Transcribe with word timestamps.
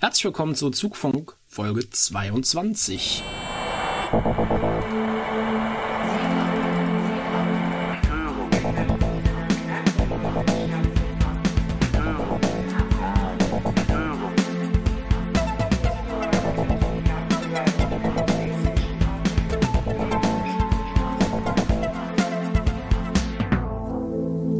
Herzlich 0.00 0.26
willkommen 0.26 0.54
zu 0.54 0.70
Zugfunk 0.70 1.34
Folge 1.48 1.90
22. 1.90 3.24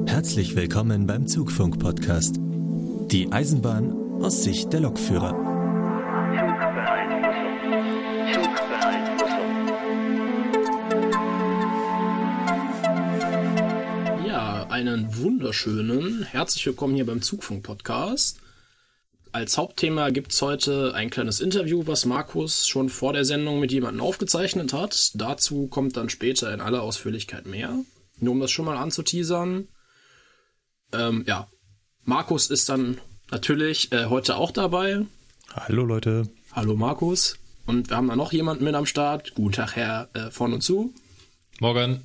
Herzlich 0.06 0.56
willkommen 0.56 1.06
beim 1.06 1.28
Zugfunk-Podcast. 1.28 2.40
Die 3.12 3.30
Eisenbahn 3.30 4.07
aus 4.22 4.42
Sicht 4.42 4.72
der 4.72 4.80
Lokführer. 4.80 5.32
Ja, 14.26 14.66
einen 14.70 15.16
wunderschönen 15.16 16.24
herzlich 16.24 16.66
willkommen 16.66 16.94
hier 16.94 17.06
beim 17.06 17.22
Zugfunk-Podcast. 17.22 18.40
Als 19.30 19.56
Hauptthema 19.56 20.10
gibt's 20.10 20.42
heute 20.42 20.94
ein 20.94 21.10
kleines 21.10 21.40
Interview, 21.40 21.86
was 21.86 22.04
Markus 22.04 22.66
schon 22.66 22.88
vor 22.88 23.12
der 23.12 23.24
Sendung 23.24 23.60
mit 23.60 23.70
jemandem 23.70 24.02
aufgezeichnet 24.02 24.72
hat. 24.72 25.12
Dazu 25.14 25.68
kommt 25.68 25.96
dann 25.96 26.08
später 26.08 26.52
in 26.52 26.60
aller 26.60 26.82
Ausführlichkeit 26.82 27.46
mehr. 27.46 27.84
Nur 28.18 28.32
um 28.32 28.40
das 28.40 28.50
schon 28.50 28.64
mal 28.64 28.76
anzuteasern. 28.76 29.68
Ähm, 30.92 31.24
ja, 31.26 31.48
Markus 32.04 32.50
ist 32.50 32.68
dann 32.68 33.00
natürlich 33.30 33.92
äh, 33.92 34.06
heute 34.06 34.36
auch 34.36 34.50
dabei. 34.50 35.04
Hallo 35.54 35.84
Leute. 35.84 36.28
Hallo 36.52 36.76
Markus. 36.76 37.36
Und 37.66 37.90
wir 37.90 37.96
haben 37.96 38.08
da 38.08 38.16
noch 38.16 38.32
jemanden 38.32 38.64
mit 38.64 38.74
am 38.74 38.86
Start. 38.86 39.34
Guten 39.34 39.52
Tag, 39.52 39.76
Herr 39.76 40.08
äh, 40.14 40.30
von 40.30 40.52
und 40.52 40.62
zu. 40.62 40.94
Morgen. 41.60 42.04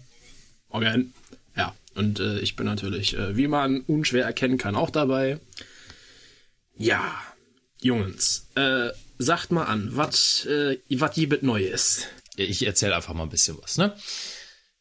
Morgen. 0.70 1.14
Ja, 1.56 1.74
und 1.96 2.20
äh, 2.20 2.40
ich 2.40 2.56
bin 2.56 2.66
natürlich, 2.66 3.16
äh, 3.16 3.38
wie 3.38 3.48
man 3.48 3.82
unschwer 3.82 4.26
erkennen 4.26 4.58
kann, 4.58 4.76
auch 4.76 4.90
dabei. 4.90 5.40
Ja, 6.76 7.14
Jungs, 7.82 8.48
äh, 8.56 8.90
sagt 9.20 9.52
mal 9.52 9.66
an, 9.66 9.90
was 9.92 10.46
äh, 10.46 10.80
wat 10.90 11.16
jibet 11.18 11.44
neu 11.44 11.64
ist. 11.64 12.08
Ich 12.36 12.66
erzähle 12.66 12.96
einfach 12.96 13.14
mal 13.14 13.24
ein 13.24 13.30
bisschen 13.30 13.58
was, 13.62 13.78
ne? 13.78 13.96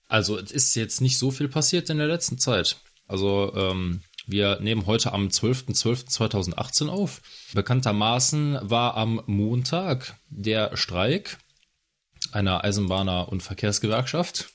Also, 0.08 0.38
es 0.38 0.50
ist 0.52 0.74
jetzt 0.74 1.00
nicht 1.00 1.18
so 1.18 1.30
viel 1.30 1.48
passiert 1.48 1.90
in 1.90 1.98
der 1.98 2.06
letzten 2.06 2.38
Zeit. 2.38 2.76
Also, 3.06 3.52
ähm, 3.54 4.02
wir 4.26 4.60
nehmen 4.60 4.86
heute 4.86 5.12
am 5.12 5.28
12.12.2018 5.28 6.88
auf. 6.88 7.22
Bekanntermaßen 7.54 8.58
war 8.62 8.96
am 8.96 9.22
Montag 9.26 10.16
der 10.28 10.76
Streik 10.76 11.38
einer 12.30 12.64
Eisenbahner- 12.64 13.28
und 13.28 13.42
Verkehrsgewerkschaft. 13.42 14.50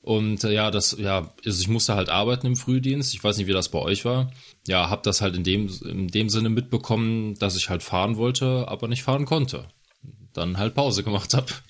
Und 0.00 0.42
äh, 0.42 0.52
ja, 0.52 0.70
das, 0.70 0.96
ja, 0.98 1.32
also 1.44 1.60
ich 1.60 1.68
musste 1.68 1.94
halt 1.94 2.08
arbeiten 2.08 2.46
im 2.46 2.56
Frühdienst. 2.56 3.14
Ich 3.14 3.22
weiß 3.22 3.36
nicht, 3.36 3.46
wie 3.46 3.52
das 3.52 3.68
bei 3.68 3.78
euch 3.78 4.04
war. 4.04 4.32
Ja, 4.66 4.90
hab 4.90 5.04
das 5.04 5.20
halt 5.20 5.36
in 5.36 5.44
dem, 5.44 5.68
in 5.84 6.08
dem 6.08 6.28
Sinne 6.28 6.48
mitbekommen, 6.48 7.34
dass 7.36 7.56
ich 7.56 7.68
halt 7.68 7.82
fahren 7.82 8.16
wollte, 8.16 8.66
aber 8.68 8.88
nicht 8.88 9.04
fahren 9.04 9.26
konnte. 9.26 9.68
Dann 10.32 10.58
halt 10.58 10.74
Pause 10.74 11.04
gemacht 11.04 11.34
hab. 11.34 11.62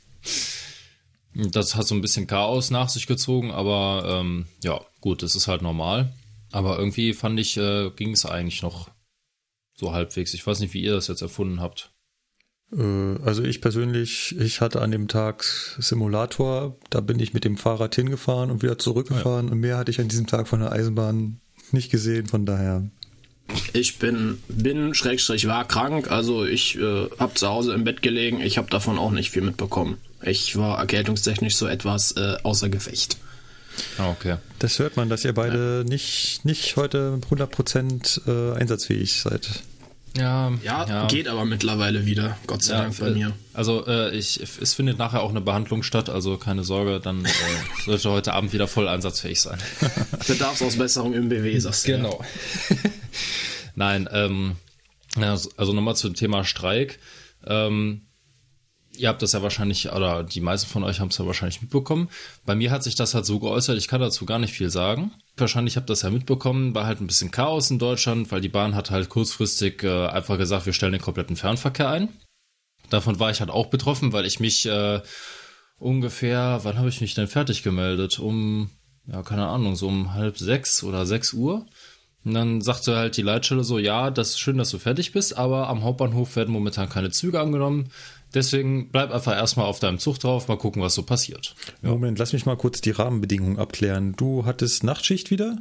Das 1.35 1.75
hat 1.75 1.87
so 1.87 1.95
ein 1.95 2.01
bisschen 2.01 2.27
Chaos 2.27 2.71
nach 2.71 2.89
sich 2.89 3.07
gezogen, 3.07 3.51
aber 3.51 4.05
ähm, 4.07 4.47
ja, 4.63 4.81
gut, 5.01 5.23
das 5.23 5.35
ist 5.35 5.49
halt 5.49 5.63
normal. 5.63 6.13
Aber 6.53 6.79
irgendwie 6.79 7.15
fand 7.15 7.41
ich, 7.41 7.57
äh, 7.57 7.91
ging 7.97 8.13
es 8.13 8.27
eigentlich 8.27 8.63
noch 8.63 8.91
so 9.75 9.93
halbwegs. 9.93 10.35
Ich 10.35 10.47
weiß 10.47 10.61
nicht, 10.61 10.75
wie 10.75 10.83
ihr 10.83 10.93
das 10.93 11.09
jetzt 11.09 11.23
erfunden 11.23 11.61
habt. 11.61 11.93
Äh, 12.77 13.17
also 13.25 13.43
ich 13.43 13.61
persönlich, 13.61 14.37
ich 14.39 14.61
hatte 14.61 14.81
an 14.81 14.91
dem 14.91 15.09
Tag 15.09 15.45
Simulator, 15.79 16.79
da 16.91 17.01
bin 17.01 17.19
ich 17.21 17.35
mit 17.35 17.45
dem 17.45 17.57
Fahrrad 17.57 17.95
hingefahren 17.95 18.51
und 18.51 18.63
wieder 18.63 18.79
zurückgefahren 18.79 19.47
ja. 19.47 19.53
und 19.53 19.61
mehr 19.61 19.79
hatte 19.79 19.91
ich 19.91 20.01
an 20.01 20.09
diesem 20.09 20.27
Tag 20.27 20.49
von 20.49 20.61
der 20.61 20.73
Eisenbahn 20.73 21.41
nicht 21.73 21.91
gesehen, 21.91 22.27
von 22.27 22.47
daher. 22.47 22.89
Ich 23.73 23.99
bin, 23.99 24.43
bin, 24.49 24.95
Schrägstrich, 24.95 25.47
war 25.47 25.67
krank, 25.67 26.11
also 26.11 26.45
ich 26.45 26.79
äh, 26.79 27.09
habe 27.19 27.35
zu 27.35 27.49
Hause 27.49 27.75
im 27.75 27.85
Bett 27.85 28.01
gelegen, 28.01 28.41
ich 28.41 28.57
habe 28.57 28.71
davon 28.71 28.99
auch 28.99 29.11
nicht 29.11 29.31
viel 29.31 29.43
mitbekommen. 29.43 29.99
Ich 30.23 30.57
war 30.57 30.79
erkältungstechnisch 30.79 31.57
so 31.57 31.67
etwas 31.67 32.13
äh, 32.13 32.37
außer 32.43 32.69
Gefecht. 32.69 33.19
Ah, 33.99 34.11
okay. 34.11 34.37
Das 34.59 34.79
hört 34.79 34.97
man, 34.97 35.09
dass 35.09 35.25
ihr 35.25 35.35
beide 35.35 35.79
ja. 35.79 35.85
nicht, 35.85 36.45
nicht 36.45 36.77
heute 36.77 37.19
100% 37.31 38.55
äh, 38.55 38.59
einsatzfähig 38.59 39.21
seid. 39.21 39.49
Ja, 40.17 40.53
ja, 40.63 40.87
ja, 40.87 41.07
geht 41.07 41.27
aber 41.27 41.47
mittlerweile 41.47 42.05
wieder, 42.05 42.37
Gott 42.47 42.63
sei 42.63 42.75
ja, 42.75 42.83
Dank 42.83 42.99
bei 42.99 43.09
äh, 43.09 43.13
mir. 43.13 43.33
Also 43.55 43.87
äh, 43.87 44.15
ich, 44.15 44.41
es 44.41 44.75
findet 44.75 44.99
nachher 44.99 45.23
auch 45.23 45.31
eine 45.31 45.41
Behandlung 45.41 45.83
statt, 45.83 46.11
also 46.11 46.37
keine 46.37 46.65
Sorge, 46.65 47.01
dann 47.01 47.25
äh, 47.25 47.29
sollte 47.87 48.11
heute 48.11 48.35
Abend 48.35 48.53
wieder 48.53 48.69
voll 48.69 48.89
einsatzfähig 48.89 49.41
sein. 49.41 49.59
Bedarfsausbesserung 50.27 51.15
im 51.15 51.31
BW, 51.31 51.59
sagst 51.59 51.89
du. 51.89 51.93
Genau. 51.93 52.23
Nein, 53.75 54.07
ähm, 54.13 54.57
also 55.17 55.73
nochmal 55.73 55.97
zum 55.97 56.15
Thema 56.15 56.45
Streik. 56.45 56.99
Ähm, 57.47 58.03
ihr 58.97 59.09
habt 59.09 59.23
das 59.23 59.33
ja 59.33 59.43
wahrscheinlich, 59.43 59.91
oder 59.93 60.23
die 60.23 60.41
meisten 60.41 60.69
von 60.69 60.85
euch 60.85 61.01
haben 61.01 61.09
es 61.09 61.19
ja 61.19 61.27
wahrscheinlich 61.27 61.63
mitbekommen. 61.63 62.09
Bei 62.45 62.55
mir 62.55 62.71
hat 62.71 62.83
sich 62.83 62.95
das 62.95 63.15
halt 63.15 63.27
so 63.27 63.39
geäußert, 63.39 63.79
ich 63.79 63.89
kann 63.89 64.01
dazu 64.01 64.27
gar 64.27 64.39
nicht 64.39 64.53
viel 64.53 64.71
sagen. 64.71 65.13
Wahrscheinlich 65.37 65.77
habt 65.77 65.89
ihr 65.89 65.95
das 65.95 66.03
ja 66.03 66.11
mitbekommen, 66.11 66.75
war 66.75 66.87
halt 66.87 67.01
ein 67.01 67.07
bisschen 67.07 67.31
Chaos 67.31 67.71
in 67.71 67.79
Deutschland, 67.79 68.31
weil 68.31 68.41
die 68.41 68.49
Bahn 68.49 68.75
hat 68.75 68.91
halt 68.91 69.09
kurzfristig 69.09 69.83
äh, 69.83 70.07
einfach 70.09 70.39
gesagt, 70.39 70.67
wir 70.67 70.73
stellen 70.73 70.93
den 70.93 71.01
kompletten 71.01 71.37
Fernverkehr 71.37 71.89
ein. 71.89 72.09
Davon 72.91 73.19
war 73.19 73.31
ich 73.31 73.41
halt 73.41 73.51
auch 73.51 73.67
betroffen, 73.67 74.13
weil 74.13 74.27
ich 74.27 74.41
mich 74.41 74.67
äh, 74.67 75.01
ungefähr, 75.79 76.61
wann 76.63 76.79
habe 76.79 76.91
ich 76.91 77.01
mich 77.01 77.15
denn 77.15 77.29
fertig 77.29 77.63
gemeldet? 77.63 78.19
Um, 78.19 78.71
ja, 79.07 79.23
keine 79.23 79.47
Ahnung, 79.47 79.75
so 79.77 79.89
um 79.89 80.13
halb 80.13 80.37
sechs 80.39 80.83
oder 80.85 81.07
sechs 81.07 81.33
Uhr. 81.33 81.67
Und 82.25 82.35
dann 82.35 82.61
sagte 82.61 82.97
halt 82.97 83.17
die 83.17 83.23
Leitstelle 83.23 83.65
so, 83.65 83.79
ja, 83.79 84.11
das 84.11 84.31
ist 84.31 84.39
schön, 84.39 84.59
dass 84.59 84.71
du 84.71 84.79
fertig 84.79 85.13
bist, 85.13 85.37
aber 85.37 85.69
am 85.69 85.83
Hauptbahnhof 85.83 86.37
werden 86.37 86.53
momentan 86.53 86.89
keine 86.89 87.11
Züge 87.11 87.41
angenommen. 87.41 87.91
Deswegen 88.35 88.91
bleib 88.91 89.11
einfach 89.11 89.33
erstmal 89.33 89.67
auf 89.67 89.79
deinem 89.79 89.99
Zug 89.99 90.19
drauf, 90.19 90.49
mal 90.49 90.57
gucken, 90.57 90.83
was 90.83 90.95
so 90.95 91.03
passiert. 91.03 91.55
Ja. 91.83 91.91
Moment, 91.91 92.19
lass 92.19 92.33
mich 92.33 92.47
mal 92.47 92.57
kurz 92.57 92.81
die 92.81 92.91
Rahmenbedingungen 92.91 93.59
abklären. 93.59 94.15
Du 94.17 94.45
hattest 94.47 94.85
Nachtschicht 94.85 95.31
wieder? 95.31 95.59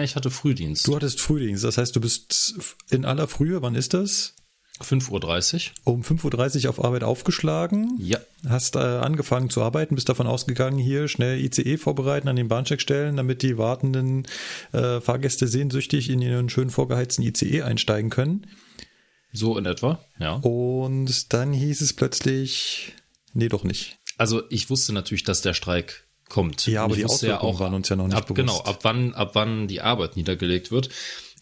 Ich 0.00 0.14
hatte 0.14 0.30
Frühdienst. 0.30 0.86
Du 0.86 0.94
hattest 0.94 1.20
Frühdienst, 1.20 1.64
das 1.64 1.78
heißt, 1.78 1.94
du 1.96 2.00
bist 2.00 2.54
in 2.90 3.04
aller 3.04 3.26
Frühe, 3.26 3.62
wann 3.62 3.74
ist 3.74 3.94
das? 3.94 4.34
5.30 4.80 5.70
Uhr. 5.84 5.92
Um 5.92 6.02
5.30 6.02 6.64
Uhr 6.64 6.70
auf 6.70 6.84
Arbeit 6.84 7.04
aufgeschlagen. 7.04 7.94
Ja. 7.98 8.18
Hast 8.48 8.76
äh, 8.76 8.78
angefangen 8.78 9.50
zu 9.50 9.62
arbeiten, 9.62 9.94
bist 9.94 10.08
davon 10.08 10.26
ausgegangen, 10.26 10.78
hier 10.78 11.08
schnell 11.08 11.38
ICE 11.38 11.76
vorbereiten, 11.76 12.28
an 12.28 12.36
den 12.36 12.48
Bahncheck 12.48 12.80
stellen, 12.80 13.16
damit 13.16 13.42
die 13.42 13.58
wartenden 13.58 14.26
äh, 14.72 15.00
Fahrgäste 15.00 15.46
sehnsüchtig 15.46 16.10
in 16.10 16.22
ihren 16.22 16.48
schön 16.48 16.70
vorgeheizten 16.70 17.22
ICE 17.22 17.62
einsteigen 17.62 18.10
können. 18.10 18.46
So 19.32 19.56
in 19.56 19.66
etwa, 19.66 19.98
ja. 20.18 20.34
Und 20.34 21.32
dann 21.32 21.52
hieß 21.52 21.80
es 21.80 21.94
plötzlich, 21.94 22.92
nee, 23.32 23.48
doch 23.48 23.64
nicht. 23.64 23.98
Also 24.18 24.42
ich 24.50 24.68
wusste 24.68 24.92
natürlich, 24.92 25.24
dass 25.24 25.40
der 25.40 25.54
Streik 25.54 26.06
kommt. 26.28 26.66
Ja, 26.66 26.84
aber 26.84 26.96
die 26.96 27.04
Auswirkungen 27.04 27.40
ja 27.48 27.54
auch, 27.54 27.60
waren 27.60 27.74
uns 27.74 27.88
ja 27.88 27.96
noch 27.96 28.06
nicht 28.06 28.16
ab, 28.16 28.34
Genau, 28.34 28.58
ab 28.60 28.80
wann, 28.82 29.14
ab 29.14 29.30
wann 29.34 29.68
die 29.68 29.80
Arbeit 29.80 30.16
niedergelegt 30.16 30.70
wird. 30.70 30.88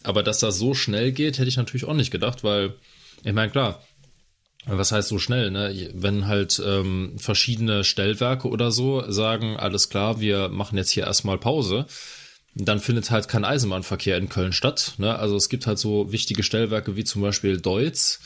Aber 0.03 0.23
dass 0.23 0.39
das 0.39 0.57
so 0.57 0.73
schnell 0.73 1.11
geht, 1.11 1.37
hätte 1.37 1.49
ich 1.49 1.57
natürlich 1.57 1.85
auch 1.85 1.93
nicht 1.93 2.11
gedacht, 2.11 2.43
weil, 2.43 2.75
ich 3.23 3.33
meine, 3.33 3.51
klar, 3.51 3.81
was 4.65 4.91
heißt 4.91 5.09
so 5.09 5.17
schnell, 5.17 5.51
ne? 5.51 5.89
Wenn 5.93 6.27
halt 6.27 6.61
ähm, 6.63 7.15
verschiedene 7.17 7.83
Stellwerke 7.83 8.47
oder 8.47 8.71
so 8.71 9.09
sagen, 9.11 9.57
alles 9.57 9.89
klar, 9.89 10.19
wir 10.19 10.49
machen 10.49 10.77
jetzt 10.77 10.91
hier 10.91 11.05
erstmal 11.05 11.37
Pause, 11.37 11.85
dann 12.55 12.79
findet 12.79 13.11
halt 13.11 13.27
kein 13.27 13.45
Eisenbahnverkehr 13.45 14.17
in 14.17 14.29
Köln 14.29 14.53
statt. 14.53 14.95
Ne? 14.97 15.17
Also 15.17 15.35
es 15.35 15.49
gibt 15.49 15.67
halt 15.67 15.79
so 15.79 16.11
wichtige 16.11 16.43
Stellwerke 16.43 16.95
wie 16.95 17.03
zum 17.03 17.21
Beispiel 17.21 17.59
Deutz. 17.59 18.19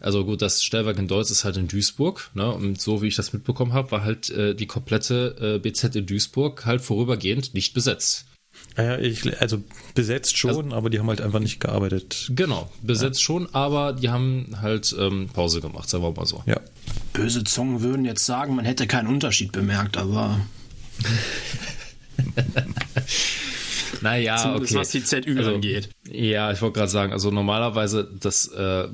Also 0.00 0.24
gut, 0.24 0.42
das 0.42 0.62
Stellwerk 0.62 0.98
in 0.98 1.08
Deutz 1.08 1.30
ist 1.30 1.44
halt 1.44 1.56
in 1.56 1.68
Duisburg. 1.68 2.30
Ne? 2.34 2.50
Und 2.50 2.80
so 2.80 3.02
wie 3.02 3.08
ich 3.08 3.16
das 3.16 3.32
mitbekommen 3.32 3.72
habe, 3.72 3.90
war 3.90 4.04
halt 4.04 4.30
äh, 4.30 4.54
die 4.54 4.66
komplette 4.66 5.56
äh, 5.56 5.58
BZ 5.58 5.96
in 5.96 6.06
Duisburg 6.06 6.66
halt 6.66 6.82
vorübergehend 6.82 7.54
nicht 7.54 7.72
besetzt. 7.72 8.26
Ja, 8.76 8.98
ich, 8.98 9.40
also 9.40 9.62
besetzt 9.94 10.36
schon, 10.36 10.50
also, 10.50 10.76
aber 10.76 10.90
die 10.90 10.98
haben 10.98 11.08
halt 11.08 11.20
einfach 11.20 11.40
nicht 11.40 11.60
gearbeitet. 11.60 12.30
Genau, 12.34 12.70
besetzt 12.82 13.20
ja. 13.20 13.24
schon, 13.24 13.54
aber 13.54 13.92
die 13.92 14.10
haben 14.10 14.56
halt 14.60 14.94
ähm, 14.98 15.28
Pause 15.32 15.60
gemacht, 15.60 15.88
sagen 15.88 16.04
wir 16.04 16.12
mal 16.12 16.26
so. 16.26 16.42
Ja. 16.46 16.60
Böse 17.12 17.42
Zungen 17.44 17.82
würden 17.82 18.04
jetzt 18.04 18.24
sagen, 18.24 18.54
man 18.54 18.64
hätte 18.64 18.86
keinen 18.86 19.08
Unterschied 19.08 19.52
bemerkt, 19.52 19.96
aber. 19.96 20.40
Naja, 24.00 24.36
Zumindest 24.36 24.72
okay. 24.72 24.80
was 24.80 24.90
die 24.90 25.04
ZÜ 25.04 25.38
also, 25.38 25.54
angeht. 25.54 25.90
Ja, 26.08 26.52
ich 26.52 26.60
wollte 26.62 26.78
gerade 26.78 26.90
sagen, 26.90 27.12
also 27.12 27.30
normalerweise 27.30 28.08
das, 28.20 28.48
äh, 28.48 28.88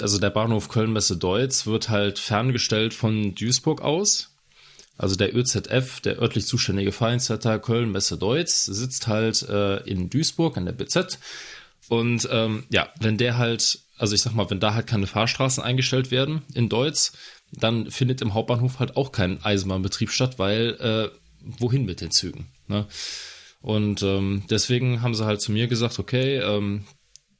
also 0.00 0.18
der 0.18 0.30
Bahnhof 0.30 0.68
Köln-Messe 0.68 1.16
Deutz 1.16 1.66
wird 1.66 1.88
halt 1.88 2.18
ferngestellt 2.18 2.94
von 2.94 3.34
Duisburg 3.34 3.82
aus. 3.82 4.30
Also 4.98 5.16
der 5.16 5.34
ÖZF, 5.34 6.00
der 6.00 6.20
örtlich 6.20 6.46
zuständige 6.46 6.92
Vereinsleiter 6.92 7.58
Köln-Messe 7.58 8.18
Deutz, 8.18 8.64
sitzt 8.66 9.08
halt 9.08 9.42
äh, 9.48 9.78
in 9.78 10.10
Duisburg, 10.10 10.56
in 10.56 10.66
der 10.66 10.72
BZ. 10.72 11.18
Und 11.88 12.28
ähm, 12.30 12.64
ja, 12.70 12.88
wenn 13.00 13.18
der 13.18 13.38
halt, 13.38 13.80
also 13.98 14.14
ich 14.14 14.22
sag 14.22 14.34
mal, 14.34 14.48
wenn 14.50 14.60
da 14.60 14.74
halt 14.74 14.86
keine 14.86 15.06
Fahrstraßen 15.06 15.62
eingestellt 15.62 16.10
werden 16.10 16.42
in 16.54 16.68
Deutz, 16.68 17.12
dann 17.52 17.90
findet 17.90 18.22
im 18.22 18.34
Hauptbahnhof 18.34 18.78
halt 18.78 18.96
auch 18.96 19.12
kein 19.12 19.42
Eisenbahnbetrieb 19.44 20.10
statt, 20.10 20.38
weil 20.38 20.76
äh, 20.80 21.18
wohin 21.58 21.84
mit 21.84 22.00
den 22.00 22.10
Zügen? 22.10 22.46
Ne? 22.68 22.86
Und 23.62 24.02
ähm, 24.02 24.42
deswegen 24.50 25.02
haben 25.02 25.14
sie 25.14 25.24
halt 25.24 25.40
zu 25.40 25.52
mir 25.52 25.68
gesagt, 25.68 25.98
okay, 25.98 26.38
ähm, 26.38 26.84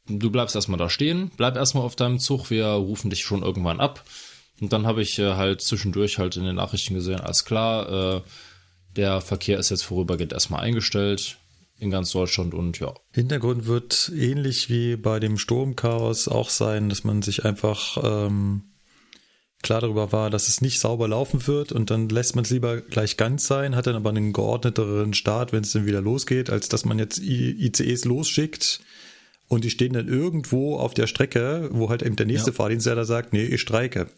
du 0.06 0.30
bleibst 0.30 0.54
erstmal 0.54 0.78
da 0.78 0.88
stehen, 0.88 1.30
bleib 1.36 1.56
erstmal 1.56 1.84
auf 1.84 1.96
deinem 1.96 2.18
Zug, 2.18 2.50
wir 2.50 2.66
rufen 2.66 3.10
dich 3.10 3.22
schon 3.22 3.42
irgendwann 3.42 3.80
ab. 3.80 4.04
Und 4.60 4.72
dann 4.72 4.86
habe 4.86 5.02
ich 5.02 5.18
äh, 5.18 5.34
halt 5.34 5.60
zwischendurch 5.60 6.18
halt 6.18 6.36
in 6.36 6.44
den 6.44 6.56
Nachrichten 6.56 6.94
gesehen, 6.94 7.20
alles 7.20 7.44
klar, 7.44 8.16
äh, 8.16 8.20
der 8.96 9.20
Verkehr 9.20 9.58
ist 9.58 9.70
jetzt 9.70 9.82
vorübergehend 9.82 10.32
erstmal 10.32 10.60
eingestellt 10.60 11.38
in 11.78 11.90
ganz 11.90 12.12
Deutschland 12.12 12.54
und 12.54 12.78
ja. 12.78 12.94
Hintergrund 13.12 13.66
wird 13.66 14.12
ähnlich 14.14 14.68
wie 14.70 14.96
bei 14.96 15.18
dem 15.18 15.36
Sturmchaos 15.36 16.28
auch 16.28 16.50
sein, 16.50 16.88
dass 16.88 17.02
man 17.02 17.22
sich 17.22 17.44
einfach 17.44 17.98
ähm, 18.02 18.71
klar 19.62 19.80
darüber 19.80 20.12
war, 20.12 20.30
dass 20.30 20.48
es 20.48 20.60
nicht 20.60 20.80
sauber 20.80 21.08
laufen 21.08 21.46
wird 21.46 21.72
und 21.72 21.90
dann 21.90 22.08
lässt 22.08 22.34
man 22.34 22.44
es 22.44 22.50
lieber 22.50 22.80
gleich 22.80 23.16
ganz 23.16 23.46
sein, 23.46 23.76
hat 23.76 23.86
dann 23.86 23.96
aber 23.96 24.10
einen 24.10 24.32
geordneteren 24.32 25.14
Start, 25.14 25.52
wenn 25.52 25.62
es 25.62 25.72
dann 25.72 25.86
wieder 25.86 26.00
losgeht, 26.00 26.50
als 26.50 26.68
dass 26.68 26.84
man 26.84 26.98
jetzt 26.98 27.18
ICEs 27.18 28.04
losschickt 28.04 28.80
und 29.48 29.64
die 29.64 29.70
stehen 29.70 29.92
dann 29.92 30.08
irgendwo 30.08 30.76
auf 30.76 30.94
der 30.94 31.06
Strecke, 31.06 31.68
wo 31.72 31.90
halt 31.90 32.02
eben 32.02 32.16
der 32.16 32.26
nächste 32.26 32.50
ja. 32.50 32.56
Fahrdienstleiter 32.56 33.04
sagt, 33.04 33.32
nee, 33.32 33.44
ich 33.44 33.60
streike. 33.60 34.08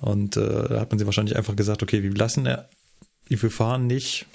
Und 0.00 0.36
äh, 0.36 0.68
da 0.68 0.80
hat 0.80 0.90
man 0.90 0.98
sich 0.98 1.06
wahrscheinlich 1.06 1.36
einfach 1.36 1.56
gesagt, 1.56 1.82
okay, 1.82 2.02
wir 2.02 2.14
lassen, 2.14 2.48
wir 3.26 3.50
fahren 3.50 3.86
nicht, 3.86 4.26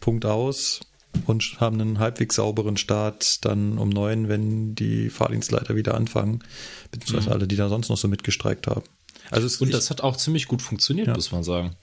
Punkt 0.00 0.26
aus 0.26 0.80
und 1.26 1.60
haben 1.60 1.80
einen 1.80 1.98
halbwegs 1.98 2.36
sauberen 2.36 2.76
Start 2.76 3.44
dann 3.44 3.78
um 3.78 3.88
neun, 3.88 4.28
wenn 4.28 4.74
die 4.74 5.10
Fahrdienstleiter 5.10 5.76
wieder 5.76 5.94
anfangen, 5.94 6.42
beziehungsweise 6.90 7.28
mhm. 7.28 7.32
alle, 7.34 7.48
die 7.48 7.56
da 7.56 7.68
sonst 7.68 7.88
noch 7.88 7.96
so 7.96 8.08
mitgestreikt 8.08 8.66
haben. 8.66 8.82
Also 9.30 9.64
und 9.64 9.72
das 9.72 9.90
hat 9.90 10.00
auch 10.02 10.16
ziemlich 10.16 10.48
gut 10.48 10.62
funktioniert, 10.62 11.08
ja. 11.08 11.14
muss 11.14 11.32
man 11.32 11.44
sagen. 11.44 11.76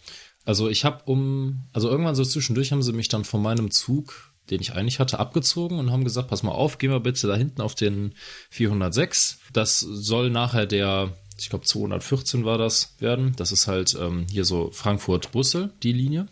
Also 0.45 0.69
ich 0.69 0.85
habe 0.85 1.03
um, 1.05 1.63
also 1.73 1.89
irgendwann 1.89 2.15
so 2.15 2.23
zwischendurch 2.23 2.71
haben 2.71 2.81
sie 2.81 2.93
mich 2.93 3.09
dann 3.09 3.25
von 3.25 3.41
meinem 3.41 3.71
Zug, 3.71 4.31
den 4.49 4.61
ich 4.61 4.73
eigentlich 4.73 4.99
hatte, 4.99 5.19
abgezogen 5.19 5.77
und 5.79 5.91
haben 5.91 6.03
gesagt, 6.03 6.29
pass 6.29 6.43
mal 6.43 6.51
auf, 6.51 6.77
geh 6.77 6.87
mal 6.87 6.99
bitte 6.99 7.27
da 7.27 7.35
hinten 7.35 7.61
auf 7.61 7.75
den 7.75 8.15
406. 8.49 9.39
Das 9.53 9.79
soll 9.79 10.29
nachher 10.29 10.65
der, 10.65 11.13
ich 11.37 11.49
glaube 11.49 11.65
214 11.65 12.43
war 12.43 12.57
das 12.57 12.95
werden. 12.99 13.33
Das 13.37 13.51
ist 13.51 13.67
halt 13.67 13.95
ähm, 13.99 14.25
hier 14.29 14.45
so 14.45 14.71
Frankfurt-Brüssel, 14.71 15.71
die 15.83 15.93
Linie. 15.93 16.27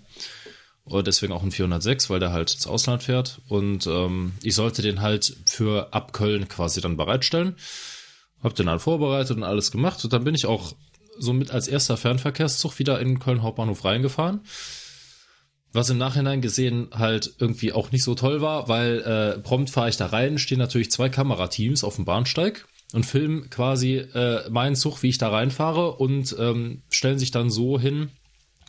Und 0.85 1.05
deswegen 1.05 1.33
auch 1.33 1.43
ein 1.43 1.51
406, 1.51 2.09
weil 2.09 2.19
der 2.19 2.31
halt 2.31 2.51
ins 2.51 2.65
Ausland 2.65 3.03
fährt. 3.03 3.41
Und 3.47 3.85
ähm, 3.85 4.33
ich 4.41 4.55
sollte 4.55 4.81
den 4.81 5.01
halt 5.01 5.37
für 5.45 5.93
ab 5.93 6.13
Köln 6.13 6.47
quasi 6.47 6.81
dann 6.81 6.97
bereitstellen. 6.97 7.55
Hab 8.41 8.55
den 8.55 8.65
dann 8.65 8.79
vorbereitet 8.79 9.37
und 9.37 9.43
alles 9.43 9.69
gemacht. 9.69 10.03
Und 10.03 10.13
dann 10.13 10.23
bin 10.23 10.33
ich 10.33 10.47
auch 10.47 10.73
somit 11.19 11.51
als 11.51 11.67
erster 11.67 11.97
Fernverkehrszug 11.97 12.79
wieder 12.79 12.99
in 12.99 13.19
Köln 13.19 13.43
Hauptbahnhof 13.43 13.85
reingefahren. 13.85 14.41
Was 15.71 15.89
im 15.91 15.99
Nachhinein 15.99 16.41
gesehen 16.41 16.87
halt 16.91 17.35
irgendwie 17.37 17.73
auch 17.73 17.91
nicht 17.91 18.03
so 18.03 18.15
toll 18.15 18.41
war, 18.41 18.67
weil 18.67 19.01
äh, 19.01 19.39
prompt 19.39 19.69
fahre 19.69 19.89
ich 19.89 19.97
da 19.97 20.07
rein, 20.07 20.39
stehen 20.39 20.57
natürlich 20.57 20.89
zwei 20.89 21.09
Kamerateams 21.09 21.83
auf 21.83 21.97
dem 21.97 22.05
Bahnsteig 22.05 22.65
und 22.93 23.05
filmen 23.05 23.49
quasi 23.51 23.97
äh, 23.97 24.49
meinen 24.49 24.75
Zug, 24.75 25.03
wie 25.03 25.09
ich 25.09 25.19
da 25.19 25.29
reinfahre 25.29 25.93
und 25.97 26.35
ähm, 26.39 26.81
stellen 26.89 27.19
sich 27.19 27.29
dann 27.29 27.51
so 27.51 27.79
hin, 27.79 28.09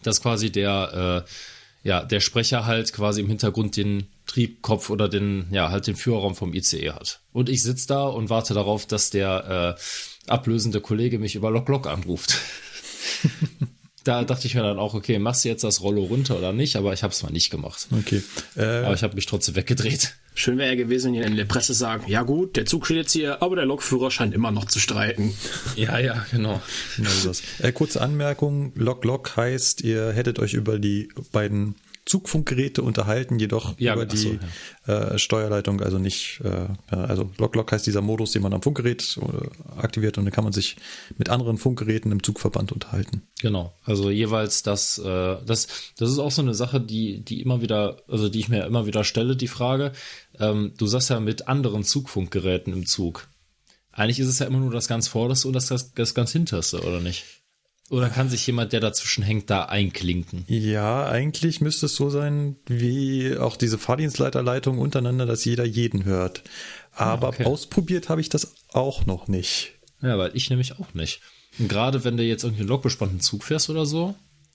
dass 0.03 0.21
quasi 0.21 0.53
der 0.53 1.25
äh, 1.27 1.89
ja 1.89 2.05
der 2.05 2.21
Sprecher 2.21 2.67
halt 2.67 2.93
quasi 2.93 3.23
im 3.23 3.29
Hintergrund 3.29 3.79
den 3.79 4.09
Triebkopf 4.27 4.91
oder 4.91 5.09
den 5.09 5.47
ja 5.51 5.71
halt 5.71 5.87
den 5.87 5.97
Führerraum 5.97 6.35
vom 6.35 6.53
ICE 6.53 6.93
hat. 6.93 7.21
Und 7.33 7.49
ich 7.49 7.63
sitze 7.63 7.89
da 7.89 8.05
und 8.05 8.29
warte 8.29 8.53
darauf, 8.53 8.87
dass 8.87 9.09
der 9.09 9.77
äh, 9.79 9.81
ablösende 10.27 10.81
Kollege 10.81 11.19
mich 11.19 11.35
über 11.35 11.51
Lock 11.51 11.69
Lock 11.69 11.87
anruft. 11.87 12.39
da 14.05 14.25
dachte 14.25 14.47
ich 14.47 14.55
mir 14.55 14.63
dann 14.63 14.79
auch, 14.79 14.95
okay, 14.95 15.19
machst 15.19 15.45
du 15.45 15.49
jetzt 15.49 15.65
das 15.65 15.83
Rollo 15.83 16.05
runter 16.05 16.39
oder 16.39 16.53
nicht? 16.53 16.77
Aber 16.77 16.93
ich 16.93 17.03
habe 17.03 17.13
es 17.13 17.23
mal 17.23 17.31
nicht 17.31 17.51
gemacht. 17.51 17.89
Okay. 17.93 18.23
Äh, 18.57 18.63
aber 18.63 18.95
ich 18.95 19.03
habe 19.03 19.15
mich 19.15 19.27
trotzdem 19.27 19.57
weggedreht. 19.57 20.15
Schön 20.35 20.59
wäre 20.59 20.71
ja 20.71 20.75
gewesen, 20.77 21.13
wenn 21.13 21.21
die 21.21 21.27
in 21.27 21.37
der 21.37 21.45
Presse 21.45 21.75
sagen, 21.75 22.05
ja 22.07 22.23
gut, 22.23 22.57
der 22.57 22.65
Zug 22.65 22.87
steht 22.87 22.97
jetzt 22.97 23.13
hier, 23.13 23.43
aber 23.43 23.57
der 23.57 23.67
Lokführer 23.67 24.11
scheint 24.11 24.33
immer 24.33 24.51
noch 24.51 24.65
zu 24.65 24.79
streiken. 24.79 25.35
Ja, 25.77 25.99
ja, 25.99 26.27
genau. 26.31 26.61
genau 26.97 27.11
das. 27.25 27.43
Äh, 27.59 27.73
kurze 27.73 28.01
Anmerkung, 28.01 28.73
Lok 28.75 29.05
Lok 29.05 29.37
heißt, 29.37 29.83
ihr 29.83 30.13
hättet 30.13 30.39
euch 30.39 30.55
über 30.55 30.79
die 30.79 31.09
beiden 31.33 31.75
Zugfunkgeräte 32.07 32.83
unterhalten, 32.83 33.39
jedoch 33.39 33.79
ja, 33.79 33.95
über 33.95 34.07
die 34.07 34.17
so, 34.17 34.37
ja. 34.87 35.13
äh, 35.13 35.19
Steuerleitung, 35.19 35.81
also 35.81 35.99
nicht, 35.99 36.41
äh, 36.43 36.95
also 36.95 37.31
Lock-Lock 37.39 37.73
heißt 37.73 37.87
dieser 37.87 38.01
Modus, 38.01 38.33
den 38.33 38.43
man 38.43 38.53
am 38.53 38.63
Funkgerät 38.63 39.19
äh, 39.21 39.81
aktiviert 39.81 40.19
und 40.19 40.25
dann 40.25 40.33
kann 40.33 40.45
man 40.45 40.53
sich 40.53 40.77
mit 41.19 41.29
anderen 41.29 41.59
Funkgeräten 41.59 42.11
im 42.11 42.23
Zugverband 42.23 42.73
unterhalten. 42.73 43.23
Genau, 43.41 43.75
also 43.85 44.11
jeweils 44.11 44.63
das, 44.63 44.99
äh, 44.99 45.37
das, 45.45 45.69
das 45.97 46.11
ist 46.11 46.19
auch 46.19 46.31
so 46.31 46.43
eine 46.43 46.55
Sache, 46.55 46.81
die, 46.81 47.21
die 47.21 47.43
immer 47.43 47.61
wieder, 47.61 48.03
also 48.09 48.29
die 48.29 48.41
ich 48.41 48.49
mir 48.49 48.65
immer 48.65 48.87
wieder 48.87 49.05
stelle, 49.05 49.37
die 49.37 49.49
Frage, 49.49 49.93
ähm, 50.39 50.73
du 50.77 50.87
sagst 50.87 51.11
ja 51.11 51.21
mit 51.21 51.49
anderen 51.49 51.85
Zugfunkgeräten 51.85 52.73
im 52.73 52.87
Zug. 52.87 53.29
Eigentlich 53.93 54.21
ist 54.21 54.29
es 54.29 54.39
ja 54.39 54.47
immer 54.47 54.59
nur 54.61 54.71
das 54.71 54.89
ganz 54.89 55.09
vorderste 55.09 55.49
und 55.49 55.55
das, 55.55 55.67
das, 55.67 55.93
das 55.93 56.15
ganz 56.15 56.33
hinterste, 56.33 56.81
oder 56.81 57.01
nicht? 57.01 57.40
Oder 57.91 58.09
kann 58.09 58.29
sich 58.29 58.47
jemand, 58.47 58.73
der 58.73 58.79
dazwischen 58.79 59.25
hängt, 59.25 59.51
da 59.51 59.65
einklinken? 59.65 60.45
Ja, 60.47 61.09
eigentlich 61.09 61.61
müsste 61.61 61.87
es 61.87 61.97
so 61.97 62.09
sein, 62.09 62.55
wie 62.67 63.37
auch 63.37 63.57
diese 63.57 63.79
Fahrdienstleiterleitungen 63.79 64.81
untereinander, 64.81 65.27
dass 65.27 65.45
jeder 65.45 65.65
jeden 65.65 66.05
hört. 66.05 66.45
Aber 66.93 67.27
ah, 67.27 67.31
okay. 67.31 67.45
ausprobiert 67.45 68.09
habe 68.09 68.21
ich 68.21 68.29
das 68.29 68.55
auch 68.73 69.07
noch 69.07 69.27
nicht. 69.27 69.73
Ja, 70.03 70.17
weil 70.19 70.31
ich 70.35 70.51
nämlich 70.51 70.79
auch 70.79 70.95
nicht. 70.95 71.21
Und 71.59 71.69
gerade 71.69 72.05
wenn 72.05 72.17
du 72.17 72.23
jetzt 72.23 72.45
irgendwie 72.45 72.63
einen 72.63 72.69
lokbespannten 72.69 73.21
Zug 73.21 73.43
fährst 73.43 73.69
oder 73.71 73.85
so, 73.85 74.15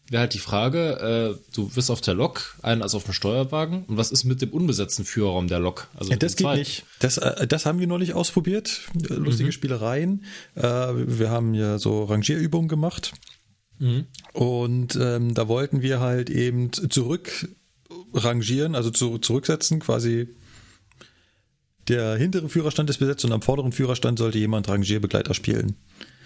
wäre 0.10 0.22
halt 0.22 0.34
die 0.34 0.40
Frage, 0.40 1.38
äh, 1.40 1.54
du 1.54 1.69
bist 1.69 1.90
auf 1.90 2.02
der 2.02 2.13
Lok, 2.13 2.56
einen 2.62 2.81
als 2.81 2.94
auf 2.94 3.06
dem 3.06 3.13
Steuerwagen. 3.13 3.86
Und 3.86 3.98
was 3.98 4.12
ist 4.12 4.24
mit 4.24 4.42
dem 4.42 4.52
unbesetzten 4.52 5.06
Führerraum 5.06 5.48
der 5.48 5.60
Lok? 5.60 5.88
Also 5.96 6.12
ja, 6.12 6.18
das 6.18 6.36
geht 6.36 6.46
zweiten? 6.46 6.60
nicht. 6.60 6.86
Das, 7.00 7.18
äh, 7.18 7.48
das 7.48 7.66
haben 7.66 7.80
wir 7.80 7.88
neulich 7.88 8.13
ausprobiert. 8.13 8.81
Lustige 9.10 9.48
mhm. 9.48 9.54
Spielereien. 9.54 10.25
Äh, 10.56 10.62
wir 10.62 11.30
haben 11.30 11.54
ja 11.54 11.80
so 11.80 12.04
Rangierübungen 12.04 12.68
gemacht. 12.68 13.13
Mhm. 13.80 14.06
Und 14.34 14.96
ähm, 14.96 15.34
da 15.34 15.48
wollten 15.48 15.81
wir 15.81 16.00
halt 16.00 16.30
eben 16.30 16.72
zurück 16.72 17.50
rangieren, 18.13 18.75
also 18.75 18.92
zu, 18.92 19.18
zurücksetzen, 19.18 19.80
quasi 19.80 20.28
der 21.88 22.16
hintere 22.16 22.50
Führerstand 22.50 22.90
ist 22.90 22.98
besetzt 22.98 23.25
und 23.25 23.31
am 23.31 23.42
vorderen 23.42 23.72
Führerstand 23.72 24.18
sollte 24.18 24.38
jemand 24.38 24.68
Rangierbegleiter 24.68 25.34
spielen. 25.34 25.75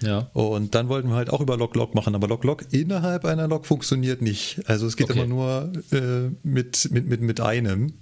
Ja. 0.01 0.29
Und 0.33 0.75
dann 0.75 0.89
wollten 0.89 1.09
wir 1.09 1.15
halt 1.15 1.29
auch 1.29 1.41
über 1.41 1.57
Log-Log 1.57 1.95
machen, 1.95 2.15
aber 2.15 2.27
Log-Log 2.27 2.67
innerhalb 2.71 3.25
einer 3.25 3.47
Log 3.47 3.65
funktioniert 3.65 4.21
nicht. 4.21 4.61
Also 4.67 4.87
es 4.87 4.95
geht 4.95 5.09
okay. 5.09 5.19
immer 5.19 5.27
nur 5.27 5.73
äh, 5.91 6.29
mit, 6.43 6.89
mit, 6.91 7.07
mit, 7.07 7.21
mit 7.21 7.41
einem. 7.41 7.93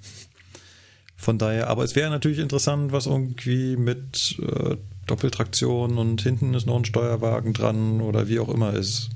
Von 1.15 1.39
daher, 1.39 1.67
aber 1.67 1.83
es 1.83 1.95
wäre 1.95 2.11
natürlich 2.11 2.37
interessant, 2.37 2.91
was 2.91 3.07
irgendwie 3.07 3.75
mit 3.75 4.37
äh, 4.39 4.77
Doppeltraktion 5.07 5.97
und 5.97 6.21
hinten 6.21 6.53
ist 6.53 6.67
noch 6.67 6.75
ein 6.75 6.85
Steuerwagen 6.85 7.53
dran 7.53 8.01
oder 8.01 8.27
wie 8.27 8.39
auch 8.39 8.49
immer 8.49 8.73
ist. 8.73 9.09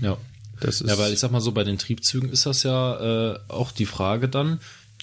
Ja. 0.00 0.16
Das 0.60 0.80
ist 0.80 0.90
ja, 0.90 0.98
weil 0.98 1.12
ich 1.12 1.18
sag 1.18 1.32
mal 1.32 1.40
so, 1.40 1.52
bei 1.52 1.64
den 1.64 1.78
Triebzügen 1.78 2.30
ist 2.30 2.46
das 2.46 2.62
ja 2.62 3.32
äh, 3.32 3.38
auch 3.48 3.72
die 3.72 3.86
Frage 3.86 4.28
dann. 4.28 4.60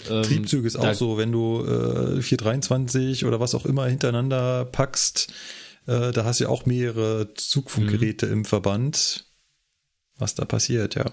Ähm, 0.10 0.24
Triebzüge 0.24 0.68
ist 0.68 0.78
auch 0.78 0.94
so, 0.94 1.18
wenn 1.18 1.32
du 1.32 1.66
äh, 1.66 2.22
423 2.22 3.25
oder 3.25 3.40
was 3.40 3.56
auch 3.56 3.66
immer 3.66 3.88
hintereinander 3.88 4.66
packst, 4.66 5.34
äh, 5.88 6.12
da 6.12 6.25
hast 6.25 6.39
du 6.39 6.46
ja 6.46 6.50
auch 6.50 6.65
mehrere 6.65 7.34
Zugfunkgeräte 7.34 8.27
mhm. 8.27 8.34
im 8.34 8.46
Verband. 8.46 9.25
Was 10.17 10.36
da 10.36 10.46
passiert, 10.46 10.96
ja. 10.96 11.06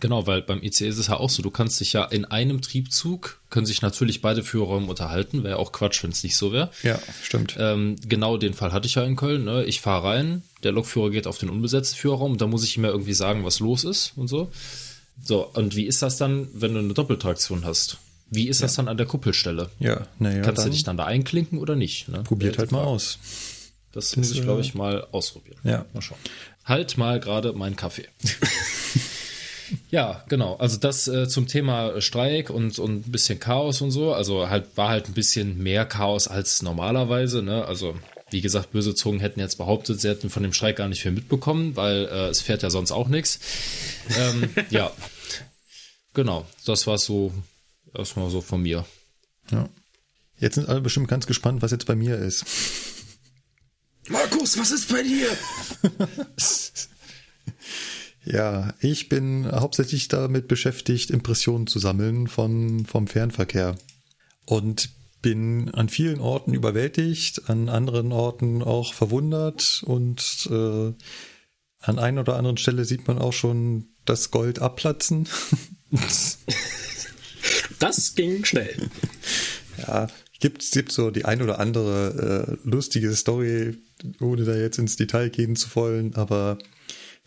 Genau, 0.00 0.26
weil 0.26 0.42
beim 0.42 0.62
ICE 0.62 0.86
ist 0.86 0.98
es 0.98 1.08
ja 1.08 1.16
auch 1.16 1.30
so, 1.30 1.42
du 1.42 1.50
kannst 1.50 1.80
dich 1.80 1.92
ja 1.92 2.04
in 2.04 2.24
einem 2.24 2.60
Triebzug, 2.62 3.40
können 3.50 3.66
sich 3.66 3.82
natürlich 3.82 4.20
beide 4.20 4.44
Führerräume 4.44 4.86
unterhalten, 4.86 5.42
wäre 5.42 5.56
auch 5.56 5.72
Quatsch, 5.72 6.04
wenn 6.04 6.10
es 6.10 6.22
nicht 6.22 6.36
so 6.36 6.52
wäre. 6.52 6.70
Ja, 6.82 7.00
stimmt. 7.22 7.56
Ähm, 7.58 7.96
genau 8.06 8.36
den 8.36 8.54
Fall 8.54 8.72
hatte 8.72 8.86
ich 8.86 8.94
ja 8.94 9.04
in 9.04 9.16
Köln. 9.16 9.44
Ne? 9.44 9.64
Ich 9.64 9.80
fahre 9.80 10.06
rein, 10.08 10.42
der 10.62 10.72
Lokführer 10.72 11.10
geht 11.10 11.26
auf 11.26 11.38
den 11.38 11.50
unbesetzten 11.50 11.96
Führerraum 11.98 12.32
und 12.32 12.40
da 12.40 12.46
muss 12.46 12.64
ich 12.64 12.76
ihm 12.76 12.84
ja 12.84 12.90
irgendwie 12.90 13.14
sagen, 13.14 13.44
was 13.44 13.58
los 13.58 13.84
ist 13.84 14.12
und 14.14 14.28
so. 14.28 14.52
So, 15.24 15.46
und 15.46 15.74
wie 15.74 15.86
ist 15.86 16.00
das 16.02 16.16
dann, 16.16 16.48
wenn 16.54 16.74
du 16.74 16.78
eine 16.78 16.94
Doppeltraktion 16.94 17.64
hast? 17.64 17.98
Wie 18.30 18.48
ist 18.48 18.60
ja. 18.60 18.66
das 18.66 18.76
dann 18.76 18.88
an 18.88 18.98
der 18.98 19.06
Kuppelstelle? 19.06 19.70
Ja, 19.80 20.06
naja. 20.18 20.42
Kannst 20.42 20.64
du 20.64 20.70
dich 20.70 20.84
dann 20.84 20.96
da 20.96 21.06
einklinken 21.06 21.58
oder 21.58 21.74
nicht? 21.74 22.08
Ne? 22.08 22.22
Probiert 22.22 22.58
halt 22.58 22.70
mal 22.70 22.84
aus. 22.84 23.18
Das, 23.92 24.10
das 24.10 24.16
muss 24.16 24.30
ich, 24.32 24.42
glaube 24.42 24.60
ich, 24.60 24.74
mal 24.74 25.06
ausprobieren. 25.12 25.58
Ja. 25.64 25.84
Mal 25.92 26.02
schauen. 26.02 26.18
Halt 26.64 26.98
mal 26.98 27.20
gerade 27.20 27.52
meinen 27.54 27.76
Kaffee. 27.76 28.06
ja, 29.90 30.24
genau. 30.28 30.56
Also 30.56 30.76
das 30.76 31.08
äh, 31.08 31.28
zum 31.28 31.46
Thema 31.46 32.00
Streik 32.00 32.50
und, 32.50 32.78
und 32.78 33.06
ein 33.08 33.10
bisschen 33.10 33.40
Chaos 33.40 33.80
und 33.80 33.90
so. 33.90 34.12
Also 34.12 34.50
halt 34.50 34.76
war 34.76 34.90
halt 34.90 35.08
ein 35.08 35.14
bisschen 35.14 35.58
mehr 35.62 35.86
Chaos 35.86 36.28
als 36.28 36.62
normalerweise. 36.62 37.42
Ne? 37.42 37.64
Also 37.64 37.96
wie 38.30 38.40
gesagt, 38.40 38.72
böse 38.72 38.94
Zungen 38.94 39.20
hätten 39.20 39.40
jetzt 39.40 39.56
behauptet, 39.56 40.00
sie 40.00 40.08
hätten 40.08 40.28
von 40.28 40.42
dem 40.42 40.52
Streik 40.52 40.76
gar 40.76 40.88
nicht 40.88 41.00
viel 41.00 41.12
mitbekommen, 41.12 41.76
weil 41.76 42.06
äh, 42.06 42.28
es 42.28 42.42
fährt 42.42 42.62
ja 42.62 42.70
sonst 42.70 42.92
auch 42.92 43.08
nichts. 43.08 43.40
Ähm, 44.18 44.50
ja, 44.70 44.92
genau. 46.12 46.46
Das 46.66 46.86
war 46.86 46.98
so 46.98 47.32
erstmal 47.94 48.28
so 48.30 48.40
von 48.42 48.62
mir. 48.62 48.84
Ja. 49.50 49.68
Jetzt 50.38 50.56
sind 50.56 50.68
alle 50.68 50.80
bestimmt 50.80 51.08
ganz 51.08 51.26
gespannt, 51.26 51.62
was 51.62 51.70
jetzt 51.70 51.86
bei 51.86 51.96
mir 51.96 52.16
ist. 52.16 52.44
Markus, 54.10 54.58
was 54.58 54.70
ist 54.70 54.90
bei 54.90 55.02
dir? 55.02 55.28
ja, 58.24 58.74
ich 58.80 59.08
bin 59.08 59.50
hauptsächlich 59.50 60.08
damit 60.08 60.48
beschäftigt, 60.48 61.10
Impressionen 61.10 61.66
zu 61.66 61.78
sammeln 61.78 62.26
von, 62.26 62.86
vom 62.86 63.06
Fernverkehr. 63.06 63.76
Und 64.46 64.90
bin 65.20 65.70
an 65.74 65.88
vielen 65.88 66.20
Orten 66.20 66.54
überwältigt, 66.54 67.48
an 67.50 67.68
anderen 67.68 68.12
Orten 68.12 68.62
auch 68.62 68.94
verwundert 68.94 69.82
und 69.84 70.48
äh, 70.50 70.92
an 71.80 71.98
einer 71.98 72.20
oder 72.22 72.36
anderen 72.36 72.56
Stelle 72.56 72.84
sieht 72.84 73.06
man 73.08 73.18
auch 73.18 73.32
schon 73.32 73.88
das 74.04 74.30
Gold 74.30 74.60
abplatzen. 74.60 75.28
das 77.78 78.14
ging 78.14 78.44
schnell. 78.44 78.90
Ja, 79.78 80.08
gibt, 80.40 80.70
gibt 80.72 80.92
so 80.92 81.10
die 81.10 81.24
ein 81.24 81.42
oder 81.42 81.58
andere 81.60 82.58
äh, 82.64 82.68
lustige 82.68 83.14
Story, 83.14 83.76
ohne 84.20 84.44
da 84.44 84.54
jetzt 84.54 84.78
ins 84.78 84.96
Detail 84.96 85.30
gehen 85.30 85.56
zu 85.56 85.74
wollen, 85.74 86.14
aber 86.14 86.58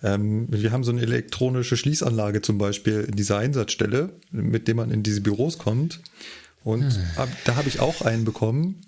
ähm, 0.03 0.47
wir 0.49 0.71
haben 0.71 0.83
so 0.83 0.91
eine 0.91 1.01
elektronische 1.01 1.77
Schließanlage 1.77 2.41
zum 2.41 2.57
Beispiel 2.57 3.01
in 3.01 3.15
dieser 3.15 3.37
Einsatzstelle, 3.37 4.17
mit 4.31 4.67
dem 4.67 4.77
man 4.77 4.91
in 4.91 5.03
diese 5.03 5.21
Büros 5.21 5.57
kommt. 5.57 6.01
Und 6.63 6.93
hm. 6.93 7.27
da 7.45 7.55
habe 7.55 7.69
ich 7.69 7.79
auch 7.79 8.01
einen 8.01 8.25
bekommen. 8.25 8.81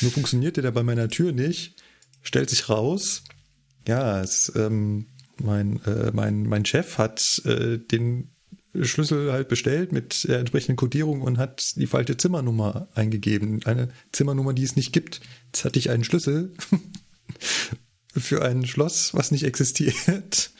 Nur 0.00 0.10
funktionierte 0.10 0.62
der 0.62 0.70
bei 0.70 0.82
meiner 0.82 1.08
Tür 1.08 1.32
nicht. 1.32 1.74
Stellt 2.22 2.50
sich 2.50 2.68
raus, 2.68 3.22
ja, 3.86 4.20
es, 4.20 4.52
ähm, 4.56 5.06
mein, 5.40 5.80
äh, 5.84 6.10
mein, 6.12 6.42
mein 6.44 6.64
Chef 6.64 6.98
hat 6.98 7.42
äh, 7.44 7.78
den 7.78 8.30
Schlüssel 8.82 9.32
halt 9.32 9.48
bestellt 9.48 9.92
mit 9.92 10.24
der 10.24 10.40
entsprechenden 10.40 10.76
Codierung 10.76 11.22
und 11.22 11.38
hat 11.38 11.72
die 11.76 11.86
falsche 11.86 12.16
Zimmernummer 12.16 12.88
eingegeben. 12.94 13.64
Eine 13.64 13.88
Zimmernummer, 14.12 14.52
die 14.52 14.64
es 14.64 14.76
nicht 14.76 14.92
gibt. 14.92 15.20
Jetzt 15.46 15.64
hatte 15.64 15.78
ich 15.78 15.90
einen 15.90 16.04
Schlüssel 16.04 16.52
für 18.16 18.42
ein 18.42 18.66
Schloss, 18.66 19.14
was 19.14 19.30
nicht 19.30 19.44
existiert. 19.44 20.50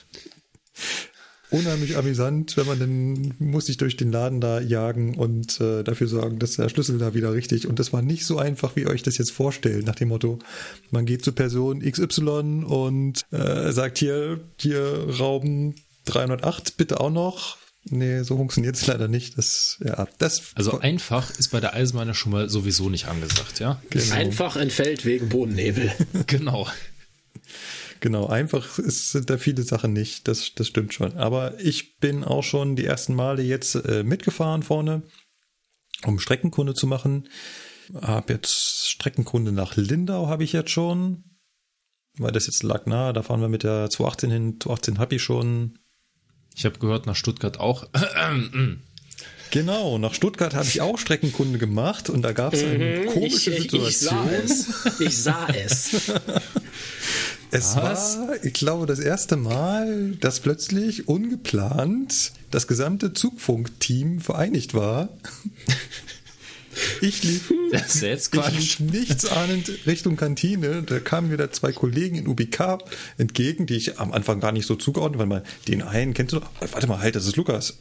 Unheimlich 1.50 1.96
amüsant, 1.96 2.56
wenn 2.56 2.66
man 2.66 2.78
dann 2.80 3.34
muss 3.38 3.68
ich 3.68 3.76
durch 3.76 3.96
den 3.96 4.10
Laden 4.10 4.40
da 4.40 4.60
jagen 4.60 5.14
und 5.16 5.60
äh, 5.60 5.84
dafür 5.84 6.08
sorgen, 6.08 6.40
dass 6.40 6.56
der 6.56 6.68
Schlüssel 6.68 6.98
da 6.98 7.14
wieder 7.14 7.32
richtig. 7.32 7.68
Und 7.68 7.78
das 7.78 7.92
war 7.92 8.02
nicht 8.02 8.26
so 8.26 8.38
einfach, 8.38 8.74
wie 8.74 8.86
euch 8.86 9.04
das 9.04 9.16
jetzt 9.16 9.30
vorstellt, 9.30 9.86
nach 9.86 9.94
dem 9.94 10.08
Motto, 10.08 10.40
man 10.90 11.06
geht 11.06 11.24
zu 11.24 11.32
Person 11.32 11.80
XY 11.80 12.64
und 12.66 13.24
äh, 13.30 13.70
sagt 13.70 13.98
hier, 13.98 14.40
hier 14.58 15.06
Rauben 15.18 15.76
308 16.06 16.76
bitte 16.76 17.00
auch 17.00 17.10
noch 17.10 17.58
Nee, 17.88 18.22
so 18.22 18.36
funktioniert 18.36 18.74
es 18.74 18.86
leider 18.86 19.06
nicht. 19.06 19.38
Das, 19.38 19.78
ja, 19.84 20.08
das 20.18 20.52
also 20.54 20.80
einfach 20.80 21.30
ist 21.38 21.48
bei 21.48 21.60
der 21.60 21.74
Eisenbahn 21.74 22.12
schon 22.14 22.32
mal 22.32 22.48
sowieso 22.48 22.90
nicht 22.90 23.06
angesagt, 23.06 23.60
ja? 23.60 23.80
Genau. 23.90 24.14
Einfach 24.14 24.56
entfällt 24.56 25.04
wegen 25.04 25.28
Bodennebel. 25.28 25.92
genau. 26.26 26.66
Genau, 28.00 28.26
einfach 28.26 28.78
ist, 28.78 29.12
sind 29.12 29.30
da 29.30 29.38
viele 29.38 29.62
Sachen 29.62 29.92
nicht, 29.92 30.28
das, 30.28 30.52
das 30.54 30.66
stimmt 30.66 30.94
schon. 30.94 31.16
Aber 31.16 31.58
ich 31.60 31.98
bin 31.98 32.24
auch 32.24 32.42
schon 32.42 32.76
die 32.76 32.84
ersten 32.84 33.14
Male 33.14 33.42
jetzt 33.42 33.76
äh, 33.76 34.02
mitgefahren 34.02 34.62
vorne, 34.62 35.02
um 36.04 36.18
Streckenkunde 36.18 36.74
zu 36.74 36.86
machen. 36.86 37.28
Hab 37.94 38.30
jetzt 38.30 38.90
Streckenkunde 38.90 39.52
nach 39.52 39.76
Lindau 39.76 40.26
habe 40.26 40.44
ich 40.44 40.52
jetzt 40.52 40.70
schon, 40.70 41.24
weil 42.18 42.32
das 42.32 42.46
jetzt 42.46 42.64
lag 42.64 42.86
nahe, 42.86 43.12
da 43.12 43.22
fahren 43.22 43.40
wir 43.40 43.48
mit 43.48 43.62
der 43.62 43.88
218 43.90 44.30
hin. 44.30 44.60
218 44.60 44.98
habe 44.98 45.14
ich 45.14 45.22
schon 45.22 45.78
ich 46.56 46.64
habe 46.64 46.78
gehört, 46.78 47.06
nach 47.06 47.16
Stuttgart 47.16 47.60
auch. 47.60 47.86
Genau, 49.52 49.96
nach 49.96 50.12
Stuttgart 50.12 50.54
habe 50.54 50.66
ich 50.66 50.80
auch 50.80 50.98
Streckenkunde 50.98 51.58
gemacht 51.58 52.10
und 52.10 52.22
da 52.22 52.32
gab 52.32 52.52
es 52.52 52.64
eine 52.64 53.04
mhm, 53.04 53.06
komische 53.06 53.52
ich, 53.52 53.62
Situation. 53.62 54.18
Ich, 54.44 54.50
ich, 54.50 54.58
sah 54.58 54.66
es. 54.88 55.00
Ich 55.00 55.16
sah 55.16 55.46
es. 55.46 55.90
es 57.52 57.76
war, 57.76 58.44
ich 58.44 58.52
glaube, 58.52 58.86
das 58.86 58.98
erste 58.98 59.36
Mal, 59.36 60.16
dass 60.20 60.40
plötzlich 60.40 61.06
ungeplant 61.06 62.32
das 62.50 62.66
gesamte 62.66 63.12
Zugfunkteam 63.12 64.20
vereinigt 64.20 64.74
war. 64.74 65.10
Ich 67.00 67.22
lief, 67.22 67.52
das 67.72 67.96
ist 67.96 68.02
jetzt 68.02 68.32
Quatsch. 68.32 68.52
ich 68.58 68.78
lief 68.78 68.92
nichts 68.92 69.26
ahnend 69.26 69.70
Richtung 69.86 70.16
Kantine. 70.16 70.82
Da 70.82 71.00
kamen 71.00 71.28
mir 71.28 71.36
da 71.36 71.50
zwei 71.50 71.72
Kollegen 71.72 72.16
in 72.16 72.26
UBK 72.28 72.78
entgegen, 73.18 73.66
die 73.66 73.76
ich 73.76 73.98
am 73.98 74.12
Anfang 74.12 74.40
gar 74.40 74.52
nicht 74.52 74.66
so 74.66 74.76
zugeordnet, 74.76 75.18
weil 75.18 75.26
mal 75.26 75.42
den 75.68 75.82
einen 75.82 76.14
kennst 76.14 76.32
du. 76.34 76.40
Warte 76.60 76.86
mal, 76.86 77.00
halt, 77.00 77.16
das 77.16 77.26
ist 77.26 77.36
Lukas. 77.36 77.78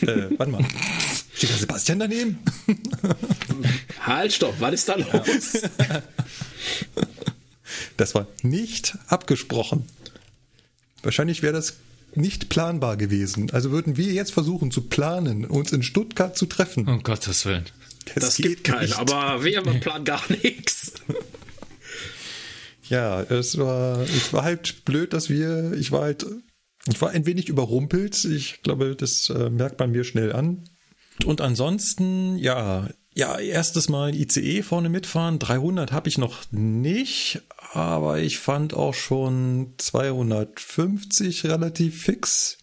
Äh, 0.00 0.30
warte 0.38 0.52
mal. 0.52 0.64
Steht 1.34 1.50
da 1.50 1.54
Sebastian 1.54 1.98
daneben? 1.98 2.38
Halt, 4.00 4.32
stopp, 4.32 4.54
was 4.60 4.74
ist 4.74 4.88
da 4.88 4.94
los? 4.96 5.62
Das 7.96 8.14
war 8.14 8.26
nicht 8.42 8.96
abgesprochen. 9.08 9.84
Wahrscheinlich 11.02 11.42
wäre 11.42 11.52
das 11.52 11.74
nicht 12.14 12.48
planbar 12.48 12.96
gewesen. 12.96 13.50
Also 13.50 13.70
würden 13.70 13.96
wir 13.96 14.12
jetzt 14.12 14.32
versuchen 14.32 14.70
zu 14.70 14.82
planen, 14.82 15.44
uns 15.44 15.72
in 15.72 15.82
Stuttgart 15.82 16.36
zu 16.36 16.46
treffen. 16.46 16.86
Um 16.88 17.02
Gottes 17.02 17.44
Willen. 17.44 17.64
Das, 18.06 18.24
das 18.24 18.36
gibt 18.36 18.64
keinen, 18.64 18.92
aber 18.94 19.44
wir 19.44 19.58
haben 19.58 19.80
Plan 19.80 20.04
gar 20.04 20.22
nichts. 20.30 20.92
Ja, 22.88 23.22
es 23.22 23.56
war, 23.56 24.02
es 24.02 24.34
war 24.34 24.44
halt 24.44 24.84
blöd, 24.84 25.14
dass 25.14 25.30
wir, 25.30 25.72
ich 25.72 25.92
war 25.92 26.02
halt, 26.02 26.26
ich 26.86 27.00
war 27.00 27.08
ein 27.08 27.24
wenig 27.24 27.48
überrumpelt. 27.48 28.22
Ich 28.26 28.60
glaube, 28.62 28.94
das 28.94 29.30
äh, 29.30 29.48
merkt 29.48 29.78
man 29.78 29.92
mir 29.92 30.04
schnell 30.04 30.30
an. 30.30 30.68
Und 31.24 31.40
ansonsten, 31.40 32.36
ja, 32.36 32.90
ja, 33.14 33.38
erstes 33.38 33.88
Mal 33.88 34.14
ICE 34.14 34.62
vorne 34.62 34.88
mitfahren. 34.90 35.38
300 35.38 35.92
habe 35.92 36.08
ich 36.08 36.18
noch 36.18 36.50
nicht, 36.50 37.40
aber 37.72 38.18
ich 38.18 38.38
fand 38.38 38.74
auch 38.74 38.94
schon 38.94 39.74
250 39.78 41.44
relativ 41.44 42.02
fix. 42.02 42.58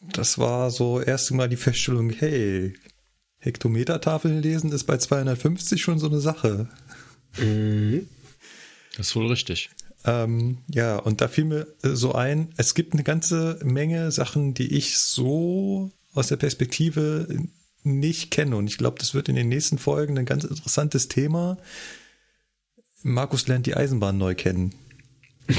Das 0.00 0.38
war 0.38 0.70
so 0.70 1.00
erst 1.00 1.30
mal 1.32 1.48
die 1.48 1.56
Feststellung, 1.56 2.10
hey, 2.10 2.74
Hektometertafeln 3.46 4.42
lesen 4.42 4.72
ist 4.72 4.84
bei 4.84 4.98
250 4.98 5.80
schon 5.80 5.98
so 5.98 6.08
eine 6.08 6.20
Sache. 6.20 6.68
Mhm. 7.38 8.08
Das 8.96 9.08
ist 9.08 9.16
wohl 9.16 9.28
richtig. 9.28 9.70
Ähm, 10.04 10.58
ja, 10.68 10.96
und 10.96 11.20
da 11.20 11.28
fiel 11.28 11.44
mir 11.44 11.66
äh, 11.82 11.90
so 11.90 12.12
ein, 12.12 12.52
es 12.56 12.74
gibt 12.74 12.92
eine 12.92 13.04
ganze 13.04 13.58
Menge 13.62 14.10
Sachen, 14.10 14.54
die 14.54 14.74
ich 14.74 14.98
so 14.98 15.90
aus 16.14 16.28
der 16.28 16.36
Perspektive 16.36 17.28
nicht 17.82 18.30
kenne. 18.30 18.56
Und 18.56 18.66
ich 18.66 18.78
glaube, 18.78 18.98
das 18.98 19.14
wird 19.14 19.28
in 19.28 19.36
den 19.36 19.48
nächsten 19.48 19.78
Folgen 19.78 20.18
ein 20.18 20.26
ganz 20.26 20.44
interessantes 20.44 21.08
Thema. 21.08 21.56
Markus 23.02 23.46
lernt 23.46 23.66
die 23.66 23.76
Eisenbahn 23.76 24.18
neu 24.18 24.34
kennen. 24.34 24.74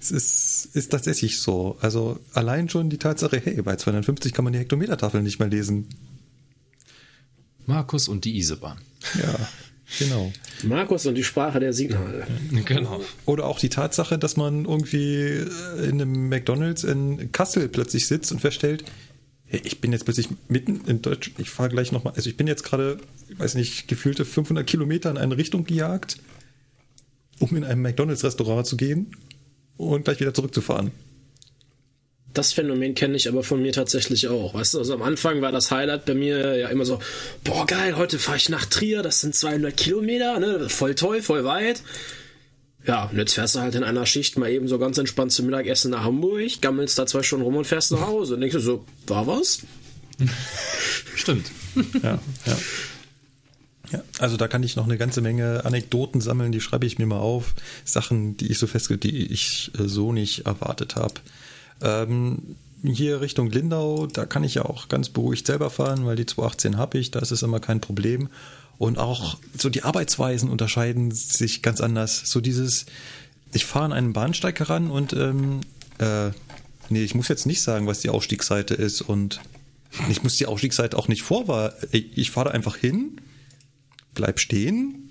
es 0.00 0.10
ist, 0.10 0.70
ist 0.74 0.90
tatsächlich 0.90 1.40
so. 1.40 1.78
Also 1.80 2.20
allein 2.34 2.68
schon 2.68 2.90
die 2.90 2.98
Tatsache, 2.98 3.40
hey, 3.42 3.62
bei 3.62 3.76
250 3.76 4.34
kann 4.34 4.44
man 4.44 4.52
die 4.52 4.58
Hektometertafeln 4.58 5.24
nicht 5.24 5.38
mehr 5.38 5.48
lesen. 5.48 5.88
Markus 7.66 8.08
und 8.08 8.24
die 8.24 8.36
Isebahn. 8.36 8.78
Ja, 9.14 9.48
genau. 9.98 10.32
Markus 10.62 11.06
und 11.06 11.14
die 11.14 11.24
Sprache 11.24 11.60
der 11.60 11.72
Signale. 11.72 12.26
Genau. 12.64 13.00
Oder 13.26 13.46
auch 13.46 13.58
die 13.58 13.68
Tatsache, 13.68 14.18
dass 14.18 14.36
man 14.36 14.64
irgendwie 14.64 15.44
in 15.82 16.00
einem 16.00 16.28
McDonalds 16.28 16.84
in 16.84 17.32
Kassel 17.32 17.68
plötzlich 17.68 18.06
sitzt 18.06 18.32
und 18.32 18.40
feststellt, 18.40 18.84
hey, 19.44 19.60
ich 19.64 19.80
bin 19.80 19.92
jetzt 19.92 20.04
plötzlich 20.04 20.28
mitten 20.48 20.82
in 20.86 21.02
Deutschland, 21.02 21.38
ich 21.38 21.50
fahre 21.50 21.68
gleich 21.68 21.92
nochmal, 21.92 22.14
also 22.14 22.30
ich 22.30 22.36
bin 22.36 22.46
jetzt 22.46 22.64
gerade, 22.64 22.98
ich 23.28 23.38
weiß 23.38 23.54
nicht, 23.54 23.88
gefühlte 23.88 24.24
500 24.24 24.66
Kilometer 24.66 25.10
in 25.10 25.18
eine 25.18 25.36
Richtung 25.36 25.64
gejagt, 25.64 26.18
um 27.38 27.54
in 27.56 27.64
ein 27.64 27.80
McDonalds-Restaurant 27.80 28.66
zu 28.66 28.76
gehen 28.76 29.16
und 29.76 30.04
gleich 30.04 30.20
wieder 30.20 30.34
zurückzufahren 30.34 30.92
das 32.34 32.52
Phänomen 32.52 32.94
kenne 32.94 33.16
ich 33.16 33.28
aber 33.28 33.42
von 33.42 33.62
mir 33.62 33.72
tatsächlich 33.72 34.28
auch. 34.28 34.54
Weißt 34.54 34.74
du, 34.74 34.78
also 34.78 34.94
am 34.94 35.02
Anfang 35.02 35.40
war 35.40 35.52
das 35.52 35.70
Highlight 35.70 36.04
bei 36.04 36.14
mir 36.14 36.56
ja 36.56 36.68
immer 36.68 36.84
so, 36.84 36.98
boah 37.44 37.66
geil, 37.66 37.96
heute 37.96 38.18
fahre 38.18 38.36
ich 38.36 38.48
nach 38.48 38.66
Trier, 38.66 39.02
das 39.02 39.20
sind 39.20 39.34
200 39.34 39.76
Kilometer, 39.76 40.38
ne, 40.40 40.68
voll 40.68 40.94
toll, 40.94 41.22
voll 41.22 41.44
weit. 41.44 41.82
Ja, 42.86 43.04
und 43.04 43.16
jetzt 43.16 43.34
fährst 43.34 43.54
du 43.54 43.60
halt 43.60 43.74
in 43.74 43.84
einer 43.84 44.04
Schicht 44.04 44.36
mal 44.36 44.50
eben 44.50 44.68
so 44.68 44.78
ganz 44.78 44.98
entspannt 44.98 45.32
zum 45.32 45.46
Mittagessen 45.46 45.90
nach 45.92 46.04
Hamburg, 46.04 46.60
gammelst 46.60 46.98
da 46.98 47.06
zwei 47.06 47.22
Stunden 47.22 47.44
rum 47.44 47.56
und 47.56 47.66
fährst 47.66 47.92
nach 47.92 48.06
Hause. 48.06 48.34
Und 48.34 48.40
denkst 48.42 48.56
du 48.56 48.60
so, 48.60 48.84
war 49.06 49.26
was? 49.26 49.60
Stimmt. 51.14 51.50
ja, 52.02 52.18
ja. 52.44 52.56
Ja, 53.92 54.02
also 54.18 54.36
da 54.36 54.48
kann 54.48 54.62
ich 54.62 54.76
noch 54.76 54.86
eine 54.86 54.98
ganze 54.98 55.20
Menge 55.20 55.64
Anekdoten 55.64 56.20
sammeln, 56.20 56.52
die 56.52 56.60
schreibe 56.60 56.86
ich 56.86 56.98
mir 56.98 57.06
mal 57.06 57.18
auf. 57.18 57.54
Sachen, 57.84 58.36
die 58.36 58.50
ich 58.50 58.58
so 58.58 58.66
festgestellt, 58.66 59.04
die 59.04 59.32
ich 59.32 59.70
äh, 59.78 59.86
so 59.86 60.12
nicht 60.12 60.46
erwartet 60.46 60.96
habe. 60.96 61.14
Ähm, 61.80 62.56
hier 62.82 63.20
Richtung 63.20 63.50
Lindau, 63.50 64.06
da 64.06 64.26
kann 64.26 64.44
ich 64.44 64.54
ja 64.54 64.64
auch 64.64 64.88
ganz 64.88 65.08
beruhigt 65.08 65.46
selber 65.46 65.70
fahren, 65.70 66.04
weil 66.04 66.16
die 66.16 66.26
218 66.26 66.76
habe 66.76 66.98
ich, 66.98 67.10
da 67.10 67.20
ist 67.20 67.30
es 67.30 67.42
immer 67.42 67.60
kein 67.60 67.80
Problem. 67.80 68.28
Und 68.76 68.98
auch 68.98 69.38
so 69.56 69.70
die 69.70 69.84
Arbeitsweisen 69.84 70.50
unterscheiden 70.50 71.10
sich 71.12 71.62
ganz 71.62 71.80
anders. 71.80 72.22
So 72.26 72.40
dieses, 72.40 72.86
ich 73.52 73.64
fahre 73.64 73.86
an 73.86 73.92
einen 73.92 74.12
Bahnsteig 74.12 74.58
heran 74.58 74.90
und 74.90 75.12
ähm, 75.12 75.60
äh, 75.98 76.30
nee, 76.90 77.04
ich 77.04 77.14
muss 77.14 77.28
jetzt 77.28 77.46
nicht 77.46 77.62
sagen, 77.62 77.86
was 77.86 78.00
die 78.00 78.10
Ausstiegsseite 78.10 78.74
ist 78.74 79.00
und 79.00 79.40
Ich 80.10 80.22
muss 80.22 80.36
die 80.36 80.46
Ausstiegsseite 80.46 80.96
auch 80.96 81.08
nicht 81.08 81.22
vor, 81.22 81.72
ich 81.92 82.30
fahre 82.30 82.50
einfach 82.50 82.76
hin, 82.76 83.20
bleib 84.14 84.40
stehen 84.40 85.10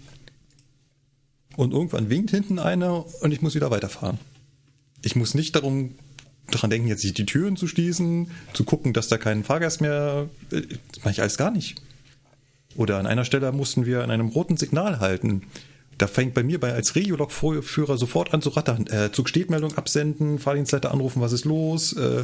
und 1.55 1.72
irgendwann 1.72 2.10
winkt 2.10 2.32
hinten 2.32 2.60
einer 2.60 3.05
und 3.22 3.32
ich 3.32 3.41
muss 3.41 3.55
wieder 3.55 3.72
weiterfahren. 3.72 4.20
Ich 5.01 5.15
muss 5.15 5.34
nicht 5.34 5.55
darum 5.55 5.96
daran 6.47 6.69
denken, 6.69 6.88
jetzt 6.88 7.03
die 7.03 7.25
Türen 7.25 7.57
zu 7.57 7.67
schließen, 7.67 8.31
zu 8.53 8.63
gucken, 8.63 8.93
dass 8.93 9.07
da 9.07 9.17
kein 9.17 9.43
Fahrgast 9.43 9.81
mehr. 9.81 10.29
Das 10.50 11.00
mache 11.00 11.12
ich 11.12 11.21
alles 11.21 11.38
gar 11.38 11.51
nicht. 11.51 11.75
Oder 12.75 12.97
an 12.97 13.07
einer 13.07 13.25
Stelle 13.25 13.51
mussten 13.51 13.85
wir 13.85 14.03
an 14.03 14.12
einem 14.12 14.29
roten 14.29 14.57
Signal 14.57 15.00
halten. 15.00 15.43
Da 15.97 16.07
fängt 16.07 16.33
bei 16.33 16.43
mir 16.43 16.59
bei 16.59 16.73
als 16.73 16.95
Regiolog-Führer 16.95 17.97
sofort 17.97 18.33
an 18.33 18.41
zu 18.41 18.50
rattern. 18.50 18.88
Äh, 18.88 19.12
Zugstehtmeldung 19.12 19.77
absenden, 19.77 20.39
Fahrdienstleiter 20.39 20.91
anrufen, 20.91 21.21
was 21.21 21.33
ist 21.33 21.45
los? 21.45 21.93
Äh, 21.93 22.23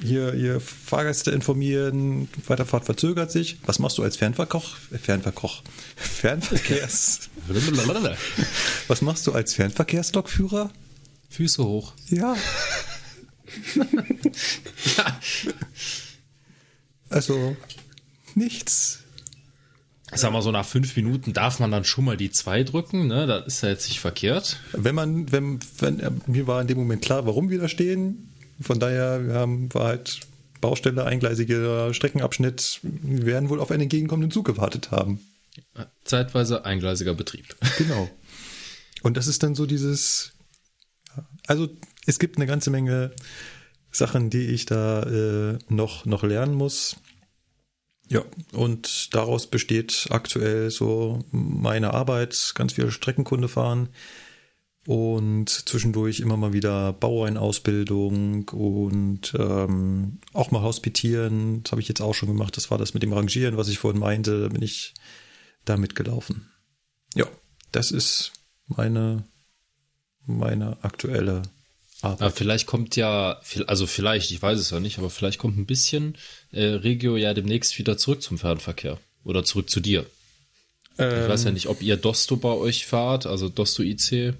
hier, 0.00 0.32
hier 0.32 0.60
Fahrgäste 0.60 1.30
informieren, 1.30 2.28
Weiterfahrt 2.46 2.86
verzögert 2.86 3.30
sich. 3.30 3.58
Was 3.66 3.78
machst 3.78 3.98
du 3.98 4.02
als 4.02 4.16
Fernverkoch? 4.16 4.76
Fernverkoch. 5.00 5.62
Fernverkehrs. 5.96 7.28
was 8.88 9.02
machst 9.02 9.26
du 9.26 9.32
als 9.32 9.54
Fernverkehrslokführer? 9.54 10.70
Füße 11.28 11.62
hoch. 11.64 11.92
Ja. 12.08 12.36
ja. 14.96 15.20
Also, 17.08 17.56
nichts. 18.34 19.02
Ich 20.14 20.20
sag 20.20 20.32
mal 20.32 20.42
so, 20.42 20.50
nach 20.50 20.66
fünf 20.66 20.94
Minuten 20.96 21.32
darf 21.32 21.58
man 21.58 21.70
dann 21.70 21.84
schon 21.84 22.04
mal 22.04 22.16
die 22.18 22.30
zwei 22.30 22.64
drücken, 22.64 23.06
ne? 23.06 23.26
Das 23.26 23.46
ist 23.46 23.62
ja 23.62 23.70
jetzt 23.70 23.88
nicht 23.88 24.00
verkehrt. 24.00 24.58
Wenn 24.72 24.94
man, 24.94 25.32
wenn, 25.32 25.58
wenn, 25.78 26.20
mir 26.26 26.46
war 26.46 26.60
in 26.60 26.66
dem 26.66 26.78
Moment 26.78 27.02
klar, 27.02 27.26
warum 27.26 27.48
wir 27.48 27.58
da 27.58 27.68
stehen. 27.68 28.28
Von 28.60 28.78
daher, 28.78 29.26
wir 29.26 29.34
haben, 29.34 29.72
war 29.72 29.86
halt 29.86 30.20
Baustelle, 30.60 31.04
eingleisiger 31.04 31.94
Streckenabschnitt. 31.94 32.80
Wir 32.82 33.26
werden 33.26 33.48
wohl 33.48 33.58
auf 33.58 33.70
einen 33.70 33.82
entgegenkommenden 33.82 34.30
Zug 34.30 34.44
gewartet 34.44 34.90
haben. 34.90 35.20
Zeitweise 36.04 36.64
eingleisiger 36.64 37.14
Betrieb. 37.14 37.56
Genau. 37.78 38.10
Und 39.02 39.16
das 39.16 39.26
ist 39.26 39.42
dann 39.42 39.54
so 39.54 39.66
dieses, 39.66 40.32
also 41.46 41.68
es 42.06 42.18
gibt 42.18 42.36
eine 42.36 42.46
ganze 42.46 42.70
Menge 42.70 43.14
Sachen, 43.90 44.30
die 44.30 44.46
ich 44.46 44.66
da 44.66 45.02
äh, 45.02 45.58
noch, 45.68 46.06
noch 46.06 46.22
lernen 46.22 46.54
muss. 46.54 46.96
Ja, 48.08 48.24
und 48.52 49.14
daraus 49.14 49.46
besteht 49.46 50.08
aktuell 50.10 50.70
so 50.70 51.24
meine 51.30 51.94
Arbeit, 51.94 52.52
ganz 52.54 52.74
viel 52.74 52.90
Streckenkunde 52.90 53.48
fahren 53.48 53.88
und 54.86 55.48
zwischendurch 55.48 56.20
immer 56.20 56.36
mal 56.36 56.52
wieder 56.52 56.92
Baueinausbildung 56.92 58.48
und 58.48 59.32
ähm, 59.38 60.18
auch 60.32 60.50
mal 60.50 60.62
hospitieren. 60.62 61.62
Das 61.62 61.72
habe 61.72 61.80
ich 61.80 61.88
jetzt 61.88 62.02
auch 62.02 62.14
schon 62.14 62.28
gemacht. 62.28 62.56
Das 62.56 62.70
war 62.70 62.78
das 62.78 62.92
mit 62.92 63.02
dem 63.02 63.12
Rangieren, 63.12 63.56
was 63.56 63.68
ich 63.68 63.78
vorhin 63.78 64.00
meinte. 64.00 64.42
Da 64.42 64.48
bin 64.48 64.62
ich 64.62 64.94
da 65.64 65.76
mitgelaufen. 65.76 66.50
Ja, 67.14 67.26
das 67.70 67.92
ist 67.92 68.32
meine, 68.66 69.24
meine 70.26 70.82
aktuelle 70.82 71.42
aber 72.02 72.30
vielleicht 72.30 72.66
kommt 72.66 72.96
ja, 72.96 73.40
also 73.66 73.86
vielleicht, 73.86 74.30
ich 74.32 74.42
weiß 74.42 74.58
es 74.58 74.70
ja 74.70 74.80
nicht, 74.80 74.98
aber 74.98 75.08
vielleicht 75.08 75.38
kommt 75.38 75.56
ein 75.56 75.66
bisschen 75.66 76.16
äh, 76.50 76.64
Regio 76.64 77.16
ja 77.16 77.32
demnächst 77.32 77.78
wieder 77.78 77.96
zurück 77.96 78.22
zum 78.22 78.38
Fernverkehr 78.38 78.98
oder 79.24 79.44
zurück 79.44 79.70
zu 79.70 79.80
dir. 79.80 80.04
Ähm, 80.98 81.22
ich 81.22 81.28
weiß 81.28 81.44
ja 81.44 81.48
ähm. 81.48 81.54
nicht, 81.54 81.68
ob 81.68 81.80
ihr 81.80 81.96
Dosto 81.96 82.36
bei 82.36 82.50
euch 82.50 82.86
fahrt, 82.86 83.26
also 83.26 83.48
Dosto 83.48 83.82
IC. 83.82 84.34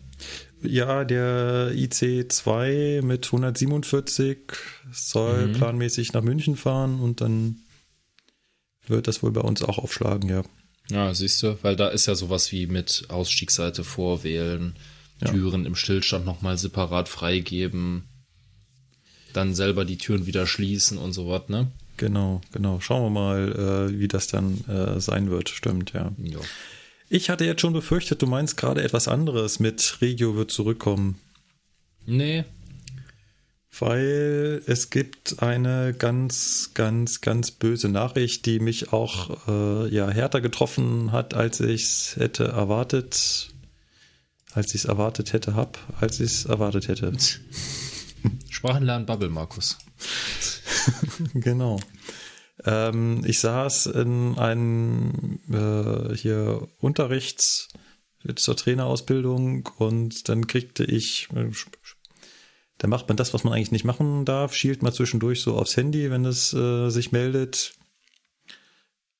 Ja, 0.62 1.04
der 1.04 1.72
IC2 1.72 3.02
mit 3.02 3.26
147 3.26 4.38
soll 4.92 5.48
mhm. 5.48 5.52
planmäßig 5.54 6.12
nach 6.12 6.22
München 6.22 6.56
fahren 6.56 7.00
und 7.00 7.20
dann 7.20 7.56
wird 8.86 9.06
das 9.06 9.22
wohl 9.22 9.30
bei 9.30 9.40
uns 9.40 9.62
auch 9.62 9.78
aufschlagen, 9.78 10.28
ja. 10.28 10.42
Ja, 10.90 11.14
siehst 11.14 11.42
du, 11.42 11.56
weil 11.62 11.76
da 11.76 11.88
ist 11.88 12.06
ja 12.06 12.14
sowas 12.14 12.50
wie 12.52 12.66
mit 12.66 13.04
Ausstiegsseite 13.08 13.84
vorwählen, 13.84 14.74
Türen 15.24 15.66
im 15.66 15.74
Stillstand 15.74 16.24
nochmal 16.24 16.58
separat 16.58 17.08
freigeben, 17.08 18.04
dann 19.32 19.54
selber 19.54 19.84
die 19.84 19.98
Türen 19.98 20.26
wieder 20.26 20.46
schließen 20.46 20.98
und 20.98 21.12
so 21.12 21.28
was, 21.28 21.48
ne? 21.48 21.70
Genau, 21.96 22.40
genau. 22.52 22.80
Schauen 22.80 23.04
wir 23.04 23.10
mal, 23.10 23.88
äh, 23.92 23.98
wie 23.98 24.08
das 24.08 24.26
dann 24.26 24.64
äh, 24.66 25.00
sein 25.00 25.30
wird. 25.30 25.48
Stimmt, 25.48 25.92
ja. 25.92 26.12
ja. 26.18 26.40
Ich 27.08 27.30
hatte 27.30 27.44
jetzt 27.44 27.60
schon 27.60 27.72
befürchtet, 27.72 28.22
du 28.22 28.26
meinst 28.26 28.56
gerade 28.56 28.82
etwas 28.82 29.08
anderes 29.08 29.60
mit 29.60 29.98
Regio 30.00 30.34
wird 30.34 30.50
zurückkommen. 30.50 31.20
Nee. 32.06 32.44
Weil 33.78 34.62
es 34.66 34.90
gibt 34.90 35.42
eine 35.42 35.94
ganz, 35.94 36.72
ganz, 36.74 37.20
ganz 37.20 37.50
böse 37.50 37.88
Nachricht, 37.88 38.44
die 38.46 38.60
mich 38.60 38.92
auch 38.92 39.46
äh, 39.46 39.94
ja 39.94 40.10
härter 40.10 40.40
getroffen 40.40 41.12
hat, 41.12 41.34
als 41.34 41.60
ich 41.60 41.82
es 41.82 42.16
hätte 42.16 42.44
erwartet 42.44 43.51
als 44.54 44.74
ich 44.74 44.82
es 44.82 44.84
erwartet 44.84 45.32
hätte, 45.32 45.54
hab, 45.54 45.78
als 46.00 46.20
ich 46.20 46.32
es 46.32 46.44
erwartet 46.44 46.88
hätte. 46.88 47.12
Sprachenlernen 48.50 49.06
Bubble, 49.06 49.30
Markus. 49.30 49.78
genau. 51.34 51.80
Ähm, 52.64 53.22
ich 53.26 53.40
saß 53.40 53.86
in 53.86 54.38
einem 54.38 55.40
äh, 55.50 56.14
hier 56.14 56.68
Unterrichts 56.78 57.68
zur 58.36 58.56
Trainerausbildung 58.56 59.68
und 59.78 60.28
dann 60.28 60.46
kriegte 60.46 60.84
ich, 60.84 61.28
äh, 61.34 61.50
da 62.78 62.88
macht 62.88 63.08
man 63.08 63.16
das, 63.16 63.34
was 63.34 63.44
man 63.44 63.52
eigentlich 63.52 63.72
nicht 63.72 63.84
machen 63.84 64.24
darf, 64.24 64.54
schielt 64.54 64.82
mal 64.82 64.92
zwischendurch 64.92 65.40
so 65.40 65.56
aufs 65.56 65.76
Handy, 65.76 66.10
wenn 66.10 66.24
es 66.24 66.52
äh, 66.52 66.90
sich 66.90 67.10
meldet. 67.12 67.74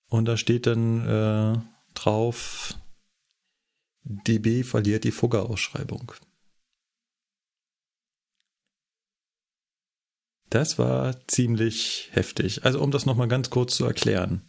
Und 0.06 0.26
da 0.26 0.36
steht 0.36 0.66
dann 0.66 1.06
äh, 1.08 1.58
drauf, 1.94 2.74
DB 4.04 4.62
verliert 4.64 5.04
die 5.04 5.12
Fugger-Ausschreibung. 5.12 6.12
Das 10.50 10.78
war 10.78 11.26
ziemlich 11.28 12.10
heftig. 12.12 12.64
Also 12.64 12.82
um 12.82 12.90
das 12.90 13.06
nochmal 13.06 13.28
ganz 13.28 13.48
kurz 13.48 13.76
zu 13.76 13.86
erklären. 13.86 14.42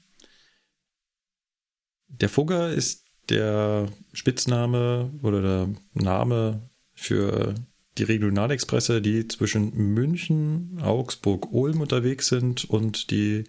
Der 2.07 2.29
Fugger 2.29 2.71
ist 2.71 3.05
der 3.29 3.87
Spitzname 4.11 5.11
oder 5.21 5.41
der 5.41 5.69
Name 5.93 6.69
für 6.93 7.55
die 7.97 8.03
Regionalexpresse, 8.03 9.01
die 9.01 9.27
zwischen 9.27 9.73
München, 9.93 10.79
Augsburg, 10.81 11.51
Ulm 11.51 11.81
unterwegs 11.81 12.27
sind 12.27 12.65
und 12.65 13.11
die 13.11 13.45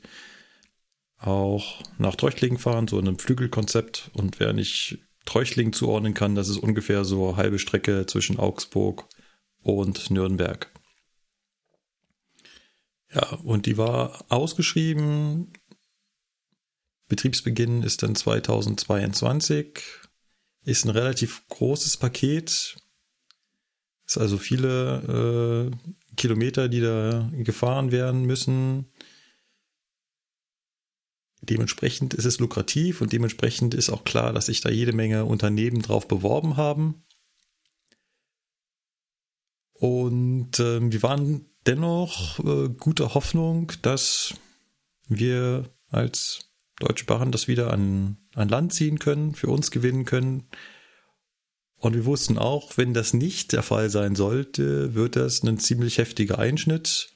auch 1.18 1.82
nach 1.98 2.16
Treuchtlingen 2.16 2.58
fahren, 2.58 2.86
so 2.86 2.98
in 2.98 3.08
einem 3.08 3.18
Flügelkonzept. 3.18 4.10
Und 4.12 4.38
wer 4.40 4.52
nicht 4.52 4.98
Treuchtlingen 5.24 5.72
zuordnen 5.72 6.14
kann, 6.14 6.34
das 6.34 6.48
ist 6.48 6.58
ungefähr 6.58 7.04
so 7.04 7.36
halbe 7.36 7.58
Strecke 7.58 8.06
zwischen 8.06 8.38
Augsburg 8.38 9.08
und 9.62 10.10
Nürnberg. 10.10 10.70
Ja, 13.12 13.34
und 13.44 13.66
die 13.66 13.78
war 13.78 14.24
ausgeschrieben. 14.28 15.52
Betriebsbeginn 17.08 17.82
ist 17.82 18.02
dann 18.02 18.14
2022. 18.14 19.80
Ist 20.64 20.84
ein 20.84 20.90
relativ 20.90 21.46
großes 21.48 21.96
Paket. 21.98 22.76
Ist 24.06 24.18
also 24.18 24.36
viele 24.36 25.70
äh, 25.70 26.16
Kilometer, 26.16 26.68
die 26.68 26.80
da 26.80 27.30
gefahren 27.32 27.92
werden 27.92 28.24
müssen. 28.24 28.86
Dementsprechend 31.48 32.14
ist 32.14 32.24
es 32.24 32.38
lukrativ 32.38 33.00
und 33.00 33.12
dementsprechend 33.12 33.74
ist 33.74 33.90
auch 33.90 34.04
klar, 34.04 34.32
dass 34.32 34.46
sich 34.46 34.60
da 34.60 34.70
jede 34.70 34.92
Menge 34.92 35.24
Unternehmen 35.24 35.82
drauf 35.82 36.08
beworben 36.08 36.56
haben. 36.56 37.04
Und 39.74 40.58
äh, 40.60 40.80
wir 40.80 41.02
waren 41.02 41.46
dennoch 41.66 42.38
äh, 42.40 42.68
guter 42.68 43.14
Hoffnung, 43.14 43.72
dass 43.82 44.34
wir 45.08 45.70
als 45.90 46.50
Deutsche 46.78 47.04
Bahn 47.04 47.32
das 47.32 47.48
wieder 47.48 47.72
an, 47.72 48.16
an 48.34 48.48
Land 48.48 48.72
ziehen 48.72 48.98
können, 48.98 49.34
für 49.34 49.48
uns 49.48 49.70
gewinnen 49.70 50.04
können. 50.04 50.48
Und 51.76 51.94
wir 51.94 52.04
wussten 52.04 52.38
auch, 52.38 52.76
wenn 52.76 52.94
das 52.94 53.12
nicht 53.12 53.52
der 53.52 53.62
Fall 53.62 53.90
sein 53.90 54.16
sollte, 54.16 54.94
wird 54.94 55.16
das 55.16 55.42
ein 55.42 55.58
ziemlich 55.58 55.98
heftiger 55.98 56.38
Einschnitt 56.38 57.13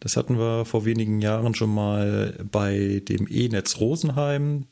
das 0.00 0.16
hatten 0.16 0.38
wir 0.38 0.64
vor 0.64 0.84
wenigen 0.84 1.20
Jahren 1.20 1.54
schon 1.54 1.72
mal 1.72 2.38
bei 2.50 3.02
dem 3.08 3.26
E-Netz 3.28 3.78
Rosenheim. 3.80 4.66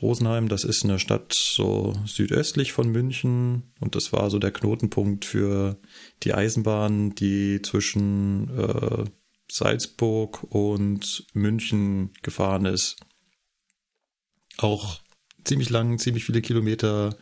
Rosenheim, 0.00 0.48
das 0.48 0.64
ist 0.64 0.84
eine 0.84 0.98
Stadt 0.98 1.32
so 1.34 1.94
südöstlich 2.04 2.72
von 2.72 2.90
München 2.90 3.72
und 3.80 3.94
das 3.94 4.12
war 4.12 4.28
so 4.30 4.38
der 4.38 4.50
Knotenpunkt 4.50 5.24
für 5.24 5.78
die 6.22 6.34
Eisenbahn, 6.34 7.14
die 7.14 7.62
zwischen 7.62 8.50
äh, 8.58 9.04
Salzburg 9.50 10.42
und 10.50 11.26
München 11.32 12.12
gefahren 12.22 12.66
ist. 12.66 12.96
Auch 14.58 15.00
ziemlich 15.44 15.70
lang, 15.70 15.98
ziemlich 15.98 16.24
viele 16.24 16.42
Kilometer, 16.42 17.16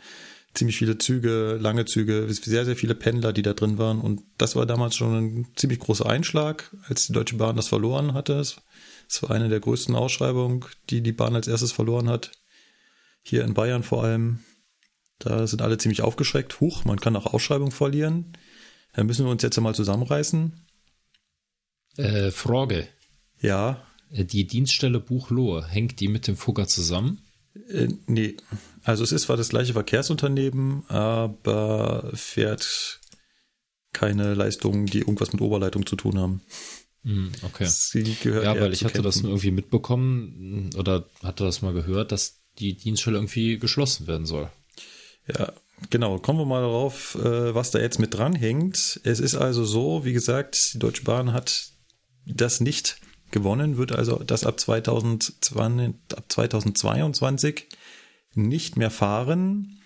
ziemlich 0.54 0.76
viele 0.76 0.98
Züge, 0.98 1.58
lange 1.60 1.84
Züge, 1.84 2.26
sehr, 2.30 2.64
sehr 2.64 2.76
viele 2.76 2.94
Pendler, 2.94 3.32
die 3.32 3.42
da 3.42 3.54
drin 3.54 3.78
waren. 3.78 4.00
Und 4.00 4.22
das 4.38 4.56
war 4.56 4.66
damals 4.66 4.96
schon 4.96 5.14
ein 5.14 5.46
ziemlich 5.56 5.78
großer 5.78 6.06
Einschlag, 6.06 6.74
als 6.88 7.06
die 7.06 7.12
Deutsche 7.12 7.36
Bahn 7.36 7.56
das 7.56 7.68
verloren 7.68 8.14
hatte. 8.14 8.34
Es 8.34 8.60
war 9.22 9.30
eine 9.30 9.48
der 9.48 9.60
größten 9.60 9.94
Ausschreibungen, 9.94 10.64
die 10.90 11.02
die 11.02 11.12
Bahn 11.12 11.34
als 11.34 11.48
erstes 11.48 11.72
verloren 11.72 12.08
hat. 12.08 12.32
Hier 13.22 13.44
in 13.44 13.54
Bayern 13.54 13.82
vor 13.82 14.04
allem. 14.04 14.40
Da 15.18 15.46
sind 15.46 15.62
alle 15.62 15.78
ziemlich 15.78 16.02
aufgeschreckt. 16.02 16.60
Huch, 16.60 16.84
man 16.84 17.00
kann 17.00 17.14
auch 17.14 17.32
Ausschreibungen 17.32 17.70
verlieren. 17.70 18.36
Da 18.92 19.04
müssen 19.04 19.24
wir 19.24 19.30
uns 19.30 19.42
jetzt 19.42 19.56
einmal 19.56 19.74
zusammenreißen. 19.74 20.66
Äh, 21.96 22.30
Frage. 22.30 22.88
Ja. 23.40 23.86
Äh, 24.10 24.24
die 24.24 24.46
Dienststelle 24.46 25.00
Buchlohe, 25.00 25.66
hängt 25.66 26.00
die 26.00 26.08
mit 26.08 26.26
dem 26.26 26.36
Fugger 26.36 26.66
zusammen? 26.66 27.22
Äh, 27.68 27.88
nee. 28.06 28.36
Also 28.84 29.04
es 29.04 29.12
ist 29.12 29.22
zwar 29.22 29.36
das 29.36 29.50
gleiche 29.50 29.72
Verkehrsunternehmen, 29.74 30.88
aber 30.88 32.10
fährt 32.14 33.00
keine 33.92 34.34
Leistungen, 34.34 34.86
die 34.86 35.00
irgendwas 35.00 35.32
mit 35.32 35.42
Oberleitung 35.42 35.86
zu 35.86 35.96
tun 35.96 36.18
haben. 36.18 36.42
Hm, 37.04 37.32
okay. 37.42 37.66
Sie 37.68 38.16
gehört 38.22 38.44
ja, 38.44 38.60
weil 38.60 38.72
ich 38.72 38.84
hatte 38.84 39.02
das 39.02 39.14
Kempten. 39.14 39.22
nur 39.22 39.32
irgendwie 39.32 39.50
mitbekommen 39.50 40.70
oder 40.76 41.06
hatte 41.22 41.44
das 41.44 41.62
mal 41.62 41.72
gehört, 41.72 42.12
dass 42.12 42.40
die 42.58 42.76
Dienststelle 42.76 43.16
irgendwie 43.16 43.58
geschlossen 43.58 44.06
werden 44.06 44.26
soll. 44.26 44.50
Ja, 45.26 45.52
genau. 45.90 46.18
Kommen 46.18 46.38
wir 46.38 46.44
mal 46.44 46.62
darauf, 46.62 47.16
äh, 47.16 47.54
was 47.54 47.70
da 47.70 47.80
jetzt 47.80 47.98
mit 47.98 48.14
dranhängt. 48.14 49.00
Es 49.04 49.20
ist 49.20 49.34
also 49.34 49.64
so, 49.64 50.04
wie 50.04 50.12
gesagt, 50.12 50.74
die 50.74 50.78
Deutsche 50.78 51.04
Bahn 51.04 51.32
hat 51.32 51.70
das 52.24 52.60
nicht 52.60 52.98
gewonnen, 53.30 53.78
wird 53.78 53.92
also 53.92 54.22
das 54.22 54.44
ab 54.44 54.60
2020, 54.60 55.94
ab 56.14 56.24
2022 56.28 57.66
nicht 58.34 58.76
mehr 58.76 58.90
fahren. 58.90 59.78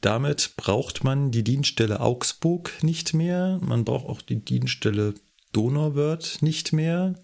Damit 0.00 0.54
braucht 0.56 1.04
man 1.04 1.30
die 1.30 1.44
Dienststelle 1.44 2.00
Augsburg 2.00 2.72
nicht 2.82 3.14
mehr. 3.14 3.58
Man 3.62 3.84
braucht 3.84 4.06
auch 4.06 4.22
die 4.22 4.44
Dienststelle 4.44 5.14
Donauwörth 5.52 6.42
nicht 6.42 6.72
mehr. 6.72 7.14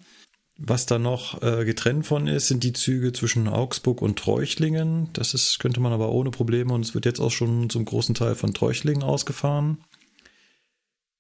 Was 0.59 0.87
da 0.87 0.99
noch 0.99 1.43
äh, 1.43 1.65
getrennt 1.65 2.07
von 2.07 2.27
ist, 2.27 2.49
sind 2.49 2.63
die 2.63 2.73
Züge 2.73 3.13
zwischen 3.13 3.49
Augsburg 3.49 4.01
und 4.01 4.19
Treuchlingen. 4.19 5.09
Das 5.13 5.35
ist, 5.35 5.59
könnte 5.59 5.81
man 5.81 5.93
aber 5.93 6.13
ohne 6.13 6.31
Probleme 6.31 6.73
und 6.73 6.83
es 6.83 6.95
wird 6.95 7.05
jetzt 7.05 7.21
auch 7.21 7.31
schon 7.31 7.69
zum 7.69 7.85
großen 7.85 8.15
Teil 8.15 8.35
von 8.35 8.55
Treuchlingen 8.55 9.03
ausgefahren. 9.03 9.79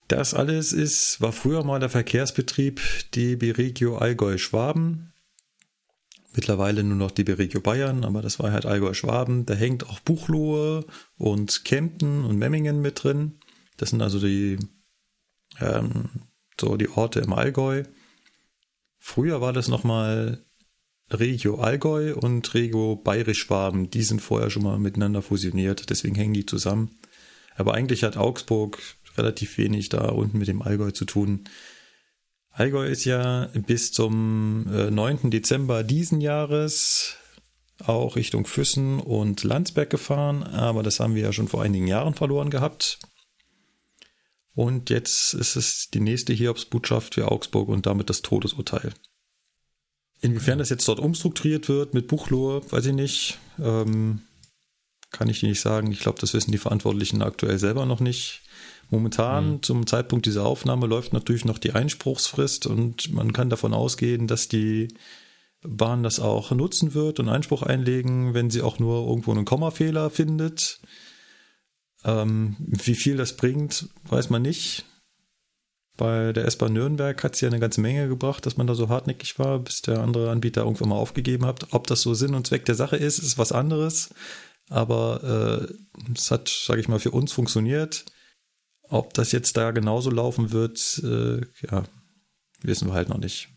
Das 0.08 0.34
alles 0.34 0.72
ist, 0.72 1.20
war 1.20 1.32
früher 1.32 1.64
mal 1.64 1.80
der 1.80 1.88
Verkehrsbetrieb 1.88 2.80
DB 3.14 3.52
Regio 3.52 3.96
Allgäu 3.96 4.36
Schwaben. 4.38 5.11
Mittlerweile 6.34 6.82
nur 6.82 6.96
noch 6.96 7.10
DB 7.10 7.34
Regio 7.34 7.60
Bayern, 7.60 8.04
aber 8.04 8.22
das 8.22 8.38
war 8.38 8.52
halt 8.52 8.64
Allgäu 8.64 8.94
Schwaben. 8.94 9.44
Da 9.44 9.54
hängt 9.54 9.88
auch 9.88 10.00
Buchlohe 10.00 10.86
und 11.18 11.64
Kempten 11.64 12.24
und 12.24 12.38
Memmingen 12.38 12.80
mit 12.80 13.04
drin. 13.04 13.38
Das 13.76 13.90
sind 13.90 14.00
also 14.00 14.18
die, 14.18 14.58
ähm, 15.60 16.08
so 16.58 16.76
die 16.76 16.88
Orte 16.88 17.20
im 17.20 17.32
Allgäu. 17.32 17.84
Früher 18.98 19.40
war 19.40 19.52
das 19.52 19.68
nochmal 19.68 20.44
Regio 21.10 21.56
Allgäu 21.56 22.14
und 22.14 22.54
Regio 22.54 22.96
Bayerisch-Schwaben. 22.96 23.90
Die 23.90 24.02
sind 24.02 24.22
vorher 24.22 24.48
schon 24.48 24.62
mal 24.62 24.78
miteinander 24.78 25.20
fusioniert, 25.20 25.90
deswegen 25.90 26.14
hängen 26.14 26.34
die 26.34 26.46
zusammen. 26.46 26.98
Aber 27.56 27.74
eigentlich 27.74 28.04
hat 28.04 28.16
Augsburg 28.16 28.78
relativ 29.18 29.58
wenig 29.58 29.90
da 29.90 30.08
unten 30.08 30.38
mit 30.38 30.48
dem 30.48 30.62
Allgäu 30.62 30.90
zu 30.90 31.04
tun. 31.04 31.44
Allgäu 32.52 32.86
ist 32.86 33.04
ja 33.04 33.48
bis 33.54 33.92
zum 33.92 34.66
äh, 34.72 34.90
9. 34.90 35.30
Dezember 35.30 35.82
diesen 35.82 36.20
Jahres 36.20 37.16
auch 37.82 38.16
Richtung 38.16 38.46
Füssen 38.46 39.00
und 39.00 39.42
Landsberg 39.42 39.90
gefahren, 39.90 40.42
aber 40.42 40.82
das 40.82 41.00
haben 41.00 41.14
wir 41.14 41.22
ja 41.22 41.32
schon 41.32 41.48
vor 41.48 41.62
einigen 41.62 41.86
Jahren 41.86 42.14
verloren 42.14 42.50
gehabt. 42.50 42.98
Und 44.54 44.90
jetzt 44.90 45.32
ist 45.32 45.56
es 45.56 45.90
die 45.90 46.00
nächste 46.00 46.34
Hiobsbotschaft 46.34 47.14
für 47.14 47.30
Augsburg 47.30 47.68
und 47.68 47.86
damit 47.86 48.10
das 48.10 48.20
Todesurteil. 48.20 48.92
Inwiefern 50.20 50.58
das 50.58 50.68
jetzt 50.68 50.86
dort 50.86 51.00
umstrukturiert 51.00 51.68
wird 51.68 51.94
mit 51.94 52.06
Buchlohe, 52.06 52.62
weiß 52.70 52.86
ich 52.86 52.92
nicht. 52.92 53.38
Ähm, 53.58 54.20
kann 55.10 55.28
ich 55.28 55.40
dir 55.40 55.48
nicht 55.48 55.60
sagen. 55.60 55.90
Ich 55.90 56.00
glaube, 56.00 56.20
das 56.20 56.34
wissen 56.34 56.52
die 56.52 56.58
Verantwortlichen 56.58 57.22
aktuell 57.22 57.58
selber 57.58 57.86
noch 57.86 58.00
nicht. 58.00 58.42
Momentan, 58.92 59.54
Mhm. 59.54 59.62
zum 59.62 59.86
Zeitpunkt 59.86 60.26
dieser 60.26 60.44
Aufnahme, 60.44 60.86
läuft 60.86 61.12
natürlich 61.14 61.44
noch 61.46 61.58
die 61.58 61.72
Einspruchsfrist 61.72 62.66
und 62.66 63.12
man 63.12 63.32
kann 63.32 63.48
davon 63.50 63.72
ausgehen, 63.72 64.26
dass 64.26 64.48
die 64.48 64.88
Bahn 65.62 66.02
das 66.02 66.20
auch 66.20 66.50
nutzen 66.50 66.92
wird 66.92 67.18
und 67.18 67.28
Einspruch 67.30 67.62
einlegen, 67.62 68.34
wenn 68.34 68.50
sie 68.50 68.60
auch 68.62 68.78
nur 68.78 69.08
irgendwo 69.08 69.30
einen 69.30 69.46
Kommafehler 69.46 70.10
findet. 70.10 70.80
Ähm, 72.04 72.56
wie 72.58 72.94
viel 72.94 73.16
das 73.16 73.36
bringt, 73.36 73.88
weiß 74.08 74.28
man 74.28 74.42
nicht. 74.42 74.84
Bei 75.96 76.32
der 76.32 76.46
S-Bahn 76.46 76.72
Nürnberg 76.72 77.22
hat 77.22 77.34
es 77.34 77.40
ja 77.40 77.48
eine 77.48 77.60
ganze 77.60 77.80
Menge 77.80 78.08
gebracht, 78.08 78.44
dass 78.44 78.56
man 78.56 78.66
da 78.66 78.74
so 78.74 78.88
hartnäckig 78.88 79.38
war, 79.38 79.58
bis 79.60 79.82
der 79.82 80.00
andere 80.00 80.30
Anbieter 80.30 80.62
irgendwann 80.62 80.88
mal 80.90 80.96
aufgegeben 80.96 81.46
hat. 81.46 81.68
Ob 81.70 81.86
das 81.86 82.02
so 82.02 82.12
Sinn 82.12 82.34
und 82.34 82.46
Zweck 82.46 82.64
der 82.66 82.74
Sache 82.74 82.96
ist, 82.96 83.18
ist 83.18 83.38
was 83.38 83.52
anderes. 83.52 84.10
Aber 84.68 85.68
äh, 85.70 86.12
es 86.14 86.30
hat, 86.30 86.48
sage 86.48 86.80
ich 86.80 86.88
mal, 86.88 86.98
für 86.98 87.10
uns 87.10 87.32
funktioniert. 87.32 88.04
Ob 88.92 89.14
das 89.14 89.32
jetzt 89.32 89.56
da 89.56 89.70
genauso 89.70 90.10
laufen 90.10 90.52
wird, 90.52 91.00
äh, 91.02 91.40
ja, 91.70 91.84
wissen 92.60 92.88
wir 92.88 92.92
halt 92.94 93.08
noch 93.08 93.16
nicht. 93.18 93.48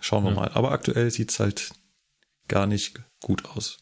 Schauen 0.00 0.24
wir 0.24 0.30
Ja. 0.30 0.36
mal. 0.36 0.48
Aber 0.54 0.72
aktuell 0.72 1.10
sieht 1.10 1.30
es 1.30 1.38
halt 1.40 1.72
gar 2.48 2.66
nicht 2.66 2.98
gut 3.20 3.44
aus. 3.44 3.76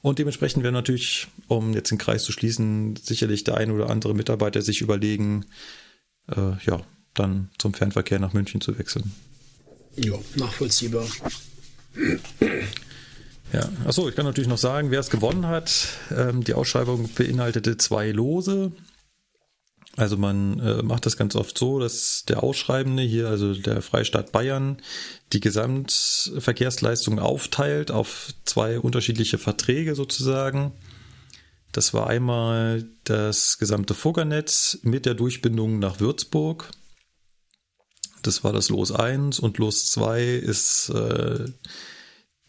Und 0.00 0.18
dementsprechend 0.18 0.62
werden 0.62 0.74
natürlich, 0.74 1.28
um 1.48 1.74
jetzt 1.74 1.90
den 1.90 1.98
Kreis 1.98 2.24
zu 2.24 2.32
schließen, 2.32 2.96
sicherlich 2.96 3.44
der 3.44 3.58
ein 3.58 3.70
oder 3.70 3.90
andere 3.90 4.14
Mitarbeiter 4.14 4.62
sich 4.62 4.80
überlegen, 4.80 5.44
äh, 6.34 6.52
ja, 6.64 6.80
dann 7.12 7.50
zum 7.58 7.74
Fernverkehr 7.74 8.18
nach 8.18 8.32
München 8.32 8.60
zu 8.62 8.78
wechseln. 8.78 9.12
Ja, 9.96 10.14
nachvollziehbar. 10.36 11.06
Ja, 13.52 13.68
achso, 13.84 14.08
ich 14.08 14.14
kann 14.16 14.24
natürlich 14.24 14.48
noch 14.48 14.58
sagen, 14.58 14.90
wer 14.90 15.00
es 15.00 15.10
gewonnen 15.10 15.46
hat. 15.46 15.88
Ähm, 16.10 16.42
die 16.42 16.54
Ausschreibung 16.54 17.08
beinhaltete 17.14 17.76
zwei 17.76 18.10
Lose. 18.10 18.72
Also 19.96 20.18
man 20.18 20.60
äh, 20.60 20.82
macht 20.82 21.06
das 21.06 21.16
ganz 21.16 21.34
oft 21.34 21.56
so, 21.56 21.80
dass 21.80 22.24
der 22.28 22.42
Ausschreibende 22.42 23.02
hier, 23.02 23.28
also 23.28 23.54
der 23.54 23.80
Freistaat 23.80 24.30
Bayern, 24.30 24.76
die 25.32 25.40
Gesamtverkehrsleistung 25.40 27.18
aufteilt 27.18 27.90
auf 27.90 28.34
zwei 28.44 28.78
unterschiedliche 28.78 29.38
Verträge 29.38 29.94
sozusagen. 29.94 30.72
Das 31.72 31.94
war 31.94 32.08
einmal 32.08 32.84
das 33.04 33.58
gesamte 33.58 33.94
Fuggernetz 33.94 34.78
mit 34.82 35.06
der 35.06 35.14
Durchbindung 35.14 35.78
nach 35.78 35.98
Würzburg. 35.98 36.70
Das 38.22 38.44
war 38.44 38.52
das 38.52 38.68
Los 38.68 38.92
1 38.92 39.40
und 39.40 39.56
Los 39.56 39.90
2 39.90 40.24
ist 40.24 40.90
äh, 40.90 41.46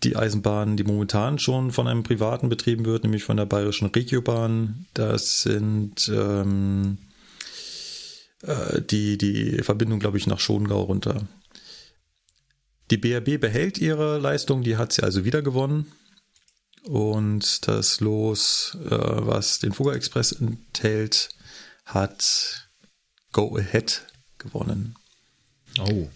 die 0.04 0.16
Eisenbahn, 0.16 0.76
die 0.76 0.84
momentan 0.84 1.40
schon 1.40 1.72
von 1.72 1.88
einem 1.88 2.04
Privaten 2.04 2.50
betrieben 2.50 2.86
wird, 2.86 3.04
nämlich 3.04 3.24
von 3.24 3.38
der 3.38 3.46
Bayerischen 3.46 3.88
Regiobahn. 3.88 4.86
Das 4.94 5.42
sind 5.42 6.12
ähm, 6.14 6.98
äh, 8.44 8.82
die, 8.82 9.18
die 9.18 9.64
Verbindung, 9.64 10.00
glaube 10.00 10.18
ich, 10.18 10.28
nach 10.28 10.40
Schongau 10.40 10.82
runter. 10.82 11.28
Die 12.92 12.98
BRB 12.98 13.40
behält 13.40 13.78
ihre 13.80 14.18
Leistung, 14.18 14.64
die 14.64 14.78
hat 14.78 14.94
sie 14.94 15.04
also 15.04 15.26
wieder 15.26 15.42
gewonnen. 15.42 15.92
Und 16.84 17.68
das 17.68 18.00
Los, 18.00 18.78
äh, 18.86 18.90
was 18.90 19.60
den 19.60 19.74
Fugger 19.74 19.94
Express 19.94 20.32
enthält, 20.32 21.30
hat 21.86 22.70
Go 23.34 23.58
Ahead 23.58 24.06
gewonnen. 24.38 24.96
Oh. 25.80 26.08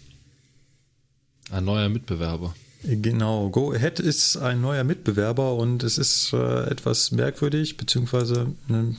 Ein 1.50 1.64
neuer 1.66 1.90
Mitbewerber. 1.90 2.54
Genau, 2.84 3.50
Go 3.50 3.72
Ahead 3.72 4.00
ist 4.00 4.38
ein 4.38 4.60
neuer 4.60 4.82
Mitbewerber 4.82 5.54
und 5.54 5.82
es 5.82 5.98
ist 5.98 6.32
äh, 6.32 6.64
etwas 6.64 7.12
merkwürdig 7.12 7.76
beziehungsweise 7.76 8.54
äh, 8.70 8.94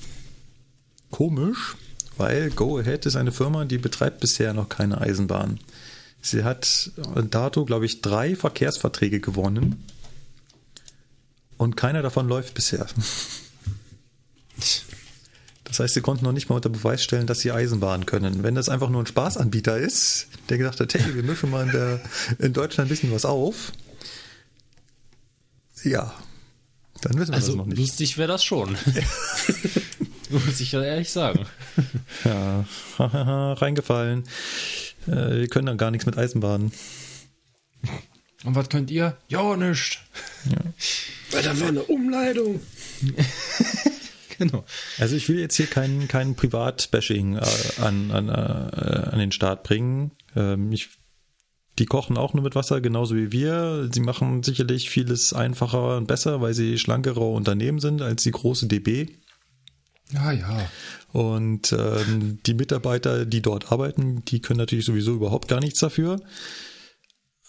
komisch, 1.10 1.76
weil 2.18 2.50
Go 2.52 2.78
Ahead 2.80 3.06
ist 3.06 3.16
eine 3.16 3.32
Firma, 3.32 3.66
die 3.66 3.78
betreibt 3.78 4.20
bisher 4.20 4.54
noch 4.54 4.70
keine 4.70 5.02
Eisenbahn. 5.02 5.60
Sie 6.22 6.44
hat 6.44 6.92
dato, 7.30 7.66
glaube 7.66 7.86
ich, 7.86 8.02
drei 8.02 8.36
Verkehrsverträge 8.36 9.20
gewonnen 9.20 9.84
und 11.58 11.76
keiner 11.76 12.02
davon 12.02 12.28
läuft 12.28 12.54
bisher. 12.54 12.86
Das 15.66 15.80
heißt, 15.80 15.94
sie 15.96 16.02
konnten 16.02 16.24
noch 16.26 16.32
nicht 16.32 16.50
mal 16.50 16.56
unter 16.56 16.70
Beweis 16.70 17.04
stellen, 17.04 17.26
dass 17.28 17.40
sie 17.40 17.52
Eisenbahn 17.52 18.06
können. 18.06 18.44
Wenn 18.44 18.56
das 18.56 18.70
einfach 18.70 18.90
nur 18.90 19.02
ein 19.02 19.08
Spaßanbieter 19.08 19.78
ist, 19.78 20.28
der 20.50 20.58
gesagt 20.60 20.80
hat, 20.80 20.94
hey, 20.94 21.16
wir 21.16 21.24
mischen 21.24 21.50
mal 21.50 21.66
in, 21.66 21.72
der, 21.72 22.00
in 22.40 22.54
Deutschland 22.54 22.88
ein 22.88 22.90
bisschen 22.94 23.12
was 23.12 23.26
auf. 23.26 23.72
Ja, 25.84 26.14
dann 27.02 27.18
wissen 27.18 27.32
wir 27.32 27.36
Also 27.36 27.48
das 27.48 27.56
noch 27.58 27.66
nicht. 27.66 27.80
lustig 27.80 28.18
wäre 28.18 28.28
das 28.30 28.44
schon. 28.44 28.78
Muss 30.34 30.60
ich 30.60 30.72
ja 30.72 30.82
ehrlich 30.82 31.10
sagen. 31.10 31.46
Ja, 32.24 32.66
reingefallen. 33.54 34.24
Äh, 35.08 35.40
wir 35.40 35.48
können 35.48 35.66
dann 35.66 35.78
gar 35.78 35.92
nichts 35.92 36.06
mit 36.06 36.18
Eisenbahnen. 36.18 36.72
Und 38.44 38.56
was 38.56 38.70
könnt 38.70 38.92
ihr? 38.92 39.18
Ja, 39.28 39.56
nicht. 39.56 40.02
Weil 41.32 41.44
da 41.44 41.60
war 41.60 41.68
eine 41.68 41.84
Umleitung. 41.84 42.62
genau. 44.38 44.64
Also 45.00 45.16
ich 45.16 45.28
will 45.30 45.40
jetzt 45.40 45.56
hier 45.56 45.68
keinen 45.68 46.08
kein 46.08 46.36
Privat-Bashing 46.36 47.38
äh, 47.38 47.82
an, 47.82 48.12
an, 48.12 48.30
äh, 48.30 49.10
an 49.12 49.20
den 49.20 49.32
Start 49.32 49.64
bringen. 49.64 50.12
Ähm, 50.36 50.72
ich, 50.72 50.90
die 51.80 51.86
kochen 51.86 52.18
auch 52.18 52.34
nur 52.34 52.44
mit 52.44 52.56
Wasser, 52.56 52.82
genauso 52.82 53.16
wie 53.16 53.32
wir. 53.32 53.90
Sie 53.92 54.02
machen 54.02 54.44
sicherlich 54.44 54.90
vieles 54.90 55.34
einfacher 55.34 55.98
und 55.98 56.08
besser, 56.08 56.42
weil 56.42 56.54
sie 56.54 56.78
schlankere 56.78 57.22
Unternehmen 57.22 57.80
sind 57.80 58.02
als 58.02 58.24
die 58.24 58.32
große 58.32 58.68
DB. 58.68 59.08
Ja, 60.14 60.32
ja. 60.32 60.70
Und 61.12 61.74
ähm, 61.74 62.40
die 62.46 62.54
Mitarbeiter, 62.54 63.26
die 63.26 63.42
dort 63.42 63.72
arbeiten, 63.72 64.24
die 64.26 64.42
können 64.42 64.60
natürlich 64.60 64.86
sowieso 64.86 65.14
überhaupt 65.14 65.48
gar 65.48 65.60
nichts 65.60 65.80
dafür. 65.80 66.20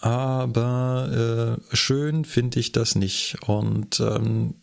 Aber 0.01 1.59
äh, 1.73 1.77
schön 1.77 2.25
finde 2.25 2.61
ich 2.61 2.73
das 2.73 2.95
nicht. 2.95 3.37
Und 3.47 4.01
ähm, 4.01 4.63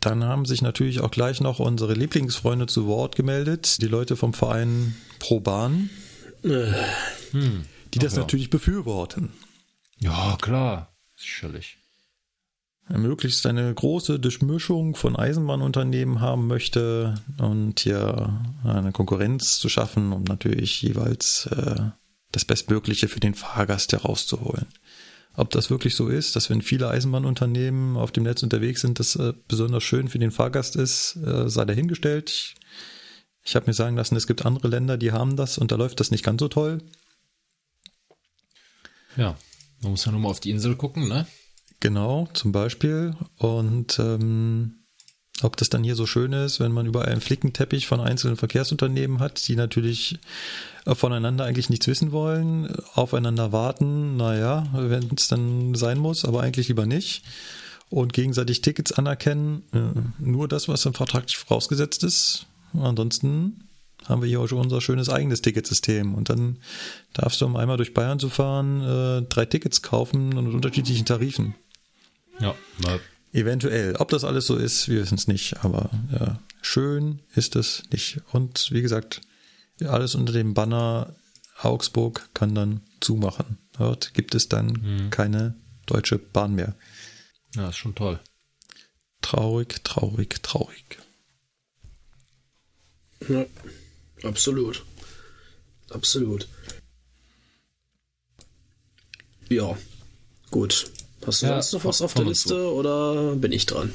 dann 0.00 0.24
haben 0.24 0.46
sich 0.46 0.62
natürlich 0.62 1.00
auch 1.00 1.10
gleich 1.10 1.40
noch 1.40 1.58
unsere 1.58 1.94
Lieblingsfreunde 1.94 2.66
zu 2.66 2.86
Wort 2.86 3.16
gemeldet, 3.16 3.80
die 3.80 3.86
Leute 3.86 4.16
vom 4.16 4.34
Verein 4.34 4.96
Pro 5.18 5.40
Bahn, 5.40 5.90
Hm. 6.42 7.64
die 7.94 7.98
das 7.98 8.14
ja. 8.14 8.20
natürlich 8.20 8.50
befürworten. 8.50 9.32
Ja, 9.98 10.36
klar. 10.40 10.92
Sicherlich. 11.16 11.78
Möglichst 12.88 13.46
eine 13.46 13.72
große 13.72 14.18
Durchmischung 14.18 14.94
von 14.94 15.16
Eisenbahnunternehmen 15.16 16.20
haben 16.20 16.46
möchte 16.46 17.14
und 17.38 17.80
hier 17.80 18.40
eine 18.64 18.92
Konkurrenz 18.92 19.58
zu 19.58 19.68
schaffen, 19.68 20.12
um 20.12 20.24
natürlich 20.24 20.82
jeweils 20.82 21.46
äh, 21.46 21.76
das 22.32 22.44
Bestmögliche 22.44 23.08
für 23.08 23.20
den 23.20 23.34
Fahrgast 23.34 23.92
herauszuholen. 23.92 24.66
Ob 25.34 25.50
das 25.50 25.70
wirklich 25.70 25.94
so 25.94 26.08
ist, 26.08 26.36
dass 26.36 26.50
wenn 26.50 26.60
viele 26.60 26.88
Eisenbahnunternehmen 26.88 27.96
auf 27.96 28.12
dem 28.12 28.24
Netz 28.24 28.42
unterwegs 28.42 28.82
sind, 28.82 28.98
das 28.98 29.16
äh, 29.16 29.32
besonders 29.48 29.82
schön 29.82 30.08
für 30.08 30.18
den 30.18 30.30
Fahrgast 30.30 30.76
ist, 30.76 31.16
äh, 31.24 31.48
sei 31.48 31.64
dahingestellt. 31.64 32.30
Ich, 32.30 32.54
ich 33.42 33.56
habe 33.56 33.66
mir 33.66 33.74
sagen 33.74 33.96
lassen, 33.96 34.16
es 34.16 34.26
gibt 34.26 34.44
andere 34.44 34.68
Länder, 34.68 34.98
die 34.98 35.12
haben 35.12 35.36
das 35.36 35.56
und 35.56 35.72
da 35.72 35.76
läuft 35.76 36.00
das 36.00 36.10
nicht 36.10 36.24
ganz 36.24 36.40
so 36.40 36.48
toll. 36.48 36.82
Ja. 39.16 39.36
Man 39.80 39.92
muss 39.92 40.04
ja 40.04 40.12
nur 40.12 40.20
mal 40.20 40.28
auf 40.28 40.40
die 40.40 40.50
Insel 40.50 40.76
gucken, 40.76 41.08
ne? 41.08 41.26
Genau, 41.82 42.28
zum 42.32 42.52
Beispiel. 42.52 43.16
Und 43.38 43.98
ähm, 43.98 44.84
ob 45.42 45.56
das 45.56 45.68
dann 45.68 45.82
hier 45.82 45.96
so 45.96 46.06
schön 46.06 46.32
ist, 46.32 46.60
wenn 46.60 46.70
man 46.70 46.86
überall 46.86 47.08
einen 47.08 47.20
Flickenteppich 47.20 47.88
von 47.88 47.98
einzelnen 47.98 48.36
Verkehrsunternehmen 48.36 49.18
hat, 49.18 49.48
die 49.48 49.56
natürlich 49.56 50.20
äh, 50.86 50.94
voneinander 50.94 51.44
eigentlich 51.44 51.70
nichts 51.70 51.88
wissen 51.88 52.12
wollen, 52.12 52.72
aufeinander 52.94 53.50
warten, 53.50 54.16
naja, 54.16 54.68
wenn 54.72 55.10
es 55.16 55.26
dann 55.26 55.74
sein 55.74 55.98
muss, 55.98 56.24
aber 56.24 56.42
eigentlich 56.42 56.68
lieber 56.68 56.86
nicht. 56.86 57.24
Und 57.90 58.12
gegenseitig 58.12 58.60
Tickets 58.60 58.92
anerkennen, 58.92 59.64
äh, 59.72 59.80
nur 60.20 60.46
das, 60.46 60.68
was 60.68 60.86
im 60.86 60.94
Vertrag 60.94 61.28
vorausgesetzt 61.32 62.04
ist. 62.04 62.46
Ansonsten 62.74 63.64
haben 64.04 64.22
wir 64.22 64.28
hier 64.28 64.38
auch 64.38 64.46
schon 64.46 64.60
unser 64.60 64.80
schönes 64.80 65.08
eigenes 65.08 65.42
Ticketsystem. 65.42 66.14
Und 66.14 66.30
dann 66.30 66.58
darfst 67.12 67.40
du, 67.40 67.46
um 67.46 67.56
einmal 67.56 67.76
durch 67.76 67.92
Bayern 67.92 68.20
zu 68.20 68.28
fahren, 68.28 68.82
äh, 68.82 69.22
drei 69.28 69.46
Tickets 69.46 69.82
kaufen 69.82 70.38
und 70.38 70.54
unterschiedlichen 70.54 71.06
Tarifen. 71.06 71.56
Ja. 72.40 72.54
Mal 72.78 73.00
Eventuell. 73.32 73.96
Ob 73.96 74.10
das 74.10 74.24
alles 74.24 74.46
so 74.46 74.56
ist, 74.56 74.88
wir 74.88 75.00
wissen 75.00 75.14
es 75.14 75.26
nicht. 75.26 75.64
Aber 75.64 75.90
ja, 76.12 76.38
schön 76.60 77.20
ist 77.34 77.56
es 77.56 77.82
nicht. 77.90 78.20
Und 78.30 78.70
wie 78.72 78.82
gesagt, 78.82 79.22
alles 79.80 80.14
unter 80.14 80.32
dem 80.34 80.52
Banner 80.52 81.14
Augsburg 81.58 82.28
kann 82.34 82.54
dann 82.54 82.82
zumachen. 83.00 83.58
Dort 83.72 84.12
gibt 84.12 84.34
es 84.34 84.48
dann 84.48 85.08
keine 85.10 85.54
deutsche 85.86 86.18
Bahn 86.18 86.54
mehr. 86.54 86.74
Ja, 87.54 87.70
ist 87.70 87.76
schon 87.76 87.94
toll. 87.94 88.20
Traurig, 89.22 89.82
traurig, 89.82 90.42
traurig. 90.42 90.98
Ja, 93.28 93.46
absolut. 94.24 94.84
Absolut. 95.88 96.48
Ja, 99.48 99.76
gut. 100.50 100.90
Hast 101.26 101.42
du 101.42 101.46
Ja, 101.46 101.62
sonst 101.62 101.72
noch 101.72 101.84
was 101.84 102.02
auf 102.02 102.14
der 102.14 102.24
Liste 102.24 102.72
oder 102.72 103.36
bin 103.36 103.52
ich 103.52 103.66
dran? 103.66 103.92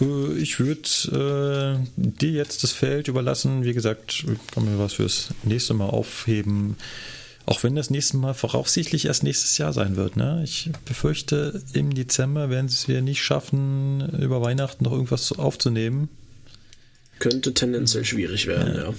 Äh, 0.00 0.32
Ich 0.38 0.58
würde 0.58 1.78
äh, 1.86 1.86
dir 1.96 2.30
jetzt 2.32 2.62
das 2.62 2.72
Feld 2.72 3.08
überlassen. 3.08 3.64
Wie 3.64 3.72
gesagt, 3.72 4.24
kann 4.52 4.64
mir 4.64 4.78
was 4.78 4.94
fürs 4.94 5.28
nächste 5.44 5.74
Mal 5.74 5.88
aufheben. 5.90 6.76
Auch 7.46 7.62
wenn 7.62 7.74
das 7.74 7.90
nächste 7.90 8.16
Mal 8.16 8.34
voraussichtlich 8.34 9.06
erst 9.06 9.22
nächstes 9.22 9.58
Jahr 9.58 9.72
sein 9.72 9.96
wird. 9.96 10.16
Ne? 10.16 10.42
Ich 10.44 10.70
befürchte, 10.84 11.62
im 11.72 11.94
Dezember 11.94 12.50
werden 12.50 12.66
es 12.66 12.86
wir 12.86 13.02
nicht 13.02 13.22
schaffen, 13.22 14.08
über 14.18 14.42
Weihnachten 14.42 14.84
noch 14.84 14.92
irgendwas 14.92 15.32
aufzunehmen. 15.32 16.08
Könnte 17.18 17.52
tendenziell 17.52 18.04
schwierig 18.04 18.46
werden, 18.46 18.76
ja. 18.76 18.94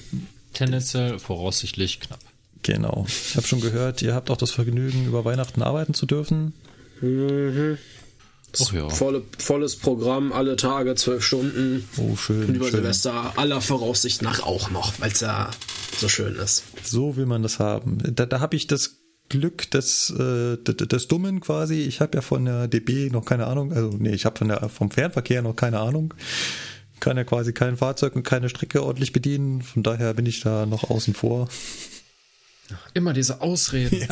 Tendenziell 0.53 1.17
voraussichtlich 1.17 2.01
knapp. 2.01 2.19
Genau. 2.63 3.05
Ich 3.07 3.35
habe 3.35 3.47
schon 3.47 3.61
gehört, 3.61 4.01
ihr 4.01 4.13
habt 4.13 4.29
auch 4.29 4.37
das 4.37 4.51
Vergnügen, 4.51 5.05
über 5.05 5.25
Weihnachten 5.25 5.61
arbeiten 5.61 5.93
zu 5.93 6.05
dürfen. 6.05 6.53
Ach 7.01 8.73
ja. 8.73 8.89
Volle, 8.89 9.23
volles 9.37 9.75
Programm, 9.75 10.31
alle 10.31 10.55
Tage, 10.55 10.95
zwölf 10.95 11.23
Stunden. 11.23 11.87
Oh, 11.97 12.15
schön. 12.15 12.45
Und 12.47 12.55
über 12.55 12.65
schön. 12.65 12.75
Silvester 12.81 13.33
aller 13.37 13.61
Voraussicht 13.61 14.21
nach 14.21 14.43
auch 14.43 14.69
noch, 14.69 14.99
weil 14.99 15.11
es 15.11 15.21
ja 15.21 15.49
so 15.97 16.07
schön 16.09 16.35
ist. 16.35 16.63
So 16.83 17.15
will 17.15 17.25
man 17.25 17.43
das 17.43 17.59
haben. 17.59 17.97
Da, 18.15 18.25
da 18.25 18.39
habe 18.39 18.55
ich 18.55 18.67
das 18.67 19.01
Glück 19.29 19.71
des, 19.71 20.09
äh, 20.09 20.57
des, 20.57 20.75
des 20.87 21.07
Dummen 21.07 21.39
quasi. 21.39 21.81
Ich 21.81 22.01
habe 22.01 22.17
ja 22.17 22.21
von 22.21 22.45
der 22.45 22.67
DB 22.67 23.09
noch 23.09 23.25
keine 23.25 23.47
Ahnung. 23.47 23.71
Also 23.71 23.95
nee, 23.97 24.13
ich 24.13 24.25
habe 24.25 24.37
von 24.37 24.49
der 24.49 24.67
vom 24.69 24.91
Fernverkehr 24.91 25.41
noch 25.41 25.55
keine 25.55 25.79
Ahnung. 25.79 26.13
Kann 26.99 27.17
ja 27.17 27.23
quasi 27.23 27.53
kein 27.53 27.77
Fahrzeug 27.77 28.15
und 28.15 28.23
keine 28.23 28.49
Strecke 28.49 28.83
ordentlich 28.83 29.13
bedienen. 29.13 29.61
Von 29.61 29.81
daher 29.83 30.13
bin 30.13 30.25
ich 30.25 30.41
da 30.41 30.65
noch 30.65 30.89
außen 30.89 31.13
vor. 31.13 31.47
Immer 32.93 33.13
diese 33.13 33.41
Ausreden. 33.41 34.07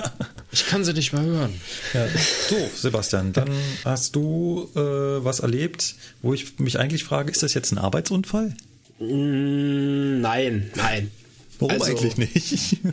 Ich 0.51 0.65
kann 0.67 0.83
sie 0.83 0.93
nicht 0.93 1.13
mehr 1.13 1.21
hören. 1.23 1.61
Ja. 1.93 2.07
So, 2.49 2.55
Sebastian, 2.75 3.33
dann 3.33 3.49
hast 3.85 4.15
du 4.15 4.69
äh, 4.75 4.79
was 5.23 5.41
erlebt, 5.41 5.95
wo 6.21 6.33
ich 6.33 6.57
mich 6.59 6.79
eigentlich 6.79 7.03
frage, 7.03 7.31
ist 7.31 7.43
das 7.43 7.53
jetzt 7.53 7.71
ein 7.71 7.77
Arbeitsunfall? 7.77 8.55
Mm, 8.99 10.21
nein, 10.21 10.71
nein. 10.75 11.11
Warum 11.59 11.73
Also- 11.73 11.85
eigentlich 11.91 12.17
nicht? 12.17 12.77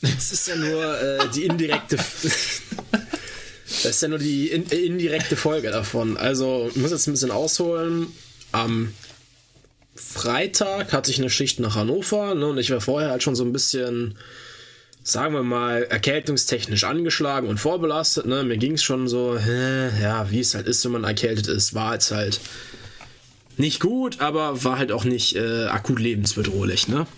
Das 0.00 0.30
ist 0.30 0.46
ja 0.46 0.54
nur 0.54 1.00
äh, 1.00 1.28
die 1.34 1.44
indirekte. 1.44 1.96
das 2.22 3.84
ist 3.84 4.00
ja 4.02 4.06
nur 4.06 4.18
die 4.20 4.46
in, 4.48 4.70
äh, 4.70 4.76
indirekte 4.76 5.34
Folge 5.34 5.70
davon. 5.72 6.16
Also, 6.16 6.68
ich 6.70 6.76
muss 6.76 6.92
jetzt 6.92 7.08
ein 7.08 7.12
bisschen 7.14 7.32
ausholen. 7.32 8.06
Am 8.52 8.94
Freitag 9.96 10.92
hatte 10.92 11.10
ich 11.10 11.18
eine 11.18 11.30
Schicht 11.30 11.58
nach 11.58 11.74
Hannover 11.74 12.36
ne, 12.36 12.46
und 12.46 12.58
ich 12.58 12.70
war 12.70 12.80
vorher 12.80 13.10
halt 13.10 13.24
schon 13.24 13.34
so 13.34 13.42
ein 13.44 13.52
bisschen, 13.52 14.16
sagen 15.10 15.34
wir 15.34 15.42
mal, 15.42 15.84
erkältungstechnisch 15.84 16.84
angeschlagen 16.84 17.48
und 17.48 17.58
vorbelastet. 17.58 18.26
Ne. 18.26 18.44
Mir 18.44 18.58
ging 18.58 18.72
es 18.72 18.82
schon 18.82 19.08
so, 19.08 19.38
hä, 19.38 19.90
ja, 20.00 20.30
wie 20.30 20.40
es 20.40 20.54
halt 20.54 20.66
ist, 20.66 20.84
wenn 20.84 20.92
man 20.92 21.04
erkältet 21.04 21.46
ist, 21.46 21.74
war 21.74 21.94
jetzt 21.94 22.10
halt 22.10 22.40
nicht 23.56 23.80
gut, 23.80 24.20
aber 24.20 24.62
war 24.64 24.78
halt 24.78 24.92
auch 24.92 25.04
nicht 25.04 25.34
äh, 25.36 25.66
akut 25.66 25.98
lebensbedrohlich. 25.98 26.88
Ne? 26.88 27.06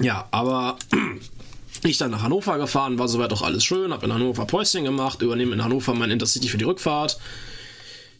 Ja, 0.00 0.26
aber 0.32 0.76
ich 1.84 1.98
dann 1.98 2.10
nach 2.10 2.22
Hannover 2.22 2.58
gefahren, 2.58 2.98
war 2.98 3.08
soweit 3.08 3.32
auch 3.32 3.42
alles 3.42 3.64
schön, 3.64 3.92
hab 3.92 4.02
in 4.02 4.12
Hannover 4.12 4.46
Päuschen 4.46 4.84
gemacht, 4.84 5.22
übernehme 5.22 5.54
in 5.54 5.62
Hannover 5.62 5.94
mein 5.94 6.10
Intercity 6.10 6.48
für 6.48 6.58
die 6.58 6.64
Rückfahrt. 6.64 7.18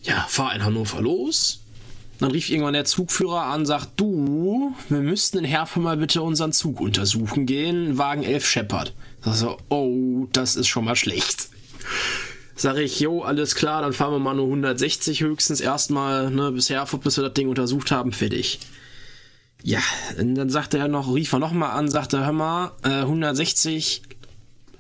Ja, 0.03 0.25
fahr 0.29 0.55
in 0.55 0.65
Hannover 0.65 1.01
los. 1.01 1.64
Dann 2.25 2.31
rief 2.31 2.49
irgendwann 2.49 2.73
der 2.73 2.87
Zugführer 2.87 3.43
an, 3.43 3.67
sagt, 3.67 4.01
du, 4.01 4.75
wir 4.89 5.01
müssten 5.01 5.37
in 5.37 5.45
Herford 5.45 5.83
mal 5.83 5.99
bitte 5.99 6.23
unseren 6.23 6.53
Zug 6.53 6.81
untersuchen 6.81 7.45
gehen, 7.45 7.99
Wagen 7.99 8.23
11 8.23 8.47
scheppert. 8.47 8.95
Sag 9.21 9.35
so, 9.35 9.59
oh, 9.69 10.27
das 10.33 10.57
ist 10.57 10.69
schon 10.69 10.87
mal 10.87 10.97
schlecht. 10.97 11.51
Sag 12.57 12.79
ich, 12.79 12.99
jo, 12.99 13.21
alles 13.21 13.55
klar, 13.55 13.83
dann 13.83 13.93
fahren 13.93 14.15
wir 14.15 14.21
mal 14.21 14.35
nur 14.35 14.47
160 14.47 15.21
höchstens 15.21 15.61
erstmal, 15.61 16.31
ne, 16.31 16.51
bis 16.51 16.71
Herford, 16.71 17.03
bis 17.05 17.19
wir 17.19 17.25
das 17.25 17.35
Ding 17.35 17.51
untersucht 17.51 17.91
haben, 17.91 18.11
fertig. 18.11 18.59
Ja, 19.63 19.83
und 20.19 20.35
dann 20.35 20.49
sagte 20.49 20.79
er 20.79 20.89
noch, 20.89 21.15
rief 21.15 21.31
er 21.35 21.41
nochmal 21.41 21.73
an, 21.73 21.91
sagte, 21.91 22.25
hör 22.25 22.33
mal, 22.33 22.73
äh, 22.85 23.01
160, 23.01 24.01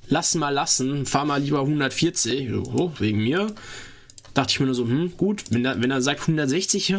lass 0.08 0.34
mal 0.34 0.48
lassen, 0.48 1.04
fahr 1.04 1.26
mal 1.26 1.42
lieber 1.42 1.60
140, 1.60 2.48
so, 2.48 2.94
wegen 2.98 3.22
mir. 3.22 3.48
Dachte 4.34 4.50
ich 4.50 4.60
mir 4.60 4.66
nur 4.66 4.74
so, 4.74 4.84
hm, 4.84 5.16
gut, 5.16 5.44
wenn 5.50 5.64
er, 5.64 5.80
wenn 5.80 5.90
er 5.90 6.02
sagt 6.02 6.22
160, 6.22 6.90
äh, 6.90 6.96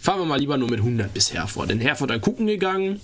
fahren 0.00 0.20
wir 0.20 0.24
mal 0.24 0.40
lieber 0.40 0.56
nur 0.56 0.70
mit 0.70 0.80
100 0.80 1.12
bis 1.12 1.32
Herford. 1.32 1.70
In 1.70 1.80
Herford 1.80 2.10
dann 2.10 2.20
gucken 2.20 2.46
gegangen, 2.46 3.00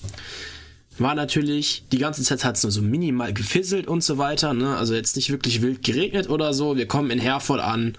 war 0.99 1.14
natürlich, 1.14 1.85
die 1.92 1.99
ganze 1.99 2.23
Zeit 2.23 2.44
hat 2.44 2.57
es 2.57 2.62
nur 2.62 2.73
so 2.73 2.83
minimal 2.83 3.33
gefisselt 3.33 3.87
und 3.87 4.03
so 4.03 4.18
weiter, 4.18 4.55
ne? 4.55 4.77
also 4.77 4.94
jetzt 4.94 5.16
nicht 5.16 5.31
wirklich 5.31 5.62
wild 5.62 5.83
geregnet 5.83 6.29
oder 6.29 6.53
so. 6.53 6.77
Wir 6.77 6.87
kommen 6.87 7.11
in 7.11 7.18
Herford 7.18 7.61
an 7.61 7.94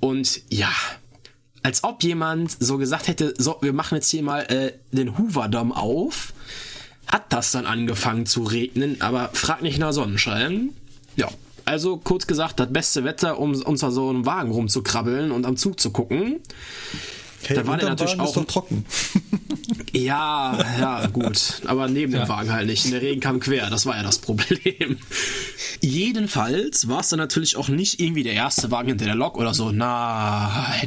und 0.00 0.40
ja, 0.50 0.70
als 1.62 1.84
ob 1.84 2.02
jemand 2.02 2.56
so 2.60 2.78
gesagt 2.78 3.08
hätte, 3.08 3.34
so, 3.36 3.58
wir 3.60 3.72
machen 3.72 3.96
jetzt 3.96 4.10
hier 4.10 4.22
mal 4.22 4.42
äh, 4.42 4.72
den 4.92 5.18
Hooverdom 5.18 5.72
auf. 5.72 6.32
Hat 7.06 7.32
das 7.32 7.52
dann 7.52 7.66
angefangen 7.66 8.26
zu 8.26 8.42
regnen, 8.42 9.00
aber 9.00 9.30
frag 9.32 9.62
nicht 9.62 9.78
nach 9.78 9.92
Sonnenschein. 9.92 10.70
Ja, 11.16 11.28
Also 11.68 11.98
kurz 11.98 12.26
gesagt, 12.26 12.58
das 12.60 12.72
beste 12.72 13.04
Wetter, 13.04 13.38
um 13.38 13.52
unter 13.62 13.90
so 13.90 14.08
einem 14.08 14.24
Wagen 14.24 14.50
rumzukrabbeln 14.50 15.30
und 15.30 15.44
am 15.44 15.56
Zug 15.56 15.78
zu 15.78 15.90
gucken. 15.90 16.40
Hey, 17.44 17.56
Da 17.56 17.66
war 17.66 17.76
der 17.76 17.90
natürlich 17.90 18.12
Wagen 18.12 18.20
auch- 18.22 18.28
ist 18.28 18.36
doch 18.36 18.44
trocken. 18.46 18.84
Ja, 19.92 20.58
ja, 20.80 21.06
gut. 21.06 21.60
Aber 21.66 21.88
neben 21.88 22.12
dem 22.12 22.28
Wagen 22.28 22.52
halt 22.52 22.66
nicht. 22.66 22.90
Der 22.90 23.00
Regen 23.02 23.20
kam 23.20 23.38
quer. 23.40 23.68
Das 23.70 23.84
war 23.86 23.96
ja 23.96 24.02
das 24.02 24.18
Problem. 24.18 24.98
Jedenfalls 25.80 26.88
war 26.88 27.00
es 27.00 27.08
dann 27.08 27.18
natürlich 27.18 27.56
auch 27.56 27.68
nicht 27.68 28.00
irgendwie 28.00 28.22
der 28.22 28.32
erste 28.34 28.70
Wagen 28.70 28.88
hinter 28.88 29.04
der 29.06 29.14
Lok 29.14 29.36
oder 29.36 29.54
so. 29.54 29.70
Nein, 29.70 29.78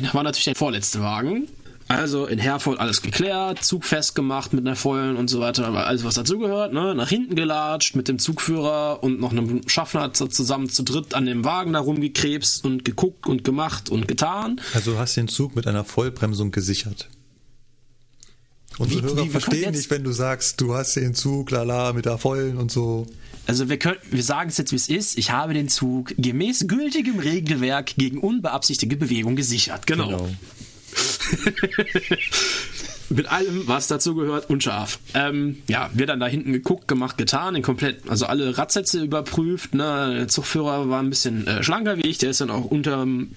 da 0.04 0.14
war 0.14 0.24
natürlich 0.24 0.46
der 0.46 0.56
vorletzte 0.56 1.02
Wagen. 1.02 1.48
Also 1.88 2.26
in 2.26 2.40
Herford 2.40 2.80
alles 2.80 3.02
geklärt, 3.02 3.64
Zug 3.66 3.84
festgemacht 3.84 4.54
mit 4.54 4.66
einer 4.66 4.76
vollen 4.78 5.18
und 5.18 5.30
so 5.30 5.42
weiter, 5.42 5.68
alles 5.68 6.04
was 6.06 6.16
dazugehört, 6.16 6.72
ne? 6.74 6.96
Nach 6.96 7.10
hinten 7.10 7.36
gelatscht 7.36 7.96
mit 7.96 8.08
dem 8.08 8.18
Zugführer 8.18 9.04
und 9.04 9.20
noch 9.20 9.32
einem 9.32 9.68
Schaffner 9.68 10.14
zu- 10.14 10.28
zusammen 10.28 10.70
zu 10.70 10.84
dritt 10.84 11.14
an 11.14 11.26
dem 11.26 11.44
Wagen 11.44 11.74
da 11.74 11.80
rumgekrebst 11.80 12.64
und 12.64 12.86
geguckt 12.86 13.28
und 13.28 13.44
gemacht 13.44 13.90
und 13.90 14.08
getan. 14.08 14.62
Also 14.74 14.94
du 14.94 15.00
hast 15.00 15.18
den 15.18 15.28
Zug 15.28 15.56
mit 15.56 15.68
einer 15.68 15.84
Vollbremsung 15.84 16.52
gesichert. 16.52 17.10
Unsere 18.78 19.02
Wie- 19.02 19.06
Hörer 19.08 19.26
wie- 19.26 19.30
verstehen 19.30 19.72
nicht, 19.74 19.90
wenn 19.92 20.04
du 20.04 20.14
sagst, 20.14 20.62
du 20.62 20.74
hast 20.74 20.96
den 20.96 21.14
Zug, 21.14 21.52
lala, 21.52 21.92
mit 21.94 22.06
der 22.06 22.18
vollen 22.18 22.58
und 22.58 22.72
so. 22.72 23.06
Also 23.48 23.68
wir 23.70 23.78
können, 23.78 23.98
wir 24.10 24.24
sagen 24.24 24.50
es 24.50 24.58
jetzt, 24.58 24.72
wie 24.72 24.78
es 24.78 24.88
ist. 24.88 25.18
Ich 25.18 25.32
habe 25.32 25.54
den 25.54 25.68
Zug 25.68 26.14
gemäß 26.18 26.68
gültigem 26.68 27.20
Regelwerk 27.20 27.96
gegen 27.98 28.20
unbeabsichtigte 28.20 28.96
Bewegung 28.96 29.36
gesichert. 29.36 29.88
Genau. 29.88 30.30
Mit 33.10 33.30
allem, 33.30 33.68
was 33.68 33.88
dazu 33.88 34.16
gehört, 34.16 34.50
unscharf. 34.50 35.00
Ähm, 35.14 35.62
ja, 35.68 35.90
wir 35.94 36.06
dann 36.06 36.22
da 36.22 36.28
hinten 36.28 36.54
geguckt, 36.54 36.88
gemacht, 36.88 37.18
getan, 37.18 37.56
den 37.56 37.64
komplett, 37.64 38.10
also 38.10 38.26
alle 38.26 38.58
Radsätze 38.58 39.04
überprüft. 39.04 39.76
Ne? 39.76 40.16
Der 40.18 40.28
Zugführer 40.30 40.90
war 40.90 41.02
ein 41.02 41.10
bisschen 41.10 41.46
äh, 41.46 41.62
schlanker 41.62 41.98
wie 41.98 42.08
ich, 42.08 42.20
der 42.20 42.30
ist 42.30 42.40
dann 42.40 42.50
auch 42.50 42.66
unterm 42.66 43.32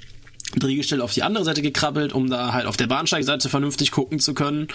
Drehgestell 0.57 1.01
auf 1.01 1.13
die 1.13 1.25
andere 1.25 1.45
Seite 1.45 1.63
gekrabbelt, 1.63 2.13
um 2.13 2.31
da 2.31 2.53
halt 2.53 2.67
auf 2.67 2.77
der 2.77 2.87
Bahnsteigseite 2.87 3.49
vernünftig 3.49 3.91
gucken 3.91 4.21
zu 4.21 4.35
können. 4.35 4.69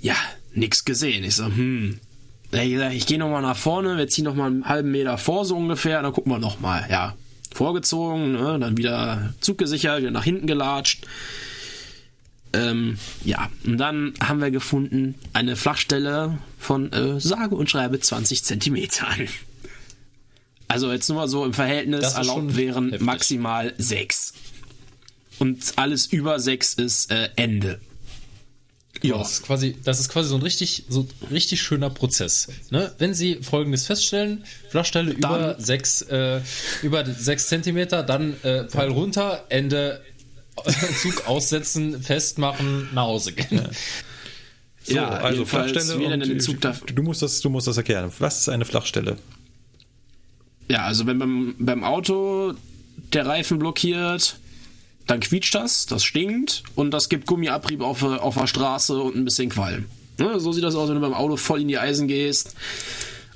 Ja, 0.00 0.16
nix 0.54 0.86
gesehen. 0.86 1.24
Ich 1.24 1.36
so, 1.36 1.44
hm, 1.44 2.00
ich, 2.52 2.70
gesagt, 2.70 2.94
ich 2.94 3.06
gehe 3.06 3.18
nochmal 3.18 3.42
nach 3.42 3.56
vorne, 3.56 3.98
wir 3.98 4.08
ziehen 4.08 4.24
nochmal 4.24 4.46
einen 4.46 4.66
halben 4.66 4.90
Meter 4.90 5.18
vor, 5.18 5.44
so 5.44 5.56
ungefähr, 5.56 6.00
dann 6.00 6.12
gucken 6.12 6.32
wir 6.32 6.38
nochmal. 6.38 6.86
Ja, 6.90 7.14
vorgezogen, 7.54 8.32
ne, 8.32 8.58
dann 8.58 8.76
wieder 8.76 9.32
Zug 9.40 9.58
gesichert, 9.58 10.00
wieder 10.00 10.10
nach 10.10 10.24
hinten 10.24 10.46
gelatscht. 10.46 11.06
Ähm, 12.54 12.98
ja, 13.24 13.50
und 13.64 13.78
dann 13.78 14.14
haben 14.22 14.40
wir 14.40 14.52
gefunden 14.52 15.16
eine 15.32 15.56
Flachstelle 15.56 16.38
von 16.58 16.92
äh, 16.92 17.20
sage 17.20 17.56
und 17.56 17.68
schreibe 17.68 17.98
20 17.98 18.44
Zentimetern. 18.44 19.28
Also 20.68 20.92
jetzt 20.92 21.08
nur 21.08 21.18
mal 21.18 21.28
so 21.28 21.44
im 21.44 21.52
Verhältnis 21.52 22.14
erlaubt 22.14 22.56
wären 22.56 22.90
heftig. 22.90 23.06
maximal 23.06 23.74
6. 23.76 24.34
Und 25.40 25.72
alles 25.76 26.06
über 26.06 26.38
6 26.38 26.74
ist 26.74 27.10
äh, 27.10 27.28
Ende. 27.36 27.80
Ja. 29.02 29.18
Das 29.18 29.32
ist 29.32 29.42
quasi, 29.42 29.76
das 29.84 30.00
ist 30.00 30.08
quasi 30.08 30.28
so 30.28 30.36
ein 30.36 30.42
richtig, 30.42 30.84
so 30.88 31.00
ein 31.00 31.28
richtig 31.30 31.60
schöner 31.60 31.90
Prozess. 31.90 32.48
Ne? 32.70 32.92
Wenn 32.98 33.12
Sie 33.12 33.40
Folgendes 33.42 33.86
feststellen: 33.86 34.44
Flachstelle 34.70 35.12
über 35.12 35.56
sechs, 35.58 36.00
äh, 36.02 36.40
über 36.82 37.04
sechs 37.04 37.48
Zentimeter, 37.48 38.02
dann 38.02 38.34
äh, 38.44 38.64
Pfeil 38.66 38.90
runter, 38.90 39.44
Ende, 39.48 40.00
Zug 41.02 41.26
aussetzen, 41.26 42.02
festmachen, 42.02 42.88
nach 42.94 43.02
Hause 43.04 43.32
gehen. 43.32 43.68
So, 44.84 44.94
Ja, 44.96 45.08
also 45.08 45.44
Flachstelle. 45.44 45.98
wie 45.98 46.04
denn 46.08 46.22
und 46.22 46.28
den 46.28 46.40
Zug 46.40 46.60
darf- 46.60 46.82
du, 46.84 47.02
musst 47.02 47.22
das, 47.22 47.40
du 47.40 47.48
musst 47.50 47.66
das 47.66 47.76
erklären. 47.76 48.12
Was 48.18 48.38
ist 48.40 48.48
eine 48.48 48.64
Flachstelle? 48.64 49.16
Ja, 50.70 50.84
also 50.84 51.06
wenn 51.06 51.18
beim, 51.18 51.54
beim 51.58 51.84
Auto 51.84 52.54
der 53.12 53.26
Reifen 53.26 53.58
blockiert, 53.58 54.36
dann 55.06 55.20
quietscht 55.20 55.54
das, 55.54 55.86
das 55.86 56.04
stinkt 56.04 56.62
und 56.74 56.90
das 56.90 57.08
gibt 57.08 57.26
Gummiabrieb 57.26 57.80
auf, 57.82 58.00
der- 58.00 58.22
auf 58.22 58.36
der 58.36 58.46
Straße 58.46 58.98
und 58.98 59.16
ein 59.16 59.24
bisschen 59.24 59.50
Qualm. 59.50 59.86
Ne, 60.18 60.38
so 60.38 60.52
sieht 60.52 60.62
das 60.64 60.74
aus, 60.76 60.88
wenn 60.88 60.94
du 60.94 61.00
beim 61.00 61.12
Auto 61.14 61.36
voll 61.36 61.60
in 61.62 61.68
die 61.68 61.76
Eisen 61.78 62.06
gehst 62.06 62.54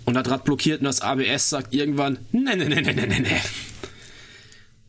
und 0.05 0.15
das 0.15 0.29
Rad 0.31 0.45
blockiert 0.45 0.81
und 0.81 0.85
das 0.85 1.01
ABS 1.01 1.51
sagt 1.51 1.75
irgendwann, 1.75 2.19
ne, 2.33 2.57
ne, 2.57 2.69
ne, 2.69 2.81
ne, 2.83 2.95
ne, 2.95 3.07
ne, 3.07 3.21
ne. 3.21 3.41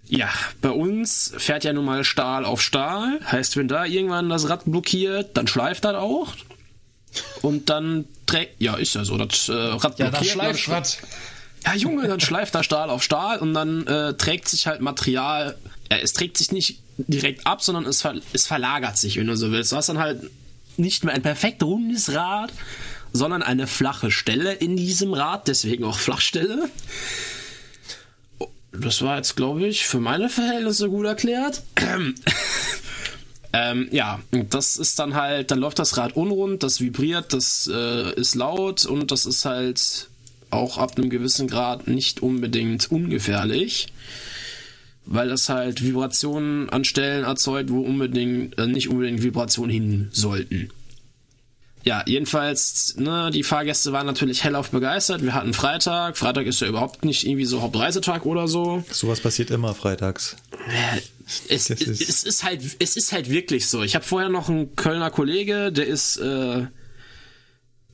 Ja, 0.09 0.27
bei 0.61 0.71
uns 0.71 1.31
fährt 1.37 1.63
ja 1.63 1.71
nun 1.71 1.85
mal 1.85 2.03
Stahl 2.03 2.43
auf 2.43 2.61
Stahl. 2.61 3.19
Heißt, 3.31 3.57
wenn 3.57 3.67
da 3.67 3.85
irgendwann 3.85 4.27
das 4.29 4.49
Rad 4.49 4.63
blockiert, 4.65 5.37
dann 5.37 5.47
schleift 5.47 5.85
das 5.85 5.95
auch. 5.95 6.33
Und 7.41 7.69
dann 7.69 8.05
trägt, 8.25 8.59
ja, 8.61 8.75
ist 8.75 8.95
ja 8.95 9.05
so, 9.05 9.17
das 9.17 9.49
äh, 9.49 9.53
Rad 9.53 9.99
Ja, 9.99 10.09
blockiert. 10.09 10.13
das 10.21 10.27
schleift 10.29 10.59
sch- 10.59 10.71
was. 10.71 10.97
ja, 11.65 11.75
Junge, 11.75 12.07
dann 12.07 12.19
schleift 12.19 12.55
da 12.55 12.63
Stahl 12.63 12.89
auf 12.89 13.03
Stahl 13.03 13.37
und 13.39 13.53
dann 13.53 13.85
äh, 13.87 14.13
trägt 14.15 14.49
sich 14.49 14.65
halt 14.67 14.81
Material. 14.81 15.57
Äh, 15.89 15.99
es 16.01 16.13
trägt 16.13 16.37
sich 16.37 16.51
nicht 16.51 16.79
direkt 16.97 17.45
ab, 17.47 17.61
sondern 17.61 17.85
es, 17.85 18.01
ver 18.01 18.15
es 18.33 18.47
verlagert 18.47 18.97
sich, 18.97 19.17
wenn 19.17 19.27
du 19.27 19.37
so 19.37 19.51
willst. 19.51 19.71
Du 19.71 19.75
hast 19.75 19.89
dann 19.89 19.99
halt 19.99 20.23
nicht 20.77 21.03
mehr 21.03 21.13
ein 21.13 21.21
perfekt 21.21 21.61
rundes 21.63 22.13
Rad, 22.13 22.51
sondern 23.13 23.41
eine 23.43 23.67
flache 23.67 24.11
Stelle 24.11 24.53
in 24.53 24.75
diesem 24.75 25.13
Rad, 25.13 25.47
deswegen 25.47 25.83
auch 25.83 25.97
Flachstelle. 25.99 26.69
Das 28.81 29.01
war 29.01 29.17
jetzt, 29.17 29.35
glaube 29.35 29.65
ich, 29.67 29.85
für 29.85 29.99
meine 29.99 30.29
Verhältnisse 30.29 30.89
gut 30.89 31.05
erklärt. 31.05 31.63
Ähm, 33.51 33.87
ja, 33.91 34.19
das 34.31 34.77
ist 34.77 34.99
dann 34.99 35.15
halt, 35.15 35.49
dann 35.49 35.57
läuft 35.57 35.79
das 35.79 35.97
Rad 35.97 36.15
unrund, 36.15 36.61
das 36.61 36.81
vibriert, 36.81 37.33
das 37.33 37.69
äh, 37.73 38.13
ist 38.13 38.35
laut 38.35 38.85
und 38.85 39.11
das 39.11 39.25
ist 39.25 39.43
halt 39.45 40.07
auch 40.51 40.77
ab 40.77 40.97
einem 40.97 41.09
gewissen 41.09 41.47
Grad 41.47 41.87
nicht 41.87 42.21
unbedingt 42.21 42.91
ungefährlich, 42.91 43.87
weil 45.05 45.29
das 45.29 45.49
halt 45.49 45.83
Vibrationen 45.83 46.69
an 46.69 46.83
Stellen 46.83 47.23
erzeugt, 47.23 47.71
wo 47.71 47.81
unbedingt 47.81 48.55
äh, 48.59 48.67
nicht 48.67 48.89
unbedingt 48.89 49.23
Vibrationen 49.23 49.71
hin 49.71 50.09
sollten. 50.11 50.69
Ja, 51.83 52.03
jedenfalls, 52.05 52.95
ne, 52.97 53.31
die 53.33 53.43
Fahrgäste 53.43 53.93
waren 53.93 54.05
natürlich 54.05 54.43
hellauf 54.43 54.69
begeistert. 54.69 55.23
Wir 55.23 55.33
hatten 55.33 55.53
Freitag. 55.53 56.17
Freitag 56.17 56.45
ist 56.45 56.59
ja 56.59 56.67
überhaupt 56.67 57.05
nicht 57.05 57.25
irgendwie 57.25 57.45
so 57.45 57.61
Hauptreisetag 57.61 58.25
oder 58.25 58.47
so. 58.49 58.83
Sowas 58.91 59.21
passiert 59.21 59.49
immer 59.49 59.73
freitags. 59.73 60.35
Es, 61.47 61.67
Das 61.67 61.79
ist- 61.81 62.01
es 62.09 62.23
ist 62.23 62.43
halt, 62.43 62.61
es 62.79 62.97
ist 62.97 63.11
halt 63.13 63.29
wirklich 63.29 63.67
so. 63.69 63.81
Ich 63.83 63.95
habe 63.95 64.03
vorher 64.03 64.29
noch 64.29 64.49
einen 64.49 64.75
Kölner 64.75 65.09
Kollege, 65.09 65.71
der 65.71 65.87
ist 65.87 66.17
äh, 66.17 66.65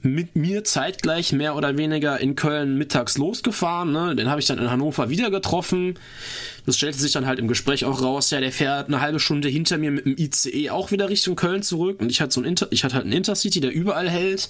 mit 0.01 0.35
mir 0.35 0.63
zeitgleich 0.63 1.31
mehr 1.31 1.55
oder 1.55 1.77
weniger 1.77 2.19
in 2.19 2.35
Köln 2.35 2.77
mittags 2.77 3.17
losgefahren. 3.17 3.91
Ne? 3.91 4.15
Den 4.15 4.29
habe 4.29 4.39
ich 4.39 4.45
dann 4.47 4.59
in 4.59 4.69
Hannover 4.69 5.09
wieder 5.09 5.31
getroffen. 5.31 5.97
Das 6.65 6.77
stellte 6.77 6.97
sich 6.97 7.11
dann 7.11 7.25
halt 7.25 7.39
im 7.39 7.47
Gespräch 7.47 7.85
auch 7.85 8.01
raus. 8.01 8.31
Ja, 8.31 8.39
der 8.39 8.51
fährt 8.51 8.87
eine 8.87 9.01
halbe 9.01 9.19
Stunde 9.19 9.49
hinter 9.49 9.77
mir 9.77 9.91
mit 9.91 10.05
dem 10.05 10.15
ICE 10.17 10.69
auch 10.71 10.91
wieder 10.91 11.09
Richtung 11.09 11.35
Köln 11.35 11.63
zurück. 11.63 11.99
Und 11.99 12.09
ich 12.09 12.21
hatte 12.21 12.33
so 12.33 12.41
ein 12.41 12.45
Inter 12.45 12.67
ich 12.71 12.83
hatte 12.83 12.95
halt 12.95 13.05
einen 13.05 13.13
Intercity, 13.13 13.59
der 13.61 13.71
überall 13.71 14.09
hält. 14.09 14.49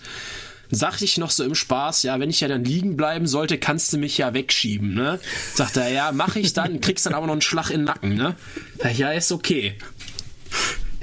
Sagte 0.72 1.06
ich 1.06 1.18
noch 1.18 1.30
so 1.30 1.44
im 1.44 1.54
Spaß, 1.54 2.04
ja, 2.04 2.20
wenn 2.20 2.32
ich 2.32 2.42
ja 2.42 2.48
dann 2.48 2.64
liegen 2.66 2.98
bleiben 2.98 3.28
sollte, 3.28 3.60
kannst 3.60 3.94
du 3.94 3.98
mich 3.98 4.18
ja 4.18 4.34
wegschieben, 4.34 4.96
ne? 4.96 5.20
Sagt 5.54 5.78
er, 5.78 5.92
ja, 5.92 6.12
mach 6.12 6.36
ich 6.38 6.54
dann, 6.54 6.82
kriegst 6.82 7.06
dann 7.06 7.14
aber 7.14 7.28
noch 7.28 7.34
einen 7.34 7.42
Schlag 7.42 7.70
in 7.70 7.82
den 7.82 7.86
Nacken, 7.86 8.16
ne? 8.16 8.36
Ja, 8.96 9.12
ist 9.12 9.32
okay. 9.32 9.76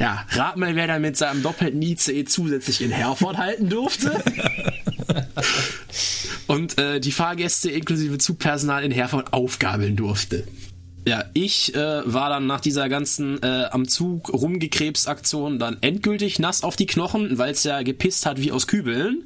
Ja, 0.01 0.27
rat 0.31 0.57
mal, 0.57 0.75
wer 0.75 0.88
da 0.88 0.98
mit 0.98 1.16
seinem 1.16 1.44
doppelten 1.44 1.81
ICE 1.81 2.25
zusätzlich 2.25 2.83
in 2.83 2.90
Herford 2.90 3.37
halten 3.37 3.68
durfte. 3.68 4.20
Und 6.48 6.79
äh, 6.79 6.98
die 6.98 7.12
Fahrgäste 7.12 7.70
inklusive 7.70 8.18
Zugpersonal 8.18 8.83
in 8.83 8.90
Herford 8.90 9.33
aufgabeln 9.33 9.94
durfte. 9.94 10.44
Ja, 11.05 11.25
ich 11.35 11.75
äh, 11.75 12.03
war 12.05 12.31
dann 12.31 12.47
nach 12.47 12.61
dieser 12.61 12.88
ganzen 12.88 13.43
äh, 13.43 13.67
am 13.71 13.88
Zug 13.88 14.33
rumgekrebsaktion 14.33 15.59
dann 15.59 15.79
endgültig 15.81 16.38
nass 16.38 16.62
auf 16.62 16.77
die 16.77 16.87
Knochen, 16.87 17.38
weil 17.38 17.53
es 17.53 17.65
ja 17.65 17.83
gepisst 17.83 18.25
hat 18.25 18.41
wie 18.41 18.53
aus 18.53 18.69
Kübeln. 18.69 19.25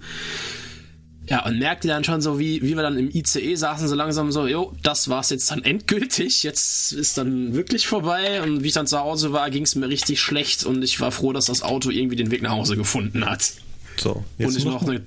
Ja, 1.29 1.45
und 1.45 1.59
merkte 1.59 1.89
dann 1.89 2.05
schon 2.05 2.21
so, 2.21 2.39
wie, 2.39 2.63
wie 2.63 2.77
wir 2.77 2.83
dann 2.83 2.97
im 2.97 3.11
ICE 3.13 3.57
saßen, 3.57 3.89
so 3.89 3.97
langsam 3.97 4.31
so, 4.31 4.47
jo, 4.47 4.73
das 4.83 5.09
war's 5.09 5.31
jetzt 5.31 5.51
dann 5.51 5.63
endgültig, 5.65 6.45
jetzt 6.45 6.93
ist 6.93 7.19
dann 7.19 7.55
wirklich 7.55 7.87
vorbei. 7.87 8.43
Und 8.43 8.63
wie 8.63 8.69
ich 8.69 8.75
dann 8.75 8.87
zu 8.87 8.99
Hause 8.99 9.33
war, 9.33 9.51
ging 9.51 9.65
es 9.65 9.75
mir 9.75 9.89
richtig 9.89 10.21
schlecht 10.21 10.65
und 10.65 10.83
ich 10.83 11.01
war 11.01 11.11
froh, 11.11 11.33
dass 11.33 11.47
das 11.47 11.63
Auto 11.63 11.91
irgendwie 11.91 12.17
den 12.17 12.31
Weg 12.31 12.43
nach 12.43 12.53
Hause 12.53 12.77
gefunden 12.77 13.27
hat. 13.27 13.53
So, 13.97 14.13
Und 14.13 14.25
jetzt 14.39 14.57
ich 14.57 14.65
noch, 14.65 14.83
noch 14.83 14.89
eine 14.89 15.03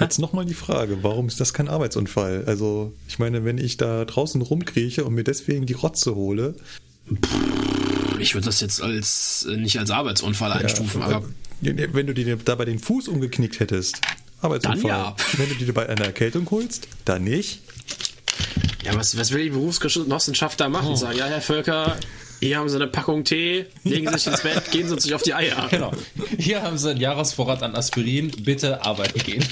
jetzt 0.00 0.18
noch 0.18 0.32
mal 0.32 0.44
die 0.44 0.54
Frage, 0.54 0.98
warum 1.02 1.28
ist 1.28 1.40
das 1.40 1.52
kein 1.52 1.68
Arbeitsunfall? 1.68 2.44
Also, 2.46 2.92
ich 3.08 3.18
meine, 3.18 3.44
wenn 3.44 3.58
ich 3.58 3.76
da 3.76 4.04
draußen 4.04 4.40
rumkrieche 4.42 5.04
und 5.04 5.14
mir 5.14 5.24
deswegen 5.24 5.66
die 5.66 5.74
Rotze 5.74 6.14
hole, 6.14 6.54
Ich 8.18 8.34
würde 8.34 8.46
das 8.46 8.60
jetzt 8.60 8.82
als 8.82 9.46
äh, 9.48 9.56
nicht 9.56 9.78
als 9.78 9.90
Arbeitsunfall 9.90 10.52
einstufen, 10.52 11.00
äh, 11.00 11.04
aber 11.04 11.24
wenn 11.60 12.06
du 12.06 12.14
dir 12.14 12.36
dabei 12.36 12.64
den 12.64 12.78
Fuß 12.78 13.08
umgeknickt 13.08 13.60
hättest, 13.60 14.00
Arbeitsunfall. 14.40 14.90
Dann 14.90 15.00
ja. 15.00 15.16
Wenn 15.36 15.48
du 15.48 15.54
dir 15.56 15.72
bei 15.74 15.88
einer 15.88 16.04
Erkältung 16.04 16.48
holst, 16.50 16.88
dann 17.04 17.24
nicht. 17.24 17.62
ja, 18.84 18.94
was, 18.94 19.16
was 19.16 19.32
will 19.32 19.42
die 19.42 19.50
Berufsgenossenschaft 19.50 20.60
da 20.60 20.68
machen? 20.68 20.96
Sagen, 20.96 21.18
ja, 21.18 21.26
Herr 21.26 21.40
Völker, 21.40 21.96
hier 22.40 22.58
haben 22.58 22.68
Sie 22.68 22.76
eine 22.76 22.86
Packung 22.86 23.24
Tee, 23.24 23.66
legen 23.84 24.08
Sie 24.08 24.18
sich 24.18 24.26
ins 24.28 24.42
Bett, 24.42 24.70
gehen 24.70 24.86
Sie 24.86 24.94
uns 24.94 25.04
nicht 25.04 25.14
auf 25.14 25.22
die 25.22 25.34
Eier. 25.34 25.68
Genau. 25.70 25.92
Hier 26.38 26.62
haben 26.62 26.78
Sie 26.78 26.90
einen 26.90 27.00
Jahresvorrat 27.00 27.62
an 27.62 27.74
Aspirin. 27.74 28.30
Bitte 28.42 28.84
arbeiten 28.84 29.18
gehen. 29.20 29.44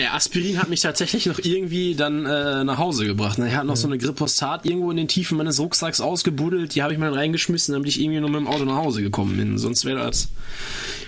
Ja, 0.00 0.12
Aspirin 0.12 0.58
hat 0.58 0.68
mich 0.68 0.82
tatsächlich 0.82 1.24
noch 1.26 1.38
irgendwie 1.38 1.94
dann 1.94 2.26
äh, 2.26 2.64
nach 2.64 2.76
Hause 2.76 3.06
gebracht. 3.06 3.38
Er 3.38 3.56
hat 3.56 3.64
noch 3.64 3.76
so 3.76 3.86
eine 3.86 3.96
Grippostat 3.96 4.66
irgendwo 4.66 4.90
in 4.90 4.98
den 4.98 5.08
Tiefen 5.08 5.38
meines 5.38 5.58
Rucksacks 5.58 6.00
ausgebuddelt. 6.02 6.74
Die 6.74 6.82
habe 6.82 6.92
ich 6.92 6.98
mal 6.98 7.12
reingeschmissen, 7.14 7.72
damit 7.72 7.88
ich 7.88 8.00
irgendwie 8.00 8.20
nur 8.20 8.28
mit 8.28 8.40
dem 8.40 8.46
Auto 8.46 8.64
nach 8.64 8.76
Hause 8.76 9.00
gekommen 9.02 9.36
bin. 9.38 9.56
Sonst 9.58 9.86
wäre 9.86 10.00
das. 10.00 10.28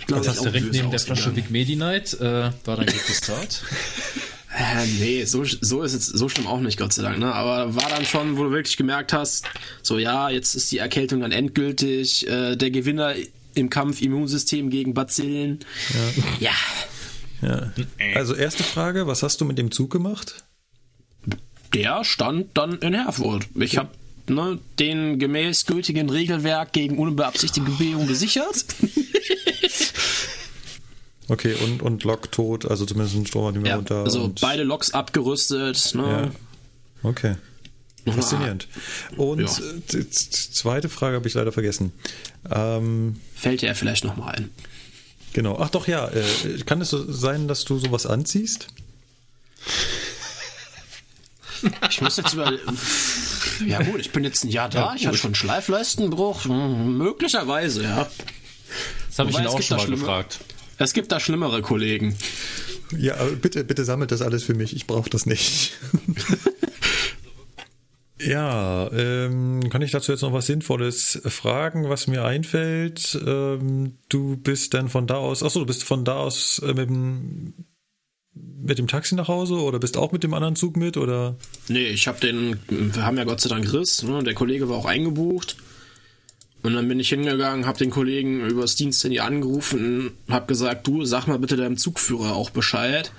glaub 0.07 0.21
Das 0.21 0.27
ich, 0.27 0.33
hast 0.33 0.39
auch 0.41 0.51
direkt 0.51 0.73
neben 0.73 0.91
der 0.91 1.01
Flasche 1.01 1.29
ausgegangen. 1.29 1.37
Vic 1.37 1.51
Medi-Night, 1.51 2.15
äh, 2.21 2.51
war 2.65 2.77
dein 2.77 2.87
Glyphosat. 2.87 3.63
Äh, 4.59 4.87
nee, 4.99 5.25
so, 5.25 5.45
so 5.45 5.83
ist 5.83 5.95
es 5.95 6.07
so 6.07 6.29
schlimm 6.29 6.49
auch 6.49 6.61
nicht, 6.61 6.79
Gott 6.79 6.93
sei 6.93 7.03
Dank. 7.03 7.19
Ne? 7.19 7.33
Aber 7.33 7.77
war 7.77 7.89
dann 7.91 8.05
schon, 8.05 8.37
wo 8.37 8.45
du 8.45 8.51
wirklich 8.51 8.77
gemerkt 8.77 9.13
hast, 9.13 9.47
so 9.83 9.99
ja, 9.99 10.31
jetzt 10.31 10.55
ist 10.57 10.73
die 10.73 10.79
Erkältung 10.79 11.21
dann 11.21 11.31
endgültig. 11.31 12.27
Äh, 12.27 12.57
der 12.57 12.71
Gewinner 12.71 13.15
im 13.55 13.71
Kampf 13.71 14.03
Immunsystem 14.03 14.69
gegen 14.71 14.95
Bazillen. 14.95 15.61
Ja. 16.41 16.53
Ja. 17.41 17.73
Also 18.17 18.35
erste 18.35 18.65
Frage, 18.65 19.07
was 19.07 19.23
hast 19.23 19.41
du 19.41 19.45
mit 19.45 19.59
dem 19.59 19.71
Zug 19.71 19.91
gemacht? 19.91 20.45
Der 21.73 22.03
stand 22.03 22.57
dann 22.57 22.79
in 22.79 22.95
Herford. 22.95 23.47
Ich 23.55 23.79
habe 23.79 23.91
ne, 24.29 24.59
den 24.81 25.21
gemäß 25.21 25.67
gültigen 25.67 26.11
Regelwerk 26.11 26.73
gegen 26.73 26.99
unbeabsichtigte 26.99 27.71
Begehung 27.71 28.09
gesichert. 28.09 28.65
Okay, 31.29 31.55
und, 31.63 31.83
und 31.83 32.05
Lok 32.05 32.33
tot, 32.33 32.65
also 32.65 32.87
zumindest 32.87 33.17
ein 33.17 33.27
Strom 33.27 33.53
nicht 33.53 33.61
mehr 33.63 33.71
Ja, 33.73 33.77
runter. 33.77 34.05
also 34.05 34.25
und, 34.25 34.41
beide 34.41 34.63
Loks 34.63 34.93
abgerüstet. 34.93 35.95
Ne? 35.95 36.33
Ja. 37.03 37.09
Okay. 37.09 37.37
Faszinierend. 38.11 38.67
Und 39.19 39.41
Ja. 39.41 39.99
äh, 39.99 40.09
zweite 40.11 40.89
Frage 40.89 41.17
habe 41.17 41.29
ich 41.29 41.35
leider 41.35 41.53
vergessen. 41.53 41.93
Ähm, 42.51 43.21
Fällt 43.35 43.61
dir 43.61 43.75
vielleicht 43.75 44.05
noch 44.05 44.17
mal 44.17 44.31
ein. 44.31 44.51
genau. 45.35 45.59
Ach 45.61 45.69
doch, 45.69 45.87
ja. 45.87 46.09
Äh, 46.09 46.25
kann 46.65 46.81
es 46.81 46.89
so 46.89 47.13
sein, 47.13 47.47
dass 47.49 47.65
du 47.67 47.79
sowas 47.79 48.07
anziehst? 48.07 48.69
Ich 51.91 52.01
muss 52.01 52.17
jetzt 52.17 52.33
über. 52.35 52.53
Ja 53.67 53.83
gut, 53.83 54.01
ich 54.01 54.13
bin 54.13 54.23
jetzt 54.25 54.45
ein 54.45 54.49
Jahr 54.51 54.69
da. 54.69 54.95
ich 54.95 55.07
hatte 55.07 55.19
schon 55.19 55.35
Schleifleistenbruch. 55.35 56.45
Hm, 56.45 56.97
Möglicherweise, 56.97 57.83
ja. 57.83 58.09
Das 59.09 59.19
habe 59.19 59.31
ich 59.31 59.39
ihn 59.39 59.47
auch 59.47 59.61
schon 59.61 59.77
mal 59.79 59.83
schlimme- 59.85 59.97
gefragt. 60.01 60.39
Es 60.79 60.93
gibt 60.93 61.11
da 61.13 61.21
schlimmere 61.21 61.61
Kollegen. 61.61 62.17
Ja, 62.97 63.17
bitte, 63.41 63.65
bitte 63.65 63.85
sammelt 63.85 64.13
das 64.13 64.23
alles 64.23 64.45
für 64.45 64.55
mich. 64.55 64.75
Ich 64.75 64.87
brauche 64.87 65.11
das 65.11 65.27
nicht. 65.27 65.73
ja, 68.21 68.91
ähm, 68.93 69.69
kann 69.71 69.83
ich 69.83 69.91
dazu 69.91 70.13
jetzt 70.13 70.23
noch 70.23 70.33
was 70.33 70.47
Sinnvolles 70.47 71.21
fragen, 71.27 71.89
was 71.89 72.07
mir 72.07 72.25
einfällt? 72.25 73.21
Ähm, 73.27 73.99
du 74.09 74.37
bist 74.37 74.73
dann 74.75 74.89
von 74.89 75.07
da 75.07 75.17
aus, 75.17 75.43
achso, 75.43 75.61
du 75.61 75.67
bist 75.67 75.83
von 75.85 76.05
da 76.05 76.17
aus 76.19 76.61
äh, 76.61 76.69
mit 76.69 76.89
dem 76.89 77.55
mit 78.61 78.79
dem 78.79 78.87
Taxi 78.87 79.15
nach 79.15 79.29
Hause 79.29 79.55
oder 79.55 79.79
bist 79.79 79.97
auch 79.97 80.13
mit 80.13 80.23
dem 80.23 80.35
anderen 80.35 80.55
Zug 80.55 80.77
mit 80.77 80.97
oder? 80.97 81.37
Nee, 81.69 81.89
ich 81.89 82.07
habe 82.07 82.21
den. 82.21 82.59
Wir 82.69 83.05
haben 83.05 83.17
ja 83.17 83.25
Gott 83.25 83.41
sei 83.41 83.49
Dank 83.49 83.73
Riss. 83.73 84.03
Ne? 84.03 84.23
Der 84.23 84.35
Kollege 84.35 84.69
war 84.69 84.77
auch 84.77 84.85
eingebucht. 84.85 85.57
Und 86.63 86.75
dann 86.75 86.89
bin 86.89 86.99
ich 86.99 87.09
hingegangen, 87.09 87.67
habe 87.67 87.79
den 87.79 87.91
Kollegen 87.91 88.45
übers 88.45 88.75
Diensthandy 88.75 89.21
angerufen, 89.21 90.11
habe 90.29 90.47
gesagt, 90.47 90.87
du 90.87 91.05
sag 91.05 91.27
mal 91.27 91.39
bitte 91.39 91.57
deinem 91.57 91.77
Zugführer 91.77 92.35
auch 92.35 92.51
Bescheid. 92.51 93.13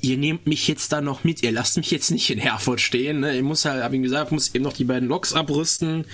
Ihr 0.00 0.16
nehmt 0.16 0.46
mich 0.46 0.66
jetzt 0.66 0.90
da 0.92 1.00
noch 1.00 1.22
mit, 1.22 1.42
ihr 1.42 1.52
lasst 1.52 1.76
mich 1.76 1.90
jetzt 1.90 2.10
nicht 2.10 2.30
in 2.30 2.38
Herford 2.38 2.80
stehen. 2.80 3.20
Ne? 3.20 3.36
Ich 3.36 3.42
muss 3.42 3.64
halt, 3.64 3.84
habe 3.84 3.94
ihm 3.94 4.02
gesagt, 4.02 4.32
muss 4.32 4.54
eben 4.54 4.64
noch 4.64 4.72
die 4.72 4.84
beiden 4.84 5.08
Loks 5.08 5.32
abrüsten 5.34 6.06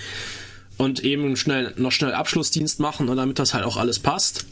und 0.79 1.03
eben 1.03 1.35
schnell 1.35 1.73
noch 1.77 1.91
schnell 1.91 2.13
Abschlussdienst 2.13 2.79
machen, 2.79 3.05
ne, 3.05 3.15
damit 3.15 3.37
das 3.37 3.53
halt 3.53 3.65
auch 3.65 3.77
alles 3.77 3.99
passt. 3.99 4.45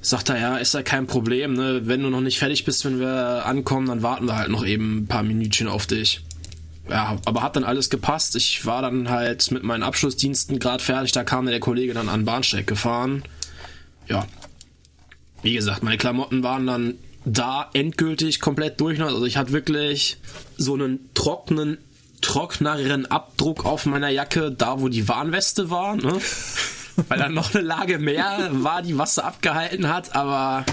Sagt 0.00 0.28
er, 0.28 0.40
ja, 0.40 0.56
ist 0.58 0.74
ja 0.74 0.82
kein 0.82 1.06
Problem, 1.06 1.54
ne? 1.54 1.82
Wenn 1.84 2.02
du 2.02 2.10
noch 2.10 2.20
nicht 2.20 2.38
fertig 2.38 2.64
bist, 2.64 2.84
wenn 2.84 2.98
wir 2.98 3.46
ankommen, 3.46 3.86
dann 3.86 4.02
warten 4.02 4.26
wir 4.26 4.36
halt 4.36 4.50
noch 4.50 4.64
eben 4.64 4.98
ein 4.98 5.06
paar 5.06 5.22
Minütchen 5.22 5.68
auf 5.68 5.86
dich. 5.86 6.20
Ja, 6.88 7.16
aber 7.24 7.42
hat 7.42 7.56
dann 7.56 7.64
alles 7.64 7.90
gepasst. 7.90 8.36
Ich 8.36 8.64
war 8.64 8.80
dann 8.82 9.08
halt 9.10 9.50
mit 9.50 9.62
meinen 9.64 9.82
Abschlussdiensten 9.82 10.58
gerade 10.58 10.82
fertig, 10.82 11.12
da 11.12 11.24
kam 11.24 11.46
der 11.46 11.58
Kollege 11.60 11.94
dann 11.94 12.08
an 12.08 12.20
den 12.20 12.26
Bahnsteig 12.26 12.66
gefahren. 12.66 13.24
Ja. 14.06 14.26
Wie 15.42 15.54
gesagt, 15.54 15.82
meine 15.82 15.96
Klamotten 15.98 16.42
waren 16.42 16.66
dann 16.66 16.94
da 17.24 17.68
endgültig 17.74 18.38
komplett 18.40 18.80
durch. 18.80 19.00
Also 19.02 19.24
ich 19.26 19.36
hatte 19.36 19.52
wirklich 19.52 20.18
so 20.56 20.74
einen 20.74 21.10
trockenen, 21.14 21.78
trockneren 22.20 23.06
Abdruck 23.06 23.64
auf 23.64 23.84
meiner 23.86 24.08
Jacke, 24.10 24.52
da 24.52 24.80
wo 24.80 24.88
die 24.88 25.08
Warnweste 25.08 25.70
war, 25.70 25.96
ne? 25.96 26.18
Weil 27.08 27.18
dann 27.18 27.34
noch 27.34 27.52
eine 27.54 27.62
Lage 27.64 27.98
mehr 27.98 28.48
war, 28.52 28.80
die 28.80 28.96
Wasser 28.96 29.24
abgehalten 29.24 29.88
hat, 29.88 30.14
aber 30.16 30.64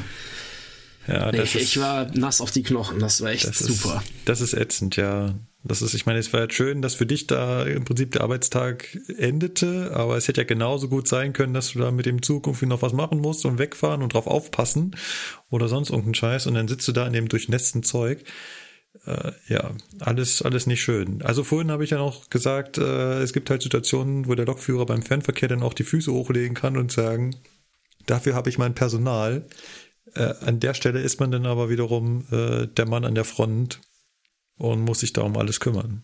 Ja, 1.07 1.31
nee, 1.31 1.41
ist- 1.41 1.55
ich 1.55 1.79
war 1.79 2.07
nass 2.13 2.39
auf 2.39 2.51
die 2.51 2.63
Knochen. 2.63 2.99
Das 2.99 3.19
war 3.21 3.31
echt 3.31 3.45
Das 3.47 3.57
super. 3.59 4.01
Ist, 4.05 4.11
das 4.25 4.41
ist 4.41 4.53
ätzend, 4.53 4.95
ja. 4.95 5.33
Das 5.65 5.81
ist, 5.81 5.93
ich 5.93 6.05
meine, 6.05 6.19
es 6.19 6.33
war 6.33 6.41
jetzt 6.41 6.55
schön, 6.55 6.81
dass 6.81 6.95
für 6.95 7.05
dich 7.05 7.25
da 7.25 7.63
im 7.63 7.85
Prinzip 7.85 8.11
der 8.11 8.21
Arbeitstag 8.21 8.97
endete, 9.17 9.91
aber 9.93 10.17
es 10.17 10.27
hätte 10.27 10.41
ja 10.41 10.47
genauso 10.47 10.89
gut 10.89 11.07
sein 11.07 11.31
können, 11.31 11.53
dass 11.53 11.71
du 11.71 11.79
da 11.79 11.91
mit 11.91 12.05
dem 12.05 12.19
irgendwie 12.21 12.65
noch 12.65 12.81
was 12.81 12.91
machen 12.91 13.21
musst 13.21 13.45
und 13.45 13.59
wegfahren 13.59 14.01
und 14.01 14.13
drauf 14.13 14.27
aufpassen 14.27 14.95
oder 15.49 15.69
sonst 15.69 15.89
irgendeinen 15.89 16.15
Scheiß 16.15 16.47
und 16.47 16.55
dann 16.55 16.67
sitzt 16.67 16.87
du 16.89 16.91
da 16.91 17.07
in 17.07 17.13
dem 17.13 17.29
durchnässten 17.29 17.81
Zeug. 17.83 18.25
Äh, 19.05 19.31
ja, 19.47 19.71
alles, 19.99 20.41
alles 20.41 20.67
nicht 20.67 20.83
schön. 20.83 21.21
Also 21.21 21.45
vorhin 21.45 21.71
habe 21.71 21.85
ich 21.85 21.91
ja 21.91 21.97
noch 21.97 22.29
gesagt, 22.29 22.77
äh, 22.77 23.21
es 23.21 23.31
gibt 23.31 23.49
halt 23.49 23.61
Situationen, 23.61 24.27
wo 24.27 24.35
der 24.35 24.45
Lokführer 24.45 24.85
beim 24.85 25.01
Fernverkehr 25.01 25.47
dann 25.47 25.63
auch 25.63 25.73
die 25.73 25.83
Füße 25.83 26.11
hochlegen 26.11 26.55
kann 26.55 26.75
und 26.75 26.91
sagen, 26.91 27.37
dafür 28.05 28.35
habe 28.35 28.49
ich 28.49 28.57
mein 28.57 28.75
Personal. 28.75 29.47
Äh, 30.13 30.33
an 30.41 30.59
der 30.59 30.73
Stelle 30.73 30.99
ist 30.99 31.21
man 31.21 31.31
dann 31.31 31.45
aber 31.45 31.69
wiederum 31.69 32.25
äh, 32.31 32.67
der 32.67 32.85
Mann 32.85 33.05
an 33.05 33.15
der 33.15 33.25
Front 33.25 33.79
und 34.57 34.81
muss 34.81 34.99
sich 34.99 35.13
da 35.13 35.21
um 35.21 35.37
alles 35.37 35.59
kümmern. 35.59 36.03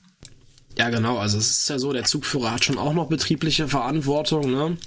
Ja, 0.78 0.90
genau. 0.90 1.18
Also 1.18 1.38
es 1.38 1.50
ist 1.50 1.70
ja 1.70 1.80
so, 1.80 1.92
der 1.92 2.06
Zugführer 2.06 2.52
hat 2.52 2.64
schon 2.64 2.78
auch 2.78 2.94
noch 2.94 3.08
betriebliche 3.08 3.68
Verantwortung, 3.68 4.50
ne? 4.52 4.78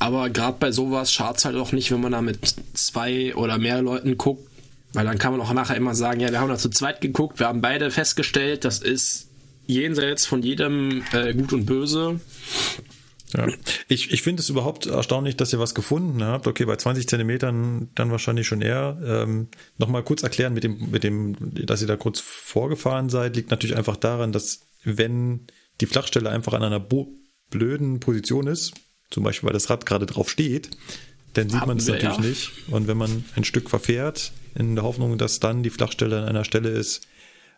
Aber 0.00 0.28
gerade 0.28 0.56
bei 0.58 0.72
sowas 0.72 1.12
schad's 1.12 1.44
halt 1.44 1.56
auch 1.56 1.72
nicht, 1.72 1.92
wenn 1.92 2.00
man 2.00 2.12
da 2.12 2.20
mit 2.20 2.54
zwei 2.74 3.34
oder 3.36 3.58
mehr 3.58 3.80
Leuten 3.80 4.18
guckt, 4.18 4.48
weil 4.92 5.04
dann 5.04 5.18
kann 5.18 5.32
man 5.32 5.40
auch 5.40 5.52
nachher 5.52 5.76
immer 5.76 5.94
sagen, 5.94 6.20
ja, 6.20 6.32
wir 6.32 6.40
haben 6.40 6.48
da 6.48 6.58
zu 6.58 6.68
zweit 6.68 7.00
geguckt, 7.00 7.38
wir 7.38 7.46
haben 7.46 7.60
beide 7.60 7.90
festgestellt, 7.90 8.64
das 8.64 8.80
ist 8.80 9.28
jenseits 9.66 10.26
von 10.26 10.42
jedem 10.42 11.04
äh, 11.12 11.32
Gut 11.32 11.52
und 11.52 11.66
Böse. 11.66 12.20
Ja. 13.36 13.48
Ich, 13.88 14.12
ich 14.12 14.22
finde 14.22 14.40
es 14.40 14.48
überhaupt 14.48 14.86
erstaunlich, 14.86 15.36
dass 15.36 15.52
ihr 15.52 15.58
was 15.58 15.74
gefunden 15.74 16.22
habt. 16.22 16.46
Okay, 16.46 16.64
bei 16.64 16.76
20 16.76 17.08
Zentimetern 17.08 17.90
dann 17.94 18.10
wahrscheinlich 18.10 18.46
schon 18.46 18.62
eher. 18.62 18.98
Ähm, 19.04 19.48
Nochmal 19.78 20.04
kurz 20.04 20.22
erklären 20.22 20.54
mit 20.54 20.64
dem, 20.64 20.90
mit 20.90 21.04
dem, 21.04 21.36
dass 21.66 21.82
ihr 21.82 21.88
da 21.88 21.96
kurz 21.96 22.20
vorgefahren 22.20 23.08
seid, 23.08 23.36
liegt 23.36 23.50
natürlich 23.50 23.76
einfach 23.76 23.96
daran, 23.96 24.32
dass 24.32 24.60
wenn 24.84 25.46
die 25.80 25.86
Flachstelle 25.86 26.30
einfach 26.30 26.52
an 26.52 26.62
einer 26.62 26.84
blöden 27.50 28.00
Position 28.00 28.46
ist, 28.46 28.74
zum 29.10 29.24
Beispiel 29.24 29.48
weil 29.48 29.54
das 29.54 29.70
Rad 29.70 29.86
gerade 29.86 30.06
drauf 30.06 30.30
steht, 30.30 30.70
dann 31.32 31.48
sieht 31.48 31.66
man 31.66 31.78
es 31.78 31.88
natürlich 31.88 32.16
ja. 32.16 32.22
nicht. 32.22 32.52
Und 32.68 32.86
wenn 32.86 32.96
man 32.96 33.24
ein 33.34 33.44
Stück 33.44 33.68
verfährt, 33.68 34.32
in 34.54 34.76
der 34.76 34.84
Hoffnung, 34.84 35.18
dass 35.18 35.40
dann 35.40 35.62
die 35.62 35.70
Flachstelle 35.70 36.22
an 36.22 36.28
einer 36.28 36.44
Stelle 36.44 36.68
ist, 36.68 37.06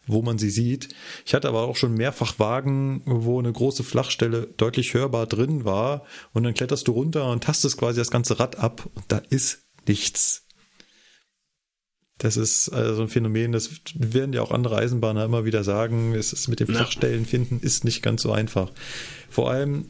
wo 0.06 0.22
man 0.22 0.38
sie 0.38 0.50
sieht. 0.50 0.88
Ich 1.24 1.34
hatte 1.34 1.48
aber 1.48 1.62
auch 1.62 1.76
schon 1.76 1.94
mehrfach 1.94 2.38
Wagen, 2.38 3.02
wo 3.04 3.38
eine 3.38 3.52
große 3.52 3.84
Flachstelle 3.84 4.48
deutlich 4.56 4.94
hörbar 4.94 5.26
drin 5.26 5.64
war 5.64 6.04
und 6.32 6.44
dann 6.44 6.54
kletterst 6.54 6.88
du 6.88 6.92
runter 6.92 7.30
und 7.30 7.44
tastest 7.44 7.78
quasi 7.78 7.98
das 7.98 8.10
ganze 8.10 8.38
Rad 8.38 8.58
ab 8.58 8.88
und 8.94 9.04
da 9.08 9.18
ist 9.30 9.66
nichts. 9.86 10.46
Das 12.18 12.38
ist 12.38 12.70
also 12.70 13.02
ein 13.02 13.08
Phänomen, 13.08 13.52
das 13.52 13.70
werden 13.94 14.32
ja 14.32 14.40
auch 14.40 14.50
andere 14.50 14.76
Eisenbahner 14.76 15.24
immer 15.24 15.44
wieder 15.44 15.64
sagen. 15.64 16.14
Es 16.14 16.32
ist 16.32 16.48
mit 16.48 16.60
Ja. 16.60 16.66
Flachstellen 16.66 17.26
finden 17.26 17.60
ist 17.60 17.84
nicht 17.84 18.02
ganz 18.02 18.22
so 18.22 18.32
einfach. 18.32 18.70
Vor 19.28 19.50
allem, 19.50 19.86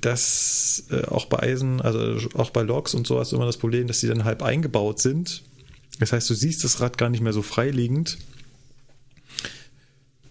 dass 0.00 0.84
äh, 0.90 1.04
auch 1.06 1.26
bei 1.26 1.40
Eisen, 1.40 1.82
also 1.82 2.28
auch 2.34 2.50
bei 2.50 2.62
Loks 2.62 2.94
und 2.94 3.06
so 3.06 3.18
hast 3.18 3.32
du 3.32 3.36
immer 3.36 3.46
das 3.46 3.58
Problem, 3.58 3.88
dass 3.88 4.00
die 4.00 4.06
dann 4.06 4.24
halb 4.24 4.42
eingebaut 4.42 5.00
sind. 5.00 5.42
Das 5.98 6.12
heißt, 6.12 6.28
du 6.30 6.34
siehst 6.34 6.64
das 6.64 6.80
Rad 6.80 6.96
gar 6.96 7.10
nicht 7.10 7.22
mehr 7.22 7.32
so 7.32 7.42
freiliegend. 7.42 8.18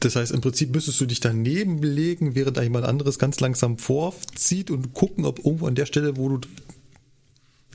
Das 0.05 0.15
heißt, 0.15 0.31
im 0.31 0.41
Prinzip 0.41 0.73
müsstest 0.73 1.01
du 1.01 1.05
dich 1.05 1.19
daneben 1.19 1.81
legen, 1.81 2.35
während 2.35 2.57
da 2.57 2.61
jemand 2.61 2.85
anderes 2.85 3.17
ganz 3.17 3.39
langsam 3.39 3.77
vorzieht 3.77 4.69
und 4.69 4.93
gucken, 4.93 5.25
ob 5.25 5.39
irgendwo 5.39 5.65
an 5.67 5.75
der 5.75 5.85
Stelle, 5.87 6.15
wo 6.17 6.29
du 6.29 6.41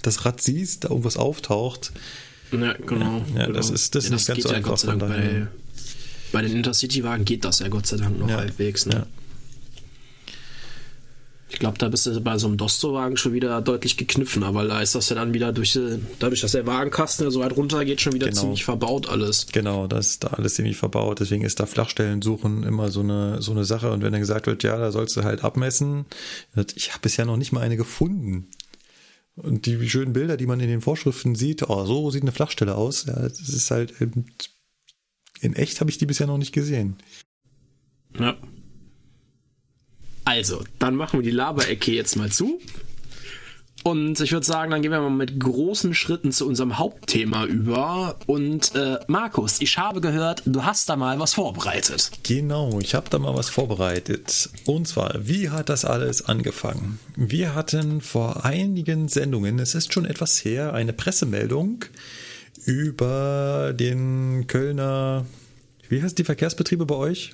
das 0.03 0.24
Rad 0.24 0.41
siehst, 0.41 0.85
da 0.85 0.89
irgendwas 0.91 1.16
auftaucht. 1.16 1.93
Ja, 2.53 2.72
genau. 2.74 3.24
Ja, 3.37 3.47
genau. 3.47 3.53
das 3.59 3.70
ist- 3.70 3.95
das 3.95 4.05
ist 4.05 4.11
nicht 4.11 4.26
ganz 4.26 4.37
geht 4.37 4.43
so 4.45 4.51
ja 4.51 4.57
einfach, 4.57 4.70
Gott 4.70 4.78
sei 4.81 4.87
Dank 4.89 5.01
von 5.01 5.11
daher. 5.11 5.31
bei, 5.31 5.49
bei 6.33 6.43
den 6.43 6.57
Intercity-Wagen 6.57 7.24
geht 7.24 7.45
das 7.45 7.59
ja 7.59 7.68
Gott 7.68 7.87
sei 7.87 7.97
Dank 7.97 8.18
noch 8.18 8.28
Ja. 8.28 8.37
halbwegs. 8.39 8.87
Ne? 8.87 9.07
Ich 11.53 11.59
glaube, 11.59 11.78
da 11.78 11.88
bist 11.88 12.07
du 12.07 12.20
bei 12.20 12.38
so 12.38 12.46
einem 12.46 12.57
Dosto-Wagen 12.57 13.16
schon 13.16 13.32
wieder 13.32 13.61
deutlich 13.61 13.96
gekniffen, 13.96 14.42
weil 14.55 14.68
da 14.68 14.80
ist 14.80 14.94
das 14.94 15.09
ja 15.09 15.16
dann 15.16 15.34
wieder 15.34 15.53
durch, 15.53 15.72
die- 15.72 15.98
dadurch, 16.20 16.40
dass 16.42 16.53
der 16.53 16.66
Wagenkasten 16.66 17.24
ja 17.26 17.30
so 17.30 17.40
weit 17.40 17.57
runter 17.57 17.84
geht, 17.84 18.01
schon 18.01 18.12
wieder 18.12 18.28
Genau. 18.28 18.40
ziemlich 18.40 18.64
verbaut 18.64 19.09
alles. 19.09 19.46
Genau, 19.53 19.86
das 19.88 20.07
ist 20.09 20.24
da 20.24 20.28
alles 20.28 20.55
ziemlich 20.55 20.76
verbaut. 20.76 21.18
Deswegen 21.20 21.42
ist 21.44 21.59
da 21.61 21.66
Flachstellen 21.66 22.22
suchen 22.22 22.62
immer 22.62 22.90
so 22.90 23.01
eine, 23.01 23.42
so 23.42 23.51
eine 23.51 23.64
Sache. 23.64 23.90
Und 23.90 24.03
wenn 24.03 24.12
dann 24.12 24.20
gesagt 24.20 24.46
wird, 24.46 24.62
ja, 24.62 24.78
da 24.78 24.92
sollst 24.92 25.16
du 25.16 25.24
halt 25.24 25.42
abmessen, 25.44 26.07
ich 26.76 26.90
habe 26.90 27.01
bisher 27.03 27.26
noch 27.26 27.36
nicht 27.36 27.51
mal 27.53 27.61
eine 27.61 27.76
gefunden. 27.76 28.46
Und 29.36 29.66
die 29.66 29.88
schönen 29.88 30.12
Bilder, 30.12 30.36
die 30.36 30.46
man 30.46 30.61
in 30.61 30.68
den 30.68 30.80
Vorschriften 30.82 31.34
sieht, 31.34 31.68
oh, 31.68 31.84
so 31.84 32.11
sieht 32.11 32.22
eine 32.22 32.32
Flachstelle 32.32 32.74
aus. 32.76 33.07
Ja, 33.07 33.14
das 33.14 33.40
ist 33.40 33.70
halt, 33.70 33.92
in 35.40 35.55
echt 35.55 35.80
habe 35.80 35.90
ich 35.90 35.98
die 35.98 36.07
bisher 36.07 36.26
noch 36.26 36.38
nicht 36.38 36.53
gesehen. 36.53 36.96
Ja. 38.18 38.36
Also, 40.31 40.62
dann 40.78 40.95
machen 40.95 41.18
wir 41.18 41.24
die 41.24 41.37
Laberecke 41.37 41.91
jetzt 41.91 42.14
mal 42.14 42.31
zu. 42.31 42.61
Und 43.83 44.20
ich 44.20 44.31
würde 44.31 44.47
sagen, 44.47 44.70
dann 44.70 44.81
gehen 44.81 44.93
wir 44.93 45.01
mal 45.01 45.11
mit 45.11 45.41
großen 45.41 45.93
Schritten 45.93 46.31
zu 46.31 46.47
unserem 46.47 46.78
Hauptthema 46.78 47.47
über. 47.47 48.16
Und 48.26 48.76
äh, 48.76 49.01
Markus, 49.09 49.61
ich 49.61 49.76
habe 49.76 50.01
gehört, 50.01 50.45
du 50.47 50.62
hast 50.64 50.89
da 50.89 50.95
mal 50.95 51.18
was 51.18 51.35
vorbereitet. 51.35 52.12
Genau, 52.22 52.78
ich 52.78 52.95
habe 52.95 53.11
da 53.11 53.18
mal 53.18 53.35
was 53.35 53.51
vorbereitet. 53.51 54.51
Und 54.66 54.87
zwar, 54.87 55.26
wie 55.26 55.51
hat 55.51 55.68
das 55.68 55.85
alles 55.85 56.24
angefangen? 56.24 57.01
Wir 57.16 57.57
hatten 57.57 58.01
vor 58.01 58.45
einigen 58.45 59.09
Sendungen, 59.09 59.59
es 59.59 59.74
ist 59.74 59.93
schon 59.93 60.05
etwas 60.05 60.45
her, 60.45 60.74
eine 60.74 60.93
Pressemeldung 60.93 61.87
über 62.66 63.72
den 63.74 64.47
Kölner, 64.47 65.26
wie 65.89 66.01
heißt 66.01 66.16
die 66.16 66.24
Verkehrsbetriebe 66.24 66.87
bei 66.87 66.95
euch? 66.95 67.33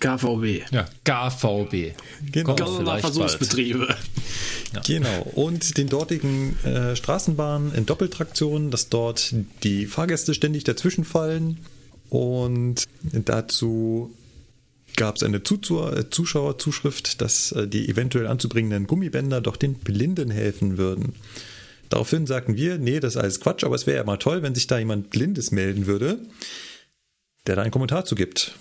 KVB. 0.00 0.72
Ja, 0.72 0.86
KVB. 1.04 1.94
Genau. 2.32 2.56
Versuchsbetriebe. 2.98 3.96
Ja. 4.74 4.80
Genau. 4.86 5.22
Und 5.34 5.78
den 5.78 5.88
dortigen 5.88 6.56
äh, 6.64 6.96
Straßenbahnen 6.96 7.74
in 7.74 7.86
Doppeltraktion, 7.86 8.70
dass 8.70 8.88
dort 8.88 9.34
die 9.62 9.86
Fahrgäste 9.86 10.34
ständig 10.34 10.64
dazwischen 10.64 11.04
fallen. 11.04 11.58
Und 12.10 12.84
dazu 13.12 14.14
gab 14.96 15.16
es 15.16 15.22
eine 15.22 15.38
äh, 15.38 16.10
Zuschauerzuschrift, 16.10 17.20
dass 17.20 17.52
äh, 17.52 17.68
die 17.68 17.88
eventuell 17.88 18.26
anzubringenden 18.26 18.86
Gummibänder 18.86 19.40
doch 19.40 19.56
den 19.56 19.74
Blinden 19.74 20.30
helfen 20.30 20.78
würden. 20.78 21.14
Daraufhin 21.88 22.26
sagten 22.26 22.56
wir, 22.56 22.78
nee, 22.78 22.98
das 22.98 23.14
ist 23.14 23.20
alles 23.20 23.40
Quatsch, 23.40 23.62
aber 23.62 23.76
es 23.76 23.86
wäre 23.86 23.98
ja 23.98 24.04
mal 24.04 24.16
toll, 24.16 24.42
wenn 24.42 24.54
sich 24.54 24.66
da 24.66 24.78
jemand 24.78 25.10
Blindes 25.10 25.52
melden 25.52 25.86
würde, 25.86 26.18
der 27.46 27.56
da 27.56 27.62
einen 27.62 27.70
Kommentar 27.70 28.04
zu 28.04 28.16
gibt. 28.16 28.56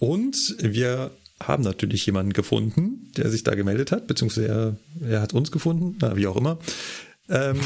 Und 0.00 0.56
wir 0.58 1.12
haben 1.40 1.62
natürlich 1.62 2.04
jemanden 2.06 2.32
gefunden, 2.32 3.12
der 3.16 3.30
sich 3.30 3.44
da 3.44 3.54
gemeldet 3.54 3.92
hat, 3.92 4.06
beziehungsweise 4.06 4.48
er, 4.48 5.08
er 5.08 5.20
hat 5.20 5.32
uns 5.32 5.52
gefunden, 5.52 5.96
na, 6.00 6.16
wie 6.16 6.26
auch 6.26 6.36
immer. 6.36 6.58
Ähm, 7.28 7.60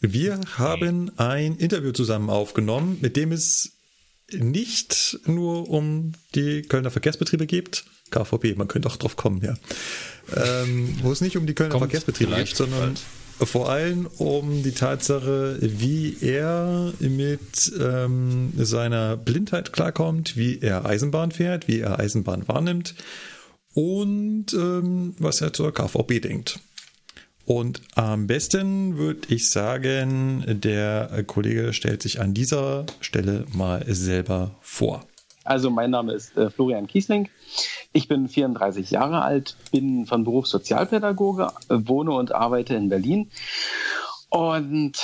wir 0.00 0.40
haben 0.58 1.16
ein 1.16 1.56
Interview 1.56 1.92
zusammen 1.92 2.28
aufgenommen, 2.28 2.98
mit 3.00 3.16
dem 3.16 3.32
es 3.32 3.72
nicht 4.32 5.20
nur 5.26 5.70
um 5.70 6.12
die 6.34 6.62
Kölner 6.62 6.90
Verkehrsbetriebe 6.90 7.46
geht, 7.46 7.84
KVB, 8.10 8.56
man 8.56 8.68
könnte 8.68 8.88
auch 8.88 8.96
drauf 8.96 9.16
kommen, 9.16 9.42
ja. 9.42 9.54
Ähm, 10.34 10.98
wo 11.02 11.12
es 11.12 11.20
nicht 11.20 11.36
um 11.36 11.46
die 11.46 11.54
Kölner 11.54 11.70
Kommt 11.70 11.84
Verkehrsbetriebe 11.84 12.34
geht, 12.34 12.56
sondern 12.56 12.80
bald. 12.80 13.00
Vor 13.38 13.68
allem 13.68 14.06
um 14.18 14.62
die 14.62 14.72
Tatsache, 14.72 15.58
wie 15.60 16.16
er 16.20 16.92
mit 17.00 17.72
ähm, 17.80 18.52
seiner 18.56 19.16
Blindheit 19.16 19.72
klarkommt, 19.72 20.36
wie 20.36 20.60
er 20.60 20.86
Eisenbahn 20.86 21.32
fährt, 21.32 21.66
wie 21.66 21.80
er 21.80 21.98
Eisenbahn 21.98 22.46
wahrnimmt 22.46 22.94
und 23.74 24.54
ähm, 24.54 25.14
was 25.18 25.40
er 25.40 25.52
zur 25.52 25.74
KVB 25.74 26.22
denkt. 26.22 26.60
Und 27.44 27.82
am 27.94 28.26
besten 28.26 28.96
würde 28.96 29.28
ich 29.28 29.50
sagen, 29.50 30.44
der 30.46 31.24
Kollege 31.26 31.72
stellt 31.72 32.02
sich 32.02 32.20
an 32.20 32.32
dieser 32.32 32.86
Stelle 33.00 33.44
mal 33.52 33.84
selber 33.88 34.56
vor. 34.60 35.04
Also 35.44 35.68
mein 35.70 35.90
Name 35.90 36.14
ist 36.14 36.36
äh, 36.36 36.48
Florian 36.48 36.86
Kiesling. 36.86 37.28
Ich 37.92 38.08
bin 38.08 38.28
34 38.28 38.90
Jahre 38.90 39.22
alt, 39.22 39.56
bin 39.70 40.06
von 40.06 40.24
Beruf 40.24 40.46
Sozialpädagoge, 40.46 41.48
wohne 41.68 42.12
und 42.12 42.32
arbeite 42.32 42.74
in 42.74 42.88
Berlin. 42.88 43.30
Und 44.30 44.94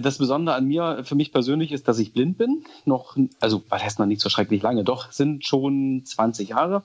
das 0.00 0.18
Besondere 0.18 0.54
an 0.54 0.66
mir, 0.66 1.02
für 1.04 1.16
mich 1.16 1.32
persönlich, 1.32 1.72
ist, 1.72 1.88
dass 1.88 1.98
ich 1.98 2.12
blind 2.12 2.38
bin. 2.38 2.64
Noch, 2.84 3.16
also 3.40 3.62
was 3.68 3.82
heißt 3.82 3.98
noch 3.98 4.06
nicht 4.06 4.20
so 4.20 4.28
schrecklich 4.28 4.62
lange, 4.62 4.84
doch 4.84 5.10
sind 5.10 5.44
schon 5.44 6.02
20 6.04 6.50
Jahre. 6.50 6.84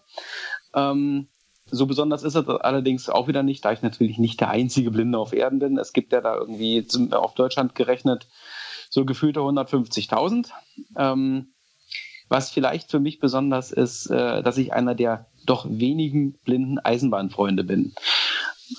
Ähm, 0.73 1.27
so 1.69 1.85
besonders 1.85 2.23
ist 2.23 2.35
es 2.35 2.47
allerdings 2.47 3.09
auch 3.09 3.27
wieder 3.27 3.43
nicht, 3.43 3.63
da 3.63 3.71
ich 3.71 3.81
natürlich 3.81 4.17
nicht 4.17 4.39
der 4.41 4.49
einzige 4.49 4.91
Blinde 4.91 5.19
auf 5.19 5.31
Erden 5.31 5.59
bin. 5.59 5.77
Es 5.77 5.93
gibt 5.93 6.11
ja 6.11 6.21
da 6.21 6.35
irgendwie 6.35 6.85
auf 7.11 7.33
Deutschland 7.35 7.75
gerechnet 7.75 8.27
so 8.89 9.05
gefühlte 9.05 9.39
150.000. 9.39 10.49
Ähm, 10.97 11.50
was 12.31 12.49
vielleicht 12.49 12.89
für 12.89 12.99
mich 12.99 13.19
besonders 13.19 13.71
ist, 13.71 14.07
äh, 14.07 14.41
dass 14.41 14.57
ich 14.57 14.73
einer 14.73 14.95
der 14.95 15.27
doch 15.45 15.67
wenigen 15.69 16.33
blinden 16.45 16.79
Eisenbahnfreunde 16.79 17.63
bin. 17.63 17.93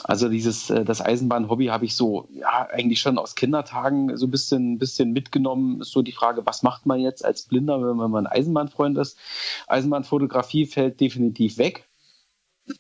Also 0.05 0.31
dieses 0.31 0.71
äh, 0.71 0.85
das 0.85 1.03
Eisenbahnhobby 1.03 1.67
habe 1.67 1.85
ich 1.85 1.95
so 1.95 2.29
ja 2.33 2.67
eigentlich 2.71 3.01
schon 3.01 3.19
aus 3.19 3.35
Kindertagen 3.35 4.17
so 4.17 4.27
ein 4.27 4.31
bisschen 4.31 4.79
bisschen 4.79 5.13
mitgenommen. 5.13 5.83
Ist 5.83 5.93
so 5.93 6.01
die 6.01 6.13
Frage, 6.13 6.47
was 6.47 6.63
macht 6.63 6.87
man 6.87 6.99
jetzt 7.01 7.25
als 7.25 7.43
Blinder, 7.43 7.81
wenn 7.87 7.97
man 7.97 8.27
ein 8.27 8.33
Eisenbahnfreund 8.33 8.97
ist? 8.97 9.19
Eisenbahnfotografie 9.67 10.65
fällt 10.67 11.01
definitiv 11.01 11.59
weg. 11.59 11.89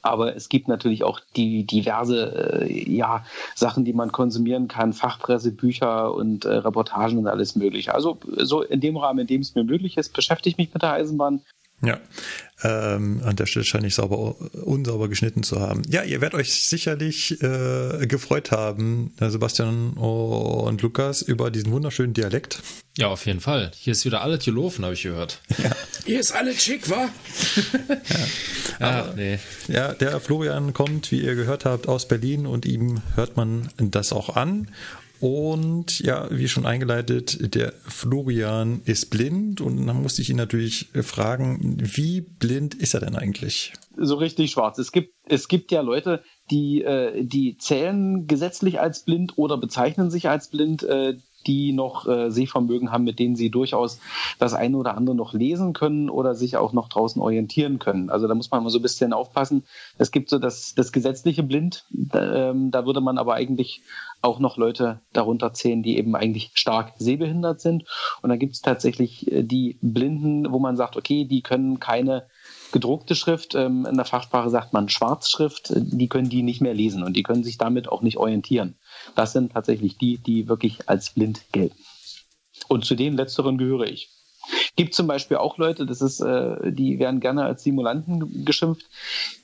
Aber 0.00 0.36
es 0.36 0.48
gibt 0.48 0.68
natürlich 0.68 1.02
auch 1.04 1.20
die 1.36 1.64
diverse 1.64 2.66
äh, 2.68 2.90
ja, 2.90 3.24
Sachen, 3.54 3.84
die 3.84 3.92
man 3.92 4.12
konsumieren 4.12 4.68
kann, 4.68 4.92
Fachpresse, 4.92 5.52
Bücher 5.52 6.14
und 6.14 6.44
äh, 6.44 6.54
Reportagen 6.54 7.18
und 7.18 7.26
alles 7.26 7.56
Mögliche. 7.56 7.94
Also 7.94 8.18
so 8.38 8.62
in 8.62 8.80
dem 8.80 8.96
Rahmen, 8.96 9.20
in 9.20 9.26
dem 9.26 9.40
es 9.40 9.54
mir 9.54 9.64
möglich 9.64 9.96
ist, 9.96 10.12
beschäftige 10.12 10.50
ich 10.50 10.58
mich 10.58 10.72
mit 10.72 10.82
der 10.82 10.92
Eisenbahn. 10.92 11.42
Ja, 11.84 12.00
ähm, 12.64 13.20
an 13.24 13.34
der 13.36 13.46
Stelle 13.46 13.64
scheine 13.64 13.88
ich 13.88 13.94
sauber, 13.94 14.36
unsauber 14.64 15.08
geschnitten 15.08 15.42
zu 15.42 15.60
haben. 15.60 15.82
Ja, 15.88 16.04
ihr 16.04 16.20
werdet 16.20 16.38
euch 16.38 16.54
sicherlich 16.54 17.42
äh, 17.42 18.06
gefreut 18.06 18.52
haben, 18.52 19.12
Sebastian 19.18 19.94
und 19.94 20.80
Lukas, 20.82 21.22
über 21.22 21.50
diesen 21.50 21.72
wunderschönen 21.72 22.14
Dialekt. 22.14 22.62
Ja, 22.98 23.08
auf 23.08 23.26
jeden 23.26 23.40
Fall. 23.40 23.72
Hier 23.74 23.92
ist 23.92 24.04
wieder 24.04 24.20
alle 24.20 24.38
Tilofen, 24.38 24.84
habe 24.84 24.94
ich 24.94 25.02
gehört. 25.02 25.40
Ja. 25.62 25.70
Hier 26.04 26.18
ist 26.18 26.32
alle 26.32 26.54
schick, 26.54 26.90
wa? 26.90 27.08
ja. 28.80 28.86
Aber, 28.88 29.10
ah, 29.10 29.12
nee. 29.14 29.38
Ja, 29.68 29.92
der 29.92 30.20
Florian 30.20 30.72
kommt, 30.72 31.12
wie 31.12 31.20
ihr 31.20 31.36
gehört 31.36 31.64
habt, 31.64 31.86
aus 31.86 32.08
Berlin 32.08 32.46
und 32.46 32.66
ihm 32.66 33.00
hört 33.14 33.36
man 33.36 33.68
das 33.78 34.12
auch 34.12 34.34
an. 34.34 34.68
Und 35.22 36.00
ja, 36.00 36.26
wie 36.32 36.48
schon 36.48 36.66
eingeleitet, 36.66 37.54
der 37.54 37.74
Florian 37.84 38.82
ist 38.86 39.08
blind 39.10 39.60
und 39.60 39.86
dann 39.86 40.02
musste 40.02 40.20
ich 40.20 40.30
ihn 40.30 40.36
natürlich 40.36 40.88
fragen, 41.00 41.76
wie 41.78 42.22
blind 42.22 42.74
ist 42.74 42.94
er 42.94 43.00
denn 43.00 43.14
eigentlich? 43.14 43.72
So 43.96 44.16
richtig 44.16 44.50
schwarz. 44.50 44.78
Es 44.78 44.90
gibt, 44.90 45.14
es 45.28 45.46
gibt 45.46 45.70
ja 45.70 45.80
Leute, 45.80 46.24
die, 46.50 46.82
äh, 46.82 47.22
die 47.24 47.56
zählen 47.56 48.26
gesetzlich 48.26 48.80
als 48.80 49.04
blind 49.04 49.34
oder 49.38 49.58
bezeichnen 49.58 50.10
sich 50.10 50.28
als 50.28 50.48
blind. 50.48 50.82
Äh, 50.82 51.18
die 51.46 51.72
noch 51.72 52.06
äh, 52.06 52.30
Sehvermögen 52.30 52.92
haben, 52.92 53.02
mit 53.02 53.18
denen 53.18 53.34
sie 53.34 53.50
durchaus 53.50 53.98
das 54.38 54.54
eine 54.54 54.76
oder 54.76 54.96
andere 54.96 55.16
noch 55.16 55.32
lesen 55.32 55.72
können 55.72 56.08
oder 56.08 56.36
sich 56.36 56.56
auch 56.56 56.72
noch 56.72 56.88
draußen 56.88 57.20
orientieren 57.20 57.80
können. 57.80 58.10
Also 58.10 58.28
da 58.28 58.34
muss 58.36 58.50
man 58.52 58.62
mal 58.62 58.70
so 58.70 58.78
ein 58.78 58.82
bisschen 58.82 59.12
aufpassen. 59.12 59.64
Es 59.98 60.12
gibt 60.12 60.28
so 60.28 60.38
das, 60.38 60.74
das 60.76 60.92
gesetzliche 60.92 61.42
Blind, 61.42 61.84
da, 61.90 62.50
ähm, 62.50 62.70
da 62.70 62.86
würde 62.86 63.00
man 63.00 63.18
aber 63.18 63.34
eigentlich 63.34 63.82
auch 64.22 64.38
noch 64.38 64.56
Leute 64.56 65.00
darunter 65.12 65.52
zählen, 65.52 65.82
die 65.82 65.98
eben 65.98 66.14
eigentlich 66.16 66.52
stark 66.54 66.94
sehbehindert 66.96 67.60
sind. 67.60 67.84
Und 68.22 68.30
dann 68.30 68.38
gibt 68.38 68.54
es 68.54 68.62
tatsächlich 68.62 69.30
äh, 69.30 69.42
die 69.42 69.78
Blinden, 69.82 70.50
wo 70.52 70.58
man 70.58 70.76
sagt, 70.76 70.96
okay, 70.96 71.24
die 71.24 71.42
können 71.42 71.80
keine 71.80 72.26
gedruckte 72.72 73.14
Schrift, 73.14 73.54
ähm, 73.54 73.84
in 73.84 73.96
der 73.96 74.06
Fachsprache 74.06 74.48
sagt 74.48 74.72
man 74.72 74.88
Schwarzschrift, 74.88 75.72
die 75.76 76.08
können 76.08 76.30
die 76.30 76.42
nicht 76.42 76.62
mehr 76.62 76.72
lesen 76.72 77.02
und 77.02 77.14
die 77.14 77.22
können 77.22 77.44
sich 77.44 77.58
damit 77.58 77.88
auch 77.88 78.00
nicht 78.00 78.16
orientieren. 78.16 78.76
Das 79.14 79.32
sind 79.32 79.52
tatsächlich 79.52 79.98
die, 79.98 80.18
die 80.18 80.48
wirklich 80.48 80.88
als 80.88 81.10
blind 81.10 81.42
gelten. 81.52 81.76
Und 82.68 82.84
zu 82.84 82.94
den 82.94 83.14
letzteren 83.14 83.58
gehöre 83.58 83.86
ich. 83.86 84.08
Gibt 84.74 84.94
zum 84.94 85.06
Beispiel 85.06 85.36
auch 85.36 85.58
Leute, 85.58 85.84
das 85.84 86.00
ist, 86.00 86.20
äh, 86.20 86.72
die 86.72 86.98
werden 86.98 87.20
gerne 87.20 87.44
als 87.44 87.62
Simulanten 87.62 88.44
geschimpft, 88.44 88.86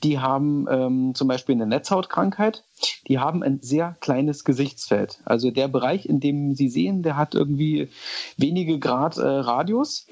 die 0.01 0.17
haben 0.17 0.65
ähm, 0.69 1.13
zum 1.13 1.27
Beispiel 1.27 1.53
eine 1.53 1.67
Netzhautkrankheit, 1.67 2.63
die 3.07 3.19
haben 3.19 3.43
ein 3.43 3.59
sehr 3.61 3.95
kleines 3.99 4.43
Gesichtsfeld. 4.43 5.19
Also 5.25 5.51
der 5.51 5.67
Bereich, 5.67 6.07
in 6.07 6.19
dem 6.19 6.55
sie 6.55 6.67
sehen, 6.67 7.03
der 7.03 7.15
hat 7.15 7.35
irgendwie 7.35 7.89
wenige 8.37 8.79
Grad 8.79 9.17
äh, 9.17 9.21
Radius. 9.21 10.07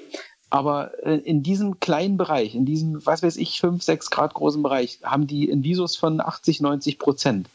Aber 0.50 0.92
äh, 1.04 1.16
in 1.16 1.42
diesem 1.42 1.78
kleinen 1.78 2.16
Bereich, 2.16 2.54
in 2.54 2.64
diesem, 2.64 3.04
was 3.04 3.22
weiß 3.22 3.36
ich, 3.36 3.60
5, 3.60 3.82
6 3.82 4.10
Grad 4.10 4.32
großen 4.32 4.62
Bereich, 4.62 5.00
haben 5.02 5.26
die 5.26 5.50
einen 5.50 5.62
Visus 5.62 5.96
von 5.96 6.20
80, 6.20 6.60
90 6.60 6.98
Prozent. 6.98 7.50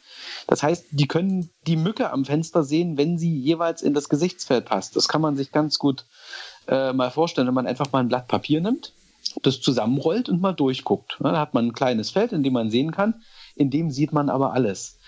Das 0.47 0.61
heißt, 0.61 0.85
die 0.91 1.07
können 1.07 1.49
die 1.65 1.75
Mücke 1.75 2.11
am 2.11 2.25
Fenster 2.25 2.63
sehen, 2.63 2.97
wenn 2.97 3.17
sie 3.17 3.35
jeweils 3.35 3.81
in 3.81 3.93
das 3.93 4.09
Gesichtsfeld 4.09 4.65
passt. 4.65 4.95
Das 4.95 5.07
kann 5.07 5.21
man 5.21 5.35
sich 5.35 5.51
ganz 5.51 5.79
gut 5.79 6.05
äh, 6.67 6.93
mal 6.93 7.11
vorstellen, 7.11 7.47
wenn 7.47 7.53
man 7.53 7.67
einfach 7.67 7.91
mal 7.91 7.99
ein 7.99 8.07
Blatt 8.07 8.27
Papier 8.27 8.61
nimmt, 8.61 8.93
das 9.41 9.61
zusammenrollt 9.61 10.29
und 10.29 10.41
mal 10.41 10.53
durchguckt. 10.53 11.17
Da 11.19 11.39
hat 11.39 11.53
man 11.53 11.67
ein 11.67 11.73
kleines 11.73 12.11
Feld, 12.11 12.33
in 12.33 12.43
dem 12.43 12.53
man 12.53 12.69
sehen 12.69 12.91
kann. 12.91 13.23
In 13.55 13.69
dem 13.69 13.91
sieht 13.91 14.13
man 14.13 14.29
aber 14.29 14.53
alles. 14.53 14.99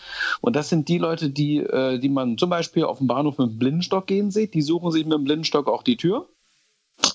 Und 0.41 0.55
das 0.55 0.69
sind 0.69 0.87
die 0.87 0.97
Leute, 0.97 1.29
die, 1.29 1.57
äh, 1.57 1.99
die 1.99 2.09
man 2.09 2.37
zum 2.37 2.49
Beispiel 2.49 2.83
auf 2.83 2.99
dem 2.99 3.07
Bahnhof 3.07 3.37
mit 3.37 3.49
dem 3.49 3.57
Blindenstock 3.57 4.07
gehen 4.07 4.31
sieht. 4.31 4.53
Die 4.53 4.61
suchen 4.61 4.91
sich 4.91 5.03
mit 5.03 5.13
dem 5.13 5.23
Blindenstock 5.23 5.67
auch 5.67 5.83
die 5.83 5.97
Tür 5.97 6.29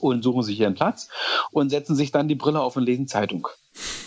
und 0.00 0.22
suchen 0.22 0.42
sich 0.42 0.58
ihren 0.60 0.74
Platz 0.74 1.08
und 1.52 1.70
setzen 1.70 1.94
sich 1.94 2.10
dann 2.12 2.28
die 2.28 2.34
Brille 2.34 2.60
auf 2.60 2.76
und 2.76 2.84
lesen 2.84 3.08
Zeitung. 3.08 3.48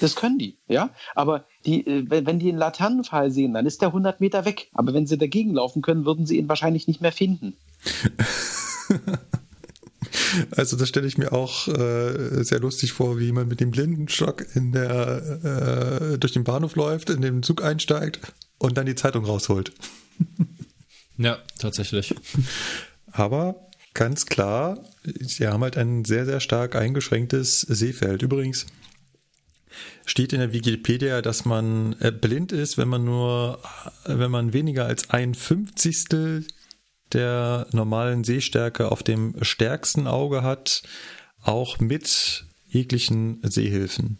Das 0.01 0.15
können 0.15 0.38
die, 0.38 0.57
ja. 0.67 0.89
Aber 1.15 1.45
die, 1.65 1.86
äh, 1.88 2.05
wenn 2.09 2.39
die 2.39 2.49
einen 2.49 2.57
Laternenpfahl 2.57 3.31
sehen, 3.31 3.53
dann 3.53 3.65
ist 3.65 3.81
der 3.81 3.89
100 3.89 4.19
Meter 4.19 4.45
weg. 4.45 4.69
Aber 4.73 4.93
wenn 4.93 5.07
sie 5.07 5.17
dagegen 5.17 5.53
laufen 5.53 5.81
können, 5.81 6.05
würden 6.05 6.25
sie 6.25 6.38
ihn 6.38 6.49
wahrscheinlich 6.49 6.88
nicht 6.88 7.01
mehr 7.01 7.13
finden. 7.13 7.55
Also 10.51 10.77
das 10.77 10.89
stelle 10.89 11.07
ich 11.07 11.17
mir 11.17 11.34
auch 11.34 11.67
äh, 11.67 12.43
sehr 12.43 12.59
lustig 12.59 12.93
vor, 12.93 13.19
wie 13.19 13.31
man 13.31 13.47
mit 13.47 13.59
dem 13.59 13.71
Blindenstock 13.71 14.45
in 14.55 14.71
der, 14.71 16.13
äh, 16.13 16.17
durch 16.17 16.34
den 16.34 16.43
Bahnhof 16.43 16.75
läuft, 16.75 17.09
in 17.09 17.21
den 17.21 17.43
Zug 17.43 17.63
einsteigt 17.63 18.19
und 18.57 18.77
dann 18.77 18.86
die 18.86 18.95
Zeitung 18.95 19.25
rausholt. 19.25 19.71
Ja, 21.17 21.38
tatsächlich. 21.59 22.15
Aber 23.11 23.67
ganz 23.93 24.25
klar, 24.25 24.79
sie 25.03 25.47
haben 25.47 25.61
halt 25.61 25.77
ein 25.77 26.05
sehr, 26.05 26.25
sehr 26.25 26.39
stark 26.39 26.75
eingeschränktes 26.75 27.61
Sehfeld. 27.61 28.23
Übrigens 28.23 28.65
steht 30.05 30.34
in 30.34 30.39
der 30.39 30.53
Wikipedia, 30.53 31.21
dass 31.21 31.45
man 31.45 31.95
äh, 31.99 32.11
blind 32.11 32.51
ist, 32.51 32.77
wenn 32.77 32.88
man 32.88 33.03
nur, 33.03 33.59
wenn 34.05 34.31
man 34.31 34.53
weniger 34.53 34.86
als 34.86 35.09
ein 35.09 35.34
Fünfzigstel 35.36 36.45
der 37.12 37.68
normalen 37.72 38.24
Sehstärke 38.24 38.91
auf 38.91 39.04
dem 39.04 39.36
stärksten 39.41 40.08
Auge 40.08 40.41
hat, 40.41 40.84
auch 41.41 41.80
mit 41.80 42.45
jeglichen 42.68 43.39
Sehhilfen. 43.43 44.20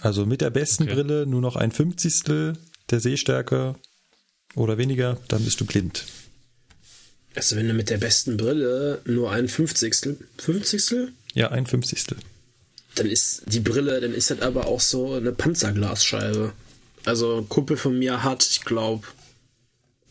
Also 0.00 0.26
mit 0.26 0.40
der 0.40 0.50
besten 0.50 0.84
okay. 0.84 0.94
Brille 0.94 1.26
nur 1.26 1.40
noch 1.40 1.56
ein 1.56 1.70
Fünfzigstel 1.70 2.54
der 2.90 3.00
Sehstärke 3.00 3.76
oder 4.54 4.78
weniger, 4.78 5.18
dann 5.28 5.44
bist 5.44 5.60
du 5.60 5.64
blind. 5.64 6.04
Also 7.34 7.56
wenn 7.56 7.68
du 7.68 7.74
mit 7.74 7.88
der 7.88 7.98
besten 7.98 8.36
Brille 8.36 9.00
nur 9.04 9.30
ein 9.30 9.48
Fünfzigstel, 9.48 10.18
Fünfzigstel? 10.38 11.12
Ja, 11.34 11.50
ein 11.50 11.66
Fünfzigstel. 11.66 12.18
Dann 12.94 13.06
ist 13.06 13.42
die 13.46 13.60
Brille, 13.60 14.00
dann 14.00 14.12
ist 14.12 14.30
das 14.30 14.40
aber 14.40 14.66
auch 14.66 14.80
so 14.80 15.14
eine 15.14 15.32
Panzerglasscheibe. 15.32 16.52
Also 17.04 17.38
ein 17.38 17.48
Kumpel 17.48 17.76
von 17.76 17.98
mir 17.98 18.22
hat, 18.22 18.46
ich 18.46 18.64
glaube, 18.64 19.06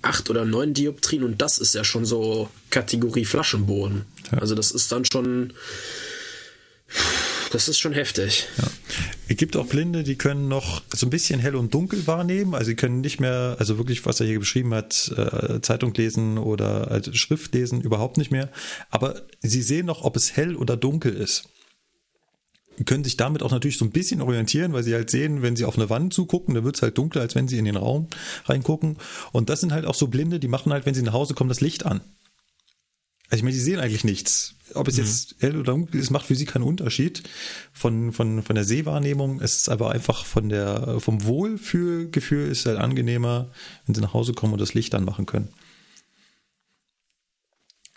acht 0.02 0.30
oder 0.30 0.46
neun 0.46 0.74
Dioptrien 0.74 1.24
und 1.24 1.42
das 1.42 1.58
ist 1.58 1.76
ja 1.76 1.84
schon 1.84 2.06
so 2.06 2.50
Kategorie 2.70 3.26
Flaschenboden. 3.26 4.06
Ja. 4.32 4.40
Also 4.40 4.56
das 4.56 4.72
ist 4.72 4.92
dann 4.92 5.06
schon, 5.06 5.54
das 7.52 7.68
ist 7.68 7.80
schon 7.80 7.94
heftig. 7.94 8.48
Ja. 8.58 8.64
Es 9.28 9.38
gibt 9.38 9.56
auch 9.56 9.66
Blinde, 9.66 10.04
die 10.04 10.18
können 10.18 10.48
noch 10.48 10.82
so 10.94 11.06
ein 11.06 11.10
bisschen 11.10 11.40
hell 11.40 11.56
und 11.56 11.74
dunkel 11.74 12.06
wahrnehmen. 12.08 12.54
Also 12.54 12.68
sie 12.68 12.76
können 12.76 13.02
nicht 13.02 13.20
mehr, 13.20 13.56
also 13.60 13.78
wirklich, 13.78 14.06
was 14.06 14.20
er 14.20 14.26
hier 14.26 14.40
beschrieben 14.40 14.74
hat, 14.74 15.12
äh, 15.16 15.62
Zeitung 15.62 15.94
lesen 15.94 16.38
oder 16.38 17.02
Schrift 17.14 17.54
lesen, 17.54 17.82
überhaupt 17.82 18.18
nicht 18.18 18.32
mehr. 18.32 18.50
Aber 18.90 19.22
sie 19.42 19.62
sehen 19.62 19.86
noch, 19.86 20.04
ob 20.04 20.18
es 20.18 20.36
hell 20.36 20.56
oder 20.56 20.76
dunkel 20.76 21.14
ist 21.14 21.48
können 22.86 23.04
sich 23.04 23.18
damit 23.18 23.44
auch 23.44 23.52
natürlich 23.52 23.78
so 23.78 23.86
ein 23.86 23.92
bisschen 23.92 24.22
orientieren, 24.22 24.74
weil 24.74 24.84
sie 24.84 24.94
halt 24.94 25.10
sehen, 25.10 25.42
wenn 25.42 25.56
sie 25.56 25.66
auf 25.66 25.78
eine 25.78 25.90
Wand 25.90 26.14
zugucken, 26.14 26.56
dann 26.56 26.64
wird 26.64 26.76
es 26.76 26.82
halt 26.82 26.98
dunkler, 26.98 27.22
als 27.22 27.36
wenn 27.36 27.48
sie 27.48 27.58
in 27.58 27.66
den 27.66 27.76
Raum 27.76 28.08
reingucken. 28.46 28.98
Und 29.32 29.50
das 29.50 29.62
sind 29.62 29.74
halt 29.74 29.86
auch 29.86 29.96
so 29.96 30.08
Blinde, 30.08 30.40
die 30.40 30.48
machen 30.48 30.72
halt, 30.72 30.86
wenn 30.86 30.94
sie 30.94 31.04
nach 31.04 31.14
Hause 31.14 31.34
kommen, 31.34 31.50
das 31.50 31.62
Licht 31.62 31.86
an. 31.86 32.02
Also 33.30 33.40
ich 33.40 33.44
meine, 33.44 33.56
sie 33.56 33.62
sehen 33.62 33.80
eigentlich 33.80 34.04
nichts. 34.04 34.56
Ob 34.74 34.88
es 34.88 34.98
mhm. 34.98 35.04
jetzt 35.04 35.36
hell 35.40 35.56
oder 35.56 35.72
dunkel 35.72 36.00
ist, 36.00 36.10
macht 36.10 36.26
für 36.26 36.36
sie 36.36 36.46
keinen 36.46 36.64
Unterschied 36.64 37.24
von, 37.72 38.12
von, 38.12 38.44
von 38.44 38.56
der 38.56 38.66
Sehwahrnehmung. 38.66 39.40
Es 39.42 39.58
ist 39.58 39.70
aber 39.70 39.92
einfach 39.92 40.26
von 40.26 40.50
der, 40.50 41.00
vom 41.00 41.24
Wohlfühlgefühl 41.24 42.50
ist 42.50 42.60
es 42.60 42.66
halt 42.66 42.78
angenehmer, 42.78 43.50
wenn 43.86 43.96
sie 43.96 44.02
nach 44.02 44.14
Hause 44.14 44.34
kommen 44.34 44.54
und 44.54 44.62
das 44.62 44.74
Licht 44.74 44.94
anmachen 44.96 45.26
können. 45.26 45.50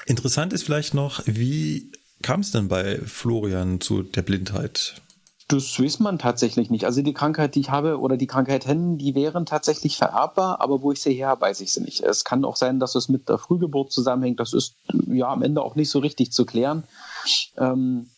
Interessant 0.07 0.53
ist 0.53 0.62
vielleicht 0.62 0.95
noch, 0.95 1.22
wie 1.26 1.91
kam 2.25 2.41
es 2.41 2.53
denn 2.53 2.68
bei 2.68 2.99
Florian 3.05 3.81
zu 3.83 4.03
der 4.03 4.22
Blindheit? 4.22 5.03
Das 5.49 5.79
weiß 5.79 6.01
man 6.01 6.18
tatsächlich 6.18 6.70
nicht. 6.70 6.87
Also 6.87 7.03
die 7.03 7.12
Krankheit, 7.12 7.55
die 7.55 7.61
ich 7.61 7.70
habe 7.70 8.01
oder 8.01 8.16
die 8.16 8.27
Krankheiten, 8.27 8.97
die 8.97 9.14
wären 9.14 9.45
tatsächlich 9.45 9.99
vererbbar, 9.99 10.62
aber 10.62 10.81
wo 10.81 10.91
ich 10.91 11.03
sie 11.03 11.12
her 11.12 11.37
weiß 11.39 11.61
ich 11.61 11.72
sie 11.72 11.83
nicht. 11.83 12.01
Es 12.01 12.25
kann 12.25 12.47
auch 12.47 12.57
sein, 12.57 12.81
dass 12.81 12.95
es 12.95 13.11
mit 13.11 13.29
der 13.29 13.37
Frühgeburt 13.37 13.93
zusammenhängt. 13.93 14.41
Das 14.41 14.55
ist 14.55 14.75
ja 15.07 15.29
am 15.29 15.43
Ende 15.43 15.61
auch 15.61 15.75
nicht 15.77 15.91
so 15.91 15.99
richtig 15.99 16.33
zu 16.33 16.47
klären. 16.47 16.85
Ähm, 17.59 18.09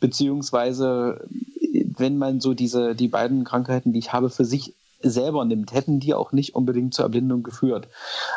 beziehungsweise, 0.00 1.24
wenn 1.70 2.18
man 2.18 2.40
so 2.40 2.54
diese, 2.54 2.96
die 2.96 3.08
beiden 3.08 3.44
Krankheiten, 3.44 3.92
die 3.92 4.00
ich 4.00 4.12
habe, 4.12 4.28
für 4.28 4.44
sich 4.44 4.74
selber 5.02 5.44
nimmt, 5.44 5.72
hätten 5.72 6.00
die 6.00 6.14
auch 6.14 6.32
nicht 6.32 6.54
unbedingt 6.54 6.94
zur 6.94 7.04
Erblindung 7.04 7.42
geführt. 7.42 7.88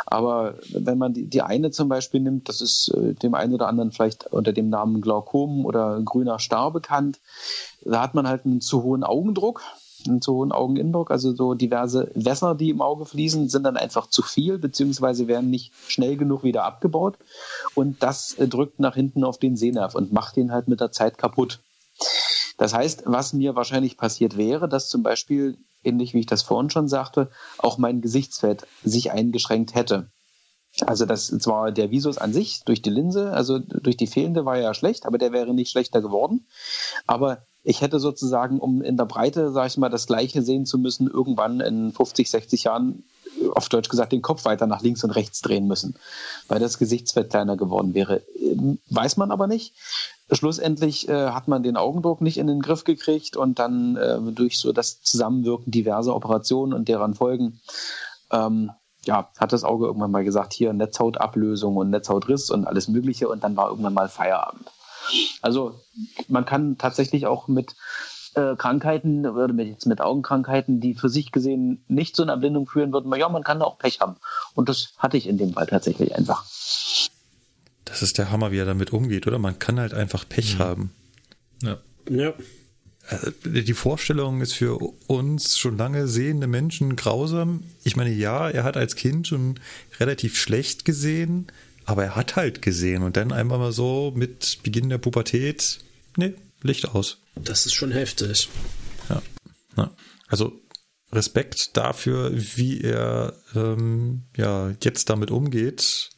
Aber 0.06 0.56
wenn 0.72 0.98
man 0.98 1.14
die, 1.14 1.26
die 1.26 1.42
eine 1.42 1.72
zum 1.72 1.90
Beispiel 1.90 2.20
nimmt, 2.20 2.50
das 2.50 2.62
ist 2.62 2.90
äh, 2.90 3.14
dem 3.14 3.36
einen 3.36 3.54
oder 3.54 3.68
anderen 3.68 3.92
vielleicht 3.92 4.28
unter 4.28 4.54
dem 4.54 4.70
Namen 4.70 5.02
Glaukom 5.02 5.66
oder 5.66 6.02
grüner 6.04 6.40
Star 6.40 6.72
bekannt, 6.72 7.20
da 7.84 8.02
hat 8.02 8.16
man 8.16 8.28
halt 8.28 8.46
einen 8.46 8.62
zu 8.62 8.84
hohen 8.84 9.04
Augendruck 9.04 9.62
einen 10.08 10.22
zu 10.22 10.34
hohen 10.34 10.52
Augeninnendruck, 10.52 11.12
also 11.12 11.34
so 11.34 11.54
diverse 11.54 12.12
Wässer, 12.14 12.56
die 12.56 12.70
im 12.70 12.82
Auge 12.82 13.06
fließen, 13.06 13.50
sind 13.50 13.64
dann 13.64 13.78
einfach 13.78 14.08
zu 14.08 14.22
viel, 14.22 14.58
beziehungsweise 14.58 15.28
werden 15.28 15.50
nicht 15.50 15.74
schnell 15.88 16.18
genug 16.18 16.44
wieder 16.44 16.64
abgebaut. 16.64 17.18
Und 17.74 18.02
das 18.04 18.34
äh, 18.36 18.48
drückt 18.48 18.80
nach 18.80 18.96
hinten 18.96 19.24
auf 19.24 19.38
den 19.38 19.56
Sehnerv 19.56 19.96
und 19.96 20.14
macht 20.14 20.38
ihn 20.38 20.52
halt 20.52 20.68
mit 20.68 20.80
der 20.80 20.92
Zeit 20.92 21.18
kaputt. 21.18 21.60
Das 22.58 22.74
heißt, 22.74 23.04
was 23.06 23.34
mir 23.34 23.56
wahrscheinlich 23.56 23.98
passiert 23.98 24.38
wäre, 24.38 24.70
dass 24.70 24.90
zum 24.90 25.04
Beispiel 25.04 25.58
ähnlich 25.86 26.14
wie 26.14 26.20
ich 26.20 26.26
das 26.26 26.42
vorhin 26.42 26.70
schon 26.70 26.88
sagte, 26.88 27.30
auch 27.58 27.78
mein 27.78 28.02
Gesichtsfeld 28.02 28.66
sich 28.84 29.12
eingeschränkt 29.12 29.76
hätte. 29.76 30.10
Also 30.86 31.06
das 31.06 31.28
zwar 31.28 31.72
der 31.72 31.92
Visus 31.92 32.18
an 32.18 32.34
sich 32.34 32.64
durch 32.66 32.82
die 32.82 32.90
Linse, 32.90 33.32
also 33.32 33.60
durch 33.60 33.96
die 33.96 34.08
fehlende 34.08 34.44
war 34.44 34.58
ja 34.58 34.74
schlecht, 34.74 35.06
aber 35.06 35.18
der 35.18 35.32
wäre 35.32 35.54
nicht 35.54 35.72
schlechter 35.72 36.02
geworden. 36.02 36.48
Aber 37.08 37.46
ich 37.64 37.82
hätte 37.82 38.00
sozusagen, 38.00 38.60
um 38.60 38.82
in 38.82 38.98
der 38.98 39.06
Breite, 39.06 39.52
sage 39.52 39.68
ich 39.68 39.78
mal, 39.78 39.90
das 39.90 40.06
Gleiche 40.06 40.42
sehen 40.42 40.66
zu 40.66 40.78
müssen, 40.78 41.10
irgendwann 41.10 41.62
in 41.62 41.94
50, 41.94 42.30
60 42.30 42.66
Jahren 42.66 43.04
auf 43.54 43.70
Deutsch 43.70 43.90
gesagt, 43.90 44.12
den 44.12 44.22
Kopf 44.22 44.46
weiter 44.46 44.68
nach 44.68 44.82
links 44.82 45.04
und 45.04 45.12
rechts 45.12 45.42
drehen 45.42 45.68
müssen, 45.68 45.96
weil 46.48 46.60
das 46.60 46.78
Gesichtsfeld 46.78 47.30
kleiner 47.30 47.58
geworden 47.58 47.94
wäre. 47.94 48.22
Weiß 48.90 49.18
man 49.18 49.32
aber 49.32 49.48
nicht. 49.48 49.74
Schlussendlich 50.32 51.08
äh, 51.08 51.30
hat 51.30 51.48
man 51.48 51.62
den 51.62 51.78
Augendruck 51.78 52.22
nicht 52.22 52.38
in 52.38 52.48
den 52.48 52.62
Griff 52.62 52.84
gekriegt 52.84 53.38
und 53.38 53.60
dann 53.60 53.96
äh, 53.96 54.20
durch 54.32 54.60
so 54.60 54.72
das 54.72 55.02
Zusammenwirken 55.02 55.72
diverser 55.72 56.16
Operationen 56.16 56.74
und 56.74 56.88
deren 56.88 57.14
Folgen 57.14 57.60
ähm, 58.32 58.72
ja, 59.06 59.30
hat 59.38 59.54
das 59.54 59.64
Auge 59.64 59.86
irgendwann 59.86 60.12
mal 60.12 60.24
gesagt, 60.24 60.54
hier 60.54 60.74
Netzhautablösung 60.74 61.78
und 61.78 61.92
Netzhautriss 61.92 62.50
und 62.50 62.66
alles 62.66 62.88
Mögliche 62.88 63.30
und 63.30 63.44
dann 63.44 63.56
war 63.56 63.70
irgendwann 63.70 63.94
mal 63.94 64.10
Feierabend. 64.10 64.72
Also 65.44 65.80
man 66.28 66.46
kann 66.46 66.80
tatsächlich 66.80 67.28
auch 67.28 67.48
mit 67.48 67.76
äh, 68.34 68.56
Krankheiten 68.56 69.26
oder 69.26 69.54
mit, 69.54 69.68
jetzt 69.68 69.86
mit 69.86 70.02
Augenkrankheiten, 70.02 70.80
die 70.80 70.96
für 70.96 71.10
sich 71.10 71.32
gesehen 71.32 71.84
nicht 71.88 72.16
zu 72.16 72.24
einer 72.24 72.34
Erblindung 72.34 72.68
führen 72.68 72.92
würden, 72.92 73.14
ja, 73.16 73.30
man 73.30 73.44
kann 73.44 73.60
da 73.60 73.66
auch 73.66 73.78
Pech 73.78 74.02
haben. 74.02 74.16
Und 74.56 74.70
das 74.70 74.94
hatte 74.98 75.18
ich 75.18 75.28
in 75.28 75.38
dem 75.38 75.54
Fall 75.54 75.68
tatsächlich 75.68 76.16
einfach. 76.16 76.46
Das 77.96 78.02
ist 78.02 78.18
der 78.18 78.30
Hammer, 78.30 78.52
wie 78.52 78.58
er 78.58 78.66
damit 78.66 78.92
umgeht, 78.92 79.26
oder? 79.26 79.40
Man 79.40 79.58
kann 79.58 79.80
halt 79.80 79.94
einfach 79.94 80.28
Pech 80.28 80.56
mhm. 80.56 80.60
haben. 80.60 80.92
Ja. 81.64 81.80
Ja. 82.10 82.34
Äh, 83.08 83.62
die 83.62 83.74
Vorstellung 83.74 84.42
ist 84.42 84.52
für 84.52 84.76
uns 85.08 85.58
schon 85.58 85.78
lange 85.78 86.10
sehende 86.10 86.46
Menschen 86.46 86.98
grausam. 86.98 87.64
Ich 87.86 87.96
meine, 87.96 88.12
ja, 88.12 88.50
er 88.50 88.66
hat 88.66 88.76
als 88.76 88.98
Kind 88.98 89.30
schon 89.30 89.62
relativ 89.98 90.38
schlecht 90.38 90.84
gesehen, 90.84 91.48
aber 91.86 92.04
er 92.04 92.16
hat 92.18 92.36
halt 92.36 92.62
gesehen 92.62 93.02
und 93.02 93.16
dann 93.16 93.32
einmal 93.32 93.60
mal 93.60 93.72
so 93.72 94.12
mit 94.14 94.60
Beginn 94.64 94.90
der 94.90 94.98
Pubertät, 94.98 95.80
nee, 96.18 96.34
Licht 96.64 96.90
aus. 96.90 97.20
Das 97.36 97.66
ist 97.66 97.76
schon 97.76 97.94
heftig. 97.94 98.50
Ja. 99.08 99.22
ja. 99.78 99.96
Also 100.28 100.60
Respekt 101.14 101.78
dafür, 101.78 102.34
wie 102.34 102.82
er 102.82 103.36
ähm, 103.56 104.24
ja 104.36 104.74
jetzt 104.84 105.10
damit 105.10 105.32
umgeht. 105.32 106.10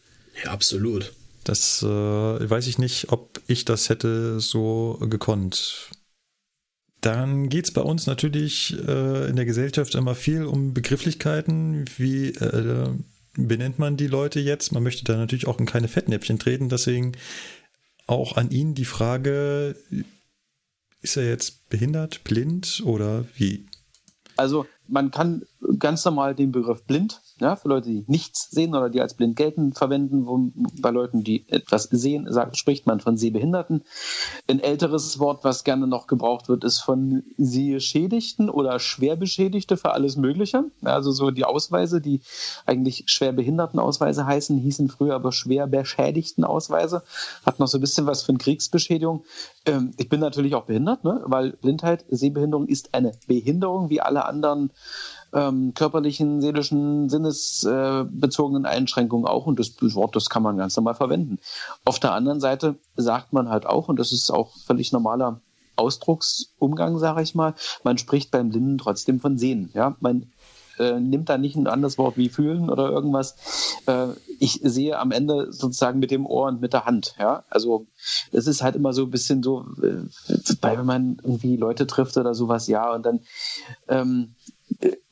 Ja, 0.44 0.50
absolut. 0.54 1.14
Das 1.48 1.82
äh, 1.82 1.88
weiß 1.88 2.68
ich 2.68 2.78
nicht, 2.78 3.12
ob 3.12 3.40
ich 3.48 3.64
das 3.64 3.88
hätte 3.88 4.42
so 4.42 4.98
gekonnt. 5.10 5.92
Dann 7.00 7.48
geht 7.48 7.66
es 7.66 7.72
bei 7.72 7.82
uns 7.82 8.06
natürlich 8.06 8.76
äh, 8.86 9.30
in 9.30 9.38
der 9.38 9.46
Gesellschaft 9.46 9.96
immer 9.96 10.14
viel 10.14 10.44
um 10.44 10.74
Begrifflichkeiten. 10.74 11.86
Wie 11.96 12.32
äh, 12.32 12.90
benennt 13.38 13.80
man 13.80 13.96
die 13.96 14.08
Leute 14.08 14.42
jetzt? 14.42 14.74
Man 14.74 14.84
möchte 14.84 15.06
da 15.06 15.16
natürlich 15.16 15.48
auch 15.48 15.58
in 15.60 15.66
keine 15.66 15.88
Fettnäpfchen 15.88 16.38
treten. 16.38 16.68
Deswegen 16.68 17.14
auch 18.08 18.36
an 18.36 18.52
ihn 18.52 18.74
die 18.74 18.86
Frage, 18.86 19.78
ist 21.02 21.16
er 21.16 21.30
jetzt 21.30 21.70
behindert, 21.70 22.26
blind 22.26 22.82
oder 22.84 23.24
wie? 23.36 23.68
Also 24.36 24.66
man 24.88 25.12
kann 25.12 25.44
ganz 25.80 26.04
normal 26.04 26.36
den 26.36 26.52
Begriff 26.52 26.84
blind, 26.84 27.22
ja, 27.40 27.56
für 27.56 27.70
Leute, 27.70 27.90
die 27.90 28.04
nichts 28.08 28.50
sehen 28.50 28.74
oder 28.74 28.90
die 28.90 29.02
als 29.02 29.14
blind 29.14 29.36
gelten, 29.36 29.74
verwenden. 29.74 30.26
Wo, 30.26 30.52
bei 30.82 30.90
Leuten, 30.90 31.24
die 31.24 31.48
etwas 31.50 31.84
sehen, 31.84 32.32
sagt, 32.32 32.58
spricht 32.58 32.88
man 32.88 33.00
von 33.00 33.18
Sehbehinderten. 33.18 33.84
Ein 34.48 34.60
älteres 34.60 35.20
Wort, 35.20 35.44
was 35.44 35.64
gerne 35.64 35.88
noch 35.88 36.08
gebraucht 36.08 36.50
wird, 36.50 36.64
ist 36.64 36.80
von 36.80 37.24
Sehschädigten 37.38 38.50
oder 38.50 38.80
Schwerbeschädigte 38.80 39.78
für 39.78 39.92
alles 39.92 40.18
Mögliche. 40.18 40.66
Also 40.84 41.12
so 41.12 41.30
die 41.30 41.46
Ausweise, 41.46 42.02
die 42.02 42.22
eigentlich 42.66 43.04
Schwerbehindertenausweise 43.08 44.26
heißen, 44.26 44.58
hießen 44.58 44.90
früher 44.90 45.16
aber 45.16 45.32
schwerbeschädigten 45.32 46.44
Ausweise. 46.44 47.04
Hat 47.46 47.60
noch 47.60 47.68
so 47.68 47.78
ein 47.78 47.82
bisschen 47.82 48.08
was 48.08 48.24
von 48.24 48.40
Kriegsbeschädigung. 48.40 49.26
Ähm, 49.66 49.92
ich 49.98 50.10
bin 50.10 50.20
natürlich 50.20 50.56
auch 50.56 50.66
behindert, 50.66 51.04
ne? 51.04 51.22
weil 51.26 51.52
Blindheit, 51.52 52.06
Sehbehinderung 52.10 52.68
ist 52.68 52.96
eine 52.96 53.12
Behinderung, 53.28 53.90
wie 53.90 54.02
alle 54.02 54.26
anderen 54.26 54.72
ähm, 55.38 55.74
körperlichen, 55.76 56.42
seelischen, 56.42 57.10
sinnesbezogenen 57.10 58.66
äh, 58.66 58.70
Einschränkungen 58.70 59.28
auch. 59.28 59.46
Und 59.46 59.60
das 59.60 59.76
Wort, 59.94 60.16
das 60.16 60.30
kann 60.30 60.42
man 60.42 60.58
ganz 60.58 60.76
normal 60.76 60.96
verwenden. 60.96 61.38
Auf 61.86 62.00
der 62.00 62.14
anderen 62.14 62.40
Seite 62.40 62.76
sagt 62.96 63.34
man 63.34 63.50
halt 63.50 63.68
auch, 63.68 63.88
und 63.88 64.00
das 64.00 64.12
ist 64.12 64.32
auch 64.32 64.56
völlig 64.66 64.92
normaler 64.92 65.40
Ausdrucksumgang, 65.76 66.98
sage 66.98 67.22
ich 67.22 67.36
mal, 67.36 67.54
man 67.84 68.00
spricht 68.00 68.32
beim 68.32 68.50
Blinden 68.50 68.80
trotzdem 68.80 69.20
von 69.20 69.38
Sehen. 69.38 69.70
Ja, 69.76 69.96
man 70.00 70.32
äh, 70.80 71.00
nimmt 71.00 71.30
da 71.30 71.38
nicht 71.38 71.56
ein 71.56 71.68
anderes 71.68 72.00
Wort 72.00 72.18
wie 72.18 72.30
fühlen 72.30 72.72
oder 72.72 72.90
irgendwas. 72.90 73.36
Äh, 73.86 74.08
ich 74.40 74.60
sehe 74.64 74.98
am 74.98 75.12
Ende 75.12 75.54
sozusagen 75.54 76.00
mit 76.00 76.10
dem 76.10 76.26
Ohr 76.26 76.48
und 76.48 76.62
mit 76.62 76.74
der 76.74 76.86
Hand. 76.86 77.14
Ja, 77.20 77.44
also 77.52 77.86
es 78.32 78.48
ist 78.48 78.64
halt 78.64 78.76
immer 78.76 78.94
so 78.94 79.04
ein 79.04 79.12
bisschen 79.12 79.44
so, 79.44 79.66
äh, 79.84 80.02
wenn 80.62 80.86
man 80.86 81.18
irgendwie 81.22 81.58
Leute 81.58 81.86
trifft 81.86 82.18
oder 82.18 82.34
sowas, 82.34 82.68
ja, 82.68 82.92
und 82.92 83.06
dann 83.06 83.20
ähm, 83.88 84.34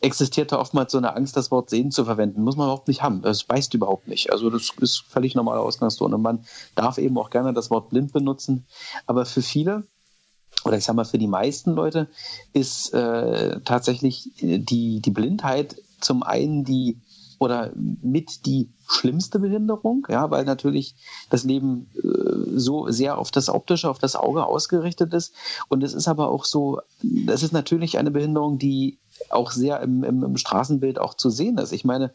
existiert 0.01 0.51
da 0.51 0.59
oftmals 0.59 0.91
so 0.91 0.97
eine 0.97 1.15
Angst, 1.15 1.35
das 1.35 1.51
Wort 1.51 1.69
sehen 1.69 1.91
zu 1.91 2.05
verwenden. 2.05 2.43
Muss 2.43 2.57
man 2.57 2.67
überhaupt 2.67 2.87
nicht 2.87 3.01
haben. 3.01 3.21
Das 3.21 3.43
beißt 3.43 3.73
überhaupt 3.73 4.07
nicht. 4.07 4.31
Also 4.31 4.49
das 4.49 4.71
ist 4.79 5.03
völlig 5.07 5.35
normale 5.35 5.61
Ausgangston. 5.61 6.13
Und 6.13 6.21
man 6.21 6.45
darf 6.75 6.97
eben 6.97 7.17
auch 7.17 7.29
gerne 7.29 7.53
das 7.53 7.69
Wort 7.71 7.89
blind 7.89 8.13
benutzen. 8.13 8.65
Aber 9.07 9.25
für 9.25 9.41
viele, 9.41 9.83
oder 10.63 10.77
ich 10.77 10.85
sag 10.85 10.95
mal 10.95 11.05
für 11.05 11.17
die 11.17 11.27
meisten 11.27 11.71
Leute, 11.71 12.09
ist 12.53 12.93
äh, 12.93 13.59
tatsächlich 13.61 14.31
die, 14.39 15.01
die 15.01 15.11
Blindheit 15.11 15.75
zum 16.01 16.23
einen 16.23 16.63
die 16.63 17.01
oder 17.39 17.71
mit 17.75 18.45
die 18.45 18.69
schlimmste 18.87 19.39
Behinderung, 19.39 20.07
ja, 20.09 20.31
weil 20.31 20.45
natürlich 20.45 20.95
das 21.29 21.43
Leben 21.43 21.89
äh, 21.95 22.57
so 22.57 22.89
sehr 22.89 23.17
auf 23.17 23.29
das 23.29 23.49
Optische, 23.49 23.89
auf 23.89 23.99
das 23.99 24.15
Auge 24.15 24.45
ausgerichtet 24.45 25.13
ist. 25.13 25.33
Und 25.67 25.83
es 25.83 25.93
ist 25.93 26.07
aber 26.07 26.29
auch 26.29 26.45
so, 26.45 26.79
das 27.01 27.43
ist 27.43 27.51
natürlich 27.51 27.97
eine 27.97 28.11
Behinderung, 28.11 28.57
die 28.57 28.99
auch 29.29 29.51
sehr 29.51 29.79
im, 29.81 30.03
im, 30.03 30.23
im 30.23 30.37
Straßenbild 30.37 30.99
auch 30.99 31.13
zu 31.13 31.29
sehen 31.29 31.57
ist. 31.57 31.71
Ich 31.71 31.85
meine, 31.85 32.11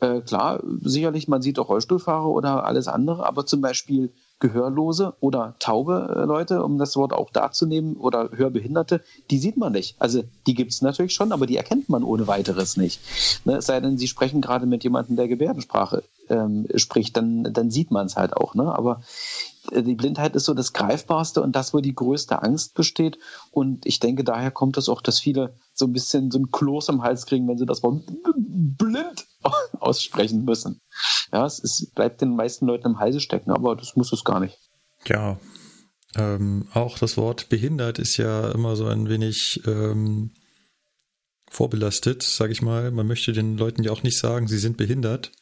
äh, 0.00 0.20
klar, 0.20 0.62
sicherlich, 0.82 1.28
man 1.28 1.42
sieht 1.42 1.58
auch 1.58 1.68
Rollstuhlfahrer 1.68 2.28
oder 2.28 2.64
alles 2.64 2.88
andere, 2.88 3.26
aber 3.26 3.46
zum 3.46 3.60
Beispiel 3.60 4.12
Gehörlose 4.40 5.14
oder 5.20 5.54
taube 5.58 6.16
äh, 6.16 6.24
Leute, 6.24 6.64
um 6.64 6.78
das 6.78 6.96
Wort 6.96 7.12
auch 7.12 7.30
da 7.30 7.50
oder 7.98 8.30
Hörbehinderte, 8.32 9.02
die 9.30 9.38
sieht 9.38 9.58
man 9.58 9.72
nicht. 9.72 9.96
Also 9.98 10.22
die 10.46 10.54
gibt 10.54 10.72
es 10.72 10.82
natürlich 10.82 11.12
schon, 11.12 11.32
aber 11.32 11.46
die 11.46 11.56
erkennt 11.56 11.88
man 11.90 12.02
ohne 12.02 12.26
weiteres 12.26 12.76
nicht. 12.76 13.00
Ne, 13.44 13.56
es 13.56 13.66
sei 13.66 13.80
denn, 13.80 13.98
sie 13.98 14.08
sprechen 14.08 14.40
gerade 14.40 14.66
mit 14.66 14.82
jemandem, 14.82 15.16
der 15.16 15.28
Gebärdensprache 15.28 16.02
ähm, 16.30 16.66
spricht, 16.76 17.16
dann, 17.16 17.52
dann 17.52 17.70
sieht 17.70 17.90
man 17.90 18.06
es 18.06 18.16
halt 18.16 18.34
auch. 18.34 18.54
Ne? 18.54 18.74
Aber 18.74 19.02
die 19.70 19.94
Blindheit 19.94 20.36
ist 20.36 20.44
so 20.44 20.54
das 20.54 20.72
Greifbarste 20.72 21.42
und 21.42 21.54
das, 21.54 21.74
wo 21.74 21.80
die 21.80 21.94
größte 21.94 22.42
Angst 22.42 22.74
besteht. 22.74 23.18
Und 23.50 23.84
ich 23.86 24.00
denke, 24.00 24.24
daher 24.24 24.50
kommt 24.50 24.76
es 24.78 24.88
auch, 24.88 25.02
dass 25.02 25.20
viele 25.20 25.54
so 25.74 25.86
ein 25.86 25.92
bisschen 25.92 26.30
so 26.30 26.38
ein 26.38 26.50
Kloß 26.50 26.88
im 26.88 27.02
Hals 27.02 27.26
kriegen, 27.26 27.46
wenn 27.48 27.58
sie 27.58 27.66
das 27.66 27.82
Wort 27.82 28.02
blind 28.36 29.26
aussprechen 29.80 30.44
müssen. 30.44 30.80
Ja, 31.32 31.44
es 31.46 31.58
ist, 31.58 31.94
bleibt 31.94 32.20
den 32.20 32.34
meisten 32.34 32.66
Leuten 32.66 32.88
im 32.88 32.98
Halse 32.98 33.20
stecken, 33.20 33.50
aber 33.50 33.76
das 33.76 33.96
muss 33.96 34.12
es 34.12 34.24
gar 34.24 34.40
nicht. 34.40 34.58
Ja, 35.06 35.38
ähm, 36.16 36.66
auch 36.72 36.98
das 36.98 37.16
Wort 37.16 37.48
behindert 37.48 37.98
ist 37.98 38.16
ja 38.16 38.50
immer 38.50 38.76
so 38.76 38.86
ein 38.86 39.08
wenig 39.08 39.62
ähm, 39.66 40.32
vorbelastet, 41.48 42.22
sage 42.22 42.52
ich 42.52 42.62
mal. 42.62 42.90
Man 42.90 43.06
möchte 43.06 43.32
den 43.32 43.56
Leuten 43.56 43.82
ja 43.82 43.92
auch 43.92 44.02
nicht 44.02 44.18
sagen, 44.18 44.48
sie 44.48 44.58
sind 44.58 44.76
behindert, 44.76 45.32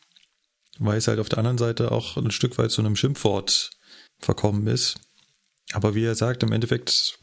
weil 0.79 0.99
es 0.99 1.09
halt 1.09 1.21
auf 1.21 1.29
der 1.29 1.39
anderen 1.39 1.59
Seite 1.59 1.93
auch 1.93 2.17
ein 2.17 2.31
Stück 2.31 2.59
weit 2.59 2.71
zu 2.71 2.83
einem 2.83 2.97
Schimpfwort 2.97 3.71
verkommen 4.19 4.67
ist. 4.67 5.01
Aber 5.73 5.95
wie 5.95 6.05
er 6.05 6.15
sagt, 6.15 6.43
im 6.43 6.53
Endeffekt 6.53 7.19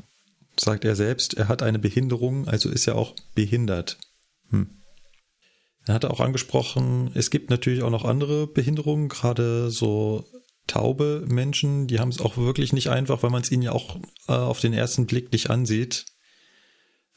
sagt 0.57 0.85
er 0.85 0.95
selbst, 0.95 1.33
er 1.35 1.47
hat 1.47 1.63
eine 1.63 1.79
Behinderung, 1.79 2.47
also 2.47 2.69
ist 2.69 2.87
er 2.87 2.95
auch 2.95 3.15
behindert. 3.33 3.97
Hm. 4.49 4.81
Er 5.85 5.93
hatte 5.93 6.09
auch 6.11 6.19
angesprochen, 6.19 7.11
es 7.13 7.29
gibt 7.29 7.49
natürlich 7.49 7.83
auch 7.83 7.91
noch 7.91 8.05
andere 8.05 8.47
Behinderungen, 8.47 9.09
gerade 9.09 9.69
so 9.69 10.25
taube 10.67 11.23
Menschen, 11.27 11.87
die 11.87 11.99
haben 11.99 12.09
es 12.09 12.19
auch 12.19 12.37
wirklich 12.37 12.73
nicht 12.73 12.89
einfach, 12.89 13.21
weil 13.21 13.29
man 13.29 13.41
es 13.41 13.51
ihnen 13.51 13.61
ja 13.61 13.71
auch 13.71 13.97
äh, 14.27 14.33
auf 14.33 14.59
den 14.59 14.73
ersten 14.73 15.05
Blick 15.05 15.31
nicht 15.31 15.49
ansieht. 15.49 16.05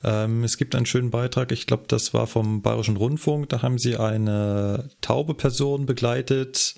Ähm, 0.05 0.45
es 0.45 0.59
gibt 0.59 0.75
einen 0.75 0.87
schönen 0.87 1.11
Beitrag, 1.11 1.51
ich 1.51 1.67
glaube, 1.67 1.85
das 1.89 2.13
war 2.13 2.27
vom 2.27 2.63
Bayerischen 2.63 2.97
Rundfunk, 2.97 3.49
da 3.49 3.63
haben 3.63 3.79
sie 3.79 3.97
eine 3.97 4.91
taube 5.01 5.35
Person 5.35 5.87
begleitet. 5.87 6.75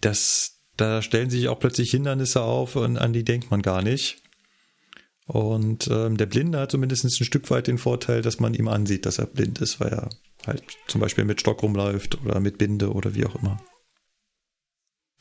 Das, 0.00 0.61
da 0.82 1.00
stellen 1.00 1.30
sich 1.30 1.48
auch 1.48 1.60
plötzlich 1.60 1.92
Hindernisse 1.92 2.42
auf 2.42 2.76
und 2.76 2.98
an 2.98 3.12
die 3.12 3.24
denkt 3.24 3.50
man 3.50 3.62
gar 3.62 3.82
nicht. 3.82 4.22
Und 5.26 5.88
ähm, 5.88 6.16
der 6.16 6.26
Blinde 6.26 6.58
hat 6.58 6.72
zumindest 6.72 7.04
ein 7.04 7.10
Stück 7.10 7.48
weit 7.50 7.68
den 7.68 7.78
Vorteil, 7.78 8.22
dass 8.22 8.40
man 8.40 8.54
ihm 8.54 8.66
ansieht, 8.66 9.06
dass 9.06 9.18
er 9.18 9.26
blind 9.26 9.60
ist, 9.60 9.78
weil 9.78 9.92
er 9.92 10.10
halt 10.44 10.64
zum 10.88 11.00
Beispiel 11.00 11.24
mit 11.24 11.40
Stock 11.40 11.62
rumläuft 11.62 12.20
oder 12.24 12.40
mit 12.40 12.58
Binde 12.58 12.92
oder 12.92 13.14
wie 13.14 13.24
auch 13.24 13.36
immer. 13.36 13.62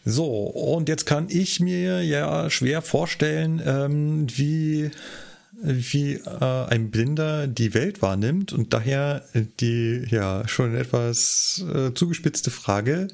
So, 0.03 0.25
und 0.25 0.89
jetzt 0.89 1.05
kann 1.05 1.27
ich 1.29 1.59
mir 1.59 2.03
ja 2.03 2.49
schwer 2.49 2.81
vorstellen, 2.81 3.61
ähm, 3.63 4.25
wie, 4.35 4.89
wie 5.61 6.13
äh, 6.13 6.65
ein 6.69 6.89
Blinder 6.89 7.45
die 7.45 7.75
Welt 7.75 8.01
wahrnimmt 8.01 8.51
und 8.51 8.73
daher 8.73 9.23
die 9.59 10.03
ja 10.09 10.47
schon 10.47 10.75
etwas 10.75 11.63
äh, 11.71 11.93
zugespitzte 11.93 12.49
Frage, 12.49 13.09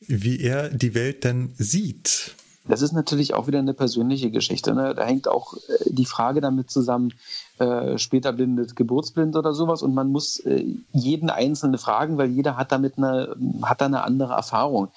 wie 0.00 0.40
er 0.40 0.68
die 0.70 0.94
Welt 0.94 1.24
denn 1.24 1.52
sieht. 1.56 2.34
Das 2.68 2.82
ist 2.82 2.92
natürlich 2.92 3.32
auch 3.32 3.46
wieder 3.46 3.58
eine 3.58 3.72
persönliche 3.72 4.30
Geschichte. 4.30 4.74
Ne? 4.74 4.94
Da 4.94 5.04
hängt 5.04 5.26
auch 5.26 5.54
äh, 5.54 5.84
die 5.86 6.04
Frage 6.04 6.42
damit 6.42 6.70
zusammen, 6.70 7.14
äh, 7.58 7.96
später 7.96 8.32
blindet, 8.32 8.76
geburtsblind 8.76 9.36
oder 9.36 9.54
sowas. 9.54 9.82
Und 9.82 9.94
man 9.94 10.12
muss 10.12 10.38
äh, 10.40 10.66
jeden 10.92 11.30
Einzelnen 11.30 11.78
fragen, 11.78 12.18
weil 12.18 12.28
jeder 12.28 12.58
hat 12.58 12.70
damit 12.70 12.98
eine, 12.98 13.34
hat 13.62 13.80
da 13.80 13.86
eine 13.86 14.04
andere 14.04 14.34
Erfahrung. 14.34 14.88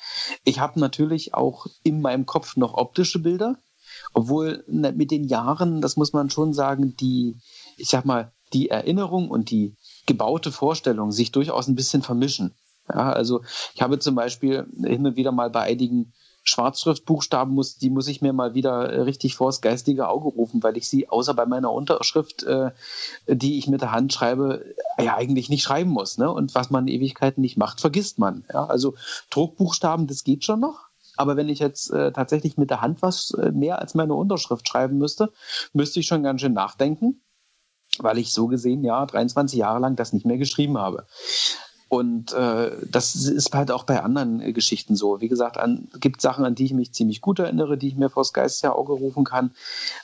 Ich 0.44 0.60
habe 0.60 0.82
natürlich 0.82 1.34
auch 1.34 1.68
in 1.84 2.02
meinem 2.02 2.26
Kopf 2.26 2.58
noch 2.58 2.74
optische 2.74 3.20
Bilder, 3.20 3.56
obwohl 4.14 4.66
ne, 4.68 4.92
mit 4.92 5.10
den 5.10 5.24
Jahren, 5.24 5.80
das 5.80 5.96
muss 5.96 6.12
man 6.12 6.30
schon 6.30 6.54
sagen, 6.54 6.98
die, 6.98 7.38
ich 7.78 7.88
sag 7.88 8.04
mal, 8.04 8.34
die 8.52 8.70
Erinnerung 8.70 9.30
und 9.30 9.50
die 9.50 9.76
gebaute 10.08 10.52
Vorstellung 10.52 11.14
sich 11.14 11.32
durchaus 11.32 11.70
ein 11.70 11.76
bisschen 11.76 12.02
vermischen. 12.02 12.54
Ja, 12.94 13.12
also 13.12 13.42
ich 13.74 13.82
habe 13.82 14.00
zum 14.00 14.16
Beispiel 14.16 14.68
hin 14.84 15.06
und 15.06 15.16
wieder 15.16 15.32
mal 15.32 15.50
bei 15.50 15.62
einigen 15.62 16.14
Schwarzschriftbuchstaben 16.44 17.54
muss, 17.54 17.78
die 17.78 17.90
muss 17.90 18.08
ich 18.08 18.22
mir 18.22 18.34
mal 18.34 18.54
wieder 18.56 18.92
äh, 18.92 19.02
richtig 19.02 19.36
vors 19.36 19.62
geistige 19.62 20.08
Auge 20.08 20.30
rufen, 20.30 20.64
weil 20.64 20.76
ich 20.76 20.90
sie 20.90 21.08
außer 21.08 21.34
bei 21.34 21.46
meiner 21.46 21.72
Unterschrift, 21.72 22.44
äh, 22.44 22.72
die 23.28 23.58
ich 23.58 23.68
mit 23.68 23.82
der 23.82 23.92
Hand 23.92 24.12
schreibe, 24.12 24.66
äh, 24.98 25.06
ja 25.06 25.16
eigentlich 25.16 25.50
nicht 25.50 25.64
schreiben 25.64 25.92
muss. 25.92 26.18
Ne? 26.18 26.32
Und 26.32 26.56
was 26.56 26.72
man 26.72 26.88
Ewigkeiten 26.88 27.42
nicht 27.42 27.58
macht, 27.58 27.80
vergisst 27.80 28.18
man. 28.18 28.46
Ja? 28.52 28.66
Also 28.66 28.96
Druckbuchstaben, 29.30 30.08
das 30.08 30.24
geht 30.24 30.44
schon 30.44 30.60
noch. 30.60 30.90
Aber 31.18 31.38
wenn 31.38 31.50
ich 31.50 31.60
jetzt 31.60 31.92
äh, 31.92 32.12
tatsächlich 32.12 32.58
mit 32.58 32.70
der 32.70 32.82
Hand 32.82 33.02
was 33.02 33.32
äh, 33.32 33.52
mehr 33.52 33.80
als 33.80 33.94
meine 33.94 34.16
Unterschrift 34.16 34.68
schreiben 34.68 34.98
müsste, 34.98 35.32
müsste 35.74 36.00
ich 36.00 36.08
schon 36.08 36.24
ganz 36.24 36.42
schön 36.42 36.54
nachdenken, 36.54 37.22
weil 38.00 38.18
ich 38.18 38.34
so 38.34 38.48
gesehen 38.48 38.84
ja 38.84 39.06
23 39.06 39.60
Jahre 39.60 39.80
lang 39.80 39.96
das 39.96 40.14
nicht 40.14 40.26
mehr 40.26 40.38
geschrieben 40.38 40.80
habe. 40.80 41.06
Und 41.94 42.32
äh, 42.32 42.72
das 42.90 43.16
ist 43.16 43.54
halt 43.54 43.70
auch 43.70 43.84
bei 43.84 44.02
anderen 44.02 44.40
äh, 44.40 44.54
Geschichten 44.54 44.96
so. 44.96 45.20
Wie 45.20 45.28
gesagt, 45.28 45.58
an, 45.58 45.90
gibt 46.00 46.22
Sachen, 46.22 46.46
an 46.46 46.56
die 46.56 46.64
ich 46.64 46.74
mich 46.74 46.94
ziemlich 46.94 47.20
gut 47.20 47.40
erinnere, 47.40 47.78
die 47.78 47.90
ich 47.90 47.98
mir 47.98 48.10
vors 48.10 48.32
Geistliche 48.32 48.74
Auge 48.74 48.94
rufen 48.94 49.26
kann. 49.26 49.52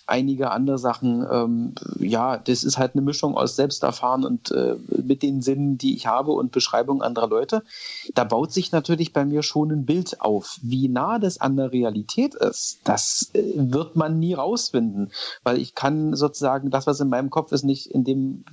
Einige 0.05 0.51
andere 0.51 0.79
Sachen, 0.79 1.25
ähm, 1.31 1.75
ja, 1.97 2.39
das 2.39 2.65
ist 2.65 2.77
halt 2.77 2.95
eine 2.95 3.03
Mischung 3.03 3.37
aus 3.37 3.55
Selbsterfahren 3.55 4.25
und 4.25 4.51
äh, 4.51 4.75
mit 5.01 5.23
den 5.23 5.41
Sinnen, 5.41 5.77
die 5.77 5.95
ich 5.95 6.07
habe 6.07 6.33
und 6.33 6.51
Beschreibung 6.51 7.01
anderer 7.01 7.29
Leute. 7.29 7.63
Da 8.13 8.25
baut 8.25 8.51
sich 8.51 8.73
natürlich 8.73 9.13
bei 9.13 9.23
mir 9.23 9.41
schon 9.41 9.71
ein 9.71 9.85
Bild 9.85 10.19
auf. 10.19 10.57
Wie 10.61 10.89
nah 10.89 11.19
das 11.19 11.39
an 11.39 11.55
der 11.55 11.71
Realität 11.71 12.35
ist, 12.35 12.81
das 12.83 13.29
äh, 13.31 13.43
wird 13.55 13.95
man 13.95 14.19
nie 14.19 14.33
rausfinden, 14.33 15.13
weil 15.43 15.57
ich 15.57 15.73
kann 15.73 16.17
sozusagen 16.17 16.69
das, 16.69 16.85
was 16.85 16.99
in 16.99 17.07
meinem 17.07 17.29
Kopf 17.29 17.53
ist, 17.53 17.63
nicht 17.63 17.85
in 17.85 18.03
dem 18.03 18.43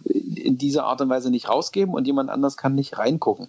in 0.45 0.59
dieser 0.59 0.85
Art 0.85 1.01
und 1.01 1.09
Weise 1.09 1.31
nicht 1.31 1.49
rausgeben 1.49 1.95
und 1.95 2.07
jemand 2.07 2.31
anders 2.31 2.57
kann 2.57 2.75
nicht 2.75 2.99
reingucken. 3.25 3.49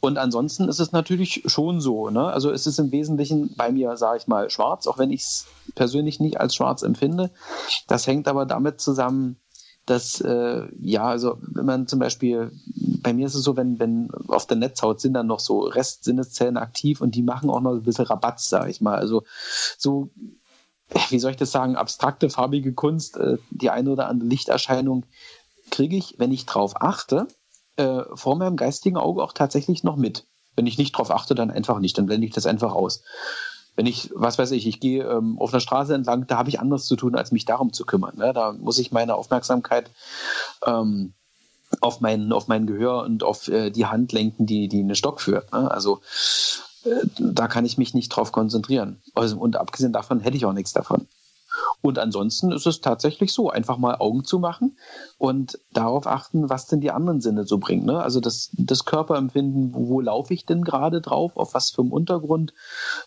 Und 0.00 0.18
ansonsten 0.18 0.68
ist 0.68 0.80
es 0.80 0.90
natürlich 0.90 1.44
schon 1.46 1.80
so. 1.80 2.10
Ne? 2.10 2.24
Also 2.24 2.50
es 2.50 2.66
ist 2.66 2.80
im 2.80 2.90
Wesentlichen 2.90 3.54
bei 3.56 3.70
mir, 3.70 3.96
sage 3.96 4.18
ich 4.18 4.26
mal, 4.26 4.50
schwarz, 4.50 4.88
auch 4.88 4.98
wenn 4.98 5.12
ich 5.12 5.20
es 5.20 5.46
persönlich 5.76 6.18
nicht 6.18 6.40
als 6.40 6.56
schwarz 6.56 6.82
empfinde. 6.82 7.30
Das 7.86 8.08
hängt 8.08 8.26
aber 8.26 8.44
damit 8.44 8.80
zusammen, 8.80 9.36
dass, 9.86 10.20
äh, 10.20 10.66
ja, 10.80 11.04
also 11.04 11.38
wenn 11.40 11.66
man 11.66 11.86
zum 11.86 12.00
Beispiel, 12.00 12.50
bei 13.00 13.12
mir 13.12 13.26
ist 13.26 13.34
es 13.34 13.44
so, 13.44 13.56
wenn, 13.56 13.78
wenn 13.78 14.10
auf 14.26 14.46
der 14.46 14.56
Netzhaut 14.56 15.00
sind 15.00 15.14
dann 15.14 15.28
noch 15.28 15.40
so 15.40 15.60
Restsinneszellen 15.60 16.56
aktiv 16.56 17.00
und 17.00 17.14
die 17.14 17.22
machen 17.22 17.50
auch 17.50 17.60
noch 17.60 17.72
ein 17.72 17.82
bisschen 17.82 18.06
Rabatt, 18.06 18.40
sag 18.40 18.68
ich 18.68 18.80
mal. 18.80 18.96
Also 18.96 19.22
so, 19.78 20.10
wie 21.10 21.18
soll 21.20 21.32
ich 21.32 21.36
das 21.36 21.52
sagen, 21.52 21.76
abstrakte, 21.76 22.28
farbige 22.28 22.74
Kunst, 22.74 23.16
äh, 23.18 23.38
die 23.50 23.70
eine 23.70 23.90
oder 23.90 24.08
andere 24.08 24.28
Lichterscheinung 24.28 25.06
kriege 25.70 25.96
ich, 25.96 26.16
wenn 26.18 26.32
ich 26.32 26.46
drauf 26.46 26.74
achte, 26.80 27.28
äh, 27.76 28.02
vor 28.14 28.36
meinem 28.36 28.56
geistigen 28.56 28.96
Auge 28.96 29.22
auch 29.22 29.32
tatsächlich 29.32 29.84
noch 29.84 29.96
mit. 29.96 30.26
Wenn 30.54 30.66
ich 30.66 30.78
nicht 30.78 30.92
drauf 30.92 31.10
achte, 31.10 31.34
dann 31.34 31.50
einfach 31.50 31.78
nicht, 31.78 31.96
dann 31.96 32.06
blende 32.06 32.26
ich 32.26 32.34
das 32.34 32.46
einfach 32.46 32.74
aus 32.74 33.02
wenn 33.76 33.86
ich, 33.86 34.10
was 34.14 34.38
weiß 34.38 34.50
ich, 34.52 34.66
ich 34.66 34.80
gehe 34.80 35.04
ähm, 35.04 35.38
auf 35.38 35.52
einer 35.52 35.60
Straße 35.60 35.94
entlang, 35.94 36.26
da 36.26 36.38
habe 36.38 36.48
ich 36.48 36.60
anderes 36.60 36.86
zu 36.86 36.96
tun, 36.96 37.14
als 37.14 37.32
mich 37.32 37.44
darum 37.44 37.72
zu 37.72 37.84
kümmern. 37.84 38.16
Ne? 38.16 38.32
Da 38.32 38.52
muss 38.52 38.78
ich 38.78 38.92
meine 38.92 39.14
Aufmerksamkeit 39.14 39.90
ähm, 40.66 41.14
auf 41.80 42.00
mein, 42.00 42.32
auf 42.32 42.48
mein 42.48 42.66
Gehör 42.66 43.02
und 43.02 43.22
auf 43.22 43.48
äh, 43.48 43.70
die 43.70 43.86
Hand 43.86 44.12
lenken, 44.12 44.46
die, 44.46 44.68
die 44.68 44.80
einen 44.80 44.94
Stock 44.94 45.20
führt. 45.20 45.52
Ne? 45.52 45.70
Also 45.70 46.00
äh, 46.84 47.06
da 47.18 47.48
kann 47.48 47.64
ich 47.64 47.78
mich 47.78 47.94
nicht 47.94 48.10
drauf 48.10 48.30
konzentrieren. 48.30 49.00
Also, 49.14 49.38
und 49.38 49.56
abgesehen 49.56 49.92
davon 49.92 50.20
hätte 50.20 50.36
ich 50.36 50.44
auch 50.44 50.52
nichts 50.52 50.72
davon. 50.72 51.06
Und 51.80 51.98
ansonsten 51.98 52.52
ist 52.52 52.66
es 52.66 52.80
tatsächlich 52.80 53.32
so, 53.32 53.50
einfach 53.50 53.76
mal 53.76 53.96
Augen 53.96 54.24
zu 54.24 54.38
machen 54.38 54.76
und 55.18 55.58
darauf 55.72 56.06
achten, 56.06 56.48
was 56.48 56.66
denn 56.66 56.80
die 56.80 56.92
anderen 56.92 57.20
Sinne 57.20 57.44
so 57.44 57.58
bringen. 57.58 57.84
Ne? 57.84 58.02
Also 58.02 58.20
das, 58.20 58.50
das 58.52 58.84
Körperempfinden, 58.84 59.74
wo, 59.74 59.88
wo 59.88 60.00
laufe 60.00 60.32
ich 60.32 60.46
denn 60.46 60.62
gerade 60.64 61.00
drauf, 61.00 61.36
auf 61.36 61.54
was 61.54 61.70
für 61.70 61.82
einem 61.82 61.92
Untergrund, 61.92 62.54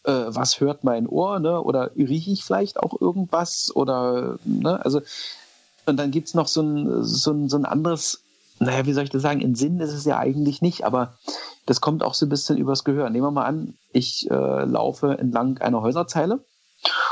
äh, 0.04 0.12
was 0.28 0.60
hört 0.60 0.84
mein 0.84 1.08
Ohr, 1.08 1.40
ne? 1.40 1.62
oder 1.62 1.92
rieche 1.96 2.32
ich 2.32 2.44
vielleicht 2.44 2.80
auch 2.80 3.00
irgendwas 3.00 3.72
oder, 3.74 4.38
ne? 4.44 4.84
also 4.84 5.02
und 5.86 5.98
dann 5.98 6.12
gibt 6.12 6.28
es 6.28 6.34
noch 6.34 6.48
so 6.48 6.62
ein, 6.62 7.04
so, 7.04 7.32
ein, 7.32 7.48
so 7.48 7.58
ein 7.58 7.66
anderes, 7.66 8.22
naja, 8.60 8.86
wie 8.86 8.94
soll 8.94 9.04
ich 9.04 9.10
das 9.10 9.22
sagen, 9.22 9.42
in 9.42 9.56
Sinn 9.56 9.80
ist 9.80 9.94
es 9.94 10.06
ja 10.06 10.18
eigentlich 10.18 10.62
nicht, 10.62 10.84
aber 10.84 11.18
das 11.66 11.82
kommt 11.82 12.04
auch 12.04 12.14
so 12.14 12.26
ein 12.26 12.30
bisschen 12.30 12.58
übers 12.58 12.84
Gehör. 12.84 13.10
Nehmen 13.10 13.26
wir 13.26 13.32
mal 13.32 13.46
an, 13.46 13.76
ich 13.92 14.30
äh, 14.30 14.66
laufe 14.66 15.18
entlang 15.18 15.58
einer 15.60 15.82
Häuserzeile 15.82 16.44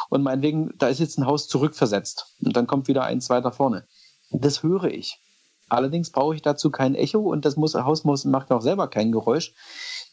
und 0.10 0.24
meinetwegen, 0.24 0.74
da 0.78 0.88
ist 0.88 1.00
jetzt 1.00 1.18
ein 1.18 1.26
Haus 1.26 1.48
zurückversetzt 1.48 2.36
und 2.44 2.56
dann 2.56 2.68
kommt 2.68 2.88
wieder 2.88 3.04
eins 3.04 3.30
weiter 3.30 3.52
vorne. 3.52 3.86
Das 4.32 4.64
höre 4.64 4.86
ich. 4.86 5.20
Allerdings 5.70 6.12
brauche 6.12 6.36
ich 6.36 6.42
dazu 6.42 6.70
kein 6.70 6.96
Echo 6.96 7.20
und 7.20 7.46
das 7.46 7.56
muss, 7.56 7.74
Haus 7.74 8.04
muss, 8.04 8.26
macht 8.26 8.52
auch 8.52 8.62
selber 8.62 8.88
kein 8.88 9.12
Geräusch. 9.12 9.54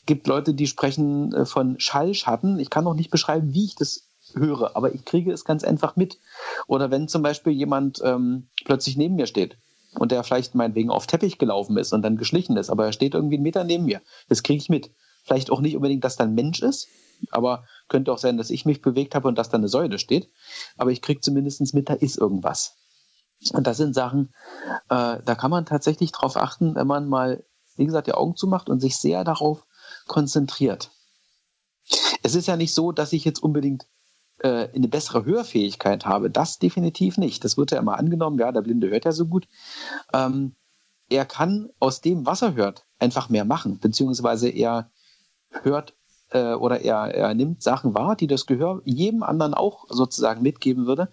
Es 0.01 0.07
gibt 0.07 0.27
Leute, 0.27 0.55
die 0.55 0.67
sprechen 0.67 1.35
äh, 1.35 1.45
von 1.45 1.79
Schallschatten. 1.79 2.59
Ich 2.59 2.71
kann 2.71 2.85
noch 2.85 2.95
nicht 2.95 3.11
beschreiben, 3.11 3.53
wie 3.53 3.67
ich 3.67 3.75
das 3.75 4.09
höre, 4.35 4.77
aber 4.77 4.95
ich 4.95 5.05
kriege 5.05 5.33
es 5.33 5.45
ganz 5.45 5.65
einfach 5.65 5.97
mit. 5.97 6.19
Oder 6.67 6.91
wenn 6.91 7.09
zum 7.09 7.23
Beispiel 7.23 7.53
jemand 7.53 8.01
ähm, 8.05 8.49
plötzlich 8.65 8.97
neben 8.97 9.17
mir 9.17 9.27
steht 9.27 9.59
und 9.99 10.13
der 10.13 10.23
vielleicht 10.25 10.55
meinetwegen 10.55 10.91
auf 10.91 11.07
Teppich 11.07 11.39
gelaufen 11.39 11.77
ist 11.77 11.93
und 11.93 12.03
dann 12.03 12.17
geschlichen 12.17 12.57
ist, 12.57 12.71
aber 12.71 12.87
er 12.87 12.93
steht 12.93 13.15
irgendwie 13.15 13.37
einen 13.37 13.43
Meter 13.43 13.65
neben 13.65 13.85
mir. 13.85 14.01
Das 14.29 14.43
kriege 14.43 14.63
ich 14.63 14.69
mit. 14.69 14.91
Vielleicht 15.25 15.51
auch 15.51 15.61
nicht 15.61 15.77
unbedingt, 15.77 16.05
dass 16.05 16.17
da 16.17 16.25
ein 16.25 16.35
Mensch 16.35 16.63
ist, 16.63 16.89
aber 17.31 17.65
könnte 17.91 18.13
auch 18.13 18.19
sein, 18.19 18.39
dass 18.39 18.49
ich 18.49 18.65
mich 18.65 18.81
bewegt 18.81 19.15
habe 19.15 19.29
und 19.29 19.37
dass 19.37 19.51
da 19.51 19.59
eine 19.59 19.69
Säule 19.69 19.99
steht. 19.99 20.31
Aber 20.79 20.91
ich 20.91 21.03
kriege 21.03 21.21
zumindest 21.21 21.75
mit, 21.75 21.91
da 21.91 21.95
ist 21.95 22.17
irgendwas. 22.17 22.77
Und 23.53 23.67
das 23.67 23.77
sind 23.77 23.95
Sachen, 23.95 24.33
äh, 24.89 25.19
da 25.23 25.35
kann 25.35 25.51
man 25.51 25.67
tatsächlich 25.67 26.13
drauf 26.13 26.37
achten, 26.37 26.75
wenn 26.75 26.87
man 26.87 27.09
mal, 27.09 27.45
wie 27.77 27.87
gesagt, 27.87 28.07
die 28.07 28.15
Augen 28.15 28.37
zumacht 28.37 28.71
und 28.71 28.81
sich 28.81 28.97
sehr 28.97 29.25
darauf 29.25 29.67
konzentriert. 30.07 30.91
Es 32.23 32.35
ist 32.35 32.47
ja 32.47 32.57
nicht 32.57 32.75
so, 32.75 32.93
dass 32.93 33.13
ich 33.13 33.25
jetzt 33.25 33.43
unbedingt 33.43 33.87
äh, 34.39 34.69
eine 34.75 34.89
bessere 34.89 35.25
Hörfähigkeit 35.25 36.07
habe. 36.07 36.31
Das 36.31 36.59
definitiv 36.59 37.19
nicht. 37.19 37.45
Das 37.45 37.57
wird 37.57 37.71
ja 37.71 37.79
immer 37.79 37.99
angenommen, 37.99 38.39
ja, 38.39 38.53
der 38.53 38.63
Blinde 38.63 38.89
hört 38.91 39.05
ja 39.05 39.13
so 39.13 39.27
gut. 39.27 39.49
Ähm, 40.13 40.55
er 41.09 41.25
kann 41.25 41.71
aus 41.81 42.01
dem, 42.01 42.27
was 42.27 42.43
er 42.43 42.55
hört, 42.55 42.87
einfach 42.99 43.29
mehr 43.31 43.45
machen, 43.45 43.81
beziehungsweise 43.81 44.49
er 44.49 44.91
hört 45.63 45.95
äh, 46.31 46.55
oder 46.55 46.81
er, 46.81 47.15
er 47.15 47.35
nimmt 47.35 47.63
Sachen 47.63 47.95
wahr, 47.95 48.17
die 48.17 48.27
das 48.27 48.47
Gehör 48.47 48.81
jedem 48.85 49.23
anderen 49.23 49.55
auch 49.55 49.87
sozusagen 49.89 50.43
mitgeben 50.43 50.87
würde. 50.87 51.09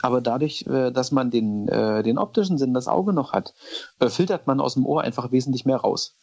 Aber 0.00 0.20
dadurch, 0.20 0.66
äh, 0.66 0.90
dass 0.90 1.12
man 1.12 1.30
den, 1.30 1.68
äh, 1.68 2.02
den 2.02 2.18
optischen 2.18 2.58
Sinn, 2.58 2.74
das 2.74 2.88
Auge 2.88 3.12
noch 3.12 3.32
hat, 3.32 3.54
äh, 3.98 4.08
filtert 4.08 4.46
man 4.46 4.60
aus 4.60 4.74
dem 4.74 4.86
Ohr 4.86 5.02
einfach 5.02 5.32
wesentlich 5.32 5.64
mehr 5.64 5.78
raus. 5.78 6.16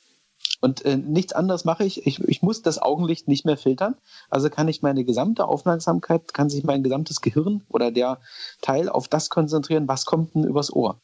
Und 0.61 0.85
äh, 0.85 0.97
nichts 0.97 1.33
anderes 1.33 1.65
mache 1.65 1.83
ich. 1.83 2.05
ich. 2.05 2.19
Ich 2.27 2.41
muss 2.41 2.61
das 2.61 2.81
Augenlicht 2.81 3.27
nicht 3.27 3.45
mehr 3.45 3.57
filtern. 3.57 3.95
Also 4.29 4.49
kann 4.49 4.67
ich 4.67 4.81
meine 4.81 5.03
gesamte 5.03 5.45
Aufmerksamkeit, 5.45 6.33
kann 6.33 6.49
sich 6.49 6.63
mein 6.63 6.83
gesamtes 6.83 7.21
Gehirn 7.21 7.63
oder 7.69 7.91
der 7.91 8.19
Teil 8.61 8.89
auf 8.89 9.07
das 9.07 9.29
konzentrieren, 9.29 9.87
was 9.87 10.05
kommt 10.05 10.35
denn 10.35 10.43
übers 10.43 10.71
Ohr. 10.73 10.99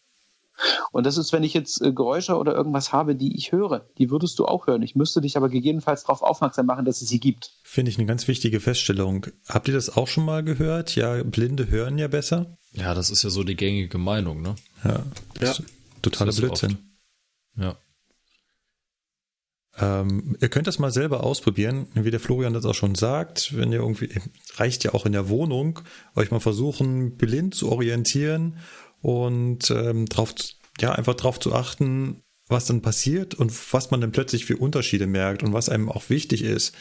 Und 0.91 1.05
das 1.05 1.17
ist, 1.17 1.33
wenn 1.33 1.43
ich 1.43 1.53
jetzt 1.53 1.81
äh, 1.81 1.91
Geräusche 1.91 2.37
oder 2.37 2.53
irgendwas 2.53 2.93
habe, 2.93 3.15
die 3.15 3.35
ich 3.35 3.51
höre, 3.51 3.87
die 3.97 4.11
würdest 4.11 4.37
du 4.39 4.45
auch 4.45 4.67
hören. 4.67 4.81
Ich 4.83 4.95
müsste 4.95 5.21
dich 5.21 5.37
aber 5.37 5.49
gegebenenfalls 5.49 6.03
darauf 6.03 6.21
aufmerksam 6.21 6.65
machen, 6.65 6.85
dass 6.85 7.01
es 7.01 7.09
sie 7.09 7.19
gibt. 7.19 7.51
Finde 7.63 7.89
ich 7.89 7.97
eine 7.97 8.05
ganz 8.05 8.27
wichtige 8.27 8.59
Feststellung. 8.59 9.27
Habt 9.49 9.67
ihr 9.67 9.73
das 9.73 9.95
auch 9.95 10.07
schon 10.07 10.25
mal 10.25 10.43
gehört? 10.43 10.95
Ja, 10.95 11.23
Blinde 11.23 11.69
hören 11.69 11.97
ja 11.97 12.07
besser. 12.07 12.57
Ja, 12.71 12.93
das 12.93 13.09
ist 13.09 13.23
ja 13.23 13.29
so 13.29 13.43
die 13.43 13.55
gängige 13.55 13.97
Meinung, 13.97 14.41
ne? 14.41 14.55
Ja. 14.83 15.03
ja. 15.41 15.55
Totaler 16.01 16.33
Blödsinn. 16.33 16.77
Ja. 17.55 17.75
Ähm, 19.75 20.37
ihr 20.39 20.49
könnt 20.49 20.67
das 20.67 20.77
mal 20.77 20.91
selber 20.91 21.23
ausprobieren, 21.23 21.87
wie 21.95 22.11
der 22.11 22.19
Florian 22.19 22.53
das 22.53 22.65
auch 22.65 22.75
schon 22.75 22.93
sagt. 22.93 23.57
Wenn 23.57 23.71
ihr 23.71 23.79
irgendwie, 23.79 24.09
reicht 24.55 24.83
ja 24.83 24.93
auch 24.93 25.05
in 25.05 25.13
der 25.13 25.29
Wohnung, 25.29 25.79
euch 26.15 26.29
mal 26.29 26.39
versuchen, 26.39 27.17
blind 27.17 27.55
zu 27.55 27.71
orientieren 27.71 28.59
und 29.03 29.69
ähm, 29.69 30.07
drauf, 30.07 30.33
ja, 30.79 30.93
einfach 30.93 31.13
drauf 31.13 31.39
zu 31.39 31.53
achten, 31.53 32.23
was 32.47 32.65
dann 32.65 32.81
passiert 32.81 33.35
und 33.35 33.53
was 33.73 33.91
man 33.91 34.01
dann 34.01 34.11
plötzlich 34.11 34.45
für 34.45 34.57
Unterschiede 34.57 35.05
merkt 35.05 35.43
und 35.43 35.53
was 35.53 35.69
einem 35.69 35.89
auch 35.89 36.09
wichtig 36.09 36.41
ist. 36.43 36.73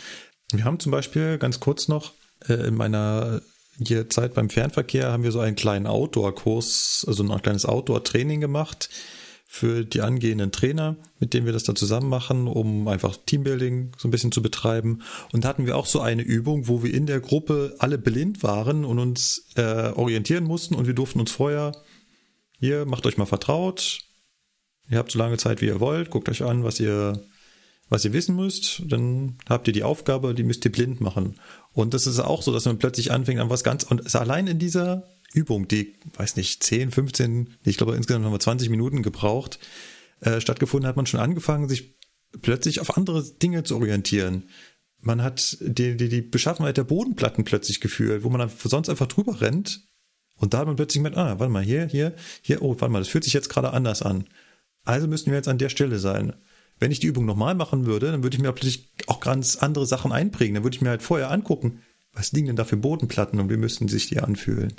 Wir 0.53 0.65
haben 0.65 0.79
zum 0.79 0.93
Beispiel 0.93 1.37
ganz 1.37 1.61
kurz 1.61 1.89
noch 1.89 2.13
äh, 2.49 2.55
in 2.55 2.77
meiner 2.77 3.43
hier 3.85 4.09
Zeit 4.09 4.35
beim 4.35 4.51
Fernverkehr 4.51 5.11
haben 5.11 5.25
wir 5.25 5.33
so 5.33 5.41
einen 5.41 5.57
kleinen 5.57 5.87
Outdoor-Kurs, 5.87 7.05
also 7.09 7.25
ein 7.25 7.43
kleines 7.43 7.65
Outdoor-Training 7.65 8.41
gemacht 8.41 8.89
für 9.47 9.85
die 9.85 10.03
angehenden 10.03 10.53
Trainer, 10.53 10.97
mit 11.19 11.35
denen 11.35 11.47
wir 11.47 11.53
das 11.53 11.65
dann 11.65 11.77
zusammen 11.77 12.09
machen, 12.09 12.47
um 12.47 12.87
einfach 12.87 13.17
Teambuilding 13.27 13.93
so 13.99 14.07
ein 14.07 14.11
bisschen 14.11 14.31
zu 14.31 14.43
betreiben. 14.43 15.03
Und 15.33 15.45
da 15.45 15.49
hatten 15.49 15.67
wir 15.67 15.77
auch 15.77 15.87
so 15.87 16.01
eine 16.01 16.23
Übung, 16.23 16.69
wo 16.69 16.83
wir 16.83 16.95
in 16.95 17.07
der 17.07 17.21
Gruppe 17.21 17.75
alle 17.79 17.99
blind 17.99 18.43
waren 18.43 18.85
und 18.85 18.99
uns 18.99 19.49
äh, 19.57 19.91
orientieren 19.91 20.45
mussten 20.45 20.75
und 20.75 20.87
wir 20.87 20.95
durften 20.95 21.19
uns 21.19 21.33
vorher 21.33 21.73
hier, 22.63 22.87
macht 22.87 23.07
euch 23.07 23.17
mal 23.17 23.27
vertraut. 23.27 23.99
Ihr 24.89 24.99
habt 24.99 25.11
so 25.11 25.19
lange 25.19 25.37
Zeit, 25.37 25.61
wie 25.61 25.67
ihr 25.67 25.81
wollt. 25.81 26.11
Guckt 26.11 26.29
euch 26.29 26.45
an, 26.45 26.63
was 26.63 26.79
ihr, 26.79 27.21
was 27.89 28.05
ihr 28.05 28.13
wissen 28.13 28.37
müsst. 28.37 28.85
Dann 28.87 29.37
habt 29.49 29.67
ihr 29.67 29.73
die 29.73 29.83
Aufgabe, 29.83 30.33
die 30.33 30.45
müsst 30.45 30.65
ihr 30.65 30.71
blind 30.71 31.01
machen. 31.01 31.41
Und 31.73 31.93
das 31.93 32.07
ist 32.07 32.21
auch 32.21 32.41
so, 32.41 32.53
dass 32.53 32.65
man 32.67 32.79
plötzlich 32.79 33.11
anfängt 33.11 33.41
an 33.41 33.51
was 33.51 33.65
ganz, 33.65 33.83
und 33.83 34.15
allein 34.15 34.47
in 34.47 34.61
dieser 34.61 35.09
Übung, 35.33 35.67
die, 35.67 35.97
weiß 36.17 36.37
nicht, 36.37 36.63
10, 36.63 36.93
15, 36.93 37.57
ich 37.65 37.79
glaube 37.79 37.97
insgesamt 37.97 38.25
haben 38.25 38.33
wir 38.33 38.39
20 38.39 38.71
Minuten 38.71 39.03
gebraucht, 39.03 39.59
äh, 40.21 40.41
stattgefunden, 40.41 40.87
hat 40.87 40.95
man 40.95 41.07
schon 41.07 41.19
angefangen, 41.19 41.69
sich 41.69 41.97
plötzlich 42.43 42.79
auf 42.79 42.97
andere 42.97 43.25
Dinge 43.25 43.65
zu 43.65 43.75
orientieren. 43.75 44.51
Man 45.01 45.21
hat 45.21 45.59
die, 45.61 45.97
die, 45.97 46.09
die 46.09 46.23
Beschaffenheit 46.23 46.77
der 46.77 46.85
Bodenplatten 46.85 47.43
plötzlich 47.43 47.81
gefühlt, 47.81 48.23
wo 48.23 48.31
man 48.31 48.49
sonst 48.49 48.89
einfach 48.89 49.09
drüber 49.09 49.41
rennt 49.41 49.81
und 50.43 50.55
da 50.55 50.59
hat 50.59 50.67
man 50.67 50.75
plötzlich 50.75 51.01
mit, 51.01 51.17
ah, 51.17 51.39
warte 51.39 51.53
mal, 51.53 51.63
hier, 51.63 51.87
hier, 51.87 52.15
hier, 52.43 52.63
oh, 52.63 52.71
warte 52.81 52.91
mal, 52.91 52.99
das 52.99 53.07
fühlt 53.07 53.23
sich 53.23 53.33
jetzt 53.33 53.49
gerade 53.49 53.73
anders 53.73 54.03
an. 54.03 54.25
Also 54.85 55.07
müssen 55.07 55.31
wir 55.31 55.37
jetzt 55.37 55.47
an 55.47 55.57
der 55.57 55.69
Stelle 55.69 56.01
sein. 56.01 56.33
Wenn 56.81 56.91
ich 56.91 56.99
die 56.99 57.07
Übung 57.07 57.27
nochmal 57.27 57.55
machen 57.55 57.87
würde, 57.87 58.11
dann 58.11 58.25
würde 58.25 58.37
ich 58.37 58.43
mir 58.43 58.51
plötzlich 58.51 58.91
auch 59.07 59.21
ganz 59.21 59.55
andere 59.55 59.87
Sachen 59.87 60.11
einprägen. 60.11 60.55
Dann 60.55 60.65
würde 60.65 60.75
ich 60.75 60.83
mir 60.83 60.89
halt 60.89 61.03
vorher 61.03 61.31
angucken, 61.31 61.83
was 62.13 62.33
liegen 62.33 62.49
denn 62.49 62.57
da 62.57 62.65
für 62.65 62.77
Bodenplatten 62.77 63.39
und 63.39 63.51
wie 63.51 63.57
müssten 63.57 63.87
sich 63.87 64.09
die 64.09 64.19
anfühlen. 64.19 64.75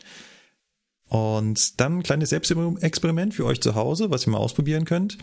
Und 1.07 1.79
dann 1.79 1.99
ein 1.99 2.03
kleines 2.03 2.31
Selbstexperiment 2.31 3.33
für 3.33 3.45
euch 3.45 3.61
zu 3.61 3.73
Hause, 3.73 4.11
was 4.11 4.27
ihr 4.27 4.31
mal 4.31 4.39
ausprobieren 4.39 4.83
könnt. 4.83 5.17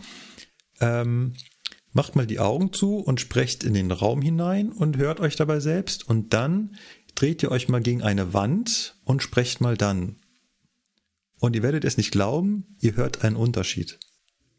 Ähm, 0.79 1.35
macht 1.93 2.15
mal 2.15 2.25
die 2.25 2.39
Augen 2.39 2.73
zu 2.73 2.95
und 2.95 3.21
sprecht 3.21 3.63
in 3.63 3.75
den 3.75 3.91
Raum 3.91 4.23
hinein 4.23 4.71
und 4.71 4.97
hört 4.97 5.19
euch 5.19 5.35
dabei 5.35 5.59
selbst. 5.59 6.09
Und 6.09 6.33
dann 6.33 6.77
dreht 7.13 7.43
ihr 7.43 7.51
euch 7.51 7.69
mal 7.69 7.81
gegen 7.81 8.01
eine 8.01 8.33
Wand 8.33 8.95
und 9.05 9.21
sprecht 9.21 9.61
mal 9.61 9.77
dann. 9.77 10.15
Und 11.41 11.55
ihr 11.55 11.63
werdet 11.63 11.83
es 11.85 11.97
nicht 11.97 12.11
glauben, 12.11 12.77
ihr 12.79 12.95
hört 12.95 13.23
einen 13.25 13.35
Unterschied. 13.35 13.97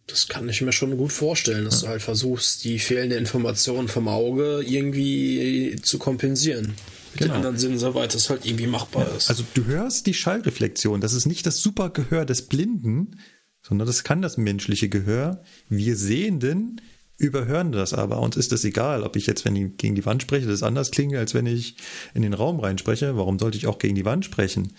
Das 0.09 0.26
kann 0.26 0.49
ich 0.49 0.61
mir 0.62 0.72
schon 0.72 0.97
gut 0.97 1.12
vorstellen, 1.12 1.64
dass 1.64 1.83
ja. 1.83 1.87
du 1.87 1.89
halt 1.93 2.03
versuchst, 2.03 2.64
die 2.64 2.80
fehlende 2.80 3.14
Information 3.14 3.87
vom 3.87 4.09
Auge 4.09 4.64
irgendwie 4.66 5.76
zu 5.80 5.99
kompensieren. 5.99 6.74
Mit 7.12 7.20
genau. 7.20 7.35
den 7.35 7.37
anderen 7.37 7.57
Sinnen, 7.57 7.78
soweit 7.78 8.12
es 8.16 8.28
halt 8.30 8.45
irgendwie 8.45 8.66
machbar 8.66 9.07
ja. 9.09 9.16
ist. 9.16 9.30
Also 9.30 9.45
du 9.55 9.64
hörst 9.66 10.07
die 10.07 10.14
Schallreflexion. 10.14 11.01
Das 11.01 11.12
ist 11.12 11.24
nicht 11.24 11.47
das 11.47 11.61
super 11.61 11.91
Gehör 11.91 12.24
des 12.24 12.49
Blinden, 12.49 13.20
sondern 13.62 13.87
das 13.87 14.03
kann 14.03 14.20
das 14.20 14.37
menschliche 14.37 14.89
Gehör. 14.89 15.45
Wir 15.68 15.97
Sehenden 15.97 16.80
überhören 17.16 17.70
das 17.70 17.95
aber. 17.95 18.20
Uns 18.20 18.37
ist 18.37 18.51
das 18.51 18.64
egal, 18.64 19.05
ob 19.05 19.14
ich 19.14 19.28
jetzt, 19.28 19.45
wenn 19.45 19.55
ich 19.55 19.76
gegen 19.76 19.95
die 19.95 20.05
Wand 20.05 20.22
spreche, 20.22 20.49
das 20.49 20.64
anders 20.64 20.91
klinge, 20.91 21.20
als 21.20 21.33
wenn 21.33 21.47
ich 21.47 21.76
in 22.12 22.22
den 22.22 22.35
Raum 22.35 22.59
reinspreche. 22.59 23.16
Warum 23.16 23.39
sollte 23.39 23.57
ich 23.57 23.68
auch 23.68 23.78
gegen 23.78 23.95
die 23.95 24.05
Wand 24.05 24.24
sprechen? 24.24 24.72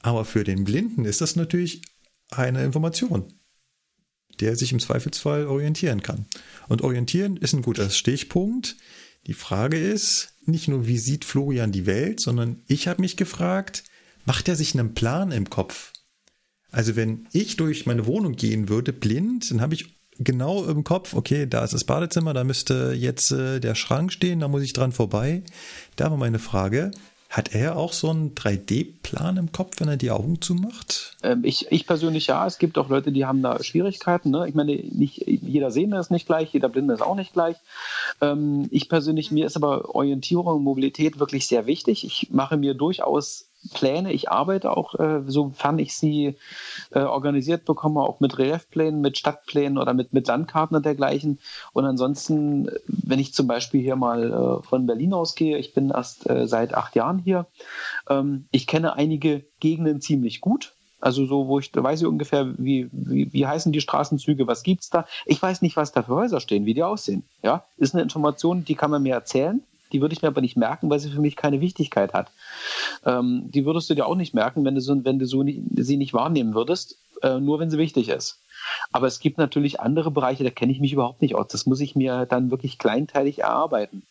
Aber 0.00 0.24
für 0.24 0.44
den 0.44 0.64
Blinden 0.64 1.04
ist 1.04 1.20
das 1.20 1.36
natürlich 1.36 1.82
eine 2.30 2.64
Information. 2.64 3.32
der 4.40 4.56
sich 4.56 4.72
im 4.72 4.78
Zweifelsfall 4.78 5.46
orientieren 5.46 6.02
kann. 6.02 6.26
Und 6.68 6.82
orientieren 6.82 7.36
ist 7.36 7.54
ein 7.54 7.62
guter 7.62 7.90
Stichpunkt. 7.90 8.76
Die 9.26 9.34
Frage 9.34 9.78
ist 9.78 10.34
nicht 10.44 10.68
nur, 10.68 10.86
wie 10.86 10.98
sieht 10.98 11.24
Florian 11.24 11.72
die 11.72 11.86
Welt, 11.86 12.20
sondern 12.20 12.62
ich 12.66 12.88
habe 12.88 13.00
mich 13.00 13.16
gefragt, 13.16 13.84
macht 14.24 14.48
er 14.48 14.56
sich 14.56 14.74
einen 14.74 14.94
Plan 14.94 15.32
im 15.32 15.50
Kopf? 15.50 15.92
Also 16.70 16.96
wenn 16.96 17.26
ich 17.32 17.56
durch 17.56 17.86
meine 17.86 18.06
Wohnung 18.06 18.36
gehen 18.36 18.68
würde, 18.68 18.92
blind, 18.92 19.50
dann 19.50 19.60
habe 19.60 19.74
ich 19.74 19.98
genau 20.18 20.64
im 20.66 20.84
Kopf, 20.84 21.14
okay, 21.14 21.46
da 21.46 21.64
ist 21.64 21.74
das 21.74 21.84
Badezimmer, 21.84 22.34
da 22.34 22.44
müsste 22.44 22.92
jetzt 22.96 23.30
äh, 23.30 23.60
der 23.60 23.74
Schrank 23.74 24.12
stehen, 24.12 24.40
da 24.40 24.48
muss 24.48 24.62
ich 24.62 24.72
dran 24.72 24.92
vorbei. 24.92 25.42
Da 25.96 26.10
war 26.10 26.18
meine 26.18 26.38
Frage, 26.38 26.90
hat 27.28 27.54
er 27.54 27.76
auch 27.76 27.92
so 27.92 28.08
einen 28.08 28.34
3D-Plan 28.34 29.36
im 29.36 29.52
Kopf, 29.52 29.80
wenn 29.80 29.88
er 29.88 29.98
die 29.98 30.10
Augen 30.10 30.40
zumacht? 30.40 31.16
Ähm, 31.22 31.44
ich, 31.44 31.70
ich 31.70 31.86
persönlich 31.86 32.28
ja. 32.28 32.46
Es 32.46 32.58
gibt 32.58 32.78
auch 32.78 32.88
Leute, 32.88 33.12
die 33.12 33.26
haben 33.26 33.42
da 33.42 33.62
Schwierigkeiten. 33.62 34.30
Ne? 34.30 34.48
Ich 34.48 34.54
meine, 34.54 34.74
nicht 34.74 35.26
jeder 35.26 35.70
Sehende 35.70 35.98
ist 35.98 36.10
nicht 36.10 36.26
gleich, 36.26 36.52
jeder 36.52 36.70
Blinde 36.70 36.94
ist 36.94 37.02
auch 37.02 37.16
nicht 37.16 37.34
gleich. 37.34 37.56
Ähm, 38.22 38.68
ich 38.70 38.88
persönlich, 38.88 39.30
mir 39.30 39.44
ist 39.44 39.56
aber 39.56 39.94
Orientierung 39.94 40.46
und 40.46 40.64
Mobilität 40.64 41.18
wirklich 41.18 41.46
sehr 41.46 41.66
wichtig. 41.66 42.04
Ich 42.04 42.28
mache 42.30 42.56
mir 42.56 42.72
durchaus 42.72 43.47
Pläne. 43.72 44.12
Ich 44.12 44.30
arbeite 44.30 44.76
auch, 44.76 44.94
äh, 44.94 45.22
sofern 45.26 45.78
ich 45.78 45.96
sie 45.96 46.36
äh, 46.90 47.00
organisiert 47.00 47.64
bekomme, 47.64 48.00
auch 48.00 48.20
mit 48.20 48.38
Reliefplänen, 48.38 49.00
mit 49.00 49.18
Stadtplänen 49.18 49.78
oder 49.78 49.94
mit, 49.94 50.12
mit 50.12 50.26
Landkarten 50.26 50.76
und 50.76 50.86
dergleichen. 50.86 51.38
Und 51.72 51.84
ansonsten, 51.84 52.70
wenn 52.86 53.18
ich 53.18 53.34
zum 53.34 53.46
Beispiel 53.46 53.82
hier 53.82 53.96
mal 53.96 54.32
äh, 54.32 54.62
von 54.66 54.86
Berlin 54.86 55.12
ausgehe, 55.12 55.58
ich 55.58 55.74
bin 55.74 55.90
erst 55.90 56.28
äh, 56.28 56.46
seit 56.46 56.74
acht 56.74 56.94
Jahren 56.94 57.18
hier, 57.18 57.46
ähm, 58.08 58.46
ich 58.50 58.66
kenne 58.66 58.94
einige 58.94 59.44
Gegenden 59.60 60.00
ziemlich 60.00 60.40
gut. 60.40 60.74
Also 61.00 61.26
so, 61.26 61.46
wo 61.46 61.60
ich 61.60 61.70
weiß 61.74 62.00
ich 62.00 62.06
ungefähr, 62.08 62.54
wie, 62.58 62.88
wie, 62.90 63.32
wie 63.32 63.46
heißen 63.46 63.70
die 63.72 63.80
Straßenzüge, 63.80 64.48
was 64.48 64.64
gibt's 64.64 64.90
da? 64.90 65.06
Ich 65.26 65.40
weiß 65.40 65.62
nicht, 65.62 65.76
was 65.76 65.92
da 65.92 66.02
für 66.02 66.14
Häuser 66.14 66.40
stehen, 66.40 66.66
wie 66.66 66.74
die 66.74 66.82
aussehen. 66.82 67.24
Ja, 67.42 67.64
ist 67.76 67.94
eine 67.94 68.02
Information, 68.02 68.64
die 68.64 68.74
kann 68.74 68.90
man 68.90 69.02
mir 69.02 69.14
erzählen. 69.14 69.62
Die 69.92 70.00
würde 70.00 70.12
ich 70.12 70.22
mir 70.22 70.28
aber 70.28 70.40
nicht 70.40 70.56
merken, 70.56 70.90
weil 70.90 70.98
sie 70.98 71.10
für 71.10 71.20
mich 71.20 71.36
keine 71.36 71.60
Wichtigkeit 71.60 72.12
hat. 72.12 72.30
Ähm, 73.04 73.50
die 73.50 73.64
würdest 73.64 73.88
du 73.90 73.94
dir 73.94 74.06
auch 74.06 74.14
nicht 74.14 74.34
merken, 74.34 74.64
wenn 74.64 74.74
du, 74.74 74.80
so, 74.80 75.04
wenn 75.04 75.18
du 75.18 75.26
so 75.26 75.42
nicht, 75.42 75.62
sie 75.76 75.96
nicht 75.96 76.14
wahrnehmen 76.14 76.54
würdest, 76.54 76.98
äh, 77.22 77.38
nur 77.38 77.58
wenn 77.58 77.70
sie 77.70 77.78
wichtig 77.78 78.08
ist. 78.08 78.40
Aber 78.92 79.06
es 79.06 79.20
gibt 79.20 79.38
natürlich 79.38 79.80
andere 79.80 80.10
Bereiche, 80.10 80.44
da 80.44 80.50
kenne 80.50 80.72
ich 80.72 80.80
mich 80.80 80.92
überhaupt 80.92 81.22
nicht 81.22 81.34
aus. 81.34 81.48
Das 81.48 81.66
muss 81.66 81.80
ich 81.80 81.96
mir 81.96 82.26
dann 82.26 82.50
wirklich 82.50 82.78
kleinteilig 82.78 83.40
erarbeiten. 83.40 84.02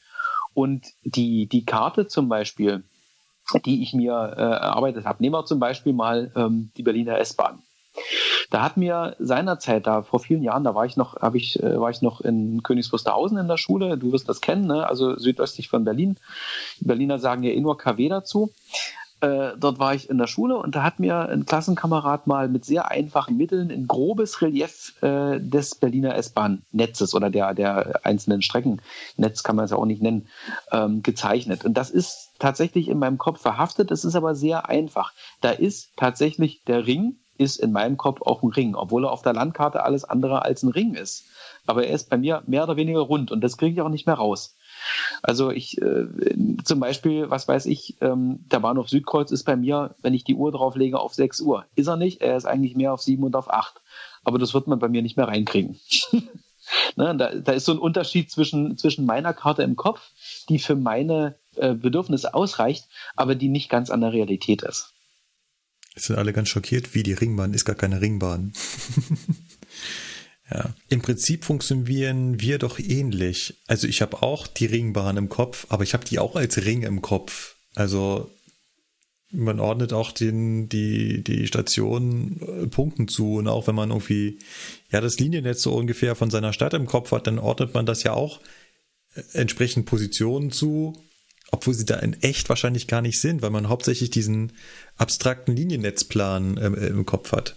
Und 0.53 0.87
die, 1.03 1.45
die 1.47 1.65
Karte 1.65 2.07
zum 2.07 2.29
Beispiel, 2.29 2.83
die 3.65 3.83
ich 3.83 3.93
mir 3.93 4.13
äh, 4.13 4.41
erarbeitet 4.41 5.05
habe, 5.05 5.21
nehmen 5.21 5.35
wir 5.35 5.45
zum 5.45 5.59
Beispiel 5.59 5.93
mal 5.93 6.31
ähm, 6.35 6.71
die 6.77 6.83
Berliner 6.83 7.19
S-Bahn. 7.19 7.61
Da 8.49 8.63
hat 8.63 8.77
mir 8.77 9.15
seinerzeit, 9.19 9.87
da 9.87 10.03
vor 10.03 10.19
vielen 10.19 10.43
Jahren, 10.43 10.63
da 10.63 10.73
war 10.73 10.85
ich 10.85 10.97
noch, 10.97 11.17
habe 11.17 11.37
ich, 11.37 11.61
äh, 11.61 11.79
war 11.79 11.89
ich 11.89 12.01
noch 12.01 12.21
in 12.21 12.63
Königs 12.63 12.91
Wusterhausen 12.93 13.37
in 13.37 13.47
der 13.47 13.57
Schule. 13.57 13.97
Du 13.97 14.11
wirst 14.11 14.29
das 14.29 14.41
kennen, 14.41 14.67
ne? 14.67 14.87
also 14.87 15.17
südöstlich 15.17 15.69
von 15.69 15.83
Berlin. 15.83 16.17
Die 16.79 16.85
Berliner 16.85 17.19
sagen 17.19 17.43
ja 17.43 17.51
eh 17.51 17.59
nur 17.59 17.77
KW 17.77 18.07
dazu. 18.09 18.51
Äh, 19.19 19.53
dort 19.57 19.79
war 19.79 19.95
ich 19.95 20.11
in 20.11 20.19
der 20.19 20.27
Schule 20.27 20.57
und 20.57 20.75
da 20.75 20.83
hat 20.83 20.99
mir 20.99 21.27
ein 21.29 21.45
Klassenkamerad 21.45 22.27
mal 22.27 22.47
mit 22.49 22.65
sehr 22.65 22.91
einfachen 22.91 23.35
Mitteln 23.35 23.71
ein 23.71 23.87
grobes 23.87 24.43
Relief 24.43 24.93
äh, 25.01 25.39
des 25.39 25.73
Berliner 25.73 26.15
S-Bahn-Netzes 26.15 27.15
oder 27.15 27.31
der, 27.31 27.55
der 27.55 28.01
einzelnen 28.03 28.43
Streckennetz, 28.43 29.41
kann 29.41 29.55
man 29.55 29.65
es 29.65 29.71
ja 29.71 29.77
auch 29.77 29.85
nicht 29.85 30.03
nennen, 30.03 30.27
ähm, 30.71 31.01
gezeichnet. 31.01 31.65
Und 31.65 31.73
das 31.73 31.89
ist 31.89 32.33
tatsächlich 32.37 32.89
in 32.89 32.99
meinem 32.99 33.17
Kopf 33.17 33.41
verhaftet. 33.41 33.89
Das 33.89 34.05
ist 34.05 34.15
aber 34.15 34.35
sehr 34.35 34.69
einfach. 34.69 35.13
Da 35.41 35.49
ist 35.49 35.93
tatsächlich 35.95 36.63
der 36.65 36.85
Ring 36.85 37.15
ist 37.37 37.57
in 37.57 37.71
meinem 37.71 37.97
Kopf 37.97 38.21
auch 38.21 38.43
ein 38.43 38.49
Ring, 38.49 38.75
obwohl 38.75 39.05
er 39.05 39.11
auf 39.11 39.21
der 39.21 39.33
Landkarte 39.33 39.83
alles 39.83 40.03
andere 40.03 40.43
als 40.43 40.63
ein 40.63 40.69
Ring 40.69 40.93
ist. 40.93 41.25
Aber 41.65 41.85
er 41.85 41.93
ist 41.93 42.09
bei 42.09 42.17
mir 42.17 42.43
mehr 42.47 42.63
oder 42.63 42.77
weniger 42.77 43.01
rund 43.01 43.31
und 43.31 43.43
das 43.43 43.57
kriege 43.57 43.73
ich 43.73 43.81
auch 43.81 43.89
nicht 43.89 44.07
mehr 44.07 44.15
raus. 44.15 44.55
Also 45.21 45.51
ich 45.51 45.81
äh, 45.81 46.05
zum 46.63 46.79
Beispiel, 46.79 47.29
was 47.29 47.47
weiß 47.47 47.65
ich, 47.65 47.97
ähm, 48.01 48.39
der 48.51 48.59
Bahnhof 48.59 48.89
Südkreuz 48.89 49.31
ist 49.31 49.43
bei 49.43 49.55
mir, 49.55 49.95
wenn 50.01 50.13
ich 50.13 50.23
die 50.23 50.35
Uhr 50.35 50.51
drauflege, 50.51 50.99
auf 50.99 51.13
6 51.13 51.41
Uhr. 51.41 51.65
Ist 51.75 51.87
er 51.87 51.97
nicht, 51.97 52.21
er 52.21 52.37
ist 52.37 52.45
eigentlich 52.45 52.75
mehr 52.75 52.93
auf 52.93 53.01
7 53.01 53.23
und 53.23 53.35
auf 53.35 53.51
8. 53.51 53.81
Aber 54.23 54.39
das 54.39 54.53
wird 54.53 54.67
man 54.67 54.79
bei 54.79 54.87
mir 54.87 55.01
nicht 55.01 55.17
mehr 55.17 55.27
reinkriegen. 55.27 55.79
ne, 56.95 57.15
da, 57.17 57.33
da 57.33 57.51
ist 57.51 57.65
so 57.65 57.71
ein 57.71 57.79
Unterschied 57.79 58.31
zwischen, 58.31 58.77
zwischen 58.77 59.05
meiner 59.05 59.33
Karte 59.33 59.63
im 59.63 59.75
Kopf, 59.75 60.11
die 60.49 60.59
für 60.59 60.75
meine 60.75 61.35
äh, 61.55 61.73
Bedürfnisse 61.73 62.33
ausreicht, 62.33 62.87
aber 63.15 63.35
die 63.35 63.49
nicht 63.49 63.69
ganz 63.69 63.89
an 63.89 64.01
der 64.01 64.13
Realität 64.13 64.63
ist. 64.63 64.93
Sind 65.97 66.17
alle 66.17 66.33
ganz 66.33 66.49
schockiert, 66.49 66.93
wie 66.93 67.03
die 67.03 67.13
Ringbahn 67.13 67.53
ist 67.53 67.65
gar 67.65 67.75
keine 67.75 68.01
Ringbahn. 68.01 68.53
ja. 70.51 70.73
Im 70.89 71.01
Prinzip 71.01 71.45
funktionieren 71.45 72.39
wir 72.39 72.59
doch 72.59 72.79
ähnlich. 72.79 73.61
Also 73.67 73.87
ich 73.87 74.01
habe 74.01 74.21
auch 74.21 74.47
die 74.47 74.65
Ringbahn 74.65 75.17
im 75.17 75.29
Kopf, 75.29 75.65
aber 75.69 75.83
ich 75.83 75.93
habe 75.93 76.05
die 76.05 76.19
auch 76.19 76.35
als 76.35 76.63
Ring 76.63 76.83
im 76.83 77.01
Kopf. 77.01 77.55
Also 77.75 78.31
man 79.31 79.59
ordnet 79.59 79.93
auch 79.93 80.11
den, 80.11 80.69
die, 80.69 81.23
die 81.23 81.47
Stationen 81.47 82.41
äh, 82.41 82.67
Punkten 82.67 83.07
zu 83.07 83.35
und 83.35 83.47
auch 83.47 83.67
wenn 83.67 83.75
man 83.75 83.89
irgendwie, 83.89 84.39
ja, 84.89 85.01
das 85.01 85.19
Liniennetz 85.19 85.61
so 85.61 85.73
ungefähr 85.73 86.15
von 86.15 86.29
seiner 86.29 86.53
Stadt 86.53 86.73
im 86.73 86.85
Kopf 86.85 87.11
hat, 87.11 87.27
dann 87.27 87.39
ordnet 87.39 87.73
man 87.73 87.85
das 87.85 88.03
ja 88.03 88.13
auch 88.13 88.39
äh, 89.15 89.21
entsprechend 89.33 89.85
Positionen 89.85 90.51
zu 90.51 90.93
obwohl 91.51 91.73
sie 91.73 91.85
da 91.85 91.97
in 91.97 92.21
echt 92.21 92.49
wahrscheinlich 92.49 92.87
gar 92.87 93.01
nicht 93.01 93.19
sind, 93.19 93.41
weil 93.41 93.49
man 93.49 93.69
hauptsächlich 93.69 94.09
diesen 94.09 94.53
abstrakten 94.97 95.55
Liniennetzplan 95.55 96.59
ähm, 96.61 96.75
im 96.75 97.05
Kopf 97.05 97.31
hat. 97.31 97.55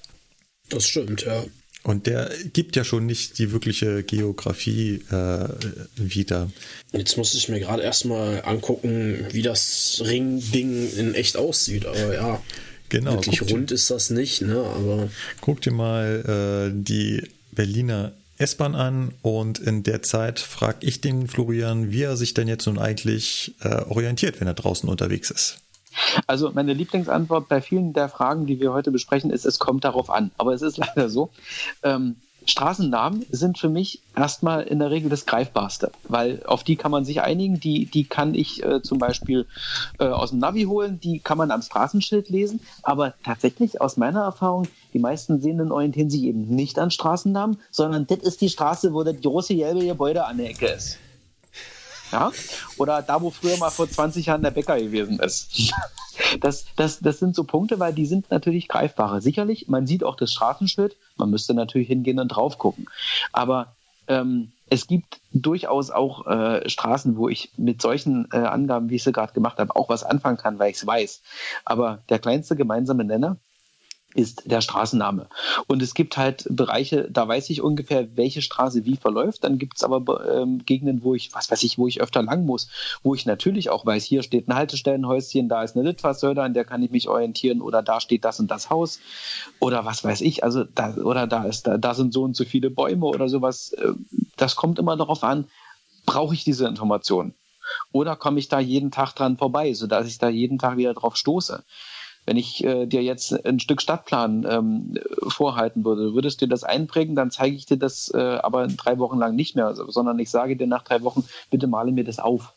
Das 0.68 0.86
stimmt, 0.86 1.22
ja. 1.22 1.44
Und 1.82 2.06
der 2.06 2.30
gibt 2.52 2.76
ja 2.76 2.84
schon 2.84 3.06
nicht 3.06 3.38
die 3.38 3.52
wirkliche 3.52 4.02
Geografie 4.02 5.02
äh, 5.10 5.48
wieder. 5.96 6.50
Jetzt 6.92 7.16
muss 7.16 7.34
ich 7.34 7.48
mir 7.48 7.58
gerade 7.58 7.82
erstmal 7.82 8.44
angucken, 8.44 9.26
wie 9.30 9.42
das 9.42 10.02
Ring-Ding 10.04 10.94
in 10.96 11.14
echt 11.14 11.36
aussieht, 11.36 11.86
aber 11.86 12.14
ja. 12.14 12.42
Genau. 12.90 13.12
Wirklich 13.14 13.50
rund 13.50 13.70
ist 13.70 13.90
das 13.90 14.10
nicht, 14.10 14.42
ne? 14.42 14.58
Aber. 14.58 15.08
Guck 15.40 15.62
dir 15.62 15.72
mal 15.72 16.70
äh, 16.70 16.72
die 16.74 17.22
Berliner 17.52 18.12
S-Bahn 18.40 18.74
an 18.74 19.12
und 19.22 19.58
in 19.58 19.82
der 19.82 20.02
Zeit 20.02 20.40
frage 20.40 20.86
ich 20.86 21.00
den 21.00 21.28
Florian, 21.28 21.90
wie 21.90 22.02
er 22.02 22.16
sich 22.16 22.34
denn 22.34 22.48
jetzt 22.48 22.66
nun 22.66 22.78
eigentlich 22.78 23.54
äh, 23.60 23.82
orientiert, 23.88 24.40
wenn 24.40 24.48
er 24.48 24.54
draußen 24.54 24.88
unterwegs 24.88 25.30
ist. 25.30 25.58
Also 26.26 26.50
meine 26.52 26.72
Lieblingsantwort 26.72 27.48
bei 27.48 27.60
vielen 27.60 27.92
der 27.92 28.08
Fragen, 28.08 28.46
die 28.46 28.60
wir 28.60 28.72
heute 28.72 28.90
besprechen, 28.90 29.30
ist, 29.30 29.44
es 29.44 29.58
kommt 29.58 29.84
darauf 29.84 30.08
an. 30.08 30.30
Aber 30.38 30.54
es 30.54 30.62
ist 30.62 30.78
leider 30.78 31.10
so. 31.10 31.30
Ähm, 31.82 32.16
Straßennamen 32.46 33.26
sind 33.30 33.58
für 33.58 33.68
mich 33.68 34.00
erstmal 34.16 34.62
in 34.62 34.78
der 34.78 34.90
Regel 34.90 35.10
das 35.10 35.26
Greifbarste, 35.26 35.92
weil 36.08 36.42
auf 36.46 36.64
die 36.64 36.76
kann 36.76 36.90
man 36.90 37.04
sich 37.04 37.20
einigen. 37.20 37.60
Die, 37.60 37.84
die 37.86 38.04
kann 38.04 38.34
ich 38.34 38.62
äh, 38.62 38.82
zum 38.82 38.98
Beispiel 38.98 39.46
äh, 39.98 40.04
aus 40.04 40.30
dem 40.30 40.38
Navi 40.38 40.64
holen, 40.64 40.98
die 41.00 41.18
kann 41.20 41.38
man 41.38 41.50
am 41.50 41.62
Straßenschild 41.62 42.30
lesen. 42.30 42.60
Aber 42.82 43.14
tatsächlich 43.24 43.80
aus 43.80 43.96
meiner 43.96 44.22
Erfahrung, 44.22 44.66
die 44.92 44.98
meisten 44.98 45.40
Sehenden 45.40 45.72
orientieren 45.72 46.10
sich 46.10 46.22
eben 46.22 46.42
nicht 46.42 46.78
an 46.78 46.90
Straßennamen, 46.90 47.58
sondern 47.70 48.06
das 48.06 48.18
ist 48.18 48.40
die 48.40 48.48
Straße, 48.48 48.92
wo 48.92 49.02
das 49.02 49.20
große 49.20 49.54
gelbe 49.54 49.84
Gebäude 49.84 50.24
an 50.24 50.38
der 50.38 50.50
Ecke 50.50 50.66
ist. 50.66 50.98
Ja? 52.12 52.32
Oder 52.76 53.02
da, 53.02 53.20
wo 53.22 53.30
früher 53.30 53.56
mal 53.58 53.70
vor 53.70 53.88
20 53.88 54.26
Jahren 54.26 54.42
der 54.42 54.50
Bäcker 54.50 54.78
gewesen 54.78 55.18
ist. 55.20 55.72
Das, 56.38 56.66
das, 56.76 57.00
das 57.00 57.18
sind 57.18 57.34
so 57.34 57.44
Punkte, 57.44 57.80
weil 57.80 57.94
die 57.94 58.04
sind 58.04 58.30
natürlich 58.30 58.68
greifbarer. 58.68 59.22
Sicherlich, 59.22 59.68
man 59.68 59.86
sieht 59.86 60.04
auch 60.04 60.16
das 60.16 60.30
Straßenschild, 60.32 60.94
man 61.16 61.30
müsste 61.30 61.54
natürlich 61.54 61.88
hingehen 61.88 62.18
und 62.18 62.28
drauf 62.28 62.58
gucken. 62.58 62.86
Aber 63.32 63.74
ähm, 64.06 64.52
es 64.68 64.86
gibt 64.86 65.20
durchaus 65.32 65.90
auch 65.90 66.26
äh, 66.26 66.68
Straßen, 66.68 67.16
wo 67.16 67.28
ich 67.28 67.50
mit 67.56 67.80
solchen 67.80 68.28
äh, 68.32 68.36
Angaben, 68.36 68.90
wie 68.90 68.96
ich 68.96 69.02
sie 69.02 69.12
gerade 69.12 69.32
gemacht 69.32 69.58
habe, 69.58 69.74
auch 69.74 69.88
was 69.88 70.04
anfangen 70.04 70.36
kann, 70.36 70.58
weil 70.58 70.70
ich 70.70 70.76
es 70.76 70.86
weiß. 70.86 71.22
Aber 71.64 72.02
der 72.08 72.18
kleinste 72.18 72.54
gemeinsame 72.54 73.04
Nenner 73.04 73.38
ist 74.14 74.50
der 74.50 74.60
Straßenname. 74.60 75.28
Und 75.68 75.82
es 75.82 75.94
gibt 75.94 76.16
halt 76.16 76.44
Bereiche, 76.50 77.08
da 77.10 77.28
weiß 77.28 77.48
ich 77.50 77.62
ungefähr, 77.62 78.16
welche 78.16 78.42
Straße 78.42 78.84
wie 78.84 78.96
verläuft. 78.96 79.44
Dann 79.44 79.58
gibt 79.58 79.76
es 79.76 79.84
aber 79.84 80.28
ähm, 80.28 80.64
Gegenden, 80.64 81.04
wo 81.04 81.14
ich, 81.14 81.32
was 81.32 81.50
weiß 81.50 81.62
ich, 81.62 81.78
wo 81.78 81.86
ich 81.86 82.00
öfter 82.00 82.22
lang 82.22 82.44
muss, 82.44 82.68
wo 83.02 83.14
ich 83.14 83.24
natürlich 83.24 83.70
auch 83.70 83.86
weiß, 83.86 84.04
hier 84.04 84.22
steht 84.22 84.48
ein 84.48 84.54
Haltestellenhäuschen, 84.54 85.48
da 85.48 85.62
ist 85.62 85.76
eine 85.76 85.88
Litfaßsäule, 85.88 86.42
an 86.42 86.54
der 86.54 86.64
kann 86.64 86.82
ich 86.82 86.90
mich 86.90 87.08
orientieren 87.08 87.60
oder 87.60 87.82
da 87.82 88.00
steht 88.00 88.24
das 88.24 88.40
und 88.40 88.50
das 88.50 88.68
Haus 88.68 88.98
oder 89.60 89.84
was 89.84 90.02
weiß 90.02 90.22
ich. 90.22 90.42
Also 90.42 90.64
da, 90.64 90.94
oder 90.96 91.28
da 91.28 91.44
ist, 91.44 91.68
da, 91.68 91.78
da 91.78 91.94
sind 91.94 92.12
so 92.12 92.24
und 92.24 92.34
so 92.34 92.44
viele 92.44 92.70
Bäume 92.70 93.06
oder 93.06 93.28
sowas. 93.28 93.72
Äh, 93.74 93.92
das 94.36 94.56
kommt 94.56 94.80
immer 94.80 94.96
darauf 94.96 95.22
an, 95.22 95.46
brauche 96.04 96.34
ich 96.34 96.42
diese 96.42 96.66
Information? 96.66 97.34
Oder 97.92 98.16
komme 98.16 98.40
ich 98.40 98.48
da 98.48 98.58
jeden 98.58 98.90
Tag 98.90 99.14
dran 99.14 99.36
vorbei, 99.36 99.72
sodass 99.74 100.08
ich 100.08 100.18
da 100.18 100.28
jeden 100.28 100.58
Tag 100.58 100.76
wieder 100.76 100.94
drauf 100.94 101.16
stoße? 101.16 101.62
Wenn 102.26 102.36
ich 102.36 102.62
äh, 102.64 102.86
dir 102.86 103.02
jetzt 103.02 103.44
ein 103.44 103.60
Stück 103.60 103.82
Stadtplan 103.82 104.46
ähm, 104.48 104.98
vorhalten 105.28 105.84
würde, 105.84 106.14
würdest 106.14 106.40
du 106.40 106.46
dir 106.46 106.50
das 106.50 106.64
einprägen, 106.64 107.16
dann 107.16 107.30
zeige 107.30 107.56
ich 107.56 107.66
dir 107.66 107.78
das 107.78 108.12
äh, 108.14 108.18
aber 108.18 108.66
drei 108.68 108.98
Wochen 108.98 109.18
lang 109.18 109.34
nicht 109.34 109.56
mehr, 109.56 109.74
sondern 109.74 110.18
ich 110.18 110.30
sage 110.30 110.56
dir 110.56 110.66
nach 110.66 110.82
drei 110.82 111.02
Wochen, 111.02 111.24
bitte 111.50 111.66
male 111.66 111.92
mir 111.92 112.04
das 112.04 112.18
auf. 112.18 112.54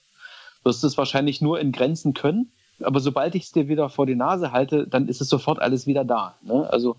Du 0.63 0.69
wirst 0.69 0.83
es 0.83 0.97
wahrscheinlich 0.97 1.41
nur 1.41 1.59
in 1.59 1.71
Grenzen 1.71 2.13
können, 2.13 2.51
aber 2.81 2.99
sobald 2.99 3.35
ich 3.35 3.43
es 3.43 3.51
dir 3.51 3.67
wieder 3.67 3.89
vor 3.89 4.05
die 4.05 4.15
Nase 4.15 4.51
halte, 4.51 4.87
dann 4.87 5.07
ist 5.07 5.21
es 5.21 5.29
sofort 5.29 5.59
alles 5.59 5.87
wieder 5.87 6.03
da. 6.03 6.35
Ne? 6.41 6.69
Also 6.69 6.97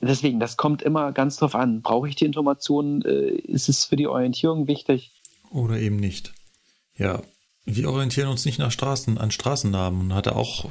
deswegen, 0.00 0.40
das 0.40 0.56
kommt 0.56 0.82
immer 0.82 1.12
ganz 1.12 1.36
drauf 1.36 1.54
an. 1.54 1.82
Brauche 1.82 2.08
ich 2.08 2.16
die 2.16 2.24
Informationen? 2.24 3.02
Äh, 3.02 3.30
ist 3.30 3.68
es 3.68 3.84
für 3.84 3.96
die 3.96 4.06
Orientierung 4.06 4.66
wichtig? 4.66 5.12
Oder 5.50 5.78
eben 5.78 5.96
nicht. 5.96 6.32
Ja, 6.96 7.22
wir 7.64 7.90
orientieren 7.90 8.28
uns 8.28 8.44
nicht 8.44 8.58
nach 8.58 8.72
Straßen, 8.72 9.18
an 9.18 9.30
Straßennamen 9.30 10.00
und 10.00 10.14
hatte 10.14 10.36
auch 10.36 10.70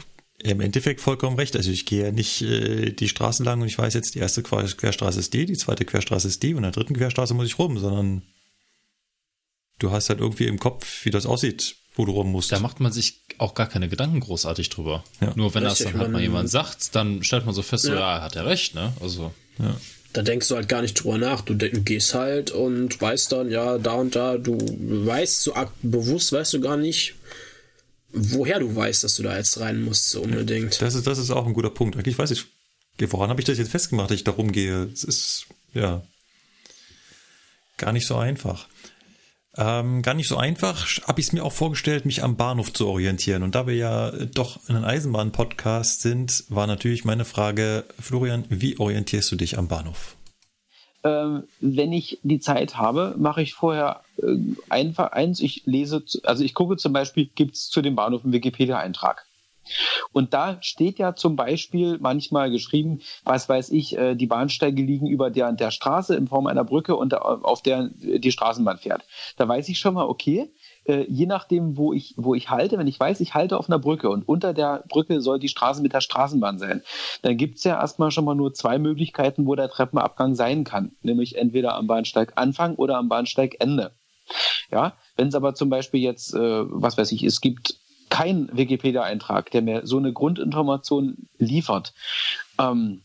im 0.51 0.61
Endeffekt 0.61 1.01
vollkommen 1.01 1.35
recht. 1.37 1.55
Also 1.55 1.71
ich 1.71 1.85
gehe 1.85 2.05
ja 2.05 2.11
nicht 2.11 2.41
äh, 2.41 2.91
die 2.91 3.07
Straßen 3.09 3.43
lang 3.45 3.61
und 3.61 3.67
ich 3.67 3.77
weiß 3.77 3.93
jetzt, 3.93 4.15
die 4.15 4.19
erste 4.19 4.43
Querstraße 4.43 5.19
ist 5.19 5.33
die, 5.33 5.45
die 5.45 5.57
zweite 5.57 5.85
Querstraße 5.85 6.27
ist 6.27 6.43
die 6.43 6.51
und 6.53 6.57
in 6.57 6.63
der 6.63 6.71
dritten 6.71 6.95
Querstraße 6.95 7.33
muss 7.33 7.47
ich 7.47 7.57
rum, 7.59 7.77
sondern 7.79 8.21
du 9.79 9.91
hast 9.91 10.09
halt 10.09 10.19
irgendwie 10.19 10.45
im 10.47 10.59
Kopf, 10.59 11.05
wie 11.05 11.11
das 11.11 11.25
aussieht, 11.25 11.75
wo 11.95 12.05
du 12.05 12.11
rum 12.11 12.31
musst. 12.31 12.51
Da 12.51 12.59
macht 12.59 12.79
man 12.79 12.91
sich 12.91 13.21
auch 13.37 13.53
gar 13.53 13.67
keine 13.67 13.89
Gedanken 13.89 14.19
großartig 14.19 14.69
drüber. 14.69 15.03
Ja. 15.21 15.33
Nur 15.35 15.53
wenn 15.53 15.65
Richtig, 15.65 15.85
das 15.85 15.91
dann 15.93 16.01
halt 16.01 16.11
mal 16.11 16.17
man- 16.17 16.21
jemand 16.23 16.49
sagt, 16.49 16.95
dann 16.95 17.23
stellt 17.23 17.45
man 17.45 17.53
so 17.55 17.61
fest, 17.61 17.83
so, 17.85 17.91
Ja. 17.93 18.17
ja, 18.17 18.21
hat 18.21 18.35
er 18.35 18.45
recht, 18.45 18.75
ne? 18.75 18.93
Also, 19.01 19.31
ja. 19.59 19.75
Da 20.13 20.21
denkst 20.23 20.47
du 20.47 20.55
halt 20.55 20.67
gar 20.69 20.81
nicht 20.81 20.93
drüber 20.95 21.17
nach. 21.19 21.41
Du, 21.41 21.53
du 21.53 21.69
gehst 21.81 22.15
halt 22.15 22.49
und 22.49 22.99
weißt 22.99 23.31
dann, 23.33 23.51
ja, 23.51 23.77
da 23.77 23.93
und 23.93 24.15
da, 24.15 24.37
du 24.37 24.57
weißt 24.57 25.43
so 25.43 25.53
bewusst, 25.83 26.31
weißt 26.31 26.53
du 26.53 26.61
gar 26.61 26.77
nicht, 26.77 27.13
woher 28.11 28.59
du 28.59 28.75
weißt, 28.75 29.03
dass 29.03 29.15
du 29.15 29.23
da 29.23 29.37
jetzt 29.37 29.59
rein 29.59 29.81
musst, 29.81 30.09
so 30.09 30.21
unbedingt. 30.21 30.81
Das 30.81 30.95
ist, 30.95 31.07
das 31.07 31.17
ist 31.17 31.31
auch 31.31 31.45
ein 31.45 31.53
guter 31.53 31.69
Punkt. 31.69 31.95
Eigentlich 31.95 32.17
weiß 32.17 32.31
ich, 32.31 32.45
woran 32.99 33.29
habe 33.29 33.41
ich 33.41 33.45
das 33.45 33.57
jetzt 33.57 33.71
festgemacht, 33.71 34.09
dass 34.09 34.15
ich 34.15 34.23
da 34.23 34.31
rumgehe? 34.31 34.83
Es 34.93 35.03
ist, 35.03 35.47
ja, 35.73 36.01
gar 37.77 37.93
nicht 37.93 38.07
so 38.07 38.15
einfach. 38.15 38.67
Ähm, 39.55 40.03
gar 40.03 40.13
nicht 40.13 40.27
so 40.27 40.37
einfach 40.37 40.85
habe 41.07 41.19
ich 41.19 41.27
es 41.27 41.33
mir 41.33 41.43
auch 41.43 41.53
vorgestellt, 41.53 42.05
mich 42.05 42.23
am 42.23 42.37
Bahnhof 42.37 42.73
zu 42.73 42.87
orientieren. 42.87 43.41
Und 43.41 43.55
da 43.55 43.65
wir 43.65 43.75
ja 43.75 44.11
doch 44.11 44.59
ein 44.69 44.83
Eisenbahn-Podcast 44.83 46.01
sind, 46.01 46.43
war 46.49 46.67
natürlich 46.67 47.05
meine 47.05 47.25
Frage, 47.25 47.85
Florian, 47.99 48.45
wie 48.49 48.77
orientierst 48.77 49.31
du 49.31 49.35
dich 49.35 49.57
am 49.57 49.67
Bahnhof? 49.67 50.16
Ähm, 51.03 51.43
wenn 51.59 51.93
ich 51.93 52.19
die 52.23 52.39
Zeit 52.39 52.77
habe, 52.77 53.15
mache 53.17 53.41
ich 53.41 53.53
vorher 53.53 54.01
äh, 54.17 54.37
einfach 54.69 55.11
eins, 55.11 55.39
ich 55.39 55.63
lese, 55.65 56.03
also 56.23 56.43
ich 56.43 56.53
gucke 56.53 56.77
zum 56.77 56.93
Beispiel, 56.93 57.29
gibt 57.35 57.55
es 57.55 57.69
zu 57.69 57.81
dem 57.81 57.95
Bahnhof 57.95 58.23
einen 58.23 58.33
Wikipedia-Eintrag. 58.33 59.25
Und 60.11 60.33
da 60.33 60.57
steht 60.61 60.99
ja 60.99 61.15
zum 61.15 61.35
Beispiel 61.35 61.97
manchmal 61.99 62.51
geschrieben, 62.51 63.01
was 63.23 63.49
weiß 63.49 63.69
ich, 63.71 63.97
äh, 63.97 64.15
die 64.15 64.27
Bahnsteige 64.27 64.81
liegen 64.81 65.07
über 65.07 65.29
der, 65.29 65.51
der 65.51 65.71
Straße 65.71 66.15
in 66.15 66.27
Form 66.27 66.47
einer 66.47 66.63
Brücke 66.63 66.95
und 66.95 67.13
da, 67.13 67.17
auf 67.17 67.61
der 67.61 67.89
die 68.01 68.31
Straßenbahn 68.31 68.77
fährt. 68.77 69.03
Da 69.35 69.47
weiß 69.47 69.69
ich 69.69 69.79
schon 69.79 69.93
mal, 69.93 70.05
okay, 70.05 70.49
äh, 70.87 71.05
je 71.09 71.25
nachdem, 71.25 71.77
wo 71.77 71.93
ich, 71.93 72.13
wo 72.17 72.33
ich 72.35 72.49
halte, 72.49 72.77
wenn 72.77 72.87
ich 72.87 72.99
weiß, 72.99 73.19
ich 73.19 73.33
halte 73.33 73.57
auf 73.57 73.69
einer 73.69 73.79
Brücke 73.79 74.09
und 74.09 74.27
unter 74.27 74.53
der 74.53 74.83
Brücke 74.87 75.21
soll 75.21 75.39
die 75.39 75.49
Straße 75.49 75.81
mit 75.81 75.93
der 75.93 76.01
Straßenbahn 76.01 76.59
sein, 76.59 76.81
dann 77.21 77.37
gibt 77.37 77.57
es 77.57 77.63
ja 77.63 77.79
erstmal 77.79 78.11
schon 78.11 78.25
mal 78.25 78.35
nur 78.35 78.53
zwei 78.53 78.79
Möglichkeiten, 78.79 79.45
wo 79.45 79.55
der 79.55 79.69
Treppenabgang 79.69 80.35
sein 80.35 80.63
kann. 80.63 80.91
Nämlich 81.01 81.37
entweder 81.37 81.75
am 81.75 81.87
Bahnsteig 81.87 82.33
Anfang 82.35 82.75
oder 82.75 82.97
am 82.97 83.09
Bahnsteig 83.09 83.57
Ende. 83.59 83.91
Ja, 84.71 84.93
wenn 85.15 85.29
es 85.29 85.35
aber 85.35 85.55
zum 85.55 85.69
Beispiel 85.69 86.01
jetzt, 86.01 86.33
äh, 86.33 86.39
was 86.39 86.97
weiß 86.97 87.11
ich, 87.11 87.23
es 87.23 87.41
gibt 87.41 87.75
keinen 88.09 88.49
Wikipedia-Eintrag, 88.55 89.51
der 89.51 89.61
mir 89.61 89.85
so 89.85 89.97
eine 89.97 90.13
Grundinformation 90.13 91.27
liefert, 91.37 91.93
ähm, 92.59 93.01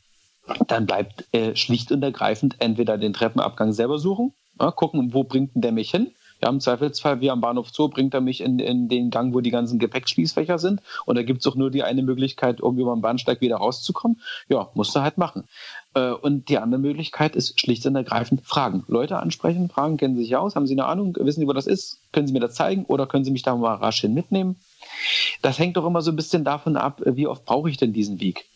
dann 0.66 0.86
bleibt 0.86 1.24
äh, 1.32 1.54
schlicht 1.54 1.92
und 1.92 2.02
ergreifend 2.02 2.56
entweder 2.58 2.98
den 2.98 3.12
Treppenabgang 3.12 3.72
selber 3.72 3.98
suchen, 3.98 4.32
ja, 4.60 4.70
gucken, 4.70 5.14
wo 5.14 5.24
bringt 5.24 5.54
denn 5.54 5.62
der 5.62 5.72
mich 5.72 5.90
hin. 5.90 6.12
Ja, 6.42 6.48
im 6.48 6.58
Zweifelsfall, 6.58 7.20
wie 7.20 7.30
am 7.30 7.40
Bahnhof 7.40 7.70
Zoo, 7.72 7.88
bringt 7.88 8.14
er 8.14 8.20
mich 8.20 8.40
in, 8.40 8.58
in 8.58 8.88
den 8.88 9.10
Gang, 9.10 9.32
wo 9.32 9.40
die 9.40 9.52
ganzen 9.52 9.78
Gepäckschließfächer 9.78 10.58
sind. 10.58 10.80
Und 11.06 11.14
da 11.14 11.22
gibt's 11.22 11.46
auch 11.46 11.54
nur 11.54 11.70
die 11.70 11.84
eine 11.84 12.02
Möglichkeit, 12.02 12.58
irgendwie 12.58 12.82
über 12.82 12.96
den 12.96 13.00
Bahnsteig 13.00 13.40
wieder 13.40 13.58
rauszukommen. 13.58 14.20
Ja, 14.48 14.68
musst 14.74 14.96
du 14.96 15.02
halt 15.02 15.18
machen. 15.18 15.44
Äh, 15.94 16.10
und 16.10 16.48
die 16.48 16.58
andere 16.58 16.80
Möglichkeit 16.80 17.36
ist 17.36 17.60
schlicht 17.60 17.86
und 17.86 17.94
ergreifend 17.94 18.44
Fragen. 18.44 18.82
Leute 18.88 19.18
ansprechen, 19.18 19.68
Fragen, 19.68 19.98
kennen 19.98 20.16
Sie 20.16 20.24
sich 20.24 20.34
aus, 20.34 20.56
haben 20.56 20.66
Sie 20.66 20.74
eine 20.74 20.86
Ahnung, 20.86 21.16
wissen 21.20 21.40
Sie, 21.40 21.46
wo 21.46 21.52
das 21.52 21.68
ist? 21.68 22.00
Können 22.10 22.26
Sie 22.26 22.32
mir 22.32 22.40
das 22.40 22.54
zeigen 22.54 22.86
oder 22.86 23.06
können 23.06 23.24
Sie 23.24 23.30
mich 23.30 23.42
da 23.42 23.54
mal 23.54 23.74
rasch 23.74 24.00
hin 24.00 24.12
mitnehmen? 24.12 24.56
Das 25.42 25.60
hängt 25.60 25.76
doch 25.76 25.86
immer 25.86 26.02
so 26.02 26.10
ein 26.10 26.16
bisschen 26.16 26.42
davon 26.42 26.76
ab, 26.76 27.02
wie 27.04 27.28
oft 27.28 27.44
brauche 27.44 27.70
ich 27.70 27.76
denn 27.76 27.92
diesen 27.92 28.20
Weg. 28.20 28.46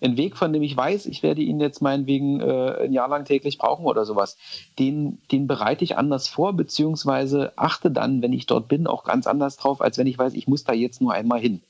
Ein 0.00 0.16
Weg, 0.16 0.36
von 0.36 0.52
dem 0.52 0.62
ich 0.62 0.76
weiß, 0.76 1.06
ich 1.06 1.22
werde 1.22 1.42
ihn 1.42 1.60
jetzt 1.60 1.80
meinetwegen 1.80 2.40
äh, 2.40 2.84
ein 2.84 2.92
Jahr 2.92 3.08
lang 3.08 3.24
täglich 3.24 3.58
brauchen 3.58 3.86
oder 3.86 4.04
sowas, 4.04 4.36
den, 4.78 5.18
den 5.30 5.46
bereite 5.46 5.84
ich 5.84 5.96
anders 5.96 6.28
vor, 6.28 6.52
beziehungsweise 6.54 7.52
achte 7.56 7.90
dann, 7.90 8.22
wenn 8.22 8.32
ich 8.32 8.46
dort 8.46 8.68
bin, 8.68 8.86
auch 8.86 9.04
ganz 9.04 9.26
anders 9.26 9.56
drauf, 9.56 9.80
als 9.80 9.98
wenn 9.98 10.06
ich 10.06 10.18
weiß, 10.18 10.34
ich 10.34 10.48
muss 10.48 10.64
da 10.64 10.72
jetzt 10.72 11.00
nur 11.00 11.12
einmal 11.12 11.40
hin. 11.40 11.60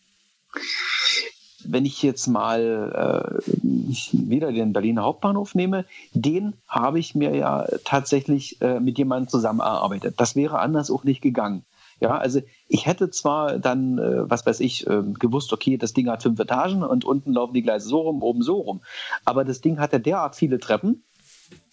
Wenn 1.65 1.85
ich 1.85 2.03
jetzt 2.03 2.27
mal 2.27 3.41
äh, 3.43 3.53
wieder 4.13 4.51
den 4.51 4.73
Berliner 4.73 5.03
Hauptbahnhof 5.03 5.55
nehme, 5.55 5.85
den 6.13 6.55
habe 6.67 6.99
ich 6.99 7.15
mir 7.15 7.37
ja 7.37 7.67
tatsächlich 7.85 8.61
äh, 8.61 8.81
mit 8.81 8.99
jemandem 8.99 9.29
zusammen 9.29 9.61
erarbeitet. 9.61 10.15
Das 10.19 10.35
wäre 10.35 10.59
anders 10.59 10.91
auch 10.91 11.05
nicht 11.05 11.21
gegangen. 11.21 11.65
Ja, 12.03 12.19
also 12.19 12.41
ich 12.67 12.87
hätte 12.87 13.11
zwar 13.11 13.61
dann, 13.61 13.99
äh, 13.99 14.29
was 14.29 14.45
weiß 14.45 14.59
ich, 14.59 14.89
äh, 14.89 15.03
gewusst, 15.21 15.53
okay, 15.53 15.77
das 15.77 15.93
Ding 15.93 16.09
hat 16.09 16.25
fünf 16.25 16.41
Etagen 16.41 16.83
und 16.83 17.05
unten 17.05 17.33
laufen 17.33 17.55
die 17.55 17.63
Gleise 17.63 17.89
so 17.89 18.01
rum, 18.01 18.25
oben 18.25 18.43
so 18.43 18.57
rum. 18.57 18.81
Aber 19.25 19.45
das 19.45 19.61
Ding 19.61 19.79
hat 19.79 19.93
ja 19.93 20.01
derart 20.01 20.35
viele 20.35 20.59
Treppen 20.59 21.05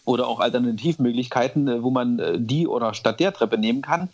oder 0.05 0.27
auch 0.27 0.39
Alternativmöglichkeiten, 0.39 1.67
äh, 1.67 1.83
wo 1.83 1.89
man 1.89 2.19
äh, 2.19 2.39
die 2.39 2.67
oder 2.67 2.93
statt 2.93 3.19
der 3.19 3.33
Treppe 3.33 3.57
nehmen 3.57 3.81
kann. 3.81 4.09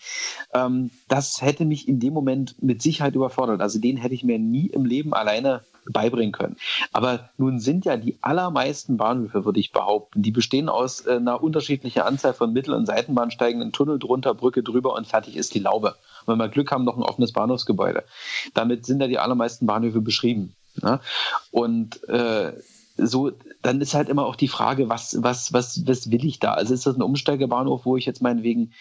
Ähm, 0.53 0.89
das 1.09 1.41
hätte 1.41 1.66
mich 1.66 1.86
in 1.86 1.99
dem 1.99 2.13
Moment 2.13 2.63
mit 2.63 2.82
Sicherheit 2.82 3.16
überfordert. 3.16 3.59
Also 3.59 3.80
den 3.80 3.97
hätte 3.97 4.16
ich 4.16 4.24
mir 4.24 4.39
nie 4.39 4.68
im 4.68 4.86
Leben 4.86 5.13
alleine 5.13 5.63
beibringen 5.92 6.32
können. 6.32 6.58
Aber 6.92 7.30
nun 7.38 7.60
sind 7.60 7.86
ja 7.86 7.98
die 7.98 8.18
allermeisten 8.22 8.98
Bahnhöfe, 8.98 9.46
würde 9.46 9.60
ich 9.60 9.72
behaupten, 9.72 10.22
die 10.22 10.32
bestehen 10.32 10.70
aus 10.70 11.06
äh, 11.06 11.16
einer 11.16 11.42
unterschiedlichen 11.44 12.02
Anzahl 12.02 12.34
von 12.34 12.54
Mittel- 12.54 12.74
und 12.74 12.86
Seitenbahnsteigen, 12.86 13.62
ein 13.62 13.72
Tunnel 13.72 14.00
drunter, 14.00 14.34
Brücke 14.34 14.64
drüber 14.64 14.94
und 14.94 15.08
fertig 15.08 15.36
ist 15.36 15.54
die 15.54 15.60
Laube. 15.60 15.96
Und 16.26 16.34
wenn 16.34 16.38
wir 16.40 16.50
Glück 16.50 16.72
haben, 16.72 16.86
noch 16.86 16.98
ein 16.98 17.04
offenes 17.04 17.34
Bahnhofsgebäude. 17.34 18.04
Damit 18.54 18.86
sind 18.86 19.02
ja 19.02 19.08
die 19.08 19.20
allermeisten 19.20 19.66
Bahnhöfe 19.66 20.02
beschrieben. 20.02 20.56
Ne? 20.82 21.00
Und 21.52 22.04
äh, 22.10 22.54
so, 22.98 23.32
dann 23.62 23.82
ist 23.82 23.94
halt 23.94 24.10
immer 24.10 24.26
auch 24.26 24.36
die 24.36 24.48
Frage, 24.48 24.90
was, 24.90 25.22
was, 25.22 25.54
was, 25.54 25.86
was 25.86 26.12
will 26.12 26.26
ich 26.26 26.40
da? 26.40 26.54
Also 26.54 26.74
ist 26.74 26.86
das 26.86 26.96
ein 26.96 27.02
Umsteigebahnhof, 27.02 27.86
wo 27.86 27.98
ich 27.98 28.06
jetzt 28.06 28.22
meinetwegen 28.22 28.72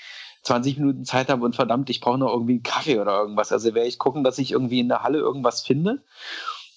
20 0.43 0.79
Minuten 0.79 1.05
Zeit 1.05 1.31
habe 1.31 1.45
und 1.45 1.57
verdammt, 1.57 1.91
ich 1.91 2.01
brauche 2.01 2.19
noch 2.19 2.33
irgendwie 2.33 2.55
einen 2.55 2.63
Kaffee 2.63 3.01
oder 3.01 3.19
irgendwas. 3.19 3.51
Also 3.51 3.75
werde 3.75 3.89
ich 3.89 3.99
gucken, 3.99 4.25
dass 4.25 4.39
ich 4.39 4.53
irgendwie 4.53 4.81
in 4.81 4.89
der 4.89 5.03
Halle 5.03 5.19
irgendwas 5.19 5.63
finde, 5.63 6.03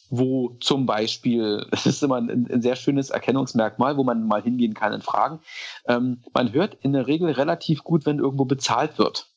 wo 0.10 0.56
zum 0.60 0.86
Beispiel, 0.86 1.66
das 1.72 1.86
ist 1.86 2.04
immer 2.04 2.18
ein, 2.18 2.48
ein 2.50 2.62
sehr 2.62 2.76
schönes 2.76 3.10
Erkennungsmerkmal, 3.10 3.98
wo 3.98 4.04
man 4.04 4.26
mal 4.26 4.42
hingehen 4.42 4.74
kann 4.74 4.94
und 4.94 5.04
fragen. 5.04 5.40
Ähm, 5.88 6.24
man 6.34 6.54
hört 6.54 6.76
in 6.82 6.94
der 6.94 7.08
Regel 7.08 7.32
relativ 7.32 7.84
gut, 7.84 8.06
wenn 8.06 8.20
irgendwo 8.20 8.46
bezahlt 8.46 8.98
wird. 8.98 9.30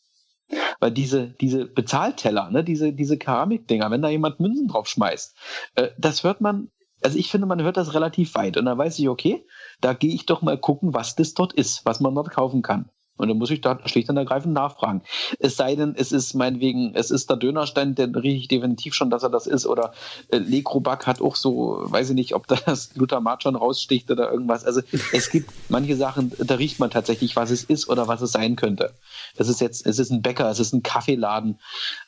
Weil 0.81 0.91
diese, 0.91 1.29
diese 1.29 1.67
Bezahlteller, 1.67 2.51
ne, 2.51 2.65
diese, 2.65 2.93
diese 2.93 3.19
Keramikdinger, 3.19 3.91
wenn 3.91 4.03
da 4.03 4.09
jemand 4.09 4.41
Münzen 4.41 4.69
drauf 4.69 4.89
schmeißt, 4.89 5.37
äh, 5.77 5.89
das 5.99 6.25
hört 6.25 6.41
man, 6.41 6.71
also 7.03 7.19
ich 7.19 7.31
finde, 7.31 7.47
man 7.47 7.63
hört 7.63 7.77
das 7.77 7.95
relativ 7.95 8.35
weit. 8.35 8.57
Und 8.57 8.65
dann 8.65 8.79
weiß 8.79 8.99
ich, 8.99 9.09
okay, 9.09 9.45
da 9.81 9.93
gehe 9.93 10.15
ich 10.15 10.27
doch 10.27 10.43
mal 10.43 10.59
gucken, 10.59 10.95
was 10.95 11.15
das 11.17 11.35
dort 11.35 11.53
ist, 11.53 11.85
was 11.85 12.01
man 12.01 12.15
dort 12.15 12.31
kaufen 12.31 12.63
kann. 12.63 12.91
Und 13.21 13.29
dann 13.29 13.39
muss 13.39 13.51
ich 13.51 13.61
da 13.61 13.79
schlicht 13.85 14.09
und 14.09 14.17
ergreifend 14.17 14.55
nachfragen. 14.55 15.03
Es 15.39 15.57
sei 15.57 15.77
denn, 15.77 15.95
es 15.97 16.13
ist 16.13 16.35
meinetwegen, 16.35 16.95
es 16.95 17.11
ist 17.11 17.31
der 17.31 17.37
Dönerstand, 17.37 17.99
dann 17.99 18.15
rieche 18.15 18.37
ich 18.37 18.49
definitiv 18.49 18.95
schon, 18.95 19.11
dass 19.11 19.23
er 19.23 19.31
das 19.31 19.47
ist. 19.47 19.67
Oder 19.67 19.93
äh, 20.31 20.39
Lekrobak 20.39 21.07
hat 21.07 21.21
auch 21.21 21.37
so, 21.37 21.83
weiß 21.85 22.11
ich 22.11 22.15
nicht, 22.17 22.35
ob 22.35 22.47
das 22.67 22.91
Glutamat 22.95 23.43
schon 23.43 23.57
raussticht 23.57 24.11
oder 24.11 24.31
irgendwas. 24.33 24.65
Also 24.65 24.81
es 25.13 25.31
gibt 25.31 25.51
manche 25.69 25.97
Sachen, 25.97 26.33
da 26.39 26.55
riecht 26.55 26.81
man 26.81 26.91
tatsächlich, 26.91 27.37
was 27.37 27.51
es 27.51 27.65
ist 27.65 27.89
oder 27.89 28.09
was 28.09 28.23
es 28.23 28.33
sein 28.33 28.57
könnte. 28.57 28.95
Es 29.37 29.49
ist 29.49 29.61
jetzt, 29.61 29.87
es 29.87 29.99
ist 29.99 30.11
ein 30.11 30.23
Bäcker, 30.23 30.51
es 30.51 30.61
ist 30.61 30.73
ein 30.73 30.83
Kaffeeladen 30.83 31.59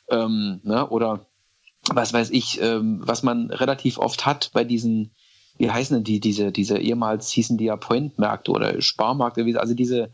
ähm, 0.09 0.61
ne? 0.63 0.87
oder 0.89 1.27
was 1.91 2.13
weiß 2.13 2.29
ich, 2.31 2.61
ähm, 2.61 3.01
was 3.03 3.23
man 3.23 3.49
relativ 3.49 3.97
oft 3.97 4.25
hat 4.25 4.51
bei 4.53 4.63
diesen, 4.63 5.11
wie 5.57 5.69
heißen 5.69 5.97
denn 5.97 6.03
die, 6.03 6.19
diese, 6.19 6.51
diese 6.51 6.77
ehemals 6.77 7.31
hießen 7.31 7.57
die 7.57 7.65
ja 7.65 7.75
Point-Märkte 7.75 8.51
oder 8.51 8.81
Sparmärkte, 8.81 9.45
also 9.59 9.73
diese 9.73 10.11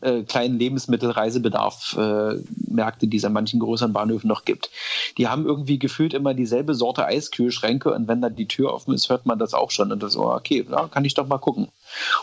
äh, 0.00 0.22
kleinen 0.22 0.58
Lebensmittelreisebedarf-Märkte, 0.58 3.06
die 3.06 3.16
es 3.16 3.24
an 3.24 3.32
manchen 3.32 3.60
größeren 3.60 3.92
Bahnhöfen 3.92 4.26
noch 4.28 4.44
gibt. 4.44 4.70
Die 5.18 5.28
haben 5.28 5.46
irgendwie 5.46 5.78
gefühlt 5.78 6.14
immer 6.14 6.34
dieselbe 6.34 6.74
Sorte 6.74 7.06
Eiskühlschränke 7.06 7.92
und 7.92 8.08
wenn 8.08 8.20
da 8.20 8.28
die 8.28 8.48
Tür 8.48 8.74
offen 8.74 8.94
ist, 8.94 9.08
hört 9.08 9.26
man 9.26 9.38
das 9.38 9.54
auch 9.54 9.70
schon 9.70 9.92
und 9.92 10.02
das 10.02 10.14
so, 10.14 10.30
okay, 10.30 10.66
da 10.68 10.88
kann 10.88 11.04
ich 11.04 11.14
doch 11.14 11.26
mal 11.26 11.38
gucken. 11.38 11.68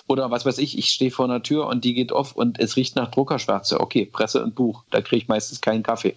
Oder 0.08 0.32
was 0.32 0.46
weiß 0.46 0.58
ich, 0.60 0.78
ich 0.78 0.88
stehe 0.88 1.12
vor 1.12 1.26
einer 1.26 1.44
Tür 1.44 1.68
und 1.68 1.84
die 1.84 1.94
geht 1.94 2.12
auf 2.12 2.36
und 2.36 2.60
es 2.60 2.76
riecht 2.76 2.96
nach 2.96 3.12
Druckerschwärze. 3.12 3.80
Okay, 3.80 4.06
Presse 4.06 4.44
und 4.44 4.56
Buch, 4.56 4.84
da 4.92 5.02
kriege 5.02 5.24
ich 5.24 5.28
meistens 5.28 5.62
keinen 5.62 5.84
Kaffee. 5.84 6.16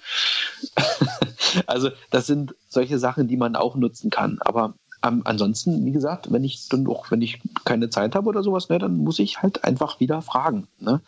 also 1.67 1.91
das 2.11 2.27
sind 2.27 2.55
solche 2.69 2.99
Sachen, 2.99 3.29
die 3.29 3.37
man 3.37 3.57
auch 3.57 3.77
nutzen 3.77 4.11
kann. 4.11 4.39
Aber 4.41 4.75
ähm, 5.03 5.23
ansonsten, 5.25 5.85
wie 5.85 5.93
gesagt, 5.93 6.33
wenn 6.33 6.45
ich 6.45 6.69
dann 6.69 6.87
auch, 6.87 7.11
wenn 7.11 7.23
ich 7.23 7.41
keine 7.65 7.91
Zeit 7.91 8.15
habe 8.15 8.29
oder 8.29 8.43
sowas, 8.43 8.69
ne, 8.69 8.79
dann 8.79 8.99
muss 8.99 9.19
ich 9.19 9.43
halt 9.43 9.65
einfach 9.65 10.01
wieder 10.01 10.23
fragen. 10.23 10.69
Ne? 10.81 11.01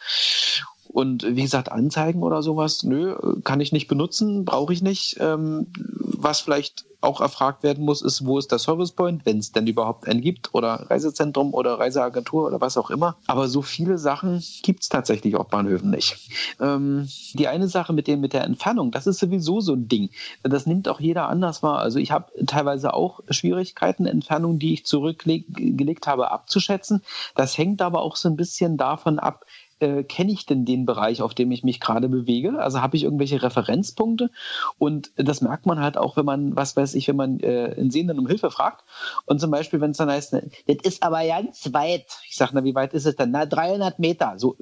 Und 0.98 1.24
wie 1.36 1.42
gesagt, 1.42 1.70
Anzeigen 1.70 2.24
oder 2.24 2.42
sowas, 2.42 2.82
nö, 2.82 3.14
kann 3.44 3.60
ich 3.60 3.70
nicht 3.70 3.86
benutzen, 3.86 4.44
brauche 4.44 4.72
ich 4.72 4.82
nicht. 4.82 5.16
Ähm, 5.20 5.68
was 5.76 6.40
vielleicht 6.40 6.86
auch 7.00 7.20
erfragt 7.20 7.62
werden 7.62 7.84
muss, 7.84 8.02
ist, 8.02 8.26
wo 8.26 8.36
ist 8.36 8.50
der 8.50 8.58
Service 8.58 8.90
Point, 8.90 9.24
wenn 9.24 9.38
es 9.38 9.52
denn 9.52 9.68
überhaupt 9.68 10.08
einen 10.08 10.20
gibt, 10.20 10.52
oder 10.54 10.90
Reisezentrum 10.90 11.54
oder 11.54 11.78
Reiseagentur 11.78 12.48
oder 12.48 12.60
was 12.60 12.76
auch 12.76 12.90
immer. 12.90 13.16
Aber 13.28 13.46
so 13.46 13.62
viele 13.62 13.96
Sachen 13.96 14.42
gibt 14.64 14.82
es 14.82 14.88
tatsächlich 14.88 15.36
auf 15.36 15.46
Bahnhöfen 15.46 15.90
nicht. 15.90 16.18
Ähm, 16.60 17.08
die 17.34 17.46
eine 17.46 17.68
Sache 17.68 17.92
mit 17.92 18.08
dem 18.08 18.20
mit 18.20 18.32
der 18.32 18.42
Entfernung, 18.42 18.90
das 18.90 19.06
ist 19.06 19.20
sowieso 19.20 19.60
so 19.60 19.74
ein 19.74 19.86
Ding. 19.86 20.10
Das 20.42 20.66
nimmt 20.66 20.88
auch 20.88 20.98
jeder 20.98 21.28
anders 21.28 21.62
wahr. 21.62 21.78
Also 21.78 22.00
ich 22.00 22.10
habe 22.10 22.32
teilweise 22.46 22.92
auch 22.92 23.20
Schwierigkeiten, 23.30 24.04
Entfernungen, 24.04 24.58
die 24.58 24.74
ich 24.74 24.84
zurückgelegt 24.84 26.08
habe, 26.08 26.32
abzuschätzen. 26.32 27.04
Das 27.36 27.56
hängt 27.56 27.82
aber 27.82 28.02
auch 28.02 28.16
so 28.16 28.28
ein 28.28 28.36
bisschen 28.36 28.76
davon 28.76 29.20
ab, 29.20 29.44
äh, 29.80 30.02
kenne 30.02 30.32
ich 30.32 30.46
denn 30.46 30.64
den 30.64 30.86
Bereich, 30.86 31.22
auf 31.22 31.34
dem 31.34 31.50
ich 31.50 31.64
mich 31.64 31.80
gerade 31.80 32.08
bewege? 32.08 32.58
Also 32.58 32.80
habe 32.80 32.96
ich 32.96 33.04
irgendwelche 33.04 33.42
Referenzpunkte? 33.42 34.30
Und 34.78 35.10
das 35.16 35.40
merkt 35.40 35.66
man 35.66 35.80
halt 35.80 35.96
auch, 35.96 36.16
wenn 36.16 36.24
man, 36.24 36.56
was 36.56 36.76
weiß 36.76 36.94
ich, 36.94 37.08
wenn 37.08 37.16
man 37.16 37.40
äh, 37.40 37.74
einen 37.76 37.90
Sehenden 37.90 38.18
um 38.18 38.26
Hilfe 38.26 38.50
fragt. 38.50 38.84
Und 39.26 39.40
zum 39.40 39.50
Beispiel, 39.50 39.80
wenn 39.80 39.92
es 39.92 39.96
dann 39.96 40.10
heißt, 40.10 40.32
ne, 40.32 40.50
das 40.66 40.76
ist 40.82 41.02
aber 41.02 41.26
ganz 41.26 41.72
weit. 41.72 42.06
Ich 42.28 42.36
sage, 42.36 42.52
na, 42.54 42.64
wie 42.64 42.74
weit 42.74 42.94
ist 42.94 43.06
es 43.06 43.16
denn? 43.16 43.30
Na, 43.30 43.46
300 43.46 43.98
Meter. 43.98 44.34
So 44.36 44.56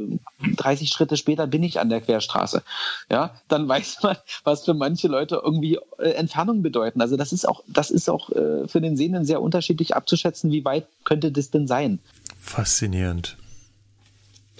30 0.57 0.91
Schritte 0.91 1.17
später 1.17 1.47
bin 1.47 1.63
ich 1.63 1.81
an 1.81 1.89
der 1.89 2.01
Querstraße. 2.01 2.63
Ja, 3.11 3.35
dann 3.49 3.69
weiß 3.69 4.03
man, 4.03 4.17
was 4.45 4.65
für 4.65 4.75
manche 4.75 5.09
Leute 5.09 5.41
irgendwie 5.43 5.79
äh, 5.99 6.11
Entfernung 6.11 6.63
bedeuten. 6.63 7.01
Also 7.01 7.17
das 7.17 7.33
ist 7.33 7.49
auch, 7.49 7.63
das 7.67 7.91
ist 7.91 8.09
auch 8.09 8.31
äh, 8.31 8.69
für 8.69 8.81
den 8.81 8.97
Sehenden 8.97 9.25
sehr 9.25 9.41
unterschiedlich 9.41 9.97
abzuschätzen, 9.97 10.51
wie 10.51 10.65
weit 10.65 10.87
könnte 11.05 11.33
das 11.33 11.51
denn 11.51 11.67
sein. 11.67 12.01
Faszinierend. 12.39 13.37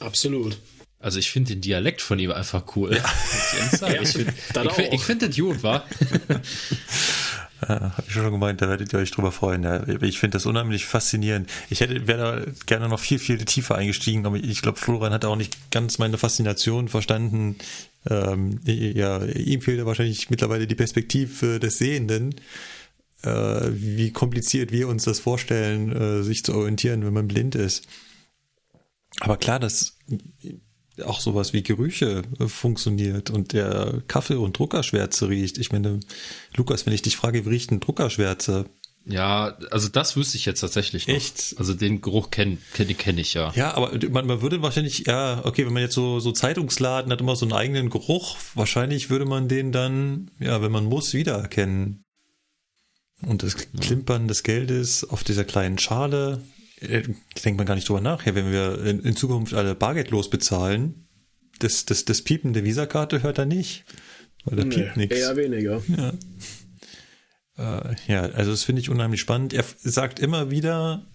Absolut. 0.01 0.59
Also 0.99 1.19
ich 1.19 1.31
finde 1.31 1.53
den 1.53 1.61
Dialekt 1.61 2.01
von 2.01 2.19
ihm 2.19 2.33
einfach 2.33 2.65
cool. 2.75 2.97
Ja. 2.97 3.05
Ja, 3.89 4.03
ich 4.03 4.09
finde 4.09 4.35
ich 4.65 4.73
find, 4.73 4.93
ich 4.93 5.03
find 5.03 5.23
das 5.23 5.37
gut, 5.37 5.63
wa? 5.63 5.85
Ja, 7.63 7.97
habe 7.97 8.05
ich 8.07 8.13
schon 8.13 8.31
gemeint, 8.31 8.61
da 8.61 8.69
werdet 8.69 8.93
ihr 8.93 8.99
euch 8.99 9.11
drüber 9.11 9.33
freuen. 9.33 9.63
Ja, 9.63 9.83
ich 10.03 10.19
finde 10.19 10.37
das 10.37 10.45
unheimlich 10.45 10.85
faszinierend. 10.85 11.49
Ich 11.71 11.81
hätte 11.81 12.07
wäre 12.07 12.45
da 12.45 12.53
gerne 12.67 12.89
noch 12.89 13.01
viel, 13.01 13.19
viel 13.19 13.39
tiefer 13.45 13.77
eingestiegen, 13.77 14.27
aber 14.27 14.37
ich 14.37 14.61
glaube, 14.61 14.79
Florian 14.79 15.13
hat 15.13 15.25
auch 15.25 15.37
nicht 15.37 15.71
ganz 15.71 15.99
meine 15.99 16.19
Faszination 16.19 16.89
verstanden. 16.89 17.57
Ähm, 18.09 18.61
ja, 18.65 19.25
ihm 19.25 19.63
fehlt 19.63 19.79
ja 19.79 19.87
wahrscheinlich 19.87 20.29
mittlerweile 20.29 20.67
die 20.67 20.75
Perspektive 20.75 21.59
des 21.59 21.79
Sehenden, 21.79 22.35
äh, 23.23 23.31
wie 23.71 24.13
kompliziert 24.13 24.71
wir 24.71 24.89
uns 24.89 25.05
das 25.05 25.19
vorstellen, 25.19 25.93
äh, 25.93 26.23
sich 26.23 26.45
zu 26.45 26.55
orientieren, 26.55 27.07
wenn 27.07 27.15
man 27.15 27.27
blind 27.27 27.55
ist. 27.55 27.89
Aber 29.21 29.37
klar, 29.37 29.59
dass 29.59 29.97
auch 31.05 31.21
sowas 31.21 31.53
wie 31.53 31.63
Gerüche 31.63 32.23
äh, 32.39 32.49
funktioniert 32.49 33.31
und 33.31 33.53
der 33.53 34.03
Kaffee 34.09 34.37
und 34.37 34.59
Druckerschwärze 34.59 35.29
riecht. 35.29 35.59
Ich 35.59 35.73
meine, 35.73 36.01
Lukas, 36.57 36.87
wenn 36.87 36.95
ich 36.95 37.03
dich 37.03 37.17
frage, 37.17 37.45
wie 37.45 37.51
riecht 37.51 37.71
ein 37.71 37.81
Druckerschwärze? 37.81 38.67
Ja, 39.09 39.57
also 39.71 39.89
das 39.89 40.17
wüsste 40.17 40.37
ich 40.37 40.47
jetzt 40.47 40.61
tatsächlich 40.61 41.07
noch. 41.07 41.15
Echt? 41.15 41.55
Also 41.59 41.75
den 41.75 42.01
Geruch 42.01 42.31
kenne 42.31 42.59
kenn, 42.75 42.97
kenn 42.97 43.19
ich 43.19 43.35
ja. 43.35 43.53
Ja, 43.55 43.75
aber 43.75 43.93
man, 44.11 44.27
man 44.27 44.43
würde 44.43 44.63
wahrscheinlich, 44.63 45.07
ja, 45.07 45.45
okay, 45.45 45.65
wenn 45.65 45.73
man 45.73 45.83
jetzt 45.83 45.95
so, 45.95 46.19
so 46.19 46.33
Zeitungsladen 46.33 47.13
hat 47.13 47.21
immer 47.21 47.37
so 47.37 47.45
einen 47.45 47.53
eigenen 47.53 47.89
Geruch, 47.89 48.37
wahrscheinlich 48.55 49.09
würde 49.09 49.25
man 49.25 49.47
den 49.47 49.71
dann, 49.71 50.31
ja, 50.41 50.61
wenn 50.61 50.73
man 50.73 50.87
muss, 50.87 51.15
wiedererkennen. 51.15 52.03
Und 53.23 53.45
das 53.45 53.57
Klimpern 53.81 54.27
des 54.27 54.43
Geldes 54.43 55.09
auf 55.09 55.23
dieser 55.23 55.45
kleinen 55.45 55.79
Schale, 55.79 56.43
denkt 56.81 57.57
man 57.57 57.67
gar 57.67 57.75
nicht 57.75 57.89
drüber 57.89 58.01
nach. 58.01 58.27
Ja, 58.27 58.35
wenn 58.35 58.53
wir 58.53 58.85
in, 58.85 59.01
in 59.01 59.17
Zukunft 59.17 59.55
alle 59.55 59.75
bargeldlos 59.75 60.31
bezahlen, 60.31 61.07
das, 61.59 61.87
das, 61.87 62.05
das 62.05 62.23
Piepen 62.23 62.53
der 62.53 62.65
Visakarte 62.65 63.23
hört 63.23 63.39
er 63.39 63.47
nicht. 63.47 63.85
Weil 64.45 64.57
da 64.57 64.65
piept 64.65 64.97
nichts. 64.97 65.17
Eher 65.17 65.37
weniger. 65.37 65.83
Ja. 65.97 66.13
Äh, 67.59 67.97
ja, 68.07 68.23
also 68.23 68.51
das 68.51 68.65
finde 68.65 68.81
ich 68.81 68.91
unheimlich 68.91 69.21
spannend. 69.21 69.53
Er 69.53 69.65
sagt 69.79 70.21
immer 70.21 70.51
wieder, 70.51 71.07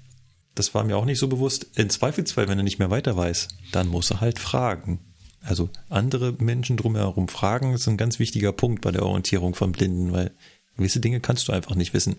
das 0.56 0.74
war 0.74 0.84
mir 0.84 0.98
auch 0.98 1.06
nicht 1.06 1.20
so 1.20 1.28
bewusst, 1.28 1.68
in 1.76 1.90
Zweifelsfall, 1.90 2.48
wenn 2.48 2.58
er 2.58 2.64
nicht 2.64 2.80
mehr 2.80 2.90
weiter 2.90 3.16
weiß, 3.16 3.48
dann 3.72 3.88
muss 3.88 4.12
er 4.12 4.22
halt 4.22 4.40
fragen. 4.40 5.00
Also 5.42 5.70
andere 5.90 6.34
Menschen 6.34 6.78
drumherum 6.78 7.28
fragen, 7.28 7.74
ist 7.74 7.88
ein 7.88 7.98
ganz 7.98 8.20
wichtiger 8.20 8.52
Punkt 8.52 8.82
bei 8.82 8.92
der 8.92 9.04
Orientierung 9.04 9.56
von 9.56 9.72
Blinden, 9.72 10.12
weil 10.12 10.32
gewisse 10.78 11.00
Dinge 11.00 11.20
kannst 11.20 11.48
du 11.48 11.52
einfach 11.52 11.76
nicht 11.76 11.94
wissen. 11.94 12.18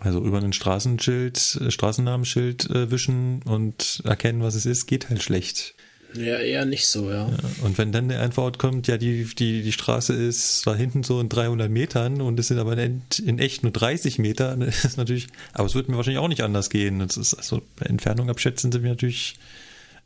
Also 0.00 0.24
über 0.24 0.38
ein 0.38 0.52
Straßenschild, 0.52 1.60
äh, 1.60 1.70
Straßennamenschild 1.70 2.70
äh, 2.70 2.90
wischen 2.90 3.42
und 3.44 4.02
erkennen, 4.04 4.42
was 4.42 4.54
es 4.54 4.66
ist, 4.66 4.86
geht 4.86 5.10
halt 5.10 5.22
schlecht. 5.22 5.74
Ja, 6.14 6.38
eher 6.38 6.64
nicht 6.64 6.86
so, 6.86 7.10
ja. 7.10 7.30
Und 7.62 7.78
wenn 7.78 7.92
dann 7.92 8.10
eine 8.10 8.18
Antwort 8.18 8.58
kommt, 8.58 8.88
ja, 8.88 8.96
die, 8.96 9.24
die, 9.24 9.62
die 9.62 9.72
Straße 9.72 10.12
ist 10.12 10.66
da 10.66 10.74
hinten 10.74 11.04
so 11.04 11.20
in 11.20 11.28
300 11.28 11.70
Metern 11.70 12.20
und 12.20 12.40
es 12.40 12.48
sind 12.48 12.58
aber 12.58 12.76
in, 12.76 13.02
in 13.24 13.38
echt 13.38 13.62
nur 13.62 13.72
30 13.72 14.18
Meter, 14.18 14.56
dann 14.56 14.62
ist 14.62 14.96
natürlich, 14.96 15.28
aber 15.52 15.66
es 15.66 15.74
wird 15.74 15.88
mir 15.88 15.96
wahrscheinlich 15.96 16.18
auch 16.18 16.28
nicht 16.28 16.42
anders 16.42 16.70
gehen. 16.70 16.98
Das 16.98 17.16
ist 17.16 17.34
also, 17.34 17.62
Entfernung 17.80 18.28
abschätzen 18.28 18.72
sind 18.72 18.82
wir 18.82 18.90
natürlich 18.90 19.36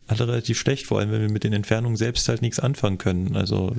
alle 0.06 0.28
relativ 0.28 0.58
schlecht, 0.58 0.86
vor 0.86 0.98
allem 0.98 1.10
wenn 1.10 1.22
wir 1.22 1.30
mit 1.30 1.44
den 1.44 1.54
Entfernungen 1.54 1.96
selbst 1.96 2.28
halt 2.28 2.42
nichts 2.42 2.60
anfangen 2.60 2.98
können. 2.98 3.36
Also, 3.36 3.74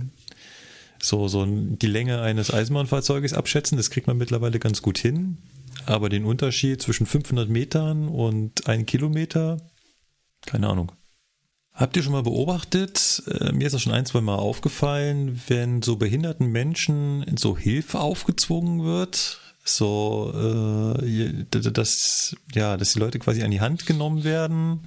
so, 1.08 1.28
so 1.28 1.46
die 1.46 1.88
Länge 1.88 2.22
eines 2.22 2.52
Eisenbahnfahrzeuges 2.54 3.34
abschätzen, 3.34 3.78
das 3.78 3.90
kriegt 3.90 4.08
man 4.08 4.18
mittlerweile 4.18 4.60
ganz 4.60 4.82
gut 4.82 4.98
hin. 4.98 5.38
Aber 5.86 6.10
den 6.10 6.26
Unterschied 6.26 6.82
zwischen 6.82 7.06
500 7.06 7.50
Metern 7.50 8.08
und 8.08 8.68
1 8.68 8.86
Kilometer, 8.86 9.58
keine 10.46 10.70
Ahnung. 10.70 10.92
Habt 11.74 11.98
ihr 11.98 12.04
schon 12.04 12.14
mal 12.14 12.24
beobachtet, 12.24 13.22
äh, 13.28 13.52
mir 13.52 13.68
ist 13.68 13.74
das 13.74 13.82
schon 13.82 13.92
ein, 13.94 14.06
zwei 14.06 14.22
Mal 14.22 14.38
aufgefallen, 14.38 15.42
wenn 15.48 15.82
so 15.82 15.98
behinderten 15.98 16.48
Menschen 16.48 17.26
so 17.38 17.58
Hilfe 17.58 18.00
aufgezwungen 18.00 18.86
wird, 18.86 19.42
so, 19.66 20.32
äh, 20.34 21.46
dass, 21.50 22.36
ja, 22.54 22.78
dass 22.78 22.94
die 22.94 23.00
Leute 23.00 23.20
quasi 23.20 23.44
an 23.44 23.52
die 23.52 23.62
Hand 23.62 23.86
genommen 23.86 24.24
werden 24.24 24.82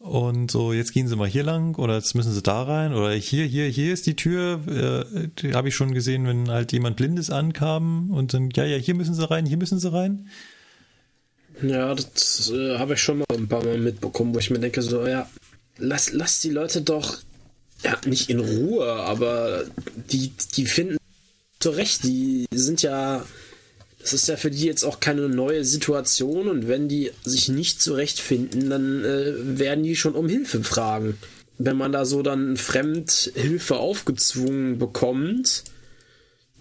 und 0.00 0.50
so, 0.50 0.72
jetzt 0.72 0.94
gehen 0.94 1.08
sie 1.08 1.14
mal 1.14 1.28
hier 1.28 1.42
lang 1.42 1.76
oder 1.76 1.96
jetzt 1.96 2.14
müssen 2.14 2.32
sie 2.32 2.40
da 2.40 2.62
rein 2.62 2.94
oder 2.94 3.12
hier, 3.12 3.44
hier, 3.44 3.66
hier 3.66 3.92
ist 3.92 4.06
die 4.06 4.16
Tür. 4.16 4.60
Äh, 4.66 5.28
die 5.38 5.52
habe 5.52 5.68
ich 5.68 5.76
schon 5.76 5.92
gesehen, 5.92 6.26
wenn 6.26 6.48
halt 6.48 6.72
jemand 6.72 6.96
Blindes 6.96 7.28
ankam 7.28 8.10
und 8.10 8.32
dann, 8.32 8.48
ja, 8.56 8.64
ja, 8.64 8.78
hier 8.78 8.94
müssen 8.94 9.14
sie 9.14 9.30
rein, 9.30 9.44
hier 9.44 9.58
müssen 9.58 9.78
sie 9.78 9.92
rein. 9.92 10.28
Ja, 11.62 11.94
das 11.94 12.50
äh, 12.50 12.78
habe 12.78 12.94
ich 12.94 13.02
schon 13.02 13.18
mal 13.18 13.26
ein 13.30 13.46
paar 13.46 13.62
Mal 13.62 13.76
mitbekommen, 13.76 14.34
wo 14.34 14.38
ich 14.38 14.48
mir 14.48 14.58
denke, 14.58 14.80
so, 14.80 15.06
ja, 15.06 15.28
lass, 15.76 16.12
lass 16.12 16.40
die 16.40 16.48
Leute 16.48 16.80
doch, 16.80 17.18
ja, 17.84 17.98
nicht 18.06 18.30
in 18.30 18.40
Ruhe, 18.40 18.90
aber 18.90 19.64
die, 20.10 20.32
die 20.56 20.64
finden 20.64 20.96
zurecht, 21.58 22.04
die 22.04 22.46
sind 22.50 22.80
ja, 22.80 23.22
das 24.00 24.14
ist 24.14 24.28
ja 24.28 24.36
für 24.36 24.50
die 24.50 24.64
jetzt 24.64 24.84
auch 24.84 25.00
keine 25.00 25.28
neue 25.28 25.64
Situation 25.64 26.48
und 26.48 26.68
wenn 26.68 26.88
die 26.88 27.10
sich 27.22 27.48
nicht 27.48 27.82
zurechtfinden, 27.82 28.70
dann 28.70 29.04
äh, 29.04 29.58
werden 29.58 29.84
die 29.84 29.94
schon 29.94 30.14
um 30.14 30.28
Hilfe 30.28 30.64
fragen. 30.64 31.18
Wenn 31.58 31.76
man 31.76 31.92
da 31.92 32.06
so 32.06 32.22
dann 32.22 32.56
fremd 32.56 33.32
Hilfe 33.34 33.76
aufgezwungen 33.76 34.78
bekommt, 34.78 35.64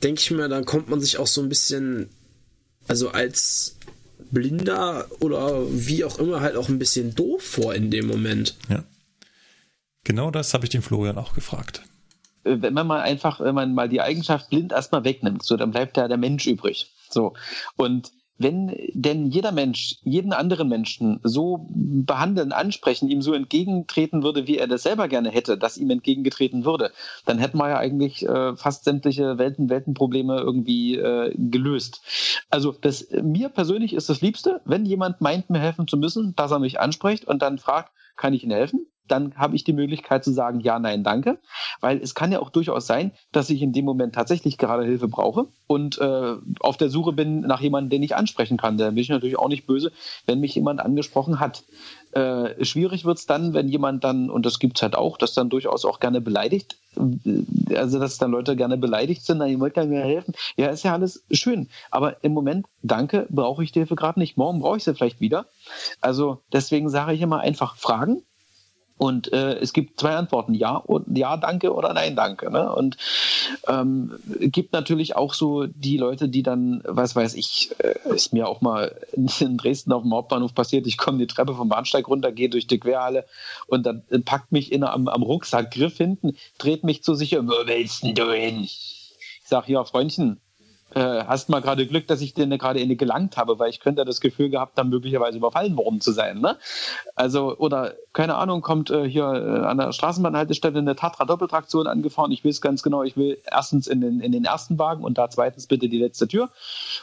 denke 0.03 0.21
ich 0.21 0.31
mir, 0.31 0.49
dann 0.49 0.65
kommt 0.65 0.89
man 0.89 0.99
sich 0.99 1.17
auch 1.17 1.27
so 1.27 1.41
ein 1.41 1.47
bisschen, 1.47 2.09
also 2.87 3.09
als 3.09 3.77
Blinder 4.31 5.07
oder 5.21 5.63
wie 5.71 6.03
auch 6.03 6.19
immer 6.19 6.41
halt 6.41 6.57
auch 6.57 6.67
ein 6.67 6.79
bisschen 6.79 7.15
doof 7.15 7.41
vor 7.41 7.73
in 7.73 7.89
dem 7.89 8.07
Moment. 8.07 8.55
Ja. 8.69 8.83
Genau 10.03 10.29
das 10.29 10.53
habe 10.53 10.65
ich 10.65 10.69
den 10.69 10.81
Florian 10.81 11.17
auch 11.17 11.33
gefragt. 11.33 11.83
Wenn 12.43 12.73
man 12.73 12.87
mal 12.87 13.01
einfach, 13.01 13.39
wenn 13.39 13.55
man 13.55 13.73
mal 13.73 13.87
die 13.87 14.01
Eigenschaft 14.01 14.49
blind 14.49 14.73
erstmal 14.73 15.05
wegnimmt, 15.05 15.43
so 15.43 15.55
dann 15.55 15.71
bleibt 15.71 15.95
da 15.95 16.07
der 16.07 16.17
Mensch 16.17 16.45
übrig. 16.45 16.91
So. 17.09 17.33
Und 17.75 18.11
wenn 18.39 18.73
denn 18.93 19.27
jeder 19.27 19.51
Mensch 19.51 19.97
jeden 20.01 20.31
anderen 20.31 20.69
Menschen 20.69 21.19
so 21.23 21.67
behandeln, 21.69 22.53
ansprechen, 22.53 23.09
ihm 23.09 23.21
so 23.21 23.33
entgegentreten 23.33 24.23
würde, 24.23 24.47
wie 24.47 24.57
er 24.57 24.67
das 24.67 24.83
selber 24.83 25.09
gerne 25.09 25.29
hätte, 25.29 25.57
dass 25.57 25.77
ihm 25.77 25.89
entgegengetreten 25.89 26.63
würde, 26.63 26.91
dann 27.25 27.37
hätten 27.37 27.57
wir 27.57 27.69
ja 27.69 27.77
eigentlich 27.77 28.25
äh, 28.25 28.55
fast 28.55 28.85
sämtliche 28.85 29.37
Welten, 29.37 29.69
Weltenprobleme 29.69 30.39
irgendwie 30.39 30.95
äh, 30.95 31.33
gelöst. 31.35 32.01
Also 32.49 32.71
das, 32.71 33.09
mir 33.21 33.49
persönlich 33.49 33.93
ist 33.93 34.09
das 34.09 34.21
Liebste, 34.21 34.61
wenn 34.63 34.85
jemand 34.85 35.19
meint, 35.19 35.49
mir 35.49 35.59
helfen 35.59 35.87
zu 35.87 35.97
müssen, 35.97 36.33
dass 36.35 36.51
er 36.51 36.59
mich 36.59 36.79
anspricht 36.79 37.25
und 37.25 37.41
dann 37.41 37.57
fragt, 37.57 37.91
kann 38.19 38.33
ich 38.33 38.43
Ihnen 38.43 38.51
helfen? 38.53 38.85
dann 39.11 39.35
habe 39.35 39.55
ich 39.55 39.63
die 39.63 39.73
Möglichkeit 39.73 40.23
zu 40.23 40.31
sagen, 40.31 40.59
ja, 40.59 40.79
nein, 40.79 41.03
danke. 41.03 41.39
Weil 41.81 42.01
es 42.01 42.15
kann 42.15 42.31
ja 42.31 42.39
auch 42.39 42.49
durchaus 42.49 42.87
sein, 42.87 43.11
dass 43.31 43.49
ich 43.49 43.61
in 43.61 43.73
dem 43.73 43.85
Moment 43.85 44.15
tatsächlich 44.15 44.57
gerade 44.57 44.85
Hilfe 44.85 45.07
brauche 45.07 45.47
und 45.67 45.99
äh, 45.99 46.35
auf 46.59 46.77
der 46.77 46.89
Suche 46.89 47.13
bin 47.13 47.41
nach 47.41 47.61
jemandem, 47.61 47.89
den 47.89 48.03
ich 48.03 48.15
ansprechen 48.15 48.57
kann. 48.57 48.77
Da 48.77 48.89
bin 48.89 48.97
ich 48.97 49.09
natürlich 49.09 49.37
auch 49.37 49.49
nicht 49.49 49.67
böse, 49.67 49.91
wenn 50.25 50.39
mich 50.39 50.55
jemand 50.55 50.79
angesprochen 50.79 51.39
hat. 51.39 51.63
Äh, 52.11 52.65
schwierig 52.65 53.05
wird's 53.05 53.27
dann, 53.27 53.53
wenn 53.53 53.67
jemand 53.67 54.03
dann, 54.03 54.29
und 54.29 54.45
das 54.45 54.59
gibt's 54.59 54.81
halt 54.81 54.95
auch, 54.95 55.17
das 55.17 55.33
dann 55.35 55.49
durchaus 55.49 55.85
auch 55.85 55.99
gerne 55.99 56.21
beleidigt, 56.21 56.77
äh, 56.97 57.75
also 57.75 57.99
dass 57.99 58.17
dann 58.17 58.31
Leute 58.31 58.55
gerne 58.55 58.77
beleidigt 58.77 59.23
sind, 59.23 59.45
ihr 59.45 59.59
wollt 59.59 59.77
ja 59.77 59.85
mir 59.85 60.01
helfen. 60.01 60.33
Ja, 60.57 60.67
ist 60.67 60.83
ja 60.83 60.93
alles 60.93 61.23
schön. 61.31 61.69
Aber 61.91 62.23
im 62.23 62.33
Moment, 62.33 62.65
danke, 62.81 63.27
brauche 63.29 63.63
ich 63.63 63.71
die 63.71 63.79
Hilfe 63.79 63.95
gerade 63.95 64.19
nicht. 64.19 64.37
Morgen 64.37 64.61
brauche 64.61 64.77
ich 64.77 64.83
sie 64.83 64.95
vielleicht 64.95 65.21
wieder. 65.21 65.45
Also 66.01 66.41
deswegen 66.51 66.89
sage 66.89 67.13
ich 67.13 67.21
immer 67.21 67.41
einfach 67.41 67.75
fragen 67.75 68.23
Und 68.99 69.31
äh, 69.31 69.53
es 69.53 69.71
gibt 69.71 69.97
zwei 69.97 70.17
Antworten, 70.17 70.53
ja 70.53 70.75
und 70.75 71.17
ja, 71.17 71.37
danke 71.37 71.73
oder 71.73 71.93
nein, 71.93 72.17
danke. 72.17 72.51
Ne? 72.51 72.69
Und 72.75 72.97
ähm, 73.65 74.11
gibt 74.39 74.73
natürlich 74.73 75.15
auch 75.15 75.33
so 75.33 75.67
die 75.67 75.95
Leute, 75.95 76.27
die 76.27 76.43
dann, 76.43 76.83
was 76.83 77.15
weiß 77.15 77.35
ich, 77.35 77.71
äh, 77.77 77.95
ist 78.13 78.33
mir 78.33 78.49
auch 78.49 78.59
mal 78.59 78.99
in 79.13 79.57
Dresden 79.57 79.93
auf 79.93 80.03
dem 80.03 80.13
Hauptbahnhof 80.13 80.53
passiert, 80.53 80.85
ich 80.85 80.97
komme 80.97 81.17
die 81.17 81.27
Treppe 81.27 81.55
vom 81.55 81.69
Bahnsteig 81.69 82.09
runter, 82.09 82.33
gehe 82.33 82.49
durch 82.49 82.67
die 82.67 82.77
Querhalle 82.77 83.25
und 83.67 83.85
dann 83.85 84.03
packt 84.25 84.51
mich 84.51 84.69
in, 84.69 84.83
am, 84.83 85.07
am 85.07 85.23
Rucksackgriff 85.23 85.95
hinten, 85.95 86.35
dreht 86.57 86.83
mich 86.83 87.01
zu 87.01 87.13
sich, 87.13 87.31
wo 87.31 87.67
willst 87.67 88.03
denn 88.03 88.15
du 88.15 88.33
hin? 88.33 88.63
Ich 88.65 89.13
sag, 89.45 89.69
ja, 89.69 89.85
Freundchen, 89.85 90.41
äh, 90.95 91.23
hast 91.25 91.49
mal 91.49 91.61
gerade 91.61 91.85
Glück, 91.85 92.07
dass 92.07 92.21
ich 92.21 92.33
dir 92.33 92.47
gerade 92.57 92.79
in 92.79 92.97
gelangt 92.97 93.37
habe, 93.37 93.59
weil 93.59 93.69
ich 93.69 93.79
könnte 93.79 94.05
das 94.05 94.21
Gefühl 94.21 94.49
gehabt 94.49 94.77
haben, 94.77 94.89
möglicherweise 94.89 95.37
überfallen 95.37 95.77
worden 95.77 96.01
zu 96.01 96.11
sein. 96.11 96.39
Ne? 96.39 96.57
Also, 97.15 97.55
oder 97.57 97.93
keine 98.13 98.35
Ahnung, 98.35 98.61
kommt 98.61 98.89
äh, 98.89 99.07
hier 99.07 99.25
äh, 99.25 99.65
an 99.65 99.77
der 99.77 99.91
Straßenbahnhaltestelle 99.91 100.79
eine 100.79 100.95
Tatra-Doppeltraktion 100.95 101.87
angefahren. 101.87 102.31
Ich 102.31 102.43
weiß 102.43 102.61
ganz 102.61 102.83
genau, 102.83 103.03
ich 103.03 103.17
will 103.17 103.37
erstens 103.49 103.87
in 103.87 104.01
den, 104.01 104.19
in 104.19 104.31
den 104.31 104.45
ersten 104.45 104.79
Wagen 104.79 105.03
und 105.03 105.17
da 105.17 105.29
zweitens 105.29 105.67
bitte 105.67 105.89
die 105.89 105.99
letzte 105.99 106.27
Tür. 106.27 106.49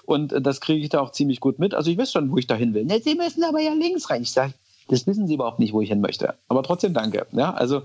Und 0.04 0.32
äh, 0.32 0.40
das 0.40 0.60
kriege 0.60 0.82
ich 0.82 0.88
da 0.88 1.00
auch 1.00 1.12
ziemlich 1.12 1.40
gut 1.40 1.58
mit. 1.58 1.74
Also 1.74 1.90
ich 1.90 1.98
weiß 1.98 2.12
schon, 2.12 2.30
wo 2.30 2.38
ich 2.38 2.46
da 2.46 2.54
hin 2.54 2.74
will. 2.74 2.84
Ne, 2.84 3.00
Sie 3.00 3.14
müssen 3.14 3.44
aber 3.44 3.60
ja 3.60 3.72
links 3.72 4.10
rein. 4.10 4.22
Ich 4.22 4.32
sage, 4.32 4.52
das 4.88 5.06
wissen 5.06 5.26
sie 5.26 5.34
überhaupt 5.34 5.58
nicht, 5.58 5.72
wo 5.72 5.80
ich 5.80 5.88
hin 5.88 6.00
möchte. 6.00 6.34
Aber 6.48 6.62
trotzdem 6.62 6.94
danke. 6.94 7.26
Ja, 7.32 7.52
also 7.52 7.82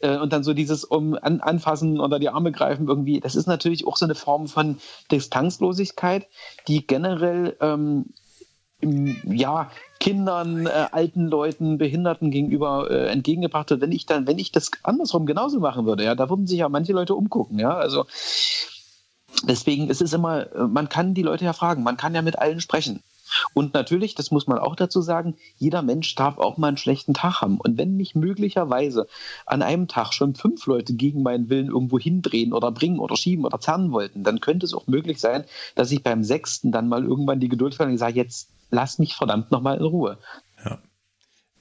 äh, 0.00 0.18
und 0.18 0.32
dann 0.32 0.44
so 0.44 0.54
dieses 0.54 0.84
um 0.84 1.14
an, 1.20 1.40
anfassen 1.40 2.00
oder 2.00 2.18
die 2.18 2.28
Arme 2.28 2.52
greifen 2.52 2.88
irgendwie. 2.88 3.20
Das 3.20 3.34
ist 3.34 3.46
natürlich 3.46 3.86
auch 3.86 3.96
so 3.96 4.04
eine 4.04 4.14
Form 4.14 4.46
von 4.46 4.78
Distanzlosigkeit, 5.10 6.26
die 6.68 6.86
generell 6.86 7.56
ähm, 7.60 8.06
ja, 8.80 9.70
Kindern, 9.98 10.66
äh, 10.66 10.86
alten 10.92 11.26
Leuten, 11.26 11.78
Behinderten 11.78 12.30
gegenüber 12.30 12.88
äh, 12.88 13.08
entgegengebracht 13.08 13.70
wird. 13.70 13.80
Wenn 13.80 13.90
ich 13.90 14.06
dann, 14.06 14.26
wenn 14.28 14.38
ich 14.38 14.52
das 14.52 14.70
andersrum 14.84 15.26
genauso 15.26 15.58
machen 15.58 15.86
würde, 15.86 16.04
ja, 16.04 16.14
da 16.14 16.30
würden 16.30 16.46
sich 16.46 16.58
ja 16.58 16.68
manche 16.68 16.92
Leute 16.92 17.16
umgucken, 17.16 17.58
ja. 17.58 17.74
Also 17.74 18.06
deswegen 19.42 19.90
ist 19.90 20.00
es 20.00 20.12
immer, 20.12 20.46
man 20.68 20.88
kann 20.88 21.14
die 21.14 21.22
Leute 21.22 21.44
ja 21.44 21.52
fragen, 21.52 21.82
man 21.82 21.96
kann 21.96 22.14
ja 22.14 22.22
mit 22.22 22.38
allen 22.38 22.60
sprechen. 22.60 23.02
Und 23.54 23.74
natürlich, 23.74 24.14
das 24.14 24.30
muss 24.30 24.46
man 24.46 24.58
auch 24.58 24.76
dazu 24.76 25.00
sagen, 25.00 25.36
jeder 25.56 25.82
Mensch 25.82 26.14
darf 26.14 26.38
auch 26.38 26.56
mal 26.56 26.68
einen 26.68 26.76
schlechten 26.76 27.14
Tag 27.14 27.40
haben. 27.40 27.58
Und 27.58 27.78
wenn 27.78 27.96
mich 27.96 28.14
möglicherweise 28.14 29.06
an 29.46 29.62
einem 29.62 29.88
Tag 29.88 30.12
schon 30.12 30.34
fünf 30.34 30.66
Leute 30.66 30.94
gegen 30.94 31.22
meinen 31.22 31.48
Willen 31.48 31.68
irgendwo 31.68 31.98
hindrehen 31.98 32.52
oder 32.52 32.72
bringen 32.72 32.98
oder 32.98 33.16
schieben 33.16 33.44
oder 33.44 33.60
zerren 33.60 33.92
wollten, 33.92 34.24
dann 34.24 34.40
könnte 34.40 34.66
es 34.66 34.74
auch 34.74 34.86
möglich 34.86 35.20
sein, 35.20 35.44
dass 35.74 35.90
ich 35.90 36.02
beim 36.02 36.24
sechsten 36.24 36.72
dann 36.72 36.88
mal 36.88 37.04
irgendwann 37.04 37.40
die 37.40 37.48
Geduld 37.48 37.74
verliere 37.74 37.94
und 37.94 37.98
sage, 37.98 38.16
jetzt 38.16 38.50
lass 38.70 38.98
mich 38.98 39.14
verdammt 39.14 39.50
nochmal 39.50 39.78
in 39.78 39.84
Ruhe. 39.84 40.18
Ja. 40.64 40.78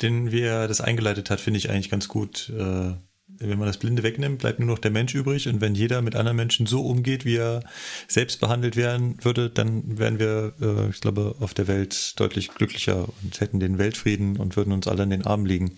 Den, 0.01 0.31
wie 0.31 0.41
er 0.41 0.67
das 0.67 0.81
eingeleitet 0.81 1.29
hat, 1.29 1.39
finde 1.39 1.57
ich 1.57 1.69
eigentlich 1.69 1.89
ganz 1.89 2.07
gut. 2.07 2.49
Äh 2.49 2.93
wenn 3.39 3.57
man 3.57 3.67
das 3.67 3.77
Blinde 3.77 4.03
wegnimmt, 4.03 4.39
bleibt 4.39 4.59
nur 4.59 4.67
noch 4.67 4.79
der 4.79 4.91
Mensch 4.91 5.13
übrig. 5.15 5.47
Und 5.47 5.61
wenn 5.61 5.75
jeder 5.75 6.01
mit 6.01 6.15
anderen 6.15 6.37
Menschen 6.37 6.65
so 6.65 6.81
umgeht, 6.81 7.25
wie 7.25 7.37
er 7.37 7.63
selbst 8.07 8.39
behandelt 8.39 8.75
werden 8.75 9.17
würde, 9.23 9.49
dann 9.49 9.97
wären 9.97 10.19
wir, 10.19 10.53
äh, 10.61 10.89
ich 10.89 11.01
glaube, 11.01 11.35
auf 11.39 11.53
der 11.53 11.67
Welt 11.67 12.19
deutlich 12.19 12.49
glücklicher 12.49 13.07
und 13.23 13.39
hätten 13.39 13.59
den 13.59 13.77
Weltfrieden 13.77 14.37
und 14.37 14.55
würden 14.55 14.73
uns 14.73 14.87
alle 14.87 15.03
in 15.03 15.09
den 15.09 15.25
Armen 15.25 15.45
liegen. 15.45 15.77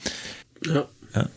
Ja. 0.65 0.87
ja. 1.13 1.29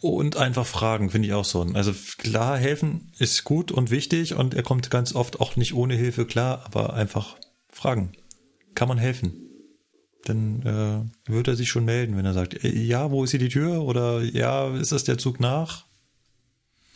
Und 0.00 0.36
einfach 0.36 0.66
fragen, 0.66 1.10
finde 1.10 1.28
ich 1.28 1.34
auch 1.34 1.44
so. 1.44 1.60
Also 1.74 1.92
klar, 2.16 2.56
helfen 2.56 3.12
ist 3.18 3.44
gut 3.44 3.70
und 3.70 3.90
wichtig 3.90 4.34
und 4.34 4.54
er 4.54 4.62
kommt 4.62 4.90
ganz 4.90 5.14
oft 5.14 5.40
auch 5.40 5.56
nicht 5.56 5.74
ohne 5.74 5.94
Hilfe 5.94 6.24
klar, 6.24 6.64
aber 6.64 6.94
einfach 6.94 7.36
fragen. 7.70 8.12
Kann 8.74 8.88
man 8.88 8.98
helfen? 8.98 9.49
Dann 10.24 11.10
äh, 11.26 11.30
wird 11.32 11.48
er 11.48 11.56
sich 11.56 11.68
schon 11.68 11.84
melden, 11.84 12.16
wenn 12.16 12.26
er 12.26 12.34
sagt, 12.34 12.62
ja, 12.62 13.10
wo 13.10 13.24
ist 13.24 13.30
hier 13.30 13.40
die 13.40 13.48
Tür? 13.48 13.82
Oder 13.82 14.22
ja, 14.22 14.74
ist 14.76 14.92
das 14.92 15.04
der 15.04 15.18
Zug 15.18 15.40
nach? 15.40 15.86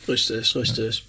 Richtig, 0.07 0.55
richtig. 0.55 0.99
Ja. 0.99 1.05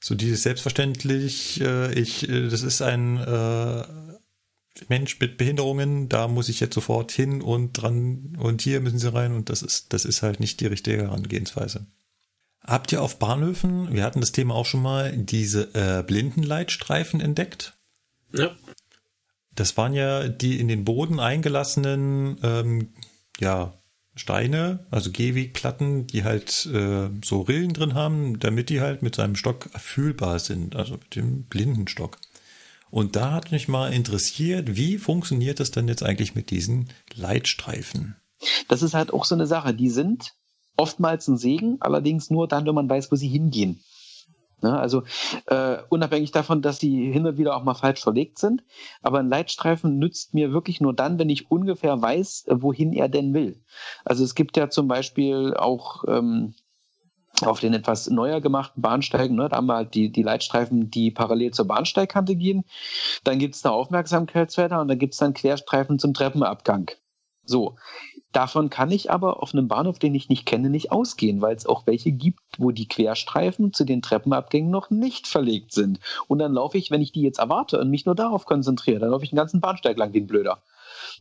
So 0.00 0.14
dieses 0.14 0.42
selbstverständlich, 0.42 1.60
äh, 1.60 1.92
ich, 1.92 2.28
äh, 2.28 2.48
das 2.48 2.62
ist 2.62 2.82
ein 2.82 3.18
äh, 3.18 3.84
Mensch 4.88 5.20
mit 5.20 5.36
Behinderungen, 5.36 6.08
da 6.08 6.26
muss 6.26 6.48
ich 6.48 6.60
jetzt 6.60 6.74
sofort 6.74 7.12
hin 7.12 7.42
und 7.42 7.74
dran 7.74 8.36
und 8.38 8.62
hier 8.62 8.80
müssen 8.80 8.98
sie 8.98 9.12
rein 9.12 9.34
und 9.34 9.50
das 9.50 9.62
ist, 9.62 9.92
das 9.92 10.04
ist 10.04 10.22
halt 10.22 10.40
nicht 10.40 10.60
die 10.60 10.66
richtige 10.66 11.02
Herangehensweise. 11.02 11.86
Habt 12.62 12.92
ihr 12.92 13.02
auf 13.02 13.18
Bahnhöfen, 13.18 13.92
wir 13.92 14.04
hatten 14.04 14.20
das 14.20 14.32
Thema 14.32 14.54
auch 14.54 14.66
schon 14.66 14.82
mal, 14.82 15.16
diese 15.16 15.74
äh, 15.74 16.02
Blindenleitstreifen 16.02 17.20
entdeckt? 17.20 17.74
Ja. 18.32 18.56
Das 19.54 19.76
waren 19.76 19.94
ja 19.94 20.28
die 20.28 20.60
in 20.60 20.68
den 20.68 20.84
Boden 20.84 21.20
eingelassenen 21.20 22.38
ähm, 22.42 22.94
ja, 23.38 23.74
Steine, 24.14 24.86
also 24.90 25.10
Gehwegplatten, 25.10 26.06
die 26.06 26.24
halt 26.24 26.66
äh, 26.66 27.08
so 27.24 27.40
Rillen 27.42 27.72
drin 27.72 27.94
haben, 27.94 28.38
damit 28.38 28.68
die 28.68 28.80
halt 28.80 29.02
mit 29.02 29.14
seinem 29.14 29.36
Stock 29.36 29.70
fühlbar 29.78 30.38
sind, 30.38 30.76
also 30.76 30.94
mit 30.94 31.16
dem 31.16 31.44
Blindenstock. 31.44 32.18
Und 32.90 33.16
da 33.16 33.32
hat 33.32 33.52
mich 33.52 33.68
mal 33.68 33.92
interessiert, 33.92 34.76
wie 34.76 34.98
funktioniert 34.98 35.60
das 35.60 35.70
denn 35.70 35.88
jetzt 35.88 36.02
eigentlich 36.02 36.34
mit 36.34 36.50
diesen 36.50 36.88
Leitstreifen? 37.14 38.16
Das 38.68 38.82
ist 38.82 38.94
halt 38.94 39.12
auch 39.12 39.24
so 39.24 39.34
eine 39.34 39.46
Sache. 39.46 39.74
Die 39.74 39.90
sind 39.90 40.34
oftmals 40.76 41.28
ein 41.28 41.36
Segen, 41.36 41.76
allerdings 41.80 42.30
nur 42.30 42.48
dann, 42.48 42.66
wenn 42.66 42.74
man 42.74 42.88
weiß, 42.88 43.12
wo 43.12 43.16
sie 43.16 43.28
hingehen. 43.28 43.80
Ne? 44.62 44.78
Also 44.78 45.02
äh, 45.46 45.78
unabhängig 45.88 46.30
davon, 46.32 46.62
dass 46.62 46.78
die 46.78 47.10
hin 47.12 47.26
und 47.26 47.38
wieder 47.38 47.56
auch 47.56 47.64
mal 47.64 47.74
falsch 47.74 48.02
verlegt 48.02 48.38
sind. 48.38 48.62
Aber 49.02 49.18
ein 49.18 49.28
Leitstreifen 49.28 49.98
nützt 49.98 50.34
mir 50.34 50.52
wirklich 50.52 50.80
nur 50.80 50.94
dann, 50.94 51.18
wenn 51.18 51.30
ich 51.30 51.50
ungefähr 51.50 52.00
weiß, 52.00 52.46
wohin 52.50 52.92
er 52.92 53.08
denn 53.08 53.34
will. 53.34 53.60
Also 54.04 54.24
es 54.24 54.34
gibt 54.34 54.56
ja 54.56 54.70
zum 54.70 54.88
Beispiel 54.88 55.54
auch 55.54 56.04
ähm, 56.06 56.54
auf 57.42 57.60
den 57.60 57.74
etwas 57.74 58.10
neuer 58.10 58.40
gemachten 58.40 58.82
Bahnsteigen, 58.82 59.36
ne, 59.36 59.48
da 59.48 59.56
haben 59.56 59.66
wir 59.66 59.76
halt 59.76 59.94
die, 59.94 60.10
die 60.10 60.22
Leitstreifen, 60.22 60.90
die 60.90 61.10
parallel 61.10 61.52
zur 61.52 61.66
Bahnsteigkante 61.66 62.36
gehen. 62.36 62.64
Dann 63.24 63.38
gibt 63.38 63.54
es 63.54 63.62
da 63.62 63.70
Aufmerksamkeitsfelder 63.70 64.80
und 64.80 64.88
dann 64.88 64.98
gibt 64.98 65.14
es 65.14 65.20
dann 65.20 65.34
Querstreifen 65.34 65.98
zum 65.98 66.12
Treppenabgang. 66.12 66.90
So, 67.44 67.76
Davon 68.32 68.70
kann 68.70 68.92
ich 68.92 69.10
aber 69.10 69.42
auf 69.42 69.52
einem 69.52 69.66
Bahnhof, 69.66 69.98
den 69.98 70.14
ich 70.14 70.28
nicht 70.28 70.46
kenne, 70.46 70.70
nicht 70.70 70.92
ausgehen, 70.92 71.40
weil 71.40 71.56
es 71.56 71.66
auch 71.66 71.86
welche 71.86 72.12
gibt, 72.12 72.40
wo 72.58 72.70
die 72.70 72.86
Querstreifen 72.86 73.72
zu 73.72 73.84
den 73.84 74.02
Treppenabgängen 74.02 74.70
noch 74.70 74.90
nicht 74.90 75.26
verlegt 75.26 75.72
sind. 75.72 75.98
Und 76.28 76.38
dann 76.38 76.52
laufe 76.52 76.78
ich, 76.78 76.92
wenn 76.92 77.02
ich 77.02 77.10
die 77.10 77.22
jetzt 77.22 77.40
erwarte 77.40 77.80
und 77.80 77.90
mich 77.90 78.06
nur 78.06 78.14
darauf 78.14 78.44
konzentriere, 78.44 79.00
dann 79.00 79.10
laufe 79.10 79.24
ich 79.24 79.30
den 79.30 79.36
ganzen 79.36 79.60
Bahnsteig 79.60 79.98
lang 79.98 80.14
ein 80.14 80.28
Blöder. 80.28 80.62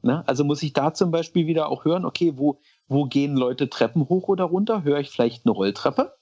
Ne? 0.03 0.23
Also 0.27 0.43
muss 0.43 0.61
ich 0.61 0.73
da 0.73 0.93
zum 0.93 1.09
Beispiel 1.09 1.47
wieder 1.47 1.69
auch 1.69 1.83
hören, 1.83 2.05
okay, 2.05 2.33
wo, 2.35 2.59
wo 2.87 3.05
gehen 3.05 3.35
Leute 3.35 3.69
Treppen 3.69 4.07
hoch 4.07 4.27
oder 4.27 4.43
runter? 4.43 4.83
Höre 4.83 4.99
ich 4.99 5.09
vielleicht 5.09 5.45
eine 5.45 5.53
Rolltreppe? 5.53 6.13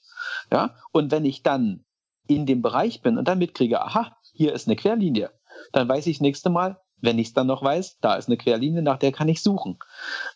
Ja, 0.51 0.76
und 0.91 1.11
wenn 1.11 1.26
ich 1.26 1.43
dann 1.43 1.84
in 2.27 2.45
dem 2.45 2.61
Bereich 2.61 3.01
bin 3.01 3.18
und 3.18 3.27
dann 3.27 3.39
mitkriege, 3.39 3.81
aha, 3.81 4.15
hier 4.34 4.53
ist 4.53 4.68
eine 4.68 4.76
Querlinie, 4.76 5.31
dann 5.72 5.88
weiß 5.89 6.07
ich 6.07 6.18
das 6.18 6.22
nächste 6.22 6.49
Mal, 6.49 6.80
wenn 7.02 7.19
ich 7.19 7.28
es 7.28 7.34
dann 7.34 7.48
noch 7.48 7.64
weiß, 7.64 7.98
da 8.02 8.15
ist 8.15 8.28
eine 8.28 8.38
Querlinie, 8.38 8.82
nach 8.82 8.98
der 8.98 9.11
kann 9.11 9.30
ich 9.30 9.41
suchen. 9.41 9.78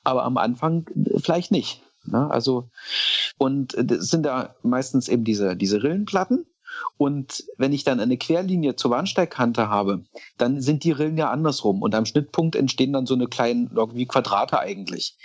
Aber 0.03 0.23
am 0.23 0.37
Anfang 0.37 0.87
äh, 0.95 1.19
vielleicht 1.19 1.51
nicht. 1.51 1.81
Ne? 2.05 2.29
Also, 2.29 2.69
und 3.37 3.75
das 3.77 4.07
sind 4.07 4.23
da 4.23 4.55
meistens 4.63 5.07
eben 5.07 5.23
diese, 5.23 5.55
diese 5.55 5.83
Rillenplatten. 5.83 6.45
Und 6.97 7.43
wenn 7.57 7.73
ich 7.73 7.83
dann 7.83 7.99
eine 7.99 8.17
Querlinie 8.17 8.75
zur 8.75 8.91
Bahnsteigkante 8.91 9.69
habe, 9.69 10.03
dann 10.37 10.61
sind 10.61 10.83
die 10.83 10.91
Rillen 10.91 11.17
ja 11.17 11.29
andersrum. 11.29 11.81
Und 11.81 11.93
am 11.95 12.05
Schnittpunkt 12.05 12.55
entstehen 12.55 12.93
dann 12.93 13.05
so 13.05 13.13
eine 13.13 13.27
kleinen, 13.27 13.71
irgendwie 13.75 14.05
Quadrate 14.05 14.59
eigentlich. 14.59 15.17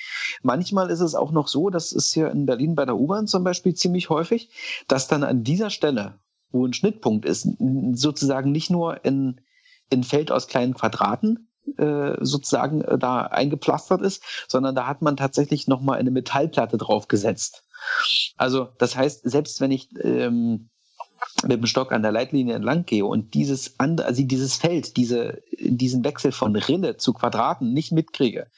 Manchmal 0.42 0.90
ist 0.90 1.00
es 1.00 1.14
auch 1.14 1.30
noch 1.30 1.48
so, 1.48 1.70
das 1.70 1.92
ist 1.92 2.12
hier 2.12 2.30
in 2.30 2.46
Berlin 2.46 2.74
bei 2.74 2.84
der 2.84 2.96
U-Bahn 2.96 3.26
zum 3.26 3.44
Beispiel 3.44 3.74
ziemlich 3.74 4.10
häufig, 4.10 4.50
dass 4.88 5.08
dann 5.08 5.22
an 5.22 5.44
dieser 5.44 5.70
Stelle, 5.70 6.18
wo 6.50 6.66
ein 6.66 6.72
Schnittpunkt 6.72 7.24
ist, 7.24 7.48
sozusagen 7.92 8.50
nicht 8.50 8.70
nur 8.70 9.04
in 9.04 9.40
ein 9.92 10.04
Feld 10.04 10.30
aus 10.32 10.48
kleinen 10.48 10.74
Quadraten 10.74 11.48
äh, 11.78 12.16
sozusagen 12.20 12.82
äh, 12.82 12.98
da 12.98 13.22
eingepflastert 13.22 14.02
ist, 14.02 14.22
sondern 14.48 14.74
da 14.74 14.86
hat 14.86 15.02
man 15.02 15.16
tatsächlich 15.16 15.66
nochmal 15.66 15.98
eine 15.98 16.10
Metallplatte 16.10 16.78
draufgesetzt. 16.78 17.64
Also 18.36 18.68
das 18.78 18.96
heißt, 18.96 19.28
selbst 19.28 19.60
wenn 19.60 19.70
ich 19.70 19.88
ähm, 20.02 20.70
mit 21.42 21.58
dem 21.58 21.66
Stock 21.66 21.92
an 21.92 22.02
der 22.02 22.12
Leitlinie 22.12 22.54
entlang 22.54 22.84
gehe 22.84 23.04
und 23.04 23.34
dieses 23.34 23.74
also 23.78 24.22
dieses 24.22 24.56
Feld, 24.56 24.96
diese, 24.96 25.42
diesen 25.58 26.04
Wechsel 26.04 26.32
von 26.32 26.54
Rille 26.56 26.96
zu 26.96 27.12
Quadraten 27.12 27.72
nicht 27.72 27.92
mitkriege. 27.92 28.48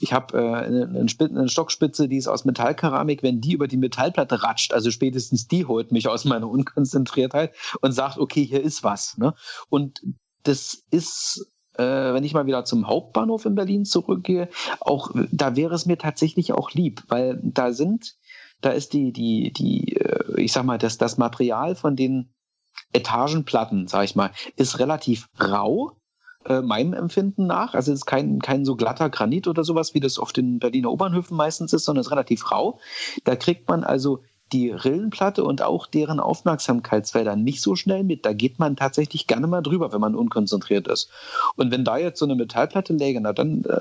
Ich 0.00 0.12
habe 0.12 0.36
äh, 0.38 0.54
eine, 0.54 1.06
eine, 1.18 1.48
Stockspitze, 1.48 2.08
die 2.08 2.16
ist 2.16 2.28
aus 2.28 2.44
Metallkeramik. 2.44 3.22
Wenn 3.22 3.40
die 3.40 3.52
über 3.52 3.68
die 3.68 3.76
Metallplatte 3.76 4.42
ratscht, 4.42 4.72
also 4.72 4.90
spätestens 4.90 5.46
die 5.46 5.66
holt 5.66 5.92
mich 5.92 6.08
aus 6.08 6.24
meiner 6.24 6.48
Unkonzentriertheit 6.48 7.54
und 7.80 7.92
sagt, 7.92 8.18
okay, 8.18 8.44
hier 8.44 8.62
ist 8.62 8.82
was. 8.82 9.16
Ne? 9.18 9.34
Und 9.70 10.02
das 10.44 10.84
ist 10.90 11.50
äh, 11.76 12.14
wenn 12.14 12.24
ich 12.24 12.34
mal 12.34 12.46
wieder 12.46 12.64
zum 12.64 12.86
Hauptbahnhof 12.86 13.46
in 13.46 13.56
Berlin 13.56 13.84
zurückgehe, 13.84 14.48
auch 14.80 15.10
da 15.32 15.56
wäre 15.56 15.74
es 15.74 15.86
mir 15.86 15.98
tatsächlich 15.98 16.52
auch 16.52 16.70
lieb, 16.70 17.02
weil 17.08 17.40
da 17.42 17.72
sind, 17.72 18.14
da 18.60 18.70
ist 18.70 18.92
die, 18.92 19.12
die, 19.12 19.52
die, 19.52 19.96
äh, 19.96 20.40
ich 20.40 20.52
sag 20.52 20.64
mal, 20.64 20.78
das, 20.78 20.98
das 20.98 21.18
Material 21.18 21.74
von 21.74 21.96
den 21.96 22.32
Etagenplatten, 22.92 23.88
sag 23.88 24.04
ich 24.04 24.14
mal, 24.14 24.30
ist 24.56 24.78
relativ 24.78 25.28
rau. 25.40 25.96
äh, 26.46 26.60
meinem 26.62 26.92
Empfinden 26.92 27.46
nach. 27.46 27.74
Also 27.74 27.92
es 27.92 28.00
ist 28.00 28.06
kein, 28.06 28.40
kein 28.40 28.64
so 28.64 28.76
glatter 28.76 29.10
Granit 29.10 29.48
oder 29.48 29.64
sowas, 29.64 29.94
wie 29.94 30.00
das 30.00 30.18
auf 30.18 30.32
den 30.32 30.58
Berliner 30.58 30.92
U-Bahnhöfen 30.92 31.36
meistens 31.36 31.72
ist, 31.72 31.84
sondern 31.84 32.02
es 32.02 32.06
ist 32.08 32.12
relativ 32.12 32.50
rau. 32.50 32.78
Da 33.24 33.36
kriegt 33.36 33.68
man 33.68 33.84
also 33.84 34.22
die 34.54 34.70
Rillenplatte 34.70 35.44
und 35.44 35.60
auch 35.60 35.86
deren 35.86 36.20
Aufmerksamkeitsfelder 36.20 37.36
nicht 37.36 37.60
so 37.60 37.76
schnell 37.76 38.04
mit. 38.04 38.24
Da 38.24 38.32
geht 38.32 38.58
man 38.58 38.76
tatsächlich 38.76 39.26
gerne 39.26 39.46
mal 39.46 39.60
drüber, 39.60 39.92
wenn 39.92 40.00
man 40.00 40.14
unkonzentriert 40.14 40.88
ist. 40.88 41.10
Und 41.56 41.70
wenn 41.70 41.84
da 41.84 41.98
jetzt 41.98 42.20
so 42.20 42.24
eine 42.24 42.36
Metallplatte 42.36 42.94
läge, 42.94 43.20
na, 43.20 43.32
dann 43.32 43.64
äh, 43.64 43.80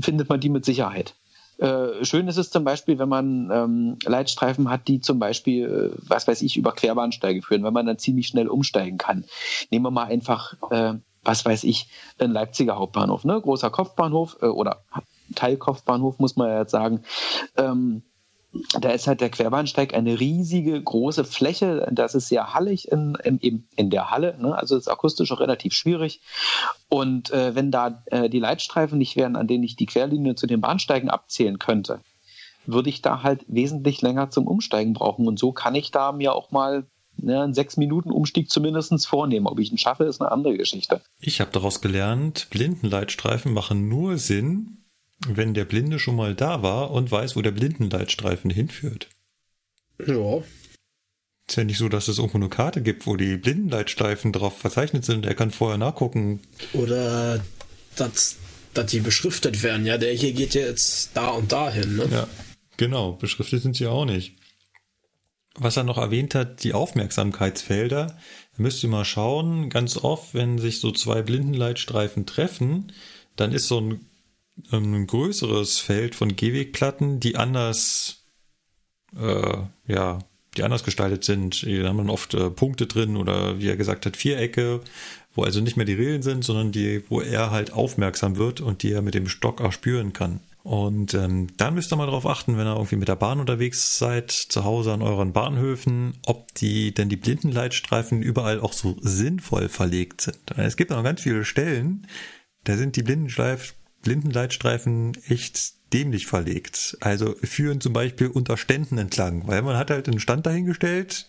findet 0.00 0.28
man 0.28 0.40
die 0.40 0.48
mit 0.48 0.64
Sicherheit. 0.64 1.14
Äh, 1.58 2.04
schön 2.04 2.28
ist 2.28 2.38
es 2.38 2.50
zum 2.50 2.64
Beispiel, 2.64 2.98
wenn 2.98 3.08
man 3.08 3.50
ähm, 3.52 3.98
Leitstreifen 4.04 4.70
hat, 4.70 4.88
die 4.88 5.00
zum 5.00 5.18
Beispiel, 5.18 5.92
äh, 5.94 5.98
was 6.08 6.26
weiß 6.26 6.42
ich, 6.42 6.56
über 6.56 6.72
Querbahnsteige 6.72 7.42
führen, 7.42 7.64
wenn 7.64 7.74
man 7.74 7.86
dann 7.86 7.98
ziemlich 7.98 8.28
schnell 8.28 8.48
umsteigen 8.48 8.98
kann. 8.98 9.24
Nehmen 9.70 9.84
wir 9.84 9.90
mal 9.90 10.04
einfach, 10.04 10.54
äh, 10.70 10.94
was 11.24 11.44
weiß 11.44 11.64
ich, 11.64 11.88
einen 12.18 12.32
Leipziger 12.32 12.76
Hauptbahnhof, 12.76 13.24
ne? 13.24 13.40
großer 13.40 13.70
Kopfbahnhof 13.70 14.38
äh, 14.40 14.46
oder 14.46 14.84
Teilkopfbahnhof, 15.34 16.18
muss 16.18 16.36
man 16.36 16.48
ja 16.48 16.60
jetzt 16.60 16.72
sagen. 16.72 17.02
Ähm, 17.56 18.02
da 18.80 18.90
ist 18.90 19.06
halt 19.06 19.20
der 19.20 19.30
Querbahnsteig 19.30 19.94
eine 19.94 20.20
riesige 20.20 20.80
große 20.80 21.24
Fläche. 21.24 21.88
Das 21.90 22.14
ist 22.14 22.28
sehr 22.28 22.52
hallig 22.52 22.90
in, 22.90 23.14
in, 23.22 23.66
in 23.76 23.90
der 23.90 24.10
Halle. 24.10 24.36
Ne? 24.38 24.54
Also 24.54 24.76
ist 24.76 24.88
akustisch 24.88 25.32
auch 25.32 25.40
relativ 25.40 25.72
schwierig. 25.72 26.20
Und 26.88 27.30
äh, 27.30 27.54
wenn 27.54 27.70
da 27.70 28.02
äh, 28.06 28.28
die 28.28 28.40
Leitstreifen 28.40 28.98
nicht 28.98 29.16
wären, 29.16 29.36
an 29.36 29.46
denen 29.46 29.64
ich 29.64 29.76
die 29.76 29.86
Querlinie 29.86 30.34
zu 30.34 30.46
den 30.46 30.60
Bahnsteigen 30.60 31.08
abzählen 31.08 31.58
könnte, 31.58 32.00
würde 32.66 32.90
ich 32.90 33.00
da 33.00 33.22
halt 33.22 33.44
wesentlich 33.48 34.02
länger 34.02 34.30
zum 34.30 34.46
Umsteigen 34.46 34.92
brauchen. 34.92 35.26
Und 35.26 35.38
so 35.38 35.52
kann 35.52 35.74
ich 35.74 35.90
da 35.90 36.12
mir 36.12 36.34
auch 36.34 36.50
mal 36.50 36.86
ne, 37.16 37.42
einen 37.42 37.54
sechs 37.54 37.76
Minuten 37.78 38.10
Umstieg 38.10 38.50
zumindest 38.50 39.06
vornehmen. 39.06 39.46
Ob 39.46 39.58
ich 39.60 39.72
ihn 39.72 39.78
schaffe, 39.78 40.04
ist 40.04 40.20
eine 40.20 40.30
andere 40.30 40.56
Geschichte. 40.56 41.00
Ich 41.20 41.40
habe 41.40 41.50
daraus 41.52 41.80
gelernt, 41.80 42.48
Blindenleitstreifen 42.50 43.52
machen 43.52 43.88
nur 43.88 44.18
Sinn, 44.18 44.81
wenn 45.28 45.54
der 45.54 45.64
Blinde 45.64 45.98
schon 45.98 46.16
mal 46.16 46.34
da 46.34 46.62
war 46.62 46.90
und 46.90 47.10
weiß, 47.10 47.36
wo 47.36 47.42
der 47.42 47.50
Blindenleitstreifen 47.50 48.50
hinführt. 48.50 49.08
Ja. 50.06 50.42
Ist 51.48 51.56
ja 51.56 51.64
nicht 51.64 51.78
so, 51.78 51.88
dass 51.88 52.08
es 52.08 52.18
irgendwo 52.18 52.38
eine 52.38 52.48
Karte 52.48 52.82
gibt, 52.82 53.06
wo 53.06 53.16
die 53.16 53.36
Blindenleitstreifen 53.36 54.32
drauf 54.32 54.58
verzeichnet 54.58 55.04
sind. 55.04 55.26
Er 55.26 55.34
kann 55.34 55.50
vorher 55.50 55.78
nachgucken. 55.78 56.40
Oder 56.72 57.44
dass, 57.96 58.36
dass 58.74 58.90
die 58.90 59.00
beschriftet 59.00 59.62
werden. 59.62 59.84
Ja, 59.84 59.98
der 59.98 60.12
hier 60.12 60.32
geht 60.32 60.54
jetzt 60.54 61.10
da 61.14 61.28
und 61.28 61.52
da 61.52 61.70
hin. 61.70 61.96
Ne? 61.96 62.08
Ja, 62.10 62.28
genau. 62.76 63.12
Beschriftet 63.12 63.62
sind 63.62 63.76
sie 63.76 63.86
auch 63.86 64.04
nicht. 64.04 64.36
Was 65.54 65.76
er 65.76 65.84
noch 65.84 65.98
erwähnt 65.98 66.34
hat, 66.34 66.64
die 66.64 66.72
Aufmerksamkeitsfelder. 66.72 68.06
Da 68.06 68.62
müsst 68.62 68.82
ihr 68.82 68.88
mal 68.88 69.04
schauen, 69.04 69.68
ganz 69.68 69.98
oft, 69.98 70.34
wenn 70.34 70.58
sich 70.58 70.80
so 70.80 70.92
zwei 70.92 71.22
Blindenleitstreifen 71.22 72.24
treffen, 72.24 72.92
dann 73.36 73.52
ist 73.52 73.68
so 73.68 73.80
ein 73.80 74.06
ein 74.70 75.06
größeres 75.06 75.78
Feld 75.78 76.14
von 76.14 76.36
Gehwegplatten, 76.36 77.20
die 77.20 77.36
anders, 77.36 78.24
äh, 79.16 79.56
ja, 79.86 80.18
die 80.56 80.62
anders 80.62 80.84
gestaltet 80.84 81.24
sind. 81.24 81.62
Da 81.62 81.88
haben 81.88 81.98
dann 81.98 82.10
oft 82.10 82.34
äh, 82.34 82.50
Punkte 82.50 82.86
drin 82.86 83.16
oder 83.16 83.58
wie 83.58 83.68
er 83.68 83.76
gesagt 83.76 84.06
hat, 84.06 84.16
Vierecke, 84.16 84.80
wo 85.34 85.42
also 85.44 85.60
nicht 85.60 85.76
mehr 85.76 85.86
die 85.86 85.94
Rillen 85.94 86.22
sind, 86.22 86.44
sondern 86.44 86.72
die, 86.72 87.02
wo 87.08 87.20
er 87.20 87.50
halt 87.50 87.72
aufmerksam 87.72 88.36
wird 88.36 88.60
und 88.60 88.82
die 88.82 88.92
er 88.92 89.02
mit 89.02 89.14
dem 89.14 89.28
Stock 89.28 89.60
auch 89.60 89.72
spüren 89.72 90.12
kann. 90.12 90.40
Und 90.62 91.14
ähm, 91.14 91.48
dann 91.56 91.74
müsst 91.74 91.92
ihr 91.92 91.96
mal 91.96 92.06
darauf 92.06 92.26
achten, 92.26 92.56
wenn 92.56 92.66
ihr 92.66 92.74
irgendwie 92.76 92.96
mit 92.96 93.08
der 93.08 93.16
Bahn 93.16 93.40
unterwegs 93.40 93.98
seid, 93.98 94.30
zu 94.30 94.62
Hause 94.62 94.92
an 94.92 95.02
euren 95.02 95.32
Bahnhöfen, 95.32 96.14
ob 96.24 96.54
die 96.54 96.94
denn 96.94 97.08
die 97.08 97.16
Blindenleitstreifen 97.16 98.22
überall 98.22 98.60
auch 98.60 98.72
so 98.72 98.96
sinnvoll 99.00 99.68
verlegt 99.68 100.20
sind. 100.20 100.38
Es 100.56 100.76
gibt 100.76 100.90
noch 100.90 101.02
ganz 101.02 101.22
viele 101.22 101.44
Stellen, 101.44 102.06
da 102.62 102.76
sind 102.76 102.94
die 102.94 103.02
Blindenstreifen 103.02 103.74
Blindenleitstreifen 104.02 105.16
echt 105.28 105.74
dämlich 105.92 106.26
verlegt. 106.26 106.96
Also 107.00 107.34
führen 107.42 107.80
zum 107.80 107.92
Beispiel 107.92 108.28
unter 108.28 108.56
Ständen 108.56 108.98
entlang, 108.98 109.46
weil 109.46 109.62
man 109.62 109.76
hat 109.76 109.90
halt 109.90 110.08
einen 110.08 110.20
Stand 110.20 110.46
dahingestellt 110.46 111.26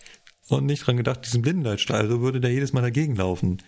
und 0.49 0.65
nicht 0.65 0.85
dran 0.85 0.97
gedacht, 0.97 1.25
diesen 1.25 1.41
Blindenleitstreifen, 1.41 2.05
also 2.05 2.21
würde 2.21 2.41
der 2.41 2.51
jedes 2.51 2.73
Mal 2.73 2.81
dagegen 2.81 3.15
laufen. 3.15 3.61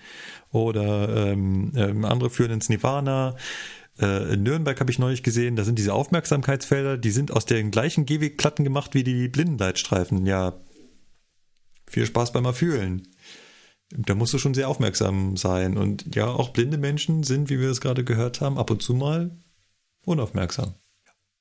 Oder 0.52 1.32
ähm, 1.32 1.72
ähm, 1.76 2.06
andere 2.06 2.30
führen 2.30 2.52
ins 2.52 2.70
Nirvana. 2.70 3.36
Äh, 4.00 4.34
in 4.34 4.44
Nürnberg 4.44 4.80
habe 4.80 4.92
ich 4.92 5.00
neulich 5.00 5.24
gesehen, 5.24 5.56
da 5.56 5.64
sind 5.64 5.80
diese 5.80 5.94
Aufmerksamkeitsfelder, 5.94 6.98
die 6.98 7.12
sind 7.12 7.32
aus 7.32 7.46
den 7.46 7.72
gleichen 7.72 8.06
Gehwegplatten 8.06 8.64
gemacht 8.64 8.94
wie 8.94 9.04
die 9.04 9.28
Blindenleitstreifen. 9.28 10.26
Ja, 10.26 10.54
viel 11.88 12.06
Spaß 12.06 12.34
beim 12.34 12.46
Erfühlen 12.46 13.08
da 13.92 14.16
musst 14.16 14.34
du 14.34 14.38
schon 14.38 14.54
sehr 14.54 14.70
aufmerksam 14.70 15.38
sein. 15.38 15.78
Und 15.78 16.16
ja, 16.16 16.28
auch 16.28 16.50
blinde 16.50 16.78
Menschen 16.78 17.24
sind, 17.24 17.50
wie 17.50 17.60
wir 17.60 17.70
es 17.70 17.82
gerade 17.82 18.04
gehört 18.04 18.42
haben, 18.42 18.58
ab 18.58 18.72
und 18.72 18.82
zu 18.82 18.94
mal 18.94 19.32
unaufmerksam. 20.06 20.76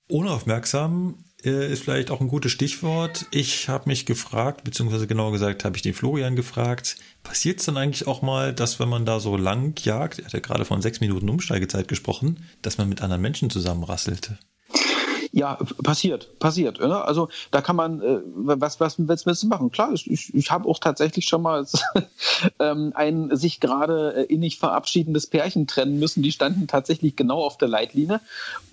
Unaufmerksam 0.08 1.24
äh, 1.44 1.72
ist 1.72 1.84
vielleicht 1.84 2.10
auch 2.10 2.20
ein 2.20 2.28
gutes 2.28 2.52
Stichwort. 2.52 3.26
Ich 3.30 3.68
habe 3.68 3.88
mich 3.88 4.04
gefragt, 4.04 4.64
beziehungsweise 4.64 5.06
genauer 5.06 5.32
gesagt 5.32 5.64
habe 5.64 5.76
ich 5.76 5.82
den 5.82 5.94
Florian 5.94 6.36
gefragt, 6.36 6.96
passiert 7.22 7.60
es 7.60 7.66
dann 7.66 7.78
eigentlich 7.78 8.06
auch 8.06 8.20
mal, 8.20 8.52
dass 8.52 8.78
wenn 8.80 8.88
man 8.88 9.06
da 9.06 9.20
so 9.20 9.36
lang 9.36 9.78
jagt, 9.82 10.18
er 10.18 10.26
hat 10.26 10.32
ja 10.32 10.40
gerade 10.40 10.64
von 10.64 10.82
sechs 10.82 11.00
Minuten 11.00 11.30
Umsteigezeit 11.30 11.88
gesprochen, 11.88 12.44
dass 12.60 12.76
man 12.76 12.88
mit 12.88 13.00
anderen 13.00 13.22
Menschen 13.22 13.48
zusammenrasselte? 13.48 14.38
Ja, 15.36 15.58
passiert, 15.82 16.38
passiert. 16.38 16.78
Ne? 16.78 17.04
Also 17.04 17.28
da 17.50 17.60
kann 17.60 17.74
man, 17.74 18.00
äh, 18.00 18.20
was, 18.24 18.78
was 18.78 19.00
willst 19.00 19.42
du 19.42 19.48
machen? 19.48 19.72
Klar, 19.72 19.90
ich, 19.92 20.32
ich 20.32 20.50
habe 20.52 20.68
auch 20.68 20.78
tatsächlich 20.78 21.26
schon 21.26 21.42
mal 21.42 21.66
ähm, 22.60 22.92
ein 22.94 23.34
sich 23.34 23.58
gerade 23.58 24.14
äh, 24.14 24.32
innig 24.32 24.60
verabschiedendes 24.60 25.26
Pärchen 25.26 25.66
trennen 25.66 25.98
müssen. 25.98 26.22
Die 26.22 26.30
standen 26.30 26.68
tatsächlich 26.68 27.16
genau 27.16 27.42
auf 27.42 27.58
der 27.58 27.66
Leitlinie 27.66 28.20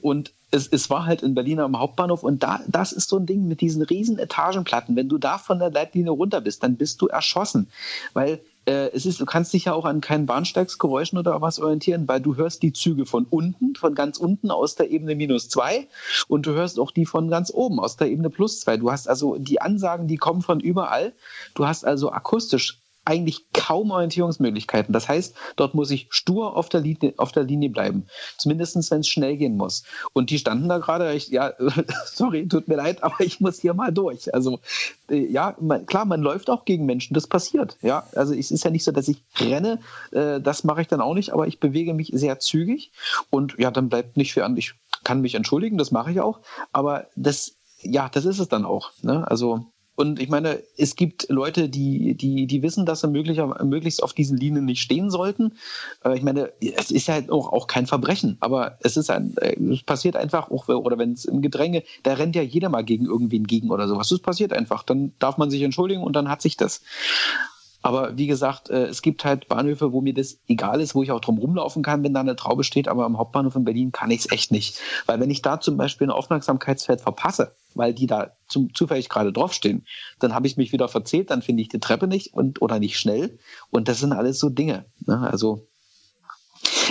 und 0.03 0.33
es, 0.51 0.67
es 0.67 0.91
war 0.91 1.07
halt 1.07 1.23
in 1.23 1.33
Berlin 1.33 1.61
am 1.61 1.79
Hauptbahnhof 1.79 2.21
und 2.21 2.43
da, 2.43 2.59
das 2.67 2.91
ist 2.91 3.09
so 3.09 3.17
ein 3.17 3.25
Ding 3.25 3.47
mit 3.47 3.59
diesen 3.61 3.81
riesen 3.81 4.19
Etagenplatten. 4.19 4.95
Wenn 4.95 5.09
du 5.09 5.17
da 5.17 5.39
von 5.39 5.57
der 5.57 5.71
Leitlinie 5.71 6.11
runter 6.11 6.41
bist, 6.41 6.61
dann 6.61 6.75
bist 6.75 7.01
du 7.01 7.07
erschossen, 7.07 7.71
weil 8.13 8.39
es 8.65 9.05
ist, 9.05 9.19
du 9.19 9.25
kannst 9.25 9.53
dich 9.53 9.65
ja 9.65 9.73
auch 9.73 9.85
an 9.85 10.01
keinen 10.01 10.27
Bahnsteigsgeräuschen 10.27 11.17
oder 11.17 11.41
was 11.41 11.59
orientieren, 11.59 12.07
weil 12.07 12.21
du 12.21 12.35
hörst 12.35 12.61
die 12.61 12.73
Züge 12.73 13.05
von 13.05 13.25
unten, 13.29 13.75
von 13.75 13.95
ganz 13.95 14.17
unten 14.17 14.51
aus 14.51 14.75
der 14.75 14.91
Ebene 14.91 15.15
minus 15.15 15.49
zwei 15.49 15.87
und 16.27 16.45
du 16.45 16.51
hörst 16.51 16.79
auch 16.79 16.91
die 16.91 17.05
von 17.05 17.29
ganz 17.29 17.51
oben 17.51 17.79
aus 17.79 17.97
der 17.97 18.09
Ebene 18.09 18.29
plus 18.29 18.59
zwei. 18.59 18.77
Du 18.77 18.91
hast 18.91 19.09
also 19.09 19.37
die 19.37 19.61
Ansagen, 19.61 20.07
die 20.07 20.17
kommen 20.17 20.41
von 20.41 20.59
überall. 20.59 21.13
Du 21.55 21.65
hast 21.65 21.85
also 21.85 22.11
akustisch 22.11 22.80
eigentlich 23.03 23.45
kaum 23.53 23.91
Orientierungsmöglichkeiten. 23.91 24.93
Das 24.93 25.09
heißt, 25.09 25.35
dort 25.55 25.73
muss 25.73 25.89
ich 25.89 26.07
stur 26.11 26.55
auf 26.55 26.69
der 26.69 26.81
Linie, 26.81 27.13
auf 27.17 27.31
der 27.31 27.43
Linie 27.43 27.69
bleiben. 27.69 28.05
Zumindest 28.37 28.91
wenn 28.91 28.99
es 28.99 29.07
schnell 29.07 29.37
gehen 29.37 29.57
muss. 29.57 29.83
Und 30.13 30.29
die 30.29 30.37
standen 30.37 30.69
da 30.69 30.77
gerade, 30.77 31.13
ich, 31.13 31.29
ja, 31.29 31.53
sorry, 32.05 32.47
tut 32.47 32.67
mir 32.67 32.75
leid, 32.75 33.03
aber 33.03 33.21
ich 33.21 33.39
muss 33.39 33.59
hier 33.59 33.73
mal 33.73 33.91
durch. 33.91 34.33
Also, 34.33 34.59
äh, 35.09 35.25
ja, 35.25 35.55
man, 35.59 35.85
klar, 35.85 36.05
man 36.05 36.21
läuft 36.21 36.49
auch 36.49 36.65
gegen 36.65 36.85
Menschen, 36.85 37.13
das 37.13 37.27
passiert. 37.27 37.77
Ja, 37.81 38.07
also 38.15 38.33
es 38.33 38.51
ist 38.51 38.63
ja 38.63 38.71
nicht 38.71 38.83
so, 38.83 38.91
dass 38.91 39.07
ich 39.07 39.17
renne, 39.39 39.79
äh, 40.11 40.39
das 40.39 40.63
mache 40.63 40.81
ich 40.81 40.87
dann 40.87 41.01
auch 41.01 41.15
nicht, 41.15 41.33
aber 41.33 41.47
ich 41.47 41.59
bewege 41.59 41.93
mich 41.93 42.11
sehr 42.13 42.39
zügig 42.39 42.91
und 43.29 43.55
ja, 43.57 43.71
dann 43.71 43.89
bleibt 43.89 44.17
nicht 44.17 44.33
viel 44.33 44.43
an. 44.43 44.57
Ich 44.57 44.73
kann 45.03 45.21
mich 45.21 45.35
entschuldigen, 45.35 45.77
das 45.77 45.91
mache 45.91 46.11
ich 46.11 46.19
auch, 46.19 46.39
aber 46.71 47.07
das, 47.15 47.55
ja, 47.81 48.09
das 48.09 48.25
ist 48.25 48.39
es 48.39 48.47
dann 48.47 48.65
auch. 48.65 48.91
Ne? 49.01 49.27
Also, 49.27 49.65
und 50.01 50.19
ich 50.19 50.29
meine, 50.29 50.63
es 50.77 50.95
gibt 50.95 51.29
Leute, 51.29 51.69
die, 51.69 52.15
die, 52.15 52.47
die 52.47 52.63
wissen, 52.63 52.87
dass 52.87 53.01
sie 53.01 53.07
möglicher, 53.07 53.63
möglichst 53.63 54.01
auf 54.01 54.13
diesen 54.13 54.35
Linien 54.35 54.65
nicht 54.65 54.81
stehen 54.81 55.11
sollten. 55.11 55.53
Äh, 56.03 56.17
ich 56.17 56.23
meine, 56.23 56.51
es 56.59 56.89
ist 56.89 57.07
ja 57.07 57.13
halt 57.13 57.29
auch, 57.29 57.53
auch 57.53 57.67
kein 57.67 57.85
Verbrechen, 57.85 58.37
aber 58.39 58.79
es 58.81 58.97
ist 58.97 59.11
ein, 59.11 59.37
äh, 59.37 59.55
es 59.71 59.83
passiert 59.83 60.15
einfach, 60.15 60.49
auch, 60.49 60.67
oder 60.67 60.97
wenn 60.97 61.13
es 61.13 61.25
im 61.25 61.43
Gedränge, 61.43 61.83
da 62.01 62.13
rennt 62.13 62.35
ja 62.35 62.41
jeder 62.41 62.69
mal 62.69 62.83
gegen 62.83 63.05
irgendwen 63.05 63.45
gegen 63.45 63.69
oder 63.69 63.87
sowas. 63.87 64.09
Das 64.09 64.19
passiert 64.19 64.53
einfach. 64.53 64.81
Dann 64.81 65.13
darf 65.19 65.37
man 65.37 65.51
sich 65.51 65.61
entschuldigen 65.61 66.01
und 66.01 66.15
dann 66.15 66.29
hat 66.29 66.41
sich 66.41 66.57
das. 66.57 66.81
Aber 67.81 68.17
wie 68.17 68.27
gesagt, 68.27 68.69
äh, 68.69 68.85
es 68.85 69.01
gibt 69.01 69.25
halt 69.25 69.47
Bahnhöfe, 69.47 69.91
wo 69.91 70.01
mir 70.01 70.13
das 70.13 70.37
egal 70.47 70.81
ist, 70.81 70.93
wo 70.93 71.03
ich 71.03 71.11
auch 71.11 71.19
drum 71.19 71.37
rumlaufen 71.37 71.83
kann, 71.83 72.03
wenn 72.03 72.13
da 72.13 72.19
eine 72.19 72.35
Traube 72.35 72.63
steht, 72.63 72.87
aber 72.87 73.05
am 73.05 73.17
Hauptbahnhof 73.17 73.55
in 73.55 73.63
Berlin 73.63 73.91
kann 73.91 74.11
ich 74.11 74.21
es 74.21 74.31
echt 74.31 74.51
nicht. 74.51 74.79
Weil 75.07 75.19
wenn 75.19 75.31
ich 75.31 75.41
da 75.41 75.59
zum 75.59 75.77
Beispiel 75.77 76.07
ein 76.07 76.11
Aufmerksamkeitsfeld 76.11 77.01
verpasse, 77.01 77.55
weil 77.73 77.93
die 77.93 78.07
da 78.07 78.31
zum, 78.47 78.73
zufällig 78.73 79.09
gerade 79.09 79.33
draufstehen, 79.33 79.85
dann 80.19 80.35
habe 80.35 80.47
ich 80.47 80.57
mich 80.57 80.71
wieder 80.71 80.87
verzählt, 80.87 81.31
dann 81.31 81.41
finde 81.41 81.61
ich 81.63 81.69
die 81.69 81.79
Treppe 81.79 82.07
nicht 82.07 82.33
und 82.33 82.61
oder 82.61 82.79
nicht 82.79 82.99
schnell. 82.99 83.39
Und 83.69 83.87
das 83.87 83.99
sind 83.99 84.13
alles 84.13 84.39
so 84.39 84.49
Dinge. 84.49 84.85
Ne? 85.05 85.19
Also 85.19 85.67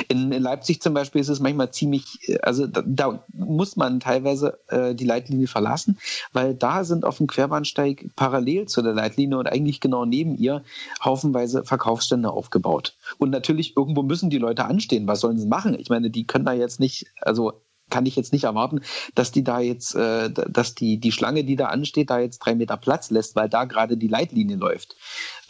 in, 0.08 0.30
Leipzig 0.30 0.80
zum 0.82 0.94
Beispiel 0.94 1.20
ist 1.20 1.28
es 1.28 1.40
manchmal 1.40 1.70
ziemlich, 1.70 2.18
also 2.42 2.66
da, 2.66 2.82
da 2.84 3.24
muss 3.32 3.76
man 3.76 4.00
teilweise 4.00 4.58
äh, 4.68 4.94
die 4.94 5.04
Leitlinie 5.04 5.46
verlassen, 5.46 5.98
weil 6.32 6.54
da 6.54 6.84
sind 6.84 7.04
auf 7.04 7.18
dem 7.18 7.26
Querbahnsteig 7.26 8.10
parallel 8.16 8.66
zu 8.66 8.82
der 8.82 8.94
Leitlinie 8.94 9.38
und 9.38 9.46
eigentlich 9.46 9.80
genau 9.80 10.04
neben 10.04 10.36
ihr 10.36 10.62
haufenweise 11.04 11.64
Verkaufsstände 11.64 12.30
aufgebaut. 12.30 12.94
Und 13.18 13.30
natürlich 13.30 13.76
irgendwo 13.76 14.02
müssen 14.02 14.30
die 14.30 14.38
Leute 14.38 14.64
anstehen. 14.64 15.06
Was 15.06 15.20
sollen 15.20 15.38
sie 15.38 15.46
machen? 15.46 15.78
Ich 15.78 15.90
meine, 15.90 16.10
die 16.10 16.26
können 16.26 16.44
da 16.44 16.52
jetzt 16.52 16.80
nicht, 16.80 17.06
also 17.20 17.60
kann 17.90 18.06
ich 18.06 18.16
jetzt 18.16 18.32
nicht 18.32 18.44
erwarten, 18.44 18.80
dass 19.14 19.32
die 19.32 19.44
da 19.44 19.60
jetzt, 19.60 19.94
äh, 19.94 20.30
dass 20.30 20.74
die, 20.74 20.98
die 20.98 21.12
Schlange, 21.12 21.44
die 21.44 21.56
da 21.56 21.66
ansteht, 21.66 22.10
da 22.10 22.20
jetzt 22.20 22.38
drei 22.38 22.54
Meter 22.54 22.76
Platz 22.76 23.10
lässt, 23.10 23.36
weil 23.36 23.48
da 23.48 23.64
gerade 23.64 23.96
die 23.96 24.08
Leitlinie 24.08 24.56
läuft. 24.56 24.96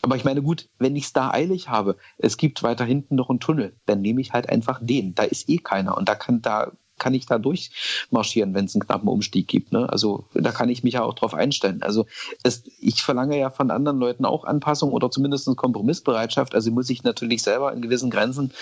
Aber 0.03 0.17
ich 0.17 0.25
meine, 0.25 0.43
gut, 0.43 0.69
wenn 0.79 0.97
ich 0.97 1.05
es 1.05 1.13
da 1.13 1.31
eilig 1.31 1.69
habe, 1.69 1.97
es 2.19 2.37
gibt 2.37 2.63
weiter 2.63 2.85
hinten 2.85 3.17
noch 3.17 3.31
einen 3.31 3.41
Tunnel, 3.41 3.75
dann 3.87 4.01
nehme 4.01 4.21
ich 4.21 4.33
halt 4.33 4.49
einfach 4.49 4.81
den. 4.83 5.15
Da 5.15 5.25
ist 5.25 5.49
eh 5.49 5.59
keiner 5.59 5.97
und 5.97 6.09
da 6.09 6.15
kann 6.15 6.43
da 6.43 6.73
kann 7.01 7.15
ich 7.15 7.27
da 7.27 7.39
durchmarschieren, 7.39 8.55
wenn 8.55 8.67
es 8.67 8.75
einen 8.75 8.85
knappen 8.85 9.09
Umstieg 9.09 9.49
gibt. 9.49 9.73
Ne? 9.73 9.89
Also 9.89 10.27
da 10.35 10.53
kann 10.53 10.69
ich 10.69 10.85
mich 10.85 10.95
ja 10.95 11.03
auch 11.03 11.15
drauf 11.15 11.35
einstellen. 11.35 11.83
Also 11.83 12.07
es, 12.45 12.63
ich 12.79 13.03
verlange 13.03 13.39
ja 13.39 13.51
von 13.51 13.73
anderen 13.73 13.99
Leuten 13.99 14.25
auch 14.25 14.45
Anpassung 14.45 14.93
oder 14.93 15.11
zumindest 15.11 15.47
Kompromissbereitschaft. 15.57 16.55
Also 16.55 16.71
muss 16.71 16.91
ich 16.91 17.03
natürlich 17.03 17.43
selber 17.43 17.73
in 17.73 17.83
gewissen 17.83 18.11
Grenzen 18.11 18.53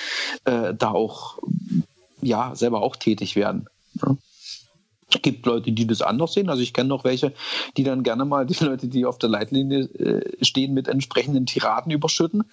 äh, 0.44 0.72
da 0.72 0.92
auch 0.92 1.38
ja 2.22 2.54
selber 2.54 2.80
auch 2.80 2.96
tätig 2.96 3.36
werden. 3.36 3.66
Ne? 3.94 4.16
Gibt 5.22 5.46
Leute, 5.46 5.72
die 5.72 5.86
das 5.86 6.02
anders 6.02 6.34
sehen. 6.34 6.50
Also 6.50 6.62
ich 6.62 6.72
kenne 6.72 6.88
noch 6.88 7.04
welche, 7.04 7.32
die 7.76 7.84
dann 7.84 8.02
gerne 8.02 8.24
mal 8.24 8.46
die 8.46 8.62
Leute, 8.62 8.88
die 8.88 9.06
auf 9.06 9.18
der 9.18 9.30
Leitlinie 9.30 9.84
äh, 9.84 10.44
stehen, 10.44 10.74
mit 10.74 10.88
entsprechenden 10.88 11.46
Tiraden 11.46 11.90
überschütten. 11.90 12.44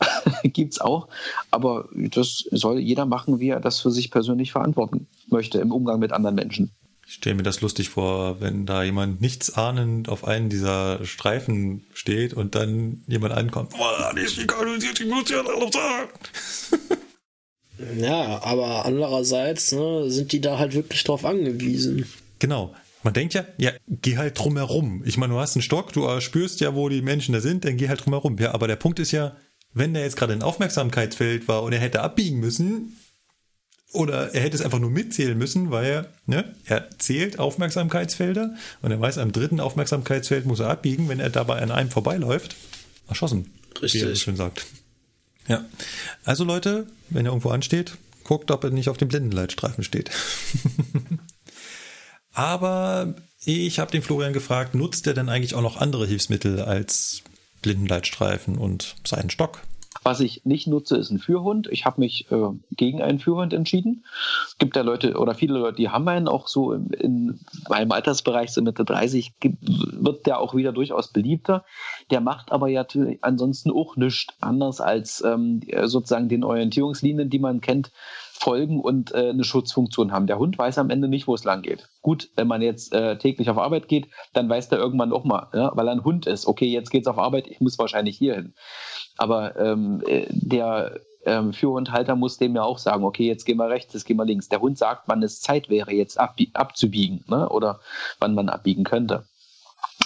Gibt's 0.44 0.80
auch. 0.80 1.08
Aber 1.50 1.88
das 1.92 2.44
soll 2.50 2.78
jeder 2.78 3.06
machen, 3.06 3.40
wie 3.40 3.48
er 3.48 3.60
das 3.60 3.80
für 3.80 3.90
sich 3.90 4.10
persönlich 4.10 4.52
verantworten 4.52 5.06
möchte 5.28 5.58
im 5.58 5.72
Umgang 5.72 5.98
mit 5.98 6.12
anderen 6.12 6.36
Menschen. 6.36 6.70
Ich 7.06 7.14
stelle 7.14 7.36
mir 7.36 7.42
das 7.42 7.60
lustig 7.60 7.90
vor, 7.90 8.40
wenn 8.40 8.64
da 8.64 8.82
jemand 8.82 9.20
nichts 9.20 9.54
ahnend 9.54 10.08
auf 10.08 10.24
einen 10.24 10.48
dieser 10.48 11.04
Streifen 11.04 11.84
steht 11.92 12.32
und 12.32 12.54
dann 12.54 13.02
jemand 13.06 13.34
ankommt. 13.34 13.74
ja 17.96 18.42
aber 18.42 18.84
andererseits 18.84 19.72
ne, 19.72 20.10
sind 20.10 20.32
die 20.32 20.40
da 20.40 20.58
halt 20.58 20.74
wirklich 20.74 21.04
drauf 21.04 21.24
angewiesen. 21.24 22.06
Genau. 22.38 22.74
Man 23.02 23.12
denkt 23.12 23.34
ja, 23.34 23.44
ja, 23.58 23.72
geh 23.86 24.16
halt 24.16 24.38
drumherum. 24.38 25.02
Ich 25.04 25.18
meine, 25.18 25.34
du 25.34 25.38
hast 25.38 25.54
einen 25.56 25.62
Stock, 25.62 25.92
du 25.92 26.20
spürst 26.20 26.60
ja, 26.60 26.74
wo 26.74 26.88
die 26.88 27.02
Menschen 27.02 27.34
da 27.34 27.40
sind, 27.40 27.64
dann 27.64 27.76
geh 27.76 27.88
halt 27.88 28.04
drumherum. 28.04 28.38
Ja, 28.38 28.54
aber 28.54 28.66
der 28.66 28.76
Punkt 28.76 28.98
ist 28.98 29.12
ja, 29.12 29.36
wenn 29.74 29.92
der 29.92 30.04
jetzt 30.04 30.16
gerade 30.16 30.32
ein 30.32 30.42
Aufmerksamkeitsfeld 30.42 31.46
war 31.46 31.62
und 31.62 31.72
er 31.74 31.80
hätte 31.80 32.00
abbiegen 32.00 32.40
müssen, 32.40 32.96
oder 33.94 34.34
er 34.34 34.42
hätte 34.42 34.56
es 34.56 34.62
einfach 34.62 34.80
nur 34.80 34.90
mitzählen 34.90 35.38
müssen, 35.38 35.70
weil 35.70 35.84
er, 35.84 36.12
ne, 36.26 36.52
er 36.64 36.90
zählt 36.98 37.38
Aufmerksamkeitsfelder 37.38 38.54
und 38.82 38.90
er 38.90 39.00
weiß, 39.00 39.18
am 39.18 39.32
dritten 39.32 39.60
Aufmerksamkeitsfeld 39.60 40.46
muss 40.46 40.60
er 40.60 40.68
abbiegen, 40.68 41.08
wenn 41.08 41.20
er 41.20 41.30
dabei 41.30 41.62
an 41.62 41.70
einem 41.70 41.90
vorbeiläuft. 41.90 42.56
Erschossen. 43.08 43.52
Richtig. 43.80 44.02
Wie 44.02 44.06
er 44.06 44.10
so 44.10 44.16
schön 44.16 44.36
sagt. 44.36 44.66
Ja. 45.48 45.64
Also 46.24 46.44
Leute, 46.44 46.86
wenn 47.10 47.26
ihr 47.26 47.30
irgendwo 47.30 47.50
ansteht, 47.50 47.96
guckt, 48.24 48.50
ob 48.50 48.64
er 48.64 48.70
nicht 48.70 48.88
auf 48.88 48.96
dem 48.96 49.08
Blindenleitstreifen 49.08 49.84
steht. 49.84 50.10
Aber 52.32 53.14
ich 53.44 53.78
habe 53.78 53.92
den 53.92 54.02
Florian 54.02 54.32
gefragt, 54.32 54.74
nutzt 54.74 55.06
er 55.06 55.14
denn 55.14 55.28
eigentlich 55.28 55.54
auch 55.54 55.62
noch 55.62 55.76
andere 55.76 56.06
Hilfsmittel 56.06 56.62
als 56.62 57.22
Blindenleitstreifen 57.62 58.58
und 58.58 58.96
seinen 59.06 59.30
Stock? 59.30 59.60
Was 60.04 60.20
ich 60.20 60.44
nicht 60.44 60.66
nutze, 60.66 60.98
ist 60.98 61.10
ein 61.10 61.18
Führhund. 61.18 61.66
Ich 61.70 61.86
habe 61.86 62.00
mich 62.00 62.30
äh, 62.30 62.50
gegen 62.72 63.00
einen 63.00 63.18
Führhund 63.18 63.54
entschieden. 63.54 64.04
Es 64.46 64.58
gibt 64.58 64.76
ja 64.76 64.82
Leute 64.82 65.14
oder 65.18 65.34
viele 65.34 65.58
Leute, 65.58 65.76
die 65.76 65.88
haben 65.88 66.06
einen 66.08 66.28
auch 66.28 66.46
so 66.46 66.72
in, 66.72 66.90
in 66.90 67.40
meinem 67.70 67.90
Altersbereich, 67.90 68.52
so 68.52 68.60
Mitte 68.60 68.84
30, 68.84 69.32
wird 69.40 70.26
der 70.26 70.40
auch 70.40 70.54
wieder 70.54 70.72
durchaus 70.72 71.08
beliebter. 71.08 71.64
Der 72.10 72.20
macht 72.20 72.52
aber 72.52 72.68
ja 72.68 72.84
ansonsten 73.22 73.70
auch 73.70 73.96
nichts 73.96 74.34
anders 74.40 74.82
als 74.82 75.24
ähm, 75.24 75.62
sozusagen 75.84 76.28
den 76.28 76.44
Orientierungslinien, 76.44 77.30
die 77.30 77.38
man 77.38 77.62
kennt, 77.62 77.90
folgen 78.36 78.80
und 78.80 79.14
äh, 79.14 79.30
eine 79.30 79.44
Schutzfunktion 79.44 80.12
haben. 80.12 80.26
Der 80.26 80.38
Hund 80.38 80.58
weiß 80.58 80.78
am 80.78 80.90
Ende 80.90 81.08
nicht, 81.08 81.26
wo 81.26 81.34
es 81.34 81.44
lang 81.44 81.62
geht. 81.62 81.88
Gut, 82.02 82.30
wenn 82.34 82.48
man 82.48 82.62
jetzt 82.62 82.92
äh, 82.92 83.16
täglich 83.16 83.48
auf 83.48 83.58
Arbeit 83.58 83.88
geht, 83.88 84.08
dann 84.32 84.48
weiß 84.48 84.68
der 84.68 84.78
irgendwann 84.78 85.12
auch 85.12 85.24
mal, 85.24 85.48
ja, 85.54 85.70
weil 85.74 85.88
er 85.88 85.92
ein 85.92 86.04
Hund 86.04 86.26
ist. 86.26 86.46
Okay, 86.46 86.66
jetzt 86.66 86.90
geht's 86.90 87.06
auf 87.06 87.18
Arbeit, 87.18 87.46
ich 87.46 87.60
muss 87.60 87.78
wahrscheinlich 87.78 88.18
hier 88.18 88.34
hin. 88.34 88.54
Aber 89.16 89.56
ähm, 89.56 90.02
äh, 90.06 90.26
der 90.30 91.00
ähm, 91.24 91.52
Führhundhalter 91.52 92.16
muss 92.16 92.36
dem 92.36 92.56
ja 92.56 92.64
auch 92.64 92.78
sagen, 92.78 93.04
okay, 93.04 93.26
jetzt 93.26 93.44
gehen 93.44 93.56
wir 93.56 93.68
rechts, 93.68 93.94
jetzt 93.94 94.04
gehen 94.04 94.16
wir 94.16 94.24
links. 94.24 94.48
Der 94.48 94.60
Hund 94.60 94.76
sagt, 94.76 95.04
wann 95.06 95.22
es 95.22 95.40
Zeit 95.40 95.70
wäre, 95.70 95.92
jetzt 95.92 96.18
abzubiegen 96.18 97.24
ne? 97.28 97.48
oder 97.48 97.80
wann 98.18 98.34
man 98.34 98.48
abbiegen 98.48 98.84
könnte. 98.84 99.24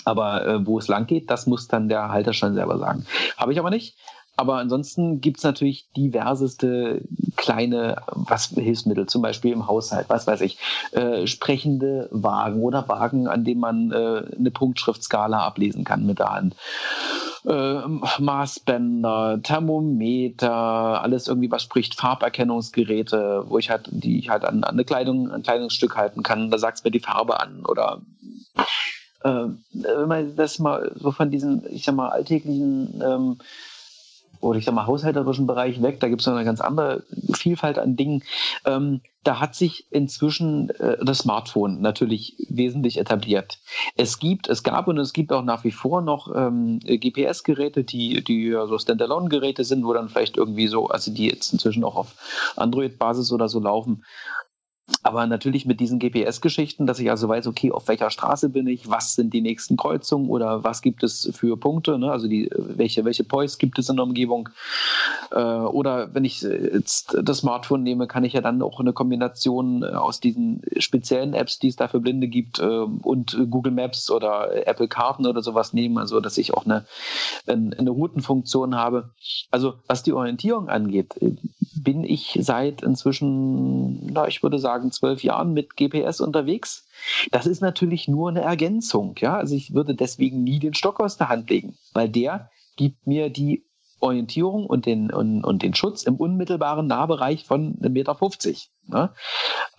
Aber 0.04 0.46
äh, 0.46 0.66
wo 0.66 0.78
es 0.78 0.88
lang 0.88 1.06
geht, 1.06 1.30
das 1.30 1.46
muss 1.46 1.66
dann 1.66 1.88
der 1.88 2.10
Halter 2.10 2.34
schon 2.34 2.54
selber 2.54 2.78
sagen. 2.78 3.06
Habe 3.36 3.52
ich 3.52 3.58
aber 3.58 3.70
nicht. 3.70 3.96
Aber 4.38 4.58
ansonsten 4.58 5.20
gibt 5.20 5.38
es 5.38 5.42
natürlich 5.42 5.90
diverseste 5.96 7.02
kleine 7.34 7.96
was, 8.06 8.46
Hilfsmittel, 8.50 9.06
zum 9.06 9.20
Beispiel 9.20 9.52
im 9.52 9.66
Haushalt, 9.66 10.08
was 10.08 10.28
weiß 10.28 10.42
ich, 10.42 10.58
äh, 10.92 11.26
sprechende 11.26 12.08
Wagen 12.12 12.62
oder 12.62 12.88
Wagen, 12.88 13.26
an 13.26 13.42
denen 13.42 13.60
man 13.60 13.90
äh, 13.90 14.22
eine 14.38 14.52
Punktschriftskala 14.52 15.40
ablesen 15.44 15.82
kann 15.82 16.06
mit 16.06 16.20
der 16.20 16.30
Hand. 16.30 16.54
Äh, 17.46 17.80
Maßbänder, 18.20 19.40
Thermometer, 19.42 21.02
alles 21.02 21.26
irgendwie, 21.26 21.50
was 21.50 21.64
spricht, 21.64 21.96
Farberkennungsgeräte, 21.96 23.42
wo 23.48 23.58
ich 23.58 23.70
halt, 23.70 23.88
die 23.90 24.20
ich 24.20 24.28
halt 24.30 24.44
an, 24.44 24.62
an 24.62 24.74
eine 24.74 24.84
Kleidung, 24.84 25.32
ein 25.32 25.42
Kleidungsstück 25.42 25.96
halten 25.96 26.22
kann, 26.22 26.52
da 26.52 26.58
sagt 26.58 26.78
es 26.78 26.84
mir 26.84 26.92
die 26.92 27.00
Farbe 27.00 27.40
an 27.40 27.64
oder 27.66 28.02
äh, 29.24 29.46
wenn 29.72 30.08
man 30.08 30.36
das 30.36 30.60
mal 30.60 30.92
so 30.94 31.10
von 31.10 31.28
diesen, 31.28 31.64
ich 31.72 31.84
sag 31.84 31.96
mal, 31.96 32.10
alltäglichen 32.10 33.02
ähm, 33.04 33.38
oder 34.40 34.58
ich 34.58 34.64
sag 34.64 34.74
mal 34.74 34.86
haushalterischen 34.86 35.46
Bereich 35.46 35.82
weg, 35.82 36.00
da 36.00 36.08
gibt 36.08 36.20
es 36.20 36.26
noch 36.26 36.34
eine 36.34 36.44
ganz 36.44 36.60
andere 36.60 37.04
Vielfalt 37.34 37.78
an 37.78 37.96
Dingen. 37.96 38.22
Ähm, 38.64 39.00
da 39.24 39.40
hat 39.40 39.54
sich 39.54 39.86
inzwischen 39.90 40.70
äh, 40.70 41.04
das 41.04 41.18
Smartphone 41.18 41.80
natürlich 41.80 42.46
wesentlich 42.48 42.98
etabliert. 42.98 43.58
Es 43.96 44.18
gibt, 44.18 44.48
es 44.48 44.62
gab 44.62 44.88
und 44.88 44.98
es 44.98 45.12
gibt 45.12 45.32
auch 45.32 45.42
nach 45.42 45.64
wie 45.64 45.70
vor 45.70 46.00
noch 46.00 46.34
ähm, 46.34 46.80
GPS-Geräte, 46.80 47.84
die, 47.84 48.22
die 48.24 48.46
ja 48.48 48.66
so 48.66 48.78
Standalone-Geräte 48.78 49.64
sind, 49.64 49.84
wo 49.84 49.92
dann 49.92 50.08
vielleicht 50.08 50.36
irgendwie 50.36 50.68
so, 50.68 50.86
also 50.88 51.12
die 51.12 51.26
jetzt 51.26 51.52
inzwischen 51.52 51.84
auch 51.84 51.96
auf 51.96 52.14
Android-Basis 52.56 53.32
oder 53.32 53.48
so 53.48 53.60
laufen, 53.60 54.04
aber 55.02 55.26
natürlich 55.26 55.66
mit 55.66 55.80
diesen 55.80 55.98
GPS-Geschichten, 55.98 56.86
dass 56.86 56.98
ich 56.98 57.10
also 57.10 57.28
weiß, 57.28 57.46
okay, 57.46 57.70
auf 57.72 57.88
welcher 57.88 58.10
Straße 58.10 58.48
bin 58.48 58.66
ich, 58.66 58.90
was 58.90 59.14
sind 59.14 59.32
die 59.32 59.40
nächsten 59.40 59.76
Kreuzungen 59.76 60.28
oder 60.28 60.64
was 60.64 60.82
gibt 60.82 61.02
es 61.02 61.30
für 61.34 61.56
Punkte, 61.56 61.98
ne? 61.98 62.10
also 62.10 62.26
die, 62.26 62.50
welche, 62.56 63.04
welche 63.04 63.24
Points 63.24 63.58
gibt 63.58 63.78
es 63.78 63.88
in 63.88 63.96
der 63.96 64.04
Umgebung. 64.04 64.48
Äh, 65.30 65.38
oder 65.38 66.14
wenn 66.14 66.24
ich 66.24 66.42
jetzt 66.42 67.16
das 67.22 67.38
Smartphone 67.38 67.82
nehme, 67.82 68.06
kann 68.06 68.24
ich 68.24 68.32
ja 68.32 68.40
dann 68.40 68.62
auch 68.62 68.80
eine 68.80 68.92
Kombination 68.92 69.82
äh, 69.82 69.86
aus 69.86 70.20
diesen 70.20 70.62
speziellen 70.78 71.34
Apps, 71.34 71.58
die 71.58 71.68
es 71.68 71.76
da 71.76 71.88
für 71.88 72.00
Blinde 72.00 72.28
gibt, 72.28 72.58
äh, 72.58 72.64
und 72.64 73.38
Google 73.50 73.72
Maps 73.72 74.10
oder 74.10 74.66
Apple 74.66 74.88
Karten 74.88 75.26
oder 75.26 75.42
sowas 75.42 75.72
nehmen, 75.72 75.98
also 75.98 76.20
dass 76.20 76.38
ich 76.38 76.54
auch 76.54 76.64
eine, 76.64 76.86
eine 77.46 77.90
Routenfunktion 77.90 78.74
habe. 78.74 79.10
Also 79.50 79.74
was 79.86 80.02
die 80.02 80.12
Orientierung 80.12 80.68
angeht, 80.68 81.14
bin 81.82 82.04
ich 82.04 82.38
seit 82.40 82.82
inzwischen, 82.82 84.12
na, 84.12 84.26
ich 84.28 84.42
würde 84.42 84.58
sagen, 84.58 84.92
zwölf 84.92 85.22
Jahren 85.22 85.52
mit 85.52 85.76
GPS 85.76 86.20
unterwegs. 86.20 86.86
Das 87.30 87.46
ist 87.46 87.60
natürlich 87.60 88.08
nur 88.08 88.30
eine 88.30 88.42
Ergänzung. 88.42 89.14
Ja? 89.18 89.36
Also 89.36 89.54
ich 89.54 89.74
würde 89.74 89.94
deswegen 89.94 90.42
nie 90.42 90.58
den 90.58 90.74
Stock 90.74 91.00
aus 91.00 91.16
der 91.16 91.28
Hand 91.28 91.50
legen, 91.50 91.76
weil 91.92 92.08
der 92.08 92.50
gibt 92.76 93.06
mir 93.06 93.30
die 93.30 93.64
Orientierung 94.00 94.66
und 94.66 94.86
den, 94.86 95.10
und, 95.10 95.44
und 95.44 95.62
den 95.62 95.74
Schutz 95.74 96.04
im 96.04 96.16
unmittelbaren 96.16 96.86
Nahbereich 96.86 97.44
von 97.44 97.76
1,50 97.80 97.88
Meter. 97.88 98.16
Ne? 98.86 99.12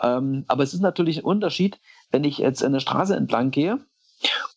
Ähm, 0.01 0.45
aber 0.47 0.63
es 0.63 0.73
ist 0.73 0.81
natürlich 0.81 1.19
ein 1.19 1.25
Unterschied, 1.25 1.79
wenn 2.11 2.23
ich 2.23 2.39
jetzt 2.39 2.63
eine 2.63 2.81
Straße 2.81 3.15
entlang 3.15 3.51
gehe 3.51 3.79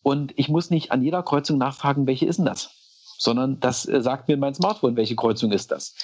und 0.01 0.33
ich 0.37 0.49
muss 0.49 0.69
nicht 0.69 0.91
an 0.91 1.01
jeder 1.01 1.23
Kreuzung 1.23 1.57
nachfragen, 1.57 2.07
welche 2.07 2.25
ist 2.25 2.37
denn 2.37 2.45
das? 2.45 2.71
Sondern 3.17 3.59
das 3.61 3.87
äh, 3.87 4.01
sagt 4.01 4.27
mir 4.27 4.37
mein 4.37 4.53
Smartphone, 4.53 4.97
welche 4.97 5.15
Kreuzung 5.15 5.51
ist 5.51 5.71
das. 5.71 5.95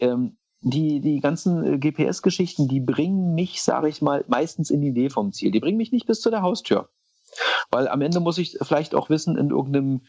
Ähm, 0.00 0.36
die, 0.68 1.00
die 1.00 1.20
ganzen 1.20 1.74
äh, 1.74 1.78
GPS-Geschichten, 1.78 2.66
die 2.66 2.80
bringen 2.80 3.34
mich, 3.34 3.62
sage 3.62 3.88
ich 3.88 4.02
mal, 4.02 4.24
meistens 4.26 4.70
in 4.70 4.80
die 4.80 4.90
Nähe 4.90 5.10
vom 5.10 5.32
Ziel. 5.32 5.52
Die 5.52 5.60
bringen 5.60 5.78
mich 5.78 5.92
nicht 5.92 6.06
bis 6.06 6.20
zu 6.20 6.28
der 6.28 6.42
Haustür. 6.42 6.88
Weil 7.70 7.86
am 7.86 8.00
Ende 8.00 8.18
muss 8.18 8.38
ich 8.38 8.58
vielleicht 8.60 8.94
auch 8.94 9.08
wissen, 9.08 9.38
in 9.38 9.50
irgendeinem 9.50 10.00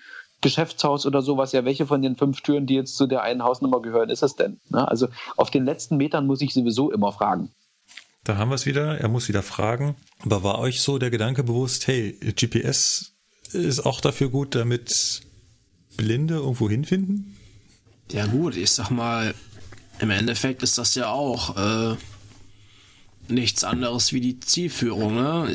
Geschäftshaus 0.41 1.05
oder 1.05 1.21
sowas, 1.21 1.51
ja, 1.51 1.63
welche 1.63 1.85
von 1.85 2.01
den 2.01 2.15
fünf 2.15 2.41
Türen, 2.41 2.65
die 2.65 2.73
jetzt 2.73 2.97
zu 2.97 3.05
der 3.05 3.21
einen 3.21 3.43
Hausnummer 3.43 3.81
gehören, 3.81 4.09
ist 4.09 4.23
es 4.23 4.35
denn? 4.35 4.59
Ne? 4.69 4.87
Also 4.87 5.09
auf 5.35 5.51
den 5.51 5.63
letzten 5.63 5.97
Metern 5.97 6.25
muss 6.25 6.41
ich 6.41 6.53
sowieso 6.53 6.91
immer 6.91 7.11
fragen. 7.11 7.51
Da 8.23 8.37
haben 8.37 8.49
wir 8.49 8.55
es 8.55 8.65
wieder, 8.65 8.97
er 8.97 9.09
muss 9.09 9.27
wieder 9.27 9.43
fragen. 9.43 9.95
Aber 10.23 10.43
war 10.43 10.57
euch 10.57 10.81
so 10.81 10.97
der 10.97 11.11
Gedanke 11.11 11.43
bewusst, 11.43 11.85
hey, 11.85 12.13
GPS 12.13 13.13
ist 13.53 13.85
auch 13.85 14.01
dafür 14.01 14.29
gut, 14.29 14.55
damit 14.55 15.21
Blinde 15.97 16.35
irgendwo 16.35 16.67
hinfinden? 16.67 17.37
Ja 18.11 18.25
gut, 18.25 18.55
ich 18.55 18.71
sag 18.71 18.89
mal, 18.89 19.33
im 19.99 20.09
Endeffekt 20.09 20.63
ist 20.63 20.77
das 20.77 20.95
ja 20.95 21.09
auch 21.09 21.57
äh, 21.57 21.95
nichts 23.29 23.63
anderes 23.63 24.13
wie 24.13 24.21
die 24.21 24.39
Zielführung. 24.39 25.15
Ne? 25.15 25.49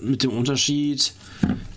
Mit 0.00 0.22
dem 0.22 0.30
Unterschied, 0.30 1.12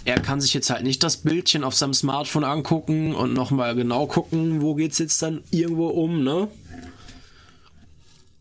er 0.06 0.20
kann 0.20 0.42
sich 0.42 0.54
jetzt 0.54 0.70
halt 0.70 0.84
nicht 0.84 1.04
das 1.04 1.18
Bildchen 1.18 1.64
auf 1.64 1.76
seinem 1.76 1.94
Smartphone 1.94 2.44
angucken 2.44 3.14
und 3.14 3.34
nochmal 3.34 3.76
genau 3.76 4.08
gucken, 4.08 4.62
wo 4.62 4.76
geht 4.76 4.94
es 4.94 4.98
jetzt 5.00 5.22
dann 5.22 5.44
irgendwo 5.52 5.88
um. 5.88 6.24
Ne? 6.24 6.48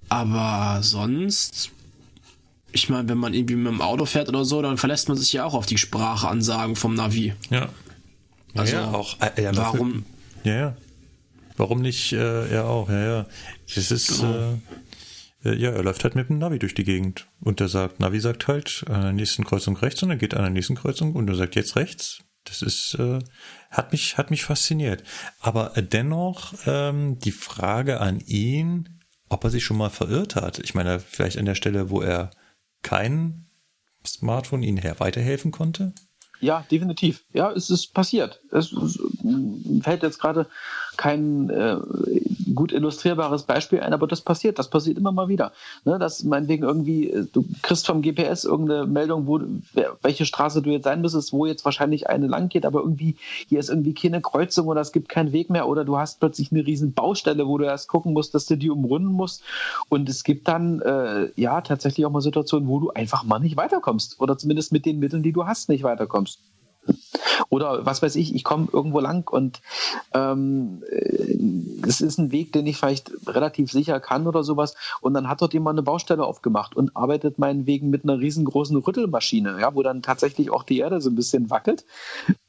Aber 0.08 0.82
sonst, 0.82 1.70
ich 2.72 2.88
meine, 2.88 3.08
wenn 3.08 3.18
man 3.18 3.34
irgendwie 3.34 3.56
mit 3.56 3.72
dem 3.72 3.80
Auto 3.80 4.06
fährt 4.06 4.28
oder 4.28 4.44
so, 4.44 4.62
dann 4.62 4.78
verlässt 4.78 5.08
man 5.08 5.18
sich 5.18 5.32
ja 5.32 5.44
auch 5.44 5.54
auf 5.54 5.66
die 5.66 5.78
Spracheansagen 5.78 6.76
vom 6.76 6.94
Navi. 6.94 7.34
Ja. 7.50 7.68
Also, 8.54 8.76
ja, 8.76 8.90
auch, 8.90 9.16
äh, 9.20 9.42
ja, 9.42 9.54
warum, 9.54 10.06
ja, 10.44 10.54
ja 10.54 10.76
Warum 11.56 11.80
nicht 11.80 12.12
äh, 12.12 12.48
er 12.48 12.66
auch? 12.66 12.88
Ja, 12.88 13.04
ja. 13.04 13.26
Das 13.74 13.90
ist, 13.90 14.20
genau. 14.20 14.58
äh, 15.44 15.56
ja, 15.56 15.70
er 15.70 15.82
läuft 15.82 16.04
halt 16.04 16.14
mit 16.14 16.28
dem 16.28 16.38
Navi 16.38 16.58
durch 16.58 16.74
die 16.74 16.84
Gegend. 16.84 17.26
Und 17.40 17.60
der 17.60 17.68
sagt, 17.68 18.00
Navi 18.00 18.20
sagt 18.20 18.48
halt 18.48 18.84
an 18.88 19.02
der 19.02 19.12
nächsten 19.12 19.44
Kreuzung 19.44 19.76
rechts 19.76 20.02
und 20.02 20.10
dann 20.10 20.18
geht 20.18 20.34
an 20.34 20.42
der 20.42 20.50
nächsten 20.50 20.74
Kreuzung 20.74 21.14
und 21.14 21.28
er 21.28 21.36
sagt 21.36 21.54
jetzt 21.56 21.76
rechts. 21.76 22.20
Das 22.44 22.62
ist, 22.62 22.94
äh, 22.98 23.18
hat 23.70 23.92
mich, 23.92 24.18
hat 24.18 24.30
mich 24.30 24.44
fasziniert. 24.44 25.02
Aber 25.40 25.72
dennoch 25.76 26.54
ähm, 26.66 27.18
die 27.18 27.32
Frage 27.32 28.00
an 28.00 28.20
ihn, 28.20 29.00
ob 29.28 29.44
er 29.44 29.50
sich 29.50 29.64
schon 29.64 29.78
mal 29.78 29.90
verirrt 29.90 30.36
hat. 30.36 30.58
Ich 30.60 30.74
meine, 30.74 31.00
vielleicht 31.00 31.38
an 31.38 31.44
der 31.44 31.56
Stelle, 31.56 31.90
wo 31.90 32.00
er 32.00 32.30
kein 32.82 33.46
Smartphone 34.06 34.62
ihnen 34.62 34.78
her 34.78 35.00
weiterhelfen 35.00 35.50
konnte. 35.50 35.92
Ja, 36.40 36.64
definitiv. 36.70 37.24
Ja, 37.32 37.50
es 37.52 37.70
ist 37.70 37.94
passiert. 37.94 38.40
Es, 38.52 38.72
es 38.72 38.98
fällt 39.82 40.02
jetzt 40.02 40.20
gerade 40.20 40.46
kein 40.96 41.50
äh, 41.50 41.76
gut 42.54 42.72
illustrierbares 42.72 43.44
Beispiel 43.44 43.80
ein, 43.80 43.92
aber 43.92 44.06
das 44.06 44.20
passiert, 44.20 44.58
das 44.58 44.70
passiert 44.70 44.98
immer 44.98 45.12
mal 45.12 45.28
wieder. 45.28 45.52
Ne, 45.84 45.98
dass 45.98 46.24
meinetwegen 46.24 46.64
irgendwie, 46.64 47.10
äh, 47.10 47.26
du 47.32 47.44
kriegst 47.62 47.86
vom 47.86 48.02
GPS 48.02 48.44
irgendeine 48.44 48.86
Meldung, 48.86 49.26
wo 49.26 49.40
welche 50.02 50.26
Straße 50.26 50.62
du 50.62 50.70
jetzt 50.70 50.84
sein 50.84 51.00
müsstest, 51.00 51.32
wo 51.32 51.46
jetzt 51.46 51.64
wahrscheinlich 51.64 52.08
eine 52.08 52.26
lang 52.26 52.48
geht, 52.48 52.66
aber 52.66 52.80
irgendwie, 52.80 53.16
hier 53.48 53.60
ist 53.60 53.70
irgendwie 53.70 53.94
keine 53.94 54.20
Kreuzung 54.20 54.66
oder 54.68 54.80
es 54.80 54.92
gibt 54.92 55.08
keinen 55.08 55.32
Weg 55.32 55.50
mehr 55.50 55.68
oder 55.68 55.84
du 55.84 55.98
hast 55.98 56.20
plötzlich 56.20 56.50
eine 56.52 56.66
riesen 56.66 56.92
Baustelle, 56.92 57.46
wo 57.46 57.58
du 57.58 57.64
erst 57.64 57.88
gucken 57.88 58.12
musst, 58.12 58.34
dass 58.34 58.46
du 58.46 58.56
die 58.56 58.70
umrunden 58.70 59.12
musst. 59.12 59.42
Und 59.88 60.08
es 60.08 60.24
gibt 60.24 60.48
dann 60.48 60.80
äh, 60.80 61.30
ja 61.36 61.60
tatsächlich 61.60 62.06
auch 62.06 62.10
mal 62.10 62.20
Situationen, 62.20 62.68
wo 62.68 62.80
du 62.80 62.90
einfach 62.90 63.24
mal 63.24 63.38
nicht 63.38 63.56
weiterkommst. 63.56 64.20
Oder 64.20 64.38
zumindest 64.38 64.72
mit 64.72 64.86
den 64.86 64.98
Mitteln, 64.98 65.22
die 65.22 65.32
du 65.32 65.46
hast, 65.46 65.68
nicht 65.68 65.84
weiterkommst. 65.84 66.40
Oder 67.48 67.86
was 67.86 68.02
weiß 68.02 68.16
ich, 68.16 68.34
ich 68.34 68.44
komme 68.44 68.68
irgendwo 68.72 69.00
lang 69.00 69.28
und 69.30 69.60
ähm, 70.14 70.82
es 71.86 72.00
ist 72.00 72.18
ein 72.18 72.32
Weg, 72.32 72.52
den 72.52 72.66
ich 72.66 72.76
vielleicht 72.76 73.12
relativ 73.26 73.70
sicher 73.70 74.00
kann 74.00 74.26
oder 74.26 74.42
sowas. 74.42 74.74
Und 75.00 75.14
dann 75.14 75.28
hat 75.28 75.42
dort 75.42 75.54
jemand 75.54 75.74
eine 75.74 75.82
Baustelle 75.82 76.24
aufgemacht 76.24 76.76
und 76.76 76.96
arbeitet 76.96 77.38
meinetwegen 77.38 77.90
mit 77.90 78.04
einer 78.04 78.18
riesengroßen 78.18 78.76
Rüttelmaschine, 78.76 79.60
ja, 79.60 79.74
wo 79.74 79.82
dann 79.82 80.02
tatsächlich 80.02 80.50
auch 80.50 80.62
die 80.62 80.78
Erde 80.78 81.00
so 81.00 81.10
ein 81.10 81.16
bisschen 81.16 81.50
wackelt. 81.50 81.84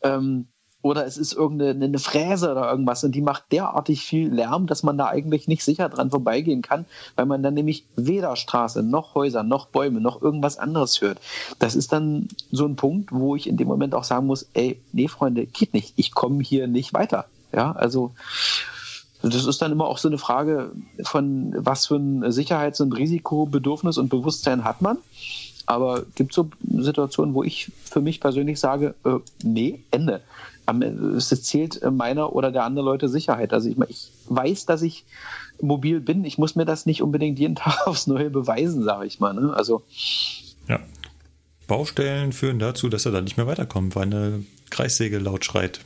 Ähm, 0.02 0.48
oder 0.82 1.06
es 1.06 1.18
ist 1.18 1.34
irgendeine 1.34 2.00
Fräse 2.00 2.52
oder 2.52 2.70
irgendwas 2.70 3.04
und 3.04 3.14
die 3.14 3.22
macht 3.22 3.52
derartig 3.52 4.02
viel 4.02 4.32
Lärm, 4.32 4.68
dass 4.68 4.84
man 4.84 4.98
da 4.98 5.08
eigentlich 5.08 5.48
nicht 5.48 5.64
sicher 5.64 5.90
dran 5.90 6.12
vorbeigehen 6.12 6.62
kann, 6.62 6.86
weil 7.16 7.26
man 7.26 7.44
dann 7.44 7.56
nämlich 7.56 7.86
weder 7.96 8.36
Straße 8.36 8.84
noch 8.84 9.16
Häuser 9.16 9.44
noch 9.44 9.68
Bäume 9.68 10.00
noch 10.02 10.22
irgendwas 10.22 10.58
anderes 10.58 11.02
hört. 11.02 11.20
Das 11.60 11.76
ist 11.76 11.92
dann 11.92 12.28
so 12.52 12.66
ein 12.66 12.76
Punkt, 12.76 13.12
wo 13.12 13.36
ich 13.36 13.48
in 13.48 13.58
dem 13.58 13.68
Moment 13.68 13.96
auch 13.96 14.04
sagen 14.04 14.28
muss, 14.28 14.48
ey, 14.54 14.80
nee, 14.94 15.08
Freunde, 15.08 15.46
geht 15.46 15.74
nicht. 15.74 15.94
Ich 15.96 16.12
komme 16.12 16.44
hier 16.44 16.68
nicht 16.68 16.94
weiter. 16.94 17.26
Ja, 17.52 17.72
also 17.72 18.12
das 19.24 19.46
ist 19.46 19.62
dann 19.62 19.72
immer 19.72 19.88
auch 19.88 19.98
so 19.98 20.08
eine 20.08 20.20
Frage 20.20 20.72
von, 21.04 21.54
was 21.58 21.88
für 21.88 21.96
ein 21.96 22.32
Sicherheits- 22.32 22.82
und 22.82 22.94
Risikobedürfnis 22.94 23.98
und 23.98 24.10
Bewusstsein 24.10 24.64
hat 24.64 24.82
man. 24.82 25.00
Aber 25.66 26.04
gibt 26.16 26.34
so 26.34 26.50
Situationen, 26.62 27.34
wo 27.34 27.44
ich 27.44 27.72
für 27.84 28.00
mich 28.00 28.22
persönlich 28.22 28.60
sage, 28.60 28.96
äh, 29.04 29.18
nee, 29.44 29.84
Ende 29.92 30.22
es 30.68 31.30
zählt 31.44 31.82
meiner 31.92 32.34
oder 32.34 32.52
der 32.52 32.64
anderen 32.64 32.86
Leute 32.86 33.10
Sicherheit. 33.10 33.54
Also 33.54 33.70
ich, 33.70 33.78
ich 33.88 34.12
weiß, 34.28 34.66
dass 34.66 34.82
ich 34.82 35.06
mobil 35.62 36.00
bin. 36.02 36.26
Ich 36.26 36.38
muss 36.38 36.56
mir 36.56 36.66
das 36.66 36.86
nicht 36.86 37.02
unbedingt 37.02 37.40
jeden 37.40 37.56
Tag 37.56 37.88
aufs 37.88 38.08
Neue 38.08 38.30
beweisen, 38.30 38.84
sage 38.84 39.06
ich 39.06 39.20
mal. 39.20 39.34
Ne? 39.34 39.54
Also 39.54 39.84
ja. 40.68 40.80
Baustellen 41.68 42.34
führen 42.34 42.60
dazu, 42.60 42.90
dass 42.90 43.06
er 43.06 43.12
dann 43.12 43.26
nicht 43.26 43.38
mehr 43.38 43.48
weiterkommt, 43.48 43.96
weil 43.96 44.04
eine 44.04 44.46
Kreissäge 44.70 45.20
laut 45.20 45.46
schreit. 45.46 45.82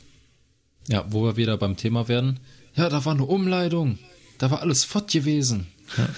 Ja, 0.88 1.04
wo 1.08 1.24
wir 1.24 1.36
wieder 1.36 1.56
beim 1.56 1.76
Thema 1.76 2.08
werden. 2.08 2.40
Ja, 2.74 2.88
da 2.88 3.04
war 3.04 3.14
eine 3.14 3.24
Umleitung. 3.24 3.98
Da 4.38 4.50
war 4.50 4.60
alles 4.60 4.84
fort 4.84 5.10
gewesen. 5.10 5.68
Ja. 5.96 6.08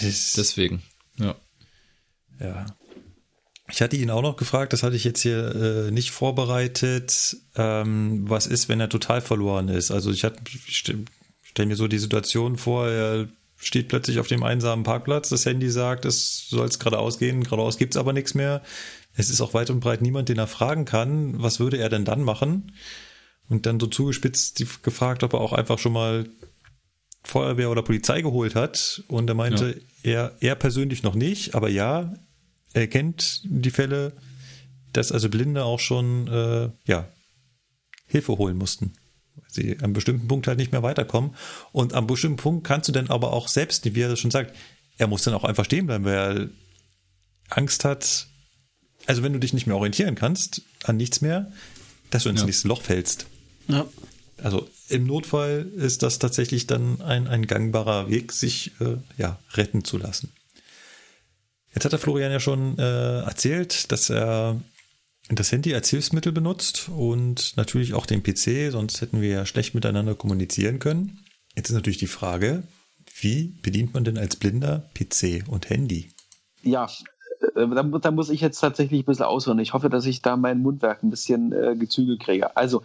Deswegen, 0.00 0.82
ja. 1.16 1.34
Ja. 2.38 2.66
Ich 3.70 3.82
hatte 3.82 3.96
ihn 3.96 4.10
auch 4.10 4.22
noch 4.22 4.36
gefragt, 4.36 4.72
das 4.72 4.82
hatte 4.82 4.96
ich 4.96 5.04
jetzt 5.04 5.20
hier 5.20 5.54
äh, 5.54 5.90
nicht 5.90 6.10
vorbereitet, 6.10 7.36
ähm, 7.54 8.28
was 8.28 8.46
ist, 8.46 8.68
wenn 8.68 8.80
er 8.80 8.88
total 8.88 9.20
verloren 9.20 9.68
ist. 9.68 9.90
Also 9.90 10.10
ich, 10.10 10.24
ich 10.24 10.76
stelle 10.76 11.04
stell 11.42 11.66
mir 11.66 11.76
so 11.76 11.88
die 11.88 11.98
Situation 11.98 12.56
vor, 12.56 12.88
er 12.88 13.28
steht 13.56 13.88
plötzlich 13.88 14.20
auf 14.20 14.28
dem 14.28 14.42
einsamen 14.42 14.84
Parkplatz, 14.84 15.28
das 15.28 15.44
Handy 15.44 15.68
sagt, 15.70 16.04
es 16.04 16.48
soll 16.48 16.66
es 16.66 16.78
geradeaus 16.78 17.18
gehen, 17.18 17.42
geradeaus 17.42 17.76
gibt's 17.76 17.96
aber 17.96 18.12
nichts 18.12 18.34
mehr. 18.34 18.62
Es 19.16 19.30
ist 19.30 19.40
auch 19.40 19.54
weit 19.54 19.68
und 19.70 19.80
breit 19.80 20.00
niemand, 20.00 20.28
den 20.28 20.38
er 20.38 20.46
fragen 20.46 20.84
kann, 20.84 21.42
was 21.42 21.58
würde 21.58 21.78
er 21.78 21.88
denn 21.88 22.04
dann 22.04 22.22
machen? 22.22 22.72
Und 23.48 23.66
dann 23.66 23.80
so 23.80 23.86
zugespitzt 23.86 24.62
gefragt, 24.82 25.24
ob 25.24 25.32
er 25.32 25.40
auch 25.40 25.52
einfach 25.52 25.78
schon 25.78 25.92
mal 25.92 26.26
Feuerwehr 27.24 27.70
oder 27.70 27.82
Polizei 27.82 28.22
geholt 28.22 28.54
hat. 28.54 29.02
Und 29.08 29.28
er 29.28 29.34
meinte, 29.34 29.80
ja. 30.02 30.10
er, 30.10 30.36
er 30.40 30.54
persönlich 30.54 31.02
noch 31.02 31.14
nicht, 31.14 31.54
aber 31.54 31.68
ja, 31.68 32.14
er 32.78 32.88
kennt 32.88 33.42
die 33.44 33.70
Fälle, 33.70 34.12
dass 34.92 35.12
also 35.12 35.28
Blinde 35.28 35.64
auch 35.64 35.80
schon 35.80 36.28
äh, 36.28 36.70
ja, 36.86 37.08
Hilfe 38.06 38.38
holen 38.38 38.56
mussten. 38.56 38.92
Weil 39.36 39.50
sie 39.50 39.76
an 39.76 39.84
einem 39.84 39.92
bestimmten 39.92 40.28
Punkt 40.28 40.46
halt 40.46 40.58
nicht 40.58 40.72
mehr 40.72 40.82
weiterkommen. 40.82 41.34
Und 41.72 41.94
am 41.94 42.06
bestimmten 42.06 42.36
Punkt 42.36 42.66
kannst 42.66 42.88
du 42.88 42.92
dann 42.92 43.08
aber 43.08 43.32
auch 43.32 43.48
selbst, 43.48 43.94
wie 43.94 44.00
er 44.00 44.08
das 44.08 44.18
schon 44.18 44.30
sagt, 44.30 44.56
er 44.96 45.06
muss 45.06 45.22
dann 45.22 45.34
auch 45.34 45.44
einfach 45.44 45.64
stehen 45.64 45.86
bleiben, 45.86 46.04
weil 46.04 46.14
er 46.14 46.48
Angst 47.50 47.84
hat, 47.84 48.26
also 49.06 49.22
wenn 49.22 49.32
du 49.32 49.38
dich 49.38 49.52
nicht 49.52 49.66
mehr 49.66 49.76
orientieren 49.76 50.14
kannst 50.14 50.62
an 50.84 50.96
nichts 50.96 51.20
mehr, 51.20 51.52
dass 52.10 52.24
du 52.24 52.30
ins 52.30 52.40
ja. 52.40 52.46
nächste 52.46 52.68
Loch 52.68 52.82
fällst. 52.82 53.26
Ja. 53.68 53.86
Also 54.42 54.68
im 54.88 55.06
Notfall 55.06 55.70
ist 55.76 56.02
das 56.02 56.18
tatsächlich 56.18 56.66
dann 56.66 57.00
ein, 57.00 57.26
ein 57.26 57.46
gangbarer 57.46 58.08
Weg, 58.08 58.32
sich 58.32 58.72
äh, 58.80 58.96
ja, 59.16 59.38
retten 59.54 59.84
zu 59.84 59.98
lassen. 59.98 60.32
Jetzt 61.74 61.84
hat 61.84 61.92
der 61.92 61.98
Florian 61.98 62.32
ja 62.32 62.40
schon 62.40 62.78
äh, 62.78 63.20
erzählt, 63.20 63.92
dass 63.92 64.10
er 64.10 64.60
das 65.28 65.52
Handy 65.52 65.74
als 65.74 65.90
Hilfsmittel 65.90 66.32
benutzt 66.32 66.88
und 66.88 67.56
natürlich 67.56 67.94
auch 67.94 68.06
den 68.06 68.22
PC, 68.22 68.72
sonst 68.72 69.00
hätten 69.00 69.20
wir 69.20 69.28
ja 69.28 69.46
schlecht 69.46 69.74
miteinander 69.74 70.14
kommunizieren 70.14 70.78
können. 70.78 71.24
Jetzt 71.54 71.68
ist 71.68 71.74
natürlich 71.74 71.98
die 71.98 72.06
Frage, 72.06 72.62
wie 73.20 73.54
bedient 73.62 73.94
man 73.94 74.04
denn 74.04 74.16
als 74.16 74.36
Blinder 74.36 74.88
PC 74.94 75.44
und 75.48 75.68
Handy? 75.68 76.10
Ja, 76.62 76.88
äh, 77.54 77.68
da, 77.68 77.82
da, 77.82 78.10
muss 78.10 78.30
ich 78.30 78.40
jetzt 78.40 78.60
tatsächlich 78.60 79.02
ein 79.02 79.06
bisschen 79.06 79.24
ausholen. 79.24 79.58
Ich 79.58 79.72
hoffe, 79.72 79.90
dass 79.90 80.06
ich 80.06 80.22
da 80.22 80.36
mein 80.36 80.60
Mundwerk 80.60 81.02
ein 81.02 81.10
bisschen 81.10 81.52
äh, 81.52 81.76
gezügelt 81.76 82.20
kriege. 82.20 82.56
Also, 82.56 82.82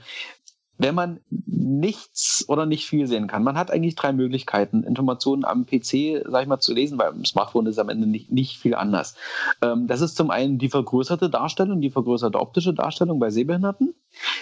wenn 0.78 0.96
man 0.96 1.20
nichts 1.30 2.46
oder 2.48 2.66
nicht 2.66 2.88
viel 2.88 3.08
sehen 3.08 3.28
kann. 3.28 3.44
Man 3.44 3.58
hat 3.58 3.72
eigentlich 3.72 3.96
drei 3.96 4.12
Möglichkeiten, 4.12 4.84
Informationen 4.84 5.46
am 5.46 5.66
PC, 5.66 6.24
sag 6.28 6.42
ich 6.42 6.48
mal, 6.48 6.60
zu 6.60 6.74
lesen, 6.74 6.98
weil 6.98 7.14
im 7.14 7.26
Smartphone 7.26 7.68
ist 7.68 7.80
am 7.80 7.90
Ende 7.90 8.08
nicht, 8.08 8.32
nicht 8.32 8.58
viel 8.58 8.76
anders. 8.76 9.16
Ähm, 9.62 9.88
das 9.88 10.02
ist 10.02 10.16
zum 10.16 10.32
einen 10.32 10.58
die 10.58 10.70
vergrößerte 10.70 11.30
Darstellung, 11.30 11.82
die 11.82 11.92
vergrößerte 11.92 12.40
optische 12.40 12.74
Darstellung 12.74 13.20
bei 13.20 13.30
Sehbehinderten. 13.30 13.94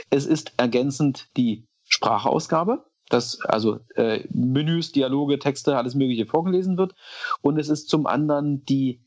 Es 0.09 0.25
ist 0.25 0.53
ergänzend 0.57 1.27
die 1.37 1.67
Sprachausgabe, 1.85 2.85
dass 3.09 3.41
also 3.41 3.79
äh, 3.95 4.25
Menüs, 4.29 4.91
Dialoge, 4.93 5.37
Texte, 5.37 5.77
alles 5.77 5.95
Mögliche 5.95 6.25
vorgelesen 6.25 6.77
wird. 6.77 6.95
Und 7.41 7.59
es 7.59 7.69
ist 7.69 7.89
zum 7.89 8.07
anderen 8.07 8.63
die 8.65 9.01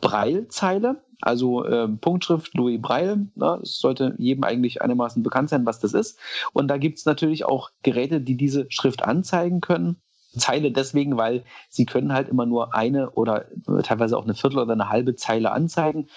Braillezeile, 0.00 1.02
also 1.20 1.64
äh, 1.64 1.88
Punktschrift 1.88 2.54
Louis 2.54 2.80
Braille. 2.80 3.26
Ne, 3.34 3.58
es 3.62 3.78
sollte 3.78 4.14
jedem 4.18 4.44
eigentlich 4.44 4.82
einigermaßen 4.82 5.22
bekannt 5.22 5.50
sein, 5.50 5.66
was 5.66 5.80
das 5.80 5.94
ist. 5.94 6.18
Und 6.52 6.68
da 6.68 6.76
gibt 6.78 6.98
es 6.98 7.06
natürlich 7.06 7.44
auch 7.44 7.70
Geräte, 7.82 8.20
die 8.20 8.36
diese 8.36 8.66
Schrift 8.70 9.02
anzeigen 9.02 9.60
können. 9.60 9.96
Zeile 10.36 10.70
deswegen, 10.70 11.16
weil 11.16 11.42
sie 11.70 11.86
können 11.86 12.12
halt 12.12 12.28
immer 12.28 12.44
nur 12.46 12.74
eine 12.74 13.10
oder 13.10 13.46
teilweise 13.82 14.16
auch 14.16 14.24
eine 14.24 14.34
Viertel 14.34 14.58
oder 14.58 14.72
eine 14.72 14.90
halbe 14.90 15.16
Zeile 15.16 15.52
anzeigen. 15.52 16.08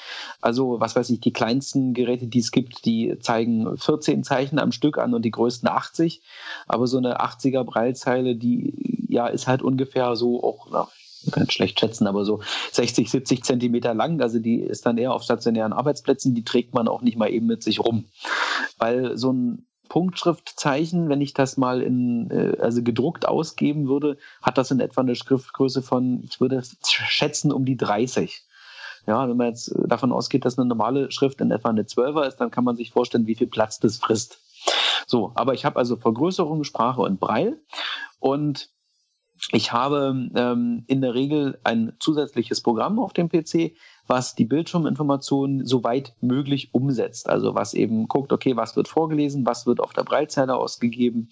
Also 0.41 0.79
was 0.79 0.95
weiß 0.95 1.09
ich, 1.11 1.21
die 1.21 1.33
kleinsten 1.33 1.93
Geräte, 1.93 2.27
die 2.27 2.39
es 2.39 2.51
gibt, 2.51 2.85
die 2.85 3.17
zeigen 3.19 3.77
14 3.77 4.23
Zeichen 4.23 4.59
am 4.59 4.73
Stück 4.73 4.97
an 4.97 5.13
und 5.13 5.23
die 5.23 5.31
größten 5.31 5.67
80. 5.67 6.21
Aber 6.67 6.87
so 6.87 6.97
eine 6.97 7.21
80er 7.21 7.63
Braillezeile, 7.63 8.35
die 8.35 9.07
ja 9.09 9.27
ist 9.27 9.47
halt 9.47 9.61
ungefähr 9.61 10.15
so 10.15 10.43
auch 10.43 10.89
man 11.25 11.33
kann 11.33 11.49
schlecht 11.49 11.79
schätzen, 11.79 12.07
aber 12.07 12.25
so 12.25 12.41
60, 12.71 13.09
70 13.09 13.43
Zentimeter 13.43 13.93
lang. 13.93 14.21
Also 14.21 14.39
die 14.39 14.61
ist 14.61 14.85
dann 14.85 14.97
eher 14.97 15.13
auf 15.13 15.23
stationären 15.23 15.73
Arbeitsplätzen, 15.73 16.33
die 16.35 16.43
trägt 16.43 16.73
man 16.73 16.87
auch 16.87 17.01
nicht 17.01 17.17
mal 17.17 17.31
eben 17.31 17.47
mit 17.47 17.63
sich 17.63 17.79
rum. 17.79 18.05
Weil 18.77 19.17
so 19.17 19.31
ein 19.31 19.65
Punktschriftzeichen, 19.89 21.09
wenn 21.09 21.19
ich 21.19 21.33
das 21.33 21.57
mal 21.57 21.81
in, 21.81 22.31
äh, 22.31 22.57
also 22.61 22.81
gedruckt 22.81 23.27
ausgeben 23.27 23.89
würde, 23.89 24.17
hat 24.41 24.57
das 24.57 24.71
in 24.71 24.79
etwa 24.79 25.01
eine 25.01 25.15
Schriftgröße 25.15 25.81
von, 25.81 26.23
ich 26.23 26.39
würde 26.39 26.63
schätzen, 26.81 27.51
um 27.51 27.65
die 27.65 27.75
30. 27.75 28.41
Ja, 29.05 29.27
wenn 29.27 29.35
man 29.35 29.47
jetzt 29.47 29.73
davon 29.87 30.13
ausgeht, 30.13 30.45
dass 30.45 30.57
eine 30.57 30.67
normale 30.67 31.11
Schrift 31.11 31.41
in 31.41 31.51
etwa 31.51 31.69
eine 31.69 31.83
12er 31.83 32.25
ist, 32.25 32.37
dann 32.37 32.51
kann 32.51 32.63
man 32.63 32.77
sich 32.77 32.91
vorstellen, 32.91 33.27
wie 33.27 33.35
viel 33.35 33.47
Platz 33.47 33.79
das 33.79 33.97
frisst. 33.97 34.39
So, 35.07 35.33
aber 35.35 35.53
ich 35.53 35.65
habe 35.65 35.77
also 35.77 35.97
Vergrößerung, 35.97 36.63
Sprache 36.63 37.01
und 37.01 37.19
Breil 37.19 37.59
und 38.19 38.69
ich 39.51 39.73
habe 39.73 40.29
ähm, 40.35 40.83
in 40.87 41.01
der 41.01 41.13
Regel 41.13 41.59
ein 41.63 41.93
zusätzliches 41.99 42.61
Programm 42.61 42.99
auf 42.99 43.13
dem 43.13 43.29
PC, 43.29 43.73
was 44.07 44.35
die 44.35 44.45
Bildschirminformationen 44.45 45.65
so 45.65 45.83
weit 45.83 46.13
möglich 46.21 46.73
umsetzt. 46.73 47.29
Also 47.29 47.55
was 47.55 47.73
eben 47.73 48.07
guckt, 48.07 48.31
okay, 48.31 48.55
was 48.55 48.75
wird 48.75 48.87
vorgelesen, 48.87 49.45
was 49.45 49.65
wird 49.65 49.79
auf 49.79 49.93
der 49.93 50.03
Breitzeile 50.03 50.55
ausgegeben. 50.55 51.29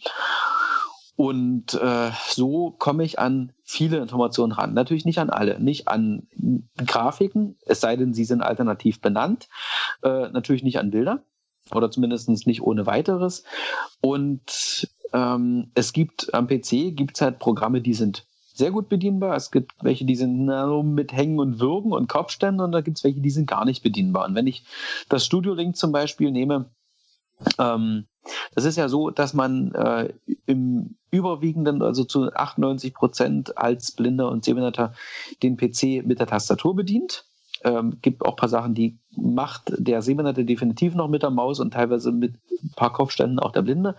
Und 1.15 1.73
äh, 1.73 2.11
so 2.29 2.71
komme 2.71 3.03
ich 3.03 3.19
an 3.19 3.51
viele 3.63 3.97
Informationen 3.97 4.53
ran. 4.53 4.73
Natürlich 4.73 5.03
nicht 5.05 5.19
an 5.19 5.29
alle, 5.29 5.59
nicht 5.59 5.89
an 5.89 6.27
Grafiken, 6.77 7.57
es 7.65 7.81
sei 7.81 7.97
denn, 7.97 8.13
sie 8.13 8.23
sind 8.23 8.41
alternativ 8.41 9.01
benannt. 9.01 9.49
Äh, 10.01 10.29
natürlich 10.29 10.63
nicht 10.63 10.79
an 10.79 10.91
Bilder 10.91 11.23
oder 11.71 11.91
zumindest 11.91 12.29
nicht 12.29 12.61
ohne 12.61 12.85
weiteres. 12.85 13.43
Und 14.01 14.89
ähm, 15.13 15.71
es 15.75 15.93
gibt 15.93 16.33
am 16.33 16.47
PC 16.47 16.95
gibt 16.95 17.15
es 17.15 17.21
halt 17.21 17.39
Programme, 17.39 17.81
die 17.81 17.93
sind 17.93 18.25
sehr 18.53 18.71
gut 18.71 18.89
bedienbar. 18.89 19.35
Es 19.35 19.51
gibt 19.51 19.73
welche, 19.81 20.05
die 20.05 20.15
sind 20.15 20.45
na, 20.45 20.83
mit 20.83 21.13
Hängen 21.13 21.39
und 21.39 21.59
Würgen 21.59 21.93
und 21.93 22.09
Kopfständen 22.09 22.61
und 22.61 22.71
da 22.71 22.81
gibt 22.81 22.97
es 22.97 23.03
welche, 23.03 23.21
die 23.21 23.29
sind 23.29 23.49
gar 23.49 23.65
nicht 23.65 23.81
bedienbar. 23.83 24.27
Und 24.27 24.35
wenn 24.35 24.47
ich 24.47 24.65
das 25.07 25.25
Studio 25.25 25.53
Link 25.53 25.77
zum 25.77 25.91
Beispiel 25.91 26.31
nehme, 26.31 26.69
ähm, 27.57 28.05
das 28.53 28.65
ist 28.65 28.75
ja 28.75 28.89
so, 28.89 29.09
dass 29.09 29.33
man 29.33 29.71
äh, 29.71 30.13
im 30.45 30.97
überwiegenden, 31.09 31.81
also 31.81 32.03
zu 32.03 32.33
98 32.33 32.93
Prozent 32.93 33.57
als 33.57 33.93
Blinder 33.93 34.29
und 34.29 34.43
Sehbehinderter 34.43 34.93
den 35.41 35.57
PC 35.57 36.05
mit 36.05 36.19
der 36.19 36.27
Tastatur 36.27 36.75
bedient. 36.75 37.25
Ähm, 37.63 37.97
gibt 38.01 38.25
auch 38.25 38.31
ein 38.31 38.35
paar 38.35 38.49
Sachen, 38.49 38.73
die 38.73 38.99
macht 39.15 39.73
der 39.77 40.01
Sehbehinderte 40.01 40.45
definitiv 40.45 40.95
noch 40.95 41.07
mit 41.07 41.23
der 41.23 41.29
Maus 41.29 41.59
und 41.59 41.73
teilweise 41.73 42.11
mit 42.11 42.35
ein 42.63 42.71
paar 42.75 42.93
Kopfständen 42.93 43.39
auch 43.39 43.51
der 43.51 43.63
Blinde. 43.63 43.95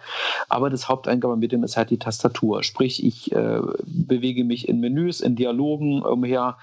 Aber 0.48 0.70
das 0.70 0.88
Haupteingabemedium 0.88 1.64
ist 1.64 1.76
halt 1.76 1.90
die 1.90 1.98
Tastatur. 1.98 2.62
Sprich, 2.62 3.04
ich 3.04 3.32
äh, 3.32 3.60
bewege 3.84 4.44
mich 4.44 4.68
in 4.68 4.80
Menüs, 4.80 5.20
in 5.20 5.36
Dialogen 5.36 6.02
umher, 6.02 6.58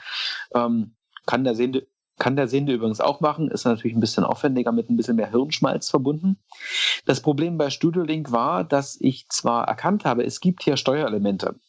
ähm, 0.53 0.95
kann 1.25 1.43
der 1.43 1.55
Sehende 1.55 1.87
kann 2.19 2.35
der 2.35 2.47
Sehende 2.47 2.73
übrigens 2.73 2.99
auch 2.99 3.19
machen, 3.21 3.49
ist 3.49 3.65
natürlich 3.65 3.95
ein 3.95 3.99
bisschen 3.99 4.23
aufwendiger 4.23 4.71
mit 4.71 4.89
ein 4.89 4.97
bisschen 4.97 5.17
mehr 5.17 5.29
Hirnschmalz 5.29 5.89
verbunden. 5.89 6.39
Das 7.05 7.21
Problem 7.21 7.57
bei 7.57 7.69
Studio 7.69 8.03
Link 8.03 8.31
war, 8.31 8.63
dass 8.63 8.99
ich 8.99 9.29
zwar 9.29 9.67
erkannt 9.67 10.03
habe, 10.03 10.23
es 10.23 10.39
gibt 10.39 10.63
hier 10.63 10.77
Steuerelemente, 10.77 11.59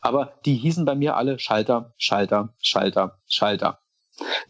aber 0.00 0.34
die 0.44 0.56
hießen 0.56 0.84
bei 0.84 0.94
mir 0.94 1.16
alle 1.16 1.38
Schalter, 1.38 1.94
Schalter, 1.98 2.54
Schalter, 2.60 3.18
Schalter. 3.28 3.78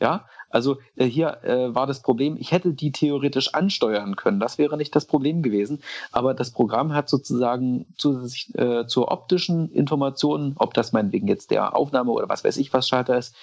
Ja, 0.00 0.26
also 0.50 0.78
äh, 0.96 1.06
hier 1.06 1.42
äh, 1.44 1.74
war 1.74 1.86
das 1.86 2.02
Problem, 2.02 2.36
ich 2.38 2.52
hätte 2.52 2.74
die 2.74 2.92
theoretisch 2.92 3.54
ansteuern 3.54 4.16
können. 4.16 4.40
Das 4.40 4.58
wäre 4.58 4.76
nicht 4.76 4.94
das 4.94 5.06
Problem 5.06 5.42
gewesen. 5.42 5.80
Aber 6.12 6.34
das 6.34 6.50
Programm 6.50 6.92
hat 6.92 7.08
sozusagen 7.08 7.86
zusätzlich 7.96 8.54
äh, 8.58 8.86
zur 8.86 9.10
optischen 9.10 9.70
Information, 9.72 10.54
ob 10.56 10.74
das 10.74 10.92
meinetwegen 10.92 11.28
jetzt 11.28 11.50
der 11.52 11.76
Aufnahme 11.76 12.10
oder 12.10 12.28
was 12.28 12.44
weiß 12.44 12.56
ich 12.56 12.72
was 12.72 12.88
Schalter 12.88 13.16
ist, 13.16 13.34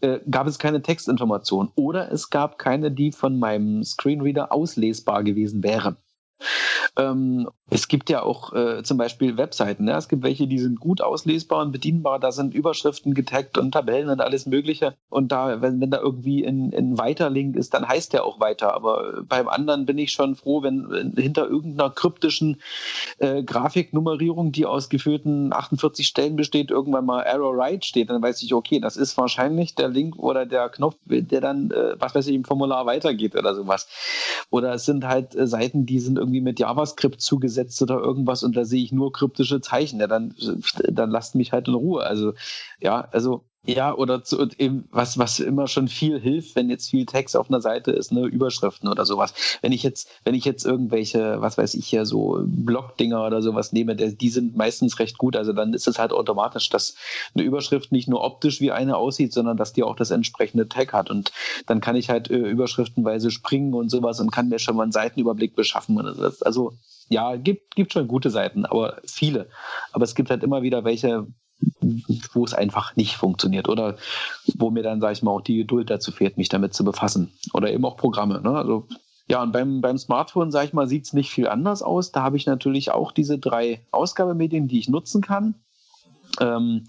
äh, 0.00 0.18
gab 0.28 0.46
es 0.48 0.58
keine 0.58 0.82
Textinformation. 0.82 1.70
Oder 1.76 2.10
es 2.10 2.30
gab 2.30 2.58
keine, 2.58 2.90
die 2.90 3.12
von 3.12 3.38
meinem 3.38 3.84
Screenreader 3.84 4.52
auslesbar 4.52 5.22
gewesen 5.22 5.62
wäre. 5.62 5.96
Ähm, 6.96 7.48
es 7.68 7.88
gibt 7.88 8.10
ja 8.10 8.22
auch 8.22 8.52
äh, 8.52 8.82
zum 8.84 8.96
Beispiel 8.96 9.36
Webseiten. 9.36 9.84
Ne? 9.84 9.92
Es 9.96 10.08
gibt 10.08 10.22
welche, 10.22 10.46
die 10.46 10.58
sind 10.58 10.78
gut 10.78 11.00
auslesbar 11.00 11.62
und 11.62 11.72
bedienbar. 11.72 12.20
Da 12.20 12.30
sind 12.30 12.54
Überschriften 12.54 13.12
getaggt 13.12 13.58
und 13.58 13.72
Tabellen 13.72 14.08
und 14.08 14.20
alles 14.20 14.46
Mögliche. 14.46 14.94
Und 15.10 15.32
da, 15.32 15.60
wenn, 15.60 15.80
wenn 15.80 15.90
da 15.90 16.00
irgendwie 16.00 16.46
ein, 16.46 16.72
ein 16.72 16.96
Weiterlink 16.96 17.56
ist, 17.56 17.74
dann 17.74 17.88
heißt 17.88 18.12
der 18.12 18.24
auch 18.24 18.38
weiter. 18.38 18.72
Aber 18.72 19.22
beim 19.28 19.48
anderen 19.48 19.84
bin 19.84 19.98
ich 19.98 20.12
schon 20.12 20.36
froh, 20.36 20.62
wenn, 20.62 20.88
wenn 20.90 21.12
hinter 21.12 21.48
irgendeiner 21.48 21.90
kryptischen 21.90 22.60
äh, 23.18 23.42
Grafiknummerierung, 23.42 24.52
die 24.52 24.64
aus 24.64 24.88
geführten 24.88 25.52
48 25.52 26.06
Stellen 26.06 26.36
besteht, 26.36 26.70
irgendwann 26.70 27.04
mal 27.04 27.26
Arrow 27.26 27.52
Right 27.54 27.84
steht, 27.84 28.10
dann 28.10 28.22
weiß 28.22 28.42
ich, 28.42 28.54
okay, 28.54 28.78
das 28.78 28.96
ist 28.96 29.18
wahrscheinlich 29.18 29.74
der 29.74 29.88
Link 29.88 30.16
oder 30.18 30.46
der 30.46 30.68
Knopf, 30.68 30.96
der 31.04 31.40
dann, 31.40 31.72
äh, 31.72 31.96
was 31.98 32.14
weiß 32.14 32.28
ich, 32.28 32.34
im 32.34 32.44
Formular 32.44 32.86
weitergeht 32.86 33.34
oder 33.34 33.54
sowas. 33.56 33.88
Oder 34.50 34.74
es 34.74 34.84
sind 34.84 35.04
halt 35.04 35.34
äh, 35.34 35.48
Seiten, 35.48 35.84
die 35.84 35.98
sind 35.98 36.16
irgendwie 36.16 36.25
mit 36.26 36.60
JavaScript 36.60 37.20
zugesetzt 37.20 37.56
gesetzt 37.56 37.82
oder 37.82 37.98
irgendwas 37.98 38.42
und 38.42 38.56
da 38.56 38.64
sehe 38.64 38.82
ich 38.82 38.92
nur 38.92 39.12
kryptische 39.12 39.60
Zeichen, 39.60 40.00
ja, 40.00 40.06
dann, 40.06 40.34
dann 40.88 41.10
lasst 41.10 41.34
mich 41.34 41.52
halt 41.52 41.68
in 41.68 41.74
Ruhe. 41.74 42.04
Also, 42.04 42.34
ja, 42.80 43.08
also 43.12 43.44
ja, 43.66 43.92
oder 43.92 44.22
zu, 44.22 44.48
eben 44.58 44.88
was, 44.92 45.18
was 45.18 45.40
immer 45.40 45.66
schon 45.66 45.88
viel 45.88 46.20
hilft, 46.20 46.54
wenn 46.54 46.70
jetzt 46.70 46.90
viel 46.90 47.04
Text 47.04 47.36
auf 47.36 47.50
einer 47.50 47.60
Seite 47.60 47.90
ist, 47.90 48.12
ne, 48.12 48.24
Überschriften 48.26 48.88
oder 48.88 49.04
sowas. 49.04 49.34
Wenn 49.60 49.72
ich 49.72 49.82
jetzt, 49.82 50.08
wenn 50.24 50.34
ich 50.34 50.44
jetzt 50.44 50.64
irgendwelche, 50.64 51.40
was 51.40 51.58
weiß 51.58 51.74
ich 51.74 51.86
hier, 51.86 52.06
so 52.06 52.40
Blog-Dinger 52.44 53.26
oder 53.26 53.42
sowas 53.42 53.72
nehme, 53.72 53.96
der, 53.96 54.12
die 54.12 54.28
sind 54.28 54.56
meistens 54.56 54.98
recht 55.00 55.18
gut. 55.18 55.36
Also 55.36 55.52
dann 55.52 55.74
ist 55.74 55.88
es 55.88 55.98
halt 55.98 56.12
automatisch, 56.12 56.68
dass 56.70 56.94
eine 57.34 57.44
Überschrift 57.44 57.90
nicht 57.90 58.08
nur 58.08 58.22
optisch 58.22 58.60
wie 58.60 58.70
eine 58.70 58.96
aussieht, 58.96 59.32
sondern 59.32 59.56
dass 59.56 59.72
die 59.72 59.82
auch 59.82 59.96
das 59.96 60.12
entsprechende 60.12 60.68
Tag 60.68 60.92
hat. 60.92 61.10
Und 61.10 61.32
dann 61.66 61.80
kann 61.80 61.96
ich 61.96 62.08
halt 62.08 62.30
äh, 62.30 62.36
überschriftenweise 62.36 63.30
springen 63.30 63.74
und 63.74 63.90
sowas 63.90 64.20
und 64.20 64.30
kann 64.30 64.48
mir 64.48 64.60
schon 64.60 64.76
mal 64.76 64.84
einen 64.84 64.92
Seitenüberblick 64.92 65.56
beschaffen. 65.56 65.98
Also 66.42 66.74
ja, 67.08 67.36
gibt, 67.36 67.74
gibt 67.76 67.92
schon 67.92 68.08
gute 68.08 68.30
Seiten, 68.30 68.64
aber 68.64 69.00
viele. 69.06 69.48
Aber 69.92 70.04
es 70.04 70.14
gibt 70.14 70.30
halt 70.30 70.42
immer 70.42 70.62
wieder 70.62 70.84
welche, 70.84 71.26
wo 72.32 72.44
es 72.44 72.54
einfach 72.54 72.96
nicht 72.96 73.16
funktioniert 73.16 73.68
oder 73.68 73.96
wo 74.56 74.70
mir 74.70 74.82
dann, 74.82 75.00
sage 75.00 75.14
ich 75.14 75.22
mal, 75.22 75.30
auch 75.30 75.40
die 75.40 75.56
Geduld 75.56 75.90
dazu 75.90 76.12
fehlt, 76.12 76.36
mich 76.36 76.48
damit 76.48 76.74
zu 76.74 76.84
befassen. 76.84 77.32
Oder 77.52 77.72
eben 77.72 77.84
auch 77.84 77.96
Programme. 77.96 78.40
Ne? 78.40 78.50
Also 78.50 78.86
ja, 79.28 79.42
und 79.42 79.52
beim, 79.52 79.80
beim 79.80 79.98
Smartphone, 79.98 80.52
sage 80.52 80.66
ich 80.66 80.72
mal, 80.72 80.86
sieht 80.86 81.06
es 81.06 81.12
nicht 81.12 81.30
viel 81.30 81.48
anders 81.48 81.82
aus. 81.82 82.12
Da 82.12 82.22
habe 82.22 82.36
ich 82.36 82.46
natürlich 82.46 82.92
auch 82.92 83.10
diese 83.10 83.38
drei 83.38 83.84
Ausgabemedien, 83.90 84.68
die 84.68 84.78
ich 84.78 84.88
nutzen 84.88 85.20
kann. 85.20 85.56
Ähm, 86.40 86.86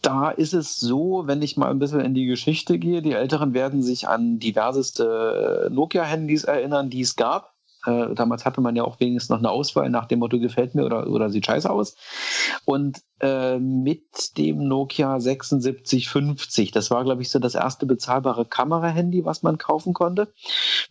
da 0.00 0.30
ist 0.30 0.54
es 0.54 0.80
so, 0.80 1.22
wenn 1.26 1.42
ich 1.42 1.56
mal 1.56 1.70
ein 1.70 1.78
bisschen 1.78 2.00
in 2.00 2.14
die 2.14 2.26
Geschichte 2.26 2.78
gehe, 2.80 3.02
die 3.02 3.12
Älteren 3.12 3.54
werden 3.54 3.82
sich 3.82 4.08
an 4.08 4.40
diverseste 4.40 5.68
Nokia-Handys 5.70 6.42
erinnern, 6.42 6.90
die 6.90 7.02
es 7.02 7.14
gab. 7.14 7.51
Äh, 7.84 8.14
damals 8.14 8.44
hatte 8.44 8.60
man 8.60 8.76
ja 8.76 8.84
auch 8.84 9.00
wenigstens 9.00 9.30
noch 9.30 9.38
eine 9.38 9.50
Auswahl 9.50 9.90
nach 9.90 10.06
dem 10.06 10.20
Motto, 10.20 10.38
gefällt 10.38 10.74
mir 10.74 10.84
oder, 10.84 11.08
oder 11.08 11.30
sieht 11.30 11.46
scheiße 11.46 11.68
aus. 11.68 11.96
Und 12.64 13.02
äh, 13.20 13.58
mit 13.58 14.36
dem 14.38 14.68
Nokia 14.68 15.18
7650, 15.18 16.70
das 16.70 16.90
war, 16.90 17.04
glaube 17.04 17.22
ich, 17.22 17.30
so 17.30 17.38
das 17.38 17.54
erste 17.54 17.86
bezahlbare 17.86 18.44
Kamera-Handy, 18.44 19.24
was 19.24 19.42
man 19.42 19.58
kaufen 19.58 19.94
konnte. 19.94 20.32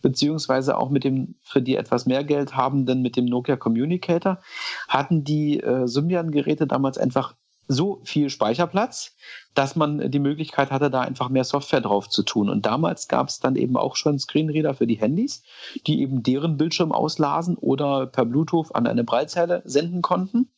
Beziehungsweise 0.02 0.76
auch 0.76 0.90
mit 0.90 1.04
dem 1.04 1.36
für 1.42 1.62
die 1.62 1.76
etwas 1.76 2.06
mehr 2.06 2.24
Geld 2.24 2.56
habenden 2.56 3.02
mit 3.02 3.16
dem 3.16 3.24
Nokia 3.24 3.56
Communicator, 3.56 4.40
hatten 4.88 5.24
die 5.24 5.60
äh, 5.60 5.86
Symbian-Geräte 5.86 6.66
damals 6.66 6.98
einfach 6.98 7.34
so 7.68 8.00
viel 8.04 8.28
Speicherplatz, 8.30 9.14
dass 9.54 9.76
man 9.76 10.10
die 10.10 10.18
Möglichkeit 10.18 10.70
hatte, 10.70 10.90
da 10.90 11.00
einfach 11.00 11.28
mehr 11.28 11.44
Software 11.44 11.80
drauf 11.80 12.08
zu 12.08 12.22
tun. 12.22 12.48
Und 12.48 12.66
damals 12.66 13.08
gab 13.08 13.28
es 13.28 13.40
dann 13.40 13.56
eben 13.56 13.76
auch 13.76 13.96
schon 13.96 14.18
Screenreader 14.18 14.74
für 14.74 14.86
die 14.86 14.96
Handys, 14.96 15.42
die 15.86 16.00
eben 16.00 16.22
deren 16.22 16.56
Bildschirm 16.56 16.92
auslasen 16.92 17.56
oder 17.56 18.06
per 18.06 18.24
Bluetooth 18.24 18.74
an 18.74 18.86
eine 18.86 19.04
Breitzelle 19.04 19.62
senden 19.64 20.02
konnten. 20.02 20.50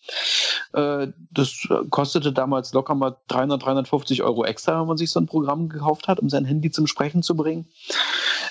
Äh, 0.73 1.09
das 1.31 1.69
kostete 1.91 2.33
damals 2.33 2.73
locker 2.73 2.95
mal 2.95 3.17
300, 3.29 3.63
350 3.63 4.23
Euro 4.23 4.45
extra, 4.45 4.81
wenn 4.81 4.89
man 4.89 4.97
sich 4.97 5.11
so 5.11 5.21
ein 5.21 5.27
Programm 5.27 5.69
gekauft 5.69 6.09
hat, 6.09 6.21
um 6.21 6.29
sein 6.29 6.45
Handy 6.45 6.71
zum 6.71 6.87
Sprechen 6.87 7.23
zu 7.23 7.37
bringen. 7.37 7.67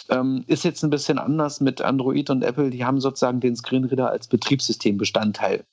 Ähm, 0.09 0.43
ist 0.47 0.63
jetzt 0.63 0.83
ein 0.83 0.89
bisschen 0.89 1.17
anders 1.17 1.61
mit 1.61 1.81
Android 1.81 2.29
und 2.29 2.43
Apple. 2.43 2.69
Die 2.69 2.83
haben 2.83 2.99
sozusagen 2.99 3.39
den 3.39 3.55
Screenreader 3.55 4.09
als 4.09 4.27
Betriebssystembestandteil. 4.27 5.65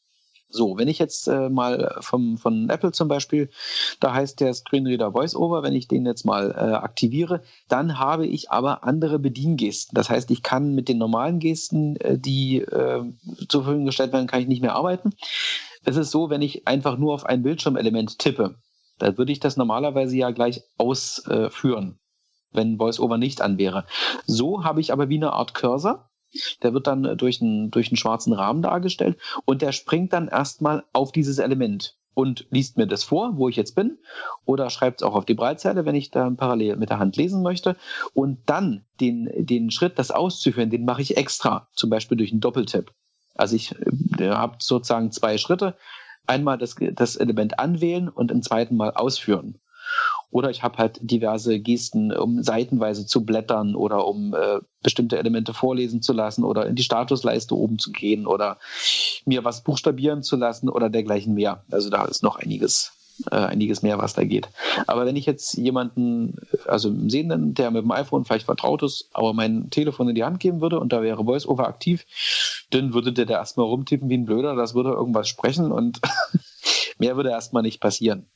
So, 0.53 0.77
wenn 0.77 0.89
ich 0.89 0.99
jetzt 0.99 1.29
äh, 1.29 1.49
mal 1.49 1.97
vom, 2.01 2.37
von 2.37 2.69
Apple 2.71 2.91
zum 2.91 3.07
Beispiel, 3.07 3.51
da 4.01 4.13
heißt 4.13 4.41
der 4.41 4.53
Screenreader 4.53 5.15
VoiceOver, 5.15 5.63
wenn 5.63 5.75
ich 5.75 5.87
den 5.87 6.05
jetzt 6.05 6.25
mal 6.25 6.51
äh, 6.51 6.75
aktiviere, 6.75 7.43
dann 7.69 8.01
habe 8.01 8.27
ich 8.27 8.51
aber 8.51 8.83
andere 8.83 9.21
Bediengesten. 9.21 9.95
Das 9.95 10.11
heißt, 10.11 10.31
ich 10.33 10.43
kann 10.43 10.75
mit 10.75 10.89
den 10.89 10.99
normalen 10.99 11.39
Gesten, 11.39 11.97
äh, 11.97 12.19
die 12.19 12.59
äh, 12.59 13.05
zur 13.49 13.63
Verfügung 13.63 13.87
gestellt 13.87 14.13
werden, 14.13 14.27
kann 14.27 14.41
ich 14.41 14.49
nicht 14.49 14.63
mehr 14.63 14.75
arbeiten. 14.75 15.13
Es 15.85 15.97
ist 15.97 16.11
so, 16.11 16.31
wenn 16.31 16.43
ich 16.43 16.67
einfach 16.67 16.99
nur 16.99 17.15
auf 17.15 17.25
ein 17.25 17.45
Bildschirmelement 17.45 18.19
tippe, 18.19 18.57
dann 18.99 19.17
würde 19.17 19.33
ich 19.33 19.41
das 19.41 19.57
normalerweise 19.57 20.17
ja 20.17 20.31
gleich 20.33 20.63
ausführen, 20.77 21.99
wenn 22.53 22.79
VoiceOver 22.79 23.17
nicht 23.17 23.41
an 23.41 23.57
wäre. 23.57 23.87
So 24.27 24.65
habe 24.65 24.81
ich 24.81 24.93
aber 24.93 25.09
wie 25.09 25.17
eine 25.17 25.33
Art 25.33 25.55
Cursor 25.55 26.10
der 26.63 26.75
wird 26.75 26.87
dann 26.87 27.17
durch 27.17 27.41
einen, 27.41 27.71
durch 27.71 27.89
einen 27.89 27.97
schwarzen 27.97 28.33
Rahmen 28.33 28.63
dargestellt 28.63 29.19
und 29.45 29.63
der 29.63 29.73
springt 29.73 30.13
dann 30.13 30.29
erstmal 30.29 30.85
auf 30.93 31.13
dieses 31.13 31.39
Element 31.39 31.97
und 32.15 32.47
liest 32.51 32.77
mir 32.77 32.87
das 32.87 33.05
vor, 33.05 33.37
wo 33.37 33.49
ich 33.49 33.57
jetzt 33.57 33.75
bin, 33.75 33.99
oder 34.45 34.71
schreibt 34.71 35.01
es 35.01 35.07
auch 35.07 35.15
auf 35.15 35.25
die 35.25 35.35
Breitzeile, 35.35 35.85
wenn 35.85 35.95
ich 35.95 36.11
da 36.11 36.29
parallel 36.31 36.77
mit 36.77 36.91
der 36.91 36.99
Hand 36.99 37.17
lesen 37.17 37.43
möchte. 37.43 37.77
Und 38.15 38.39
dann 38.47 38.85
den, 39.01 39.31
den 39.37 39.71
Schritt, 39.71 39.99
das 39.99 40.11
auszuführen, 40.11 40.71
den 40.71 40.85
mache 40.85 41.03
ich 41.03 41.17
extra, 41.17 41.69
zum 41.75 41.91
Beispiel 41.91 42.19
durch 42.19 42.33
einen 42.33 42.41
Doppeltipp. 42.41 42.93
Also 43.35 43.57
ich 43.57 43.75
äh, 44.19 44.31
habe 44.31 44.57
sozusagen 44.59 45.13
zwei 45.13 45.39
Schritte. 45.39 45.77
Einmal 46.27 46.59
das, 46.59 46.77
das 46.93 47.17
Element 47.17 47.59
anwählen 47.59 48.09
und 48.09 48.31
im 48.31 48.43
zweiten 48.43 48.77
Mal 48.77 48.91
ausführen. 48.93 49.59
Oder 50.31 50.51
ich 50.51 50.63
habe 50.63 50.79
halt 50.79 50.99
diverse 51.03 51.59
Gesten, 51.59 52.13
um 52.13 52.43
seitenweise 52.43 53.07
zu 53.07 53.25
blättern 53.25 53.75
oder 53.75 54.07
um 54.07 54.35
äh, 54.35 54.61
bestimmte 54.83 55.19
Elemente 55.19 55.55
vorlesen 55.55 56.03
zu 56.03 56.13
lassen 56.13 56.45
oder 56.45 56.67
in 56.67 56.77
die 56.77 56.85
Statusleiste 56.85 57.57
oben 57.57 57.79
zu 57.79 57.91
gehen 57.91 58.27
oder 58.27 58.59
mir 59.25 59.45
was 59.45 59.65
buchstabieren 59.65 60.23
zu 60.23 60.37
lassen 60.37 60.69
oder 60.69 60.89
dergleichen 60.89 61.35
mehr. 61.35 61.65
Also 61.71 61.91
da 61.91 62.05
ist 62.05 62.23
noch 62.23 62.37
einiges 62.37 62.93
äh, 63.31 63.37
einiges 63.37 63.83
mehr, 63.83 63.99
was 63.99 64.15
da 64.15 64.25
geht. 64.25 64.49
Aber 64.87 65.07
wenn 65.07 65.17
ich 65.17 65.27
jetzt 65.27 65.55
jemanden, 65.55 66.37
also 66.67 66.89
einen 66.89 67.11
Sehenden, 67.11 67.55
der 67.55 67.71
mit 67.71 67.83
dem 67.83 67.91
iPhone 67.91 68.25
vielleicht 68.25 68.47
vertraut 68.47 68.83
ist, 68.83 69.11
aber 69.13 69.35
mein 69.35 69.71
Telefon 69.71 70.09
in 70.09 70.15
die 70.15 70.25
Hand 70.25 70.41
geben 70.41 70.61
würde 70.61 70.81
und 70.81 70.93
da 70.93 71.03
wäre 71.03 71.27
VoiceOver 71.27 71.67
aktiv, 71.67 72.07
dann 72.71 72.95
würde 72.95 73.13
der 73.13 73.27
da 73.27 73.35
erstmal 73.35 73.67
rumtippen 73.67 74.09
wie 74.09 74.17
ein 74.17 74.27
Blöder, 74.27 74.55
das 74.55 74.75
würde 74.75 74.91
irgendwas 74.91 75.29
sprechen 75.29 75.73
und 75.73 76.01
mehr 76.99 77.17
würde 77.17 77.31
erstmal 77.31 77.63
nicht 77.63 77.81
passieren. 77.81 78.27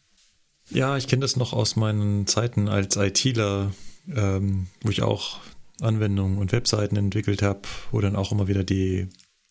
Ja, 0.71 0.97
ich 0.97 1.07
kenne 1.09 1.21
das 1.21 1.37
noch 1.37 1.53
aus 1.53 1.77
meinen 1.77 2.27
Zeiten 2.27 2.69
als 2.69 2.97
ITler, 2.97 3.73
ähm, 4.09 4.69
wo 4.83 4.91
ich 4.91 5.03
auch 5.03 5.41
Anwendungen 5.81 6.39
und 6.39 6.53
Webseiten 6.53 6.97
entwickelt 6.97 7.43
habe, 7.43 7.63
wo 7.91 8.01
dann 8.01 8.17
auch 8.17 8.33
immer 8.33 8.49
wieder 8.49 8.65
die 8.65 9.09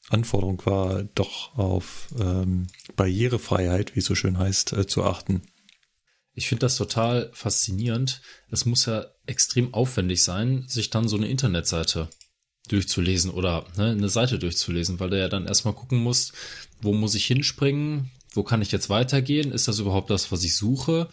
Anforderung 0.10 0.61
war, 0.65 1.03
doch 1.15 1.56
auf 1.57 2.10
ähm, 2.19 2.68
Barrierefreiheit, 2.95 3.95
wie 3.95 3.99
es 3.99 4.06
so 4.06 4.15
schön 4.15 4.38
heißt, 4.38 4.73
äh, 4.73 4.88
zu 4.88 5.03
achten. 5.03 5.44
Ich 6.34 6.49
finde 6.49 6.61
das 6.61 6.77
total 6.77 7.30
faszinierend. 7.34 8.22
Es 8.49 8.65
muss 8.65 8.85
ja 8.85 9.06
extrem 9.26 9.73
aufwendig 9.73 10.23
sein, 10.23 10.65
sich 10.68 10.90
dann 10.90 11.07
so 11.07 11.15
eine 11.15 11.27
Internetseite 11.27 12.10
durchzulesen 12.69 13.31
oder 13.31 13.65
ne, 13.77 13.91
eine 13.91 14.10
Seite 14.10 14.40
durchzulesen, 14.40 14.99
weil 14.99 15.10
du 15.10 15.19
ja 15.19 15.30
dann 15.30 15.45
erstmal 15.45 15.73
gucken 15.73 15.99
musst, 15.99 16.34
wo 16.81 16.94
muss 16.94 17.15
ich 17.15 17.26
hinspringen, 17.26 18.11
wo 18.34 18.44
kann 18.44 18.62
ich 18.62 18.72
jetzt 18.72 18.90
weitergehen, 18.90 19.52
ist 19.52 19.68
das 19.68 19.80
überhaupt 19.80 20.10
das, 20.10 20.32
was 20.32 20.44
ich 20.44 20.56
suche? 20.56 21.10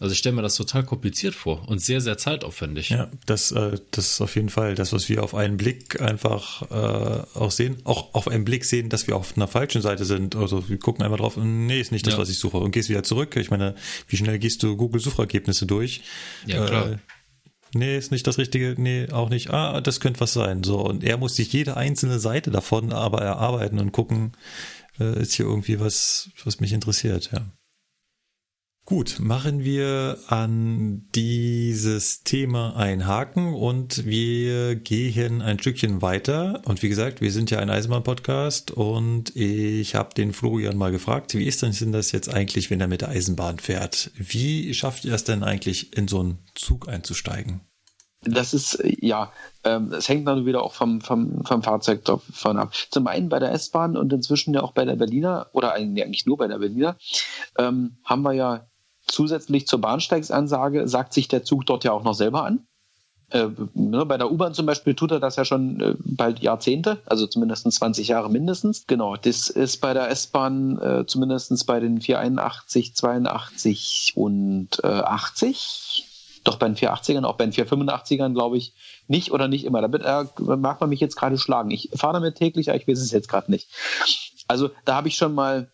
Also 0.00 0.14
ich 0.14 0.18
stelle 0.18 0.34
mir 0.34 0.42
das 0.42 0.54
total 0.54 0.82
kompliziert 0.82 1.34
vor 1.34 1.68
und 1.68 1.78
sehr, 1.78 2.00
sehr 2.00 2.16
zeitaufwendig. 2.16 2.88
Ja, 2.88 3.10
das, 3.26 3.52
äh, 3.52 3.78
das 3.90 4.12
ist 4.12 4.20
auf 4.22 4.34
jeden 4.34 4.48
Fall 4.48 4.74
das, 4.74 4.94
was 4.94 5.10
wir 5.10 5.22
auf 5.22 5.34
einen 5.34 5.58
Blick 5.58 6.00
einfach 6.00 6.62
äh, 6.70 7.38
auch 7.38 7.50
sehen. 7.50 7.76
Auch 7.84 8.14
auf 8.14 8.26
einen 8.26 8.46
Blick 8.46 8.64
sehen, 8.64 8.88
dass 8.88 9.06
wir 9.06 9.14
auf 9.14 9.36
einer 9.36 9.46
falschen 9.46 9.82
Seite 9.82 10.06
sind. 10.06 10.36
Also 10.36 10.70
wir 10.70 10.78
gucken 10.78 11.04
einmal 11.04 11.18
drauf 11.18 11.36
und 11.36 11.66
nee, 11.66 11.78
ist 11.78 11.92
nicht 11.92 12.06
das, 12.06 12.14
ja. 12.14 12.18
was 12.18 12.30
ich 12.30 12.38
suche. 12.38 12.56
Und 12.56 12.70
gehst 12.70 12.88
wieder 12.88 13.02
zurück. 13.02 13.36
Ich 13.36 13.50
meine, 13.50 13.74
wie 14.08 14.16
schnell 14.16 14.38
gehst 14.38 14.62
du 14.62 14.74
Google-Suchergebnisse 14.74 15.66
durch? 15.66 16.00
Ja, 16.46 16.64
klar. 16.64 16.92
Äh, 16.92 16.96
nee, 17.74 17.98
ist 17.98 18.10
nicht 18.10 18.26
das 18.26 18.38
Richtige, 18.38 18.76
nee, 18.78 19.06
auch 19.10 19.28
nicht. 19.28 19.50
Ah, 19.50 19.82
das 19.82 20.00
könnte 20.00 20.20
was 20.20 20.32
sein. 20.32 20.64
So, 20.64 20.80
und 20.80 21.04
er 21.04 21.18
muss 21.18 21.36
sich 21.36 21.52
jede 21.52 21.76
einzelne 21.76 22.20
Seite 22.20 22.50
davon 22.50 22.94
aber 22.94 23.20
erarbeiten 23.20 23.78
und 23.78 23.92
gucken, 23.92 24.32
äh, 25.00 25.20
ist 25.20 25.34
hier 25.34 25.46
irgendwie 25.46 25.80
was, 25.80 26.30
was 26.44 26.60
mich 26.60 26.72
interessiert, 26.72 27.30
ja. 27.32 27.50
Gut, 28.90 29.18
machen 29.20 29.62
wir 29.62 30.18
an 30.26 31.06
dieses 31.14 32.24
Thema 32.24 32.74
einen 32.74 33.06
Haken 33.06 33.54
und 33.54 34.04
wir 34.04 34.74
gehen 34.74 35.42
ein 35.42 35.60
Stückchen 35.60 36.02
weiter. 36.02 36.62
Und 36.64 36.82
wie 36.82 36.88
gesagt, 36.88 37.20
wir 37.20 37.30
sind 37.30 37.52
ja 37.52 37.60
ein 37.60 37.70
Eisenbahn-Podcast 37.70 38.72
und 38.72 39.36
ich 39.36 39.94
habe 39.94 40.14
den 40.14 40.32
Florian 40.32 40.76
mal 40.76 40.90
gefragt, 40.90 41.34
wie 41.34 41.46
ist 41.46 41.62
denn 41.62 41.92
das 41.92 42.10
jetzt 42.10 42.34
eigentlich, 42.34 42.68
wenn 42.70 42.80
er 42.80 42.88
mit 42.88 43.02
der 43.02 43.10
Eisenbahn 43.10 43.60
fährt? 43.60 44.10
Wie 44.16 44.74
schafft 44.74 45.04
ihr 45.04 45.14
es 45.14 45.22
denn 45.22 45.44
eigentlich, 45.44 45.96
in 45.96 46.08
so 46.08 46.18
einen 46.18 46.38
Zug 46.56 46.88
einzusteigen? 46.88 47.60
Das 48.22 48.52
ist, 48.52 48.82
ja, 48.84 49.32
ähm, 49.64 49.92
es 49.92 50.08
hängt 50.08 50.28
dann 50.28 50.44
wieder 50.44 50.62
auch 50.62 50.74
vom, 50.74 51.00
vom, 51.00 51.42
vom 51.44 51.62
Fahrzeug 51.62 52.04
davon 52.04 52.58
ab. 52.58 52.74
Zum 52.90 53.06
einen 53.06 53.30
bei 53.30 53.38
der 53.38 53.52
S-Bahn 53.52 53.96
und 53.96 54.12
inzwischen 54.12 54.52
ja 54.52 54.62
auch 54.62 54.72
bei 54.72 54.84
der 54.84 54.96
Berliner, 54.96 55.46
oder 55.52 55.72
eigentlich 55.72 56.26
nur 56.26 56.36
bei 56.36 56.46
der 56.46 56.58
Berliner, 56.58 56.96
ähm, 57.58 57.96
haben 58.04 58.22
wir 58.22 58.34
ja 58.34 58.66
zusätzlich 59.06 59.66
zur 59.66 59.80
Bahnsteigsansage 59.80 60.86
sagt 60.86 61.14
sich 61.14 61.28
der 61.28 61.44
Zug 61.44 61.66
dort 61.66 61.84
ja 61.84 61.92
auch 61.92 62.04
noch 62.04 62.14
selber 62.14 62.44
an. 62.44 62.66
Äh, 63.30 63.48
ne, 63.74 64.04
bei 64.04 64.18
der 64.18 64.30
U-Bahn 64.30 64.54
zum 64.54 64.66
Beispiel 64.66 64.94
tut 64.94 65.12
er 65.12 65.20
das 65.20 65.36
ja 65.36 65.44
schon 65.44 65.80
äh, 65.80 65.94
bald 65.98 66.40
Jahrzehnte, 66.40 66.98
also 67.06 67.26
zumindest 67.26 67.70
20 67.70 68.08
Jahre 68.08 68.28
mindestens. 68.28 68.86
Genau, 68.86 69.16
das 69.16 69.48
ist 69.48 69.80
bei 69.80 69.94
der 69.94 70.10
S-Bahn 70.10 70.78
äh, 70.78 71.06
zumindest 71.06 71.66
bei 71.66 71.78
den 71.78 72.00
481, 72.00 72.94
82 72.96 74.12
und 74.16 74.82
äh, 74.82 74.88
80. 74.88 76.09
Doch 76.44 76.56
bei 76.56 76.66
den 76.66 76.76
480ern, 76.76 77.24
auch 77.24 77.36
bei 77.36 77.46
den 77.46 77.52
485ern, 77.52 78.32
glaube 78.32 78.56
ich, 78.56 78.74
nicht 79.08 79.32
oder 79.32 79.48
nicht 79.48 79.64
immer. 79.64 79.86
Da 79.86 80.22
äh, 80.22 80.56
mag 80.56 80.80
man 80.80 80.90
mich 80.90 81.00
jetzt 81.00 81.16
gerade 81.16 81.38
schlagen. 81.38 81.70
Ich 81.70 81.90
fahre 81.94 82.14
damit 82.14 82.36
täglich, 82.36 82.70
aber 82.70 82.78
ich 82.78 82.88
weiß 82.88 83.00
es 83.00 83.12
jetzt 83.12 83.28
gerade 83.28 83.50
nicht. 83.50 83.68
Also 84.48 84.70
da 84.84 84.96
habe 84.96 85.08
ich 85.08 85.16
schon 85.16 85.34
mal 85.34 85.70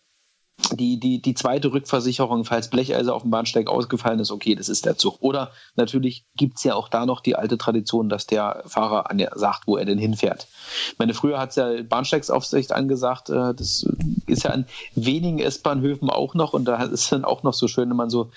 die, 0.73 0.99
die, 0.99 1.21
die 1.21 1.35
zweite 1.35 1.73
Rückversicherung, 1.73 2.45
falls 2.45 2.71
Blecheise 2.71 3.15
auf 3.15 3.23
dem 3.23 3.31
Bahnsteig 3.31 3.69
ausgefallen 3.69 4.21
ist, 4.21 4.31
okay, 4.31 4.55
das 4.55 4.69
ist 4.69 4.87
der 4.87 4.97
Zug. 4.97 5.19
Oder 5.21 5.53
natürlich 5.77 6.25
gibt's 6.37 6.65
ja 6.65 6.75
auch 6.75 6.89
da 6.89 7.07
noch 7.07 7.21
die 7.21 7.37
alte 7.37 7.59
Tradition, 7.59 8.09
dass 8.09 8.27
der 8.27 8.63
Fahrer 8.67 9.11
an 9.11 9.19
der 9.19 9.33
sagt, 9.37 9.67
wo 9.67 9.77
er 9.77 9.85
denn 9.85 9.99
hinfährt. 9.99 10.49
Ich 10.93 10.99
meine, 10.99 11.15
früher 11.15 11.39
hat's 11.39 11.57
ja 11.57 11.83
Bahnsteigsaufsicht 11.83 12.73
angesagt, 12.73 13.29
äh, 13.29 13.55
das 13.55 13.87
ist 14.27 14.45
ja 14.45 14.51
an 14.51 14.67
wenigen 14.95 15.39
S-Bahnhöfen 15.39 16.11
auch 16.11 16.35
noch 16.35 16.53
und 16.53 16.65
da 16.65 16.83
ist 16.83 17.13
dann 17.13 17.25
auch 17.25 17.43
noch 17.43 17.55
so 17.55 17.69
schön, 17.69 17.91
wenn 17.91 17.97
man 17.97 18.11
so 18.11 18.31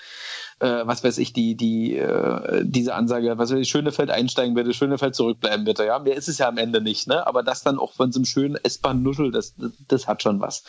äh, 0.60 0.86
was 0.86 1.02
weiß 1.02 1.18
ich, 1.18 1.32
die, 1.32 1.56
die, 1.56 1.96
äh, 1.96 2.62
diese 2.64 2.94
Ansage, 2.94 3.36
was 3.38 3.50
weiß 3.50 3.58
ich, 3.58 3.68
Schönefeld 3.68 4.10
einsteigen 4.10 4.54
bitte, 4.54 4.74
Schönefeld 4.74 5.14
zurückbleiben 5.14 5.64
bitte. 5.64 5.84
Ja, 5.84 5.98
mehr 5.98 6.14
ist 6.14 6.28
es 6.28 6.38
ja 6.38 6.48
am 6.48 6.58
Ende 6.58 6.80
nicht, 6.80 7.08
ne? 7.08 7.26
Aber 7.26 7.42
das 7.42 7.62
dann 7.62 7.78
auch 7.78 7.92
von 7.94 8.12
so 8.12 8.18
einem 8.18 8.26
schönen 8.26 8.56
S-Bahn-Nuschel, 8.56 9.30
das, 9.30 9.54
das 9.88 10.06
hat 10.06 10.22
schon 10.22 10.40
was. 10.40 10.64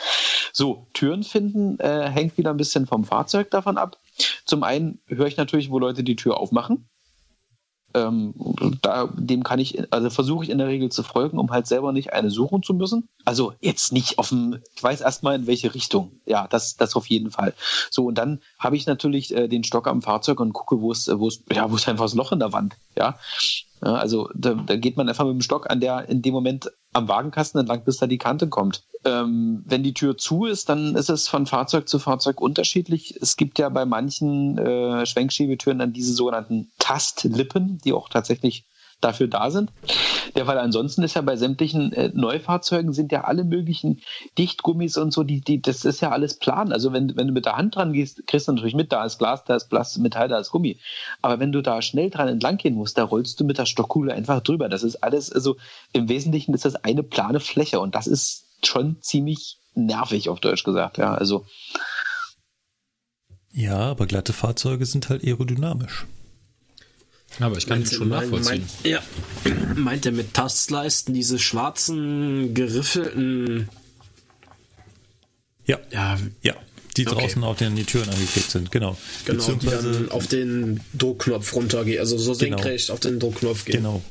So, 0.53 0.87
Türen 0.93 1.23
finden 1.23 1.79
äh, 1.79 2.09
hängt 2.09 2.37
wieder 2.37 2.51
ein 2.51 2.57
bisschen 2.57 2.87
vom 2.87 3.03
Fahrzeug 3.03 3.51
davon 3.51 3.77
ab. 3.77 3.97
Zum 4.45 4.63
einen 4.63 4.99
höre 5.07 5.27
ich 5.27 5.37
natürlich, 5.37 5.69
wo 5.69 5.79
Leute 5.79 6.03
die 6.03 6.15
Tür 6.15 6.37
aufmachen 6.37 6.87
ähm, 7.93 8.33
da, 8.81 9.09
dem 9.13 9.43
kann 9.43 9.59
ich, 9.59 9.91
also 9.93 10.09
versuche 10.09 10.43
ich 10.43 10.49
in 10.49 10.57
der 10.57 10.67
Regel 10.67 10.89
zu 10.89 11.03
folgen, 11.03 11.37
um 11.37 11.51
halt 11.51 11.67
selber 11.67 11.91
nicht 11.91 12.13
eine 12.13 12.29
suchen 12.29 12.63
zu 12.63 12.73
müssen. 12.73 13.07
Also 13.25 13.53
jetzt 13.61 13.91
nicht 13.91 14.17
auf 14.17 14.29
dem, 14.29 14.59
ich 14.75 14.83
weiß 14.83 15.01
erstmal 15.01 15.35
in 15.35 15.47
welche 15.47 15.73
Richtung. 15.73 16.11
Ja, 16.25 16.47
das, 16.47 16.77
das 16.77 16.95
auf 16.95 17.07
jeden 17.07 17.31
Fall. 17.31 17.53
So, 17.89 18.05
und 18.05 18.17
dann 18.17 18.41
habe 18.59 18.75
ich 18.75 18.85
natürlich 18.85 19.35
äh, 19.35 19.47
den 19.47 19.63
Stock 19.63 19.87
am 19.87 20.01
Fahrzeug 20.01 20.39
und 20.39 20.53
gucke, 20.53 20.81
wo 20.81 20.91
es, 20.91 21.07
wo 21.07 21.27
es, 21.27 21.43
ja, 21.51 21.69
wo 21.71 21.75
ist 21.75 21.87
einfach 21.87 22.05
das 22.05 22.15
Loch 22.15 22.31
in 22.31 22.39
der 22.39 22.53
Wand. 22.53 22.75
Ja. 22.97 23.17
Ja 23.83 23.95
also 23.95 24.29
da, 24.35 24.53
da 24.53 24.75
geht 24.75 24.97
man 24.97 25.09
einfach 25.09 25.25
mit 25.25 25.33
dem 25.33 25.41
Stock 25.41 25.69
an 25.69 25.79
der 25.79 26.09
in 26.09 26.21
dem 26.21 26.33
Moment 26.33 26.71
am 26.93 27.07
Wagenkasten 27.07 27.59
entlang, 27.59 27.83
bis 27.83 27.97
da 27.97 28.07
die 28.07 28.17
Kante 28.17 28.47
kommt. 28.47 28.83
Ähm, 29.05 29.63
wenn 29.65 29.83
die 29.83 29.93
Tür 29.93 30.17
zu 30.17 30.45
ist, 30.45 30.69
dann 30.69 30.95
ist 30.95 31.09
es 31.09 31.27
von 31.27 31.45
Fahrzeug 31.45 31.87
zu 31.87 31.99
Fahrzeug 31.99 32.41
unterschiedlich. 32.41 33.17
Es 33.21 33.37
gibt 33.37 33.59
ja 33.59 33.69
bei 33.69 33.85
manchen 33.85 34.57
äh, 34.57 35.05
Schwenkschiebetüren 35.05 35.79
dann 35.79 35.93
diese 35.93 36.13
sogenannten 36.13 36.69
Tastlippen, 36.79 37.79
die 37.83 37.93
auch 37.93 38.09
tatsächlich 38.09 38.65
dafür 39.01 39.27
da 39.27 39.51
sind. 39.51 39.71
Ja, 40.35 40.47
weil 40.47 40.57
ansonsten 40.57 41.03
ist 41.03 41.15
ja 41.15 41.21
bei 41.21 41.35
sämtlichen 41.35 41.91
äh, 41.93 42.11
Neufahrzeugen 42.13 42.93
sind 42.93 43.11
ja 43.11 43.25
alle 43.25 43.43
möglichen 43.43 44.01
Dichtgummis 44.37 44.97
und 44.97 45.11
so, 45.11 45.23
die, 45.23 45.41
die, 45.41 45.61
das 45.61 45.83
ist 45.83 46.01
ja 46.01 46.11
alles 46.11 46.37
plan. 46.37 46.71
Also 46.71 46.93
wenn, 46.93 47.17
wenn 47.17 47.27
du 47.27 47.33
mit 47.33 47.45
der 47.45 47.57
Hand 47.57 47.75
dran 47.75 47.93
gehst, 47.93 48.25
kriegst 48.27 48.47
du 48.47 48.53
natürlich 48.53 48.75
mit, 48.75 48.91
da 48.91 49.03
ist 49.03 49.17
Glas, 49.17 49.43
da 49.43 49.55
ist 49.55 49.69
Plastik, 49.69 50.01
Metall, 50.01 50.29
da 50.29 50.39
ist 50.39 50.51
Gummi. 50.51 50.79
Aber 51.21 51.39
wenn 51.39 51.51
du 51.51 51.61
da 51.61 51.81
schnell 51.81 52.09
dran 52.09 52.27
entlang 52.27 52.57
gehen 52.57 52.75
musst, 52.75 52.97
da 52.97 53.03
rollst 53.03 53.39
du 53.39 53.43
mit 53.43 53.57
der 53.57 53.65
Stockkuhle 53.65 54.13
einfach 54.13 54.41
drüber. 54.41 54.69
Das 54.69 54.83
ist 54.83 55.03
alles, 55.03 55.31
also 55.31 55.57
im 55.91 56.07
Wesentlichen 56.07 56.53
ist 56.53 56.65
das 56.65 56.75
eine 56.75 57.03
plane 57.03 57.39
Fläche 57.39 57.79
und 57.79 57.95
das 57.95 58.07
ist 58.07 58.45
schon 58.63 59.01
ziemlich 59.01 59.57
nervig, 59.73 60.29
auf 60.29 60.39
Deutsch 60.39 60.63
gesagt. 60.63 60.97
Ja, 60.97 61.13
also. 61.13 61.45
Ja, 63.51 63.79
aber 63.79 64.05
glatte 64.05 64.33
Fahrzeuge 64.33 64.85
sind 64.85 65.09
halt 65.09 65.23
aerodynamisch. 65.23 66.05
Aber 67.39 67.57
ich 67.57 67.65
kann 67.65 67.79
meint, 67.79 67.91
ihn 67.91 67.97
schon 67.97 68.09
nachvollziehen. 68.09 68.67
Meint, 68.83 68.85
ja, 68.85 69.01
meint 69.75 70.05
er 70.05 70.11
mit 70.11 70.33
Tastleisten 70.33 71.13
diese 71.13 71.39
schwarzen, 71.39 72.53
geriffelten. 72.53 73.69
Ja. 75.65 75.79
Ja, 75.91 76.19
ja. 76.41 76.55
Die 76.97 77.07
okay. 77.07 77.21
draußen 77.21 77.43
auf 77.45 77.57
den 77.57 77.75
die 77.77 77.85
Türen 77.85 78.09
angeklebt 78.09 78.51
sind, 78.51 78.69
genau. 78.69 78.97
Genau, 79.25 79.51
die 79.53 79.65
dann 79.65 80.11
auf 80.11 80.27
den 80.27 80.81
Druckknopf 80.93 81.55
runtergehen, 81.55 81.99
also 81.99 82.17
so 82.17 82.33
genau. 82.33 82.57
senkrecht 82.57 82.91
auf 82.91 82.99
den 82.99 83.17
Druckknopf 83.17 83.63
gehen. 83.63 83.77
Genau, 83.77 84.03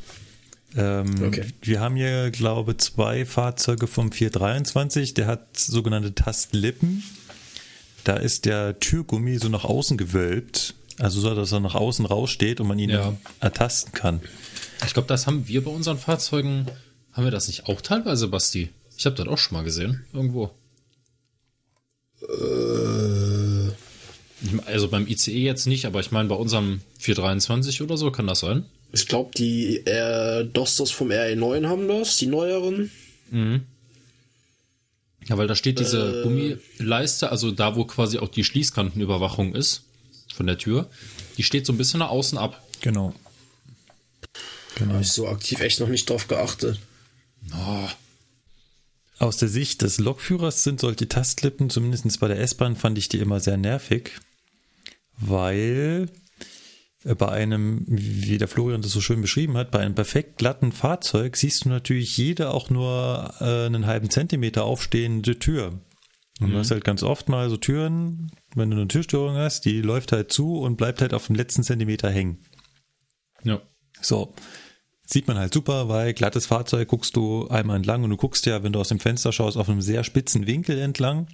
ähm, 0.77 1.23
okay. 1.25 1.45
Wir 1.63 1.81
haben 1.81 1.97
hier, 1.97 2.31
glaube 2.31 2.73
ich, 2.73 2.79
zwei 2.79 3.25
Fahrzeuge 3.25 3.87
vom 3.87 4.13
423. 4.13 5.15
Der 5.15 5.27
hat 5.27 5.59
sogenannte 5.59 6.15
Tastlippen. 6.15 7.03
Da 8.05 8.17
ist 8.17 8.45
der 8.45 8.79
Türgummi 8.79 9.39
so 9.39 9.49
nach 9.49 9.65
außen 9.65 9.97
gewölbt. 9.97 10.75
Also 11.01 11.21
so, 11.21 11.35
dass 11.35 11.51
er 11.51 11.61
nach 11.61 11.75
außen 11.75 12.05
raussteht 12.05 12.61
und 12.61 12.69
man 12.69 12.79
ihn 12.79 12.91
ja. 12.91 13.17
ertasten 13.41 13.93
kann. 13.93 14.21
Ich 14.87 14.93
glaube, 14.93 15.09
das 15.09 15.27
haben 15.27 15.49
wir 15.49 15.65
bei 15.65 15.71
unseren 15.71 15.99
Fahrzeugen. 15.99 16.67
Haben 17.13 17.25
wir 17.25 17.31
das 17.31 17.49
nicht 17.49 17.67
auch 17.67 17.81
teilweise, 17.81 18.29
Basti? 18.29 18.69
Ich 18.97 19.07
habe 19.07 19.17
das 19.17 19.27
auch 19.27 19.39
schon 19.39 19.57
mal 19.57 19.65
gesehen. 19.65 20.05
Irgendwo. 20.13 20.51
Äh. 22.23 23.71
Also 24.67 24.89
beim 24.89 25.07
ICE 25.07 25.39
jetzt 25.39 25.67
nicht, 25.67 25.87
aber 25.87 26.01
ich 26.01 26.13
meine 26.13 26.29
bei 26.29 26.35
unserem 26.35 26.81
423 26.99 27.83
oder 27.83 27.97
so 27.97 28.11
kann 28.11 28.27
das 28.27 28.41
sein. 28.41 28.65
Ich 28.93 29.07
glaube, 29.07 29.31
die 29.37 29.79
äh, 29.87 30.45
Dostos 30.45 30.91
vom 30.91 31.09
RE9 31.09 31.67
haben 31.67 31.89
das, 31.89 32.17
die 32.17 32.27
neueren. 32.27 32.91
Mhm. 33.31 33.63
Ja, 35.29 35.39
weil 35.39 35.47
da 35.47 35.55
steht 35.55 35.79
diese 35.79 36.21
äh, 36.21 36.23
Gummileiste, 36.23 37.31
also 37.31 37.51
da, 37.51 37.77
wo 37.77 37.85
quasi 37.85 38.19
auch 38.19 38.29
die 38.29 38.45
Schließkantenüberwachung 38.45 39.55
ist 39.55 39.85
von 40.41 40.47
der 40.47 40.59
Tür, 40.59 40.89
die 41.37 41.43
steht 41.43 41.67
so 41.67 41.73
ein 41.73 41.79
bisschen 41.79 42.01
nach 42.01 42.09
außen 42.09 42.39
ab. 42.39 42.67
Genau. 42.81 43.15
genau. 44.75 44.95
Habe 44.95 45.03
ich 45.03 45.13
so 45.13 45.29
aktiv 45.29 45.61
echt 45.61 45.81
noch 45.81 45.89
nicht 45.89 46.09
drauf 46.09 46.29
geachtet. 46.29 46.81
Oh. 47.55 47.89
Aus 49.19 49.37
der 49.37 49.49
Sicht 49.49 49.83
des 49.83 49.99
Lokführers 49.99 50.65
sind 50.65 50.81
solche 50.81 51.09
Tastlippen, 51.09 51.69
zumindest 51.69 52.19
bei 52.21 52.29
der 52.29 52.41
S-Bahn, 52.41 52.75
fand 52.75 52.97
ich 52.97 53.09
die 53.09 53.19
immer 53.19 53.41
sehr 53.41 53.59
nervig 53.59 54.13
weil 55.21 56.09
äh, 57.05 57.15
bei 57.15 57.29
einem, 57.29 57.85
wie 57.87 58.39
der 58.39 58.49
Florian 58.49 58.83
das 58.83 58.93
so 58.93 59.01
schön 59.01 59.21
beschrieben 59.21 59.57
hat, 59.57 59.71
bei 59.71 59.81
einem 59.81 59.95
perfekt 59.95 60.39
glatten 60.39 60.73
Fahrzeug 60.73 61.37
siehst 61.37 61.65
du 61.65 61.69
natürlich 61.69 62.17
jede 62.17 62.51
auch 62.51 62.71
nur 62.71 63.35
äh, 63.41 63.67
einen 63.67 63.87
halben 63.87 64.11
Zentimeter 64.11 64.65
aufstehende 64.65 65.39
Tür. 65.39 65.79
Und 66.41 66.49
mhm. 66.49 66.53
du 66.53 66.59
hast 66.59 66.71
halt 66.71 66.85
ganz 66.85 67.03
oft 67.03 67.29
mal 67.29 67.49
so 67.51 67.57
Türen, 67.57 68.33
wenn 68.55 68.71
du 68.71 68.77
eine 68.77 68.89
Türstörung 68.89 69.37
hast, 69.37 69.65
die 69.65 69.83
läuft 69.83 70.13
halt 70.13 70.33
zu 70.33 70.59
und 70.59 70.77
bleibt 70.77 71.01
halt 71.01 71.15
auf 71.15 71.27
dem 71.27 71.37
letzten 71.37 71.63
Zentimeter 71.63 72.11
hängen. 72.11 72.39
Ja. 73.45 73.61
So. 74.01 74.35
Sieht 75.07 75.27
man 75.27 75.37
halt 75.37 75.53
super, 75.53 75.89
weil 75.89 76.15
glattes 76.15 76.47
Fahrzeug 76.47 76.89
guckst 76.89 77.17
du 77.17 77.49
einmal 77.49 77.77
entlang 77.77 78.05
und 78.05 78.11
du 78.11 78.17
guckst 78.17 78.47
ja, 78.47 78.63
wenn 78.63 78.73
du 78.73 78.81
aus 78.81 78.89
dem 78.89 79.01
Fenster 79.01 79.33
schaust, 79.33 79.57
auf 79.57 79.69
einem 79.69 79.83
sehr 79.83 80.05
spitzen 80.05 80.47
Winkel 80.47 80.79
entlang. 80.79 81.27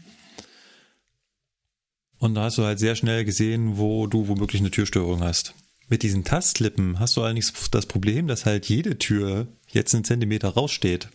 Und 2.19 2.35
da 2.35 2.45
hast 2.45 2.57
du 2.57 2.65
halt 2.65 2.79
sehr 2.79 2.97
schnell 2.97 3.25
gesehen, 3.27 3.77
wo 3.77 4.07
du 4.07 4.29
womöglich 4.29 4.63
eine 4.63 4.71
Türstörung 4.71 5.23
hast. 5.23 5.55
Mit 5.89 6.03
diesen 6.03 6.25
Tastlippen 6.25 6.99
hast 6.99 7.17
du 7.17 7.23
allerdings 7.23 7.53
das 7.71 7.87
Problem, 7.87 8.27
dass 8.27 8.47
halt 8.47 8.67
jede 8.67 8.99
Tür 8.99 9.47
jetzt 9.69 9.95
einen 9.95 10.05
Zentimeter 10.05 10.49
raussteht. 10.49 11.09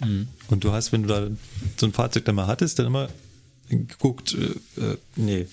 Mhm. 0.00 0.28
Und 0.48 0.64
du 0.64 0.72
hast, 0.72 0.92
wenn 0.92 1.02
du 1.02 1.08
da 1.08 1.28
so 1.76 1.86
ein 1.86 1.92
Fahrzeug 1.92 2.24
dann 2.24 2.34
mal 2.34 2.46
hattest, 2.46 2.78
dann 2.78 2.86
immer 2.86 3.08
geguckt, 3.68 4.34
äh, 4.34 4.80
äh, 4.80 4.98
nee, 5.16 5.46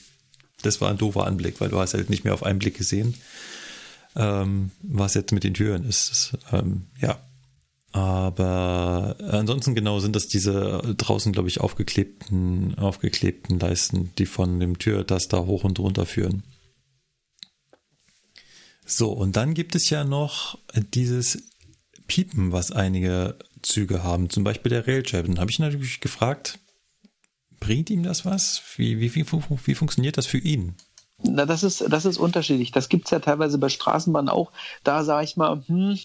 das 0.61 0.81
war 0.81 0.89
ein 0.89 0.97
doofer 0.97 1.25
Anblick, 1.25 1.59
weil 1.61 1.69
du 1.69 1.79
hast 1.79 1.93
halt 1.93 2.09
nicht 2.09 2.23
mehr 2.23 2.33
auf 2.33 2.43
einen 2.43 2.59
Blick 2.59 2.77
gesehen, 2.77 3.15
ähm, 4.15 4.71
was 4.81 5.13
jetzt 5.13 5.31
mit 5.31 5.43
den 5.43 5.53
Türen 5.53 5.83
ist. 5.85 6.33
Ähm, 6.51 6.83
ja, 7.01 7.19
aber 7.91 9.15
ansonsten 9.29 9.75
genau 9.75 9.99
sind 9.99 10.15
das 10.15 10.27
diese 10.27 10.95
draußen, 10.97 11.31
glaube 11.31 11.47
ich, 11.47 11.61
aufgeklebten, 11.61 12.77
aufgeklebten 12.77 13.59
Leisten, 13.59 14.11
die 14.17 14.25
von 14.25 14.59
dem 14.59 14.79
Türtaster 14.79 15.45
hoch 15.45 15.63
und 15.63 15.79
runter 15.79 16.05
führen. 16.05 16.43
So, 18.85 19.11
und 19.11 19.35
dann 19.35 19.53
gibt 19.53 19.75
es 19.75 19.89
ja 19.89 20.03
noch 20.03 20.59
dieses 20.93 21.43
Piepen, 22.07 22.51
was 22.51 22.71
einige 22.71 23.37
Züge 23.65 24.03
haben. 24.03 24.29
Zum 24.29 24.43
Beispiel 24.43 24.69
der 24.69 24.87
Railjet. 24.87 25.27
Dann 25.27 25.39
habe 25.39 25.51
ich 25.51 25.59
natürlich 25.59 25.99
gefragt, 25.99 26.59
bringt 27.59 27.89
ihm 27.89 28.03
das 28.03 28.25
was? 28.25 28.61
Wie, 28.77 28.99
wie, 28.99 29.15
wie, 29.15 29.25
wie 29.25 29.75
funktioniert 29.75 30.17
das 30.17 30.25
für 30.25 30.37
ihn? 30.37 30.75
Na, 31.23 31.45
das 31.45 31.63
ist, 31.63 31.83
das 31.89 32.05
ist 32.05 32.17
unterschiedlich. 32.17 32.71
Das 32.71 32.89
gibt 32.89 33.05
es 33.05 33.11
ja 33.11 33.19
teilweise 33.19 33.57
bei 33.57 33.69
Straßenbahnen 33.69 34.29
auch. 34.29 34.51
Da 34.83 35.03
sage 35.03 35.23
ich 35.23 35.37
mal, 35.37 35.63
hm, 35.65 35.97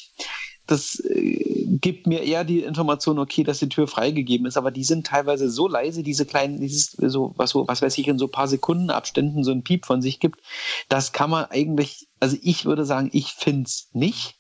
das 0.70 1.01
äh, 1.01 1.66
gibt 1.81 2.07
mir 2.07 2.23
eher 2.23 2.45
die 2.45 2.61
Information, 2.61 3.19
okay, 3.19 3.43
dass 3.43 3.59
die 3.59 3.69
Tür 3.69 3.89
freigegeben 3.89 4.47
ist, 4.47 4.57
aber 4.57 4.70
die 4.70 4.85
sind 4.85 5.07
teilweise 5.07 5.51
so 5.51 5.66
leise, 5.66 6.03
diese 6.03 6.27
kleinen, 6.27 6.61
dieses, 6.61 6.93
so, 6.93 7.35
was, 7.37 7.55
was 7.55 7.82
weiß 7.82 7.99
ich, 7.99 8.07
in 8.07 8.19
so 8.19 8.28
paar 8.28 8.47
Sekundenabständen 8.47 9.43
so 9.43 9.51
ein 9.51 9.65
Piep 9.65 9.85
von 9.85 10.01
sich 10.01 10.20
gibt, 10.20 10.41
das 10.89 11.12
kann 11.12 11.31
man 11.31 11.47
eigentlich, 11.47 12.09
also 12.20 12.37
ich 12.41 12.66
würde 12.66 12.85
sagen, 12.85 13.11
ich 13.12 13.32
finde 13.32 13.65
es 13.66 13.89
nicht. 13.93 14.39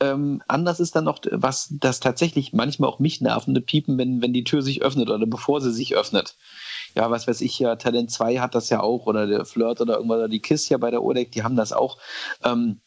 Ähm, 0.00 0.42
anders 0.48 0.80
ist 0.80 0.96
dann 0.96 1.04
noch, 1.04 1.20
was 1.30 1.68
das 1.70 2.00
tatsächlich 2.00 2.52
manchmal 2.52 2.90
auch 2.90 2.98
mich 2.98 3.20
nervende 3.20 3.60
Piepen, 3.60 3.98
wenn, 3.98 4.22
wenn 4.22 4.32
die 4.32 4.44
Tür 4.44 4.62
sich 4.62 4.82
öffnet 4.82 5.10
oder 5.10 5.26
bevor 5.26 5.60
sie 5.60 5.72
sich 5.72 5.96
öffnet. 5.96 6.36
Ja, 6.94 7.10
was 7.10 7.28
weiß 7.28 7.40
ich 7.40 7.58
ja, 7.58 7.76
Talent 7.76 8.10
2 8.10 8.38
hat 8.38 8.54
das 8.54 8.68
ja 8.70 8.80
auch 8.80 9.06
oder 9.06 9.26
der 9.26 9.44
Flirt 9.44 9.80
oder 9.80 9.96
irgendwas 9.96 10.18
oder 10.18 10.28
die 10.28 10.40
Kiss 10.40 10.68
ja 10.68 10.78
bei 10.78 10.90
der 10.90 11.02
Odeck, 11.02 11.32
die 11.32 11.42
haben 11.42 11.56
das 11.56 11.72
auch. 11.72 11.98
Ähm, 12.44 12.80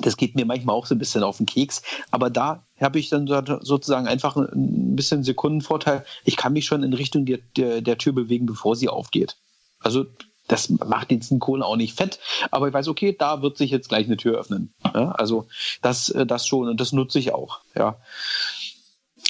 das 0.00 0.16
geht 0.16 0.36
mir 0.36 0.46
manchmal 0.46 0.74
auch 0.74 0.86
so 0.86 0.94
ein 0.94 0.98
bisschen 0.98 1.22
auf 1.22 1.36
den 1.36 1.46
Keks. 1.46 1.82
Aber 2.10 2.30
da 2.30 2.64
habe 2.80 2.98
ich 2.98 3.10
dann 3.10 3.26
sozusagen 3.26 4.06
einfach 4.06 4.36
ein 4.36 4.96
bisschen 4.96 5.22
Sekundenvorteil. 5.22 6.04
Ich 6.24 6.36
kann 6.36 6.54
mich 6.54 6.64
schon 6.64 6.82
in 6.82 6.94
Richtung 6.94 7.26
der, 7.26 7.38
der, 7.56 7.82
der 7.82 7.98
Tür 7.98 8.14
bewegen, 8.14 8.46
bevor 8.46 8.74
sie 8.74 8.88
aufgeht. 8.88 9.36
Also 9.80 10.06
das 10.48 10.68
macht 10.68 11.10
den 11.10 11.20
Kohlen 11.38 11.62
auch 11.62 11.76
nicht 11.76 11.96
fett, 11.96 12.18
aber 12.50 12.68
ich 12.68 12.74
weiß, 12.74 12.88
okay, 12.88 13.14
da 13.18 13.42
wird 13.42 13.56
sich 13.56 13.70
jetzt 13.70 13.88
gleich 13.88 14.06
eine 14.06 14.16
Tür 14.16 14.38
öffnen. 14.38 14.74
Ja, 14.84 15.12
also 15.12 15.46
das, 15.80 16.08
äh, 16.10 16.26
das 16.26 16.46
schon 16.46 16.68
und 16.68 16.80
das 16.80 16.92
nutze 16.92 17.18
ich 17.18 17.32
auch. 17.32 17.60
Ja. 17.74 17.98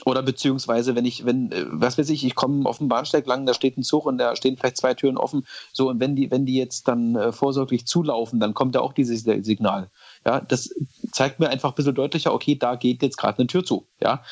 Oder 0.04 0.22
beziehungsweise, 0.22 0.96
wenn 0.96 1.04
ich, 1.04 1.24
wenn, 1.24 1.52
äh, 1.52 1.64
was 1.68 1.98
weiß 1.98 2.10
ich, 2.10 2.24
ich 2.24 2.34
komme 2.34 2.68
auf 2.68 2.78
dem 2.78 2.88
Bahnsteig 2.88 3.26
lang, 3.26 3.46
da 3.46 3.54
steht 3.54 3.76
ein 3.76 3.82
Zug 3.82 4.06
und 4.06 4.18
da 4.18 4.34
stehen 4.34 4.56
vielleicht 4.56 4.78
zwei 4.78 4.94
Türen 4.94 5.16
offen. 5.16 5.46
So, 5.72 5.90
und 5.90 6.00
wenn 6.00 6.16
die, 6.16 6.30
wenn 6.30 6.46
die 6.46 6.56
jetzt 6.56 6.88
dann 6.88 7.14
äh, 7.14 7.32
vorsorglich 7.32 7.86
zulaufen, 7.86 8.40
dann 8.40 8.54
kommt 8.54 8.74
da 8.74 8.80
auch 8.80 8.92
dieses 8.92 9.22
Signal. 9.22 9.90
Ja, 10.24 10.40
das 10.40 10.70
zeigt 11.10 11.40
mir 11.40 11.48
einfach 11.48 11.70
ein 11.70 11.74
bisschen 11.74 11.96
deutlicher, 11.96 12.32
okay, 12.32 12.54
da 12.54 12.76
geht 12.76 13.02
jetzt 13.02 13.16
gerade 13.16 13.38
eine 13.38 13.48
Tür 13.48 13.64
zu. 13.64 13.86
Ja, 14.00 14.22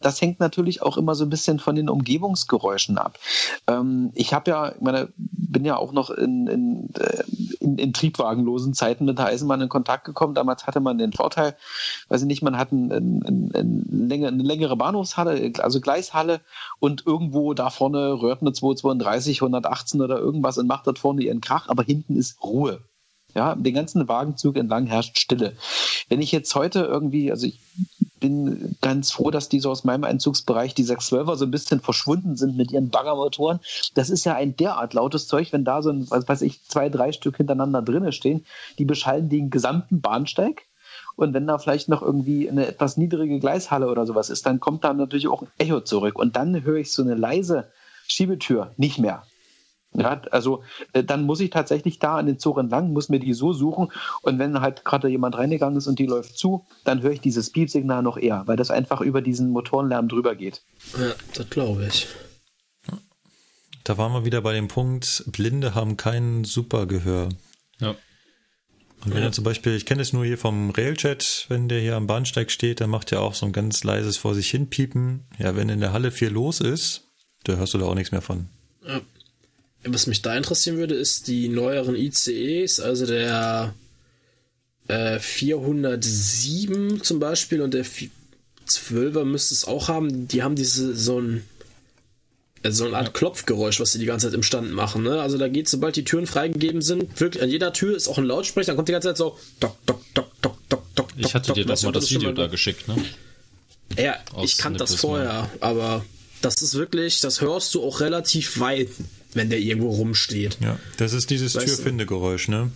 das 0.00 0.20
hängt 0.20 0.40
natürlich 0.40 0.82
auch 0.82 0.98
immer 0.98 1.14
so 1.14 1.24
ein 1.24 1.30
bisschen 1.30 1.58
von 1.58 1.74
den 1.74 1.88
Umgebungsgeräuschen 1.88 2.98
ab. 2.98 3.18
Ähm, 3.66 4.10
ich 4.14 4.34
habe 4.34 4.50
ja, 4.50 4.74
meine, 4.80 5.12
bin 5.16 5.64
ja 5.64 5.76
auch 5.76 5.92
noch 5.92 6.10
in, 6.10 6.46
in, 6.48 6.90
äh, 6.94 7.22
in, 7.60 7.78
in, 7.78 7.92
triebwagenlosen 7.94 8.74
Zeiten 8.74 9.06
mit 9.06 9.18
der 9.18 9.26
Eisenbahn 9.26 9.62
in 9.62 9.70
Kontakt 9.70 10.04
gekommen. 10.04 10.34
Damals 10.34 10.66
hatte 10.66 10.80
man 10.80 10.98
den 10.98 11.14
Vorteil, 11.14 11.56
weiß 12.08 12.20
ich 12.22 12.26
nicht, 12.26 12.42
man 12.42 12.58
hat 12.58 12.70
ein, 12.72 12.92
ein, 12.92 13.50
ein, 13.54 14.24
eine 14.24 14.42
längere 14.42 14.76
Bahnhofshalle, 14.76 15.52
also 15.58 15.80
Gleishalle 15.80 16.40
und 16.78 17.06
irgendwo 17.06 17.54
da 17.54 17.70
vorne 17.70 18.20
rührt 18.20 18.42
eine 18.42 18.52
232, 18.52 19.40
118 19.40 20.02
oder 20.02 20.18
irgendwas 20.18 20.58
und 20.58 20.66
macht 20.66 20.86
dort 20.86 20.98
vorne 20.98 21.22
ihren 21.22 21.40
Krach, 21.40 21.68
aber 21.68 21.82
hinten 21.82 22.16
ist 22.16 22.42
Ruhe. 22.42 22.82
Ja, 23.34 23.54
den 23.54 23.74
ganzen 23.74 24.08
Wagenzug 24.08 24.56
entlang 24.56 24.86
herrscht 24.86 25.18
Stille. 25.18 25.54
Wenn 26.08 26.22
ich 26.22 26.32
jetzt 26.32 26.54
heute 26.54 26.80
irgendwie, 26.80 27.30
also 27.30 27.46
ich 27.46 27.60
bin 28.20 28.76
ganz 28.80 29.12
froh, 29.12 29.30
dass 29.30 29.48
diese 29.48 29.68
aus 29.68 29.84
meinem 29.84 30.04
Einzugsbereich, 30.04 30.74
die 30.74 30.84
612er, 30.84 31.36
so 31.36 31.44
ein 31.44 31.50
bisschen 31.50 31.80
verschwunden 31.80 32.36
sind 32.36 32.56
mit 32.56 32.72
ihren 32.72 32.90
Baggermotoren. 32.90 33.60
Das 33.94 34.10
ist 34.10 34.24
ja 34.24 34.34
ein 34.34 34.56
derart 34.56 34.94
lautes 34.94 35.28
Zeug, 35.28 35.52
wenn 35.52 35.64
da 35.64 35.82
so 35.82 35.90
ein, 35.90 36.10
was 36.10 36.26
weiß 36.26 36.42
ich, 36.42 36.64
zwei, 36.64 36.88
drei 36.88 37.12
Stück 37.12 37.36
hintereinander 37.36 37.82
drinnen 37.82 38.12
stehen, 38.12 38.44
die 38.78 38.84
beschallen 38.84 39.28
den 39.28 39.50
gesamten 39.50 40.00
Bahnsteig. 40.00 40.62
Und 41.16 41.34
wenn 41.34 41.46
da 41.46 41.58
vielleicht 41.58 41.88
noch 41.88 42.02
irgendwie 42.02 42.48
eine 42.48 42.66
etwas 42.66 42.96
niedrige 42.96 43.40
Gleishalle 43.40 43.90
oder 43.90 44.06
sowas 44.06 44.30
ist, 44.30 44.46
dann 44.46 44.60
kommt 44.60 44.84
da 44.84 44.92
natürlich 44.92 45.28
auch 45.28 45.42
ein 45.42 45.48
Echo 45.58 45.80
zurück. 45.80 46.18
Und 46.18 46.36
dann 46.36 46.62
höre 46.64 46.76
ich 46.76 46.92
so 46.92 47.02
eine 47.02 47.14
leise 47.14 47.70
Schiebetür 48.06 48.72
nicht 48.76 48.98
mehr. 48.98 49.24
Ja, 49.94 50.20
also 50.30 50.62
äh, 50.92 51.02
dann 51.02 51.24
muss 51.24 51.40
ich 51.40 51.50
tatsächlich 51.50 51.98
da 51.98 52.16
an 52.16 52.26
den 52.26 52.38
Zug 52.38 52.58
entlang, 52.58 52.92
muss 52.92 53.08
mir 53.08 53.18
die 53.18 53.32
so 53.32 53.52
suchen 53.52 53.90
und 54.22 54.38
wenn 54.38 54.60
halt 54.60 54.84
gerade 54.84 55.08
jemand 55.08 55.36
reingegangen 55.36 55.78
ist 55.78 55.86
und 55.86 55.98
die 55.98 56.06
läuft 56.06 56.36
zu, 56.36 56.66
dann 56.84 57.02
höre 57.02 57.12
ich 57.12 57.20
dieses 57.20 57.50
Piepsignal 57.50 58.02
noch 58.02 58.18
eher, 58.18 58.42
weil 58.46 58.56
das 58.56 58.70
einfach 58.70 59.00
über 59.00 59.22
diesen 59.22 59.50
Motorenlärm 59.50 60.08
drüber 60.08 60.34
geht. 60.34 60.62
Ja, 60.98 61.14
das 61.34 61.48
glaube 61.48 61.86
ich. 61.86 62.06
Da 63.84 63.96
waren 63.96 64.12
wir 64.12 64.26
wieder 64.26 64.42
bei 64.42 64.52
dem 64.52 64.68
Punkt, 64.68 65.24
Blinde 65.28 65.74
haben 65.74 65.96
kein 65.96 66.44
Supergehör. 66.44 67.30
Ja. 67.80 67.94
Und 69.04 69.14
wenn 69.14 69.22
ja. 69.22 69.28
er 69.28 69.32
zum 69.32 69.44
Beispiel, 69.44 69.74
ich 69.74 69.86
kenne 69.86 70.02
es 70.02 70.12
nur 70.12 70.26
hier 70.26 70.36
vom 70.36 70.70
Railjet, 70.70 71.46
wenn 71.48 71.68
der 71.68 71.80
hier 71.80 71.96
am 71.96 72.06
Bahnsteig 72.06 72.50
steht, 72.50 72.82
dann 72.82 72.90
macht 72.90 73.12
er 73.12 73.22
auch 73.22 73.32
so 73.32 73.46
ein 73.46 73.52
ganz 73.52 73.84
leises 73.84 74.18
vor 74.18 74.34
sich 74.34 74.50
hin 74.50 74.68
piepen. 74.68 75.24
Ja, 75.38 75.56
wenn 75.56 75.70
in 75.70 75.80
der 75.80 75.94
Halle 75.94 76.10
viel 76.10 76.28
los 76.28 76.60
ist, 76.60 77.04
da 77.44 77.54
hörst 77.54 77.72
du 77.72 77.78
da 77.78 77.86
auch 77.86 77.94
nichts 77.94 78.12
mehr 78.12 78.20
von. 78.20 78.48
Ja. 78.86 79.00
Was 79.92 80.06
mich 80.06 80.22
da 80.22 80.36
interessieren 80.36 80.76
würde, 80.76 80.94
ist 80.94 81.28
die 81.28 81.48
neueren 81.48 81.94
ICEs, 81.94 82.80
also 82.80 83.06
der 83.06 83.74
äh, 84.88 85.18
407 85.18 87.02
zum 87.02 87.20
Beispiel 87.20 87.60
und 87.60 87.74
der 87.74 87.84
12er 88.66 89.24
müsste 89.24 89.54
es 89.54 89.64
auch 89.64 89.88
haben. 89.88 90.28
Die 90.28 90.42
haben 90.42 90.56
diese 90.56 90.94
so 90.96 91.20
ein 91.20 91.44
äh, 92.62 92.70
so 92.70 92.86
eine 92.86 92.96
Art. 92.96 93.14
Klopfgeräusch, 93.14 93.80
was 93.80 93.92
sie 93.92 93.98
die 93.98 94.06
ganze 94.06 94.26
Zeit 94.26 94.34
im 94.34 94.42
Stand 94.42 94.72
machen. 94.72 95.02
Ne? 95.02 95.20
Also 95.20 95.38
da 95.38 95.48
geht, 95.48 95.68
sobald 95.68 95.96
die 95.96 96.04
Türen 96.04 96.26
freigegeben 96.26 96.82
sind, 96.82 97.20
wirklich 97.20 97.42
an 97.42 97.50
jeder 97.50 97.72
Tür 97.72 97.96
ist 97.96 98.08
auch 98.08 98.18
ein 98.18 98.24
Lautsprecher, 98.24 98.68
dann 98.68 98.76
kommt 98.76 98.88
die 98.88 98.92
ganze 98.92 99.08
Zeit 99.08 99.16
so 99.16 99.38
dock, 99.60 99.76
dock, 99.86 100.00
dock, 100.14 100.30
dock, 100.40 100.58
dock, 100.68 100.94
dock. 100.94 101.08
Ich 101.16 101.34
hatte 101.34 101.52
dir 101.52 101.64
das 101.64 101.82
mal 101.82 101.92
das 101.92 102.10
Video 102.10 102.32
da 102.32 102.46
geschickt, 102.46 102.88
ne? 102.88 102.96
Ja, 103.96 104.16
Aus 104.34 104.44
ich 104.44 104.58
kannte 104.58 104.78
das 104.78 104.94
vorher, 104.94 105.50
aber 105.60 106.04
das 106.42 106.60
ist 106.62 106.74
wirklich, 106.74 107.20
das 107.20 107.40
hörst 107.40 107.74
du 107.74 107.82
auch 107.82 108.00
relativ 108.00 108.60
weit 108.60 108.90
wenn 109.34 109.50
der 109.50 109.58
irgendwo 109.58 109.90
rumsteht. 109.90 110.58
Ja, 110.60 110.78
das 110.96 111.12
ist 111.12 111.30
dieses 111.30 111.52
Türfindegeräusch, 111.52 112.48
ne? 112.48 112.70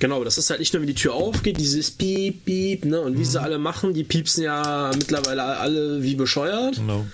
Genau, 0.00 0.24
das 0.24 0.38
ist 0.38 0.50
halt 0.50 0.60
nicht 0.60 0.72
nur, 0.72 0.80
wenn 0.82 0.88
die 0.88 0.94
Tür 0.94 1.14
aufgeht, 1.14 1.58
dieses 1.58 1.90
Piep, 1.90 2.44
Piep, 2.44 2.84
ne? 2.84 3.00
Und 3.00 3.14
wie 3.14 3.20
mhm. 3.20 3.24
sie 3.24 3.40
alle 3.40 3.58
machen, 3.58 3.94
die 3.94 4.04
piepsen 4.04 4.42
ja 4.42 4.90
mittlerweile 4.96 5.44
alle 5.44 6.02
wie 6.02 6.14
bescheuert. 6.14 6.76
Genau. 6.76 7.06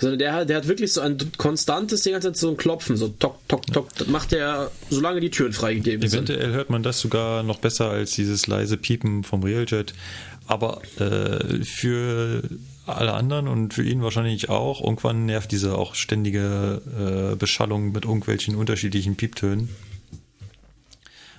Sondern 0.00 0.18
der, 0.20 0.44
der 0.44 0.56
hat 0.58 0.68
wirklich 0.68 0.92
so 0.92 1.00
ein 1.00 1.18
konstantes, 1.38 2.02
die 2.02 2.12
ganze 2.12 2.28
Zeit 2.28 2.36
so 2.36 2.48
ein 2.48 2.56
Klopfen, 2.56 2.96
so 2.96 3.08
tok, 3.08 3.36
tok, 3.48 3.66
tok. 3.66 3.88
Das 3.96 4.06
macht 4.06 4.32
er, 4.32 4.70
solange 4.90 5.20
die 5.20 5.30
Türen 5.30 5.52
freigegeben 5.52 6.00
Eventuell 6.02 6.26
sind. 6.26 6.30
Eventuell 6.30 6.52
hört 6.54 6.70
man 6.70 6.84
das 6.84 7.00
sogar 7.00 7.42
noch 7.42 7.58
besser 7.58 7.90
als 7.90 8.12
dieses 8.12 8.46
leise 8.46 8.76
Piepen 8.76 9.24
vom 9.24 9.42
Realjet. 9.42 9.92
Aber 10.46 10.80
äh, 10.98 11.64
für 11.64 12.42
alle 12.88 13.14
anderen 13.14 13.48
und 13.48 13.74
für 13.74 13.82
ihn 13.82 14.02
wahrscheinlich 14.02 14.48
auch. 14.48 14.82
Irgendwann 14.82 15.26
nervt 15.26 15.52
diese 15.52 15.76
auch 15.76 15.94
ständige 15.94 16.82
äh, 17.32 17.36
Beschallung 17.36 17.92
mit 17.92 18.04
irgendwelchen 18.04 18.54
unterschiedlichen 18.56 19.16
Pieptönen. 19.16 19.68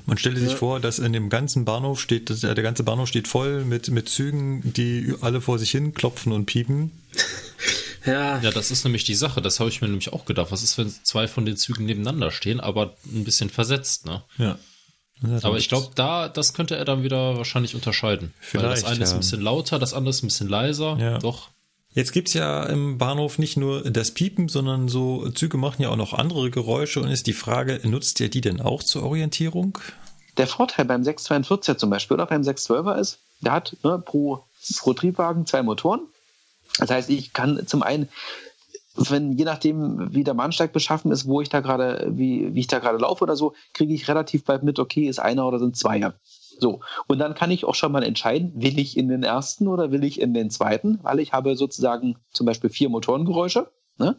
Man 0.06 0.18
stelle 0.18 0.40
sich 0.40 0.52
ja. 0.52 0.56
vor, 0.56 0.80
dass 0.80 0.98
in 0.98 1.14
dem 1.14 1.30
ganzen 1.30 1.66
Bahnhof 1.66 2.02
steht, 2.02 2.32
dass, 2.32 2.40
der 2.40 2.56
ganze 2.56 2.84
Bahnhof 2.84 3.08
steht 3.08 3.28
voll 3.28 3.64
mit, 3.64 3.90
mit 3.90 4.10
Zügen, 4.10 4.74
die 4.74 5.14
alle 5.22 5.40
vor 5.40 5.60
sich 5.60 5.70
hin 5.70 5.94
klopfen 5.94 6.32
und 6.32 6.46
piepen. 6.46 6.92
Ja. 8.06 8.40
ja, 8.40 8.50
das 8.52 8.72
ist 8.72 8.86
nämlich 8.86 9.04
die 9.04 9.14
Sache. 9.14 9.42
Das 9.42 9.60
habe 9.60 9.70
ich 9.70 9.82
mir 9.82 9.90
nämlich 9.90 10.14
auch 10.14 10.24
gedacht. 10.24 10.52
Was 10.52 10.64
ist, 10.64 10.78
wenn 10.78 10.90
zwei 11.04 11.28
von 11.28 11.46
den 11.46 11.58
Zügen 11.58 11.86
nebeneinander 11.86 12.32
stehen, 12.32 12.62
aber 12.62 12.96
ein 13.06 13.26
bisschen 13.26 13.50
versetzt, 13.50 14.06
ne? 14.06 14.24
Ja. 14.38 14.58
Aber 15.42 15.58
ich 15.58 15.68
glaube, 15.68 15.90
da, 15.96 16.30
das 16.30 16.54
könnte 16.54 16.78
er 16.78 16.86
dann 16.86 17.04
wieder 17.04 17.38
wahrscheinlich 17.38 17.76
unterscheiden. 17.76 18.34
Vielleicht, 18.40 18.66
Weil 18.66 18.72
das 18.72 18.84
eine 18.86 18.98
ja. 19.00 19.04
ist 19.04 19.14
ein 19.14 19.20
bisschen 19.20 19.42
lauter, 19.42 19.80
das 19.80 19.94
andere 19.94 20.12
ist 20.12 20.24
ein 20.24 20.28
bisschen 20.28 20.48
leiser. 20.48 20.98
Ja. 21.00 21.18
Doch. 21.20 21.50
Jetzt 21.92 22.14
gibt's 22.14 22.34
ja 22.34 22.64
im 22.64 22.98
Bahnhof 22.98 23.40
nicht 23.40 23.58
nur 23.58 23.90
das 23.90 24.12
Piepen, 24.12 24.48
sondern 24.48 24.88
so 24.88 25.30
Züge 25.32 25.58
machen 25.58 25.82
ja 25.82 25.90
auch 25.90 25.96
noch 25.96 26.14
andere 26.14 26.52
Geräusche 26.52 27.02
und 27.02 27.10
ist 27.10 27.28
die 27.28 27.34
Frage, 27.34 27.82
nutzt 27.84 28.20
ihr 28.20 28.30
die 28.30 28.42
denn 28.42 28.62
auch 28.62 28.84
zur 28.84 29.04
Orientierung? 29.04 29.78
Der 30.38 30.48
Vorteil 30.48 30.86
beim 30.86 31.04
642 31.04 31.78
zum 31.78 31.90
Beispiel 31.90 32.16
oder 32.16 32.28
beim 32.28 32.44
612er 32.44 32.98
ist, 33.00 33.20
der 33.42 33.54
hat 33.54 33.76
ne, 33.84 34.02
pro, 34.06 34.44
pro 34.78 34.94
Triebwagen 34.94 35.46
zwei 35.48 35.64
Motoren. 35.64 36.02
Das 36.78 36.92
heißt, 36.92 37.10
ich 37.10 37.34
kann 37.34 37.66
zum 37.66 37.82
einen 37.82 38.08
wenn 38.96 39.34
je 39.34 39.46
nachdem, 39.46 40.14
wie 40.14 40.24
der 40.24 40.34
Bahnsteig 40.34 40.74
beschaffen 40.74 41.12
ist, 41.12 41.28
wo 41.28 41.42
ich 41.42 41.50
da 41.50 41.60
gerade, 41.60 42.08
wie, 42.12 42.54
wie 42.54 42.62
ich 42.62 42.68
da 42.68 42.80
gerade 42.80 42.98
laufe 42.98 43.24
oder 43.24 43.36
so, 43.36 43.54
kriege 43.74 43.94
ich 43.94 44.08
relativ 44.08 44.44
bald 44.44 44.64
mit, 44.64 44.80
okay, 44.80 45.08
ist 45.08 45.20
einer 45.20 45.48
oder 45.48 45.60
sind 45.60 45.78
Zweier. 45.78 46.16
So. 46.60 46.82
Und 47.08 47.20
dann 47.20 47.36
kann 47.36 47.52
ich 47.52 47.66
auch 47.66 47.76
schon 47.76 47.92
mal 47.92 48.04
entscheiden, 48.04 48.52
will 48.56 48.80
ich 48.80 48.98
in 48.98 49.08
den 49.08 49.24
ersten 49.24 49.68
oder 49.68 49.92
will 49.92 50.04
ich 50.04 50.20
in 50.20 50.34
den 50.34 50.50
zweiten, 50.50 51.00
weil 51.04 51.20
ich 51.20 51.34
habe 51.34 51.56
sozusagen 51.56 52.18
zum 52.32 52.46
Beispiel 52.46 52.70
vier 52.70 52.90
Motorengeräusche. 52.90 53.72
Ne? 53.98 54.18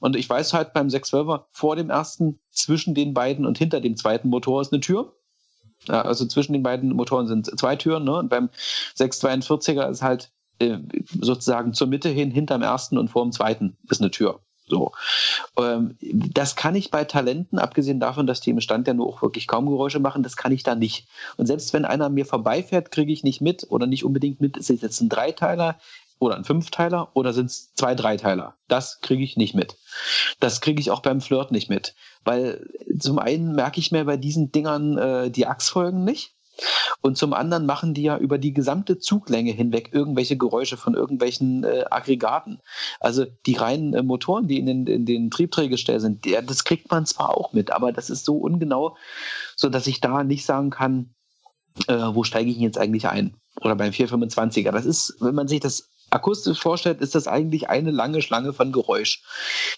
Und 0.00 0.16
ich 0.16 0.28
weiß 0.28 0.52
halt 0.52 0.72
beim 0.72 0.88
612er 0.88 1.44
vor 1.50 1.76
dem 1.76 1.90
ersten, 1.90 2.38
zwischen 2.50 2.94
den 2.94 3.14
beiden 3.14 3.46
und 3.46 3.58
hinter 3.58 3.80
dem 3.80 3.96
zweiten 3.96 4.28
Motor 4.28 4.60
ist 4.60 4.72
eine 4.72 4.80
Tür. 4.80 5.14
Also 5.88 6.26
zwischen 6.26 6.52
den 6.52 6.62
beiden 6.62 6.90
Motoren 6.90 7.26
sind 7.26 7.58
zwei 7.58 7.76
Türen. 7.76 8.04
Ne? 8.04 8.16
Und 8.16 8.28
beim 8.28 8.50
642er 8.96 9.88
ist 9.88 10.02
halt 10.02 10.30
sozusagen 11.20 11.72
zur 11.72 11.86
Mitte 11.86 12.08
hin, 12.08 12.30
hinterm 12.30 12.62
ersten 12.62 12.98
und 12.98 13.08
vor 13.08 13.22
dem 13.22 13.32
zweiten 13.32 13.76
ist 13.88 14.00
eine 14.00 14.10
Tür. 14.10 14.40
So. 14.70 14.92
Ähm, 15.58 15.96
das 16.00 16.56
kann 16.56 16.76
ich 16.76 16.90
bei 16.90 17.04
Talenten, 17.04 17.58
abgesehen 17.58 18.00
davon, 18.00 18.26
dass 18.26 18.40
die 18.40 18.50
im 18.50 18.60
Stand 18.60 18.86
ja 18.86 18.94
nur 18.94 19.08
auch 19.08 19.20
wirklich 19.20 19.46
kaum 19.46 19.66
Geräusche 19.66 19.98
machen, 19.98 20.22
das 20.22 20.36
kann 20.36 20.52
ich 20.52 20.62
da 20.62 20.74
nicht. 20.74 21.08
Und 21.36 21.46
selbst 21.46 21.72
wenn 21.72 21.84
einer 21.84 22.08
mir 22.08 22.24
vorbeifährt, 22.24 22.90
kriege 22.90 23.12
ich 23.12 23.24
nicht 23.24 23.40
mit 23.40 23.66
oder 23.68 23.86
nicht 23.86 24.04
unbedingt 24.04 24.40
mit, 24.40 24.56
ist 24.56 24.70
es 24.70 24.80
jetzt 24.80 25.00
ein 25.00 25.08
Dreiteiler 25.08 25.78
oder 26.20 26.36
ein 26.36 26.44
Fünfteiler 26.44 27.08
oder 27.14 27.32
sind 27.32 27.46
es 27.46 27.74
zwei 27.74 27.94
Dreiteiler? 27.94 28.54
Das 28.68 29.00
kriege 29.00 29.24
ich 29.24 29.36
nicht 29.36 29.54
mit. 29.54 29.76
Das 30.38 30.60
kriege 30.60 30.80
ich 30.80 30.90
auch 30.90 31.00
beim 31.00 31.20
Flirt 31.20 31.50
nicht 31.50 31.68
mit. 31.68 31.94
Weil 32.24 32.66
zum 32.98 33.18
einen 33.18 33.54
merke 33.54 33.80
ich 33.80 33.90
mir 33.90 34.04
bei 34.04 34.16
diesen 34.16 34.52
Dingern 34.52 34.98
äh, 34.98 35.30
die 35.30 35.46
Achsfolgen 35.46 36.04
nicht. 36.04 36.34
Und 37.00 37.16
zum 37.16 37.32
anderen 37.32 37.66
machen 37.66 37.94
die 37.94 38.02
ja 38.02 38.18
über 38.18 38.38
die 38.38 38.52
gesamte 38.52 38.98
Zuglänge 38.98 39.52
hinweg 39.52 39.90
irgendwelche 39.92 40.36
Geräusche 40.36 40.76
von 40.76 40.94
irgendwelchen 40.94 41.64
äh, 41.64 41.84
Aggregaten. 41.90 42.60
Also 43.00 43.26
die 43.46 43.54
reinen 43.54 43.94
äh, 43.94 44.02
Motoren, 44.02 44.48
die 44.48 44.58
in 44.58 44.66
den, 44.66 44.86
in 44.86 45.06
den 45.06 45.30
Triebträgerstellen 45.30 46.00
sind, 46.00 46.24
der, 46.24 46.42
das 46.42 46.64
kriegt 46.64 46.90
man 46.90 47.06
zwar 47.06 47.36
auch 47.36 47.52
mit, 47.52 47.70
aber 47.70 47.92
das 47.92 48.10
ist 48.10 48.24
so 48.24 48.36
ungenau, 48.36 48.96
so 49.56 49.68
dass 49.68 49.86
ich 49.86 50.00
da 50.00 50.24
nicht 50.24 50.44
sagen 50.44 50.70
kann, 50.70 51.14
äh, 51.86 51.94
wo 51.94 52.24
steige 52.24 52.50
ich 52.50 52.58
jetzt 52.58 52.78
eigentlich 52.78 53.08
ein? 53.08 53.36
Oder 53.60 53.76
beim 53.76 53.92
425er. 53.92 54.70
Das 54.70 54.86
ist, 54.86 55.16
wenn 55.20 55.34
man 55.34 55.48
sich 55.48 55.60
das 55.60 55.88
akustisch 56.10 56.58
vorstellt, 56.58 57.00
ist 57.00 57.14
das 57.14 57.26
eigentlich 57.26 57.68
eine 57.68 57.90
lange 57.90 58.22
Schlange 58.22 58.52
von 58.52 58.72
Geräusch. 58.72 59.22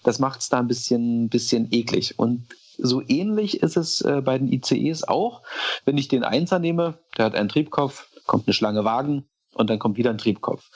Das 0.03 0.19
macht 0.19 0.41
es 0.41 0.49
da 0.49 0.59
ein 0.59 0.67
bisschen, 0.67 1.29
bisschen 1.29 1.67
eklig. 1.71 2.17
Und 2.17 2.47
so 2.77 3.01
ähnlich 3.07 3.61
ist 3.61 3.77
es 3.77 4.01
äh, 4.01 4.21
bei 4.23 4.37
den 4.37 4.51
ICEs 4.51 5.03
auch. 5.03 5.41
Wenn 5.85 5.97
ich 5.97 6.07
den 6.07 6.23
Einser 6.23 6.59
nehme, 6.59 6.99
der 7.17 7.25
hat 7.25 7.35
einen 7.35 7.49
Triebkopf, 7.49 8.07
kommt 8.25 8.47
eine 8.47 8.53
Schlange 8.53 8.85
Wagen 8.85 9.25
und 9.53 9.69
dann 9.69 9.79
kommt 9.79 9.97
wieder 9.97 10.09
ein 10.09 10.17
Triebkopf. 10.17 10.69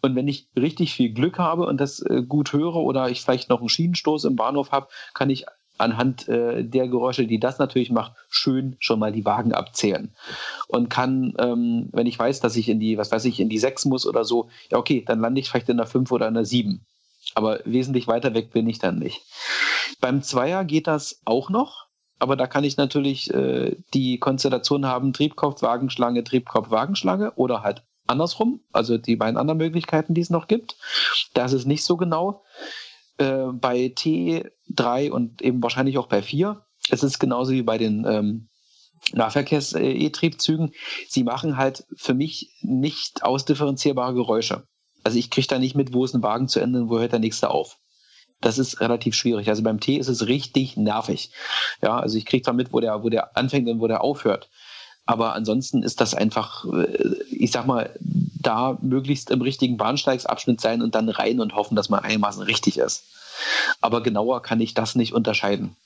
Und 0.00 0.16
wenn 0.16 0.28
ich 0.28 0.48
richtig 0.56 0.94
viel 0.94 1.12
Glück 1.12 1.38
habe 1.38 1.66
und 1.66 1.80
das 1.80 2.00
äh, 2.00 2.22
gut 2.26 2.52
höre 2.52 2.76
oder 2.76 3.10
ich 3.10 3.22
vielleicht 3.22 3.48
noch 3.48 3.60
einen 3.60 3.68
Schienenstoß 3.68 4.24
im 4.24 4.36
Bahnhof 4.36 4.72
habe, 4.72 4.88
kann 5.14 5.30
ich 5.30 5.46
anhand 5.78 6.28
äh, 6.28 6.64
der 6.64 6.88
Geräusche, 6.88 7.26
die 7.26 7.40
das 7.40 7.58
natürlich 7.58 7.90
macht, 7.90 8.12
schön 8.28 8.76
schon 8.78 8.98
mal 8.98 9.12
die 9.12 9.24
Wagen 9.24 9.52
abzählen. 9.52 10.14
Und 10.68 10.90
kann, 10.90 11.34
ähm, 11.38 11.88
wenn 11.92 12.06
ich 12.06 12.18
weiß, 12.18 12.40
dass 12.40 12.56
ich 12.56 12.68
in 12.68 12.80
die, 12.80 12.98
was 12.98 13.10
weiß 13.10 13.24
ich, 13.24 13.40
in 13.40 13.48
die 13.48 13.58
6 13.58 13.86
muss 13.86 14.06
oder 14.06 14.24
so, 14.24 14.48
ja 14.70 14.78
okay, 14.78 15.04
dann 15.06 15.20
lande 15.20 15.40
ich 15.40 15.50
vielleicht 15.50 15.68
in 15.68 15.76
der 15.76 15.86
5 15.86 16.10
oder 16.12 16.28
in 16.28 16.34
der 16.34 16.44
7. 16.44 16.84
Aber 17.34 17.60
wesentlich 17.64 18.06
weiter 18.06 18.34
weg 18.34 18.52
bin 18.52 18.68
ich 18.68 18.78
dann 18.78 18.98
nicht. 18.98 19.22
Beim 20.00 20.22
Zweier 20.22 20.64
geht 20.64 20.86
das 20.86 21.20
auch 21.24 21.50
noch, 21.50 21.86
aber 22.18 22.36
da 22.36 22.46
kann 22.46 22.64
ich 22.64 22.76
natürlich 22.76 23.32
äh, 23.32 23.76
die 23.94 24.18
Konstellation 24.18 24.86
haben, 24.86 25.12
Triebkopf, 25.12 25.62
Wagenschlange, 25.62 26.24
Triebkopf, 26.24 26.70
Wagenschlange 26.70 27.32
oder 27.34 27.62
halt 27.62 27.82
andersrum, 28.06 28.60
also 28.72 28.98
die 28.98 29.16
beiden 29.16 29.36
anderen 29.36 29.58
Möglichkeiten, 29.58 30.14
die 30.14 30.20
es 30.20 30.30
noch 30.30 30.48
gibt. 30.48 30.76
Das 31.34 31.52
ist 31.52 31.66
nicht 31.66 31.84
so 31.84 31.96
genau. 31.96 32.44
Äh, 33.18 33.46
bei 33.52 33.92
T3 33.94 35.10
und 35.10 35.42
eben 35.42 35.62
wahrscheinlich 35.62 35.98
auch 35.98 36.06
bei 36.06 36.22
4. 36.22 36.64
Es 36.90 37.02
ist 37.02 37.18
genauso 37.18 37.52
wie 37.52 37.62
bei 37.62 37.78
den 37.78 38.04
ähm, 38.06 38.48
Nahverkehrs-E-Triebzügen. 39.12 40.72
Sie 41.08 41.24
machen 41.24 41.56
halt 41.56 41.84
für 41.94 42.14
mich 42.14 42.50
nicht 42.62 43.24
ausdifferenzierbare 43.24 44.14
Geräusche. 44.14 44.66
Also 45.04 45.18
ich 45.18 45.30
kriege 45.30 45.46
da 45.46 45.58
nicht 45.58 45.74
mit, 45.74 45.92
wo 45.92 46.04
ist 46.04 46.14
ein 46.14 46.22
Wagen 46.22 46.48
zu 46.48 46.60
Ende 46.60 46.80
und 46.82 46.90
wo 46.90 46.98
hört 46.98 47.12
der 47.12 47.18
nächste 47.18 47.50
auf. 47.50 47.78
Das 48.40 48.58
ist 48.58 48.80
relativ 48.80 49.14
schwierig. 49.14 49.48
Also 49.48 49.62
beim 49.62 49.80
T 49.80 49.96
ist 49.96 50.08
es 50.08 50.26
richtig 50.26 50.76
nervig. 50.76 51.30
Ja, 51.80 51.98
also 51.98 52.18
ich 52.18 52.26
kriege 52.26 52.44
da 52.44 52.52
mit, 52.52 52.72
wo 52.72 52.80
der, 52.80 53.02
wo 53.02 53.08
der 53.08 53.36
anfängt 53.36 53.68
und 53.68 53.80
wo 53.80 53.86
der 53.86 54.02
aufhört. 54.02 54.48
Aber 55.04 55.34
ansonsten 55.34 55.82
ist 55.82 56.00
das 56.00 56.14
einfach, 56.14 56.64
äh, 56.64 57.16
ich 57.30 57.50
sag 57.50 57.66
mal, 57.66 57.94
da 58.00 58.78
möglichst 58.82 59.30
im 59.30 59.42
richtigen 59.42 59.76
Bahnsteigsabschnitt 59.76 60.60
sein 60.60 60.82
und 60.82 60.94
dann 60.94 61.08
rein 61.08 61.40
und 61.40 61.54
hoffen, 61.54 61.76
dass 61.76 61.88
man 61.88 62.00
einigermaßen 62.00 62.42
richtig 62.42 62.78
ist. 62.78 63.04
Aber 63.80 64.02
genauer 64.02 64.42
kann 64.42 64.60
ich 64.60 64.74
das 64.74 64.94
nicht 64.94 65.12
unterscheiden. 65.12 65.76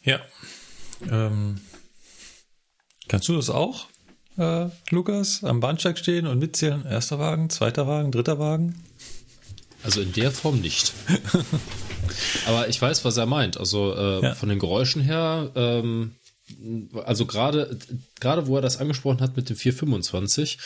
Ja. 0.00 0.20
Ähm, 1.10 1.60
kannst 3.08 3.28
du 3.28 3.36
das 3.36 3.50
auch? 3.50 3.86
Äh, 4.38 4.66
Lukas, 4.90 5.44
am 5.44 5.60
Bahnsteig 5.60 5.98
stehen 5.98 6.26
und 6.26 6.38
mitzählen? 6.38 6.84
Erster 6.86 7.18
Wagen, 7.18 7.50
zweiter 7.50 7.86
Wagen, 7.86 8.12
dritter 8.12 8.38
Wagen? 8.38 8.82
Also 9.84 10.00
in 10.00 10.12
der 10.12 10.30
Form 10.30 10.60
nicht. 10.60 10.92
Aber 12.46 12.68
ich 12.68 12.80
weiß, 12.80 13.04
was 13.04 13.16
er 13.16 13.26
meint. 13.26 13.58
Also 13.58 13.94
äh, 13.94 14.22
ja. 14.22 14.34
von 14.34 14.48
den 14.48 14.58
Geräuschen 14.58 15.02
her, 15.02 15.50
ähm, 15.54 16.12
also 17.04 17.26
gerade 17.26 17.78
gerade 18.20 18.46
wo 18.46 18.56
er 18.56 18.62
das 18.62 18.78
angesprochen 18.78 19.20
hat 19.20 19.36
mit 19.36 19.48
dem 19.48 19.56
425, 19.56 20.58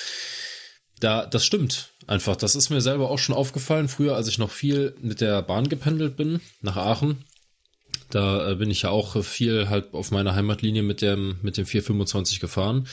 da 1.00 1.26
das 1.26 1.44
stimmt 1.44 1.90
einfach. 2.06 2.36
Das 2.36 2.54
ist 2.54 2.70
mir 2.70 2.80
selber 2.80 3.10
auch 3.10 3.18
schon 3.18 3.34
aufgefallen. 3.34 3.88
Früher, 3.88 4.16
als 4.16 4.28
ich 4.28 4.38
noch 4.38 4.50
viel 4.50 4.94
mit 5.00 5.20
der 5.20 5.42
Bahn 5.42 5.68
gependelt 5.68 6.16
bin 6.16 6.40
nach 6.60 6.76
Aachen, 6.76 7.24
da 8.10 8.50
äh, 8.50 8.54
bin 8.56 8.70
ich 8.70 8.82
ja 8.82 8.90
auch 8.90 9.22
viel 9.24 9.68
halt 9.68 9.94
auf 9.94 10.10
meiner 10.10 10.34
Heimatlinie 10.34 10.82
mit 10.82 11.02
dem 11.02 11.38
mit 11.42 11.56
dem 11.56 11.66
425 11.66 12.40
gefahren. 12.40 12.86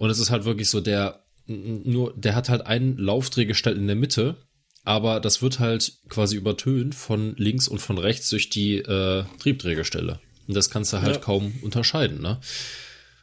Und 0.00 0.08
es 0.08 0.18
ist 0.18 0.30
halt 0.30 0.46
wirklich 0.46 0.70
so, 0.70 0.80
der 0.80 1.26
nur, 1.46 2.14
der 2.16 2.34
hat 2.34 2.48
halt 2.48 2.66
einen 2.66 2.96
Laufdrehgestell 2.96 3.76
in 3.76 3.86
der 3.86 3.96
Mitte, 3.96 4.36
aber 4.82 5.20
das 5.20 5.42
wird 5.42 5.58
halt 5.58 5.92
quasi 6.08 6.36
übertönt 6.36 6.94
von 6.94 7.34
links 7.36 7.68
und 7.68 7.80
von 7.80 7.98
rechts 7.98 8.30
durch 8.30 8.48
die 8.48 8.76
äh, 8.76 9.24
Triebdrehgestelle. 9.40 10.18
Und 10.48 10.56
das 10.56 10.70
kannst 10.70 10.94
du 10.94 11.02
halt 11.02 11.16
ja. 11.16 11.20
kaum 11.20 11.52
unterscheiden, 11.60 12.22
ne? 12.22 12.40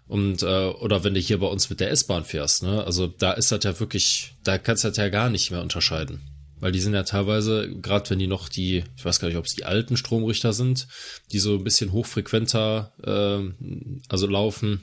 Und 0.07 0.43
äh, 0.43 0.67
oder 0.67 1.03
wenn 1.03 1.15
du 1.15 1.19
hier 1.19 1.39
bei 1.39 1.47
uns 1.47 1.67
mit 1.71 1.79
der 1.79 1.89
S-Bahn 1.89 2.25
fährst, 2.25 2.61
ne? 2.61 2.83
Also 2.83 3.07
da 3.07 3.31
ist 3.31 3.51
das 3.51 3.63
ja 3.63 3.79
wirklich, 3.79 4.35
da 4.43 4.59
kannst 4.59 4.83
du 4.83 4.89
das 4.89 4.97
ja 4.97 5.09
gar 5.09 5.31
nicht 5.31 5.49
mehr 5.49 5.63
unterscheiden. 5.63 6.21
Weil 6.59 6.71
die 6.71 6.79
sind 6.79 6.93
ja 6.93 7.03
teilweise, 7.03 7.71
gerade 7.81 8.11
wenn 8.11 8.19
die 8.19 8.27
noch 8.27 8.49
die, 8.49 8.83
ich 8.95 9.05
weiß 9.05 9.19
gar 9.19 9.29
nicht, 9.29 9.37
ob 9.37 9.45
es 9.45 9.55
die 9.55 9.65
alten 9.65 9.97
Stromrichter 9.97 10.53
sind, 10.53 10.87
die 11.31 11.39
so 11.39 11.55
ein 11.55 11.63
bisschen 11.63 11.91
hochfrequenter 11.91 12.93
äh, 13.03 14.01
also 14.09 14.27
laufen, 14.27 14.81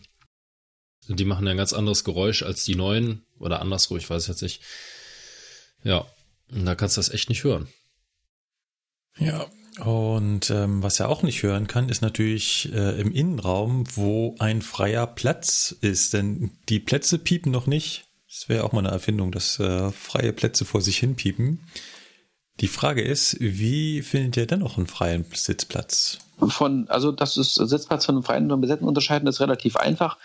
die 1.09 1.24
machen 1.24 1.47
ja 1.47 1.52
ein 1.52 1.56
ganz 1.56 1.72
anderes 1.72 2.05
Geräusch 2.05 2.43
als 2.43 2.64
die 2.64 2.76
neuen 2.76 3.24
oder 3.39 3.60
andersrum, 3.60 3.98
ich 3.98 4.09
weiß 4.09 4.26
jetzt 4.26 4.43
nicht. 4.43 4.62
Ja, 5.82 6.06
und 6.51 6.64
da 6.64 6.74
kannst 6.74 6.97
du 6.97 7.01
das 7.01 7.10
echt 7.10 7.28
nicht 7.28 7.44
hören. 7.44 7.68
Ja, 9.18 9.47
und 9.81 10.51
ähm, 10.51 10.82
was 10.82 11.01
er 11.01 11.09
auch 11.09 11.22
nicht 11.22 11.43
hören 11.43 11.66
kann, 11.66 11.89
ist 11.89 12.01
natürlich 12.01 12.72
äh, 12.72 13.01
im 13.01 13.12
Innenraum, 13.12 13.85
wo 13.97 14.36
ein 14.39 14.62
freier 14.62 15.06
Platz 15.06 15.74
ist. 15.81 16.12
Denn 16.12 16.52
die 16.68 16.78
Plätze 16.78 17.18
piepen 17.18 17.51
noch 17.51 17.66
nicht. 17.66 18.05
Das 18.28 18.48
wäre 18.48 18.64
auch 18.64 18.72
mal 18.72 18.81
eine 18.81 18.90
Erfindung, 18.90 19.32
dass 19.32 19.59
äh, 19.59 19.90
freie 19.90 20.32
Plätze 20.32 20.64
vor 20.64 20.81
sich 20.81 20.98
hin 20.98 21.16
piepen. 21.16 21.60
Die 22.60 22.68
Frage 22.68 23.02
ist, 23.02 23.36
wie 23.40 24.02
findet 24.02 24.36
ihr 24.36 24.47
dennoch 24.47 24.76
einen 24.76 24.86
freien 24.86 25.24
Sitzplatz? 25.35 26.18
Von, 26.48 26.89
also 26.89 27.10
das 27.10 27.36
ist 27.36 27.55
Sitzplatz 27.55 28.05
von 28.06 28.14
einem 28.14 28.24
freien 28.24 28.51
und 28.52 28.60
besetzten 28.60 28.86
unterscheiden, 28.86 29.28
ist 29.28 29.40
relativ 29.40 29.76
einfach. 29.76 30.18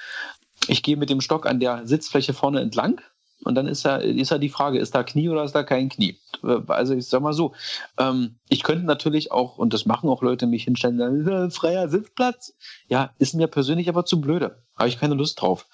Ich 0.67 0.83
gehe 0.83 0.97
mit 0.97 1.09
dem 1.09 1.21
Stock 1.21 1.45
an 1.45 1.59
der 1.59 1.87
Sitzfläche 1.87 2.33
vorne 2.33 2.59
entlang 2.59 3.01
und 3.43 3.55
dann 3.55 3.67
ist 3.67 3.83
ja, 3.83 3.97
ist 3.97 4.31
ja 4.31 4.37
die 4.37 4.49
Frage, 4.49 4.79
ist 4.79 4.95
da 4.95 5.03
Knie 5.03 5.29
oder 5.29 5.43
ist 5.43 5.55
da 5.55 5.63
kein 5.63 5.89
Knie? 5.89 6.19
Also 6.67 6.93
ich 6.93 7.07
sag 7.07 7.21
mal 7.21 7.33
so, 7.33 7.53
ähm, 7.97 8.35
ich 8.49 8.63
könnte 8.63 8.85
natürlich 8.85 9.31
auch, 9.31 9.57
und 9.57 9.73
das 9.73 9.85
machen 9.85 10.09
auch 10.09 10.21
Leute, 10.21 10.45
mich 10.45 10.65
hinstellen, 10.65 11.27
äh, 11.27 11.49
freier 11.49 11.87
Sitzplatz. 11.87 12.53
Ja, 12.87 13.13
ist 13.17 13.35
mir 13.35 13.47
persönlich 13.47 13.87
aber 13.87 14.05
zu 14.05 14.19
blöde. 14.19 14.63
Habe 14.77 14.89
ich 14.89 14.99
keine 14.99 15.15
Lust 15.15 15.41
drauf. 15.41 15.67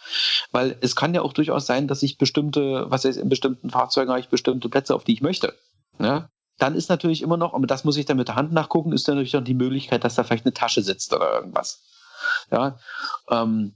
Weil 0.52 0.78
es 0.82 0.96
kann 0.96 1.16
ja 1.16 1.22
auch 1.22 1.34
durchaus 1.34 1.66
sein, 1.66 1.88
dass 1.88 2.04
ich 2.04 2.18
bestimmte, 2.18 2.86
was 2.90 3.04
heißt, 3.04 3.18
in 3.18 3.30
bestimmten 3.30 3.72
Fahrzeugen 3.72 4.12
habe 4.12 4.20
ich 4.20 4.30
bestimmte 4.30 4.70
Plätze, 4.70 4.94
auf 4.94 5.04
die 5.04 5.14
ich 5.14 5.22
möchte. 5.22 5.56
Ja? 6.00 6.30
Dann 6.60 6.76
ist 6.76 6.90
natürlich 6.90 7.22
immer 7.22 7.38
noch, 7.38 7.54
und 7.54 7.70
das 7.70 7.84
muss 7.84 7.98
ich 7.98 8.06
dann 8.06 8.18
mit 8.18 8.28
der 8.28 8.36
Hand 8.36 8.54
nachgucken, 8.54 8.94
ist 8.94 9.08
dann 9.08 9.16
natürlich 9.16 9.34
noch 9.34 9.44
die 9.44 9.56
Möglichkeit, 9.56 10.04
dass 10.04 10.16
da 10.16 10.24
vielleicht 10.24 10.46
eine 10.46 10.54
Tasche 10.54 10.84
sitzt 10.84 11.14
oder 11.14 11.34
irgendwas. 11.34 11.84
Ja, 12.52 12.78
ähm, 13.30 13.76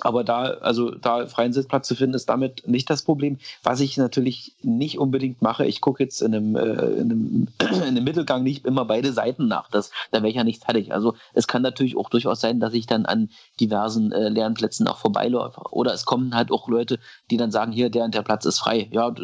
Aber 0.00 0.24
da, 0.24 0.42
also 0.60 0.90
da 0.90 1.26
freien 1.26 1.52
Sitzplatz 1.52 1.88
zu 1.88 1.94
finden, 1.94 2.14
ist 2.14 2.28
damit 2.28 2.66
nicht 2.66 2.88
das 2.88 3.02
Problem. 3.02 3.38
Was 3.62 3.80
ich 3.80 3.96
natürlich 3.96 4.52
nicht 4.62 4.98
unbedingt 4.98 5.42
mache, 5.42 5.66
ich 5.66 5.80
gucke 5.80 6.02
jetzt 6.02 6.22
in 6.22 6.34
einem, 6.34 6.56
äh, 6.56 6.60
in, 6.60 7.10
einem, 7.10 7.48
in 7.60 7.82
einem 7.82 8.04
Mittelgang 8.04 8.42
nicht 8.42 8.64
immer 8.64 8.84
beide 8.84 9.12
Seiten 9.12 9.48
nach. 9.48 9.70
Das, 9.70 9.90
da 10.10 10.18
wäre 10.18 10.28
ich 10.28 10.36
ja 10.36 10.44
nicht 10.44 10.64
fertig. 10.64 10.92
Also 10.92 11.14
es 11.34 11.48
kann 11.48 11.62
natürlich 11.62 11.96
auch 11.96 12.10
durchaus 12.10 12.40
sein, 12.40 12.60
dass 12.60 12.74
ich 12.74 12.86
dann 12.86 13.06
an 13.06 13.30
diversen 13.60 14.12
äh, 14.12 14.28
leeren 14.28 14.54
Plätzen 14.54 14.86
auch 14.88 14.98
vorbeiläufe. 14.98 15.60
Oder 15.72 15.92
es 15.94 16.04
kommen 16.04 16.34
halt 16.34 16.50
auch 16.50 16.68
Leute, 16.68 16.98
die 17.30 17.36
dann 17.36 17.50
sagen, 17.50 17.72
hier, 17.72 17.90
der 17.90 18.04
und 18.04 18.14
der 18.14 18.22
Platz 18.22 18.44
ist 18.44 18.58
frei. 18.58 18.88
Ja, 18.92 19.14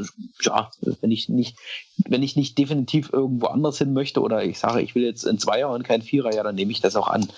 ja, 0.43 0.71
wenn 1.01 1.11
ich 1.11 1.29
nicht, 1.29 1.57
wenn 2.09 2.23
ich 2.23 2.37
nicht 2.37 2.59
definitiv 2.59 3.13
irgendwo 3.13 3.47
anders 3.47 3.79
hin 3.79 3.93
möchte 3.93 4.21
oder 4.21 4.45
ich 4.45 4.59
sage, 4.59 4.83
ich 4.83 4.95
will 4.95 5.05
jetzt 5.05 5.25
in 5.25 5.39
Zweier 5.39 5.71
und 5.71 5.85
kein 5.85 6.03
Vierer, 6.03 6.35
ja, 6.35 6.43
dann 6.43 6.55
nehme 6.55 6.73
ich 6.73 6.81
das 6.81 6.97
auch 6.97 7.09
an. 7.09 7.29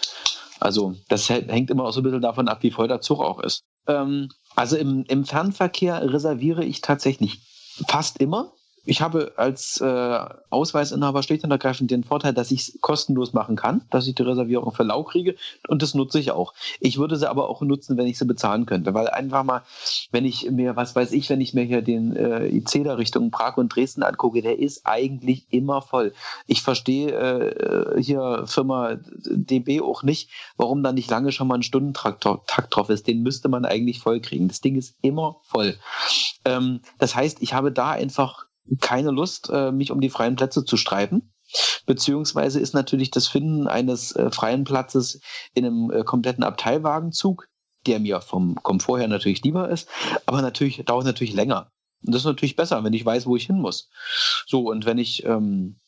Also 0.61 0.95
das 1.09 1.29
hängt 1.29 1.71
immer 1.71 1.85
auch 1.85 1.93
so 1.93 2.01
ein 2.01 2.05
bisschen 2.05 2.23
davon 2.23 2.49
ab, 2.49 2.63
wie 2.63 2.71
voll 2.71 2.89
der 2.89 3.01
Zug 3.01 3.21
auch 3.21 3.41
ist. 3.41 3.65
Ähm, 3.87 4.31
also 4.55 4.77
im, 4.77 5.05
im 5.09 5.25
Fernverkehr 5.25 6.13
reserviere 6.13 6.65
ich 6.65 6.81
tatsächlich 6.81 7.41
fast 7.89 8.19
immer 8.19 8.53
ich 8.87 9.01
habe 9.01 9.33
als 9.37 9.81
äh, 9.81 10.19
Ausweisinhaber 10.51 11.23
schlicht 11.23 11.45
und 11.45 11.51
ergreifend 11.51 11.91
den 11.91 12.05
Vorteil, 12.05 12.33
dass 12.33 12.51
ich 12.51 12.69
es 12.69 12.79
kostenlos 12.81 13.33
machen 13.33 13.57
kann, 13.57 13.83
dass 13.91 14.07
ich 14.07 14.15
die 14.15 14.23
Reservierung 14.23 14.73
für 14.73 14.85
lau 14.85 15.03
kriege 15.03 15.35
und 15.69 15.83
das 15.83 15.95
nutze 15.95 16.19
ich 16.19 16.31
auch. 16.31 16.55
Ich 16.81 16.99
würde 16.99 17.17
sie 17.17 17.29
aber 17.29 17.49
auch 17.49 17.63
nutzen, 17.63 17.97
wenn 17.97 18.07
ich 18.07 18.19
sie 18.19 18.25
bezahlen 18.25 18.65
könnte, 18.65 18.95
weil 18.95 19.09
einfach 19.09 19.43
mal, 19.43 19.63
wenn 20.13 20.25
ich 20.25 20.51
mir, 20.51 20.77
was 20.77 20.95
weiß 20.95 21.13
ich, 21.13 21.29
wenn 21.29 21.41
ich 21.41 21.53
mir 21.53 21.65
hier 21.65 21.83
den 21.83 22.15
äh, 22.15 22.47
IC 22.47 22.85
da 22.85 22.95
Richtung 22.95 23.31
Prag 23.31 23.57
und 23.57 23.75
Dresden 23.75 24.03
angucke, 24.03 24.41
der 24.41 24.59
ist 24.59 24.83
eigentlich 24.85 25.47
immer 25.51 25.83
voll. 25.83 26.13
Ich 26.47 26.63
verstehe 26.63 27.11
äh, 27.11 28.03
hier 28.03 28.45
Firma 28.47 28.97
DB 29.05 29.81
auch 29.81 30.03
nicht, 30.03 30.31
warum 30.57 30.83
da 30.83 30.93
nicht 30.93 31.11
lange 31.11 31.33
schon 31.33 31.49
mal 31.49 31.57
ein 31.57 31.63
Stundentakt 31.63 32.25
drauf 32.25 32.89
ist. 32.89 33.07
Den 33.07 33.23
müsste 33.23 33.49
man 33.49 33.65
eigentlich 33.65 33.99
voll 33.99 34.21
kriegen. 34.21 34.49
Das 34.49 34.61
Ding 34.61 34.77
ist 34.77 34.97
immer 35.03 35.41
voll. 35.43 35.77
Ähm, 36.45 36.81
das 36.99 37.17
heißt, 37.17 37.43
ich 37.43 37.53
habe 37.53 37.73
da 37.73 37.91
einfach 37.91 38.47
keine 38.81 39.11
Lust, 39.11 39.51
äh, 39.51 39.73
mich 39.73 39.91
um 39.91 40.01
die 40.01 40.11
freien 40.11 40.37
Plätze 40.37 40.65
zu 40.65 40.77
streiten. 40.77 41.33
Beziehungsweise 41.87 42.61
ist 42.61 42.75
natürlich 42.75 43.11
das 43.11 43.29
Finden 43.29 43.69
eines 43.69 44.13
äh, 44.13 44.31
freien 44.31 44.65
Platzes 44.65 45.21
in 45.55 45.65
einem 45.65 45.91
äh, 45.91 46.03
kompletten 46.03 46.45
Abteilwagenzug, 46.45 47.49
der 47.87 48.01
mir 48.01 48.21
vom 48.21 48.57
Komfort 48.57 48.99
her 48.99 49.09
natürlich 49.09 49.43
lieber 49.45 49.69
ist, 49.69 49.89
aber 50.27 50.43
natürlich 50.43 50.85
dauert 50.85 51.05
natürlich 51.05 51.35
länger. 51.35 51.71
Und 52.05 52.15
das 52.15 52.23
ist 52.23 52.27
natürlich 52.27 52.57
besser, 52.57 52.83
wenn 52.85 52.93
ich 52.93 53.07
weiß, 53.07 53.27
wo 53.27 53.37
ich 53.37 53.47
hin 53.47 53.61
muss. 53.61 53.89
So, 54.47 54.69
und 54.69 54.87
wenn 54.87 54.99
ich 54.99 55.25
ähm, 55.25 55.79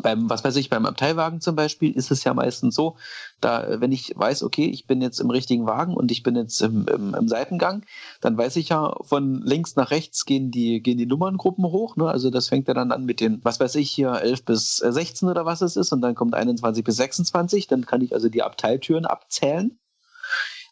beim, 0.00 0.30
was 0.30 0.44
weiß 0.44 0.56
ich, 0.56 0.70
beim 0.70 0.86
Abteilwagen 0.86 1.40
zum 1.40 1.56
Beispiel 1.56 1.92
ist 1.92 2.10
es 2.10 2.24
ja 2.24 2.32
meistens 2.34 2.74
so, 2.74 2.96
da, 3.40 3.80
wenn 3.80 3.92
ich 3.92 4.12
weiß, 4.16 4.42
okay, 4.42 4.66
ich 4.66 4.86
bin 4.86 5.02
jetzt 5.02 5.20
im 5.20 5.30
richtigen 5.30 5.66
Wagen 5.66 5.94
und 5.94 6.10
ich 6.10 6.22
bin 6.22 6.36
jetzt 6.36 6.60
im, 6.62 6.86
im, 6.86 7.14
im 7.14 7.28
Seitengang, 7.28 7.84
dann 8.20 8.36
weiß 8.36 8.56
ich 8.56 8.70
ja, 8.70 8.94
von 9.02 9.42
links 9.42 9.76
nach 9.76 9.90
rechts 9.90 10.24
gehen 10.24 10.50
die, 10.50 10.80
gehen 10.80 10.98
die 10.98 11.06
Nummerngruppen 11.06 11.64
hoch, 11.64 11.96
ne? 11.96 12.08
Also 12.08 12.30
das 12.30 12.48
fängt 12.48 12.68
ja 12.68 12.74
dann 12.74 12.92
an 12.92 13.04
mit 13.04 13.20
den, 13.20 13.40
was 13.42 13.60
weiß 13.60 13.74
ich, 13.76 13.90
hier 13.90 14.12
11 14.12 14.44
bis 14.44 14.76
16 14.76 15.28
oder 15.28 15.44
was 15.44 15.62
es 15.62 15.76
ist 15.76 15.92
und 15.92 16.00
dann 16.00 16.14
kommt 16.14 16.34
21 16.34 16.84
bis 16.84 16.96
26, 16.96 17.66
dann 17.66 17.84
kann 17.86 18.00
ich 18.00 18.14
also 18.14 18.28
die 18.28 18.42
Abteiltüren 18.42 19.06
abzählen. 19.06 19.78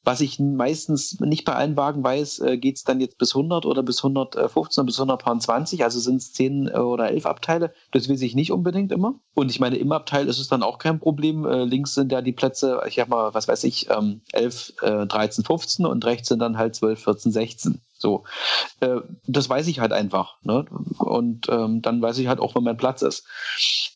Was 0.03 0.21
ich 0.21 0.39
meistens 0.39 1.21
nicht 1.21 1.45
bei 1.45 1.55
allen 1.55 1.77
Wagen 1.77 2.03
weiß, 2.03 2.39
äh, 2.41 2.57
geht 2.57 2.77
es 2.77 2.85
dann 2.85 3.01
jetzt 3.01 3.19
bis 3.19 3.35
100 3.35 3.67
oder 3.67 3.83
bis 3.83 3.99
115 4.03 4.81
oder 4.83 4.87
bis 4.87 4.99
120, 4.99 5.85
also 5.85 6.01
sind 6.01 6.17
es 6.17 6.33
10 6.33 6.69
äh, 6.69 6.79
oder 6.79 7.11
11 7.11 7.27
Abteile. 7.27 7.75
Das 7.93 8.09
weiß 8.09 8.23
ich 8.23 8.35
nicht 8.35 8.51
unbedingt 8.51 8.93
immer. 8.93 9.15
Und 9.35 9.51
ich 9.51 9.61
meine, 9.61 9.77
im 9.77 9.93
Abteil 9.93 10.29
ist 10.29 10.39
es 10.39 10.49
dann 10.49 10.63
auch 10.63 10.79
kein 10.79 11.01
Problem. 11.01 11.45
Äh, 11.45 11.65
links 11.65 11.95
sind 11.95 12.13
ja 12.13 12.23
die 12.23 12.33
Plätze, 12.33 12.81
ich 12.89 12.99
habe 12.99 13.11
mal, 13.11 13.35
was 13.35 13.47
weiß 13.47 13.65
ich, 13.65 13.89
11, 14.33 14.75
13, 14.81 15.45
15 15.45 15.87
und 15.87 16.05
rechts 16.05 16.29
sind 16.29 16.39
dann 16.39 16.57
halt 16.57 16.75
12, 16.75 17.03
14, 17.03 17.33
16. 17.33 17.81
So, 18.01 18.25
äh, 18.81 19.01
das 19.27 19.49
weiß 19.51 19.67
ich 19.69 19.81
halt 19.81 19.93
einfach. 19.93 20.37
Ne? 20.43 20.65
Und 20.99 21.49
ähm, 21.51 21.83
dann 21.83 22.01
weiß 22.01 22.17
ich 22.19 22.29
halt 22.29 22.41
auch, 22.41 22.55
wo 22.55 22.61
mein 22.61 22.79
Platz 22.79 23.03
ist. 23.03 23.27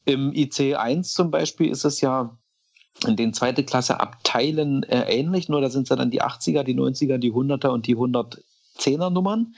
Im 0.04 0.30
IC1 0.32 1.14
zum 1.14 1.30
Beispiel 1.30 1.70
ist 1.70 1.84
es 1.84 2.02
ja 2.02 2.36
in 3.06 3.16
den 3.16 3.34
zweite 3.34 3.64
Klasse 3.64 4.00
Abteilen 4.00 4.82
äh, 4.84 5.02
ähnlich, 5.12 5.48
nur 5.48 5.60
da 5.60 5.70
sind 5.70 5.84
es 5.84 5.88
ja 5.88 5.96
dann 5.96 6.10
die 6.10 6.22
80er, 6.22 6.62
die 6.62 6.74
90er, 6.74 7.18
die 7.18 7.32
100er 7.32 7.68
und 7.68 7.86
die 7.86 7.96
110er 7.96 9.10
Nummern. 9.10 9.54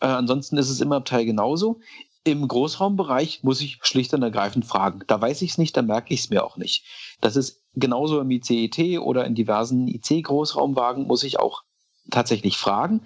Äh, 0.00 0.06
ansonsten 0.06 0.56
ist 0.56 0.68
es 0.68 0.80
im 0.80 0.92
Abteil 0.92 1.24
genauso. 1.24 1.80
Im 2.24 2.46
Großraumbereich 2.46 3.42
muss 3.42 3.60
ich 3.60 3.78
schlicht 3.82 4.12
und 4.12 4.22
ergreifend 4.22 4.66
fragen. 4.66 5.00
Da 5.06 5.20
weiß 5.20 5.40
ich 5.42 5.52
es 5.52 5.58
nicht, 5.58 5.76
da 5.76 5.82
merke 5.82 6.12
ich 6.12 6.20
es 6.20 6.30
mir 6.30 6.44
auch 6.44 6.56
nicht. 6.56 6.84
Das 7.20 7.36
ist 7.36 7.62
genauso 7.74 8.20
im 8.20 8.30
ICET 8.30 8.98
oder 8.98 9.24
in 9.24 9.34
diversen 9.34 9.88
IC-Großraumwagen 9.88 11.06
muss 11.06 11.22
ich 11.22 11.38
auch 11.38 11.62
tatsächlich 12.10 12.56
fragen, 12.56 13.02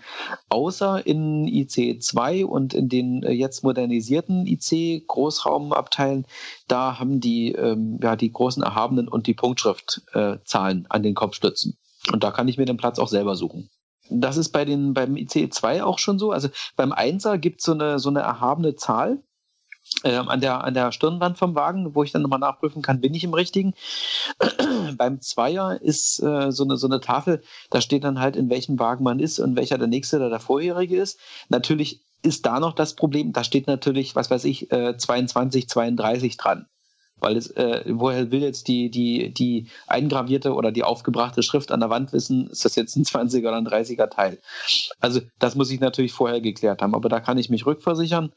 außer 0.48 1.06
in 1.06 1.46
IC2 1.46 2.44
und 2.44 2.74
in 2.74 2.88
den 2.88 3.22
äh, 3.22 3.32
jetzt 3.32 3.64
modernisierten 3.64 4.46
IC-Großraumabteilen, 4.46 6.26
da 6.68 6.98
haben 6.98 7.20
die, 7.20 7.52
ähm, 7.52 7.98
ja, 8.02 8.16
die 8.16 8.32
großen 8.32 8.62
Erhabenen 8.62 9.08
und 9.08 9.26
die 9.26 9.34
Punktschriftzahlen 9.34 10.84
äh, 10.84 10.86
an 10.88 11.02
den 11.02 11.14
Kopfstützen. 11.14 11.76
Und 12.12 12.24
da 12.24 12.30
kann 12.30 12.48
ich 12.48 12.58
mir 12.58 12.64
den 12.64 12.76
Platz 12.76 12.98
auch 12.98 13.08
selber 13.08 13.36
suchen. 13.36 13.68
Das 14.10 14.36
ist 14.36 14.50
bei 14.50 14.64
den, 14.64 14.94
beim 14.94 15.14
IC2 15.14 15.82
auch 15.82 15.98
schon 15.98 16.18
so. 16.18 16.32
Also 16.32 16.48
beim 16.76 16.92
Einser 16.92 17.38
gibt 17.38 17.60
es 17.60 17.66
so 17.66 17.72
eine, 17.72 17.98
so 17.98 18.10
eine 18.10 18.20
erhabene 18.20 18.74
Zahl, 18.74 19.22
an, 20.04 20.40
der, 20.40 20.64
an 20.64 20.74
der 20.74 20.92
Stirnwand 20.92 21.38
vom 21.38 21.54
Wagen, 21.54 21.94
wo 21.94 22.02
ich 22.02 22.12
dann 22.12 22.22
nochmal 22.22 22.38
nachprüfen 22.38 22.82
kann, 22.82 23.00
bin 23.00 23.14
ich 23.14 23.24
im 23.24 23.34
richtigen. 23.34 23.74
Beim 24.96 25.20
Zweier 25.20 25.80
ist 25.80 26.22
äh, 26.22 26.50
so, 26.50 26.64
eine, 26.64 26.76
so 26.76 26.86
eine 26.86 27.00
Tafel, 27.00 27.42
da 27.70 27.80
steht 27.80 28.04
dann 28.04 28.20
halt, 28.20 28.36
in 28.36 28.50
welchem 28.50 28.78
Wagen 28.78 29.04
man 29.04 29.20
ist 29.20 29.38
und 29.38 29.56
welcher 29.56 29.78
der 29.78 29.88
nächste 29.88 30.16
oder 30.16 30.30
der 30.30 30.40
vorherige 30.40 30.96
ist. 30.96 31.18
Natürlich 31.48 32.00
ist 32.22 32.46
da 32.46 32.60
noch 32.60 32.74
das 32.74 32.94
Problem, 32.94 33.32
da 33.32 33.44
steht 33.44 33.66
natürlich, 33.66 34.14
was 34.14 34.30
weiß 34.30 34.44
ich, 34.44 34.70
äh, 34.72 34.96
22, 34.96 35.68
32 35.68 36.36
dran. 36.36 36.66
Weil 37.18 37.36
es, 37.36 37.52
äh, 37.52 37.84
woher 37.86 38.32
will 38.32 38.42
jetzt 38.42 38.66
die, 38.66 38.90
die, 38.90 39.32
die 39.32 39.68
eingravierte 39.86 40.54
oder 40.54 40.72
die 40.72 40.82
aufgebrachte 40.82 41.44
Schrift 41.44 41.70
an 41.70 41.78
der 41.78 41.88
Wand 41.88 42.12
wissen, 42.12 42.48
ist 42.50 42.64
das 42.64 42.74
jetzt 42.74 42.96
ein 42.96 43.04
20er 43.04 43.48
oder 43.48 43.56
ein 43.56 43.66
30er 43.66 44.08
Teil? 44.08 44.38
Also 44.98 45.20
das 45.38 45.54
muss 45.54 45.70
ich 45.70 45.78
natürlich 45.78 46.12
vorher 46.12 46.40
geklärt 46.40 46.82
haben, 46.82 46.96
aber 46.96 47.08
da 47.08 47.20
kann 47.20 47.38
ich 47.38 47.48
mich 47.48 47.64
rückversichern. 47.64 48.32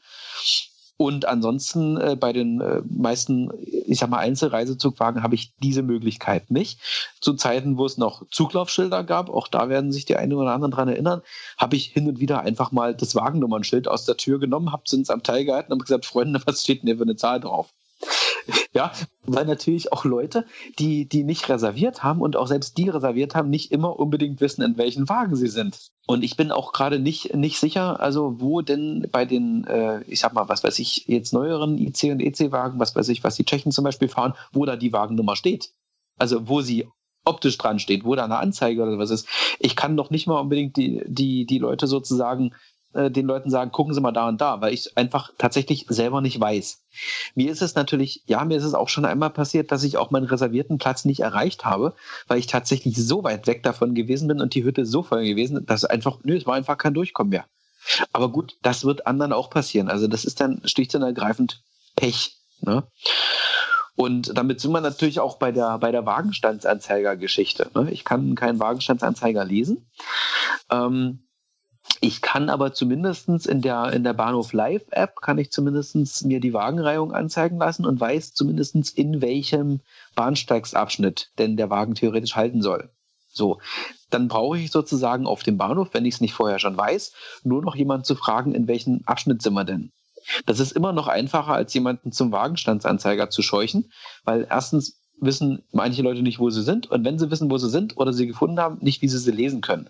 Und 0.98 1.26
ansonsten 1.26 1.98
äh, 1.98 2.16
bei 2.18 2.32
den 2.32 2.60
äh, 2.60 2.80
meisten, 2.88 3.50
ich 3.60 3.98
sag 3.98 4.08
mal, 4.08 4.18
Einzelreisezugwagen 4.18 5.22
habe 5.22 5.34
ich 5.34 5.52
diese 5.62 5.82
Möglichkeit 5.82 6.50
nicht. 6.50 6.80
Zu 7.20 7.34
Zeiten, 7.34 7.76
wo 7.76 7.84
es 7.84 7.98
noch 7.98 8.22
Zuglaufschilder 8.30 9.04
gab, 9.04 9.28
auch 9.28 9.48
da 9.48 9.68
werden 9.68 9.92
sich 9.92 10.06
die 10.06 10.16
einen 10.16 10.32
oder 10.32 10.52
anderen 10.52 10.72
dran 10.72 10.88
erinnern, 10.88 11.20
habe 11.58 11.76
ich 11.76 11.86
hin 11.86 12.08
und 12.08 12.18
wieder 12.18 12.40
einfach 12.40 12.72
mal 12.72 12.94
das 12.94 13.14
Wagennummernschild 13.14 13.88
aus 13.88 14.06
der 14.06 14.16
Tür 14.16 14.38
genommen, 14.38 14.72
habe 14.72 14.84
es 14.86 14.92
ins 14.94 15.10
Abteil 15.10 15.44
gehalten 15.44 15.72
und 15.72 15.82
gesagt, 15.82 16.06
Freunde, 16.06 16.40
was 16.46 16.62
steht 16.62 16.82
denn 16.82 16.88
hier 16.88 16.96
für 16.96 17.02
eine 17.02 17.16
Zahl 17.16 17.40
drauf? 17.40 17.68
Ja, 18.72 18.92
weil 19.24 19.44
natürlich 19.44 19.92
auch 19.92 20.04
Leute, 20.04 20.44
die, 20.78 21.08
die 21.08 21.24
nicht 21.24 21.48
reserviert 21.48 22.02
haben 22.02 22.20
und 22.20 22.36
auch 22.36 22.46
selbst 22.46 22.76
die 22.78 22.88
reserviert 22.88 23.34
haben, 23.34 23.50
nicht 23.50 23.72
immer 23.72 23.98
unbedingt 23.98 24.40
wissen, 24.40 24.62
in 24.62 24.76
welchen 24.76 25.08
Wagen 25.08 25.34
sie 25.34 25.48
sind. 25.48 25.88
Und 26.06 26.22
ich 26.22 26.36
bin 26.36 26.52
auch 26.52 26.72
gerade 26.72 26.98
nicht, 26.98 27.34
nicht 27.34 27.58
sicher, 27.58 28.00
also 28.00 28.40
wo 28.40 28.60
denn 28.60 29.08
bei 29.10 29.24
den, 29.24 29.64
äh, 29.64 30.02
ich 30.02 30.20
sag 30.20 30.34
mal, 30.34 30.48
was 30.48 30.62
weiß 30.62 30.78
ich, 30.78 31.06
jetzt 31.06 31.32
neueren 31.32 31.78
IC 31.78 32.12
und 32.12 32.20
EC-Wagen, 32.20 32.78
was 32.78 32.94
weiß 32.94 33.08
ich, 33.08 33.24
was 33.24 33.36
die 33.36 33.44
Tschechen 33.44 33.72
zum 33.72 33.84
Beispiel 33.84 34.08
fahren, 34.08 34.34
wo 34.52 34.64
da 34.64 34.76
die 34.76 34.92
Wagennummer 34.92 35.36
steht. 35.36 35.70
Also 36.18 36.48
wo 36.48 36.60
sie 36.60 36.86
optisch 37.24 37.58
dran 37.58 37.78
steht, 37.78 38.04
wo 38.04 38.14
da 38.14 38.24
eine 38.24 38.38
Anzeige 38.38 38.82
oder 38.82 38.98
was 38.98 39.10
ist. 39.10 39.28
Ich 39.58 39.74
kann 39.76 39.96
doch 39.96 40.10
nicht 40.10 40.26
mal 40.26 40.38
unbedingt 40.38 40.76
die, 40.76 41.02
die, 41.06 41.44
die 41.44 41.58
Leute 41.58 41.86
sozusagen 41.86 42.52
äh, 42.96 43.10
den 43.10 43.26
Leuten 43.26 43.50
sagen, 43.50 43.72
gucken 43.72 43.94
Sie 43.94 44.00
mal 44.00 44.12
da 44.12 44.28
und 44.28 44.40
da, 44.40 44.60
weil 44.60 44.72
ich 44.72 44.96
einfach 44.96 45.30
tatsächlich 45.38 45.86
selber 45.88 46.20
nicht 46.20 46.40
weiß. 46.40 46.82
Mir 47.34 47.52
ist 47.52 47.62
es 47.62 47.74
natürlich, 47.74 48.22
ja, 48.26 48.44
mir 48.44 48.56
ist 48.56 48.64
es 48.64 48.74
auch 48.74 48.88
schon 48.88 49.04
einmal 49.04 49.30
passiert, 49.30 49.70
dass 49.70 49.84
ich 49.84 49.98
auch 49.98 50.10
meinen 50.10 50.26
reservierten 50.26 50.78
Platz 50.78 51.04
nicht 51.04 51.20
erreicht 51.20 51.64
habe, 51.64 51.94
weil 52.26 52.38
ich 52.38 52.46
tatsächlich 52.46 52.96
so 52.96 53.22
weit 53.22 53.46
weg 53.46 53.62
davon 53.62 53.94
gewesen 53.94 54.28
bin 54.28 54.40
und 54.40 54.54
die 54.54 54.64
Hütte 54.64 54.86
so 54.86 55.02
voll 55.02 55.24
gewesen, 55.24 55.66
dass 55.66 55.84
einfach, 55.84 56.18
nö, 56.22 56.36
es 56.36 56.46
war 56.46 56.54
einfach 56.54 56.78
kein 56.78 56.94
Durchkommen 56.94 57.30
mehr. 57.30 57.44
Aber 58.12 58.30
gut, 58.30 58.56
das 58.62 58.84
wird 58.84 59.06
anderen 59.06 59.32
auch 59.32 59.50
passieren. 59.50 59.88
Also 59.88 60.08
das 60.08 60.24
ist 60.24 60.40
dann 60.40 60.60
schlicht 60.64 60.94
und 60.94 61.02
ergreifend 61.02 61.62
Pech. 61.94 62.36
Ne? 62.60 62.84
Und 63.94 64.36
damit 64.36 64.60
sind 64.60 64.72
wir 64.72 64.80
natürlich 64.80 65.20
auch 65.20 65.38
bei 65.38 65.52
der, 65.52 65.78
bei 65.78 65.90
der 65.90 66.04
Wagenstandsanzeiger-Geschichte. 66.04 67.70
Ne? 67.74 67.90
Ich 67.90 68.04
kann 68.04 68.34
keinen 68.34 68.58
Wagenstandsanzeiger 68.58 69.44
lesen. 69.44 69.86
Ähm, 70.70 71.25
ich 72.00 72.20
kann 72.20 72.50
aber 72.50 72.72
zumindestens 72.72 73.46
in 73.46 73.62
der, 73.62 73.92
in 73.92 74.04
der 74.04 74.12
Bahnhof 74.12 74.52
Live 74.52 74.84
App 74.90 75.20
kann 75.20 75.38
ich 75.38 75.50
zumindestens 75.50 76.22
mir 76.24 76.40
die 76.40 76.52
Wagenreihung 76.52 77.12
anzeigen 77.12 77.58
lassen 77.58 77.86
und 77.86 78.00
weiß 78.00 78.34
zumindestens 78.34 78.90
in 78.90 79.20
welchem 79.20 79.80
Bahnsteigsabschnitt 80.14 81.30
denn 81.38 81.56
der 81.56 81.70
Wagen 81.70 81.94
theoretisch 81.94 82.36
halten 82.36 82.62
soll. 82.62 82.90
So, 83.28 83.60
dann 84.10 84.28
brauche 84.28 84.58
ich 84.58 84.70
sozusagen 84.70 85.26
auf 85.26 85.42
dem 85.42 85.58
Bahnhof, 85.58 85.90
wenn 85.92 86.06
ich 86.06 86.14
es 86.14 86.20
nicht 86.20 86.32
vorher 86.32 86.58
schon 86.58 86.76
weiß, 86.76 87.12
nur 87.44 87.62
noch 87.62 87.76
jemanden 87.76 88.04
zu 88.04 88.14
fragen, 88.14 88.54
in 88.54 88.66
welchen 88.66 89.06
Abschnitt 89.06 89.42
sind 89.42 89.54
wir 89.54 89.64
denn? 89.64 89.92
Das 90.44 90.60
ist 90.60 90.72
immer 90.72 90.92
noch 90.92 91.06
einfacher, 91.06 91.52
als 91.52 91.72
jemanden 91.74 92.12
zum 92.12 92.32
Wagenstandsanzeiger 92.32 93.30
zu 93.30 93.42
scheuchen, 93.42 93.92
weil 94.24 94.46
erstens 94.48 95.00
wissen 95.20 95.62
manche 95.72 96.02
Leute 96.02 96.22
nicht, 96.22 96.38
wo 96.38 96.50
sie 96.50 96.62
sind 96.62 96.90
und 96.90 97.04
wenn 97.04 97.18
sie 97.18 97.30
wissen, 97.30 97.50
wo 97.50 97.58
sie 97.58 97.70
sind 97.70 97.96
oder 97.96 98.12
sie 98.12 98.26
gefunden 98.26 98.58
haben, 98.60 98.78
nicht, 98.80 99.02
wie 99.02 99.08
sie 99.08 99.18
sie 99.18 99.30
lesen 99.30 99.60
können. 99.60 99.88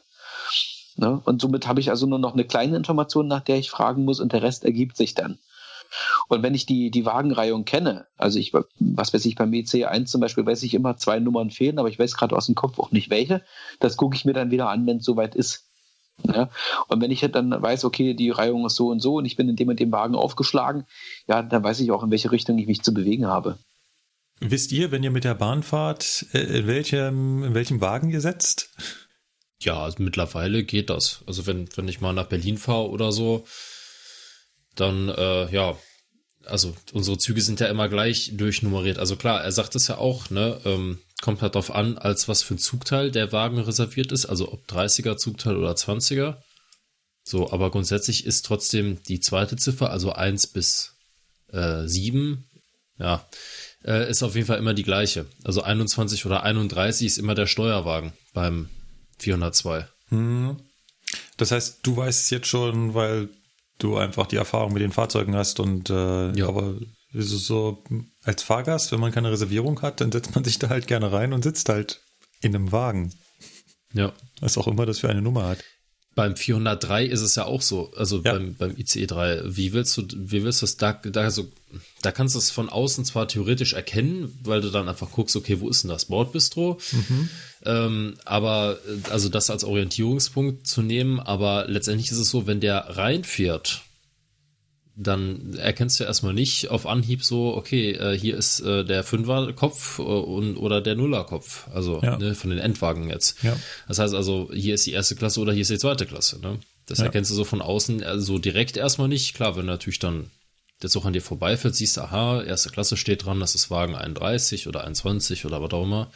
Ne? 0.97 1.21
Und 1.25 1.41
somit 1.41 1.67
habe 1.67 1.81
ich 1.81 1.91
also 1.91 2.07
nur 2.07 2.19
noch 2.19 2.33
eine 2.33 2.45
kleine 2.45 2.77
Information, 2.77 3.29
nach 3.29 3.43
der 3.43 3.57
ich 3.57 3.71
fragen 3.71 4.05
muss 4.05 4.21
und 4.21 4.33
der 4.33 4.43
Rest 4.43 4.65
ergibt 4.65 4.97
sich 4.97 5.15
dann. 5.15 5.39
Und 6.29 6.43
wenn 6.43 6.55
ich 6.55 6.67
die, 6.67 6.91
die 6.91 7.05
Wagenreihung 7.05 7.65
kenne, 7.65 8.07
also 8.17 8.39
ich, 8.39 8.53
was 8.53 9.15
weiß 9.15 9.25
ich, 9.25 9.37
beim 9.37 9.51
EC1 9.51 10.07
zum 10.07 10.21
Beispiel 10.21 10.45
weiß 10.45 10.63
ich 10.63 10.75
immer, 10.75 10.97
zwei 10.97 11.21
Nummern 11.21 11.51
fehlen, 11.51 11.79
aber 11.79 11.89
ich 11.89 11.99
weiß 11.99 12.17
gerade 12.17 12.37
aus 12.37 12.47
dem 12.47 12.55
Kopf 12.55 12.79
auch 12.79 12.91
nicht 12.91 13.11
welche. 13.11 13.43
Das 13.79 13.97
gucke 13.97 14.17
ich 14.17 14.25
mir 14.25 14.33
dann 14.33 14.51
wieder 14.51 14.69
an, 14.69 14.87
wenn 14.87 14.99
es 14.99 15.05
soweit 15.05 15.35
ist. 15.35 15.69
Ja? 16.25 16.51
Und 16.89 17.01
wenn 17.01 17.11
ich 17.11 17.21
dann 17.21 17.51
weiß, 17.51 17.85
okay, 17.85 18.15
die 18.15 18.31
Reihung 18.31 18.67
ist 18.67 18.77
so 18.77 18.89
und 18.89 19.01
so 19.01 19.17
und 19.17 19.27
ich 19.27 19.37
bin 19.37 19.49
in 19.49 19.57
dem 19.57 19.69
und 19.69 19.79
dem 19.79 19.93
Wagen 19.93 20.15
aufgeschlagen, 20.15 20.87
ja, 21.29 21.43
dann 21.43 21.63
weiß 21.63 21.81
ich 21.81 21.93
auch, 21.93 22.03
in 22.03 22.11
welche 22.11 22.33
Richtung 22.33 22.59
ich 22.59 22.67
mich 22.67 22.83
zu 22.83 22.93
bewegen 22.93 23.27
habe. 23.27 23.59
Wisst 24.41 24.73
ihr, 24.73 24.93
wenn 24.93 25.03
ihr 25.03 25.11
mit 25.11 25.25
der 25.25 25.35
Bahn 25.35 25.63
fahrt, 25.63 26.27
äh, 26.33 26.59
in 26.59 26.67
welchem, 26.67 27.43
in 27.43 27.55
welchem 27.55 27.81
Wagen 27.81 28.11
ihr 28.11 28.21
setzt? 28.21 28.71
Ja, 29.61 29.83
also 29.83 30.03
mittlerweile 30.03 30.65
geht 30.65 30.91
das. 30.91 31.23
Also 31.27 31.47
wenn, 31.47 31.69
wenn 31.77 31.89
ich 31.89 32.01
mal 32.01 32.13
nach 32.13 32.29
Berlin 32.29 32.59
fahre 32.59 32.89
oder 32.91 33.13
so, 33.13 33.47
dann, 34.75 35.09
äh, 35.09 35.51
ja, 35.53 35.77
also 36.45 36.77
unsere 36.93 37.19
Züge 37.19 37.41
sind 37.41 37.61
ja 37.61 37.67
immer 37.67 37.89
gleich 37.89 38.33
durchnummeriert. 38.35 38.99
Also 38.99 39.17
klar, 39.17 39.43
er 39.43 39.53
sagt 39.53 39.75
es 39.75 39.89
ja 39.89 39.99
auch, 39.99 40.31
ne, 40.31 40.61
ähm, 40.65 40.99
kommt 41.23 41.43
halt 41.43 41.55
darauf 41.55 41.75
an, 41.75 41.99
als 41.99 42.29
was 42.29 42.43
für 42.43 42.55
ein 42.55 42.59
Zugteil 42.59 43.11
der 43.11 43.33
Wagen 43.33 43.59
reserviert 43.59 44.13
ist, 44.13 44.27
also 44.27 44.53
ob 44.53 44.67
30er 44.69 45.17
Zugteil 45.17 45.57
oder 45.57 45.73
20er. 45.73 46.37
So, 47.25 47.51
aber 47.51 47.71
grundsätzlich 47.71 48.25
ist 48.25 48.47
trotzdem 48.47 49.03
die 49.09 49.19
zweite 49.19 49.57
Ziffer, 49.57 49.91
also 49.91 50.13
1 50.13 50.49
bis 50.49 50.95
äh, 51.49 51.87
7, 51.87 52.45
ja, 52.99 53.27
äh, 53.85 54.09
ist 54.09 54.23
auf 54.23 54.35
jeden 54.37 54.47
Fall 54.47 54.59
immer 54.59 54.75
die 54.75 54.85
gleiche. 54.85 55.27
Also 55.43 55.63
21 55.63 56.25
oder 56.27 56.45
31 56.45 57.07
ist 57.07 57.19
immer 57.19 57.35
der 57.35 57.47
Steuerwagen 57.47 58.13
beim 58.33 58.69
402. 59.19 59.89
Hm. 60.09 60.57
Das 61.37 61.51
heißt, 61.51 61.81
du 61.83 61.97
weißt 61.97 62.25
es 62.25 62.31
jetzt 62.31 62.47
schon, 62.47 62.95
weil 62.95 63.29
du 63.79 63.97
einfach 63.97 64.27
die 64.27 64.37
Erfahrung 64.37 64.73
mit 64.73 64.83
den 64.83 64.93
Fahrzeugen 64.93 65.37
hast 65.37 65.61
und 65.61 65.91
äh, 65.91 66.33
ja. 66.33 66.49
aber 66.49 66.77
ist 67.13 67.33
es 67.33 67.47
so 67.47 67.83
als 68.23 68.43
Fahrgast, 68.43 68.93
wenn 68.93 69.01
man 69.01 69.13
keine 69.13 69.31
Reservierung 69.31 69.81
hat, 69.83 70.01
dann 70.01 70.13
setzt 70.13 70.35
man 70.35 70.45
sich 70.45 70.59
da 70.59 70.69
halt 70.69 70.87
gerne 70.87 71.13
rein 71.13 71.33
und 71.33 71.43
sitzt 71.43 71.69
halt 71.69 72.03
in 72.41 72.55
einem 72.55 72.73
Wagen. 72.73 73.13
Ja. 73.93 74.13
Was 74.41 74.59
auch 74.59 74.67
immer 74.67 74.87
das 74.87 74.99
für 74.99 75.09
eine 75.09 75.23
Nummer 75.23 75.47
hat. 75.47 75.65
Beim 76.17 76.35
403 76.35 77.05
ist 77.05 77.21
es 77.21 77.37
ja 77.37 77.45
auch 77.45 77.61
so, 77.61 77.93
also 77.95 78.23
ja. 78.23 78.33
beim, 78.33 78.55
beim 78.55 78.75
ICE 78.77 79.07
3. 79.07 79.43
Wie 79.45 79.75
willst 79.75 79.99
du, 79.99 80.03
wie 80.15 80.43
willst 80.43 80.63
du 80.63 80.65
es 80.65 80.79
da, 80.79 80.95
da 80.95 81.31
so, 81.31 81.47
da 82.01 82.11
kannst 82.11 82.35
du 82.35 82.39
es 82.39 82.51
von 82.51 82.71
außen 82.71 83.05
zwar 83.05 83.29
theoretisch 83.29 83.75
erkennen, 83.75 84.37
weil 84.43 84.63
du 84.63 84.71
dann 84.71 84.89
einfach 84.89 85.11
guckst, 85.11 85.37
okay, 85.37 85.61
wo 85.61 85.69
ist 85.69 85.83
denn 85.83 85.91
das 85.91 86.07
Bordbistro? 86.07 86.79
Mhm. 86.91 87.29
Ähm, 87.67 88.15
aber, 88.25 88.79
also 89.11 89.29
das 89.29 89.51
als 89.51 89.63
Orientierungspunkt 89.63 90.67
zu 90.67 90.81
nehmen, 90.81 91.21
aber 91.21 91.67
letztendlich 91.69 92.11
ist 92.11 92.19
es 92.19 92.31
so, 92.31 92.47
wenn 92.47 92.61
der 92.61 92.97
reinfährt, 92.97 93.83
dann 94.97 95.55
erkennst 95.55 96.01
du 96.01 96.05
erstmal 96.05 96.33
nicht 96.33 96.71
auf 96.71 96.87
Anhieb 96.87 97.23
so, 97.23 97.55
okay, 97.55 97.93
äh, 97.93 98.19
hier 98.19 98.37
ist 98.37 98.61
äh, 98.61 98.83
der 98.83 99.05
Fünferkopf 99.05 99.99
äh, 99.99 100.03
und, 100.03 100.57
oder 100.57 100.81
der 100.81 100.97
Nullerkopf, 100.97 101.69
also 101.73 102.01
ja. 102.03 102.17
ne, 102.17 102.35
von 102.35 102.49
den 102.49 102.59
Endwagen 102.59 103.11
jetzt. 103.11 103.43
Ja. 103.43 103.55
Das 103.89 103.99
heißt 103.99 104.15
also, 104.15 104.51
hier 104.53 104.75
ist 104.75 104.87
die 104.87 104.93
erste 104.93 105.15
Klasse 105.15 105.41
oder 105.41 105.53
hier 105.53 105.63
ist 105.63 105.71
die 105.71 105.79
zweite 105.79 106.07
Klasse. 106.07 106.41
Ne? 106.41 106.59
Das 106.87 106.99
ja. 106.99 107.05
erkennst 107.05 107.31
du 107.31 107.35
so 107.35 107.45
von 107.45 107.61
außen 107.61 107.99
so 107.99 108.05
also 108.07 108.39
direkt 108.39 108.79
erstmal 108.79 109.09
nicht. 109.09 109.35
Klar, 109.35 109.55
wenn 109.57 109.67
natürlich 109.67 109.99
dann 109.99 110.31
der 110.83 110.89
Zug 110.89 111.05
an 111.05 111.13
dir 111.13 111.23
vorbeifährt, 111.23 111.75
siehst 111.75 111.99
du, 111.99 112.03
aha, 112.03 112.43
erste 112.43 112.71
Klasse 112.71 112.97
steht 112.97 113.27
dran, 113.27 113.41
das 113.41 113.55
ist 113.55 113.71
Wagen 113.71 113.95
31 113.95 114.67
oder 114.67 114.85
21 114.85 115.45
oder 115.45 115.61
was 115.61 115.73
auch 115.73 115.85
immer. 115.85 116.11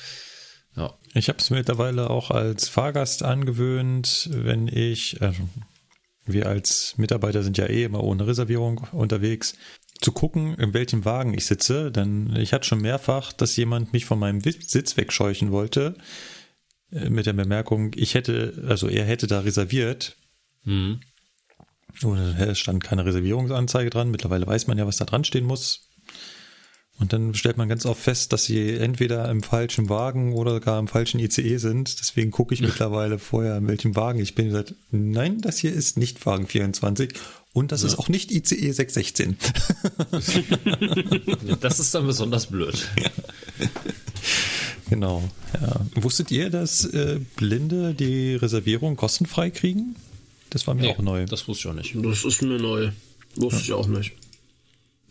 Ja. 0.76 0.94
Ich 1.14 1.28
habe 1.28 1.38
es 1.38 1.50
mittlerweile 1.50 2.08
auch 2.08 2.30
als 2.30 2.68
Fahrgast 2.68 3.24
angewöhnt, 3.24 4.28
wenn 4.32 4.68
ich, 4.68 5.20
äh, 5.20 5.32
wir 6.26 6.46
als 6.46 6.94
Mitarbeiter 6.96 7.42
sind 7.42 7.58
ja 7.58 7.66
eh 7.66 7.84
immer 7.84 8.04
ohne 8.04 8.26
Reservierung 8.26 8.86
unterwegs, 8.92 9.54
zu 10.00 10.12
gucken, 10.12 10.54
in 10.54 10.72
welchem 10.72 11.04
Wagen 11.04 11.34
ich 11.34 11.46
sitze. 11.46 11.90
Denn 11.90 12.34
ich 12.36 12.52
hatte 12.52 12.66
schon 12.66 12.80
mehrfach, 12.80 13.32
dass 13.32 13.56
jemand 13.56 13.92
mich 13.92 14.04
von 14.04 14.18
meinem 14.18 14.40
Sitz 14.40 14.96
wegscheuchen 14.96 15.52
wollte, 15.52 15.94
äh, 16.92 17.10
mit 17.10 17.26
der 17.26 17.32
Bemerkung, 17.32 17.92
ich 17.96 18.14
hätte, 18.14 18.64
also 18.68 18.88
er 18.88 19.04
hätte 19.04 19.26
da 19.26 19.40
reserviert. 19.40 20.16
Mhm. 20.64 21.00
Und 22.02 22.18
es 22.18 22.58
stand 22.58 22.84
keine 22.84 23.04
Reservierungsanzeige 23.04 23.90
dran. 23.90 24.10
Mittlerweile 24.10 24.46
weiß 24.46 24.66
man 24.68 24.78
ja, 24.78 24.86
was 24.86 24.96
da 24.96 25.04
dran 25.04 25.24
stehen 25.24 25.44
muss. 25.44 25.89
Und 27.00 27.14
dann 27.14 27.34
stellt 27.34 27.56
man 27.56 27.68
ganz 27.68 27.86
oft 27.86 28.00
fest, 28.00 28.32
dass 28.32 28.44
sie 28.44 28.76
entweder 28.76 29.28
im 29.30 29.42
falschen 29.42 29.88
Wagen 29.88 30.34
oder 30.34 30.60
gar 30.60 30.78
im 30.78 30.86
falschen 30.86 31.18
ICE 31.18 31.56
sind. 31.56 31.98
Deswegen 31.98 32.30
gucke 32.30 32.52
ich 32.52 32.60
mittlerweile 32.60 33.18
vorher, 33.18 33.56
in 33.56 33.66
welchem 33.66 33.96
Wagen 33.96 34.20
ich 34.20 34.34
bin. 34.34 34.46
Und 34.46 34.52
gesagt, 34.52 34.74
nein, 34.90 35.40
das 35.40 35.58
hier 35.58 35.72
ist 35.72 35.96
nicht 35.96 36.24
Wagen 36.26 36.46
24 36.46 37.14
und 37.52 37.72
das 37.72 37.82
ja. 37.82 37.88
ist 37.88 37.98
auch 37.98 38.08
nicht 38.08 38.30
ICE 38.30 38.70
616. 38.70 39.36
das 41.60 41.80
ist 41.80 41.94
dann 41.94 42.06
besonders 42.06 42.46
blöd. 42.46 42.88
Genau. 44.88 45.22
Ja. 45.54 45.86
Wusstet 45.94 46.32
ihr, 46.32 46.50
dass 46.50 46.84
äh, 46.84 47.20
Blinde 47.36 47.94
die 47.94 48.34
Reservierung 48.34 48.96
kostenfrei 48.96 49.50
kriegen? 49.50 49.94
Das 50.50 50.66
war 50.66 50.74
mir 50.74 50.80
nee, 50.82 50.90
auch 50.90 50.98
neu. 50.98 51.26
Das 51.26 51.46
wusste 51.46 51.68
ich 51.68 51.72
auch 51.72 51.76
nicht. 51.76 51.94
Das 51.94 52.24
ist 52.24 52.42
mir 52.42 52.58
neu. 52.58 52.90
Wusste 53.36 53.58
ja. 53.58 53.64
ich 53.64 53.72
auch 53.72 53.86
nicht. 53.86 54.16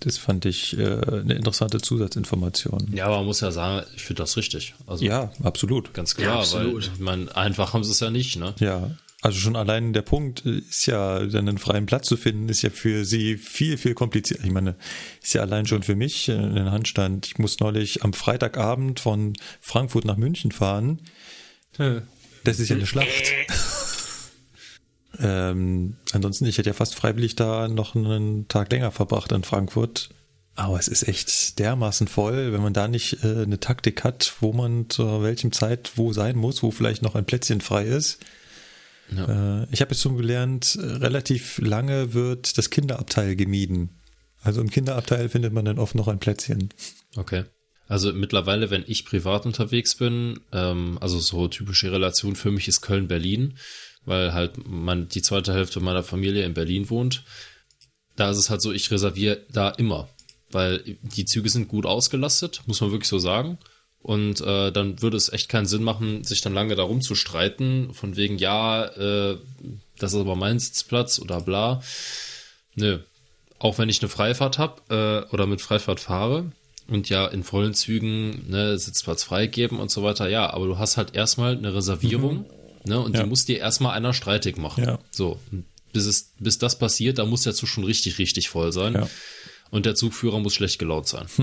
Das 0.02 0.18
fand 0.18 0.46
ich 0.46 0.78
äh, 0.78 0.84
eine 0.84 1.34
interessante 1.34 1.82
Zusatzinformation. 1.82 2.92
Ja, 2.94 3.06
aber 3.06 3.18
man 3.18 3.26
muss 3.26 3.42
ja 3.42 3.52
sagen, 3.52 3.86
ich 3.96 4.04
finde 4.04 4.24
das 4.24 4.38
richtig. 4.38 4.76
Also, 4.88 5.04
ja, 5.04 5.32
absolut. 5.44 5.94
Ganz 5.94 6.16
klar, 6.16 6.36
ja, 6.36 6.40
absolut. 6.40 6.74
weil 6.74 6.94
ich 6.94 7.00
meine, 7.00 7.36
einfach 7.36 7.74
haben 7.74 7.84
sie 7.84 7.92
es 7.92 8.00
ja 8.00 8.10
nicht, 8.10 8.38
ne? 8.38 8.56
Ja. 8.60 8.92
Also 9.22 9.38
schon 9.40 9.58
allein 9.58 9.92
der 9.92 10.02
Punkt 10.02 10.46
ist 10.46 10.86
ja, 10.86 11.26
dann 11.26 11.50
einen 11.50 11.58
freien 11.58 11.86
Platz 11.86 12.08
zu 12.08 12.16
finden, 12.16 12.48
ist 12.48 12.62
ja 12.62 12.70
für 12.70 13.04
sie 13.04 13.36
viel, 13.36 13.78
viel 13.78 13.94
komplizierter. 13.94 14.46
Ich 14.46 14.52
meine, 14.52 14.76
ist 15.22 15.34
ja 15.34 15.42
allein 15.42 15.66
schon 15.66 15.84
für 15.84 15.96
mich 15.96 16.30
ein 16.30 16.72
Handstand. 16.72 17.26
Ich 17.26 17.38
muss 17.38 17.60
neulich 17.60 18.02
am 18.04 18.14
Freitagabend 18.14 19.02
von 19.02 19.34
Frankfurt 19.60 20.06
nach 20.06 20.16
München 20.16 20.54
fahren. 20.54 21.02
Das 22.46 22.60
ist 22.60 22.70
ja 22.70 22.78
eine 22.78 22.88
Schlacht. 22.88 23.08
Ähm, 25.20 25.98
ansonsten, 26.14 26.46
ich 26.46 26.58
hätte 26.58 26.70
ja 26.70 26.74
fast 26.74 26.96
freiwillig 26.96 27.36
da 27.36 27.68
noch 27.68 27.96
einen 27.96 28.48
Tag 28.48 28.72
länger 28.72 28.92
verbracht 28.92 29.32
in 29.32 29.44
Frankfurt. 29.44 30.10
Aber 30.56 30.78
es 30.78 30.88
ist 30.88 31.08
echt 31.08 31.60
dermaßen 31.60 32.08
voll, 32.08 32.52
wenn 32.52 32.62
man 32.62 32.74
da 32.74 32.88
nicht 32.88 33.24
äh, 33.24 33.44
eine 33.44 33.60
Taktik 33.60 34.04
hat, 34.04 34.36
wo 34.42 34.52
man 34.52 34.90
zu 34.90 35.24
welchem 35.24 35.52
Zeit 35.52 35.94
wo 35.96 36.12
sein 36.12 36.36
muss, 36.36 36.64
wo 36.64 36.72
vielleicht 36.72 37.02
noch 37.02 37.16
ein 37.16 37.26
Plätzchen 37.26 37.62
frei 37.62 37.86
ist. 37.86 38.20
Ja. 39.16 39.62
Äh, 39.62 39.68
ich 39.72 39.82
habe 39.82 39.92
jetzt 39.92 40.02
schon 40.02 40.18
gelernt, 40.18 40.78
relativ 40.82 41.60
lange 41.60 42.14
wird 42.14 42.58
das 42.58 42.70
Kinderabteil 42.70 43.36
gemieden. 43.36 44.02
Also 44.42 44.62
im 44.62 44.70
Kinderabteil 44.70 45.30
findet 45.30 45.54
man 45.54 45.66
dann 45.66 45.80
oft 45.80 45.96
noch 45.96 46.08
ein 46.08 46.20
Plätzchen. 46.20 46.70
Okay. 47.16 47.46
Also 47.88 48.14
mittlerweile, 48.14 48.70
wenn 48.70 48.84
ich 48.86 49.06
privat 49.06 49.46
unterwegs 49.46 49.96
bin, 49.96 50.40
ähm, 50.54 50.98
also 51.02 51.20
so 51.20 51.48
typische 51.48 51.92
Relation 51.92 52.36
für 52.36 52.52
mich 52.52 52.68
ist 52.68 52.82
Köln-Berlin 52.82 53.56
weil 54.10 54.34
halt 54.34 54.68
man 54.68 55.08
die 55.08 55.22
zweite 55.22 55.54
Hälfte 55.54 55.80
meiner 55.80 56.02
Familie 56.02 56.44
in 56.44 56.56
Berlin 56.56 56.90
wohnt. 56.90 57.24
Da 58.16 58.32
ist 58.32 58.38
es 58.38 58.50
halt 58.50 58.60
so, 58.60 58.72
ich 58.72 58.90
reserviere 58.90 59.42
da 59.52 59.70
immer, 59.70 60.10
weil 60.52 60.98
die 61.04 61.26
Züge 61.26 61.48
sind 61.50 61.68
gut 61.68 61.86
ausgelastet, 61.86 62.64
muss 62.66 62.82
man 62.82 62.92
wirklich 62.92 63.08
so 63.08 63.20
sagen. 63.20 63.60
Und 64.02 64.42
äh, 64.42 64.72
dann 64.72 65.02
würde 65.04 65.16
es 65.16 65.32
echt 65.32 65.48
keinen 65.48 65.68
Sinn 65.68 65.84
machen, 65.84 66.24
sich 66.24 66.42
dann 66.42 66.56
lange 66.56 66.76
darum 66.76 67.02
zu 67.02 67.14
streiten, 67.14 67.94
von 67.94 68.16
wegen, 68.16 68.40
ja, 68.40 68.86
äh, 68.86 69.38
das 70.00 70.14
ist 70.14 70.20
aber 70.20 70.36
mein 70.36 70.58
Sitzplatz 70.58 71.20
oder 71.20 71.42
bla. 71.42 71.84
Nö. 72.74 73.00
Auch 73.60 73.78
wenn 73.78 73.90
ich 73.90 74.02
eine 74.02 74.10
Freifahrt 74.10 74.58
habe 74.58 74.82
äh, 75.30 75.32
oder 75.32 75.46
mit 75.46 75.62
Freifahrt 75.62 76.00
fahre 76.00 76.52
und 76.88 77.10
ja 77.10 77.28
in 77.28 77.44
vollen 77.44 77.76
Zügen 77.76 78.50
ne, 78.50 78.80
Sitzplatz 78.80 79.22
freigeben 79.22 79.78
und 79.78 79.92
so 79.92 80.02
weiter, 80.02 80.30
ja, 80.30 80.52
aber 80.52 80.66
du 80.66 80.80
hast 80.80 80.98
halt 80.98 81.14
erstmal 81.14 81.56
eine 81.56 81.76
Reservierung. 81.76 82.38
Mhm 82.40 82.59
Ne? 82.90 83.00
Und 83.00 83.16
ja. 83.16 83.24
die 83.24 83.30
muss 83.30 83.46
dir 83.46 83.60
erstmal 83.60 83.96
einer 83.96 84.14
streitig 84.14 84.58
machen. 84.58 84.84
Ja. 84.84 85.00
So, 85.12 85.40
bis, 85.94 86.06
es, 86.06 86.34
bis 86.40 86.58
das 86.58 86.78
passiert, 86.78 87.18
da 87.18 87.26
muss 87.26 87.44
der 87.44 87.54
Zug 87.54 87.70
schon 87.70 87.86
richtig, 87.86 88.20
richtig 88.20 88.50
voll 88.50 88.74
sein. 88.74 88.94
Ja. 88.94 89.10
Und 89.72 89.86
der 89.86 89.96
Zugführer 89.96 90.40
muss 90.40 90.56
schlecht 90.56 90.80
gelaunt 90.80 91.08
sein. 91.08 91.28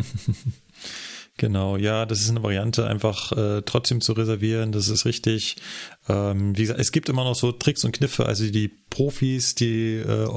Genau, 1.39 1.77
ja, 1.77 2.07
das 2.07 2.21
ist 2.21 2.31
eine 2.31 2.43
Variante, 2.43 2.87
einfach 2.87 3.31
äh, 3.33 3.61
trotzdem 3.61 4.01
zu 4.01 4.15
reservieren, 4.15 4.73
das 4.73 4.89
ist 4.89 5.05
richtig. 5.05 5.57
Ähm, 6.09 6.57
wie 6.57 6.63
gesagt, 6.63 6.81
es 6.81 6.93
gibt 6.93 7.11
immer 7.11 7.25
noch 7.25 7.35
so 7.35 7.53
Tricks 7.53 7.85
und 7.85 7.93
Kniffe, 7.93 8.25
also 8.25 8.51
die 8.51 8.69
Profis, 8.69 9.55
die 9.55 9.97
äh, 9.97 10.29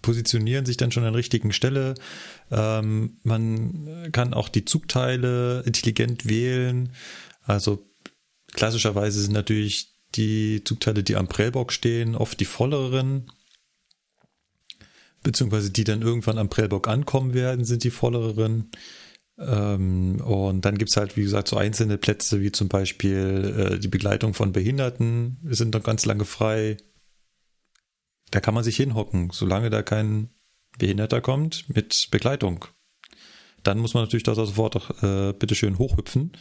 positionieren 0.00 0.64
sich 0.64 0.76
dann 0.76 0.92
schon 0.92 1.02
an 1.02 1.12
der 1.12 1.18
richtigen 1.18 1.52
Stelle. 1.52 1.94
Ähm, 2.52 3.18
man 3.24 4.10
kann 4.12 4.32
auch 4.32 4.48
die 4.48 4.64
Zugteile 4.64 5.64
intelligent 5.66 6.28
wählen. 6.28 6.92
Also 7.42 7.84
klassischerweise 8.52 9.20
sind 9.20 9.32
natürlich 9.32 9.97
die 10.18 10.62
Zugteile, 10.64 11.02
die 11.02 11.16
am 11.16 11.28
Prellbock 11.28 11.72
stehen, 11.72 12.14
oft 12.14 12.38
die 12.40 12.44
volleren, 12.44 13.30
beziehungsweise 15.22 15.70
die 15.70 15.84
dann 15.84 16.02
irgendwann 16.02 16.38
am 16.38 16.50
Prellbock 16.50 16.88
ankommen 16.88 17.32
werden, 17.34 17.64
sind 17.64 17.84
die 17.84 17.90
volleren. 17.90 18.70
Ähm, 19.38 20.20
und 20.20 20.64
dann 20.64 20.78
gibt's 20.78 20.96
halt, 20.96 21.16
wie 21.16 21.22
gesagt, 21.22 21.48
so 21.48 21.56
einzelne 21.56 21.96
Plätze, 21.96 22.40
wie 22.40 22.52
zum 22.52 22.68
Beispiel 22.68 23.72
äh, 23.72 23.78
die 23.78 23.88
Begleitung 23.88 24.34
von 24.34 24.52
Behinderten 24.52 25.38
sind 25.44 25.74
noch 25.74 25.82
ganz 25.82 26.04
lange 26.06 26.24
frei. 26.24 26.76
da 28.30 28.40
kann 28.40 28.54
man 28.54 28.64
sich 28.64 28.76
hinhocken, 28.76 29.30
solange 29.32 29.70
da 29.70 29.82
kein 29.82 30.28
Behinderter 30.78 31.20
kommt 31.20 31.64
mit 31.74 32.08
Begleitung. 32.10 32.66
Dann 33.62 33.78
muss 33.78 33.94
man 33.94 34.04
natürlich 34.04 34.24
da 34.24 34.34
sofort 34.34 34.76
auch, 34.76 35.02
äh, 35.02 35.32
bitteschön 35.32 35.78
hochhüpfen. 35.78 36.32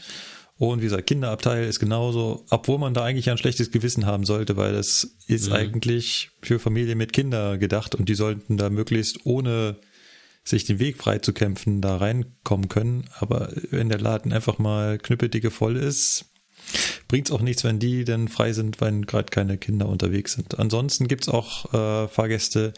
Und 0.58 0.80
wie 0.82 0.86
gesagt, 0.86 1.08
Kinderabteil 1.08 1.66
ist 1.66 1.80
genauso, 1.80 2.46
obwohl 2.50 2.80
man 2.80 2.94
da 2.94 3.04
eigentlich 3.04 3.30
ein 3.30 3.38
schlechtes 3.38 3.72
Gewissen 3.72 4.06
haben 4.06 4.26
sollte, 4.26 4.58
weil 4.58 4.74
es 4.74 5.18
ist 5.28 5.50
mhm. 5.50 5.54
eigentlich 5.54 6.32
für 6.42 6.60
Familien 6.60 6.98
mit 6.98 7.14
Kindern 7.14 7.60
gedacht 7.60 7.94
und 7.94 8.10
die 8.10 8.16
sollten 8.16 8.58
da 8.58 8.70
möglichst 8.70 9.26
ohne 9.26 9.78
sich 10.44 10.66
den 10.66 10.80
Weg 10.80 10.98
frei 10.98 11.20
zu 11.20 11.34
kämpfen 11.34 11.82
da 11.82 11.98
reinkommen 11.98 12.70
können. 12.70 13.06
Aber 13.20 13.52
wenn 13.70 13.90
der 13.90 14.00
Laden 14.00 14.34
einfach 14.34 14.58
mal 14.58 14.98
knüppeldicke 14.98 15.52
voll 15.52 15.76
ist, 15.76 16.26
bringt 17.08 17.28
es 17.28 17.36
auch 17.36 17.42
nichts, 17.42 17.64
wenn 17.64 17.80
die 17.80 18.04
denn 18.04 18.28
frei 18.28 18.54
sind, 18.54 18.82
wenn 18.82 19.06
gerade 19.06 19.30
keine 19.30 19.58
Kinder 19.58 19.88
unterwegs 19.88 20.34
sind. 20.34 20.58
Ansonsten 20.58 21.08
gibt's 21.08 21.30
auch 21.30 21.74
äh, 21.74 22.08
Fahrgäste, 22.08 22.74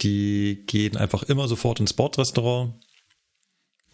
die 0.00 0.64
gehen 0.66 0.96
einfach 0.96 1.22
immer 1.24 1.48
sofort 1.48 1.80
ins 1.80 1.92
Bordrestaurant 1.92 2.74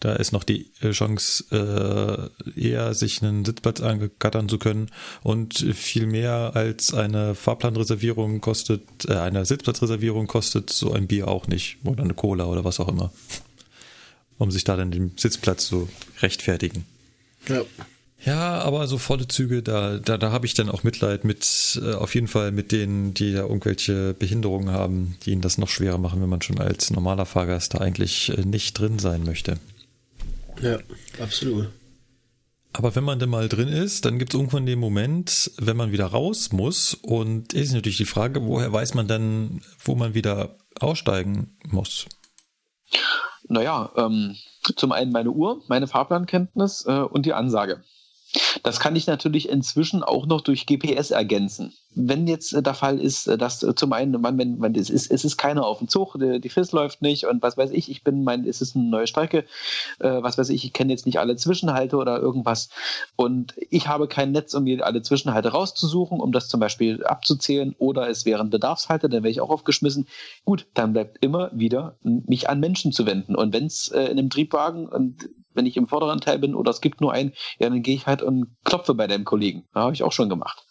da 0.01 0.13
ist 0.13 0.31
noch 0.31 0.43
die 0.43 0.71
äh, 0.81 0.91
Chance, 0.91 1.45
äh, 1.51 2.59
eher 2.59 2.93
sich 2.95 3.21
einen 3.21 3.45
Sitzplatz 3.45 3.81
angattern 3.81 4.49
zu 4.49 4.57
können. 4.57 4.89
Und 5.21 5.59
viel 5.59 6.07
mehr 6.07 6.51
als 6.55 6.93
eine 6.93 7.35
Fahrplanreservierung 7.35 8.41
kostet, 8.41 8.81
äh, 9.07 9.13
eine 9.13 9.45
Sitzplatzreservierung 9.45 10.25
kostet 10.25 10.71
so 10.71 10.91
ein 10.91 11.07
Bier 11.07 11.27
auch 11.27 11.47
nicht. 11.47 11.77
Oder 11.83 12.03
eine 12.03 12.15
Cola 12.15 12.45
oder 12.45 12.65
was 12.65 12.79
auch 12.79 12.87
immer. 12.87 13.13
Um 14.39 14.49
sich 14.49 14.63
da 14.63 14.75
dann 14.75 14.89
den 14.89 15.11
Sitzplatz 15.17 15.67
zu 15.67 15.87
rechtfertigen. 16.19 16.85
Ja. 17.47 17.61
Ja, 18.23 18.59
aber 18.59 18.87
so 18.87 18.99
volle 18.99 19.27
Züge, 19.27 19.63
da, 19.63 19.97
da, 19.97 20.17
da 20.17 20.31
habe 20.31 20.45
ich 20.45 20.53
dann 20.53 20.69
auch 20.69 20.83
Mitleid 20.83 21.25
mit, 21.25 21.81
äh, 21.83 21.93
auf 21.93 22.13
jeden 22.13 22.27
Fall 22.27 22.51
mit 22.51 22.71
denen, 22.71 23.15
die 23.15 23.33
da 23.33 23.41
irgendwelche 23.41 24.13
Behinderungen 24.13 24.69
haben, 24.69 25.17
die 25.25 25.31
ihnen 25.31 25.41
das 25.41 25.57
noch 25.57 25.69
schwerer 25.69 25.97
machen, 25.97 26.21
wenn 26.21 26.29
man 26.29 26.41
schon 26.41 26.59
als 26.59 26.91
normaler 26.91 27.25
Fahrgast 27.25 27.73
da 27.73 27.79
eigentlich 27.79 28.29
äh, 28.29 28.45
nicht 28.45 28.77
drin 28.77 28.99
sein 28.99 29.23
möchte. 29.23 29.57
Ja, 30.61 30.79
absolut. 31.19 31.69
Aber 32.73 32.95
wenn 32.95 33.03
man 33.03 33.19
denn 33.19 33.29
mal 33.29 33.49
drin 33.49 33.67
ist, 33.67 34.05
dann 34.05 34.17
gibt 34.17 34.33
es 34.33 34.39
irgendwann 34.39 34.65
den 34.65 34.79
Moment, 34.79 35.51
wenn 35.57 35.75
man 35.75 35.91
wieder 35.91 36.05
raus 36.05 36.51
muss. 36.53 36.93
Und 36.93 37.53
ist 37.53 37.73
natürlich 37.73 37.97
die 37.97 38.05
Frage, 38.05 38.45
woher 38.45 38.71
weiß 38.71 38.93
man 38.93 39.07
dann, 39.07 39.61
wo 39.83 39.95
man 39.95 40.13
wieder 40.13 40.57
aussteigen 40.79 41.57
muss? 41.67 42.05
Naja, 43.49 43.91
ähm, 43.97 44.37
zum 44.77 44.93
einen 44.93 45.11
meine 45.11 45.31
Uhr, 45.31 45.63
meine 45.67 45.87
Fahrplankenntnis 45.87 46.85
äh, 46.87 47.01
und 47.01 47.25
die 47.25 47.33
Ansage. 47.33 47.83
Das 48.63 48.79
kann 48.79 48.95
ich 48.95 49.07
natürlich 49.07 49.49
inzwischen 49.49 50.03
auch 50.03 50.25
noch 50.25 50.41
durch 50.41 50.65
GPS 50.65 51.11
ergänzen. 51.11 51.73
Wenn 51.93 52.27
jetzt 52.27 52.53
äh, 52.53 52.63
der 52.63 52.73
Fall 52.73 52.99
ist, 52.99 53.27
äh, 53.27 53.37
dass 53.37 53.63
äh, 53.63 53.75
zum 53.75 53.91
einen, 53.91 54.19
man, 54.21 54.37
wenn, 54.37 54.61
wenn 54.61 54.75
es 54.75 54.89
ist, 54.89 55.11
es 55.11 55.25
ist 55.25 55.37
keiner 55.37 55.65
auf 55.65 55.79
dem 55.79 55.89
Zug, 55.89 56.15
die, 56.17 56.39
die 56.39 56.49
FIS 56.49 56.71
läuft 56.71 57.01
nicht 57.01 57.25
und 57.25 57.41
was 57.41 57.57
weiß 57.57 57.71
ich, 57.71 57.91
ich 57.91 58.03
bin 58.03 58.23
mein, 58.23 58.45
es 58.45 58.61
ist 58.61 58.75
eine 58.75 58.85
neue 58.85 59.07
Strecke, 59.07 59.45
äh, 59.99 60.21
was 60.21 60.37
weiß 60.37 60.49
ich, 60.49 60.63
ich 60.63 60.73
kenne 60.73 60.93
jetzt 60.93 61.05
nicht 61.05 61.19
alle 61.19 61.35
Zwischenhalte 61.35 61.97
oder 61.97 62.19
irgendwas 62.19 62.69
und 63.17 63.53
ich 63.57 63.87
habe 63.87 64.07
kein 64.07 64.31
Netz, 64.31 64.53
um 64.53 64.63
mir 64.63 64.85
alle 64.85 65.01
Zwischenhalte 65.01 65.49
rauszusuchen, 65.49 66.21
um 66.21 66.31
das 66.31 66.47
zum 66.47 66.59
Beispiel 66.59 67.03
abzuzählen 67.03 67.75
oder 67.77 68.09
es 68.09 68.25
wären 68.25 68.49
Bedarfshalte, 68.49 69.09
dann 69.09 69.23
wäre 69.23 69.31
ich 69.31 69.41
auch 69.41 69.49
aufgeschmissen. 69.49 70.07
Gut, 70.45 70.67
dann 70.73 70.93
bleibt 70.93 71.17
immer 71.23 71.51
wieder 71.53 71.97
mich 72.03 72.49
an 72.49 72.61
Menschen 72.61 72.93
zu 72.93 73.05
wenden 73.05 73.35
und 73.35 73.53
wenn 73.53 73.65
es 73.65 73.89
äh, 73.89 74.03
in 74.03 74.17
einem 74.17 74.29
Triebwagen 74.29 74.87
und 74.87 75.29
wenn 75.53 75.65
ich 75.65 75.77
im 75.77 75.87
vorderen 75.87 76.21
Teil 76.21 76.39
bin 76.39 76.55
oder 76.55 76.71
es 76.71 76.81
gibt 76.81 77.01
nur 77.01 77.13
einen, 77.13 77.33
ja, 77.59 77.69
dann 77.69 77.81
gehe 77.81 77.95
ich 77.95 78.07
halt 78.07 78.21
und 78.21 78.55
klopfe 78.63 78.93
bei 78.93 79.07
deinem 79.07 79.25
Kollegen. 79.25 79.63
Ja, 79.75 79.81
habe 79.81 79.93
ich 79.93 80.03
auch 80.03 80.11
schon 80.11 80.29
gemacht. 80.29 80.65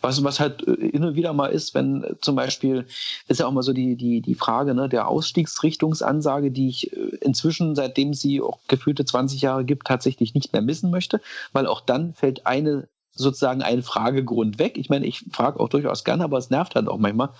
Was, 0.00 0.22
was 0.24 0.40
halt 0.40 0.66
äh, 0.66 0.72
immer 0.72 1.14
wieder 1.14 1.32
mal 1.32 1.48
ist, 1.48 1.74
wenn 1.74 2.02
äh, 2.02 2.14
zum 2.20 2.36
Beispiel, 2.36 2.86
ist 3.26 3.40
ja 3.40 3.46
auch 3.46 3.52
mal 3.52 3.62
so 3.62 3.72
die, 3.72 3.96
die, 3.96 4.20
die 4.20 4.34
Frage 4.34 4.74
ne, 4.74 4.88
der 4.88 5.08
Ausstiegsrichtungsansage, 5.08 6.50
die 6.50 6.68
ich 6.68 6.92
äh, 6.92 7.16
inzwischen, 7.20 7.74
seitdem 7.74 8.14
sie 8.14 8.40
auch 8.40 8.58
gefühlte 8.68 9.04
20 9.04 9.42
Jahre 9.42 9.64
gibt, 9.64 9.86
tatsächlich 9.86 10.34
nicht 10.34 10.52
mehr 10.52 10.62
missen 10.62 10.90
möchte, 10.90 11.20
weil 11.52 11.66
auch 11.66 11.80
dann 11.80 12.14
fällt 12.14 12.46
eine 12.46 12.88
sozusagen 13.18 13.62
ein 13.62 13.82
Fragegrund 13.82 14.58
weg. 14.58 14.78
Ich 14.78 14.88
meine, 14.88 15.06
ich 15.06 15.24
frage 15.32 15.60
auch 15.60 15.68
durchaus 15.68 16.04
gerne, 16.04 16.24
aber 16.24 16.38
es 16.38 16.50
nervt 16.50 16.74
halt 16.74 16.88
auch 16.88 16.98
manchmal. 16.98 17.30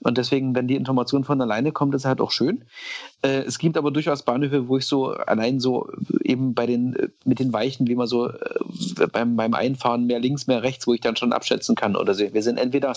Und 0.00 0.18
deswegen, 0.18 0.54
wenn 0.54 0.68
die 0.68 0.76
Information 0.76 1.24
von 1.24 1.40
alleine 1.40 1.72
kommt, 1.72 1.94
ist 1.94 2.04
halt 2.04 2.20
auch 2.20 2.30
schön. 2.30 2.64
Äh, 3.22 3.42
es 3.42 3.58
gibt 3.58 3.76
aber 3.76 3.90
durchaus 3.90 4.22
Bahnhöfe, 4.22 4.68
wo 4.68 4.76
ich 4.76 4.86
so 4.86 5.10
allein 5.10 5.60
so 5.60 5.88
eben 6.22 6.54
bei 6.54 6.66
den, 6.66 6.96
äh, 6.96 7.08
mit 7.24 7.38
den 7.38 7.52
Weichen, 7.52 7.86
wie 7.86 7.94
man 7.94 8.06
so 8.06 8.28
äh, 8.28 9.06
beim, 9.12 9.36
beim 9.36 9.54
Einfahren 9.54 10.06
mehr 10.06 10.18
links, 10.18 10.46
mehr 10.46 10.62
rechts, 10.62 10.86
wo 10.86 10.94
ich 10.94 11.00
dann 11.00 11.16
schon 11.16 11.32
abschätzen 11.32 11.74
kann 11.74 11.96
oder 11.96 12.14
so. 12.14 12.32
Wir 12.32 12.42
sind 12.42 12.58
entweder 12.58 12.94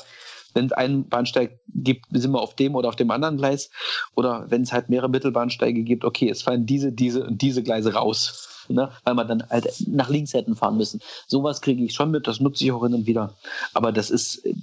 wenn 0.54 0.66
es 0.66 0.72
einen 0.72 1.08
Bahnsteig 1.08 1.60
gibt, 1.68 2.06
sind 2.12 2.32
wir 2.32 2.42
auf 2.42 2.56
dem 2.56 2.76
oder 2.76 2.90
auf 2.90 2.96
dem 2.96 3.12
anderen 3.12 3.38
Gleis. 3.38 3.70
Oder 4.16 4.46
wenn 4.50 4.64
es 4.64 4.74
halt 4.74 4.90
mehrere 4.90 5.10
Mittelbahnsteige 5.10 5.84
gibt, 5.84 6.04
okay, 6.04 6.30
es 6.30 6.42
fallen 6.42 6.66
diese, 6.66 6.92
diese 6.92 7.26
und 7.26 7.42
diese 7.42 7.62
Gleise 7.62 7.94
raus 7.94 8.57
ne? 8.76 8.92
weil 9.04 9.14
man 9.14 9.28
dann 9.28 9.44
halt 9.50 9.68
nach 9.88 10.10
links 10.10 10.34
hätten 10.34 10.56
fahren 10.56 10.78
müssen. 10.78 11.02
Sowas 11.28 11.62
kriege 11.62 11.84
ich 11.84 11.94
schon 11.94 12.12
mit, 12.12 12.28
das 12.28 12.40
nutze 12.40 12.64
ich 12.64 12.72
auch 12.72 12.84
hin 12.84 12.94
und 12.94 13.06
wieder. 13.06 13.34
Aber 13.74 13.92
das 13.92 14.10
ist 14.10 14.46
äh, 14.46 14.54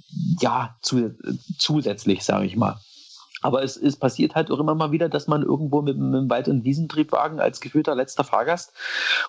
ja 0.41 0.75
zu, 0.81 1.15
zusätzlich, 1.57 2.23
sage 2.23 2.45
ich 2.45 2.55
mal. 2.55 2.79
Aber 3.45 3.61
es, 3.61 3.77
es 3.77 3.95
passiert 3.95 4.33
halt 4.33 4.49
auch 4.49 4.59
immer 4.59 4.73
mal 4.73 4.91
wieder, 4.91 5.07
dass 5.07 5.27
man 5.27 5.43
irgendwo 5.43 5.83
mit, 5.83 5.99
mit 5.99 6.15
einem 6.15 6.29
Wald- 6.31 6.47
und 6.47 6.63
Wiesentriebwagen 6.63 7.39
als 7.39 7.61
gefühlter 7.61 7.93
letzter 7.93 8.23
Fahrgast 8.23 8.73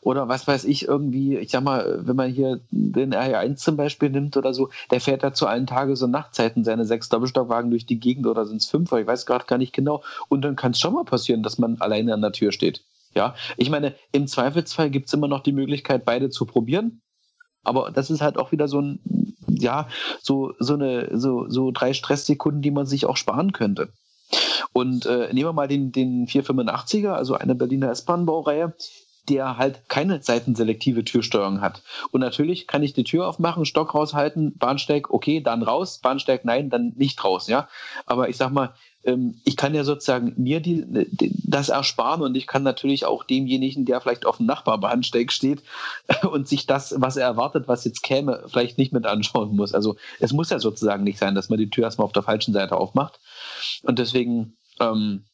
oder 0.01 0.27
was 0.27 0.49
weiß 0.49 0.65
ich 0.65 0.89
irgendwie, 0.89 1.37
ich 1.37 1.51
sag 1.51 1.63
mal, 1.63 2.01
wenn 2.01 2.17
man 2.17 2.31
hier 2.31 2.61
den 2.71 3.13
R1 3.13 3.57
zum 3.57 3.77
Beispiel 3.77 4.09
nimmt 4.09 4.39
oder 4.39 4.55
so, 4.55 4.71
der 4.91 5.03
fährt 5.03 5.23
da 5.23 5.35
zu 5.35 5.47
allen 5.47 5.67
Tages- 5.67 6.03
und 6.03 6.13
Nachtzeiten 6.13 6.65
seine 6.65 6.87
sechs 6.87 7.11
Doppelstockwagen 7.11 7.71
durch 7.71 7.85
die 7.85 8.01
Gegend 8.01 8.27
oder 8.27 8.47
sind 8.47 8.63
es 8.63 8.71
fünf, 8.71 8.91
ich 8.93 9.07
weiß 9.07 9.27
gerade 9.27 9.45
gar 9.45 9.59
nicht 9.59 9.75
genau. 9.75 10.03
Und 10.31 10.43
dann 10.47 10.57
kann 10.57 10.73
es 10.73 10.81
schon 10.81 10.95
mal 10.95 11.05
passieren, 11.05 11.43
dass 11.43 11.59
man 11.59 11.79
alleine 11.81 12.15
an 12.15 12.23
der 12.23 12.33
Tür 12.33 12.53
steht. 12.53 12.83
Ja, 13.17 13.35
ich 13.57 13.71
meine, 13.71 13.95
im 14.13 14.27
Zweifelsfall 14.27 14.91
gibt 14.91 15.07
es 15.07 15.15
immer 15.15 15.27
noch 15.27 15.41
die 15.41 15.53
Möglichkeit, 15.53 16.05
beide 16.05 16.29
zu 16.29 16.45
probieren. 16.45 17.01
Aber 17.65 17.91
das 17.91 18.11
ist 18.11 18.21
halt 18.21 18.37
auch 18.37 18.53
wieder 18.53 18.69
so 18.69 18.79
ein, 18.79 19.01
ja, 19.49 19.89
so, 20.21 20.53
so 20.59 20.75
eine, 20.75 21.19
so, 21.19 21.49
so 21.49 21.71
drei 21.71 21.95
Stresssekunden, 21.95 22.61
die 22.61 22.71
man 22.71 22.85
sich 22.85 23.07
auch 23.07 23.17
sparen 23.17 23.53
könnte. 23.53 23.89
Und 24.75 25.07
äh, 25.07 25.33
nehmen 25.33 25.49
wir 25.49 25.53
mal 25.55 25.67
den, 25.67 25.93
den 25.93 26.27
485er, 26.27 27.13
also 27.13 27.35
eine 27.35 27.55
Berliner 27.55 27.91
S-Bahn-Baureihe, 27.91 28.75
der 29.29 29.57
halt 29.57 29.89
keine 29.89 30.23
seitenselektive 30.23 31.05
Türsteuerung 31.05 31.61
hat. 31.61 31.83
Und 32.11 32.21
natürlich 32.21 32.67
kann 32.67 32.83
ich 32.83 32.93
die 32.93 33.05
Tür 33.05 33.29
aufmachen, 33.29 33.65
Stock 33.65 33.95
raushalten, 33.95 34.57
Bahnsteig, 34.57 35.11
okay, 35.11 35.41
dann 35.41 35.63
raus, 35.63 35.99
Bahnsteig, 35.99 36.45
nein, 36.45 36.71
dann 36.71 36.93
nicht 36.97 37.23
raus, 37.25 37.49
ja. 37.49 37.69
Aber 38.07 38.29
ich 38.29 38.37
sag 38.37 38.51
mal, 38.53 38.75
ähm, 39.07 39.41
ich 39.45 39.57
kann 39.57 39.75
ja 39.75 39.85
sozusagen 39.85 40.35
mir 40.37 40.61
die, 40.61 40.85
das 41.45 41.69
ersparen 41.69 42.23
und 42.23 42.37
ich 42.37 42.47
kann 42.47 42.63
natürlich 42.63 43.07
auch 43.07 43.25
demjenigen, 43.25 43.85
der 43.85 44.01
vielleicht 44.01 44.27
auf 44.27 44.39
dem 44.39 44.47
Nachbarbahnsteig 44.47 45.33
steht 45.33 45.63
und 46.31 46.49
sich 46.49 46.67
das, 46.67 46.95
was 46.99 47.17
er 47.17 47.27
erwartet, 47.27 47.69
was 47.69 47.85
jetzt 47.85 48.03
käme, 48.03 48.45
vielleicht 48.49 48.79
nicht 48.79 48.93
mit 48.93 49.07
anschauen 49.07 49.57
muss. 49.57 49.73
Also 49.73 49.97
es 50.21 50.33
muss 50.33 50.51
ja 50.51 50.59
sozusagen 50.59 51.05
nicht 51.05 51.19
sein, 51.19 51.35
dass 51.35 51.49
man 51.49 51.59
die 51.59 51.71
Tür 51.71 51.85
erstmal 51.85 52.07
auf 52.07 52.13
der 52.13 52.25
falschen 52.25 52.53
Seite 52.53 52.77
aufmacht. 52.77 53.21
Und 53.83 53.99
deswegen 53.99 54.57
ähm, 54.81 55.25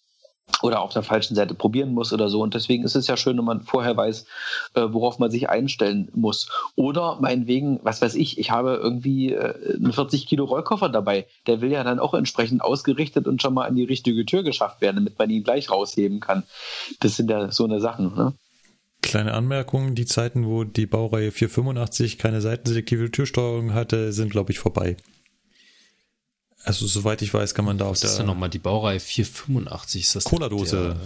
oder 0.63 0.81
auf 0.81 0.93
der 0.93 1.03
falschen 1.03 1.35
Seite 1.35 1.55
probieren 1.55 1.93
muss 1.93 2.13
oder 2.13 2.29
so. 2.29 2.41
Und 2.41 2.55
deswegen 2.55 2.85
ist 2.85 2.95
es 2.95 3.07
ja 3.07 3.17
schön, 3.17 3.39
wenn 3.39 3.45
man 3.45 3.63
vorher 3.63 3.97
weiß, 3.97 4.27
äh, 4.75 4.83
worauf 4.91 5.19
man 5.19 5.31
sich 5.31 5.49
einstellen 5.49 6.09
muss. 6.15 6.49
Oder 6.77 7.19
meinetwegen, 7.21 7.81
was 7.83 8.03
weiß 8.03 8.15
ich, 8.15 8.39
ich 8.39 8.51
habe 8.51 8.79
irgendwie 8.83 9.33
äh, 9.33 9.77
einen 9.77 9.93
40 9.93 10.27
Kilo 10.27 10.45
Rollkoffer 10.45 10.89
dabei. 10.89 11.27
Der 11.47 11.61
will 11.61 11.73
ja 11.73 11.85
dann 11.85 11.99
auch 11.99 12.15
entsprechend 12.15 12.63
ausgerichtet 12.63 13.27
und 13.27 13.43
schon 13.43 13.55
mal 13.55 13.67
an 13.67 13.75
die 13.75 13.85
richtige 13.85 14.25
Tür 14.25 14.43
geschafft 14.43 14.81
werden, 14.81 14.97
damit 14.97 15.19
man 15.19 15.31
ihn 15.31 15.45
gleich 15.45 15.71
rausheben 15.71 16.21
kann. 16.21 16.45
Das 17.01 17.17
sind 17.17 17.31
ja 17.31 17.51
so 17.51 17.65
eine 17.65 17.81
Sachen. 17.81 18.15
Ne? 18.15 18.33
Kleine 19.03 19.35
Anmerkung, 19.35 19.95
die 19.95 20.07
Zeiten, 20.07 20.47
wo 20.47 20.65
die 20.65 20.87
Baureihe 20.87 21.33
485 21.33 22.19
keine 22.19 22.41
seitenselektive 22.41 23.11
Türsteuerung 23.11 23.75
hatte, 23.75 24.13
sind, 24.13 24.31
glaube 24.31 24.53
ich, 24.53 24.61
vorbei. 24.61 24.97
Also 26.65 26.87
soweit 26.87 27.23
ich 27.23 27.35
weiß, 27.35 27.55
kann 27.55 27.65
man 27.65 27.79
da 27.79 27.87
auf 27.87 27.99
der... 27.99 28.05
Was 28.05 28.13
ist 28.13 28.19
denn 28.19 28.27
nochmal 28.27 28.51
die 28.51 28.59
Baureihe 28.59 29.01
485? 29.01 30.03
Ist 30.03 30.15
das 30.17 30.25
Cola-Dose. 30.25 30.97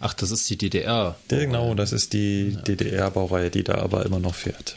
Ach, 0.00 0.14
das 0.14 0.30
ist 0.30 0.48
die 0.48 0.56
DDR. 0.56 1.16
Der, 1.28 1.46
genau, 1.46 1.74
das 1.74 1.92
ist 1.92 2.12
die 2.12 2.50
ja. 2.54 2.60
DDR-Baureihe, 2.62 3.50
die 3.50 3.64
da 3.64 3.74
aber 3.76 4.06
immer 4.06 4.18
noch 4.18 4.34
fährt. 4.34 4.76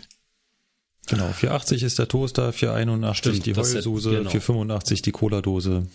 Genau, 1.07 1.31
480 1.31 1.83
ist 1.83 1.99
der 1.99 2.07
Toaster, 2.07 2.51
481 2.53 3.17
Stimmt, 3.17 3.45
die 3.45 3.55
Heulsuse, 3.55 4.09
genau. 4.09 4.29
485 4.29 5.01
die 5.01 5.11
Cola-Dose. 5.11 5.87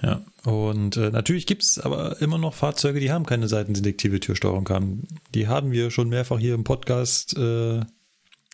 Ja, 0.00 0.24
und 0.44 0.96
äh, 0.96 1.10
natürlich 1.10 1.46
gibt's 1.46 1.78
aber 1.80 2.20
immer 2.22 2.38
noch 2.38 2.54
Fahrzeuge, 2.54 3.00
die 3.00 3.10
haben 3.10 3.26
keine 3.26 3.48
seitenselektive 3.48 4.20
Türsteuerung 4.20 4.68
haben. 4.68 5.08
Die 5.34 5.48
haben 5.48 5.72
wir 5.72 5.90
schon 5.90 6.08
mehrfach 6.08 6.38
hier 6.38 6.54
im 6.54 6.62
Podcast 6.62 7.36
äh, 7.36 7.80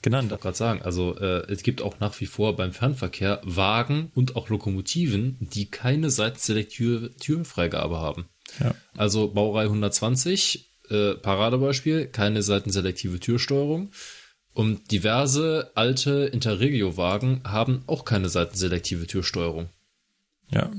genannt. 0.05 0.27
Ich 0.27 0.31
wollte 0.31 0.43
gerade 0.43 0.57
sagen, 0.57 0.83
also 0.83 1.17
äh, 1.19 1.51
es 1.51 1.65
gibt 1.65 1.83
auch 1.83 1.99
nach 1.99 2.21
wie 2.21 2.27
vor 2.27 2.55
beim 2.55 2.73
Fernverkehr 2.73 3.41
Wagen 3.43 4.13
und 4.15 4.37
auch 4.37 4.49
Lokomotiven, 4.49 5.37
die 5.41 5.67
keine 5.67 6.11
seitenselektive 6.11 7.17
Türfreigabe 7.17 7.99
haben. 7.99 8.27
Ja. 8.61 8.77
Also 8.97 9.29
Baureihe 9.29 9.67
120, 9.67 10.71
äh, 10.91 11.15
Paradebeispiel, 11.15 12.07
keine 12.07 12.43
seitenselektive 12.43 13.19
Türsteuerung. 13.19 13.91
Und 14.53 14.93
diverse 14.93 15.73
alte 15.75 16.27
Interregio-Wagen 16.27 17.41
haben 17.45 17.83
auch 17.89 18.05
keine 18.05 18.29
seitenselektive 18.29 19.09
Türsteuerung. 19.09 19.69
Ja. 20.51 20.71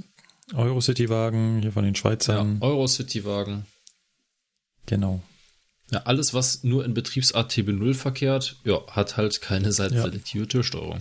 Eurocity-Wagen 0.53 1.61
hier 1.61 1.73
von 1.73 1.83
den 1.83 1.95
Schweizern. 1.95 2.59
Ja, 2.61 2.67
Eurocity-Wagen. 2.67 3.65
Genau. 4.85 5.21
Ja, 5.91 5.99
alles, 6.05 6.33
was 6.33 6.63
nur 6.63 6.83
in 6.83 6.93
Betriebsart 6.93 7.51
TB0 7.51 7.93
verkehrt, 7.93 8.57
ja, 8.63 8.81
hat 8.87 9.17
halt 9.17 9.41
keine 9.41 9.71
seitenselektive 9.71 10.47
Türsteuerung. 10.47 10.99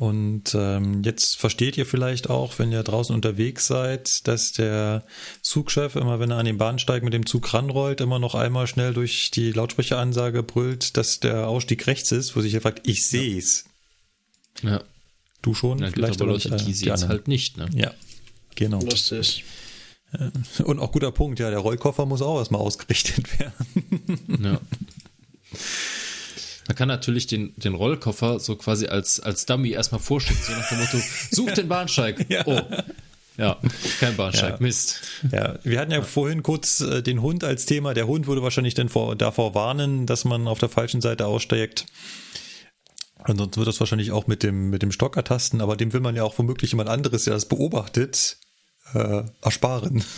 Und 0.00 0.54
ähm, 0.54 1.02
jetzt 1.02 1.36
versteht 1.36 1.76
ihr 1.76 1.84
vielleicht 1.84 2.30
auch, 2.30 2.58
wenn 2.58 2.72
ihr 2.72 2.82
draußen 2.82 3.14
unterwegs 3.14 3.66
seid, 3.66 4.26
dass 4.26 4.52
der 4.52 5.04
Zugchef 5.42 5.94
immer, 5.94 6.18
wenn 6.18 6.30
er 6.30 6.38
an 6.38 6.46
den 6.46 6.56
Bahnsteig 6.56 7.02
mit 7.02 7.12
dem 7.12 7.26
Zug 7.26 7.52
ranrollt, 7.52 8.00
immer 8.00 8.18
noch 8.18 8.34
einmal 8.34 8.66
schnell 8.66 8.94
durch 8.94 9.30
die 9.30 9.52
Lautsprecheransage 9.52 10.42
brüllt, 10.42 10.96
dass 10.96 11.20
der 11.20 11.48
Ausstieg 11.48 11.86
rechts 11.86 12.12
ist, 12.12 12.34
wo 12.34 12.40
sich 12.40 12.54
er 12.54 12.62
fragt, 12.62 12.88
ich 12.88 13.04
seh's. 13.04 13.66
Ja. 14.62 14.82
Du 15.42 15.52
schon? 15.52 15.80
Ja, 15.80 15.90
vielleicht 15.90 16.20
aber 16.20 16.32
Leute, 16.32 16.48
äh, 16.48 16.56
die 16.56 16.72
sehen 16.72 16.92
es 16.92 17.06
halt 17.06 17.28
nicht, 17.28 17.58
ne? 17.58 17.68
Ja, 17.74 17.92
genau. 18.54 18.80
Lustig. 18.80 19.44
Und 20.64 20.80
auch 20.80 20.92
guter 20.92 21.12
Punkt, 21.12 21.38
ja, 21.38 21.50
der 21.50 21.60
Rollkoffer 21.60 22.04
muss 22.06 22.22
auch 22.22 22.38
erstmal 22.38 22.60
ausgerichtet 22.60 23.38
werden. 23.38 23.52
Ja. 24.42 24.60
Man 26.68 26.76
kann 26.76 26.86
natürlich 26.88 27.26
den, 27.26 27.52
den 27.56 27.74
Rollkoffer 27.74 28.38
so 28.38 28.54
quasi 28.54 28.86
als, 28.86 29.18
als 29.18 29.44
Dummy 29.44 29.70
erstmal 29.70 30.00
vorschicken, 30.00 30.40
so 30.40 30.52
nach 30.52 30.68
dem 30.68 30.78
Motto, 30.78 30.98
such 31.32 31.52
den 31.52 31.68
Bahnsteig. 31.68 32.26
Ja. 32.28 32.46
Oh. 32.46 32.60
Ja, 33.36 33.58
kein 33.98 34.16
Bahnsteig, 34.16 34.52
Ja. 34.52 34.56
Mist. 34.60 35.00
Ja, 35.32 35.58
wir 35.64 35.80
hatten 35.80 35.90
ja 35.90 36.02
vorhin 36.02 36.42
kurz 36.42 36.80
äh, 36.80 37.02
den 37.02 37.22
Hund 37.22 37.42
als 37.42 37.64
Thema. 37.64 37.94
Der 37.94 38.06
Hund 38.06 38.26
würde 38.26 38.42
wahrscheinlich 38.42 38.74
dann 38.74 38.88
vor, 38.88 39.16
davor 39.16 39.54
warnen, 39.54 40.06
dass 40.06 40.24
man 40.24 40.46
auf 40.46 40.58
der 40.58 40.68
falschen 40.68 41.00
Seite 41.00 41.26
aussteigt. 41.26 41.86
Und 43.26 43.38
sonst 43.38 43.56
wird 43.56 43.66
das 43.66 43.80
wahrscheinlich 43.80 44.12
auch 44.12 44.26
mit 44.26 44.42
dem, 44.42 44.70
mit 44.70 44.82
dem 44.82 44.92
Stock 44.92 45.16
ertasten, 45.16 45.60
aber 45.60 45.76
dem 45.76 45.92
will 45.92 46.00
man 46.00 46.16
ja 46.16 46.22
auch 46.22 46.38
womöglich 46.38 46.72
jemand 46.72 46.88
anderes, 46.88 47.24
der 47.24 47.34
das 47.34 47.46
beobachtet, 47.46 48.38
äh, 48.94 49.22
ersparen. 49.42 50.04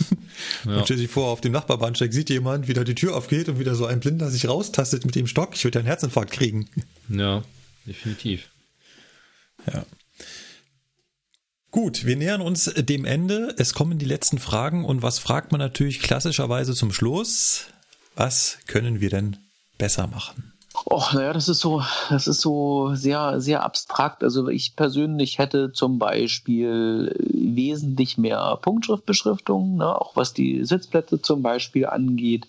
Ja. 0.65 0.77
Und 0.77 0.85
stell 0.85 0.97
sich 0.97 1.11
vor, 1.11 1.27
auf 1.27 1.41
dem 1.41 1.51
Nachbarbahnsteig 1.51 2.11
sieht 2.11 2.29
jemand, 2.29 2.67
wie 2.67 2.73
da 2.73 2.83
die 2.83 2.95
Tür 2.95 3.15
aufgeht 3.15 3.49
und 3.49 3.59
wieder 3.59 3.75
so 3.75 3.85
ein 3.85 3.99
Blinder 3.99 4.31
sich 4.31 4.47
raustastet 4.47 5.05
mit 5.05 5.13
dem 5.13 5.27
Stock. 5.27 5.51
Ich 5.53 5.63
würde 5.63 5.77
ja 5.77 5.79
einen 5.81 5.87
Herzinfarkt 5.87 6.31
kriegen. 6.31 6.69
Ja, 7.09 7.43
definitiv. 7.85 8.49
Ja. 9.71 9.85
Gut, 11.69 12.05
wir 12.05 12.15
nähern 12.15 12.41
uns 12.41 12.65
dem 12.75 13.05
Ende. 13.05 13.53
Es 13.57 13.73
kommen 13.73 13.99
die 13.99 14.05
letzten 14.05 14.39
Fragen 14.39 14.85
und 14.85 15.01
was 15.01 15.19
fragt 15.19 15.51
man 15.51 15.59
natürlich 15.59 15.99
klassischerweise 15.99 16.73
zum 16.73 16.93
Schluss? 16.93 17.65
Was 18.15 18.57
können 18.67 19.01
wir 19.01 19.09
denn 19.09 19.37
besser 19.77 20.07
machen? 20.07 20.52
Oh, 20.85 21.03
naja, 21.13 21.33
das 21.33 21.49
ist 21.49 21.59
so, 21.59 21.83
das 22.09 22.27
ist 22.27 22.41
so 22.41 22.95
sehr, 22.95 23.39
sehr 23.39 23.63
abstrakt. 23.63 24.23
Also 24.23 24.47
ich 24.49 24.75
persönlich 24.75 25.37
hätte 25.37 25.71
zum 25.71 25.99
Beispiel 25.99 27.15
wesentlich 27.29 28.17
mehr 28.17 28.57
Punktschriftbeschriftung, 28.61 29.77
ne, 29.77 29.99
auch 29.99 30.15
was 30.15 30.33
die 30.33 30.65
Sitzplätze 30.65 31.21
zum 31.21 31.43
Beispiel 31.43 31.85
angeht. 31.85 32.47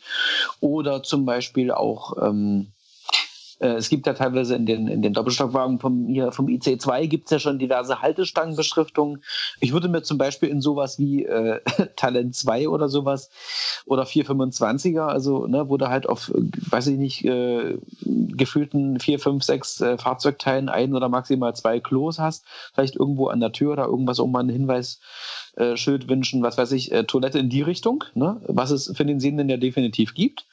Oder 0.61 1.03
zum 1.03 1.27
Beispiel 1.27 1.71
auch, 1.71 2.17
ähm, 2.23 2.69
äh, 2.69 2.74
es 3.61 3.89
gibt 3.89 4.07
ja 4.07 4.15
teilweise 4.15 4.57
in 4.57 4.67
den, 4.67 4.89
in 4.89 5.03
den 5.03 5.13
Doppelstockwagen 5.13 5.79
vom, 5.79 6.07
hier 6.07 6.33
vom 6.33 6.47
IC2 6.47 7.07
gibt 7.07 7.27
es 7.27 7.31
ja 7.31 7.39
schon 7.39 7.59
diverse 7.59 8.03
Haltestangenbeschriftungen. 8.03 9.23
Ich 9.61 9.73
würde 9.73 9.89
mir 9.89 10.03
zum 10.03 10.19
Beispiel 10.19 10.49
in 10.49 10.61
sowas 10.61 10.99
wie 10.99 11.25
äh, 11.25 11.61
Talent 11.97 12.35
2 12.35 12.69
oder 12.69 12.89
sowas 12.89 13.31
oder 13.87 14.05
425er, 14.05 15.07
also 15.07 15.47
ne, 15.47 15.69
wo 15.69 15.77
du 15.77 15.89
halt 15.89 16.09
auf, 16.09 16.31
äh, 16.31 16.43
weiß 16.71 16.89
ich 16.89 16.99
nicht, 16.99 17.25
äh, 17.25 17.79
gefühlten 18.03 18.99
4, 19.01 19.19
5, 19.19 19.43
6 19.43 19.81
äh, 19.81 19.99
Fahrzeugteilen 19.99 20.69
ein 20.69 20.95
oder 20.95 21.09
maximal 21.09 21.55
zwei 21.55 21.81
Klos 21.81 22.19
hast, 22.19 22.45
vielleicht 22.75 22.97
irgendwo 22.97 23.29
an 23.29 23.41
der 23.41 23.53
Tür 23.53 23.73
oder 23.73 23.87
irgendwas, 23.87 24.19
um 24.19 24.33
mal 24.33 24.41
einen 24.41 24.51
Hinweis 24.51 25.01
äh, 25.57 25.75
wünschen, 26.09 26.43
was 26.43 26.59
weiß 26.59 26.73
ich, 26.73 26.93
äh, 26.93 27.05
Toilette 27.05 27.39
in 27.39 27.49
die 27.49 27.63
Richtung, 27.63 28.05
ne? 28.15 28.41
was 28.47 28.71
es 28.71 28.93
für 28.95 29.05
den 29.05 29.21
Sehenden 29.21 29.49
ja 29.49 29.57
definitiv 29.57 30.15
gibt. 30.15 30.47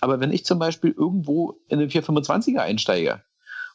Aber 0.00 0.20
wenn 0.20 0.32
ich 0.32 0.44
zum 0.44 0.58
Beispiel 0.58 0.94
irgendwo 0.96 1.60
in 1.68 1.78
den 1.78 1.90
425er 1.90 2.58
einsteige 2.58 3.22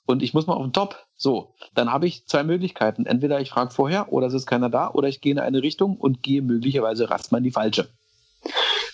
und 0.05 0.23
ich 0.23 0.33
muss 0.33 0.47
mal 0.47 0.53
auf 0.53 0.63
den 0.63 0.73
Top, 0.73 1.05
so, 1.15 1.53
dann 1.73 1.91
habe 1.91 2.07
ich 2.07 2.25
zwei 2.25 2.43
Möglichkeiten. 2.43 3.05
Entweder 3.05 3.41
ich 3.41 3.49
frage 3.49 3.71
vorher 3.71 4.11
oder 4.13 4.27
es 4.27 4.33
ist 4.33 4.45
keiner 4.45 4.69
da 4.69 4.89
oder 4.89 5.07
ich 5.07 5.21
gehe 5.21 5.33
in 5.33 5.39
eine 5.39 5.61
Richtung 5.61 5.97
und 5.97 6.23
gehe 6.23 6.41
möglicherweise 6.41 7.07
erstmal 7.09 7.39
in 7.39 7.45
die 7.45 7.51
falsche. 7.51 7.89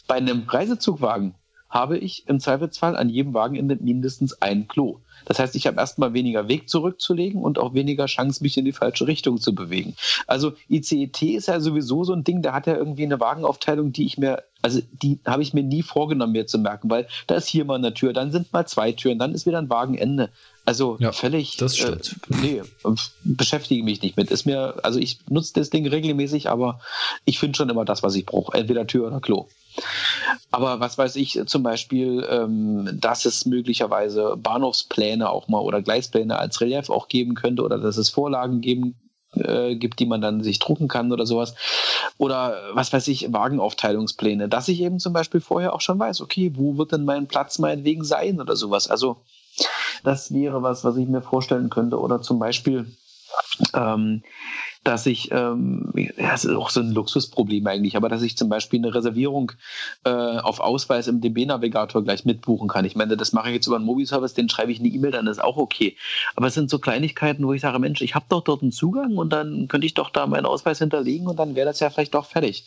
Bei 0.08 0.16
einem 0.16 0.44
Reisezugwagen 0.48 1.36
habe 1.74 1.98
ich 1.98 2.28
im 2.28 2.40
Zweifelsfall 2.40 2.96
an 2.96 3.10
jedem 3.10 3.34
Wagenende 3.34 3.76
mindestens 3.76 4.40
ein 4.42 4.68
Klo. 4.68 5.00
Das 5.26 5.40
heißt, 5.40 5.56
ich 5.56 5.66
habe 5.66 5.80
erstmal 5.80 6.14
weniger 6.14 6.48
Weg 6.48 6.70
zurückzulegen 6.70 7.42
und 7.42 7.58
auch 7.58 7.74
weniger 7.74 8.06
Chance, 8.06 8.44
mich 8.44 8.58
in 8.58 8.66
die 8.66 8.74
falsche 8.74 9.08
Richtung 9.08 9.40
zu 9.40 9.56
bewegen. 9.56 9.96
Also 10.28 10.54
ICET 10.70 11.22
ist 11.24 11.48
ja 11.48 11.60
sowieso 11.60 12.04
so 12.04 12.14
ein 12.14 12.24
Ding, 12.24 12.44
der 12.44 12.54
hat 12.54 12.68
ja 12.68 12.76
irgendwie 12.76 13.06
eine 13.06 13.20
Wagenaufteilung, 13.20 13.92
die 13.92 14.06
ich 14.06 14.20
mir, 14.20 14.44
also 14.64 14.82
die 14.92 15.20
habe 15.26 15.44
ich 15.44 15.54
mir 15.54 15.62
nie 15.62 15.84
vorgenommen, 15.84 16.32
mir 16.32 16.48
zu 16.48 16.58
merken, 16.58 16.90
weil 16.90 17.08
da 17.28 17.36
ist 17.36 17.48
hier 17.48 17.66
mal 17.66 17.76
eine 17.76 17.94
Tür, 17.94 18.14
dann 18.14 18.32
sind 18.32 18.52
mal 18.54 18.66
zwei 18.66 18.94
Türen, 18.94 19.20
dann 19.20 19.34
ist 19.34 19.46
wieder 19.46 19.60
ein 19.60 19.70
Wagenende. 19.70 20.30
Also 20.66 20.96
Ja, 21.00 21.12
völlig. 21.12 21.58
das 21.58 21.76
stimmt. 21.76 22.16
Äh, 22.32 22.36
nee, 22.42 22.58
äh, 22.60 22.96
beschäftige 23.26 23.84
mich 23.84 24.02
nicht 24.02 24.16
mit. 24.16 24.32
Ist 24.32 24.46
mir, 24.46 24.76
also 24.84 25.00
ich 25.00 25.20
nutze 25.30 25.54
das 25.56 25.70
Ding 25.70 25.86
regelmäßig, 25.86 26.50
aber 26.50 26.80
ich 27.26 27.40
finde 27.40 27.58
schon 27.58 27.70
immer 27.70 27.84
das, 27.84 28.02
was 28.04 28.16
ich 28.16 28.26
brauche. 28.26 28.58
Entweder 28.58 28.88
Tür 28.88 29.08
oder 29.08 29.20
Klo. 29.20 29.48
Aber 30.52 30.80
was 30.80 30.98
weiß 30.98 31.18
ich 31.18 31.42
zum 31.46 31.64
Beispiel, 31.64 32.26
ähm, 32.30 32.90
dass 32.94 33.26
es 33.26 33.46
möglicherweise 33.46 34.38
Bahnhofspläne 34.38 35.30
auch 35.30 35.50
mal 35.50 35.60
oder 35.60 35.82
Gleispläne 35.82 36.40
als 36.40 36.62
Relief 36.62 36.90
auch 36.90 37.10
geben 37.10 37.36
könnte 37.36 37.64
oder 37.64 37.80
dass 37.80 37.98
es 37.98 38.10
Vorlagen 38.10 38.62
geben 38.62 38.96
äh, 39.36 39.76
gibt, 39.76 40.00
die 40.00 40.06
man 40.06 40.22
dann 40.22 40.44
sich 40.44 40.60
drucken 40.60 40.88
kann 40.88 41.12
oder 41.12 41.26
sowas. 41.26 41.56
Oder 42.18 42.58
was 42.74 42.94
weiß 42.94 43.08
ich, 43.08 43.32
Wagenaufteilungspläne, 43.32 44.50
dass 44.50 44.68
ich 44.68 44.82
eben 44.82 45.00
zum 45.00 45.14
Beispiel 45.14 45.42
vorher 45.42 45.74
auch 45.74 45.82
schon 45.82 46.00
weiß, 46.00 46.22
okay, 46.22 46.52
wo 46.56 46.78
wird 46.78 46.92
denn 46.92 47.06
mein 47.06 47.28
Platz 47.28 47.60
meinetwegen 47.60 48.04
sein 48.04 48.40
oder 48.40 48.56
sowas. 48.56 48.90
Also 48.90 49.18
das 50.04 50.34
wäre 50.34 50.62
was, 50.64 50.84
was 50.84 50.98
ich 50.98 51.08
mir 51.08 51.22
vorstellen 51.22 51.70
könnte. 51.70 52.00
Oder 52.00 52.22
zum 52.22 52.40
Beispiel, 52.40 52.88
ähm, 53.74 54.24
dass 54.84 55.06
ich, 55.06 55.32
ähm, 55.32 55.92
ja, 55.96 56.32
das 56.32 56.44
ist 56.44 56.56
auch 56.56 56.70
so 56.70 56.82
ein 56.82 56.92
Luxusproblem 56.92 57.66
eigentlich, 57.68 57.96
aber 57.96 58.10
dass 58.10 58.22
ich 58.22 58.38
zum 58.38 58.50
Beispiel 58.50 58.80
eine 58.80 58.94
Reservierung 58.94 59.54
äh, 60.04 60.10
auf 60.10 60.60
Ausweis 60.60 61.08
im 61.08 61.22
DB-Navigator 61.22 62.04
gleich 62.04 62.26
mitbuchen 62.26 62.68
kann. 62.68 62.84
Ich 62.84 62.96
meine, 62.96 63.16
das 63.16 63.32
mache 63.32 63.50
ich 63.50 63.56
jetzt 63.56 63.68
über 63.68 63.78
einen 63.78 63.86
Mobi-Service, 63.86 64.34
den 64.34 64.50
schreibe 64.50 64.72
ich 64.72 64.80
eine 64.80 64.90
E-Mail, 64.90 65.12
dann 65.12 65.28
ist 65.28 65.42
auch 65.42 65.58
okay. 65.58 65.96
Aber 66.36 66.48
es 66.48 66.54
sind 66.54 66.70
so 66.70 66.80
Kleinigkeiten, 66.80 67.46
wo 67.46 67.54
ich 67.54 67.62
sage, 67.62 67.80
Mensch, 67.80 68.02
ich 68.02 68.16
habe 68.16 68.26
doch 68.28 68.44
dort 68.44 68.62
einen 68.62 68.72
Zugang 68.74 69.18
und 69.18 69.32
dann 69.32 69.68
könnte 69.70 69.88
ich 69.88 69.94
doch 69.94 70.10
da 70.10 70.28
meinen 70.28 70.46
Ausweis 70.46 70.80
hinterlegen 70.80 71.28
und 71.28 71.38
dann 71.38 71.56
wäre 71.56 71.68
das 71.68 71.80
ja 71.80 71.90
vielleicht 71.90 72.14
doch 72.14 72.26
fertig. 72.26 72.66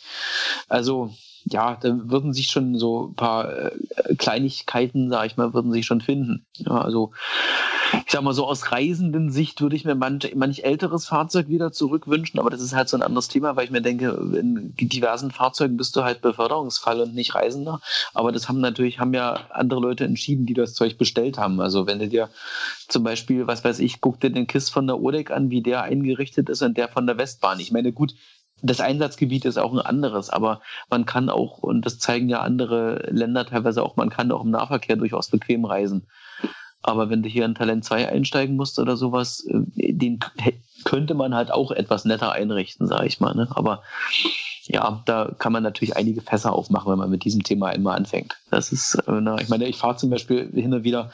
Also 0.69 1.11
ja, 1.49 1.77
da 1.79 1.97
würden 2.09 2.33
sich 2.33 2.47
schon 2.47 2.77
so 2.77 3.07
ein 3.07 3.15
paar 3.15 3.51
äh, 3.51 4.15
Kleinigkeiten, 4.17 5.09
sag 5.09 5.25
ich 5.27 5.37
mal, 5.37 5.53
würden 5.53 5.71
sich 5.71 5.85
schon 5.85 6.01
finden. 6.01 6.45
Ja, 6.55 6.71
also 6.71 7.11
ich 8.05 8.11
sag 8.11 8.21
mal 8.21 8.33
so 8.33 8.45
aus 8.45 8.71
reisenden 8.71 9.31
Sicht 9.31 9.61
würde 9.61 9.75
ich 9.75 9.85
mir 9.85 9.95
manch, 9.95 10.33
manch 10.35 10.63
älteres 10.63 11.05
Fahrzeug 11.05 11.47
wieder 11.47 11.71
zurückwünschen, 11.71 12.39
aber 12.39 12.49
das 12.49 12.61
ist 12.61 12.75
halt 12.75 12.89
so 12.89 12.97
ein 12.97 13.03
anderes 13.03 13.29
Thema, 13.29 13.55
weil 13.55 13.65
ich 13.65 13.71
mir 13.71 13.81
denke, 13.81 14.09
in 14.37 14.73
diversen 14.75 15.31
Fahrzeugen 15.31 15.77
bist 15.77 15.95
du 15.95 16.03
halt 16.03 16.21
Beförderungsfall 16.21 16.99
und 16.99 17.15
nicht 17.15 17.35
Reisender. 17.35 17.79
Aber 18.13 18.31
das 18.31 18.49
haben 18.49 18.59
natürlich, 18.59 18.99
haben 18.99 19.13
ja 19.13 19.39
andere 19.51 19.79
Leute 19.79 20.03
entschieden, 20.03 20.45
die 20.45 20.53
das 20.53 20.73
Zeug 20.73 20.97
bestellt 20.97 21.37
haben. 21.37 21.61
Also 21.61 21.87
wenn 21.87 21.99
du 21.99 22.07
dir 22.07 22.29
zum 22.87 23.03
Beispiel, 23.03 23.47
was 23.47 23.63
weiß 23.63 23.79
ich, 23.79 24.01
guck 24.01 24.19
dir 24.19 24.31
den 24.31 24.47
KISS 24.47 24.69
von 24.69 24.87
der 24.87 24.99
ODEC 24.99 25.31
an, 25.31 25.49
wie 25.49 25.61
der 25.61 25.83
eingerichtet 25.83 26.49
ist 26.49 26.61
und 26.61 26.77
der 26.77 26.89
von 26.89 27.07
der 27.07 27.17
Westbahn. 27.17 27.59
Ich 27.59 27.71
meine, 27.71 27.93
gut, 27.93 28.13
das 28.61 28.79
Einsatzgebiet 28.79 29.45
ist 29.45 29.57
auch 29.57 29.73
ein 29.73 29.79
anderes, 29.79 30.29
aber 30.29 30.61
man 30.89 31.05
kann 31.05 31.29
auch, 31.29 31.59
und 31.59 31.85
das 31.85 31.99
zeigen 31.99 32.29
ja 32.29 32.41
andere 32.41 33.07
Länder 33.11 33.45
teilweise 33.45 33.83
auch, 33.83 33.95
man 33.95 34.09
kann 34.09 34.31
auch 34.31 34.43
im 34.43 34.51
Nahverkehr 34.51 34.95
durchaus 34.95 35.29
bequem 35.29 35.65
reisen. 35.65 36.07
Aber 36.81 37.09
wenn 37.09 37.21
du 37.21 37.29
hier 37.29 37.45
in 37.45 37.55
Talent 37.55 37.83
2 37.83 38.09
einsteigen 38.09 38.55
musst 38.55 38.79
oder 38.79 38.95
sowas, 38.95 39.45
äh, 39.49 39.93
den 39.93 40.19
könnte 40.85 41.15
man 41.15 41.35
halt 41.35 41.51
auch 41.51 41.71
etwas 41.71 42.05
netter 42.05 42.31
einrichten, 42.31 42.87
sage 42.87 43.07
ich 43.07 43.19
mal. 43.19 43.35
Ne? 43.35 43.47
Aber 43.51 43.83
ja, 44.67 45.01
da 45.05 45.33
kann 45.39 45.53
man 45.53 45.63
natürlich 45.63 45.95
einige 45.95 46.21
Fässer 46.21 46.53
aufmachen, 46.53 46.91
wenn 46.91 46.99
man 46.99 47.09
mit 47.09 47.23
diesem 47.23 47.43
Thema 47.43 47.71
immer 47.71 47.93
anfängt. 47.95 48.37
Das 48.51 48.71
ist, 48.71 48.95
äh, 49.07 49.41
ich 49.41 49.49
meine, 49.49 49.67
ich 49.67 49.77
fahre 49.77 49.95
zum 49.95 50.09
Beispiel 50.09 50.49
hin 50.53 50.73
und 50.73 50.83
wieder, 50.83 51.11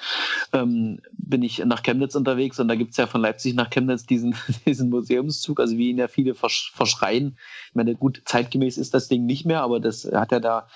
ähm, 0.53 0.99
bin 1.11 1.43
ich 1.43 1.63
nach 1.65 1.83
Chemnitz 1.83 2.15
unterwegs 2.15 2.59
und 2.59 2.67
da 2.67 2.75
gibt's 2.75 2.97
ja 2.97 3.05
von 3.05 3.21
Leipzig 3.21 3.53
nach 3.53 3.69
Chemnitz 3.69 4.05
diesen, 4.05 4.35
diesen 4.65 4.89
Museumszug, 4.89 5.59
also 5.59 5.77
wie 5.77 5.91
ihn 5.91 5.97
ja 5.97 6.07
viele 6.07 6.33
versch 6.33 6.71
verschreien. 6.73 7.37
Ich 7.69 7.75
meine, 7.75 7.95
gut, 7.95 8.21
zeitgemäß 8.25 8.77
ist 8.77 8.93
das 8.93 9.07
Ding 9.07 9.25
nicht 9.25 9.45
mehr, 9.45 9.61
aber 9.61 9.79
das 9.79 10.05
hat 10.11 10.31
ja 10.31 10.39
da 10.39 10.67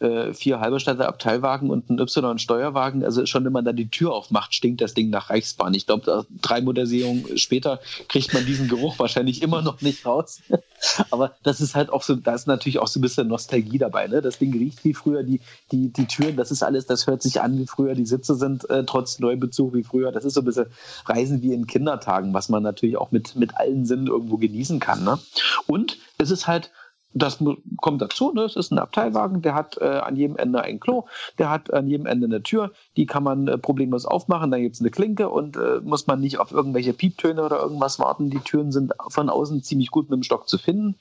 äh, 0.00 0.34
vier 0.34 0.60
Halberstädter 0.60 1.08
Abteilwagen 1.08 1.70
und 1.70 1.88
ein 1.88 1.98
Y-Steuerwagen. 1.98 3.04
Also 3.04 3.24
schon, 3.24 3.44
wenn 3.44 3.52
man 3.52 3.64
da 3.64 3.72
die 3.72 3.88
Tür 3.88 4.12
aufmacht, 4.12 4.54
stinkt 4.54 4.80
das 4.80 4.94
Ding 4.94 5.10
nach 5.10 5.30
Reichsbahn. 5.30 5.72
Ich 5.74 5.86
glaube, 5.86 6.26
drei 6.42 6.60
Modernisierungen 6.60 7.38
später 7.38 7.80
kriegt 8.08 8.34
man 8.34 8.44
diesen 8.44 8.68
Geruch 8.68 8.98
wahrscheinlich 8.98 9.42
immer 9.42 9.62
noch 9.62 9.80
nicht 9.80 10.04
raus. 10.04 10.40
Aber 11.10 11.34
das 11.42 11.60
ist 11.60 11.74
halt 11.74 11.90
auch 11.90 12.02
so, 12.02 12.16
da 12.26 12.34
ist 12.34 12.46
natürlich 12.46 12.78
auch 12.78 12.88
so 12.88 12.98
ein 12.98 13.02
bisschen 13.02 13.28
Nostalgie 13.28 13.78
dabei. 13.78 14.08
Ne? 14.08 14.20
Das 14.20 14.38
Ding 14.38 14.52
riecht 14.52 14.84
wie 14.84 14.94
früher, 14.94 15.22
die, 15.22 15.40
die, 15.70 15.92
die 15.92 16.06
Türen, 16.06 16.36
das 16.36 16.50
ist 16.50 16.62
alles, 16.62 16.86
das 16.86 17.06
hört 17.06 17.22
sich 17.22 17.40
an 17.40 17.58
wie 17.58 17.66
früher, 17.66 17.94
die 17.94 18.06
Sitze 18.06 18.34
sind 18.34 18.68
äh, 18.68 18.84
trotz 18.84 19.18
Neubezug 19.18 19.74
wie 19.74 19.84
früher. 19.84 20.12
Das 20.12 20.24
ist 20.24 20.34
so 20.34 20.40
ein 20.40 20.44
bisschen 20.44 20.66
Reisen 21.06 21.42
wie 21.42 21.52
in 21.52 21.66
Kindertagen, 21.66 22.34
was 22.34 22.48
man 22.48 22.62
natürlich 22.62 22.96
auch 22.96 23.12
mit, 23.12 23.36
mit 23.36 23.56
allen 23.56 23.86
Sinnen 23.86 24.08
irgendwo 24.08 24.38
genießen 24.38 24.80
kann. 24.80 25.04
Ne? 25.04 25.18
Und 25.66 25.98
es 26.18 26.30
ist 26.30 26.46
halt 26.46 26.72
das 27.16 27.42
kommt 27.78 28.02
dazu, 28.02 28.32
ne? 28.32 28.42
es 28.42 28.56
ist 28.56 28.72
ein 28.72 28.78
Abteilwagen, 28.78 29.40
der 29.42 29.54
hat 29.54 29.78
äh, 29.80 29.84
an 29.84 30.16
jedem 30.16 30.36
Ende 30.36 30.62
ein 30.62 30.80
Klo, 30.80 31.06
der 31.38 31.50
hat 31.50 31.72
an 31.72 31.88
jedem 31.88 32.06
Ende 32.06 32.26
eine 32.26 32.42
Tür, 32.42 32.72
die 32.96 33.06
kann 33.06 33.22
man 33.22 33.48
äh, 33.48 33.58
problemlos 33.58 34.04
aufmachen, 34.04 34.50
dann 34.50 34.60
gibt 34.60 34.74
es 34.74 34.80
eine 34.80 34.90
Klinke 34.90 35.30
und 35.30 35.56
äh, 35.56 35.80
muss 35.82 36.06
man 36.06 36.20
nicht 36.20 36.38
auf 36.38 36.52
irgendwelche 36.52 36.92
Pieptöne 36.92 37.42
oder 37.42 37.58
irgendwas 37.58 37.98
warten. 37.98 38.30
Die 38.30 38.40
Türen 38.40 38.70
sind 38.70 38.92
von 39.08 39.30
außen 39.30 39.62
ziemlich 39.62 39.90
gut 39.90 40.10
mit 40.10 40.18
dem 40.18 40.22
Stock 40.22 40.48
zu 40.48 40.58
finden. 40.58 40.96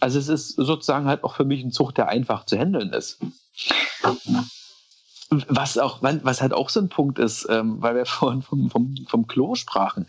Also 0.00 0.18
es 0.18 0.28
ist 0.28 0.56
sozusagen 0.56 1.06
halt 1.06 1.22
auch 1.22 1.36
für 1.36 1.44
mich 1.44 1.62
ein 1.62 1.70
Zug, 1.70 1.94
der 1.94 2.08
einfach 2.08 2.44
zu 2.44 2.58
handeln 2.58 2.92
ist. 2.92 3.20
Was 5.48 5.78
auch, 5.78 6.02
was 6.02 6.42
halt 6.42 6.52
auch 6.52 6.68
so 6.68 6.80
ein 6.80 6.88
Punkt 6.88 7.18
ist, 7.18 7.46
ähm, 7.48 7.80
weil 7.80 7.94
wir 7.94 8.06
vorhin 8.06 8.42
vom, 8.42 8.68
vom, 8.68 8.94
vom 9.08 9.26
Klo 9.26 9.54
sprachen. 9.54 10.06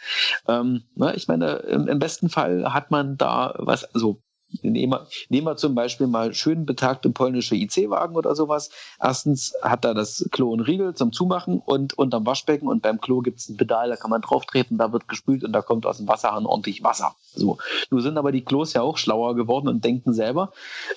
Ähm, 0.48 0.84
ne, 0.96 1.14
ich 1.16 1.28
meine, 1.28 1.52
im, 1.58 1.88
im, 1.88 2.00
besten 2.00 2.30
Fall 2.30 2.74
hat 2.74 2.92
man 2.92 3.18
da 3.18 3.54
was, 3.58 3.84
also 3.94 4.22
Nehmen 4.62 4.94
wir, 4.94 5.08
nehmen 5.30 5.48
wir 5.48 5.58
zum 5.58 5.76
Beispiel 5.76 6.08
mal 6.08 6.34
schön 6.34 6.66
betagte 6.66 7.10
polnische 7.10 7.56
IC-Wagen 7.56 8.16
oder 8.16 8.36
sowas. 8.36 8.70
Erstens 9.02 9.54
hat 9.62 9.84
da 9.84 9.94
das 9.94 10.28
Klo 10.32 10.52
und 10.52 10.62
Riegel 10.62 10.94
zum 10.94 11.12
Zumachen 11.12 11.60
und 11.60 11.98
unterm 11.98 12.26
Waschbecken 12.26 12.68
und 12.68 12.82
beim 12.82 13.02
Klo 13.02 13.22
gibt 13.22 13.40
es 13.40 13.50
ein 13.50 13.58
Pedal, 13.58 13.90
da 13.90 13.96
kann 13.96 14.12
man 14.12 14.22
drauf 14.22 14.46
treten, 14.46 14.78
da 14.78 14.92
wird 14.92 15.08
gespült 15.08 15.44
und 15.44 15.54
da 15.54 15.62
kommt 15.62 15.86
aus 15.86 15.98
dem 15.98 16.08
Wasserhahn 16.08 16.46
ordentlich 16.46 16.84
Wasser. 16.84 17.16
So. 17.34 17.58
Nun 17.90 18.02
sind 18.02 18.18
aber 18.18 18.32
die 18.32 18.44
Klos 18.44 18.74
ja 18.74 18.82
auch 18.82 18.98
schlauer 18.98 19.36
geworden 19.36 19.68
und 19.68 19.84
denken 19.84 20.14
selber. 20.14 20.52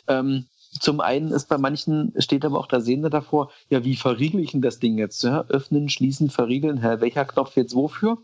Ähm, 0.07 0.47
zum 0.81 1.01
einen 1.01 1.33
ist 1.33 1.49
bei 1.49 1.59
manchen, 1.59 2.13
steht 2.19 2.45
aber 2.45 2.59
auch 2.59 2.67
der 2.67 2.81
Sehende 2.81 3.11
davor, 3.11 3.51
ja, 3.69 3.85
wie 3.85 3.97
verriegel 3.97 4.41
ich 4.41 4.53
denn 4.53 4.63
das 4.63 4.79
Ding 4.79 4.99
jetzt? 4.99 5.23
Ja? 5.23 5.45
Öffnen, 5.49 5.89
schließen, 5.89 6.31
verriegeln, 6.31 6.83
hä, 6.83 6.97
welcher 7.01 7.25
Knopf 7.25 7.57
jetzt 7.57 7.75
wofür? 7.75 8.19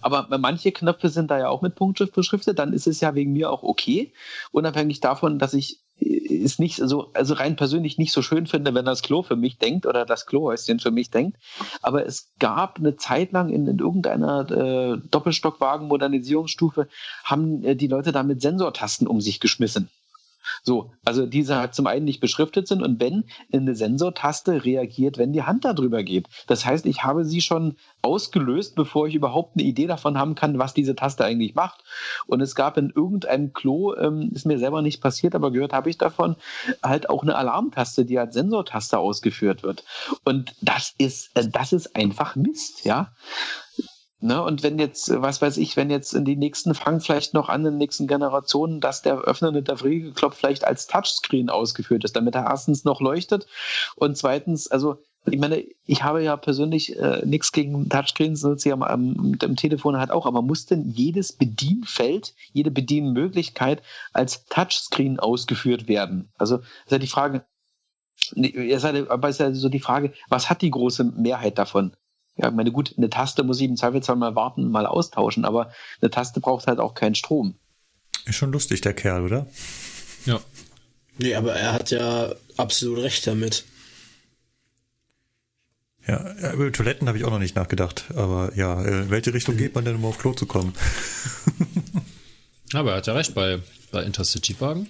Aber 0.00 0.26
manche 0.38 0.72
Knöpfe 0.72 1.08
sind 1.08 1.30
da 1.30 1.38
ja 1.38 1.48
auch 1.48 1.62
mit 1.62 1.74
Punktschrift 1.74 2.14
beschriftet, 2.14 2.58
dann 2.58 2.72
ist 2.72 2.86
es 2.86 3.00
ja 3.00 3.14
wegen 3.14 3.32
mir 3.32 3.50
auch 3.50 3.62
okay, 3.62 4.12
unabhängig 4.52 5.00
davon, 5.00 5.38
dass 5.38 5.54
ich 5.54 5.80
äh, 5.98 6.42
es 6.42 6.58
nicht 6.58 6.76
so, 6.76 7.10
also 7.12 7.34
rein 7.34 7.56
persönlich 7.56 7.98
nicht 7.98 8.12
so 8.12 8.22
schön 8.22 8.46
finde, 8.46 8.74
wenn 8.74 8.84
das 8.84 9.02
Klo 9.02 9.22
für 9.22 9.36
mich 9.36 9.58
denkt 9.58 9.86
oder 9.86 10.06
das 10.06 10.26
Klohäuschen 10.26 10.80
für 10.80 10.90
mich 10.90 11.10
denkt. 11.10 11.36
Aber 11.82 12.06
es 12.06 12.30
gab 12.38 12.78
eine 12.78 12.96
Zeit 12.96 13.32
lang 13.32 13.50
in, 13.50 13.66
in 13.66 13.78
irgendeiner 13.78 14.50
äh, 14.50 14.98
Doppelstockwagen-Modernisierungsstufe, 15.10 16.88
haben 17.24 17.62
äh, 17.64 17.76
die 17.76 17.88
Leute 17.88 18.12
da 18.12 18.22
mit 18.22 18.40
Sensortasten 18.40 19.06
um 19.06 19.20
sich 19.20 19.40
geschmissen. 19.40 19.88
So, 20.62 20.92
also 21.04 21.26
diese 21.26 21.56
halt 21.56 21.74
zum 21.74 21.86
einen 21.86 22.04
nicht 22.04 22.20
beschriftet 22.20 22.68
sind 22.68 22.82
und 22.82 23.00
wenn 23.00 23.24
eine 23.52 23.74
Sensortaste 23.74 24.64
reagiert, 24.64 25.18
wenn 25.18 25.32
die 25.32 25.42
Hand 25.42 25.64
darüber 25.64 26.02
geht. 26.02 26.28
Das 26.46 26.64
heißt, 26.64 26.86
ich 26.86 27.02
habe 27.02 27.24
sie 27.24 27.40
schon 27.40 27.76
ausgelöst, 28.02 28.74
bevor 28.74 29.06
ich 29.06 29.14
überhaupt 29.14 29.56
eine 29.56 29.66
Idee 29.66 29.86
davon 29.86 30.18
haben 30.18 30.34
kann, 30.34 30.58
was 30.58 30.74
diese 30.74 30.94
Taste 30.94 31.24
eigentlich 31.24 31.54
macht. 31.54 31.84
Und 32.26 32.40
es 32.40 32.54
gab 32.54 32.76
in 32.76 32.90
irgendeinem 32.90 33.52
Klo, 33.52 33.94
ähm, 33.96 34.30
ist 34.34 34.46
mir 34.46 34.58
selber 34.58 34.82
nicht 34.82 35.00
passiert, 35.00 35.34
aber 35.34 35.50
gehört 35.50 35.72
habe 35.72 35.90
ich 35.90 35.98
davon, 35.98 36.36
halt 36.82 37.10
auch 37.10 37.22
eine 37.22 37.36
Alarmtaste, 37.36 38.04
die 38.04 38.18
als 38.18 38.34
Sensortaste 38.34 38.98
ausgeführt 38.98 39.62
wird. 39.62 39.84
Und 40.24 40.54
das 40.60 40.94
ist, 40.98 41.30
äh, 41.34 41.48
das 41.48 41.72
ist 41.72 41.96
einfach 41.96 42.36
Mist, 42.36 42.84
ja. 42.84 43.12
Ne, 44.22 44.42
und 44.42 44.62
wenn 44.62 44.78
jetzt, 44.78 45.10
was 45.22 45.40
weiß 45.40 45.56
ich, 45.56 45.78
wenn 45.78 45.88
jetzt 45.88 46.12
in 46.12 46.26
die 46.26 46.36
nächsten 46.36 46.74
fangen 46.74 47.00
vielleicht 47.00 47.32
noch 47.32 47.48
an, 47.48 47.64
in 47.64 47.72
den 47.72 47.78
nächsten 47.78 48.06
Generationen, 48.06 48.80
dass 48.80 49.00
der 49.00 49.18
öffnende 49.20 49.62
der 49.62 49.78
Friegelklopf 49.78 50.36
vielleicht 50.36 50.66
als 50.66 50.86
Touchscreen 50.86 51.48
ausgeführt 51.48 52.04
ist, 52.04 52.16
damit 52.16 52.34
er 52.34 52.44
erstens 52.44 52.84
noch 52.84 53.00
leuchtet 53.00 53.46
und 53.96 54.18
zweitens, 54.18 54.70
also 54.70 54.98
ich 55.24 55.38
meine, 55.38 55.64
ich 55.86 56.02
habe 56.02 56.22
ja 56.22 56.36
persönlich 56.36 56.98
äh, 56.98 57.24
nichts 57.24 57.52
gegen 57.52 57.88
Touchscreens, 57.88 58.42
nutze 58.42 58.68
ich 58.68 58.72
am, 58.74 58.82
am, 58.82 59.38
am 59.42 59.56
Telefon 59.56 59.96
halt 59.96 60.10
auch, 60.10 60.26
aber 60.26 60.42
muss 60.42 60.66
denn 60.66 60.90
jedes 60.90 61.32
Bedienfeld, 61.32 62.34
jede 62.52 62.70
Bedienmöglichkeit 62.70 63.82
als 64.12 64.44
Touchscreen 64.46 65.18
ausgeführt 65.18 65.88
werden? 65.88 66.30
Also 66.36 66.58
ist 66.58 66.90
ja 66.90 66.98
die 66.98 67.06
Frage, 67.06 67.46
aber 69.08 69.28
ist 69.28 69.40
ja 69.40 69.52
so 69.52 69.68
die 69.70 69.80
Frage, 69.80 70.12
was 70.28 70.50
hat 70.50 70.62
die 70.62 70.70
große 70.70 71.04
Mehrheit 71.04 71.58
davon? 71.58 71.96
Ja, 72.42 72.50
meine 72.50 72.72
gut, 72.72 72.94
eine 72.96 73.10
Taste 73.10 73.42
muss 73.42 73.60
ich 73.60 73.68
im 73.68 73.76
Zweifelsfall 73.76 74.16
mal 74.16 74.34
warten, 74.34 74.70
mal 74.70 74.86
austauschen, 74.86 75.44
aber 75.44 75.72
eine 76.00 76.10
Taste 76.10 76.40
braucht 76.40 76.66
halt 76.66 76.78
auch 76.78 76.94
keinen 76.94 77.14
Strom. 77.14 77.54
Ist 78.26 78.36
schon 78.36 78.52
lustig, 78.52 78.80
der 78.80 78.94
Kerl, 78.94 79.24
oder? 79.24 79.46
Ja. 80.26 80.40
Nee, 81.18 81.34
aber 81.34 81.54
er 81.54 81.72
hat 81.72 81.90
ja 81.90 82.32
absolut 82.56 82.98
recht 82.98 83.26
damit. 83.26 83.64
Ja, 86.06 86.52
über 86.52 86.72
Toiletten 86.72 87.08
habe 87.08 87.18
ich 87.18 87.24
auch 87.24 87.30
noch 87.30 87.38
nicht 87.38 87.56
nachgedacht. 87.56 88.06
Aber 88.14 88.52
ja, 88.56 88.82
in 88.82 89.06
äh, 89.06 89.10
welche 89.10 89.34
Richtung 89.34 89.56
geht 89.56 89.74
man 89.74 89.84
denn, 89.84 89.96
um 89.96 90.04
auf 90.04 90.18
Klo 90.18 90.32
zu 90.32 90.46
kommen? 90.46 90.74
aber 92.72 92.92
er 92.92 92.96
hat 92.96 93.06
ja 93.06 93.12
recht, 93.12 93.34
bei, 93.34 93.60
bei 93.92 94.02
Intercity-Wagen 94.02 94.88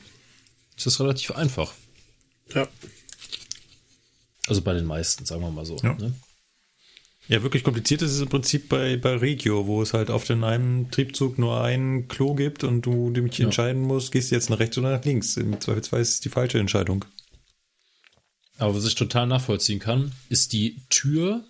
ist 0.76 0.86
das 0.86 1.00
relativ 1.00 1.32
einfach. 1.32 1.74
Ja. 2.54 2.68
Also 4.46 4.62
bei 4.62 4.72
den 4.72 4.86
meisten, 4.86 5.26
sagen 5.26 5.42
wir 5.42 5.50
mal 5.50 5.66
so. 5.66 5.76
Ja. 5.82 5.94
Ne? 5.94 6.14
Ja, 7.30 7.44
wirklich 7.44 7.62
kompliziert 7.62 8.02
ist 8.02 8.10
es 8.10 8.20
im 8.20 8.28
Prinzip 8.28 8.68
bei, 8.68 8.96
bei 8.96 9.14
Regio, 9.14 9.68
wo 9.68 9.80
es 9.82 9.94
halt 9.94 10.10
auf 10.10 10.24
den 10.24 10.42
einem 10.42 10.90
Triebzug 10.90 11.38
nur 11.38 11.62
ein 11.62 12.08
Klo 12.08 12.34
gibt 12.34 12.64
und 12.64 12.82
du 12.82 13.12
dich 13.12 13.38
ja. 13.38 13.44
entscheiden 13.44 13.82
musst, 13.82 14.10
gehst 14.10 14.32
du 14.32 14.34
jetzt 14.34 14.50
nach 14.50 14.58
rechts 14.58 14.76
oder 14.78 14.90
nach 14.90 15.04
links. 15.04 15.36
Im 15.36 15.60
Zweifelsfall 15.60 16.00
ist 16.00 16.14
es 16.14 16.20
die 16.20 16.28
falsche 16.28 16.58
Entscheidung. 16.58 17.04
Aber 18.58 18.74
was 18.74 18.84
ich 18.84 18.96
total 18.96 19.28
nachvollziehen 19.28 19.78
kann, 19.78 20.10
ist 20.28 20.52
die 20.52 20.82
Tür, 20.90 21.44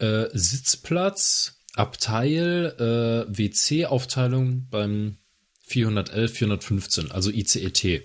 äh, 0.00 0.26
Sitzplatz, 0.34 1.60
Abteil, 1.74 2.74
äh, 2.78 3.38
WC-Aufteilung 3.38 4.66
beim 4.70 5.16
411, 5.62 6.30
415, 6.30 7.10
also 7.10 7.30
ICET. 7.30 8.02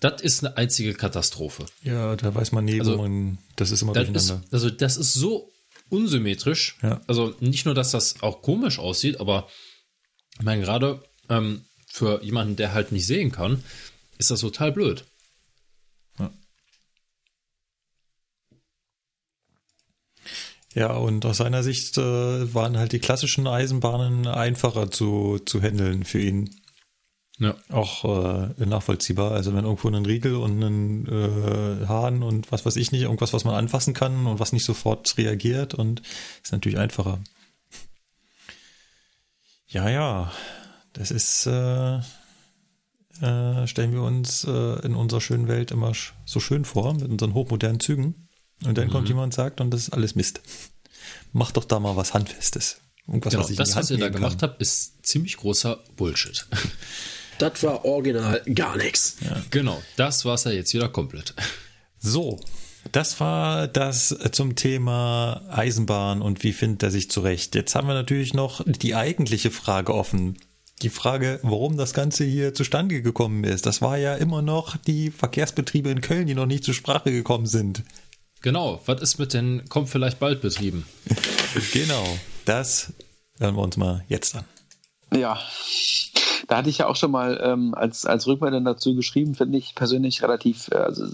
Das 0.00 0.20
ist 0.20 0.44
eine 0.44 0.58
einzige 0.58 0.92
Katastrophe. 0.92 1.64
Ja, 1.82 2.14
da 2.14 2.34
weiß 2.34 2.52
man 2.52 2.66
nie, 2.66 2.78
also, 2.78 2.98
wo 2.98 3.02
man, 3.02 3.38
das 3.56 3.70
ist 3.70 3.80
immer 3.80 3.94
das 3.94 4.04
durcheinander. 4.04 4.44
Ist, 4.44 4.52
also 4.52 4.68
das 4.68 4.98
ist 4.98 5.14
so 5.14 5.50
unsymmetrisch. 5.88 6.76
Ja. 6.82 7.00
Also 7.06 7.34
nicht 7.40 7.64
nur, 7.64 7.74
dass 7.74 7.90
das 7.90 8.22
auch 8.22 8.42
komisch 8.42 8.78
aussieht, 8.78 9.20
aber 9.20 9.48
ich 10.38 10.44
meine, 10.44 10.62
gerade 10.62 11.02
ähm, 11.28 11.64
für 11.86 12.22
jemanden, 12.22 12.56
der 12.56 12.74
halt 12.74 12.92
nicht 12.92 13.06
sehen 13.06 13.32
kann, 13.32 13.64
ist 14.18 14.30
das 14.30 14.40
total 14.40 14.72
blöd. 14.72 15.04
Ja. 16.18 16.30
Ja, 20.74 20.92
und 20.92 21.24
aus 21.24 21.38
seiner 21.38 21.62
Sicht 21.62 21.96
äh, 21.96 22.54
waren 22.54 22.76
halt 22.76 22.92
die 22.92 22.98
klassischen 22.98 23.46
Eisenbahnen 23.46 24.26
einfacher 24.26 24.90
zu, 24.90 25.38
zu 25.38 25.62
handeln 25.62 26.04
für 26.04 26.20
ihn. 26.20 26.54
Ja. 27.38 27.54
Auch 27.68 28.04
äh, 28.04 28.64
nachvollziehbar. 28.64 29.32
Also 29.32 29.54
wenn 29.54 29.64
irgendwo 29.64 29.88
ein 29.88 30.06
Riegel 30.06 30.36
und 30.36 30.62
ein 30.62 31.06
äh, 31.06 31.86
Hahn 31.86 32.22
und 32.22 32.50
was 32.50 32.64
weiß 32.64 32.76
ich 32.76 32.92
nicht, 32.92 33.02
irgendwas, 33.02 33.34
was 33.34 33.44
man 33.44 33.54
anfassen 33.54 33.92
kann 33.92 34.26
und 34.26 34.40
was 34.40 34.52
nicht 34.52 34.64
sofort 34.64 35.18
reagiert 35.18 35.74
und 35.74 36.00
ist 36.42 36.52
natürlich 36.52 36.78
einfacher. 36.78 37.20
Ja, 39.68 39.90
ja, 39.90 40.32
das 40.94 41.10
ist, 41.10 41.46
äh, 41.46 41.96
äh, 43.20 43.66
stellen 43.66 43.92
wir 43.92 44.02
uns 44.02 44.44
äh, 44.44 44.86
in 44.86 44.94
unserer 44.94 45.20
schönen 45.20 45.48
Welt 45.48 45.70
immer 45.70 45.92
so 46.24 46.40
schön 46.40 46.64
vor, 46.64 46.94
mit 46.94 47.10
unseren 47.10 47.34
hochmodernen 47.34 47.80
Zügen. 47.80 48.28
Und 48.64 48.78
dann 48.78 48.86
mhm. 48.86 48.92
kommt 48.92 49.08
jemand 49.08 49.26
und 49.26 49.34
sagt, 49.34 49.60
und 49.60 49.70
das 49.70 49.82
ist 49.82 49.90
alles 49.90 50.14
Mist. 50.14 50.40
Mach 51.32 51.50
doch 51.50 51.64
da 51.64 51.78
mal 51.80 51.96
was 51.96 52.14
Handfestes. 52.14 52.80
Irgendwas, 53.06 53.32
genau, 53.32 53.44
was 53.44 53.50
ich 53.50 53.58
das, 53.58 53.76
was 53.76 53.90
ihr 53.90 53.98
da 53.98 54.08
gemacht 54.08 54.42
habt, 54.42 54.60
ist 54.62 55.06
ziemlich 55.06 55.36
großer 55.36 55.78
Bullshit. 55.96 56.46
Das 57.38 57.62
war 57.62 57.84
original 57.84 58.42
gar 58.54 58.76
nichts. 58.76 59.16
Ja. 59.20 59.42
Genau, 59.50 59.82
das 59.96 60.24
war 60.24 60.34
es 60.34 60.44
ja 60.44 60.52
jetzt 60.52 60.72
wieder 60.74 60.88
komplett. 60.88 61.34
So, 61.98 62.38
das 62.92 63.18
war 63.20 63.66
das 63.68 64.16
zum 64.32 64.54
Thema 64.54 65.42
Eisenbahn 65.50 66.22
und 66.22 66.42
wie 66.44 66.52
findet 66.52 66.82
er 66.82 66.90
sich 66.90 67.10
zurecht. 67.10 67.54
Jetzt 67.54 67.74
haben 67.74 67.88
wir 67.88 67.94
natürlich 67.94 68.34
noch 68.34 68.62
die 68.64 68.94
eigentliche 68.94 69.50
Frage 69.50 69.94
offen. 69.94 70.38
Die 70.82 70.90
Frage, 70.90 71.40
warum 71.42 71.78
das 71.78 71.94
Ganze 71.94 72.24
hier 72.24 72.52
zustande 72.52 73.00
gekommen 73.00 73.44
ist. 73.44 73.64
Das 73.64 73.80
war 73.80 73.96
ja 73.96 74.14
immer 74.14 74.42
noch 74.42 74.76
die 74.76 75.10
Verkehrsbetriebe 75.10 75.88
in 75.88 76.02
Köln, 76.02 76.26
die 76.26 76.34
noch 76.34 76.46
nicht 76.46 76.64
zur 76.64 76.74
Sprache 76.74 77.10
gekommen 77.10 77.46
sind. 77.46 77.82
Genau, 78.42 78.80
was 78.84 79.00
ist 79.00 79.18
mit 79.18 79.32
den 79.32 79.66
kommt 79.68 79.88
vielleicht 79.88 80.18
bald 80.18 80.42
Betrieben? 80.42 80.86
genau, 81.72 82.04
das 82.44 82.92
hören 83.38 83.56
wir 83.56 83.62
uns 83.62 83.76
mal 83.78 84.04
jetzt 84.08 84.36
an. 84.36 84.44
Ja, 85.14 85.40
Da 86.48 86.58
hatte 86.58 86.70
ich 86.70 86.78
ja 86.78 86.88
auch 86.88 86.96
schon 86.96 87.10
mal 87.10 87.40
ähm, 87.42 87.74
als, 87.74 88.06
als 88.06 88.26
Rückmeldung 88.26 88.64
dazu 88.64 88.94
geschrieben, 88.94 89.34
finde 89.34 89.58
ich 89.58 89.74
persönlich 89.74 90.22
relativ, 90.22 90.68
äh, 90.70 90.76
also, 90.76 91.04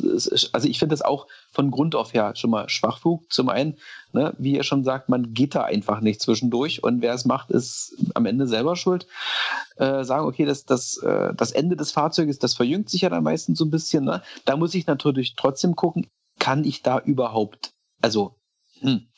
also 0.52 0.68
ich 0.68 0.78
finde 0.78 0.92
das 0.92 1.02
auch 1.02 1.26
von 1.50 1.70
Grund 1.70 1.94
auf 1.94 2.14
her 2.14 2.34
schon 2.36 2.50
mal 2.50 2.68
Schwachflug. 2.68 3.30
Zum 3.32 3.48
einen, 3.48 3.76
ne, 4.12 4.34
wie 4.38 4.56
ihr 4.56 4.62
schon 4.62 4.84
sagt, 4.84 5.08
man 5.08 5.34
geht 5.34 5.54
da 5.54 5.62
einfach 5.62 6.00
nicht 6.00 6.20
zwischendurch 6.20 6.82
und 6.82 7.02
wer 7.02 7.14
es 7.14 7.24
macht, 7.24 7.50
ist 7.50 7.96
am 8.14 8.26
Ende 8.26 8.46
selber 8.46 8.76
schuld. 8.76 9.06
Äh, 9.76 10.04
sagen, 10.04 10.26
okay, 10.26 10.44
das, 10.44 10.64
das, 10.64 10.98
äh, 10.98 11.34
das 11.34 11.52
Ende 11.52 11.76
des 11.76 11.92
Fahrzeuges, 11.92 12.38
das 12.38 12.54
verjüngt 12.54 12.90
sich 12.90 13.02
ja 13.02 13.10
dann 13.10 13.24
meistens 13.24 13.58
so 13.58 13.64
ein 13.64 13.70
bisschen. 13.70 14.04
Ne? 14.04 14.22
Da 14.44 14.56
muss 14.56 14.74
ich 14.74 14.86
natürlich 14.86 15.34
trotzdem 15.36 15.76
gucken, 15.76 16.06
kann 16.38 16.64
ich 16.64 16.82
da 16.82 16.98
überhaupt, 16.98 17.72
also 18.00 18.36
hm, 18.80 19.08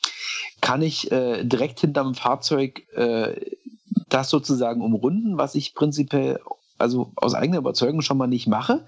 kann 0.61 0.81
ich 0.81 1.11
äh, 1.11 1.43
direkt 1.43 1.79
hinterm 1.79 2.15
Fahrzeug 2.15 2.87
äh, 2.95 3.55
das 4.09 4.29
sozusagen 4.29 4.81
umrunden, 4.81 5.37
was 5.37 5.55
ich 5.55 5.73
prinzipiell 5.73 6.39
also 6.77 7.11
aus 7.15 7.33
eigener 7.33 7.59
Überzeugung 7.59 8.01
schon 8.01 8.17
mal 8.17 8.27
nicht 8.27 8.47
mache, 8.47 8.83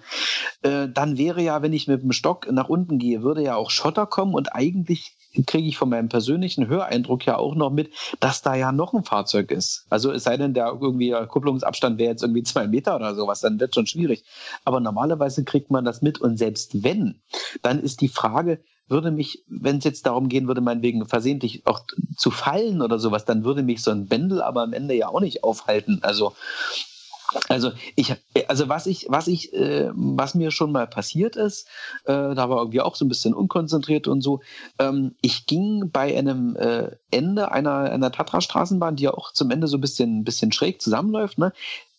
äh, 0.62 0.88
dann 0.90 1.18
wäre 1.18 1.42
ja, 1.42 1.62
wenn 1.62 1.74
ich 1.74 1.88
mit 1.88 2.04
dem 2.04 2.12
Stock 2.12 2.52
nach 2.52 2.70
unten 2.70 3.00
gehe, 3.00 3.24
würde 3.24 3.42
ja 3.42 3.56
auch 3.56 3.70
Schotter 3.70 4.06
kommen 4.06 4.34
und 4.34 4.54
eigentlich 4.54 5.16
kriege 5.46 5.68
ich 5.68 5.78
von 5.78 5.90
meinem 5.90 6.10
persönlichen 6.10 6.68
Höreindruck 6.68 7.26
ja 7.26 7.38
auch 7.38 7.56
noch 7.56 7.70
mit, 7.70 7.92
dass 8.20 8.42
da 8.42 8.56
ja 8.56 8.72
noch 8.72 8.94
ein 8.94 9.04
Fahrzeug 9.04 9.52
ist. 9.52 9.86
Also 9.90 10.12
es 10.12 10.24
sei 10.24 10.38
denn, 10.38 10.54
der 10.54 10.78
irgendwie 10.82 11.16
Kupplungsabstand 11.28 11.98
wäre 12.00 12.12
jetzt 12.12 12.24
irgendwie 12.24 12.44
zwei 12.44 12.68
Meter 12.68 12.96
oder 12.96 13.14
sowas, 13.14 13.42
dann 13.42 13.60
wird 13.60 13.76
schon 13.76 13.88
schwierig. 13.88 14.24
Aber 14.66 14.80
normalerweise 14.80 15.44
kriegt 15.44 15.70
man 15.70 15.86
das 15.86 16.02
mit 16.02 16.20
und 16.20 16.38
selbst 16.38 16.84
wenn, 16.84 17.20
dann 17.62 17.80
ist 17.80 18.02
die 18.02 18.08
Frage, 18.08 18.60
würde 18.90 19.11
mich, 19.11 19.43
wenn 19.48 19.77
es 19.77 19.83
jetzt 19.83 20.06
darum 20.06 20.30
gehen 20.30 20.48
würde, 20.48 20.61
meinetwegen 20.61 21.06
versehentlich 21.06 21.66
auch 21.66 21.82
zu 22.16 22.32
fallen 22.32 22.82
oder 22.82 22.99
sowas, 22.99 23.25
dann 23.25 23.43
würde 23.43 23.64
mich 23.64 23.82
so 23.82 23.91
ein 23.91 24.07
Bändel 24.07 24.41
aber 24.41 24.64
am 24.64 24.74
Ende 24.74 24.93
ja 24.93 25.09
auch 25.09 25.19
nicht 25.19 25.43
aufhalten. 25.43 25.99
Also 26.01 26.33
also 27.49 27.72
ich, 27.95 28.14
also 28.48 28.69
was 28.69 28.85
ich, 28.85 29.07
was 29.09 29.27
ich, 29.27 29.53
äh, 29.53 29.90
was 29.93 30.35
mir 30.35 30.51
schon 30.51 30.72
mal 30.72 30.88
passiert 30.88 31.35
ist, 31.35 31.67
äh, 32.06 32.14
da 32.14 32.49
war 32.49 32.57
irgendwie 32.59 32.82
auch 32.82 32.95
so 32.95 33.06
ein 33.06 33.09
bisschen 33.09 33.33
unkonzentriert 33.33 34.07
und 34.07 34.22
so. 34.22 34.41
Ähm, 34.80 35.16
ich 35.22 35.45
ging 35.45 35.90
bei 35.91 36.17
einem 36.17 36.56
äh, 36.56 36.91
Ende 37.11 37.51
einer, 37.51 37.91
einer 37.91 38.11
Tatra-Straßenbahn, 38.11 38.95
die 38.95 39.03
ja 39.03 39.14
auch 39.14 39.33
zum 39.33 39.51
Ende 39.51 39.67
so 39.67 39.77
ein 39.77 39.82
bisschen, 39.82 40.24
bisschen 40.24 40.51
schräg 40.51 40.82
zusammenläuft, 40.82 41.38
ne, 41.38 41.51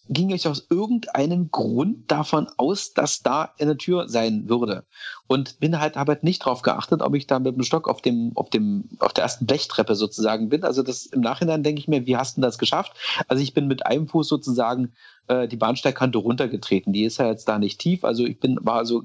ging 0.09 0.31
ich 0.31 0.49
aus 0.49 0.67
irgendeinem 0.71 1.51
Grund 1.51 2.11
davon 2.11 2.49
aus, 2.57 2.95
dass 2.95 3.23
da 3.23 3.53
eine 3.59 3.77
Tür 3.77 4.09
sein 4.09 4.49
würde. 4.49 4.85
Und 5.27 5.61
bin 5.61 5.79
halt, 5.79 5.97
habe 5.97 6.13
halt 6.13 6.25
nicht 6.25 6.43
darauf 6.43 6.63
geachtet, 6.63 7.03
ob 7.03 7.15
ich 7.15 7.27
da 7.27 7.39
mit 7.39 7.55
dem 7.55 7.63
Stock 7.63 7.89
auf 7.89 8.01
dem, 8.01 8.33
auf 8.35 8.51
dem, 8.51 8.89
auf 8.99 9.13
der 9.13 9.25
ersten 9.25 9.47
Blechtreppe 9.47 9.95
sozusagen 9.95 10.49
bin. 10.49 10.65
Also 10.65 10.83
das 10.83 11.07
im 11.07 11.21
Nachhinein 11.21 11.63
denke 11.63 11.81
ich 11.81 11.89
mir, 11.89 12.07
wie 12.07 12.17
hast 12.17 12.37
du 12.37 12.41
das 12.41 12.59
geschafft? 12.59 12.93
Also 13.29 13.43
ich 13.43 13.55
bin 13.55 13.69
mit 13.69 13.85
einem 13.87 14.09
Fuß 14.09 14.29
sozusagen 14.29 14.93
äh, 15.29 15.47
die 15.47 15.57
Bahnsteigkante 15.57 16.19
runtergetreten. 16.19 16.93
Die 16.93 17.05
ist 17.05 17.19
ja 17.19 17.27
jetzt 17.27 17.49
da 17.49 17.59
nicht 17.59 17.79
tief. 17.79 18.05
Also 18.05 18.25
ich 18.25 18.41
bin, 18.41 18.59
war 18.63 18.77
also 18.77 19.03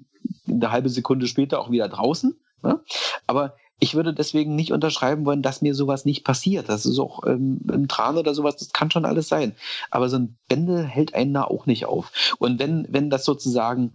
eine 0.47 0.71
halbe 0.71 0.89
Sekunde 0.89 1.27
später 1.27 1.59
auch 1.59 1.69
wieder 1.69 1.89
draußen. 1.89 2.39
Ne? 2.61 2.79
Aber 3.27 3.55
ich 3.79 3.95
würde 3.95 4.13
deswegen 4.13 4.55
nicht 4.55 4.71
unterschreiben 4.71 5.25
wollen, 5.25 5.41
dass 5.41 5.61
mir 5.61 5.75
sowas 5.75 6.05
nicht 6.05 6.23
passiert. 6.23 6.69
Das 6.69 6.85
ist 6.85 6.99
auch 6.99 7.25
ähm, 7.25 7.59
im 7.71 7.87
Tran 7.87 8.17
oder 8.17 8.33
sowas, 8.33 8.55
das 8.57 8.71
kann 8.71 8.91
schon 8.91 9.05
alles 9.05 9.27
sein. 9.27 9.55
Aber 9.91 10.09
so 10.09 10.17
ein 10.17 10.37
Bändel 10.47 10.85
hält 10.85 11.13
einen 11.15 11.33
da 11.33 11.43
auch 11.43 11.65
nicht 11.65 11.85
auf. 11.85 12.35
Und 12.39 12.59
wenn, 12.59 12.87
wenn 12.89 13.09
das 13.09 13.25
sozusagen 13.25 13.93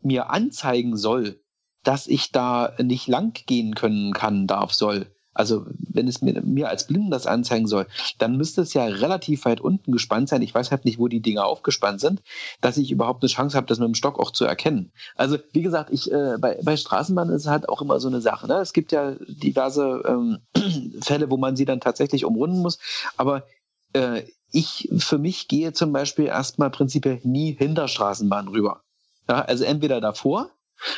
mir 0.00 0.30
anzeigen 0.30 0.96
soll, 0.96 1.40
dass 1.82 2.06
ich 2.06 2.32
da 2.32 2.74
nicht 2.82 3.08
lang 3.08 3.34
gehen 3.46 3.74
können 3.74 4.12
kann, 4.12 4.46
darf, 4.46 4.72
soll, 4.72 5.13
also 5.34 5.66
wenn 5.78 6.08
es 6.08 6.22
mir, 6.22 6.40
mir 6.42 6.68
als 6.68 6.86
Blinden 6.86 7.10
das 7.10 7.26
anzeigen 7.26 7.66
soll, 7.66 7.86
dann 8.18 8.36
müsste 8.36 8.62
es 8.62 8.72
ja 8.74 8.84
relativ 8.84 9.44
weit 9.44 9.60
unten 9.60 9.92
gespannt 9.92 10.28
sein. 10.28 10.42
Ich 10.42 10.54
weiß 10.54 10.70
halt 10.70 10.84
nicht, 10.84 10.98
wo 10.98 11.08
die 11.08 11.20
Dinger 11.20 11.44
aufgespannt 11.44 12.00
sind, 12.00 12.22
dass 12.60 12.76
ich 12.76 12.90
überhaupt 12.90 13.22
eine 13.22 13.30
Chance 13.30 13.56
habe, 13.56 13.66
das 13.66 13.78
mit 13.78 13.88
dem 13.88 13.94
Stock 13.94 14.18
auch 14.18 14.30
zu 14.30 14.44
erkennen. 14.44 14.92
Also 15.16 15.38
wie 15.52 15.62
gesagt, 15.62 15.90
ich 15.92 16.10
äh, 16.10 16.36
bei, 16.38 16.58
bei 16.62 16.76
Straßenbahnen 16.76 17.34
ist 17.34 17.42
es 17.42 17.50
halt 17.50 17.68
auch 17.68 17.82
immer 17.82 18.00
so 18.00 18.08
eine 18.08 18.20
Sache. 18.20 18.46
Ne? 18.46 18.54
Es 18.54 18.72
gibt 18.72 18.92
ja 18.92 19.16
diverse 19.26 20.02
ähm, 20.06 20.38
Fälle, 21.02 21.30
wo 21.30 21.36
man 21.36 21.56
sie 21.56 21.64
dann 21.64 21.80
tatsächlich 21.80 22.24
umrunden 22.24 22.60
muss. 22.60 22.78
Aber 23.16 23.44
äh, 23.92 24.22
ich 24.52 24.88
für 24.98 25.18
mich 25.18 25.48
gehe 25.48 25.72
zum 25.72 25.92
Beispiel 25.92 26.26
erstmal 26.26 26.70
prinzipiell 26.70 27.20
nie 27.24 27.52
hinter 27.52 27.88
Straßenbahnen 27.88 28.52
rüber. 28.52 28.82
Ja, 29.28 29.40
also 29.40 29.64
entweder 29.64 30.00
davor 30.00 30.50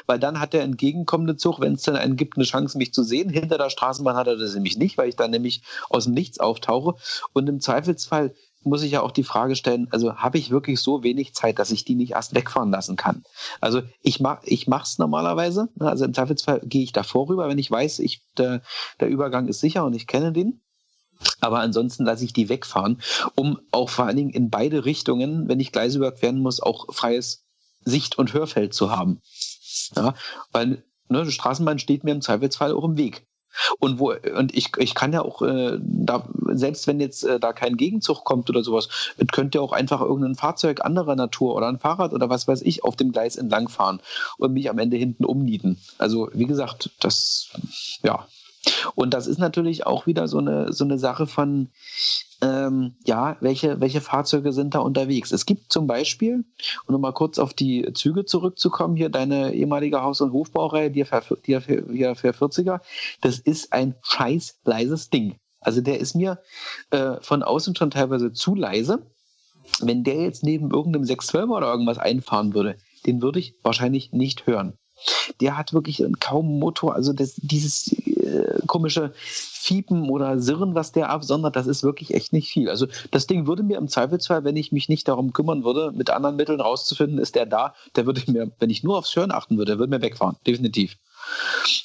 weil 0.07 0.19
dann 0.19 0.41
hat 0.41 0.53
der 0.53 0.63
entgegenkommende 0.63 1.37
Zug, 1.37 1.61
wenn 1.61 1.75
es 1.75 1.83
dann 1.83 1.97
einen 1.97 2.17
gibt, 2.17 2.37
eine 2.37 2.45
Chance, 2.45 2.79
mich 2.79 2.93
zu 2.93 3.03
sehen. 3.03 3.29
Hinter 3.29 3.59
der 3.59 3.71
Straßenbahn 3.71 4.17
hat 4.17 4.27
er 4.27 4.37
das 4.37 4.55
nämlich 4.55 4.77
nicht, 4.77 4.99
weil 4.99 5.09
ich 5.09 5.17
dann 5.17 5.31
nämlich 5.31 5.63
aus 5.89 6.05
dem 6.05 6.15
Nichts 6.15 6.41
auftauche. 6.41 6.95
Und 7.33 7.49
im 7.49 7.61
Zweifelsfall 7.61 8.35
muss 8.67 8.83
ich 8.83 8.93
ja 8.93 9.01
auch 9.01 9.13
die 9.13 9.23
Frage 9.23 9.57
stellen, 9.57 9.89
also 9.93 10.17
habe 10.17 10.39
ich 10.39 10.51
wirklich 10.51 10.81
so 10.81 11.03
wenig 11.03 11.35
Zeit, 11.35 11.59
dass 11.59 11.71
ich 11.71 11.85
die 11.85 11.95
nicht 11.95 12.13
erst 12.13 12.35
wegfahren 12.35 12.71
lassen 12.71 12.97
kann? 12.97 13.23
Also 13.61 13.83
ich 14.03 14.21
mach, 14.21 14.43
ich 14.43 14.67
mach's 14.67 14.99
normalerweise, 14.99 15.69
ne? 15.77 15.89
also 15.89 16.05
im 16.05 16.13
Zweifelsfall 16.13 16.61
gehe 16.65 16.83
ich 16.83 16.93
da 16.93 17.05
vorüber, 17.05 17.49
wenn 17.49 17.59
ich 17.59 17.71
weiß, 17.71 18.01
ich, 18.01 18.23
der, 18.37 18.63
der 19.01 19.09
Übergang 19.09 19.47
ist 19.47 19.61
sicher 19.61 19.85
und 19.85 19.95
ich 19.95 20.07
kenne 20.07 20.33
den. 20.33 20.61
Aber 21.41 21.61
ansonsten 21.61 22.05
lasse 22.05 22.25
ich 22.25 22.35
die 22.35 22.51
wegfahren, 22.51 23.01
um 23.37 23.59
auch 23.71 23.89
vor 23.89 24.05
allen 24.05 24.17
Dingen 24.17 24.31
in 24.31 24.51
beide 24.51 24.85
Richtungen, 24.85 25.49
wenn 25.49 25.61
ich 25.61 25.73
Gleise 25.73 25.97
überqueren 25.97 26.41
muss, 26.41 26.61
auch 26.61 26.93
freies 26.93 27.47
Sicht- 27.85 28.19
und 28.19 28.35
Hörfeld 28.35 28.75
zu 28.75 28.91
haben. 28.91 29.23
Ja, 29.95 30.15
weil 30.53 30.83
ne, 31.09 31.25
die 31.25 31.33
Straßenbahn 31.33 31.79
steht 31.79 32.05
mir 32.05 32.13
im 32.13 32.23
Zweifelsfall 32.23 32.73
auch 32.73 32.85
im 32.85 32.97
Weg. 32.97 33.27
Und 33.79 33.99
wo 33.99 34.13
und 34.37 34.55
ich, 34.55 34.77
ich 34.77 34.95
kann 34.95 35.13
ja 35.13 35.23
auch 35.23 35.41
äh, 35.41 35.79
da 35.81 36.29
selbst 36.49 36.87
wenn 36.87 37.01
jetzt 37.01 37.25
äh, 37.25 37.41
da 37.41 37.53
kein 37.53 37.77
Gegenzug 37.77 38.25
kommt 38.25 38.51
oder 38.51 38.63
sowas, 38.63 38.89
könnte 39.33 39.59
ja 39.59 39.63
auch 39.63 39.73
einfach 39.73 40.01
irgendein 40.01 40.35
Fahrzeug 40.35 40.85
anderer 40.85 41.17
Natur 41.17 41.55
oder 41.55 41.69
ein 41.69 41.79
Fahrrad 41.79 42.13
oder 42.13 42.29
was 42.29 42.47
weiß 42.47 42.63
ich 42.63 42.85
auf 42.85 42.97
dem 42.97 43.13
Gleis 43.13 43.37
entlangfahren 43.37 44.01
und 44.39 44.53
mich 44.53 44.69
am 44.69 44.79
Ende 44.79 44.97
hinten 44.97 45.25
umnieten. 45.25 45.79
Also 45.99 46.29
wie 46.33 46.47
gesagt, 46.47 46.91
das 47.01 47.49
ja. 48.03 48.27
Und 48.95 49.15
das 49.15 49.27
ist 49.27 49.39
natürlich 49.39 49.87
auch 49.87 50.07
wieder 50.07 50.29
so 50.29 50.39
eine 50.39 50.73
so 50.73 50.85
eine 50.85 50.99
Sache 50.99 51.27
von 51.27 51.71
ähm, 52.43 52.97
ja, 53.05 53.37
welche, 53.41 53.81
welche 53.81 54.01
Fahrzeuge 54.01 54.53
sind 54.53 54.75
da 54.75 54.81
unterwegs? 54.81 55.33
Es 55.33 55.47
gibt 55.47 55.73
zum 55.73 55.87
Beispiel, 55.87 56.45
um 56.87 56.93
nochmal 56.93 57.13
kurz 57.13 57.39
auf 57.39 57.55
die 57.55 57.91
Züge 57.95 58.25
zurückzukommen, 58.25 58.97
hier 58.97 59.09
deine 59.09 59.55
ehemalige 59.55 60.03
Haus- 60.03 60.21
und 60.21 60.33
Hofbaureihe, 60.33 60.91
die 60.91 61.05
die 61.05 61.57
440er, 61.57 62.81
das 63.23 63.39
ist 63.39 63.73
ein 63.73 63.95
scheiß 64.03 64.61
leises 64.65 65.11
Ding. 65.11 65.37
Also 65.61 65.81
der 65.81 65.99
ist 65.99 66.15
mir 66.15 66.41
äh, 66.91 67.17
von 67.23 67.43
außen 67.43 67.75
schon 67.75 67.91
teilweise 67.91 68.33
zu 68.33 68.55
leise. 68.55 69.07
Wenn 69.81 70.05
der 70.05 70.23
jetzt 70.23 70.45
neben 70.45 70.71
irgendeinem 70.71 71.05
612er 71.05 71.57
oder 71.57 71.71
irgendwas 71.73 71.99
einfahren 71.99 72.55
würde, 72.55 72.77
den 73.07 73.23
würde 73.23 73.41
ich 73.41 73.55
wahrscheinlich 73.63 74.13
nicht 74.13 74.47
hören. 74.47 74.75
Der 75.41 75.59
hat 75.59 75.73
wirklich 75.73 76.03
kaum 76.21 76.59
Motor, 76.59 76.95
also 76.95 77.13
das, 77.13 77.35
dieses 77.37 77.95
komische 78.67 79.13
Fiepen 79.15 80.09
oder 80.11 80.39
Sirren, 80.39 80.75
was 80.75 80.93
der 80.93 81.11
absondert, 81.11 81.57
das 81.57 81.67
ist 81.67 81.83
wirklich 81.83 82.15
echt 82.15 82.33
nicht 82.33 82.49
viel. 82.49 82.71
Also 82.71 82.87
das 83.11 83.27
Ding 83.27 83.47
würde 83.47 83.63
mir 83.63 83.79
im 83.79 83.89
Zweifelsfall, 83.89 84.45
wenn 84.45 84.57
ich 84.57 84.73
mich 84.73 84.89
nicht 84.89 85.09
darum 85.09 85.33
kümmern 85.33 85.65
würde, 85.65 85.93
mit 85.93 86.11
anderen 86.11 86.37
Mitteln 86.37 86.61
rauszufinden, 86.61 87.19
ist 87.19 87.35
der 87.35 87.47
da, 87.47 87.75
der 87.97 88.07
würde 88.07 88.23
mir, 88.31 88.53
wenn 88.59 88.71
ich 88.71 88.83
nur 88.83 88.99
aufs 88.99 89.15
Hören 89.17 89.33
achten 89.33 89.59
würde, 89.59 89.73
der 89.73 89.79
würde 89.79 89.91
mir 89.91 90.03
wegfahren, 90.03 90.37
definitiv. 90.47 90.97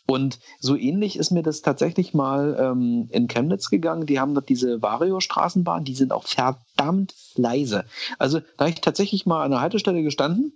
Und 0.08 0.40
so 0.60 0.76
ähnlich 0.76 1.18
ist 1.18 1.32
mir 1.32 1.42
das 1.42 1.62
tatsächlich 1.62 2.14
mal 2.14 2.56
ähm, 2.60 3.08
in 3.12 3.28
Chemnitz 3.28 3.70
gegangen. 3.70 4.06
Die 4.06 4.20
haben 4.20 4.36
dort 4.36 4.50
diese 4.50 4.82
Vario-Straßenbahn, 4.82 5.84
die 5.84 5.96
sind 5.96 6.12
auch 6.12 6.28
verdammt 6.28 7.16
leise. 7.36 7.86
Also 8.20 8.40
da 8.40 8.66
habe 8.66 8.70
ich 8.70 8.82
tatsächlich 8.82 9.26
mal 9.26 9.44
an 9.44 9.52
der 9.52 9.62
Haltestelle 9.62 10.04
gestanden 10.04 10.54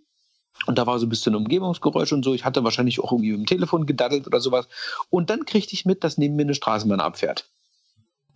und 0.66 0.78
da 0.78 0.88
war 0.88 1.00
so 1.00 1.06
ein 1.06 1.10
bisschen 1.10 1.36
Umgebungsgeräusch 1.36 2.14
und 2.14 2.24
so. 2.24 2.34
Ich 2.34 2.46
hatte 2.46 2.64
wahrscheinlich 2.64 3.00
auch 3.00 3.12
irgendwie 3.12 3.32
im 3.32 3.46
Telefon 3.46 3.86
gedaddelt 3.86 4.26
oder 4.28 4.40
sowas. 4.40 4.68
Und 5.10 5.30
dann 5.30 5.46
kriegte 5.46 5.74
ich 5.74 5.86
mit, 5.86 6.04
dass 6.04 6.18
neben 6.18 6.36
mir 6.36 6.44
eine 6.44 6.56
Straßenbahn 6.56 7.00
abfährt. 7.00 7.50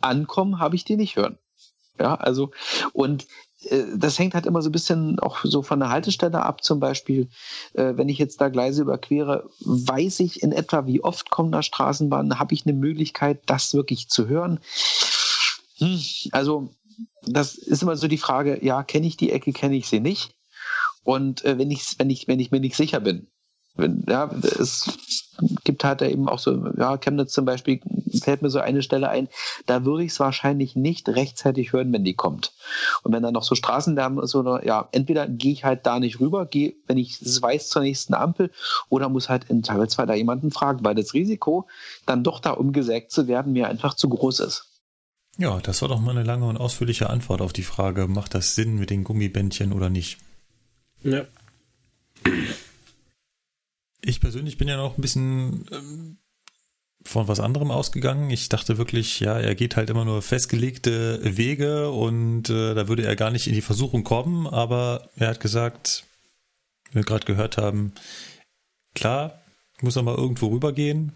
Ankommen 0.01 0.59
habe 0.59 0.75
ich 0.75 0.83
die 0.83 0.95
nicht 0.95 1.15
hören. 1.15 1.37
Ja, 1.99 2.15
also, 2.15 2.51
und 2.93 3.27
äh, 3.63 3.83
das 3.95 4.17
hängt 4.19 4.33
halt 4.33 4.45
immer 4.45 4.61
so 4.61 4.69
ein 4.69 4.73
bisschen 4.73 5.19
auch 5.19 5.39
so 5.43 5.61
von 5.63 5.79
der 5.79 5.89
Haltestelle 5.89 6.43
ab. 6.43 6.63
Zum 6.63 6.79
Beispiel, 6.79 7.29
äh, 7.73 7.93
wenn 7.95 8.09
ich 8.09 8.17
jetzt 8.17 8.39
da 8.39 8.49
Gleise 8.49 8.83
überquere, 8.83 9.49
weiß 9.59 10.21
ich 10.21 10.41
in 10.41 10.51
etwa, 10.51 10.85
wie 10.85 11.03
oft 11.03 11.29
kommt 11.29 11.53
da 11.53 11.61
Straßenbahn, 11.61 12.39
habe 12.39 12.53
ich 12.53 12.65
eine 12.65 12.73
Möglichkeit, 12.73 13.41
das 13.47 13.73
wirklich 13.73 14.07
zu 14.07 14.27
hören. 14.27 14.59
Hm, 15.79 16.01
also, 16.31 16.69
das 17.23 17.55
ist 17.55 17.83
immer 17.83 17.97
so 17.97 18.07
die 18.07 18.17
Frage, 18.17 18.63
ja, 18.63 18.83
kenne 18.83 19.07
ich 19.07 19.17
die 19.17 19.31
Ecke, 19.31 19.51
kenne 19.51 19.75
ich 19.75 19.87
sie 19.87 19.99
nicht? 19.99 20.35
Und 21.03 21.43
äh, 21.45 21.57
wenn 21.57 21.71
ich, 21.71 21.95
wenn 21.97 22.09
ich, 22.09 22.27
wenn 22.27 22.39
ich 22.39 22.51
mir 22.51 22.59
nicht 22.59 22.75
sicher 22.75 22.99
bin, 22.99 23.27
wenn, 23.75 24.03
ja, 24.07 24.29
es 24.59 24.97
gibt 25.63 25.83
halt 25.83 26.01
eben 26.01 26.27
auch 26.27 26.39
so, 26.39 26.67
ja, 26.77 26.97
Chemnitz 26.97 27.31
zum 27.31 27.45
Beispiel, 27.45 27.79
fällt 28.21 28.41
mir 28.41 28.49
so 28.49 28.59
eine 28.59 28.81
Stelle 28.81 29.09
ein, 29.09 29.29
da 29.65 29.85
würde 29.85 30.03
ich 30.03 30.11
es 30.11 30.19
wahrscheinlich 30.19 30.75
nicht 30.75 31.07
rechtzeitig 31.07 31.71
hören, 31.71 31.93
wenn 31.93 32.03
die 32.03 32.13
kommt. 32.13 32.53
Und 33.03 33.13
wenn 33.13 33.23
da 33.23 33.31
noch 33.31 33.43
so 33.43 33.55
Straßenlärm 33.55 34.19
ist 34.19 34.35
oder, 34.35 34.65
ja, 34.65 34.89
entweder 34.91 35.27
gehe 35.27 35.53
ich 35.53 35.63
halt 35.63 35.85
da 35.85 35.99
nicht 35.99 36.19
rüber, 36.19 36.45
gehe, 36.45 36.75
wenn 36.87 36.97
ich 36.97 37.21
es 37.21 37.41
weiß, 37.41 37.69
zur 37.69 37.83
nächsten 37.83 38.13
Ampel, 38.13 38.51
oder 38.89 39.09
muss 39.09 39.29
halt 39.29 39.45
in 39.49 39.63
Zweifelsfall 39.63 40.07
da 40.07 40.13
jemanden 40.13 40.51
fragen, 40.51 40.83
weil 40.83 40.95
das 40.95 41.13
Risiko, 41.13 41.67
dann 42.05 42.23
doch 42.23 42.39
da 42.39 42.51
umgesägt 42.51 43.11
zu 43.11 43.27
werden, 43.27 43.53
mir 43.53 43.69
einfach 43.69 43.93
zu 43.93 44.09
groß 44.09 44.41
ist. 44.41 44.65
Ja, 45.37 45.59
das 45.61 45.81
war 45.81 45.87
doch 45.87 46.01
mal 46.01 46.11
eine 46.11 46.23
lange 46.23 46.47
und 46.47 46.57
ausführliche 46.57 47.09
Antwort 47.09 47.39
auf 47.39 47.53
die 47.53 47.63
Frage, 47.63 48.07
macht 48.07 48.33
das 48.33 48.55
Sinn 48.55 48.75
mit 48.75 48.89
den 48.89 49.05
Gummibändchen 49.05 49.71
oder 49.71 49.89
nicht? 49.89 50.17
Ja. 51.03 51.25
Ich 54.01 54.19
persönlich 54.19 54.57
bin 54.57 54.67
ja 54.67 54.77
noch 54.77 54.97
ein 54.97 55.01
bisschen 55.01 55.65
ähm, 55.71 56.17
von 57.03 57.27
was 57.27 57.39
anderem 57.39 57.71
ausgegangen. 57.71 58.29
Ich 58.29 58.49
dachte 58.49 58.77
wirklich, 58.77 59.19
ja, 59.19 59.39
er 59.39 59.55
geht 59.55 59.75
halt 59.75 59.89
immer 59.89 60.05
nur 60.05 60.21
festgelegte 60.21 61.19
Wege 61.23 61.89
und 61.89 62.49
äh, 62.49 62.73
da 62.75 62.87
würde 62.87 63.05
er 63.05 63.15
gar 63.15 63.31
nicht 63.31 63.47
in 63.47 63.53
die 63.53 63.61
Versuchung 63.61 64.03
kommen, 64.03 64.47
aber 64.47 65.09
er 65.15 65.29
hat 65.29 65.39
gesagt, 65.39 66.05
wie 66.89 66.95
wir 66.95 67.03
gerade 67.03 67.25
gehört 67.25 67.57
haben, 67.57 67.93
klar, 68.95 69.41
muss 69.81 69.95
er 69.95 70.03
mal 70.03 70.15
irgendwo 70.15 70.47
rübergehen, 70.47 71.13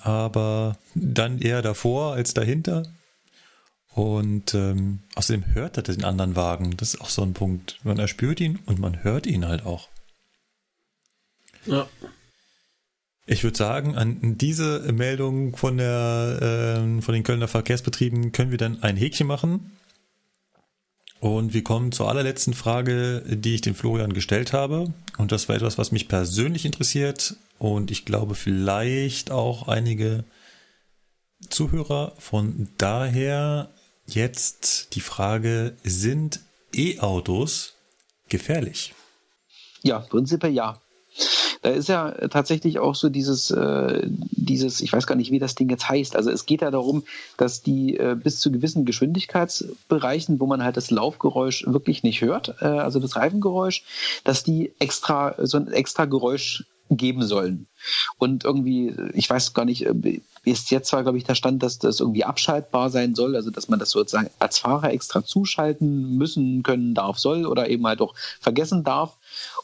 aber 0.00 0.78
dann 0.94 1.38
eher 1.38 1.62
davor 1.62 2.12
als 2.14 2.34
dahinter. 2.34 2.84
Und 3.94 4.54
ähm, 4.54 5.00
außerdem 5.14 5.54
hört 5.54 5.76
er 5.76 5.82
den 5.82 6.04
anderen 6.04 6.34
Wagen. 6.34 6.76
Das 6.76 6.94
ist 6.94 7.00
auch 7.00 7.10
so 7.10 7.22
ein 7.22 7.34
Punkt. 7.34 7.78
Man 7.84 7.98
erspürt 7.98 8.40
ihn 8.40 8.58
und 8.66 8.78
man 8.78 9.02
hört 9.02 9.26
ihn 9.26 9.46
halt 9.46 9.66
auch. 9.66 9.88
Ja. 11.66 11.86
Ich 13.26 13.44
würde 13.44 13.56
sagen, 13.56 13.96
an 13.96 14.36
diese 14.38 14.80
Meldung 14.92 15.56
von, 15.56 15.76
der, 15.76 16.38
äh, 16.80 17.02
von 17.02 17.14
den 17.14 17.22
Kölner 17.22 17.48
Verkehrsbetrieben 17.48 18.32
können 18.32 18.50
wir 18.50 18.58
dann 18.58 18.82
ein 18.82 18.96
Häkchen 18.96 19.26
machen. 19.26 19.72
Und 21.20 21.54
wir 21.54 21.62
kommen 21.62 21.92
zur 21.92 22.08
allerletzten 22.08 22.52
Frage, 22.52 23.22
die 23.28 23.54
ich 23.54 23.60
dem 23.60 23.76
Florian 23.76 24.12
gestellt 24.12 24.52
habe. 24.52 24.92
Und 25.18 25.30
das 25.30 25.48
war 25.48 25.54
etwas, 25.54 25.78
was 25.78 25.92
mich 25.92 26.08
persönlich 26.08 26.64
interessiert 26.64 27.36
und 27.60 27.92
ich 27.92 28.04
glaube 28.04 28.34
vielleicht 28.34 29.30
auch 29.30 29.68
einige 29.68 30.24
Zuhörer. 31.48 32.12
Von 32.18 32.68
daher 32.76 33.70
jetzt 34.14 34.94
die 34.94 35.00
Frage, 35.00 35.76
sind 35.82 36.40
E-Autos 36.74 37.74
gefährlich? 38.28 38.94
Ja, 39.82 39.98
prinzipiell 40.00 40.52
ja. 40.52 40.80
Da 41.62 41.70
ist 41.70 41.88
ja 41.88 42.10
tatsächlich 42.28 42.80
auch 42.80 42.96
so 42.96 43.08
dieses, 43.08 43.50
äh, 43.52 44.02
dieses, 44.30 44.80
ich 44.80 44.92
weiß 44.92 45.06
gar 45.06 45.14
nicht, 45.14 45.30
wie 45.30 45.38
das 45.38 45.54
Ding 45.54 45.68
jetzt 45.68 45.88
heißt. 45.88 46.16
Also 46.16 46.30
es 46.30 46.44
geht 46.44 46.62
ja 46.62 46.72
darum, 46.72 47.04
dass 47.36 47.62
die 47.62 47.96
äh, 47.98 48.16
bis 48.20 48.40
zu 48.40 48.50
gewissen 48.50 48.84
Geschwindigkeitsbereichen, 48.84 50.40
wo 50.40 50.46
man 50.46 50.64
halt 50.64 50.76
das 50.76 50.90
Laufgeräusch 50.90 51.64
wirklich 51.68 52.02
nicht 52.02 52.20
hört, 52.20 52.56
äh, 52.60 52.64
also 52.64 52.98
das 52.98 53.14
Reifengeräusch, 53.14 53.84
dass 54.24 54.42
die 54.42 54.72
extra 54.80 55.34
so 55.38 55.56
ein 55.58 55.68
extra 55.68 56.06
Geräusch 56.06 56.64
geben 56.96 57.22
sollen. 57.22 57.66
Und 58.18 58.44
irgendwie, 58.44 58.94
ich 59.14 59.28
weiß 59.28 59.54
gar 59.54 59.64
nicht, 59.64 59.86
äh, 59.86 60.20
ist 60.44 60.70
jetzt 60.70 60.88
zwar, 60.88 61.02
glaube 61.02 61.18
ich, 61.18 61.24
der 61.24 61.34
Stand, 61.34 61.62
dass 61.62 61.78
das 61.78 62.00
irgendwie 62.00 62.24
abschaltbar 62.24 62.90
sein 62.90 63.14
soll, 63.14 63.36
also 63.36 63.50
dass 63.50 63.68
man 63.68 63.78
das 63.78 63.90
sozusagen 63.90 64.30
als 64.38 64.58
Fahrer 64.58 64.92
extra 64.92 65.24
zuschalten 65.24 66.16
müssen, 66.16 66.62
können, 66.62 66.94
darf, 66.94 67.18
soll 67.18 67.46
oder 67.46 67.68
eben 67.70 67.86
halt 67.86 68.00
auch 68.00 68.14
vergessen 68.40 68.82
darf. 68.82 69.16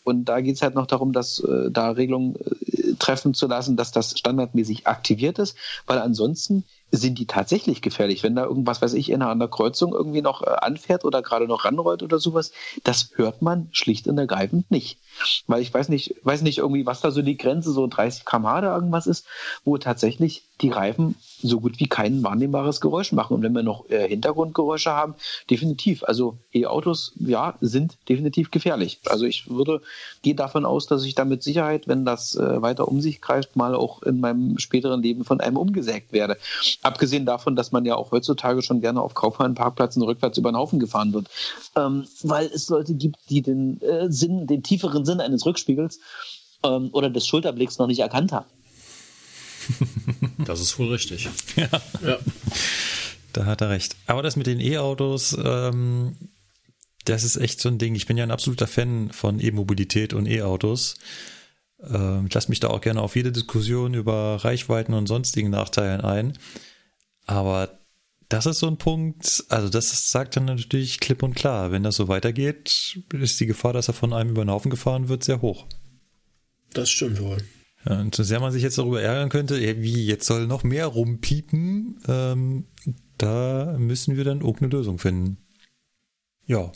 Und 0.05 0.26
da 0.26 0.40
geht 0.40 0.57
es 0.57 0.62
halt 0.62 0.74
noch 0.74 0.86
darum, 0.86 1.12
dass 1.12 1.40
äh, 1.40 1.70
da 1.70 1.90
Regelungen 1.90 2.36
äh, 2.36 2.94
treffen 2.98 3.34
zu 3.34 3.47
lassen, 3.47 3.76
dass 3.76 3.92
das 3.92 4.18
standardmäßig 4.18 4.86
aktiviert 4.86 5.39
ist, 5.39 5.57
weil 5.86 5.98
ansonsten 5.98 6.65
sind 6.91 7.18
die 7.18 7.26
tatsächlich 7.26 7.83
gefährlich. 7.83 8.23
Wenn 8.23 8.34
da 8.34 8.44
irgendwas, 8.44 8.81
weiß 8.81 8.94
ich, 8.94 9.10
in 9.10 9.23
einer 9.23 9.49
Kreuzung 9.49 9.92
irgendwie 9.92 10.23
noch 10.23 10.42
äh, 10.42 10.50
anfährt 10.50 11.05
oder 11.05 11.23
gerade 11.23 11.47
noch 11.47 11.65
ranrollt 11.65 12.02
oder 12.02 12.18
sowas, 12.18 12.52
das 12.84 13.10
hört 13.15 13.42
man 13.42 13.68
schlicht 13.73 14.08
und 14.08 14.17
ergreifend 14.18 14.70
nicht. 14.70 14.99
Weil 15.47 15.62
ich 15.62 15.73
weiß 15.73 15.89
nicht, 15.89 16.15
weiß 16.23 16.42
nicht 16.42 16.58
irgendwie, 16.58 16.86
was 16.86 17.00
da 17.00 17.10
so 17.10 17.23
die 17.23 17.36
Grenze, 17.36 17.73
so 17.73 17.86
30 17.86 18.25
km/h 18.25 18.58
oder 18.58 18.75
irgendwas 18.75 19.07
ist, 19.07 19.26
wo 19.65 19.76
tatsächlich 19.78 20.44
die 20.60 20.70
Reifen 20.70 21.17
so 21.41 21.60
gut 21.60 21.78
wie 21.78 21.86
kein 21.86 22.23
wahrnehmbares 22.23 22.81
Geräusch 22.81 23.12
machen. 23.12 23.34
Und 23.34 23.42
wenn 23.42 23.52
wir 23.52 23.62
noch 23.62 23.89
äh, 23.91 24.08
Hintergrundgeräusche 24.08 24.91
haben, 24.91 25.15
definitiv. 25.50 26.02
Also 26.05 26.39
E-Autos, 26.52 27.12
ja, 27.20 27.55
sind 27.60 27.97
definitiv 28.08 28.50
gefährlich. 28.50 28.99
Also 29.07 29.25
ich 29.25 29.49
würde, 29.49 29.83
gehe 30.23 30.34
davon 30.34 30.65
aus, 30.65 30.86
dass 30.86 31.05
ich 31.05 31.15
da 31.15 31.25
mit 31.25 31.42
Sicherheit, 31.42 31.86
wenn 31.86 32.05
das 32.05 32.34
äh, 32.34 32.62
weiter 32.62 32.89
um 32.89 33.00
sich 33.00 33.20
greift, 33.20 33.57
mal 33.57 33.75
auch 33.75 34.02
in 34.02 34.20
meinem 34.20 34.58
späteren 34.58 35.02
Leben 35.02 35.25
von 35.25 35.41
einem 35.41 35.57
umgesägt 35.57 36.12
werde. 36.12 36.39
Abgesehen 36.82 37.26
davon, 37.26 37.57
dass 37.57 37.73
man 37.73 37.84
ja 37.84 37.97
auch 37.97 38.12
heutzutage 38.12 38.62
schon 38.62 38.81
gerne 38.81 39.00
auf 39.00 39.15
Kaufhallenparkplätzen 39.15 40.02
rückwärts 40.02 40.39
über 40.39 40.52
den 40.52 40.57
Haufen 40.57 40.78
gefahren 40.78 41.12
wird. 41.12 41.28
Ähm, 41.76 42.07
weil 42.23 42.47
es 42.47 42.68
Leute 42.68 42.94
gibt, 42.94 43.16
die 43.31 43.42
den 43.42 43.81
äh, 43.82 44.10
Sinn, 44.10 44.47
den 44.47 44.62
tieferen 44.62 45.05
Sinn 45.05 45.20
eines 45.20 45.44
Rückspiegels 45.44 45.98
ähm, 46.62 46.90
oder 46.92 47.10
des 47.10 47.26
Schulterblicks 47.26 47.78
noch 47.78 47.89
nicht 47.89 48.00
erkannt 48.00 48.32
haben. 48.32 48.47
Das 50.44 50.60
ist 50.60 50.78
wohl 50.78 50.89
richtig. 50.89 51.28
Ja. 51.57 51.68
ja. 52.07 52.18
Da 53.32 53.44
hat 53.44 53.60
er 53.60 53.70
recht. 53.70 53.97
Aber 54.07 54.23
das 54.23 54.36
mit 54.36 54.47
den 54.47 54.60
E-Autos, 54.60 55.36
ähm, 55.44 56.16
das 57.05 57.24
ist 57.24 57.36
echt 57.36 57.60
so 57.60 57.68
ein 57.68 57.78
Ding. 57.78 57.94
Ich 57.94 58.07
bin 58.07 58.16
ja 58.16 58.24
ein 58.24 58.31
absoluter 58.31 58.66
Fan 58.66 59.10
von 59.12 59.40
E-Mobilität 59.40 60.15
und 60.15 60.26
E-Autos. 60.26 60.97
Ähm, 61.82 62.26
ich 62.28 62.34
lasse 62.34 62.48
mich 62.48 62.60
da 62.60 62.68
auch 62.68 62.81
gerne 62.81 63.02
auf 63.02 63.16
jede 63.16 63.32
Diskussion 63.32 63.94
über 63.94 64.36
Reichweiten 64.44 64.94
und 64.94 65.07
sonstigen 65.07 65.50
Nachteilen 65.50 66.00
ein. 66.00 66.39
Aber 67.28 67.78
das 68.31 68.47
ist 68.47 68.58
so 68.58 68.66
ein 68.66 68.78
Punkt, 68.78 69.44
also 69.50 69.68
das 69.68 70.10
sagt 70.10 70.36
dann 70.36 70.47
natürlich 70.47 70.98
klipp 70.98 71.23
und 71.23 71.36
klar. 71.36 71.70
Wenn 71.70 71.82
das 71.82 71.97
so 71.97 72.08
weitergeht, 72.08 72.98
ist 73.12 73.39
die 73.39 73.47
Gefahr, 73.47 73.74
dass 73.74 73.89
er 73.89 73.94
von 73.94 74.12
einem 74.12 74.31
über 74.31 74.44
den 74.44 74.50
Haufen 74.50 74.70
gefahren 74.70 75.08
wird, 75.08 75.23
sehr 75.23 75.42
hoch. 75.42 75.66
Das 76.73 76.90
stimmt 76.90 77.20
wohl. 77.20 77.39
Ja, 77.86 78.00
und 78.00 78.15
so 78.15 78.23
sehr 78.23 78.40
man 78.40 78.50
sich 78.50 78.62
jetzt 78.62 78.78
darüber 78.78 79.02
ärgern 79.02 79.28
könnte, 79.28 79.60
wie, 79.60 80.07
jetzt 80.07 80.26
soll 80.26 80.47
noch 80.47 80.65
mehr 80.65 80.86
rumpiepen, 80.86 82.00
ähm, 82.08 82.66
da 83.18 83.76
müssen 83.78 84.16
wir 84.16 84.24
dann 84.24 84.42
auch 84.42 84.58
eine 84.58 84.68
Lösung 84.68 84.98
finden. 84.98 85.36
Ja. 86.47 86.73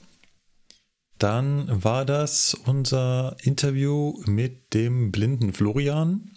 Dann 1.18 1.82
war 1.82 2.04
das 2.04 2.54
unser 2.66 3.36
Interview 3.42 4.20
mit 4.26 4.74
dem 4.74 5.12
blinden 5.12 5.52
Florian. 5.54 6.30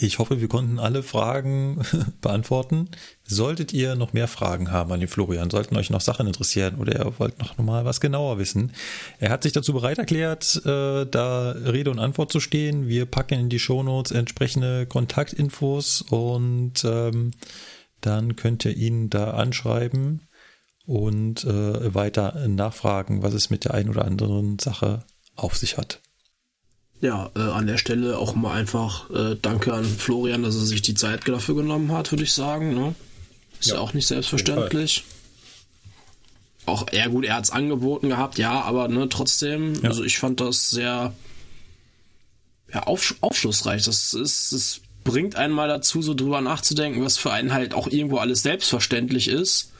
Ich 0.00 0.20
hoffe, 0.20 0.40
wir 0.40 0.48
konnten 0.48 0.78
alle 0.78 1.02
Fragen 1.02 1.82
beantworten. 2.20 2.88
Solltet 3.24 3.72
ihr 3.72 3.96
noch 3.96 4.12
mehr 4.12 4.28
Fragen 4.28 4.70
haben 4.70 4.92
an 4.92 5.00
den 5.00 5.08
Florian, 5.08 5.50
sollten 5.50 5.76
euch 5.76 5.90
noch 5.90 6.00
Sachen 6.00 6.26
interessieren 6.28 6.76
oder 6.76 6.94
ihr 6.94 7.18
wollt 7.18 7.38
noch 7.40 7.58
mal 7.58 7.84
was 7.84 8.00
genauer 8.00 8.38
wissen. 8.38 8.72
Er 9.18 9.30
hat 9.30 9.42
sich 9.42 9.52
dazu 9.52 9.72
bereit 9.72 9.98
erklärt, 9.98 10.62
äh, 10.64 11.04
da 11.04 11.50
Rede 11.50 11.90
und 11.90 11.98
Antwort 11.98 12.30
zu 12.30 12.38
stehen. 12.38 12.86
Wir 12.86 13.06
packen 13.06 13.40
in 13.40 13.48
die 13.48 13.58
Shownotes 13.58 14.12
entsprechende 14.12 14.86
Kontaktinfos 14.86 16.02
und 16.02 16.84
ähm, 16.84 17.32
dann 18.00 18.36
könnt 18.36 18.64
ihr 18.64 18.76
ihn 18.76 19.10
da 19.10 19.32
anschreiben 19.32 20.28
und 20.86 21.44
äh, 21.44 21.94
weiter 21.94 22.46
nachfragen, 22.46 23.22
was 23.22 23.34
es 23.34 23.50
mit 23.50 23.64
der 23.64 23.74
einen 23.74 23.90
oder 23.90 24.04
anderen 24.04 24.60
Sache 24.60 25.04
auf 25.34 25.56
sich 25.56 25.76
hat 25.76 26.00
ja, 27.00 27.30
äh, 27.36 27.40
an 27.40 27.66
der 27.66 27.78
Stelle 27.78 28.18
auch 28.18 28.34
mal 28.34 28.52
einfach 28.52 29.10
äh, 29.10 29.36
danke 29.40 29.72
an 29.72 29.84
Florian, 29.84 30.42
dass 30.42 30.56
er 30.56 30.62
sich 30.62 30.82
die 30.82 30.94
Zeit 30.94 31.28
dafür 31.28 31.54
genommen 31.54 31.92
hat, 31.92 32.10
würde 32.10 32.24
ich 32.24 32.32
sagen. 32.32 32.74
Ne? 32.74 32.94
Ist 33.60 33.70
ja 33.70 33.78
auch 33.78 33.94
nicht 33.94 34.06
selbstverständlich. 34.06 35.04
Auch, 36.66 36.86
ja 36.92 37.06
gut, 37.06 37.24
er 37.24 37.36
hat 37.36 37.44
es 37.44 37.50
angeboten 37.50 38.08
gehabt, 38.08 38.38
ja, 38.38 38.60
aber 38.60 38.88
ne, 38.88 39.08
trotzdem, 39.08 39.74
ja. 39.82 39.88
also 39.88 40.04
ich 40.04 40.18
fand 40.18 40.40
das 40.40 40.70
sehr 40.70 41.14
ja, 42.74 42.82
auf, 42.82 43.14
aufschlussreich. 43.20 43.84
Das 43.84 44.12
ist, 44.12 44.52
es 44.52 44.80
bringt 45.02 45.36
einen 45.36 45.54
mal 45.54 45.68
dazu, 45.68 46.02
so 46.02 46.12
drüber 46.12 46.42
nachzudenken, 46.42 47.02
was 47.02 47.16
für 47.16 47.32
einen 47.32 47.54
halt 47.54 47.72
auch 47.72 47.86
irgendwo 47.86 48.18
alles 48.18 48.42
selbstverständlich 48.42 49.28
ist. 49.28 49.72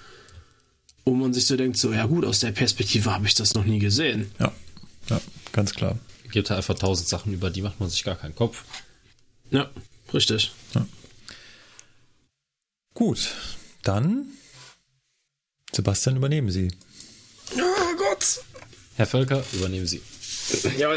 Und 1.04 1.20
man 1.20 1.34
sich 1.34 1.46
so 1.46 1.56
denkt, 1.56 1.76
so, 1.76 1.92
ja 1.92 2.06
gut, 2.06 2.24
aus 2.24 2.40
der 2.40 2.52
Perspektive 2.52 3.12
habe 3.12 3.26
ich 3.26 3.34
das 3.34 3.54
noch 3.54 3.64
nie 3.64 3.78
gesehen. 3.78 4.30
Ja, 4.38 4.52
ja, 5.10 5.20
ganz 5.52 5.74
klar 5.74 5.98
gibt 6.30 6.50
halt 6.50 6.58
einfach 6.58 6.78
tausend 6.78 7.08
Sachen, 7.08 7.32
über 7.32 7.50
die 7.50 7.62
macht 7.62 7.80
man 7.80 7.88
sich 7.88 8.04
gar 8.04 8.16
keinen 8.16 8.34
Kopf. 8.34 8.64
Ja, 9.50 9.70
richtig. 10.12 10.52
Ja. 10.74 10.86
Gut, 12.94 13.30
dann 13.82 14.26
Sebastian, 15.72 16.16
übernehmen 16.16 16.50
Sie. 16.50 16.72
Oh 17.54 17.96
Gott! 17.96 18.40
Herr 18.96 19.06
Völker, 19.06 19.44
übernehmen 19.52 19.86
Sie. 19.86 20.02
Ja, 20.76 20.92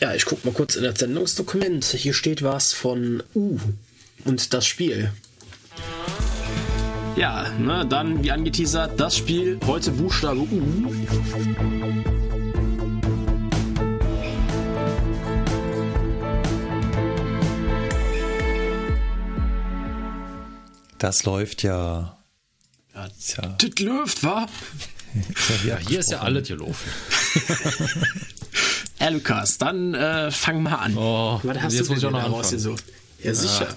ja 0.00 0.14
ich 0.14 0.24
gucke 0.24 0.46
mal 0.46 0.54
kurz 0.54 0.76
in 0.76 0.84
das 0.84 0.98
Sendungsdokument. 0.98 1.84
Hier 1.84 2.14
steht 2.14 2.42
was 2.42 2.72
von 2.72 3.22
U 3.34 3.58
und 4.24 4.52
das 4.52 4.66
Spiel. 4.66 5.12
Ja, 7.16 7.48
ne, 7.50 7.86
dann 7.88 8.24
wie 8.24 8.32
angeteasert, 8.32 8.98
das 8.98 9.16
Spiel, 9.16 9.60
heute 9.66 9.92
Buchstabe 9.92 10.40
U. 10.40 12.23
Das 21.04 21.24
läuft 21.24 21.62
ja. 21.62 22.16
Ja, 22.94 23.08
tja. 23.20 23.56
Das 23.58 23.78
läuft, 23.78 24.24
wa? 24.24 24.48
ja, 25.66 25.76
hier 25.76 25.98
ist 25.98 26.10
ja 26.10 26.20
alles 26.20 26.48
gelaufen. 26.48 26.90
ja, 29.00 29.08
Lukas, 29.10 29.58
dann 29.58 29.92
äh, 29.92 30.30
fang 30.30 30.62
mal 30.62 30.76
an. 30.76 30.96
Oh, 30.96 31.40
Was 31.42 31.58
hast 31.58 31.74
jetzt 31.74 31.88
du 31.88 31.92
muss 31.92 32.02
ich 32.02 32.06
auch 32.06 32.10
noch 32.10 32.24
rausgesucht? 32.24 32.82
Ja, 33.22 33.34
sicher. 33.34 33.76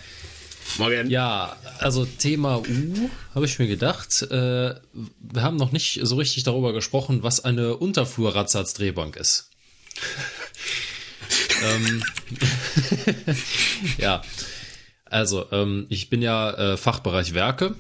Morgen. 0.78 1.10
Ja, 1.10 1.58
also 1.80 2.06
Thema 2.06 2.60
U 2.60 3.10
habe 3.36 3.46
ich 3.46 3.60
mir 3.60 3.68
gedacht. 3.68 4.22
Äh, 4.22 4.76
wir 4.94 5.42
haben 5.42 5.58
noch 5.58 5.74
nicht 5.74 6.00
so 6.04 6.16
richtig 6.16 6.46
darüber 6.46 6.72
gesprochen, 6.72 7.24
was 7.24 7.44
eine 7.44 7.76
Unterflur-Radsatz-Drehbank 7.76 9.18
ist. 9.18 9.50
ähm, 11.62 12.04
ja, 13.98 14.22
also 15.10 15.46
ähm, 15.52 15.86
ich 15.90 16.10
bin 16.10 16.22
ja 16.22 16.52
äh, 16.52 16.78
Fachbereich 16.78 17.34
Werke 17.34 17.76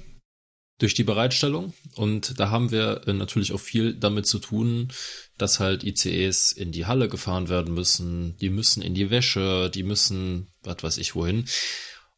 durch 0.79 0.93
die 0.93 1.03
Bereitstellung 1.03 1.73
und 1.95 2.39
da 2.39 2.49
haben 2.49 2.71
wir 2.71 3.01
äh, 3.07 3.13
natürlich 3.13 3.53
auch 3.53 3.59
viel 3.59 3.93
damit 3.93 4.27
zu 4.27 4.39
tun, 4.39 4.89
dass 5.37 5.59
halt 5.59 5.83
ICEs 5.83 6.51
in 6.51 6.71
die 6.71 6.85
Halle 6.85 7.07
gefahren 7.09 7.49
werden 7.49 7.73
müssen, 7.73 8.37
die 8.37 8.49
müssen 8.49 8.81
in 8.81 8.93
die 8.93 9.09
Wäsche, 9.09 9.71
die 9.73 9.83
müssen, 9.83 10.47
was 10.63 10.83
weiß 10.83 10.97
ich 10.97 11.15
wohin 11.15 11.45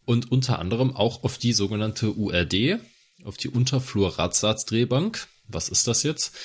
und 0.09 0.31
unter 0.31 0.57
anderem 0.57 0.95
auch 0.95 1.23
auf 1.23 1.37
die 1.37 1.53
sogenannte 1.53 2.13
URD, 2.13 2.79
auf 3.23 3.37
die 3.37 3.49
Unterflur-Radsatz-Drehbank. 3.49 5.27
Was 5.47 5.69
ist 5.69 5.87
das 5.87 6.01
jetzt? 6.01 6.35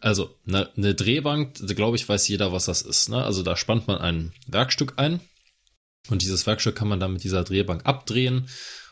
Also 0.00 0.36
eine, 0.46 0.70
eine 0.76 0.94
Drehbank, 0.94 1.54
glaube 1.74 1.96
ich, 1.96 2.08
weiß 2.08 2.28
jeder, 2.28 2.52
was 2.52 2.66
das 2.66 2.82
ist. 2.82 3.08
Ne? 3.08 3.24
Also 3.24 3.42
da 3.42 3.56
spannt 3.56 3.88
man 3.88 3.98
ein 3.98 4.32
Werkstück 4.46 4.94
ein 4.98 5.20
und 6.08 6.22
dieses 6.22 6.46
Werkstück 6.46 6.76
kann 6.76 6.88
man 6.88 7.00
dann 7.00 7.12
mit 7.12 7.24
dieser 7.24 7.44
Drehbank 7.44 7.84
abdrehen 7.84 8.48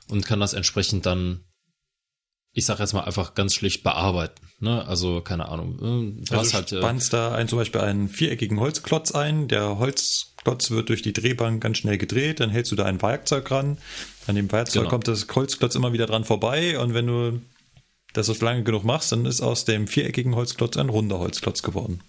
und 0.09 0.26
kann 0.26 0.41
das 0.41 0.52
entsprechend 0.52 1.07
dann, 1.07 1.44
ich 2.52 2.67
sage 2.67 2.83
jetzt 2.83 2.93
mal 2.93 3.05
einfach 3.05 3.35
ganz 3.35 3.55
schlicht 3.55 3.83
bearbeiten. 3.83 4.47
Ne? 4.60 4.86
Also 4.86 5.20
keine 5.20 5.49
Ahnung. 5.49 6.25
Du 6.25 6.36
also 6.36 6.55
halt, 6.55 6.73
äh, 6.73 6.78
spannst 6.78 7.12
da 7.12 7.35
ein, 7.35 7.49
zum 7.49 7.59
Beispiel 7.59 7.81
einen 7.81 8.09
viereckigen 8.09 8.60
Holzklotz 8.60 9.12
ein. 9.12 9.49
Der 9.49 9.78
Holzklotz 9.78 10.70
wird 10.70 10.89
durch 10.89 11.02
die 11.02 11.12
Drehbank 11.12 11.62
ganz 11.62 11.78
schnell 11.78 11.99
gedreht. 11.99 12.41
Dann 12.41 12.51
hältst 12.51 12.73
du 12.73 12.76
da 12.76 12.85
ein 12.85 13.02
Werkzeug 13.02 13.51
ran. 13.51 13.78
An 14.26 14.35
dem 14.35 14.51
Werkzeug 14.52 14.83
genau. 14.83 14.91
kommt 14.91 15.09
das 15.09 15.26
Holzklotz 15.35 15.75
immer 15.75 15.93
wieder 15.93 16.07
dran 16.07 16.25
vorbei. 16.25 16.78
Und 16.78 16.94
wenn 16.94 17.07
du 17.07 17.41
das 18.12 18.26
so 18.26 18.35
lange 18.44 18.62
genug 18.62 18.85
machst, 18.85 19.12
dann 19.12 19.26
ist 19.26 19.41
aus 19.41 19.65
dem 19.65 19.86
viereckigen 19.86 20.35
Holzklotz 20.35 20.76
ein 20.76 20.89
runder 20.89 21.18
Holzklotz 21.18 21.62
geworden. 21.62 22.01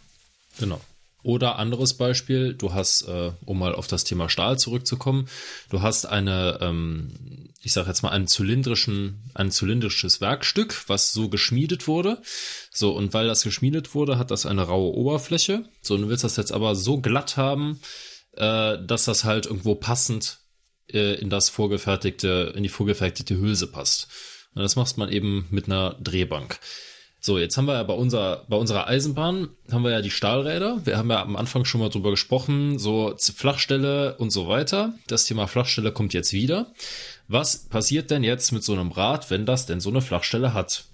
Genau. 0.59 0.79
Oder 1.23 1.57
anderes 1.57 1.95
Beispiel, 1.95 2.53
du 2.53 2.73
hast, 2.73 3.01
äh, 3.07 3.31
um 3.45 3.59
mal 3.59 3.75
auf 3.75 3.87
das 3.87 4.03
Thema 4.03 4.29
Stahl 4.29 4.59
zurückzukommen, 4.59 5.27
du 5.69 5.81
hast 5.81 6.05
eine, 6.05 6.59
ähm, 6.61 7.49
ich 7.61 7.73
sage 7.73 7.87
jetzt 7.89 8.01
mal, 8.01 8.11
einen 8.11 8.27
zylindrischen, 8.27 9.29
ein 9.33 9.51
zylindrisches 9.51 10.21
Werkstück, 10.21 10.87
was 10.87 11.11
so 11.11 11.27
geschmiedet 11.27 11.87
wurde. 11.87 12.21
So, 12.71 12.95
und 12.95 13.13
weil 13.13 13.27
das 13.27 13.43
geschmiedet 13.43 13.93
wurde, 13.95 14.17
hat 14.17 14.31
das 14.31 14.45
eine 14.45 14.61
raue 14.61 14.93
Oberfläche. 14.93 15.65
So, 15.81 15.95
und 15.95 16.03
du 16.03 16.09
willst 16.09 16.23
das 16.23 16.37
jetzt 16.37 16.51
aber 16.51 16.75
so 16.75 17.01
glatt 17.01 17.35
haben, 17.35 17.79
äh, 18.33 18.77
dass 18.85 19.05
das 19.05 19.23
halt 19.23 19.47
irgendwo 19.47 19.75
passend 19.75 20.39
äh, 20.93 21.15
in 21.15 21.29
das 21.29 21.49
vorgefertigte, 21.49 22.53
in 22.55 22.63
die 22.63 22.69
vorgefertigte 22.69 23.37
Hülse 23.37 23.67
passt. 23.67 24.07
Und 24.53 24.61
das 24.61 24.75
macht 24.75 24.97
man 24.97 25.09
eben 25.11 25.47
mit 25.49 25.65
einer 25.65 25.95
Drehbank. 26.01 26.59
So, 27.27 27.37
jetzt 27.37 27.57
haben 27.57 27.65
wir 27.65 27.73
ja 27.73 27.83
bei, 27.83 27.93
unserer, 27.93 28.45
bei 28.47 28.55
unserer 28.55 28.87
Eisenbahn, 28.87 29.49
haben 29.69 29.83
wir 29.83 29.91
ja 29.91 30.01
die 30.01 30.11
Stahlräder. 30.11 30.79
Wir 30.85 30.97
haben 30.97 31.09
ja 31.09 31.21
am 31.21 31.35
Anfang 31.35 31.65
schon 31.65 31.81
mal 31.81 31.89
drüber 31.89 32.11
gesprochen, 32.11 32.79
so 32.79 33.17
Flachstelle 33.17 34.15
und 34.15 34.29
so 34.29 34.47
weiter. 34.47 34.93
Das 35.07 35.25
Thema 35.25 35.45
Flachstelle 35.47 35.91
kommt 35.91 36.13
jetzt 36.13 36.31
wieder. 36.31 36.73
Was 37.27 37.67
passiert 37.67 38.11
denn 38.11 38.23
jetzt 38.23 38.53
mit 38.53 38.63
so 38.63 38.71
einem 38.71 38.93
Rad, 38.93 39.29
wenn 39.29 39.45
das 39.45 39.65
denn 39.65 39.81
so 39.81 39.89
eine 39.89 39.99
Flachstelle 39.99 40.53
hat? 40.53 40.85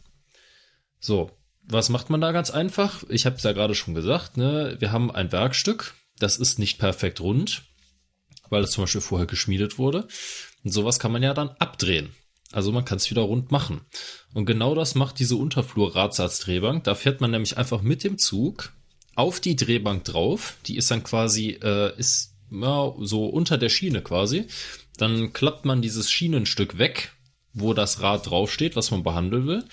So, 1.00 1.30
was 1.62 1.90
macht 1.90 2.10
man 2.10 2.20
da 2.20 2.32
ganz 2.32 2.50
einfach? 2.50 3.04
Ich 3.10 3.28
habe 3.28 3.36
es 3.36 3.44
ja 3.44 3.52
gerade 3.52 3.76
schon 3.76 3.94
gesagt, 3.94 4.36
ne? 4.36 4.76
wir 4.80 4.92
haben 4.92 5.12
ein 5.12 5.32
Werkstück, 5.32 5.94
das 6.18 6.38
ist 6.38 6.58
nicht 6.58 6.80
perfekt 6.80 7.22
rund, 7.22 7.62
weil 8.50 8.64
es 8.64 8.72
zum 8.72 8.86
Beispiel 8.86 9.02
vorher 9.02 9.28
geschmiedet 9.28 9.78
wurde. 9.78 10.08
Und 10.64 10.72
sowas 10.72 10.98
kann 10.98 11.12
man 11.12 11.22
ja 11.22 11.36
dann 11.36 11.50
abdrehen. 11.60 12.10
Also 12.54 12.72
man 12.72 12.86
kann 12.86 12.98
es 12.98 13.10
wieder 13.10 13.24
rund 13.24 13.52
machen. 13.52 13.82
Und 14.34 14.46
genau 14.46 14.76
das 14.76 14.96
macht 14.96 15.20
diese 15.20 15.36
Unterflur-Radsatzdrehbank. 15.36 16.84
Da 16.84 16.96
fährt 16.96 17.20
man 17.20 17.32
nämlich 17.32 17.58
einfach 17.58 17.82
mit 17.82 18.04
dem 18.04 18.18
Zug 18.18 18.72
auf 19.16 19.40
die 19.40 19.56
Drehbank 19.56 20.04
drauf. 20.04 20.56
Die 20.68 20.78
ist 20.78 20.92
dann 20.92 21.04
quasi, 21.04 21.58
äh, 21.62 21.98
ist 21.98 22.36
ja, 22.52 22.94
so 23.00 23.26
unter 23.26 23.58
der 23.58 23.70
Schiene 23.70 24.02
quasi. 24.02 24.46
Dann 24.98 25.34
klappt 25.34 25.66
man 25.66 25.82
dieses 25.82 26.12
Schienenstück 26.12 26.78
weg, 26.78 27.14
wo 27.54 27.74
das 27.74 28.02
Rad 28.02 28.30
draufsteht, 28.30 28.76
was 28.76 28.92
man 28.92 29.04
behandeln 29.04 29.48
will. 29.48 29.66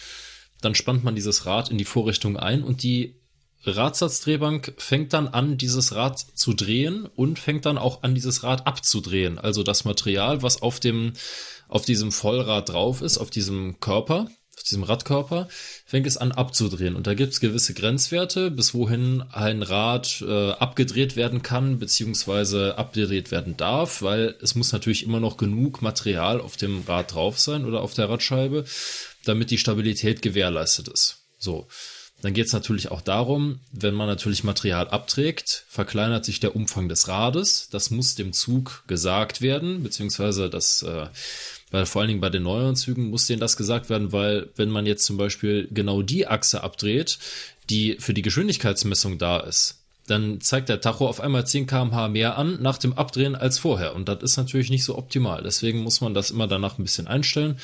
Dann 0.63 0.75
spannt 0.75 1.05
man 1.05 1.15
dieses 1.15 1.47
Rad 1.47 1.71
in 1.71 1.79
die 1.79 1.85
Vorrichtung 1.85 2.37
ein 2.37 2.63
und 2.63 2.83
die 2.83 3.21
Radsatzdrehbank 3.65 4.75
fängt 4.79 5.13
dann 5.13 5.29
an, 5.29 5.59
dieses 5.59 5.95
Rad 5.95 6.19
zu 6.19 6.55
drehen 6.55 7.05
und 7.05 7.39
fängt 7.39 7.67
dann 7.67 7.77
auch 7.77 8.03
an, 8.03 8.15
dieses 8.15 8.43
Rad 8.43 8.67
abzudrehen. 8.67 9.39
Also 9.39 9.63
das 9.63 9.85
Material, 9.85 10.43
was 10.43 10.63
auf 10.63 10.81
dem 10.81 11.13
auf 11.71 11.85
diesem 11.85 12.13
Vollrad 12.13 12.69
drauf 12.69 13.01
ist, 13.01 13.19
auf 13.19 13.31
diesem 13.31 13.79
Körper, 13.81 14.29
auf 14.57 14.63
diesem 14.65 14.83
Radkörper, 14.83 15.49
fängt 15.87 16.07
es 16.07 16.17
an 16.17 16.33
abzudrehen. 16.33 16.97
Und 16.97 17.07
da 17.07 17.15
gibt 17.15 17.33
es 17.33 17.41
gewisse 17.41 17.73
Grenzwerte, 17.73 18.51
bis 18.51 18.75
wohin 18.75 19.23
ein 19.33 19.63
Rad 19.63 20.23
äh, 20.27 20.51
abgedreht 20.51 21.17
werden 21.17 21.43
kann, 21.43 21.79
beziehungsweise 21.79 22.77
abgedreht 22.77 23.31
werden 23.31 23.57
darf, 23.57 24.03
weil 24.03 24.37
es 24.43 24.55
muss 24.55 24.73
natürlich 24.73 25.05
immer 25.05 25.21
noch 25.21 25.37
genug 25.37 25.81
Material 25.81 26.41
auf 26.41 26.57
dem 26.57 26.83
Rad 26.87 27.15
drauf 27.15 27.39
sein 27.39 27.65
oder 27.65 27.81
auf 27.81 27.95
der 27.95 28.11
Radscheibe, 28.11 28.65
damit 29.25 29.51
die 29.51 29.59
Stabilität 29.59 30.21
gewährleistet 30.21 30.89
ist. 30.89 31.19
So. 31.39 31.69
Dann 32.23 32.35
geht 32.35 32.47
es 32.47 32.53
natürlich 32.53 32.91
auch 32.91 33.01
darum, 33.01 33.61
wenn 33.73 33.95
man 33.95 34.07
natürlich 34.07 34.45
Material 34.45 34.89
abträgt, 34.89 35.65
verkleinert 35.69 36.25
sich 36.25 36.39
der 36.39 36.55
Umfang 36.55 36.89
des 36.89 37.09
Rades. 37.09 37.69
Das 37.71 37.91
muss 37.91 38.15
dem 38.15 38.35
Zug 38.35 38.85
gesagt 38.87 39.41
werden, 39.41 39.83
beziehungsweise 39.83 40.51
das 40.51 40.83
äh, 40.83 41.07
weil 41.71 41.87
vor 41.87 42.01
allen 42.01 42.09
Dingen 42.09 42.21
bei 42.21 42.31
den 42.31 42.43
neueren 42.43 42.77
Zügen 42.77 43.11
muss 43.11 43.27
denen 43.27 43.41
das 43.41 43.57
gesagt 43.57 43.91
werden, 43.91 44.13
weil 44.13 44.51
wenn 44.57 44.71
man 44.71 44.87
jetzt 44.87 45.05
zum 45.05 45.17
Beispiel 45.17 45.69
genau 45.71 46.03
die 46.03 46.27
Achse 46.27 46.63
abdreht, 46.63 47.19
die 47.69 47.97
für 47.99 48.15
die 48.15 48.23
Geschwindigkeitsmessung 48.23 49.19
da 49.19 49.39
ist, 49.39 49.81
dann 50.07 50.41
zeigt 50.41 50.69
der 50.69 50.81
Tacho 50.81 51.07
auf 51.07 51.21
einmal 51.21 51.47
10 51.47 51.67
km/h 51.67 52.09
mehr 52.09 52.37
an 52.37 52.61
nach 52.61 52.79
dem 52.79 52.95
Abdrehen 52.95 53.37
als 53.37 53.59
vorher. 53.59 53.95
Und 53.95 54.09
das 54.09 54.23
ist 54.23 54.37
natürlich 54.37 54.71
nicht 54.71 54.85
so 54.85 54.99
optimal. 54.99 55.43
Deswegen 55.43 55.81
muss 55.81 56.01
man 56.01 56.15
das 56.15 56.33
immer 56.33 56.49
danach 56.49 56.79
ein 56.79 56.83
bisschen 56.83 57.07
einstellen. 57.07 57.59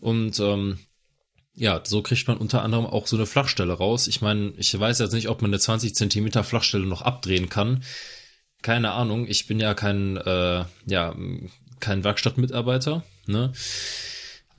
Und 0.00 0.40
ähm, 0.40 0.78
ja, 1.54 1.80
so 1.84 2.02
kriegt 2.02 2.26
man 2.26 2.38
unter 2.38 2.62
anderem 2.62 2.86
auch 2.86 3.06
so 3.06 3.16
eine 3.16 3.26
Flachstelle 3.26 3.72
raus. 3.72 4.08
Ich 4.08 4.20
meine, 4.20 4.52
ich 4.56 4.78
weiß 4.78 4.98
jetzt 4.98 5.12
nicht, 5.12 5.28
ob 5.28 5.42
man 5.42 5.50
eine 5.50 5.60
20 5.60 5.94
Zentimeter 5.94 6.42
Flachstelle 6.42 6.86
noch 6.86 7.02
abdrehen 7.02 7.48
kann. 7.48 7.84
Keine 8.62 8.92
Ahnung. 8.92 9.26
Ich 9.28 9.46
bin 9.46 9.60
ja 9.60 9.74
kein, 9.74 10.16
äh, 10.16 10.64
ja, 10.86 11.14
kein 11.80 12.04
Werkstattmitarbeiter. 12.04 13.02
Ne? 13.26 13.52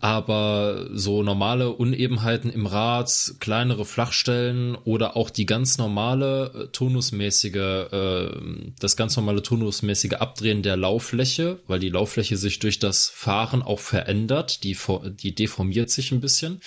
Aber 0.02 0.88
so 0.94 1.22
normale 1.22 1.70
Unebenheiten 1.70 2.50
im 2.50 2.66
Rad, 2.66 3.36
kleinere 3.40 3.86
Flachstellen 3.86 4.74
oder 4.74 5.16
auch 5.16 5.30
die 5.30 5.46
ganz 5.46 5.78
normale 5.78 6.52
äh, 6.56 6.68
tonusmäßige, 6.72 7.56
äh, 7.56 8.32
das 8.80 8.98
ganz 8.98 9.16
normale 9.16 9.44
tonusmäßige 9.44 10.14
Abdrehen 10.14 10.64
der 10.64 10.76
Lauffläche, 10.76 11.60
weil 11.68 11.80
die 11.80 11.90
Lauffläche 11.90 12.36
sich 12.36 12.58
durch 12.58 12.80
das 12.80 13.10
Fahren 13.10 13.62
auch 13.62 13.80
verändert, 13.80 14.64
die, 14.64 14.76
die 15.22 15.36
deformiert 15.36 15.92
sich 15.92 16.12
ein 16.12 16.20
bisschen. 16.20 16.62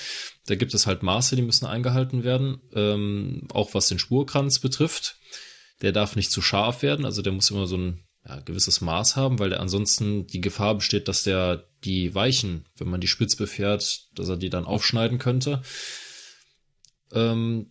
Da 0.46 0.54
gibt 0.54 0.72
es 0.72 0.86
halt 0.86 1.02
Maße, 1.02 1.34
die 1.34 1.42
müssen 1.42 1.66
eingehalten 1.66 2.22
werden, 2.22 2.60
ähm, 2.72 3.48
auch 3.52 3.74
was 3.74 3.88
den 3.88 3.98
Spurkranz 3.98 4.60
betrifft. 4.60 5.16
Der 5.82 5.90
darf 5.90 6.14
nicht 6.14 6.30
zu 6.30 6.40
scharf 6.40 6.82
werden, 6.82 7.04
also 7.04 7.20
der 7.20 7.32
muss 7.32 7.50
immer 7.50 7.66
so 7.66 7.76
ein 7.76 8.03
ja, 8.26 8.40
gewisses 8.40 8.80
Maß 8.80 9.16
haben, 9.16 9.38
weil 9.38 9.54
ansonsten 9.54 10.26
die 10.26 10.40
Gefahr 10.40 10.76
besteht, 10.76 11.08
dass 11.08 11.22
der 11.22 11.64
die 11.84 12.14
Weichen, 12.14 12.64
wenn 12.76 12.88
man 12.88 13.00
die 13.00 13.08
spitz 13.08 13.36
befährt, 13.36 14.08
dass 14.14 14.28
er 14.28 14.36
die 14.36 14.50
dann 14.50 14.64
aufschneiden 14.64 15.18
könnte. 15.18 15.62
Ähm, 17.12 17.70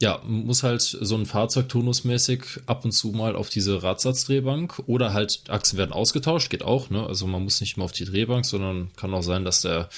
ja, 0.00 0.20
muss 0.24 0.62
halt 0.62 0.82
so 0.82 1.16
ein 1.16 1.26
Fahrzeug 1.26 1.68
turnusmäßig 1.68 2.44
ab 2.66 2.84
und 2.84 2.92
zu 2.92 3.08
mal 3.08 3.34
auf 3.34 3.48
diese 3.48 3.82
Radsatzdrehbank 3.82 4.80
oder 4.86 5.12
halt 5.12 5.42
Achsen 5.48 5.76
werden 5.76 5.92
ausgetauscht, 5.92 6.50
geht 6.50 6.62
auch, 6.62 6.88
ne? 6.90 7.04
Also 7.04 7.26
man 7.26 7.42
muss 7.42 7.60
nicht 7.60 7.76
immer 7.76 7.84
auf 7.84 7.92
die 7.92 8.04
Drehbank, 8.04 8.46
sondern 8.46 8.92
kann 8.94 9.12
auch 9.14 9.22
sein, 9.22 9.44
dass 9.44 9.62
der 9.62 9.88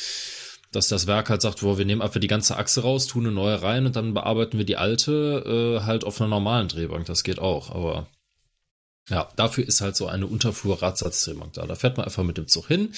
dass 0.72 0.86
das 0.86 1.08
Werk 1.08 1.30
halt 1.30 1.42
sagt, 1.42 1.64
wo 1.64 1.78
wir 1.78 1.84
nehmen 1.84 2.00
einfach 2.00 2.20
die 2.20 2.28
ganze 2.28 2.56
Achse 2.56 2.82
raus, 2.82 3.08
tun 3.08 3.26
eine 3.26 3.34
neue 3.34 3.60
rein 3.60 3.86
und 3.86 3.96
dann 3.96 4.14
bearbeiten 4.14 4.56
wir 4.56 4.64
die 4.64 4.76
alte 4.76 5.80
äh, 5.80 5.84
halt 5.84 6.04
auf 6.04 6.20
einer 6.20 6.30
normalen 6.30 6.68
Drehbank. 6.68 7.06
Das 7.06 7.24
geht 7.24 7.40
auch, 7.40 7.74
aber 7.74 8.06
ja, 9.10 9.28
dafür 9.36 9.66
ist 9.66 9.80
halt 9.80 9.96
so 9.96 10.06
eine 10.06 10.26
Unterflur-Radsatztrennung 10.26 11.50
da. 11.52 11.66
Da 11.66 11.74
fährt 11.74 11.96
man 11.96 12.06
einfach 12.06 12.22
mit 12.22 12.38
dem 12.38 12.46
Zug 12.46 12.68
hin, 12.68 12.92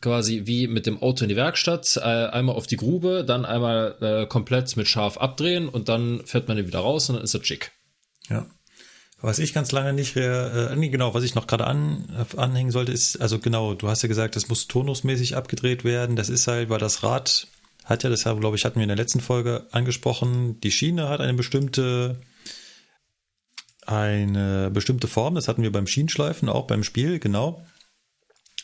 quasi 0.00 0.42
wie 0.46 0.68
mit 0.68 0.86
dem 0.86 1.02
Auto 1.02 1.24
in 1.24 1.28
die 1.28 1.36
Werkstatt, 1.36 1.96
äh, 1.96 2.00
einmal 2.00 2.54
auf 2.54 2.66
die 2.66 2.76
Grube, 2.76 3.24
dann 3.24 3.44
einmal 3.44 3.96
äh, 4.00 4.26
komplett 4.26 4.76
mit 4.76 4.88
scharf 4.88 5.18
abdrehen 5.18 5.68
und 5.68 5.88
dann 5.88 6.24
fährt 6.24 6.48
man 6.48 6.56
den 6.56 6.66
wieder 6.66 6.78
raus 6.78 7.08
und 7.08 7.16
dann 7.16 7.24
ist 7.24 7.34
er 7.34 7.44
schick. 7.44 7.72
Ja. 8.28 8.46
Was 9.22 9.38
ich 9.38 9.52
ganz 9.52 9.70
lange 9.70 9.92
nicht, 9.92 10.16
äh, 10.16 10.74
nee, 10.76 10.88
genau, 10.88 11.12
was 11.12 11.24
ich 11.24 11.34
noch 11.34 11.46
gerade 11.46 11.66
an, 11.66 12.26
anhängen 12.36 12.70
sollte, 12.70 12.92
ist, 12.92 13.20
also 13.20 13.38
genau, 13.38 13.74
du 13.74 13.88
hast 13.88 14.02
ja 14.02 14.08
gesagt, 14.08 14.34
das 14.34 14.48
muss 14.48 14.66
tonusmäßig 14.66 15.36
abgedreht 15.36 15.84
werden. 15.84 16.16
Das 16.16 16.30
ist 16.30 16.46
halt, 16.46 16.70
weil 16.70 16.78
das 16.78 17.02
Rad 17.02 17.46
hat 17.84 18.02
ja, 18.02 18.08
das 18.08 18.22
glaube 18.22 18.56
ich, 18.56 18.64
hatten 18.64 18.76
wir 18.76 18.84
in 18.84 18.88
der 18.88 18.96
letzten 18.96 19.20
Folge 19.20 19.66
angesprochen, 19.72 20.58
die 20.60 20.70
Schiene 20.70 21.08
hat 21.08 21.20
eine 21.20 21.34
bestimmte 21.34 22.18
eine 23.86 24.70
bestimmte 24.70 25.08
Form, 25.08 25.34
das 25.34 25.48
hatten 25.48 25.62
wir 25.62 25.72
beim 25.72 25.86
Schienenschleifen, 25.86 26.48
auch 26.48 26.66
beim 26.66 26.84
Spiel, 26.84 27.18
genau. 27.18 27.64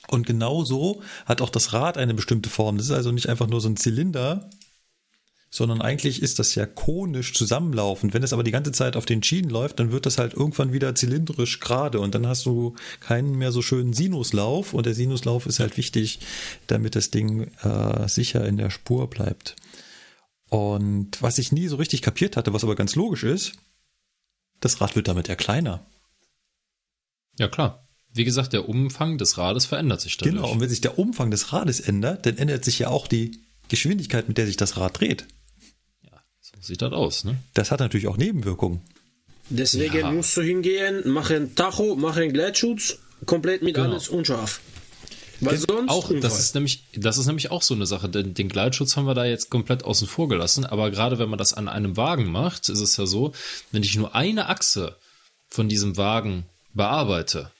Und 0.08 0.26
genauso 0.26 1.02
hat 1.24 1.40
auch 1.40 1.50
das 1.50 1.72
Rad 1.72 1.98
eine 1.98 2.14
bestimmte 2.14 2.50
Form. 2.50 2.76
Das 2.78 2.86
ist 2.86 2.92
also 2.92 3.10
nicht 3.10 3.28
einfach 3.28 3.48
nur 3.48 3.60
so 3.60 3.68
ein 3.68 3.76
Zylinder, 3.76 4.50
sondern 5.50 5.80
eigentlich 5.80 6.22
ist 6.22 6.38
das 6.38 6.54
ja 6.54 6.66
konisch 6.66 7.32
zusammenlaufend. 7.34 8.14
Wenn 8.14 8.22
es 8.22 8.32
aber 8.32 8.42
die 8.42 8.50
ganze 8.50 8.72
Zeit 8.72 8.96
auf 8.96 9.06
den 9.06 9.22
Schienen 9.22 9.50
läuft, 9.50 9.80
dann 9.80 9.92
wird 9.92 10.06
das 10.06 10.18
halt 10.18 10.34
irgendwann 10.34 10.72
wieder 10.72 10.94
zylindrisch 10.94 11.60
gerade 11.60 12.00
und 12.00 12.14
dann 12.14 12.26
hast 12.26 12.46
du 12.46 12.74
keinen 13.00 13.36
mehr 13.36 13.52
so 13.52 13.62
schönen 13.62 13.92
Sinuslauf 13.92 14.74
und 14.74 14.86
der 14.86 14.94
Sinuslauf 14.94 15.46
ist 15.46 15.60
halt 15.60 15.76
wichtig, 15.76 16.20
damit 16.66 16.94
das 16.94 17.10
Ding 17.10 17.50
äh, 17.62 18.08
sicher 18.08 18.46
in 18.46 18.56
der 18.56 18.70
Spur 18.70 19.08
bleibt. 19.08 19.56
Und 20.48 21.20
was 21.22 21.38
ich 21.38 21.52
nie 21.52 21.68
so 21.68 21.76
richtig 21.76 22.02
kapiert 22.02 22.36
hatte, 22.36 22.52
was 22.52 22.62
aber 22.62 22.76
ganz 22.76 22.94
logisch 22.94 23.24
ist, 23.24 23.54
das 24.60 24.80
Rad 24.80 24.96
wird 24.96 25.08
damit 25.08 25.28
ja 25.28 25.34
kleiner. 25.34 25.84
Ja, 27.38 27.48
klar. 27.48 27.86
Wie 28.12 28.24
gesagt, 28.24 28.52
der 28.54 28.68
Umfang 28.68 29.18
des 29.18 29.36
Rades 29.36 29.66
verändert 29.66 30.00
sich 30.00 30.16
dadurch. 30.16 30.34
Genau, 30.36 30.50
und 30.50 30.60
wenn 30.60 30.70
sich 30.70 30.80
der 30.80 30.98
Umfang 30.98 31.30
des 31.30 31.52
Rades 31.52 31.80
ändert, 31.80 32.24
dann 32.24 32.38
ändert 32.38 32.64
sich 32.64 32.78
ja 32.78 32.88
auch 32.88 33.06
die 33.06 33.40
Geschwindigkeit, 33.68 34.28
mit 34.28 34.38
der 34.38 34.46
sich 34.46 34.56
das 34.56 34.76
Rad 34.78 35.00
dreht. 35.00 35.26
Ja, 36.02 36.18
so 36.40 36.54
sieht 36.62 36.80
das 36.80 36.92
aus, 36.92 37.24
ne? 37.24 37.36
Das 37.52 37.70
hat 37.70 37.80
natürlich 37.80 38.06
auch 38.06 38.16
Nebenwirkungen. 38.16 38.80
Deswegen 39.50 39.98
Ja. 39.98 40.10
musst 40.10 40.36
du 40.36 40.40
hingehen, 40.42 41.08
machen 41.10 41.54
Tacho, 41.54 41.94
machen 41.94 42.32
Gleitschutz, 42.32 42.98
komplett 43.26 43.62
mit 43.62 43.74
Genau. 43.74 43.90
alles 43.90 44.08
unscharf. 44.08 44.60
Weil 45.40 45.58
sonst 45.58 45.90
Auch, 45.90 46.10
das 46.20 46.38
ist 46.38 46.54
nämlich, 46.54 46.84
das 46.94 47.18
ist 47.18 47.26
nämlich 47.26 47.50
auch 47.50 47.62
so 47.62 47.74
eine 47.74 47.86
Sache, 47.86 48.08
denn 48.08 48.34
den 48.34 48.48
Gleitschutz 48.48 48.96
haben 48.96 49.06
wir 49.06 49.14
da 49.14 49.24
jetzt 49.24 49.50
komplett 49.50 49.84
außen 49.84 50.08
vor 50.08 50.28
gelassen, 50.28 50.64
aber 50.64 50.90
gerade 50.90 51.18
wenn 51.18 51.28
man 51.28 51.38
das 51.38 51.52
an 51.52 51.68
einem 51.68 51.96
Wagen 51.96 52.30
macht, 52.30 52.68
ist 52.68 52.80
es 52.80 52.96
ja 52.96 53.06
so, 53.06 53.32
wenn 53.72 53.82
ich 53.82 53.96
nur 53.96 54.14
eine 54.14 54.48
Achse 54.48 54.96
von 55.48 55.68
diesem 55.68 55.96
Wagen 55.96 56.46
bearbeite, 56.72 57.50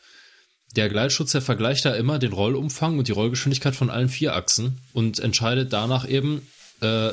der 0.75 0.89
Gleitschutz, 0.89 1.33
der 1.33 1.43
vergleicht 1.43 1.85
da 1.85 1.95
immer 1.95 2.19
den 2.19 2.33
Rollumfang 2.33 2.99
und 2.99 3.09
die 3.09 3.13
Rollgeschwindigkeit 3.13 3.75
von 3.75 3.91
allen 3.91 4.09
vier 4.09 4.35
Achsen 4.35 4.79
und 4.93 5.19
entscheidet 5.19 5.73
danach 5.73 6.09
eben, 6.09 6.47
äh, 6.81 7.13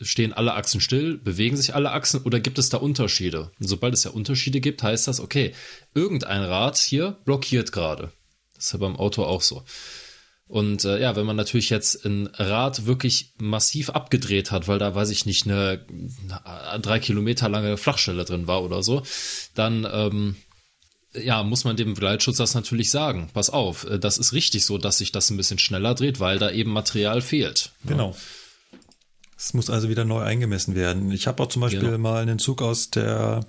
stehen 0.00 0.32
alle 0.32 0.54
Achsen 0.54 0.80
still, 0.80 1.18
bewegen 1.18 1.56
sich 1.56 1.74
alle 1.74 1.92
Achsen 1.92 2.22
oder 2.22 2.40
gibt 2.40 2.58
es 2.58 2.70
da 2.70 2.78
Unterschiede? 2.78 3.50
Und 3.60 3.68
sobald 3.68 3.94
es 3.94 4.04
ja 4.04 4.10
Unterschiede 4.10 4.60
gibt, 4.60 4.82
heißt 4.82 5.06
das, 5.06 5.20
okay, 5.20 5.54
irgendein 5.94 6.42
Rad 6.42 6.78
hier 6.78 7.16
blockiert 7.24 7.70
gerade. 7.70 8.10
Das 8.56 8.66
ist 8.66 8.72
ja 8.72 8.78
beim 8.78 8.96
Auto 8.96 9.24
auch 9.24 9.42
so. 9.42 9.62
Und 10.48 10.84
äh, 10.84 11.00
ja, 11.00 11.16
wenn 11.16 11.26
man 11.26 11.36
natürlich 11.36 11.70
jetzt 11.70 12.04
ein 12.04 12.28
Rad 12.34 12.86
wirklich 12.86 13.32
massiv 13.38 13.90
abgedreht 13.90 14.52
hat, 14.52 14.68
weil 14.68 14.78
da, 14.78 14.94
weiß 14.94 15.10
ich 15.10 15.26
nicht, 15.26 15.44
eine, 15.46 15.84
eine 16.44 16.80
drei 16.80 17.00
Kilometer 17.00 17.48
lange 17.48 17.76
Flachstelle 17.76 18.24
drin 18.24 18.46
war 18.46 18.62
oder 18.62 18.82
so, 18.82 19.02
dann 19.54 19.86
ähm, 19.90 20.36
ja, 21.14 21.42
muss 21.42 21.64
man 21.64 21.76
dem 21.76 21.94
Gleitschutz 21.94 22.36
das 22.36 22.54
natürlich 22.54 22.90
sagen. 22.90 23.28
Pass 23.34 23.50
auf, 23.50 23.84
äh, 23.90 23.98
das 23.98 24.18
ist 24.18 24.32
richtig 24.32 24.64
so, 24.64 24.78
dass 24.78 24.98
sich 24.98 25.10
das 25.10 25.30
ein 25.30 25.36
bisschen 25.36 25.58
schneller 25.58 25.94
dreht, 25.94 26.20
weil 26.20 26.38
da 26.38 26.50
eben 26.50 26.70
Material 26.70 27.22
fehlt. 27.22 27.72
Genau. 27.84 28.16
Es 29.36 29.52
muss 29.52 29.68
also 29.68 29.88
wieder 29.88 30.04
neu 30.04 30.20
eingemessen 30.22 30.74
werden. 30.74 31.10
Ich 31.10 31.26
habe 31.26 31.42
auch 31.42 31.48
zum 31.48 31.62
Beispiel 31.62 31.80
Genau. 31.80 31.98
mal 31.98 32.22
einen 32.22 32.38
Zug 32.38 32.62
aus 32.62 32.90
der 32.90 33.44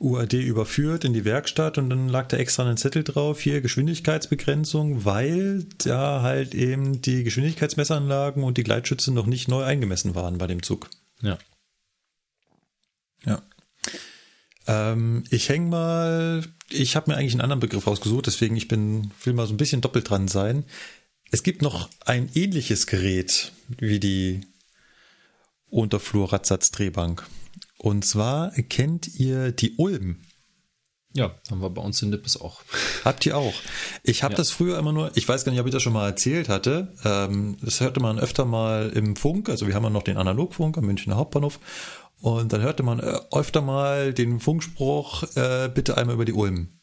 UAD 0.00 0.34
überführt 0.34 1.04
in 1.04 1.12
die 1.12 1.24
Werkstatt 1.24 1.78
und 1.78 1.90
dann 1.90 2.08
lag 2.08 2.26
da 2.28 2.36
extra 2.36 2.68
ein 2.68 2.76
Zettel 2.76 3.04
drauf, 3.04 3.40
hier 3.40 3.60
Geschwindigkeitsbegrenzung, 3.60 5.04
weil 5.04 5.66
da 5.78 6.22
halt 6.22 6.54
eben 6.54 7.00
die 7.00 7.24
Geschwindigkeitsmessanlagen 7.24 8.42
und 8.42 8.58
die 8.58 8.64
Gleitschütze 8.64 9.12
noch 9.12 9.26
nicht 9.26 9.48
neu 9.48 9.62
eingemessen 9.62 10.14
waren 10.14 10.38
bei 10.38 10.46
dem 10.46 10.62
Zug. 10.62 10.90
Ja. 11.22 11.38
Ja. 13.24 13.42
Ähm, 14.66 15.24
ich 15.30 15.48
häng 15.48 15.68
mal, 15.68 16.44
ich 16.70 16.96
habe 16.96 17.10
mir 17.10 17.16
eigentlich 17.16 17.32
einen 17.32 17.42
anderen 17.42 17.60
Begriff 17.60 17.86
ausgesucht, 17.86 18.26
deswegen 18.26 18.56
ich 18.56 18.68
bin, 18.68 19.12
will 19.22 19.32
mal 19.32 19.46
so 19.46 19.54
ein 19.54 19.58
bisschen 19.58 19.80
doppelt 19.80 20.10
dran 20.10 20.28
sein. 20.28 20.64
Es 21.30 21.42
gibt 21.42 21.62
noch 21.62 21.88
ein 22.04 22.30
ähnliches 22.34 22.86
Gerät 22.86 23.52
wie 23.78 24.00
die 24.00 24.40
Unterflur-Radsatz-Drehbank. 25.70 27.26
Und 27.84 28.06
zwar 28.06 28.50
kennt 28.52 29.20
ihr 29.20 29.52
die 29.52 29.74
Ulm. 29.76 30.22
Ja, 31.12 31.34
haben 31.50 31.60
wir 31.60 31.68
bei 31.68 31.82
uns 31.82 32.00
in 32.00 32.08
Nippes 32.08 32.40
auch. 32.40 32.62
Habt 33.04 33.26
ihr 33.26 33.36
auch? 33.36 33.52
Ich 34.02 34.22
habe 34.22 34.32
Ja. 34.32 34.38
das 34.38 34.50
früher 34.50 34.78
immer 34.78 34.92
nur, 34.92 35.14
ich 35.16 35.28
weiß 35.28 35.44
gar 35.44 35.52
nicht, 35.52 35.60
ob 35.60 35.66
ich 35.66 35.72
das 35.74 35.82
schon 35.82 35.92
mal 35.92 36.08
erzählt 36.08 36.48
hatte. 36.48 36.94
Ähm, 37.04 37.58
das 37.60 37.80
hörte 37.80 38.00
man 38.00 38.18
öfter 38.18 38.46
mal 38.46 38.88
im 38.94 39.16
Funk, 39.16 39.50
also 39.50 39.66
wir 39.66 39.74
haben 39.74 39.84
ja 39.84 39.90
noch 39.90 40.02
den 40.02 40.16
Analogfunk 40.16 40.78
am 40.78 40.86
Münchner 40.86 41.16
Hauptbahnhof. 41.16 41.60
Und 42.22 42.54
dann 42.54 42.62
hörte 42.62 42.82
man 42.82 43.00
äh, 43.00 43.18
öfter 43.32 43.60
mal 43.60 44.14
den 44.14 44.40
Funkspruch, 44.40 45.24
äh, 45.36 45.68
bitte 45.68 45.98
einmal 45.98 46.14
über 46.14 46.24
die 46.24 46.32
Ulm. 46.32 46.78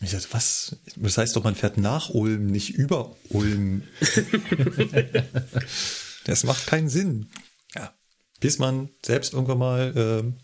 Ich 0.00 0.10
dachte, 0.10 0.26
was? 0.32 0.78
Das 0.96 1.16
heißt 1.16 1.36
doch, 1.36 1.44
man 1.44 1.54
fährt 1.54 1.78
nach 1.78 2.10
Ulm, 2.10 2.48
nicht 2.48 2.70
über 2.70 3.14
Ulm. 3.28 3.84
das 6.24 6.42
macht 6.42 6.66
keinen 6.66 6.88
Sinn. 6.88 7.30
Bis 8.40 8.58
man 8.58 8.90
selbst 9.04 9.32
irgendwann 9.32 9.58
mal 9.58 9.92
ähm, 9.96 10.36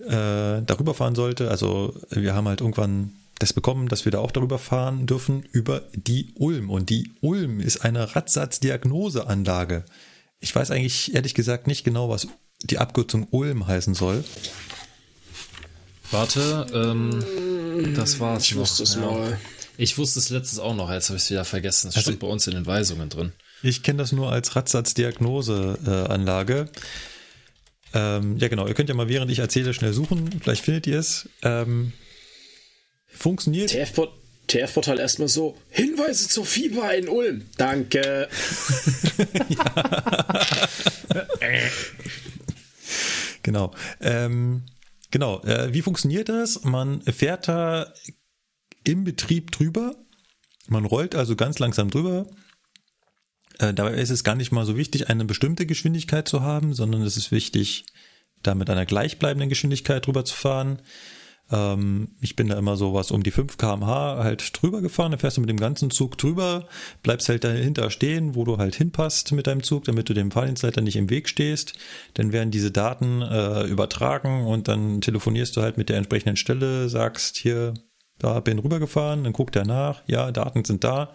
äh, 0.00 0.62
darüber 0.64 0.94
fahren 0.94 1.14
sollte. 1.14 1.50
Also 1.50 1.94
wir 2.10 2.34
haben 2.34 2.48
halt 2.48 2.60
irgendwann 2.60 3.12
das 3.38 3.52
bekommen, 3.52 3.88
dass 3.88 4.04
wir 4.04 4.12
da 4.12 4.18
auch 4.20 4.30
darüber 4.30 4.58
fahren 4.58 5.06
dürfen, 5.06 5.42
über 5.52 5.82
die 5.92 6.32
Ulm. 6.36 6.70
Und 6.70 6.88
die 6.90 7.10
Ulm 7.20 7.60
ist 7.60 7.84
eine 7.84 8.14
Radsatzdiagnoseanlage. 8.14 9.84
Ich 10.40 10.54
weiß 10.54 10.70
eigentlich 10.70 11.14
ehrlich 11.14 11.34
gesagt 11.34 11.66
nicht 11.66 11.84
genau, 11.84 12.08
was 12.08 12.28
die 12.62 12.78
Abkürzung 12.78 13.26
Ulm 13.30 13.66
heißen 13.66 13.94
soll. 13.94 14.24
Warte, 16.10 16.66
ähm, 16.72 17.94
das 17.96 18.20
war's. 18.20 18.44
Ich 18.44 18.52
noch, 18.52 18.62
wusste 18.62 18.84
es 18.84 18.94
ja. 18.94 19.00
mal. 19.00 19.38
Ich 19.76 19.98
wusste 19.98 20.20
es 20.20 20.30
letztens 20.30 20.60
auch 20.60 20.74
noch, 20.76 20.90
jetzt 20.90 21.08
habe 21.08 21.16
ich 21.16 21.24
es 21.24 21.30
wieder 21.30 21.44
vergessen. 21.44 21.88
Das 21.88 21.96
Also- 21.96 22.10
stand 22.10 22.20
bei 22.20 22.28
uns 22.28 22.46
in 22.46 22.54
den 22.54 22.66
Weisungen 22.66 23.08
drin. 23.08 23.32
Ich 23.64 23.82
kenne 23.82 23.98
das 23.98 24.12
nur 24.12 24.30
als 24.30 24.54
Radsatzdiagnoseanlage. 24.54 26.68
Ähm, 27.94 28.36
ja, 28.38 28.46
genau. 28.48 28.66
Ihr 28.66 28.74
könnt 28.74 28.90
ja 28.90 28.94
mal, 28.94 29.08
während 29.08 29.30
ich 29.30 29.38
erzähle, 29.38 29.72
schnell 29.72 29.94
suchen. 29.94 30.28
Vielleicht 30.42 30.64
findet 30.64 30.86
ihr 30.86 30.98
es. 30.98 31.30
Ähm, 31.42 31.94
funktioniert. 33.06 33.70
TF-Port 33.70 34.12
TF-Portal 34.46 35.00
erstmal 35.00 35.28
so, 35.28 35.56
Hinweise 35.70 36.28
zur 36.28 36.44
Fieber 36.44 36.94
in 36.94 37.08
Ulm. 37.08 37.46
Danke. 37.56 38.28
Genau. 43.44 43.72
Ähm, 44.00 44.62
genau. 45.10 45.42
Äh, 45.42 45.74
wie 45.74 45.82
funktioniert 45.82 46.30
das? 46.30 46.64
Man 46.64 47.02
fährt 47.02 47.46
da 47.46 47.92
im 48.84 49.04
Betrieb 49.04 49.52
drüber. 49.52 49.94
Man 50.66 50.86
rollt 50.86 51.14
also 51.14 51.36
ganz 51.36 51.58
langsam 51.58 51.90
drüber. 51.90 52.26
Äh, 53.58 53.74
dabei 53.74 53.94
ist 53.94 54.10
es 54.10 54.24
gar 54.24 54.34
nicht 54.34 54.52
mal 54.52 54.66
so 54.66 54.76
wichtig, 54.76 55.08
eine 55.08 55.24
bestimmte 55.24 55.66
Geschwindigkeit 55.66 56.28
zu 56.28 56.42
haben, 56.42 56.74
sondern 56.74 57.02
es 57.02 57.16
ist 57.16 57.30
wichtig, 57.30 57.86
da 58.42 58.54
mit 58.54 58.70
einer 58.70 58.86
gleichbleibenden 58.86 59.48
Geschwindigkeit 59.48 60.06
drüber 60.06 60.24
zu 60.24 60.34
fahren. 60.34 60.80
Ähm, 61.50 62.08
ich 62.20 62.36
bin 62.36 62.48
da 62.48 62.58
immer 62.58 62.76
so 62.76 62.94
was 62.94 63.10
um 63.10 63.22
die 63.22 63.30
5 63.30 63.56
kmh 63.56 64.22
halt 64.22 64.50
drüber 64.60 64.80
gefahren, 64.80 65.10
dann 65.12 65.20
fährst 65.20 65.36
du 65.36 65.40
mit 65.40 65.50
dem 65.50 65.60
ganzen 65.60 65.90
Zug 65.90 66.16
drüber, 66.16 66.66
bleibst 67.02 67.28
halt 67.28 67.44
dahinter 67.44 67.90
stehen, 67.90 68.34
wo 68.34 68.44
du 68.44 68.58
halt 68.58 68.74
hinpasst 68.74 69.32
mit 69.32 69.46
deinem 69.46 69.62
Zug, 69.62 69.84
damit 69.84 70.08
du 70.08 70.14
dem 70.14 70.30
Fahrdienstleiter 70.30 70.80
nicht 70.80 70.96
im 70.96 71.10
Weg 71.10 71.28
stehst. 71.28 71.74
Dann 72.14 72.32
werden 72.32 72.50
diese 72.50 72.70
Daten 72.70 73.22
äh, 73.22 73.64
übertragen 73.64 74.46
und 74.46 74.68
dann 74.68 75.00
telefonierst 75.00 75.56
du 75.56 75.62
halt 75.62 75.76
mit 75.76 75.88
der 75.88 75.98
entsprechenden 75.98 76.36
Stelle, 76.36 76.88
sagst 76.88 77.36
hier, 77.36 77.74
da 78.18 78.40
bin 78.40 78.58
rübergefahren, 78.58 79.24
dann 79.24 79.32
guckt 79.32 79.56
er 79.56 79.66
nach, 79.66 80.02
ja, 80.06 80.30
Daten 80.30 80.64
sind 80.64 80.84
da, 80.84 81.14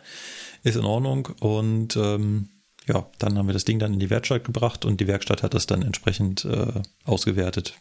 ist 0.63 0.75
in 0.75 0.85
Ordnung 0.85 1.27
und 1.39 1.95
ähm, 1.95 2.49
ja, 2.87 3.09
dann 3.19 3.37
haben 3.37 3.47
wir 3.47 3.53
das 3.53 3.65
Ding 3.65 3.79
dann 3.79 3.93
in 3.93 3.99
die 3.99 4.09
Werkstatt 4.09 4.43
gebracht 4.43 4.83
und 4.85 4.99
die 4.99 5.07
Werkstatt 5.07 5.43
hat 5.43 5.53
das 5.53 5.67
dann 5.67 5.83
entsprechend 5.83 6.45
äh, 6.45 6.81
ausgewertet. 7.03 7.75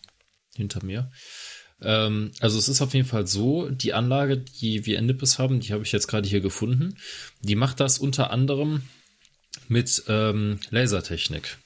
hinter 0.54 0.84
mir. 0.84 1.10
Ähm, 1.80 2.32
also 2.40 2.58
es 2.58 2.68
ist 2.68 2.82
auf 2.82 2.94
jeden 2.94 3.06
Fall 3.06 3.26
so, 3.26 3.68
die 3.70 3.94
Anlage, 3.94 4.36
die 4.38 4.84
wir 4.86 4.98
in 4.98 5.06
Nippes 5.06 5.38
haben, 5.38 5.60
die 5.60 5.72
habe 5.72 5.84
ich 5.84 5.92
jetzt 5.92 6.08
gerade 6.08 6.28
hier 6.28 6.40
gefunden, 6.40 6.96
die 7.40 7.54
macht 7.54 7.80
das 7.80 7.98
unter 7.98 8.30
anderem 8.30 8.82
mit 9.68 10.02
ähm, 10.08 10.58
Lasertechnik. 10.70 11.58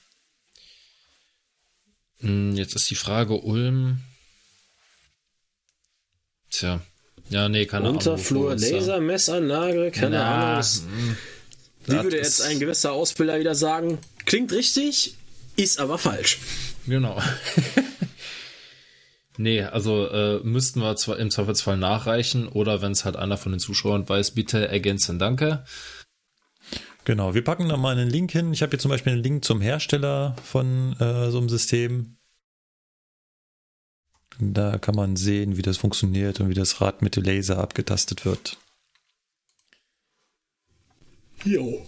Hm, 2.20 2.54
Jetzt 2.54 2.76
ist 2.76 2.90
die 2.90 2.94
Frage, 2.94 3.40
Ulm. 3.40 4.00
Tja. 6.50 6.82
Ja, 7.32 7.48
nee, 7.48 7.66
keine 7.66 7.84
Ahnung. 7.86 7.96
Unterflur, 7.96 8.40
wovor 8.42 8.52
uns 8.52 8.68
da- 8.68 8.76
Lasermessanlage, 8.76 9.90
keine 9.90 10.16
Na, 10.16 10.34
Ahnung. 10.44 10.56
Das, 10.58 10.82
hm, 10.82 11.16
wie 11.86 12.02
würde 12.02 12.16
jetzt 12.18 12.42
ein 12.42 12.60
gewisser 12.60 12.92
Ausbilder 12.92 13.38
wieder 13.40 13.54
sagen, 13.54 13.98
klingt 14.26 14.52
richtig, 14.52 15.16
ist 15.56 15.80
aber 15.80 15.98
falsch. 15.98 16.38
Genau. 16.86 17.20
nee, 19.38 19.62
also 19.62 20.08
äh, 20.08 20.40
müssten 20.42 20.80
wir 20.80 20.94
zwar 20.96 21.18
im 21.18 21.30
Zweifelsfall 21.30 21.76
nachreichen 21.76 22.48
oder 22.48 22.82
wenn 22.82 22.92
es 22.92 23.04
halt 23.04 23.16
einer 23.16 23.36
von 23.38 23.52
den 23.52 23.58
Zuschauern 23.60 24.08
weiß, 24.08 24.32
bitte 24.32 24.68
ergänzen, 24.68 25.18
danke. 25.18 25.64
Genau, 27.04 27.34
wir 27.34 27.42
packen 27.42 27.68
da 27.68 27.76
mal 27.76 27.96
einen 27.96 28.08
Link 28.10 28.30
hin. 28.30 28.52
Ich 28.52 28.62
habe 28.62 28.70
hier 28.70 28.78
zum 28.78 28.90
Beispiel 28.90 29.14
einen 29.14 29.22
Link 29.22 29.44
zum 29.44 29.60
Hersteller 29.60 30.36
von 30.44 30.92
äh, 31.00 31.30
so 31.30 31.38
einem 31.38 31.48
System. 31.48 32.16
Da 34.38 34.78
kann 34.78 34.94
man 34.94 35.16
sehen, 35.16 35.56
wie 35.56 35.62
das 35.62 35.76
funktioniert 35.76 36.40
und 36.40 36.48
wie 36.48 36.54
das 36.54 36.80
Rad 36.80 37.02
mit 37.02 37.16
dem 37.16 37.24
Laser 37.24 37.58
abgetastet 37.58 38.24
wird. 38.24 38.56
Jo. 41.44 41.84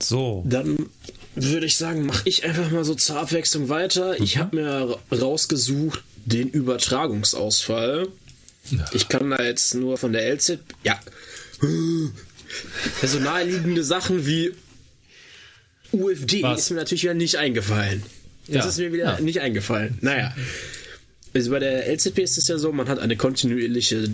So. 0.00 0.44
Dann 0.46 0.86
würde 1.34 1.66
ich 1.66 1.76
sagen, 1.76 2.04
mache 2.06 2.28
ich 2.28 2.44
einfach 2.44 2.70
mal 2.70 2.84
so 2.84 2.94
zur 2.94 3.18
Abwechslung 3.20 3.68
weiter. 3.68 4.20
Ich 4.20 4.36
habe 4.38 4.56
mir 4.56 4.66
ra- 4.68 4.98
rausgesucht 5.16 6.02
den 6.24 6.48
Übertragungsausfall. 6.48 8.08
Ich 8.92 9.08
kann 9.08 9.30
da 9.30 9.42
jetzt 9.42 9.74
nur 9.74 9.98
von 9.98 10.12
der 10.12 10.28
LZ. 10.34 10.58
Ja. 10.84 11.00
So 13.02 13.18
naheliegende 13.20 13.82
Sachen 13.84 14.26
wie 14.26 14.52
UFD 15.92 16.42
Was? 16.42 16.60
ist 16.62 16.70
mir 16.70 16.76
natürlich 16.76 17.02
wieder 17.04 17.14
nicht 17.14 17.36
eingefallen. 17.36 18.02
Das 18.46 18.64
Ja. 18.64 18.68
ist 18.68 18.78
mir 18.78 18.92
wieder 18.92 19.04
Ja. 19.16 19.20
nicht 19.20 19.40
eingefallen. 19.40 19.98
Naja. 20.00 20.34
Also 21.34 21.50
bei 21.50 21.58
der 21.58 21.92
LZP 21.92 22.18
ist 22.18 22.38
es 22.38 22.48
ja 22.48 22.58
so, 22.58 22.72
man 22.72 22.88
hat 22.88 22.98
eine 22.98 23.16
kontinuierliche 23.16 24.10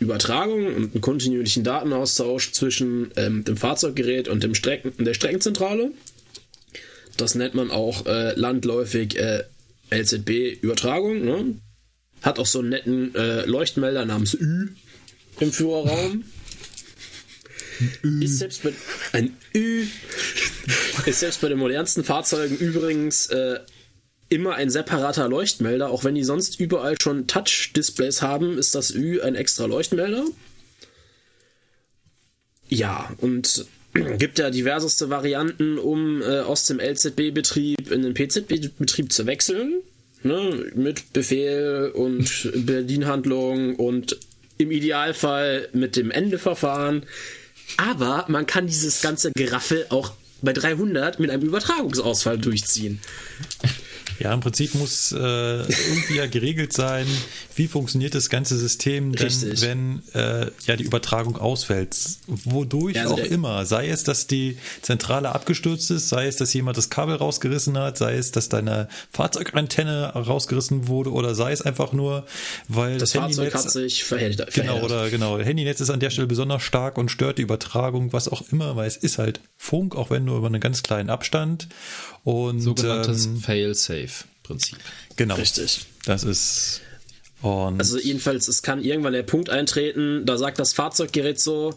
Übertragung 0.00 0.66
und 0.66 0.92
einen 0.92 1.00
kontinuierlichen 1.00 1.64
Datenaustausch 1.64 2.52
zwischen 2.52 3.10
ähm, 3.16 3.44
dem 3.44 3.56
Fahrzeuggerät 3.56 4.28
und 4.28 4.42
dem 4.42 4.54
Strecken, 4.54 5.04
der 5.04 5.14
Streckenzentrale. 5.14 5.92
Das 7.16 7.34
nennt 7.34 7.54
man 7.54 7.70
auch 7.70 8.06
äh, 8.06 8.32
landläufig 8.38 9.18
äh, 9.18 9.44
LZB-Übertragung. 9.90 11.24
Ne? 11.24 11.54
Hat 12.22 12.38
auch 12.38 12.46
so 12.46 12.60
einen 12.60 12.70
netten 12.70 13.14
äh, 13.14 13.44
Leuchtmelder 13.44 14.04
namens 14.04 14.34
Ü 14.34 14.68
im 15.40 15.52
Führerraum. 15.52 16.24
Ist 18.20 18.38
selbst 18.38 18.62
bei, 18.64 18.72
ein 19.12 19.36
Ü 19.54 19.86
ist 21.06 21.20
selbst 21.20 21.40
bei 21.40 21.48
den 21.48 21.58
modernsten 21.58 22.02
Fahrzeugen 22.02 22.56
übrigens 22.58 23.28
äh, 23.28 23.60
immer 24.28 24.54
ein 24.54 24.70
separater 24.70 25.28
Leuchtmelder, 25.28 25.90
auch 25.90 26.04
wenn 26.04 26.14
die 26.14 26.24
sonst 26.24 26.60
überall 26.60 26.96
schon 27.00 27.26
Touch-Displays 27.26 28.22
haben, 28.22 28.58
ist 28.58 28.74
das 28.74 28.94
Ü 28.94 29.20
ein 29.20 29.34
extra 29.34 29.64
Leuchtmelder. 29.64 30.24
Ja, 32.68 33.10
und 33.18 33.66
gibt 34.18 34.38
ja 34.38 34.50
diverseste 34.50 35.10
Varianten, 35.10 35.78
um 35.78 36.22
äh, 36.22 36.40
aus 36.40 36.64
dem 36.64 36.78
LZB-Betrieb 36.78 37.90
in 37.90 38.02
den 38.02 38.14
PZB-Betrieb 38.14 39.12
zu 39.12 39.26
wechseln. 39.26 39.80
Ne? 40.22 40.72
Mit 40.74 41.12
Befehl 41.12 41.92
und 41.94 42.50
Bedienhandlung 42.54 43.76
und 43.76 44.18
im 44.58 44.70
Idealfall 44.70 45.68
mit 45.72 45.96
dem 45.96 46.10
Endeverfahren. 46.10 47.04
Aber 47.76 48.24
man 48.28 48.46
kann 48.46 48.66
dieses 48.66 49.00
ganze 49.00 49.30
Geraffel 49.32 49.86
auch 49.90 50.12
bei 50.42 50.52
300 50.52 51.20
mit 51.20 51.30
einem 51.30 51.44
Übertragungsausfall 51.44 52.38
durchziehen. 52.38 53.00
Ja, 54.18 54.32
im 54.32 54.40
Prinzip 54.40 54.74
muss 54.74 55.12
äh, 55.12 55.16
irgendwie 55.18 56.16
ja 56.16 56.26
geregelt 56.26 56.72
sein, 56.72 57.06
wie 57.56 57.68
funktioniert 57.68 58.14
das 58.14 58.30
ganze 58.30 58.56
System, 58.56 59.12
denn 59.12 59.26
Richtig. 59.26 59.62
wenn 59.62 60.02
äh, 60.14 60.50
ja 60.66 60.76
die 60.76 60.84
Übertragung 60.84 61.36
ausfällt, 61.36 61.96
wodurch 62.26 62.96
Ja, 62.96 63.02
also 63.02 63.14
auch 63.14 63.18
immer, 63.18 63.66
sei 63.66 63.88
es, 63.88 64.04
dass 64.04 64.26
die 64.26 64.58
Zentrale 64.82 65.34
abgestürzt 65.34 65.90
ist, 65.90 66.08
sei 66.08 66.26
es, 66.26 66.36
dass 66.36 66.52
jemand 66.54 66.76
das 66.76 66.90
Kabel 66.90 67.16
rausgerissen 67.16 67.76
hat, 67.78 67.98
sei 67.98 68.16
es, 68.16 68.32
dass 68.32 68.48
deine 68.48 68.88
Fahrzeugantenne 69.12 70.12
rausgerissen 70.14 70.88
wurde 70.88 71.12
oder 71.12 71.34
sei 71.34 71.52
es 71.52 71.62
einfach 71.62 71.92
nur, 71.92 72.26
weil 72.68 72.98
Das 72.98 73.10
das, 73.10 73.20
Fahrzeug 73.20 73.44
Handynetz 73.46 73.64
hat 73.64 73.70
sich 73.72 74.04
verheddert. 74.04 74.54
Genau, 74.54 74.80
oder 74.80 75.10
genau. 75.10 75.38
Handynetz 75.38 75.80
ist 75.80 75.90
an 75.90 76.00
der 76.00 76.10
Stelle 76.10 76.26
besonders 76.26 76.62
stark 76.62 76.98
und 76.98 77.10
stört 77.10 77.38
die 77.38 77.42
Übertragung, 77.42 78.12
was 78.12 78.28
auch 78.28 78.42
immer, 78.50 78.76
weil 78.76 78.88
es 78.88 78.96
ist 78.96 79.18
halt 79.18 79.40
Funk, 79.56 79.96
auch 79.96 80.10
wenn 80.10 80.24
nur 80.24 80.38
über 80.38 80.46
einen 80.46 80.60
ganz 80.60 80.82
kleinen 80.82 81.10
Abstand. 81.10 81.68
Und 82.28 82.60
Sogenanntes 82.60 83.24
ähm, 83.24 83.40
Fail-Safe-Prinzip. 83.40 84.76
genau. 85.16 85.36
Richtig. 85.36 85.86
Das 86.04 86.24
ist 86.24 86.82
und 87.40 87.78
Also 87.80 87.98
jedenfalls, 87.98 88.48
es 88.48 88.60
kann 88.60 88.82
irgendwann 88.82 89.14
der 89.14 89.22
Punkt 89.22 89.48
eintreten, 89.48 90.26
da 90.26 90.36
sagt 90.36 90.58
das 90.58 90.74
Fahrzeuggerät 90.74 91.40
so, 91.40 91.74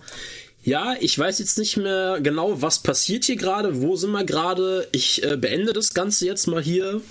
ja, 0.64 0.96
ich 1.00 1.18
weiß 1.18 1.40
jetzt 1.40 1.58
nicht 1.58 1.78
mehr 1.78 2.20
genau, 2.22 2.62
was 2.62 2.80
passiert 2.80 3.24
hier 3.24 3.38
gerade, 3.38 3.82
wo 3.82 3.96
sind 3.96 4.12
wir 4.12 4.26
gerade, 4.26 4.90
ich 4.92 5.24
äh, 5.24 5.38
beende 5.38 5.72
das 5.72 5.94
Ganze 5.94 6.26
jetzt 6.26 6.48
mal 6.48 6.62
hier. 6.62 7.02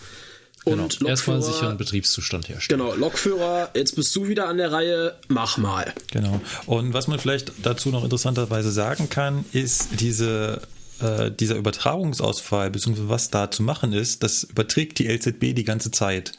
Und 0.65 0.99
Genau. 0.99 1.09
Erstmal 1.09 1.41
sicheren 1.41 1.79
Betriebszustand 1.79 2.51
herstellen. 2.51 2.81
Genau, 2.81 2.95
Lokführer, 2.95 3.71
jetzt 3.75 3.97
bist 3.97 4.15
du 4.15 4.29
wieder 4.29 4.49
an 4.49 4.59
der 4.59 4.71
Reihe, 4.71 5.15
mach 5.29 5.57
mal. 5.57 5.95
Genau. 6.11 6.43
Und 6.67 6.93
was 6.93 7.09
man 7.09 7.19
vielleicht 7.19 7.53
dazu 7.63 7.89
noch 7.89 8.05
interessanterweise 8.05 8.71
sagen 8.71 9.09
kann, 9.09 9.47
ist 9.53 9.89
diese 10.01 10.61
äh, 11.03 11.31
dieser 11.31 11.57
Übertragungsausfall, 11.57 12.71
beziehungsweise 12.71 13.09
was 13.09 13.31
da 13.31 13.51
zu 13.51 13.63
machen 13.63 13.93
ist, 13.93 14.23
das 14.23 14.45
überträgt 14.45 14.99
die 14.99 15.09
LZB 15.09 15.55
die 15.55 15.65
ganze 15.65 15.91
Zeit. 15.91 16.33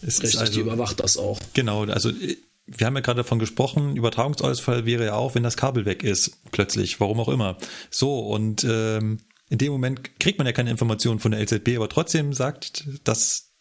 Es 0.00 0.14
ist 0.14 0.22
Richtig, 0.22 0.40
also, 0.40 0.52
die 0.52 0.60
überwacht 0.60 1.00
das 1.00 1.16
auch. 1.16 1.40
Genau, 1.54 1.84
also 1.84 2.10
äh, 2.10 2.36
wir 2.66 2.86
haben 2.86 2.94
ja 2.94 3.00
gerade 3.00 3.18
davon 3.18 3.38
gesprochen, 3.38 3.96
Übertragungsausfall 3.96 4.84
wäre 4.84 5.06
ja 5.06 5.14
auch, 5.14 5.34
wenn 5.34 5.42
das 5.42 5.56
Kabel 5.56 5.86
weg 5.86 6.04
ist, 6.04 6.32
plötzlich, 6.52 7.00
warum 7.00 7.18
auch 7.18 7.28
immer. 7.28 7.56
So, 7.90 8.18
und 8.20 8.64
ähm, 8.64 9.20
in 9.48 9.58
dem 9.58 9.72
Moment 9.72 10.20
kriegt 10.20 10.38
man 10.38 10.46
ja 10.46 10.52
keine 10.52 10.70
Informationen 10.70 11.18
von 11.18 11.32
der 11.32 11.40
LZB, 11.40 11.76
aber 11.76 11.88
trotzdem 11.88 12.34
sagt 12.34 12.86
das 13.04 13.52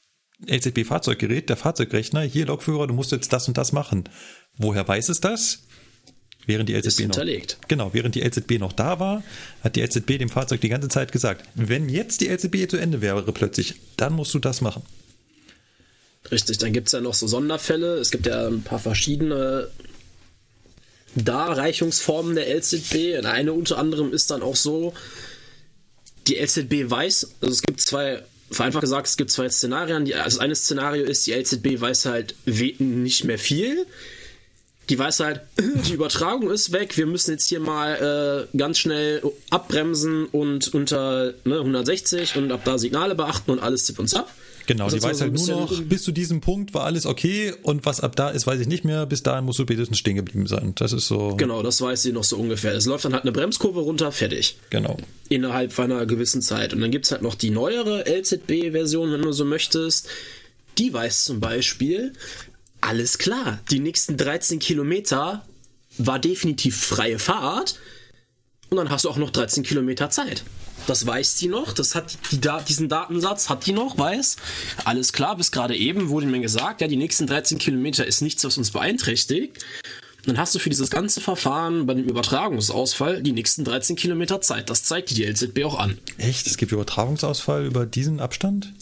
LZB-Fahrzeuggerät, 0.46 1.50
der 1.50 1.58
Fahrzeugrechner, 1.58 2.22
hier 2.22 2.46
Lokführer, 2.46 2.88
du 2.88 2.94
musst 2.94 3.12
jetzt 3.12 3.32
das 3.34 3.48
und 3.48 3.58
das 3.58 3.72
machen. 3.72 4.10
Woher 4.58 4.88
weiß 4.88 5.10
es 5.10 5.22
das? 5.22 5.67
Während 6.48 6.70
die 6.70 6.74
LZB 6.74 6.88
Ist 6.88 7.00
noch, 7.00 7.06
hinterlegt. 7.08 7.58
genau, 7.68 7.94
während 7.94 8.16
die 8.16 8.22
LZB 8.22 8.58
noch 8.58 8.72
da 8.72 9.00
war, 9.00 9.22
hat 9.64 9.76
die 9.76 9.82
LZB 9.82 10.18
dem 10.18 10.30
Fahrzeug 10.30 10.62
die 10.62 10.70
ganze 10.70 10.88
Zeit 10.88 11.12
gesagt, 11.12 11.46
wenn 11.56 11.90
jetzt 11.90 12.22
die 12.22 12.30
LZB 12.30 12.70
zu 12.70 12.78
Ende 12.78 13.02
wäre 13.02 13.22
plötzlich, 13.34 13.76
dann 13.98 14.14
musst 14.14 14.34
du 14.34 14.40
das 14.40 14.62
machen. 14.62 14.82
Richtig, 16.32 16.58
dann 16.58 16.72
gibt 16.72 16.88
es 16.88 16.94
ja 16.94 17.02
noch 17.02 17.14
so 17.14 17.28
Sonderfälle. 17.28 17.98
Es 17.98 18.12
gibt 18.12 18.26
ja 18.26 18.48
ein 18.48 18.64
paar 18.64 18.80
verschiedene 18.80 19.70
Darreichungsformen 21.16 22.36
der 22.36 22.48
LZB. 22.56 23.26
Eine 23.26 23.52
unter 23.54 23.78
anderem 23.78 24.14
ist 24.14 24.32
dann 24.32 24.42
auch 24.42 24.56
so, 24.56 24.94
die 26.28 26.36
LZB 26.36 26.90
weiß, 26.90 27.36
also 27.42 27.54
es 27.54 27.62
gibt 27.62 27.82
zwei, 27.82 28.24
vereinfacht 28.52 28.82
gesagt, 28.82 29.08
es 29.08 29.18
gibt 29.18 29.32
zwei 29.32 29.50
Szenarien. 29.50 30.06
Die, 30.06 30.16
also 30.16 30.38
das 30.38 30.40
eine 30.40 30.56
Szenario 30.56 31.04
ist, 31.04 31.28
die 31.28 31.34
LZB 31.34 31.80
weiß 31.82 32.06
halt 32.06 32.36
nicht 32.46 33.26
mehr 33.26 33.40
viel. 33.40 33.86
Die 34.90 34.98
weiß 34.98 35.20
halt, 35.20 35.42
die 35.88 35.94
Übertragung 35.94 36.50
ist 36.50 36.72
weg, 36.72 36.98
wir 36.98 37.06
müssen 37.06 37.32
jetzt 37.32 37.50
hier 37.50 37.60
mal 37.60 38.48
äh, 38.54 38.58
ganz 38.58 38.80
schnell 38.80 39.22
abbremsen 39.50 40.26
und 40.28 40.74
unter 40.74 41.34
ne, 41.44 41.60
160 41.60 42.38
und 42.38 42.52
ab 42.52 42.62
da 42.64 42.78
Signale 42.78 43.16
beachten 43.16 43.52
und 43.52 43.60
alles 43.60 43.86
zip 43.86 44.00
und 44.00 44.08
zap. 44.08 44.30
Genau, 44.68 44.84
Also 44.86 44.98
die 44.98 45.04
weiß 45.04 45.22
halt 45.22 45.34
nur 45.34 45.48
noch, 45.48 45.82
bis 45.84 46.04
zu 46.04 46.12
diesem 46.12 46.42
Punkt 46.42 46.74
war 46.74 46.84
alles 46.84 47.06
okay 47.06 47.54
und 47.64 47.86
was 47.86 48.02
ab 48.02 48.18
da 48.18 48.30
ist, 48.30 48.46
weiß 48.46 48.60
ich 48.60 48.68
nicht 48.68 48.84
mehr. 48.84 49.06
Bis 49.06 49.24
dahin 49.24 49.46
musst 49.46 49.60
du 49.60 49.64
spätestens 49.64 49.98
stehen 49.98 50.18
geblieben 50.18 50.46
sein. 50.46 50.74
Das 50.76 50.92
ist 50.92 51.08
so. 51.08 51.36
Genau, 51.38 51.64
das 51.64 51.80
weiß 51.80 52.04
sie 52.04 52.12
noch 52.12 52.26
so 52.26 52.36
ungefähr. 52.36 52.74
Es 52.74 52.86
läuft 52.86 53.06
dann 53.06 53.14
halt 53.14 53.24
eine 53.24 53.32
Bremskurve 53.32 53.80
runter, 53.80 54.12
fertig. 54.12 54.58
Genau. 54.70 54.98
Innerhalb 55.30 55.72
von 55.72 55.90
einer 55.90 56.06
gewissen 56.06 56.42
Zeit. 56.42 56.74
Und 56.74 56.82
dann 56.82 56.92
gibt's 56.92 57.12
halt 57.12 57.22
noch 57.22 57.36
die 57.36 57.50
neuere 57.50 58.04
LZB-Version, 58.10 59.14
wenn 59.14 59.22
du 59.22 59.32
so 59.32 59.46
möchtest. 59.46 60.10
Die 60.78 60.94
weiß 60.94 61.24
zum 61.24 61.40
Beispiel, 61.40 62.12
alles 62.82 63.18
klar, 63.18 63.60
die 63.72 63.80
nächsten 63.80 64.18
13 64.18 64.60
Kilometer 64.60 65.46
war 65.98 66.20
definitiv 66.20 66.80
freie 66.80 67.20
Fahrt. 67.20 67.80
Und 68.70 68.78
dann 68.78 68.90
hast 68.90 69.06
du 69.06 69.10
auch 69.10 69.18
noch 69.18 69.30
13 69.30 69.64
Kilometer 69.64 70.10
Zeit. 70.10 70.44
Das 70.88 71.06
weiß 71.06 71.36
die 71.38 71.48
noch, 71.48 71.74
das 71.74 71.96
hat 71.96 72.18
die 72.32 72.40
da 72.40 72.62
diesen 72.62 72.88
Datensatz 72.88 73.50
hat 73.50 73.66
die 73.66 73.74
noch, 73.74 73.98
weiß. 73.98 74.38
Alles 74.86 75.12
klar, 75.12 75.36
bis 75.36 75.52
gerade 75.52 75.76
eben 75.76 76.10
wurde 76.10 76.28
mir 76.28 76.40
gesagt, 76.40 76.82
ja, 76.82 76.88
die 76.88 76.98
nächsten 76.98 77.28
13 77.28 77.58
Kilometer 77.58 78.06
ist 78.06 78.22
nichts, 78.22 78.44
was 78.44 78.58
uns 78.58 78.72
beeinträchtigt. 78.72 79.66
Und 80.20 80.34
dann 80.34 80.38
hast 80.38 80.56
du 80.56 80.60
für 80.60 80.70
dieses 80.70 80.90
ganze 80.90 81.22
Verfahren 81.22 81.86
bei 81.86 81.94
dem 81.94 82.06
Übertragungsausfall 82.06 83.22
die 83.22 83.32
nächsten 83.32 83.64
13 83.64 83.96
Kilometer 83.96 84.42
Zeit. 84.42 84.70
Das 84.70 84.84
zeigt 84.84 85.16
die 85.16 85.24
LZB 85.24 85.64
auch 85.64 85.80
an. 85.80 85.98
Echt? 86.18 86.48
Es 86.48 86.58
gibt 86.58 86.72
Übertragungsausfall 86.72 87.66
über 87.66 87.86
diesen 87.86 88.20
Abstand? 88.20 88.74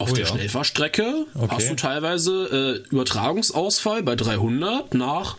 Auf 0.00 0.10
Oh 0.12 0.14
der 0.14 0.24
ja. 0.24 0.30
Schnellfahrstrecke 0.30 1.26
Okay. 1.34 1.54
hast 1.54 1.70
du 1.70 1.76
teilweise 1.76 2.82
äh, 2.86 2.88
Übertragungsausfall 2.90 4.02
bei 4.02 4.16
300 4.16 4.94
nach 4.94 5.36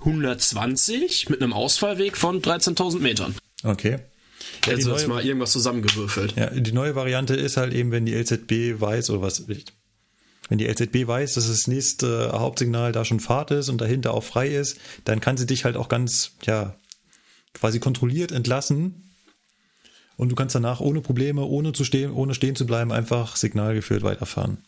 120 0.00 1.28
mit 1.28 1.42
einem 1.42 1.52
Ausfallweg 1.52 2.16
von 2.16 2.42
13.000 2.42 2.98
Metern. 3.00 3.34
Okay. 3.62 3.98
Ja, 4.66 4.72
Also 4.72 4.90
jetzt 4.90 5.00
neue, 5.02 5.08
mal 5.08 5.24
irgendwas 5.24 5.52
zusammengewürfelt. 5.52 6.34
ja, 6.36 6.50
die 6.50 6.72
neue 6.72 6.94
Variante 6.94 7.34
ist 7.34 7.56
halt 7.56 7.72
eben, 7.72 7.90
wenn 7.92 8.06
die 8.06 8.14
LZB 8.14 8.80
weiß 8.80 9.10
oder 9.10 9.22
was. 9.22 9.44
Wenn 10.48 10.58
die 10.58 10.66
LZB 10.66 11.06
weiß, 11.06 11.34
dass 11.34 11.46
das 11.48 11.66
nächste 11.66 12.32
Hauptsignal 12.32 12.92
da 12.92 13.04
schon 13.04 13.20
Fahrt 13.20 13.50
ist 13.52 13.68
und 13.68 13.80
dahinter 13.80 14.12
auch 14.14 14.24
frei 14.24 14.48
ist, 14.48 14.78
dann 15.04 15.20
kann 15.20 15.36
sie 15.36 15.46
dich 15.46 15.64
halt 15.64 15.76
auch 15.76 15.88
ganz, 15.88 16.32
ja, 16.44 16.74
quasi 17.54 17.78
kontrolliert 17.78 18.32
entlassen. 18.32 19.11
Und 20.22 20.28
du 20.28 20.36
kannst 20.36 20.54
danach 20.54 20.78
ohne 20.78 21.00
Probleme, 21.00 21.42
ohne 21.42 21.72
zu 21.72 21.82
stehen, 21.82 22.12
ohne 22.12 22.32
stehen 22.34 22.54
zu 22.54 22.64
bleiben, 22.64 22.92
einfach 22.92 23.34
signalgeführt 23.34 24.04
weiterfahren. 24.04 24.58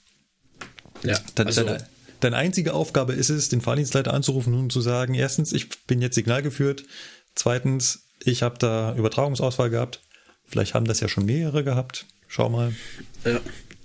Ja, 1.05 1.17
Dann, 1.37 1.47
also, 1.47 1.63
deine, 1.63 1.87
deine 2.19 2.35
einzige 2.35 2.75
Aufgabe 2.75 3.13
ist 3.13 3.31
es, 3.31 3.51
den 3.51 3.61
Fahrdienstleiter 3.61 4.13
anzurufen 4.13 4.53
und 4.55 4.73
zu 4.73 4.81
sagen, 4.81 5.15
erstens, 5.15 5.53
ich 5.53 5.69
bin 5.87 6.03
jetzt 6.03 6.17
signalgeführt, 6.17 6.83
zweitens, 7.37 8.01
ich 8.25 8.43
habe 8.43 8.59
da 8.59 8.97
Übertragungsausfall 8.97 9.71
gehabt, 9.71 10.01
vielleicht 10.45 10.75
haben 10.75 10.87
das 10.87 10.99
ja 10.99 11.07
schon 11.07 11.25
mehrere 11.25 11.63
gehabt, 11.63 12.07
schau 12.27 12.49
mal, 12.49 12.75
ja. 13.25 13.39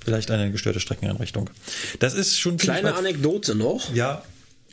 vielleicht 0.03 0.31
eine 0.31 0.51
gestörte 0.51 0.79
Streckeneinrichtung. 0.79 1.51
Das 1.99 2.15
ist 2.15 2.39
schon 2.39 2.57
Kleine 2.57 2.95
Anekdote 2.95 3.53
noch 3.53 3.93
Ja, 3.93 4.23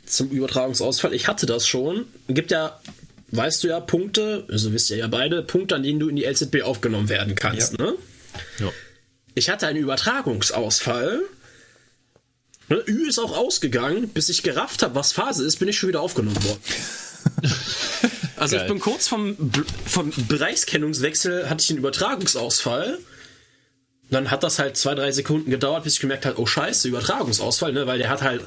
zum 0.07 0.29
Übertragungsausfall. 0.29 1.13
Ich 1.13 1.27
hatte 1.27 1.45
das 1.45 1.67
schon. 1.67 2.05
Gibt 2.27 2.49
ja 2.49 2.79
weißt 3.31 3.63
du 3.63 3.67
ja 3.67 3.79
Punkte, 3.79 4.45
also 4.49 4.73
wisst 4.73 4.89
ihr 4.89 4.97
ja 4.97 5.07
beide, 5.07 5.43
Punkte, 5.43 5.75
an 5.75 5.83
denen 5.83 5.99
du 5.99 6.09
in 6.09 6.15
die 6.15 6.23
LZB 6.23 6.63
aufgenommen 6.63 7.09
werden 7.09 7.35
kannst, 7.35 7.77
ne? 7.77 7.95
Ja. 8.59 8.71
Ich 9.35 9.49
hatte 9.49 9.67
einen 9.67 9.79
Übertragungsausfall. 9.79 11.21
Ne, 12.69 12.83
Ü 12.87 13.07
ist 13.07 13.19
auch 13.19 13.37
ausgegangen, 13.37 14.09
bis 14.09 14.29
ich 14.29 14.43
gerafft 14.43 14.83
habe, 14.83 14.95
was 14.95 15.11
Phase 15.11 15.45
ist, 15.45 15.57
bin 15.57 15.67
ich 15.67 15.77
schon 15.77 15.89
wieder 15.89 16.01
aufgenommen 16.01 16.43
worden. 16.43 16.59
also 18.35 18.55
Geil. 18.55 18.65
ich 18.65 18.71
bin 18.71 18.79
kurz 18.79 19.07
vom, 19.07 19.37
vom 19.85 20.11
Bereichskennungswechsel, 20.27 21.49
hatte 21.49 21.63
ich 21.63 21.69
einen 21.69 21.79
Übertragungsausfall. 21.79 22.97
Dann 24.09 24.31
hat 24.31 24.43
das 24.43 24.57
halt 24.59 24.77
zwei, 24.77 24.95
drei 24.95 25.11
Sekunden 25.11 25.51
gedauert, 25.51 25.83
bis 25.83 25.93
ich 25.93 25.99
gemerkt 25.99 26.25
habe, 26.25 26.39
oh 26.41 26.45
scheiße, 26.45 26.87
Übertragungsausfall, 26.87 27.73
ne? 27.73 27.87
weil 27.87 27.99
der 27.99 28.09
hat 28.09 28.21
halt 28.21 28.41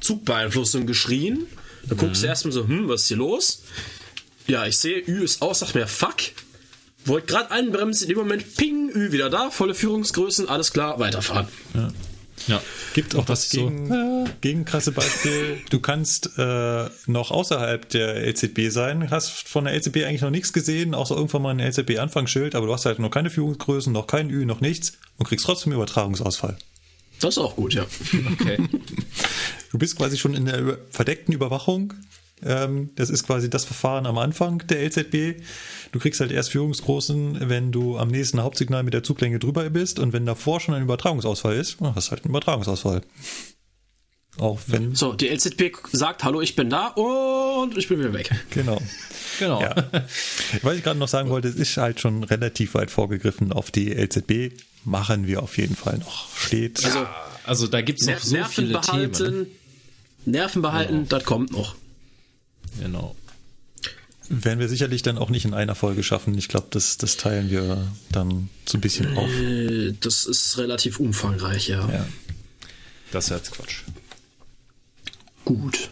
Zugbeeinflussung 0.00 0.86
geschrien. 0.86 1.46
Da 1.88 1.96
guckst 1.96 2.22
du 2.22 2.26
erstmal 2.26 2.52
so, 2.52 2.66
hm, 2.66 2.88
was 2.88 3.02
ist 3.02 3.08
hier 3.08 3.16
los? 3.16 3.62
Ja, 4.46 4.66
ich 4.66 4.78
sehe, 4.78 4.98
Ü 5.06 5.22
ist 5.24 5.42
aus, 5.42 5.60
sag 5.60 5.74
mir, 5.74 5.86
fuck. 5.86 6.16
Wollte 7.04 7.26
gerade 7.28 7.50
einbremsen, 7.50 8.04
in 8.04 8.10
dem 8.10 8.18
Moment, 8.18 8.56
ping, 8.56 8.88
Ü 8.90 9.12
wieder 9.12 9.28
da, 9.30 9.50
volle 9.50 9.74
Führungsgrößen, 9.74 10.48
alles 10.48 10.72
klar, 10.72 10.98
weiterfahren. 11.00 11.48
Ja. 12.48 12.60
Gibt 12.94 13.14
auch 13.14 13.24
das 13.24 13.42
das 13.42 13.50
so- 13.50 13.66
gegen, 13.68 14.28
gegenkrasse 14.40 14.90
Beispiel. 14.92 15.60
Du 15.70 15.78
kannst 15.80 16.30
äh, 16.38 16.88
noch 17.06 17.30
außerhalb 17.30 17.88
der 17.88 18.16
LZB 18.26 18.70
sein, 18.70 19.10
hast 19.10 19.30
von 19.48 19.64
der 19.64 19.74
LZB 19.74 19.98
eigentlich 20.04 20.22
noch 20.22 20.30
nichts 20.30 20.52
gesehen, 20.52 20.94
außer 20.94 21.14
irgendwann 21.14 21.42
mal 21.42 21.50
ein 21.50 21.60
LZB-Anfangsschild, 21.60 22.54
aber 22.56 22.66
du 22.66 22.72
hast 22.72 22.84
halt 22.84 22.98
noch 22.98 23.10
keine 23.10 23.30
Führungsgrößen, 23.30 23.92
noch 23.92 24.06
kein 24.08 24.28
Ü, 24.30 24.44
noch 24.44 24.60
nichts 24.60 24.92
und 25.18 25.26
kriegst 25.28 25.46
trotzdem 25.46 25.72
Übertragungsausfall. 25.72 26.56
Das 27.20 27.34
ist 27.36 27.38
auch 27.38 27.54
gut, 27.56 27.74
ja. 27.74 27.86
Okay. 28.32 28.58
Du 29.70 29.78
bist 29.78 29.96
quasi 29.96 30.18
schon 30.18 30.34
in 30.34 30.44
der 30.44 30.76
verdeckten 30.90 31.32
Überwachung. 31.32 31.94
Ähm, 32.44 32.90
das 32.96 33.10
ist 33.10 33.24
quasi 33.24 33.48
das 33.50 33.64
Verfahren 33.64 34.06
am 34.06 34.18
Anfang 34.18 34.66
der 34.66 34.82
LZB. 34.84 35.42
Du 35.92 35.98
kriegst 35.98 36.20
halt 36.20 36.32
erst 36.32 36.50
Führungsgroßen, 36.50 37.48
wenn 37.48 37.72
du 37.72 37.98
am 37.98 38.08
nächsten 38.08 38.42
Hauptsignal 38.42 38.82
mit 38.82 38.94
der 38.94 39.02
Zuglänge 39.02 39.38
drüber 39.38 39.68
bist 39.70 39.98
und 39.98 40.12
wenn 40.12 40.26
davor 40.26 40.60
schon 40.60 40.74
ein 40.74 40.82
Übertragungsausfall 40.82 41.56
ist, 41.56 41.78
hast 41.80 42.08
du 42.08 42.10
halt 42.12 42.24
einen 42.24 42.30
Übertragungsausfall. 42.30 43.02
Auch 44.38 44.58
wenn, 44.66 44.94
So, 44.94 45.12
die 45.12 45.28
LZB 45.28 45.76
sagt, 45.92 46.24
hallo, 46.24 46.40
ich 46.40 46.56
bin 46.56 46.70
da 46.70 46.88
und 46.88 47.76
ich 47.76 47.88
bin 47.88 47.98
wieder 48.00 48.14
weg. 48.14 48.30
genau. 48.50 48.80
Genau. 49.38 49.60
Ja. 49.60 49.74
Was 50.62 50.76
ich 50.76 50.82
gerade 50.82 50.98
noch 50.98 51.08
sagen 51.08 51.28
wollte, 51.28 51.48
es 51.48 51.56
ist 51.56 51.76
halt 51.76 52.00
schon 52.00 52.24
relativ 52.24 52.74
weit 52.74 52.90
vorgegriffen 52.90 53.52
auf 53.52 53.70
die 53.70 53.92
LZB. 53.92 54.54
Machen 54.84 55.26
wir 55.26 55.42
auf 55.42 55.58
jeden 55.58 55.76
Fall 55.76 55.98
noch. 55.98 56.34
Steht. 56.36 56.82
Also, 56.84 57.06
Also 57.44 57.66
da 57.66 57.82
gibt 57.82 58.00
es 58.00 58.06
noch 58.06 58.14
Ner 58.14 58.20
so 58.22 58.34
Nerven 58.36 58.52
viele 58.52 58.72
behalten, 58.72 59.12
Themen. 59.12 59.46
Nerven 60.24 60.62
behalten, 60.62 61.08
das 61.08 61.24
kommt 61.24 61.52
noch. 61.52 61.74
Genau. 62.80 63.14
werden 64.28 64.58
wir 64.60 64.68
sicherlich 64.68 65.02
dann 65.02 65.18
auch 65.18 65.28
nicht 65.30 65.44
in 65.44 65.52
einer 65.54 65.74
Folge 65.74 66.02
schaffen. 66.02 66.36
Ich 66.38 66.48
glaube, 66.48 66.68
das, 66.70 66.96
das 66.96 67.16
teilen 67.16 67.50
wir 67.50 67.86
dann 68.10 68.48
so 68.66 68.78
ein 68.78 68.80
bisschen 68.80 69.16
auf. 69.16 69.28
Äh, 69.28 69.92
Das 70.00 70.24
ist 70.24 70.56
relativ 70.58 71.00
umfangreich, 71.00 71.68
ja. 71.68 71.88
Ja. 71.90 72.06
Das 73.10 73.24
ist 73.26 73.30
jetzt 73.30 73.50
Quatsch. 73.52 73.82
Gut. 75.44 75.90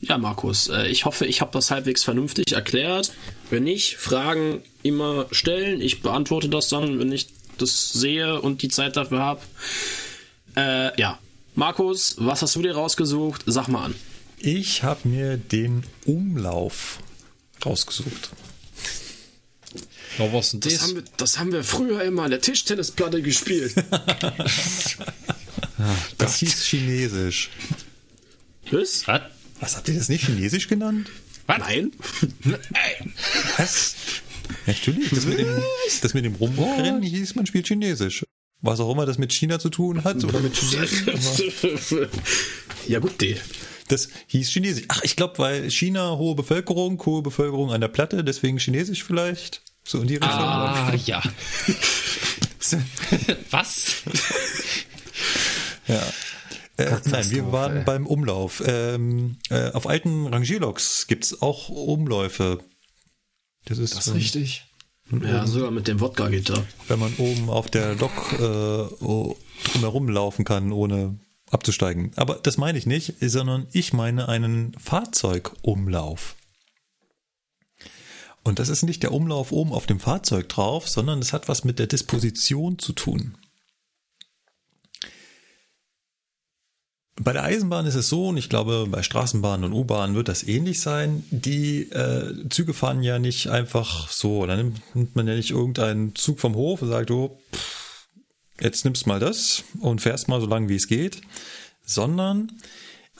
Ja, 0.00 0.18
Markus, 0.18 0.68
äh, 0.68 0.86
ich 0.88 1.04
hoffe, 1.06 1.26
ich 1.26 1.40
habe 1.40 1.50
das 1.52 1.70
halbwegs 1.70 2.04
vernünftig 2.04 2.52
erklärt. 2.52 3.12
Wenn 3.50 3.64
nicht, 3.64 3.96
Fragen 3.96 4.62
immer 4.82 5.26
stellen. 5.32 5.80
Ich 5.80 6.02
beantworte 6.02 6.48
das 6.48 6.68
dann, 6.68 6.98
wenn 6.98 7.10
ich 7.10 7.28
das 7.58 7.92
sehe 7.92 8.40
und 8.40 8.62
die 8.62 8.68
Zeit 8.68 8.96
dafür 8.96 9.20
habe. 9.20 9.40
Äh, 10.56 11.00
ja. 11.00 11.18
Markus, 11.54 12.14
was 12.18 12.42
hast 12.42 12.54
du 12.54 12.62
dir 12.62 12.74
rausgesucht? 12.74 13.42
Sag 13.46 13.66
mal 13.66 13.86
an. 13.86 13.94
Ich 14.40 14.82
habe 14.82 15.08
mir 15.08 15.36
den 15.36 15.82
Umlauf 16.04 16.98
rausgesucht. 17.64 18.30
Was 20.18 20.50
denn 20.50 20.60
Das 20.60 20.72
das? 20.72 20.82
haben, 20.82 20.94
wir, 20.96 21.04
das 21.16 21.38
haben 21.38 21.52
wir 21.52 21.62
früher 21.64 22.02
immer 22.02 22.24
an 22.24 22.30
der 22.30 22.40
Tischtennisplatte 22.40 23.22
gespielt. 23.22 23.74
Das 26.18 26.36
hieß 26.38 26.64
Chinesisch. 26.64 27.50
Was? 28.72 29.06
Was? 29.06 29.22
Was 29.60 29.76
habt 29.76 29.88
ihr 29.88 29.94
das 29.94 30.08
nicht 30.08 30.24
Chinesisch 30.26 30.66
genannt? 30.66 31.08
Nein? 31.46 31.92
Was? 33.56 33.94
Natürlich, 34.66 35.10
das 35.10 35.24
mit 35.26 35.38
dem, 35.38 35.62
das 36.02 36.14
mit 36.14 36.24
dem 36.24 36.34
Rumrennen 36.34 37.02
hieß, 37.02 37.36
man 37.36 37.46
spielt 37.46 37.68
Chinesisch. 37.68 38.24
Was 38.60 38.80
auch 38.80 38.90
immer 38.92 39.06
das 39.06 39.18
mit 39.18 39.32
China 39.32 39.60
zu 39.60 39.70
tun 39.70 40.02
hat 40.02 40.24
oder 40.24 40.40
mit 40.40 40.56
Chinesisch. 40.56 41.04
ja, 42.88 42.98
gut, 42.98 43.20
die. 43.20 43.36
Das 43.88 44.08
hieß 44.26 44.50
Chinesisch. 44.50 44.84
Ach, 44.88 45.02
ich 45.02 45.16
glaube, 45.16 45.38
weil 45.38 45.70
China 45.70 46.16
hohe 46.16 46.34
Bevölkerung, 46.34 47.02
hohe 47.04 47.22
Bevölkerung 47.22 47.72
an 47.72 47.80
der 47.80 47.88
Platte, 47.88 48.22
deswegen 48.22 48.58
Chinesisch 48.58 49.02
vielleicht. 49.04 49.62
So 49.84 50.00
in 50.00 50.06
die 50.06 50.16
Richtung. 50.16 50.30
Ah, 50.30 50.94
ja. 51.06 51.22
was? 53.50 54.02
Ja. 55.86 56.02
Äh, 56.76 56.96
nein, 57.06 57.30
wir 57.30 57.50
waren 57.52 57.84
beim 57.84 58.06
Umlauf. 58.06 58.62
Ähm, 58.66 59.38
äh, 59.50 59.70
auf 59.72 59.88
alten 59.88 60.26
Rangierloks 60.26 61.06
gibt's 61.06 61.42
auch 61.42 61.70
Umläufe. 61.70 62.60
Das 63.64 63.78
ist, 63.78 64.06
ähm, 64.06 64.12
richtig. 64.14 64.64
Ja, 65.10 65.46
sogar 65.46 65.70
mit 65.70 65.88
dem 65.88 66.00
Wodka-Gitter. 66.00 66.64
wenn 66.86 66.98
man 66.98 67.14
oben 67.16 67.48
auf 67.48 67.70
der 67.70 67.94
Lok 67.94 68.34
äh, 68.38 68.44
oh, 68.44 69.36
drumherum 69.64 70.08
laufen 70.08 70.44
kann, 70.44 70.70
ohne 70.70 71.18
abzusteigen. 71.50 72.12
Aber 72.16 72.34
das 72.36 72.56
meine 72.58 72.78
ich 72.78 72.86
nicht, 72.86 73.14
sondern 73.20 73.66
ich 73.72 73.92
meine 73.92 74.28
einen 74.28 74.74
Fahrzeugumlauf. 74.78 76.36
Und 78.44 78.58
das 78.58 78.68
ist 78.68 78.82
nicht 78.82 79.02
der 79.02 79.12
Umlauf 79.12 79.52
oben 79.52 79.72
auf 79.72 79.86
dem 79.86 80.00
Fahrzeug 80.00 80.48
drauf, 80.48 80.88
sondern 80.88 81.18
es 81.18 81.32
hat 81.32 81.48
was 81.48 81.64
mit 81.64 81.78
der 81.78 81.86
Disposition 81.86 82.78
zu 82.78 82.92
tun. 82.92 83.36
Bei 87.20 87.32
der 87.32 87.42
Eisenbahn 87.42 87.84
ist 87.86 87.96
es 87.96 88.08
so, 88.08 88.28
und 88.28 88.36
ich 88.36 88.48
glaube, 88.48 88.86
bei 88.88 89.02
Straßenbahnen 89.02 89.64
und 89.64 89.72
U-Bahnen 89.72 90.14
wird 90.14 90.28
das 90.28 90.44
ähnlich 90.46 90.80
sein. 90.80 91.24
Die 91.30 91.90
äh, 91.90 92.48
Züge 92.48 92.74
fahren 92.74 93.02
ja 93.02 93.18
nicht 93.18 93.48
einfach 93.48 94.08
so. 94.08 94.46
Da 94.46 94.56
nimmt, 94.56 94.80
nimmt 94.94 95.16
man 95.16 95.26
ja 95.26 95.34
nicht 95.34 95.50
irgendeinen 95.50 96.14
Zug 96.14 96.38
vom 96.38 96.54
Hof 96.54 96.80
und 96.80 96.88
sagt, 96.88 97.10
oh, 97.10 97.36
pff, 97.52 97.77
jetzt 98.60 98.84
nimmst 98.84 99.06
mal 99.06 99.20
das 99.20 99.64
und 99.80 100.00
fährst 100.00 100.28
mal 100.28 100.40
so 100.40 100.46
lange, 100.46 100.68
wie 100.68 100.76
es 100.76 100.88
geht. 100.88 101.20
Sondern 101.82 102.52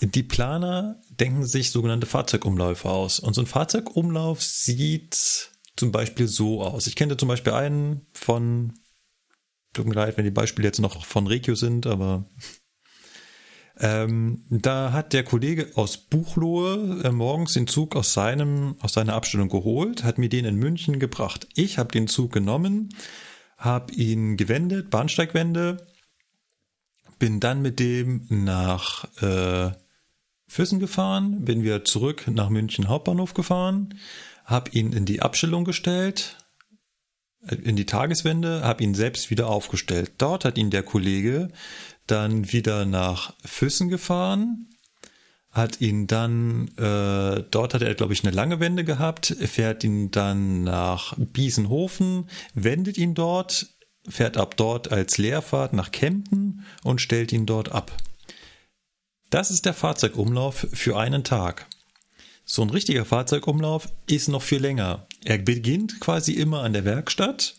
die 0.00 0.22
Planer 0.22 1.00
denken 1.10 1.44
sich 1.44 1.70
sogenannte 1.70 2.06
Fahrzeugumläufe 2.06 2.88
aus. 2.88 3.18
Und 3.18 3.34
so 3.34 3.42
ein 3.42 3.46
Fahrzeugumlauf 3.46 4.42
sieht 4.42 5.50
zum 5.76 5.92
Beispiel 5.92 6.28
so 6.28 6.62
aus. 6.62 6.86
Ich 6.86 6.96
kenne 6.96 7.16
zum 7.16 7.28
Beispiel 7.28 7.52
einen 7.52 8.06
von, 8.12 8.74
tut 9.72 9.86
mir 9.86 9.94
leid, 9.94 10.16
wenn 10.16 10.24
die 10.24 10.30
Beispiele 10.30 10.66
jetzt 10.66 10.80
noch 10.80 11.04
von 11.04 11.26
Regio 11.26 11.54
sind, 11.54 11.86
aber 11.86 12.28
ähm, 13.80 14.44
da 14.50 14.92
hat 14.92 15.12
der 15.12 15.22
Kollege 15.22 15.70
aus 15.76 15.96
Buchlohe 15.96 17.02
äh, 17.04 17.12
morgens 17.12 17.52
den 17.52 17.68
Zug 17.68 17.94
aus 17.94 18.12
seinem 18.12 18.74
aus 18.80 18.94
seiner 18.94 19.14
Abstellung 19.14 19.48
geholt, 19.48 20.02
hat 20.02 20.18
mir 20.18 20.28
den 20.28 20.44
in 20.44 20.56
München 20.56 20.98
gebracht. 20.98 21.46
Ich 21.54 21.78
habe 21.78 21.92
den 21.92 22.08
Zug 22.08 22.32
genommen, 22.32 22.88
habe 23.58 23.92
ihn 23.92 24.36
gewendet, 24.36 24.88
Bahnsteigwende, 24.88 25.86
bin 27.18 27.40
dann 27.40 27.60
mit 27.60 27.80
dem 27.80 28.26
nach 28.30 29.04
äh, 29.20 29.72
Füssen 30.46 30.78
gefahren, 30.78 31.44
bin 31.44 31.62
wieder 31.62 31.84
zurück 31.84 32.26
nach 32.28 32.48
München 32.48 32.88
Hauptbahnhof 32.88 33.34
gefahren, 33.34 33.98
habe 34.44 34.70
ihn 34.70 34.92
in 34.92 35.04
die 35.04 35.20
Abstellung 35.20 35.64
gestellt, 35.64 36.36
äh, 37.46 37.56
in 37.56 37.74
die 37.74 37.86
Tageswende, 37.86 38.62
habe 38.62 38.84
ihn 38.84 38.94
selbst 38.94 39.30
wieder 39.30 39.48
aufgestellt. 39.48 40.12
Dort 40.18 40.44
hat 40.44 40.56
ihn 40.56 40.70
der 40.70 40.84
Kollege 40.84 41.48
dann 42.06 42.52
wieder 42.52 42.86
nach 42.86 43.34
Füssen 43.44 43.88
gefahren, 43.88 44.68
hat 45.50 45.80
ihn 45.80 46.06
dann, 46.06 46.68
äh, 46.76 47.42
dort 47.50 47.74
hat 47.74 47.82
er, 47.82 47.94
glaube 47.94 48.12
ich, 48.12 48.22
eine 48.24 48.34
lange 48.34 48.60
Wende 48.60 48.84
gehabt, 48.84 49.26
fährt 49.26 49.82
ihn 49.84 50.10
dann 50.10 50.64
nach 50.64 51.14
Biesenhofen, 51.16 52.28
wendet 52.54 52.98
ihn 52.98 53.14
dort, 53.14 53.74
fährt 54.08 54.36
ab 54.36 54.56
dort 54.56 54.92
als 54.92 55.18
Leerfahrt 55.18 55.72
nach 55.72 55.90
Kempten 55.90 56.64
und 56.84 57.00
stellt 57.00 57.32
ihn 57.32 57.46
dort 57.46 57.72
ab. 57.72 57.92
Das 59.30 59.50
ist 59.50 59.66
der 59.66 59.74
Fahrzeugumlauf 59.74 60.66
für 60.72 60.98
einen 60.98 61.24
Tag. 61.24 61.66
So 62.44 62.62
ein 62.62 62.70
richtiger 62.70 63.04
Fahrzeugumlauf 63.04 63.88
ist 64.06 64.28
noch 64.28 64.42
viel 64.42 64.60
länger. 64.60 65.06
Er 65.24 65.36
beginnt 65.36 66.00
quasi 66.00 66.32
immer 66.32 66.62
an 66.62 66.72
der 66.72 66.86
Werkstatt 66.86 67.56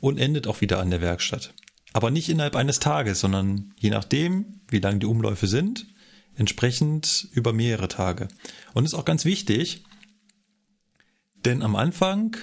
und 0.00 0.18
endet 0.18 0.46
auch 0.46 0.60
wieder 0.60 0.80
an 0.80 0.90
der 0.90 1.00
Werkstatt. 1.00 1.54
Aber 1.94 2.10
nicht 2.10 2.28
innerhalb 2.28 2.54
eines 2.54 2.80
Tages, 2.80 3.20
sondern 3.20 3.72
je 3.78 3.88
nachdem, 3.88 4.60
wie 4.68 4.80
lang 4.80 5.00
die 5.00 5.06
Umläufe 5.06 5.46
sind, 5.46 5.86
entsprechend 6.38 7.28
über 7.32 7.52
mehrere 7.52 7.88
Tage. 7.88 8.28
Und 8.74 8.84
ist 8.84 8.94
auch 8.94 9.04
ganz 9.04 9.24
wichtig, 9.24 9.84
denn 11.44 11.62
am 11.62 11.76
Anfang 11.76 12.36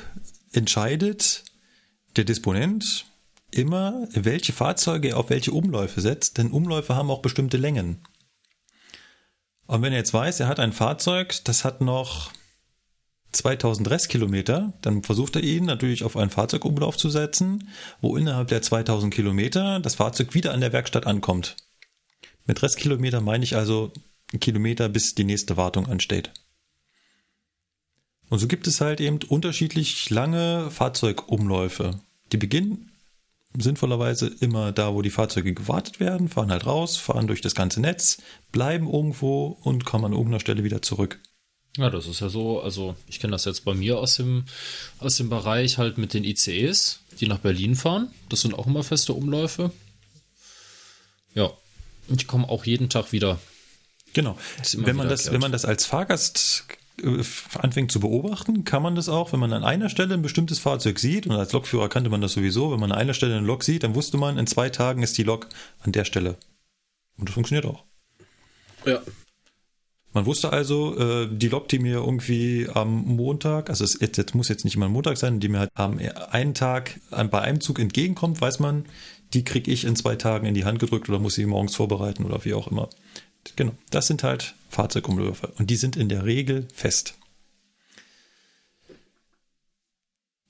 entscheidet 0.51 1.43
der 2.15 2.24
Disponent 2.24 3.06
immer, 3.51 4.07
welche 4.11 4.53
Fahrzeuge 4.53 5.09
er 5.09 5.17
auf 5.17 5.30
welche 5.30 5.51
Umläufe 5.51 6.01
setzt, 6.01 6.38
denn 6.38 6.51
Umläufe 6.51 6.95
haben 6.95 7.09
auch 7.09 7.22
bestimmte 7.22 7.57
Längen. 7.57 8.03
Und 9.67 9.82
wenn 9.82 9.93
er 9.93 9.99
jetzt 9.99 10.14
weiß, 10.14 10.40
er 10.41 10.48
hat 10.48 10.59
ein 10.59 10.74
Fahrzeug, 10.74 11.43
das 11.45 11.64
hat 11.64 11.82
noch 11.82 12.32
2000 13.32 13.90
Restkilometer, 13.90 14.74
dann 14.82 15.03
versucht 15.03 15.35
er 15.35 15.43
ihn 15.43 15.65
natürlich 15.65 16.03
auf 16.03 16.15
einen 16.15 16.30
Fahrzeugumlauf 16.30 16.98
zu 16.98 17.09
setzen, 17.09 17.69
wo 18.01 18.15
innerhalb 18.15 18.48
der 18.48 18.61
2000 18.61 19.14
Kilometer 19.14 19.80
das 19.80 19.95
Fahrzeug 19.95 20.33
wieder 20.33 20.53
an 20.53 20.61
der 20.61 20.72
Werkstatt 20.72 21.07
ankommt. 21.07 21.56
Mit 22.45 22.61
Restkilometer 22.61 23.22
meine 23.22 23.43
ich 23.43 23.56
also 23.56 23.91
Kilometer, 24.40 24.90
bis 24.90 25.15
die 25.15 25.24
nächste 25.24 25.57
Wartung 25.57 25.88
ansteht. 25.88 26.32
Und 28.30 28.40
so 28.40 28.48
gibt 28.48 28.67
es 28.67 28.82
halt 28.82 29.01
eben 29.01 29.19
unterschiedlich 29.27 30.09
lange 30.09 30.69
Fahrzeugumläufe. 30.72 31.99
Die 32.32 32.38
beginnen 32.38 32.91
sinnvollerweise 33.57 34.27
immer 34.40 34.72
da, 34.72 34.93
wo 34.93 35.01
die 35.01 35.09
Fahrzeuge 35.09 35.53
gewartet 35.53 35.99
werden, 35.99 36.27
fahren 36.27 36.51
halt 36.51 36.65
raus, 36.65 36.98
fahren 36.98 37.27
durch 37.27 37.41
das 37.41 37.56
ganze 37.56 37.80
Netz, 37.80 38.22
bleiben 38.51 38.91
irgendwo 38.91 39.57
und 39.61 39.85
kommen 39.85 40.06
an 40.06 40.11
irgendeiner 40.11 40.40
Stelle 40.40 40.64
wieder 40.64 40.82
zurück. 40.82 41.19
Ja, 41.77 41.90
das 41.90 42.07
ist 42.07 42.22
ja 42.22 42.30
so, 42.30 42.61
also 42.61 42.95
ich 43.07 43.19
kenne 43.19 43.32
das 43.32 43.45
jetzt 43.45 43.65
bei 43.65 43.74
mir 43.74 43.99
aus 43.99 44.15
dem, 44.15 44.45
aus 44.99 45.17
dem 45.17 45.30
Bereich 45.30 45.77
halt 45.77 45.98
mit 45.98 46.14
den 46.14 46.24
ICEs, 46.24 47.01
die 47.19 47.27
nach 47.27 47.40
Berlin 47.40 47.75
fahren. 47.75 48.09
Das 48.30 48.41
sind 48.41 48.53
auch 48.53 48.67
immer 48.67 48.83
feste 48.83 49.14
Umläufe. 49.14 49.72
Ja, 51.33 51.51
ich 52.09 52.27
komme 52.27 52.50
auch 52.50 52.66
jeden 52.66 52.90
Tag 52.90 53.11
wieder. 53.11 53.40
Genau. 54.14 54.38
Wenn 54.77 54.95
man, 54.95 55.09
das, 55.09 55.32
wenn 55.32 55.42
man 55.42 55.51
das 55.51 55.66
als 55.66 55.85
Fahrgast 55.85 56.66
äh, 57.03 57.22
anfängt 57.59 57.92
zu 57.92 58.00
beobachten, 58.00 58.64
kann 58.64 58.82
man 58.82 58.95
das 58.95 59.09
auch, 59.09 59.34
wenn 59.34 59.40
man 59.40 59.51
an 59.51 59.66
einer 59.66 59.90
Stelle 59.90 60.14
ein 60.14 60.22
bestimmtes 60.22 60.59
Fahrzeug 60.59 61.00
sieht, 61.00 61.27
und 61.27 61.34
als 61.34 61.51
Lokführer 61.51 61.90
kannte 61.90 62.09
man 62.09 62.22
das 62.22 62.34
sowieso, 62.34 62.72
wenn 62.72 62.80
man 62.80 62.92
an 62.92 62.98
einer 62.98 63.14
Stelle 63.14 63.35
eine 63.35 63.45
Lok 63.45 63.64
sieht, 63.64 63.84
dann 63.84 63.95
wusste 63.95 64.17
man, 64.17 64.38
in 64.38 64.48
zwei 64.48 64.69
Tagen 64.69 65.03
ist 65.03 65.17
die 65.17 65.24
Lok 65.24 65.50
an 65.82 65.92
der 65.92 66.06
Stelle. 66.06 66.38
Und 67.17 67.27
das 67.27 67.34
funktioniert 67.34 67.66
auch. 67.66 67.84
Ja. 68.85 69.01
Man 70.14 70.25
wusste 70.25 70.53
also, 70.53 70.98
äh, 70.98 71.27
die 71.30 71.50
Lok, 71.50 71.67
die 71.67 71.80
mir 71.80 71.95
irgendwie 71.95 72.69
am 72.74 73.03
Montag, 73.03 73.69
also 73.69 73.84
es 73.84 74.00
jetzt, 74.00 74.34
muss 74.34 74.48
jetzt 74.48 74.64
nicht 74.64 74.77
immer 74.77 74.85
ein 74.85 74.93
Montag 74.93 75.17
sein, 75.17 75.42
die 75.42 75.50
mir 75.50 75.59
halt 75.59 75.69
am 75.74 76.00
einen 76.30 76.53
Tag 76.53 77.01
bei 77.11 77.42
einem 77.42 77.59
Zug 77.59 77.80
entgegenkommt, 77.80 78.40
weiß 78.40 78.59
man, 78.59 78.85
die 79.33 79.43
kriege 79.43 79.71
ich 79.71 79.85
in 79.85 79.95
zwei 79.95 80.15
Tagen 80.15 80.45
in 80.45 80.53
die 80.53 80.65
Hand 80.65 80.79
gedrückt 80.79 81.09
oder 81.09 81.19
muss 81.19 81.35
sie 81.35 81.45
morgens 81.45 81.75
vorbereiten 81.75 82.25
oder 82.25 82.43
wie 82.45 82.53
auch 82.53 82.67
immer. 82.67 82.89
Genau, 83.55 83.73
das 83.89 84.07
sind 84.07 84.23
halt 84.23 84.55
Fahrzeugumläufe 84.69 85.47
und 85.57 85.69
die 85.69 85.75
sind 85.75 85.95
in 85.95 86.09
der 86.09 86.25
Regel 86.25 86.67
fest. 86.73 87.15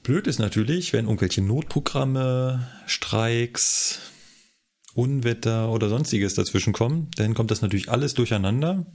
Blöd 0.04 0.28
ist 0.28 0.40
natürlich, 0.40 0.94
wenn 0.94 1.06
irgendwelche 1.06 1.42
Notprogramme, 1.42 2.70
Streiks, 2.86 4.00
Unwetter 4.94 5.72
oder 5.72 5.90
sonstiges 5.90 6.36
dazwischen 6.36 6.74
kommen, 6.74 7.10
dann 7.18 7.34
kommt 7.34 7.52
das 7.52 7.62
natürlich 7.62 7.90
alles 7.90 8.14
durcheinander. 8.14 8.86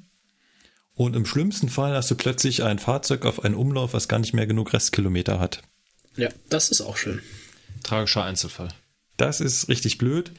Und 0.95 1.17
im 1.17 1.27
schlimmsten 1.27 1.69
Fall 1.69 1.95
hast 1.95 2.11
du 2.11 2.15
plötzlich 2.15 2.63
ein 2.63 2.79
Fahrzeug 2.79 3.27
auf 3.27 3.45
einen 3.45 3.55
Umlauf, 3.55 3.93
was 3.93 4.07
gar 4.07 4.19
nicht 4.19 4.35
mehr 4.35 4.47
genug 4.47 4.73
Restkilometer 4.73 5.41
hat. 5.41 5.63
Ja, 6.17 6.29
das 6.49 6.71
ist 6.71 6.81
auch 6.81 6.97
schön. 6.97 7.21
Tragischer 7.83 8.25
Einzelfall. 8.25 8.69
Das 9.21 9.41
ist 9.41 9.69
richtig 9.69 9.99
blöd. 9.99 10.33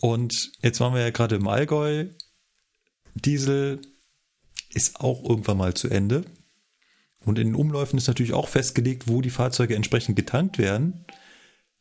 Und 0.00 0.50
jetzt 0.60 0.80
waren 0.80 0.92
wir 0.92 1.00
ja 1.00 1.10
gerade 1.10 1.36
im 1.36 1.46
Allgäu. 1.46 2.06
Diesel 3.14 3.80
ist 4.72 5.00
auch 5.00 5.22
irgendwann 5.22 5.58
mal 5.58 5.74
zu 5.74 5.88
Ende. 5.88 6.24
Und 7.20 7.38
in 7.38 7.48
den 7.48 7.54
Umläufen 7.54 7.96
ist 7.96 8.08
natürlich 8.08 8.32
auch 8.32 8.48
festgelegt, 8.48 9.06
wo 9.06 9.20
die 9.20 9.30
Fahrzeuge 9.30 9.76
entsprechend 9.76 10.16
getankt 10.16 10.58
werden. 10.58 11.06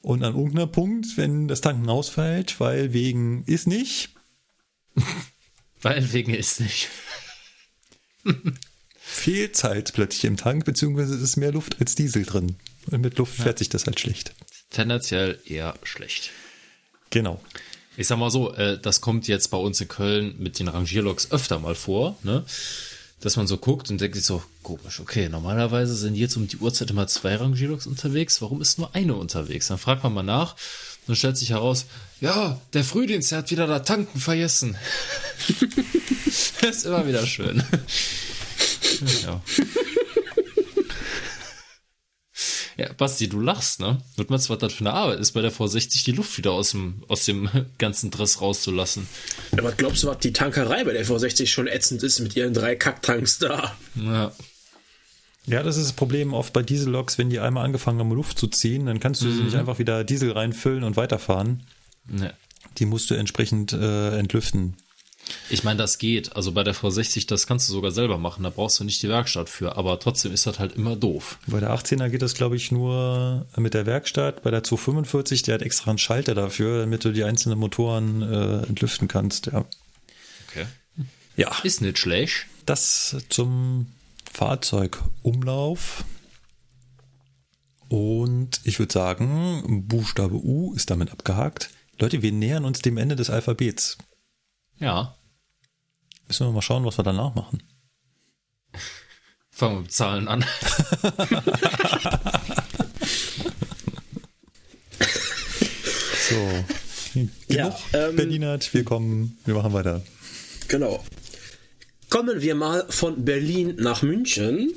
Und 0.02 0.24
an 0.24 0.36
irgendeinem 0.36 0.72
Punkt, 0.72 1.18
wenn 1.18 1.48
das 1.48 1.62
Tanken 1.62 1.90
ausfällt, 1.90 2.60
weil 2.60 2.94
wegen 2.94 3.44
ist 3.46 3.66
nicht. 3.66 4.10
weil 5.82 6.14
wegen 6.14 6.36
ist 6.36 6.60
nicht. 6.60 6.88
fehlt 8.96 9.64
halt 9.64 9.94
plötzlich 9.94 10.26
im 10.26 10.38
Tank, 10.38 10.66
beziehungsweise 10.66 11.16
ist 11.16 11.36
mehr 11.36 11.52
Luft 11.52 11.80
als 11.80 11.96
Diesel 11.96 12.26
drin. 12.26 12.58
Und 12.92 13.02
mit 13.02 13.18
Luft 13.18 13.40
ja. 13.40 13.46
fährt 13.46 13.58
sich 13.58 13.70
das 13.70 13.86
halt 13.86 14.00
schlecht. 14.00 14.36
Tendenziell 14.70 15.40
eher 15.46 15.74
schlecht. 15.84 16.32
Genau. 17.14 17.40
Ich 17.96 18.08
sag 18.08 18.18
mal 18.18 18.32
so, 18.32 18.56
äh, 18.56 18.80
das 18.82 19.00
kommt 19.00 19.28
jetzt 19.28 19.50
bei 19.52 19.58
uns 19.58 19.80
in 19.80 19.88
Köln 19.88 20.34
mit 20.40 20.58
den 20.58 20.68
Rangierloks 20.68 21.32
öfter 21.32 21.60
mal 21.60 21.76
vor, 21.76 22.18
ne? 22.24 22.44
Dass 23.22 23.38
man 23.38 23.46
so 23.46 23.58
guckt 23.58 23.92
und 23.92 24.02
denkt 24.02 24.16
sich 24.16 24.26
so, 24.26 24.42
komisch, 24.64 25.00
okay, 25.00 25.30
normalerweise 25.30 25.96
sind 25.96 26.16
jetzt 26.16 26.36
um 26.36 26.48
die 26.48 26.58
Uhrzeit 26.58 26.90
immer 26.90 27.06
zwei 27.06 27.36
Rangierloks 27.36 27.86
unterwegs, 27.86 28.42
warum 28.42 28.62
ist 28.62 28.80
nur 28.80 28.96
eine 28.96 29.14
unterwegs? 29.14 29.68
Dann 29.68 29.78
fragt 29.78 30.04
man 30.04 30.12
mal 30.12 30.24
nach 30.24 30.56
und 31.08 31.16
stellt 31.16 31.38
sich 31.38 31.52
heraus, 31.52 31.86
ja, 32.20 32.60
der 32.74 32.84
Frühdienst, 32.84 33.32
der 33.32 33.38
hat 33.38 33.52
wieder 33.52 33.68
da 33.68 33.80
tanken 33.80 34.20
vergessen. 34.20 34.76
das 36.62 36.78
ist 36.78 36.86
immer 36.86 37.08
wieder 37.08 37.28
schön. 37.28 37.64
ja. 39.24 39.40
Ja, 42.78 42.92
Basti, 42.94 43.30
du 43.30 43.40
lachst, 43.40 43.80
ne? 43.80 44.02
Wird 44.16 44.30
man 44.30 44.40
was 44.40 44.48
das 44.48 44.74
für 44.74 44.82
eine 44.82 44.94
Arbeit 44.94 45.20
ist, 45.20 45.34
bei 45.34 45.42
der 45.42 45.52
V60 45.52 46.04
die 46.06 46.12
Luft 46.12 46.38
wieder 46.38 46.52
aus 46.52 46.72
dem, 46.72 47.04
aus 47.08 47.26
dem 47.26 47.50
ganzen 47.78 48.12
Dress 48.12 48.42
rauszulassen. 48.42 49.08
Aber 49.58 49.72
glaubst 49.72 50.04
du, 50.04 50.08
was 50.08 50.20
die 50.20 50.34
Tankerei 50.34 50.84
bei 50.84 50.94
der 50.94 51.06
V60 51.06 51.48
schon 51.48 51.68
ätzend 51.68 52.04
ist 52.04 52.20
mit 52.20 52.36
ihren 52.36 52.54
drei 52.54 52.76
Kacktanks 52.76 53.40
da? 53.40 53.76
Ja. 53.96 54.32
Ja, 55.46 55.62
das 55.62 55.76
ist 55.76 55.88
das 55.88 55.94
Problem 55.94 56.34
oft 56.34 56.54
bei 56.54 56.64
Dieselloks, 56.64 57.18
wenn 57.18 57.30
die 57.30 57.40
einmal 57.40 57.66
angefangen 57.66 58.00
haben, 58.00 58.12
Luft 58.12 58.40
zu 58.40 58.48
ziehen, 58.48 58.86
dann 58.86 59.02
kannst 59.02 59.22
du 59.22 59.26
mhm. 59.26 59.36
sie 59.36 59.44
nicht 59.44 59.56
einfach 59.56 59.78
wieder 59.78 60.04
Diesel 60.06 60.32
reinfüllen 60.32 60.84
und 60.84 60.96
weiterfahren. 60.96 61.64
Ja. 62.18 62.32
Die 62.78 62.86
musst 62.86 63.12
du 63.12 63.16
entsprechend 63.16 63.74
äh, 63.74 64.18
entlüften. 64.18 64.78
Ich 65.50 65.64
meine, 65.64 65.78
das 65.78 65.98
geht. 65.98 66.36
Also 66.36 66.52
bei 66.52 66.64
der 66.64 66.76
V60, 66.76 67.28
das 67.28 67.48
kannst 67.48 67.70
du 67.70 67.74
sogar 67.74 67.92
selber 67.92 68.18
machen. 68.18 68.44
Da 68.44 68.50
brauchst 68.50 68.80
du 68.80 68.84
nicht 68.84 69.02
die 69.02 69.10
Werkstatt 69.10 69.50
für. 69.50 69.78
Aber 69.78 70.00
trotzdem 70.00 70.34
ist 70.34 70.46
das 70.46 70.60
halt 70.60 70.76
immer 70.76 70.96
doof. 70.96 71.40
Bei 71.48 71.60
der 71.60 71.72
18er 71.72 72.10
geht 72.10 72.22
das, 72.22 72.34
glaube 72.34 72.56
ich, 72.56 72.72
nur 72.72 73.46
mit 73.58 73.74
der 73.74 73.86
Werkstatt. 73.86 74.44
Bei 74.44 74.52
der 74.52 74.64
245, 74.64 75.44
der 75.44 75.56
hat 75.56 75.62
extra 75.62 75.92
einen 75.92 75.98
Schalter 75.98 76.36
dafür, 76.36 76.82
damit 76.82 77.06
du 77.06 77.12
die 77.12 77.24
einzelnen 77.24 77.60
Motoren 77.60 78.22
äh, 78.22 78.68
entlüften 78.68 79.08
kannst. 79.08 79.48
Ja. 79.48 79.66
Okay. 80.50 80.66
Ja. 81.36 81.52
Ist 81.64 81.82
nicht 81.82 81.98
schlecht. 81.98 82.46
Das 82.66 83.18
zum 83.30 83.88
Fahrzeugumlauf. 84.32 86.04
Und 87.90 88.62
ich 88.64 88.80
würde 88.80 88.92
sagen, 88.92 89.86
Buchstabe 89.88 90.36
U 90.36 90.74
ist 90.74 90.90
damit 90.90 91.12
abgehakt. 91.12 91.70
Leute, 92.00 92.22
wir 92.24 92.32
nähern 92.32 92.66
uns 92.66 92.82
dem 92.82 92.98
Ende 92.98 93.16
des 93.16 93.30
Alphabets. 93.30 93.98
Ja. 94.80 95.16
Müssen 96.28 96.48
wir 96.48 96.52
mal 96.52 96.62
schauen, 96.62 96.86
was 96.86 96.98
wir 96.98 97.04
danach 97.04 97.36
machen. 97.36 97.64
Fangen 99.52 99.76
wir 99.76 99.82
mit 99.82 99.92
Zahlen 99.92 100.28
an. 100.28 100.44
so. 106.30 106.64
Genug 107.14 107.30
ja, 107.48 107.78
ähm, 107.94 108.16
Berlinert, 108.16 108.74
wir 108.74 108.84
kommen, 108.84 109.38
wir 109.46 109.54
machen 109.54 109.74
weiter. 109.74 110.02
Genau. 110.68 111.04
Kommen 112.10 112.42
wir 112.42 112.56
mal 112.56 112.86
von 112.90 113.24
Berlin 113.24 113.76
nach 113.78 114.02
München. 114.02 114.74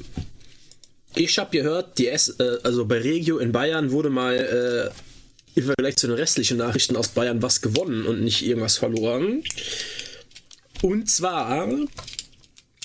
Ich 1.15 1.39
habe 1.39 1.51
gehört, 1.51 1.99
die 1.99 2.09
S, 2.09 2.29
äh, 2.39 2.59
also 2.63 2.85
bei 2.85 2.99
Regio 2.99 3.39
in 3.39 3.53
Bayern 3.53 3.91
wurde 3.91 4.11
mal 4.11 4.35
äh, 4.37 4.91
im 5.57 5.65
Vergleich 5.65 5.97
zu 5.97 6.07
den 6.07 6.17
restlichen 6.17 6.59
Nachrichten 6.59 6.97
aus 6.97 7.09
Bayern 7.09 7.43
was 7.43 7.63
gewonnen 7.63 8.07
und 8.07 8.23
nicht 8.23 8.45
irgendwas 8.47 8.77
verloren. 8.77 9.43
Und 10.83 11.11
zwar 11.11 11.67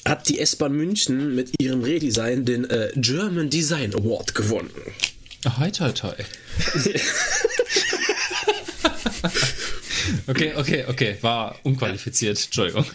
hat 0.06 0.30
die 0.30 0.40
S-Bahn 0.40 0.74
München 0.74 1.35
mit 1.35 1.51
ihrem 1.61 1.83
Redesign 1.83 2.45
den 2.45 2.67
äh, 2.69 2.91
German 2.95 3.50
Design 3.50 3.93
Award 3.93 4.33
gewonnen. 4.33 4.72
Hi, 5.45 5.69
hi, 5.69 5.91
hi. 5.91 6.14
okay, 10.27 10.53
okay, 10.56 10.85
okay. 10.88 11.17
War 11.22 11.59
unqualifiziert. 11.64 12.41
Entschuldigung. 12.41 12.85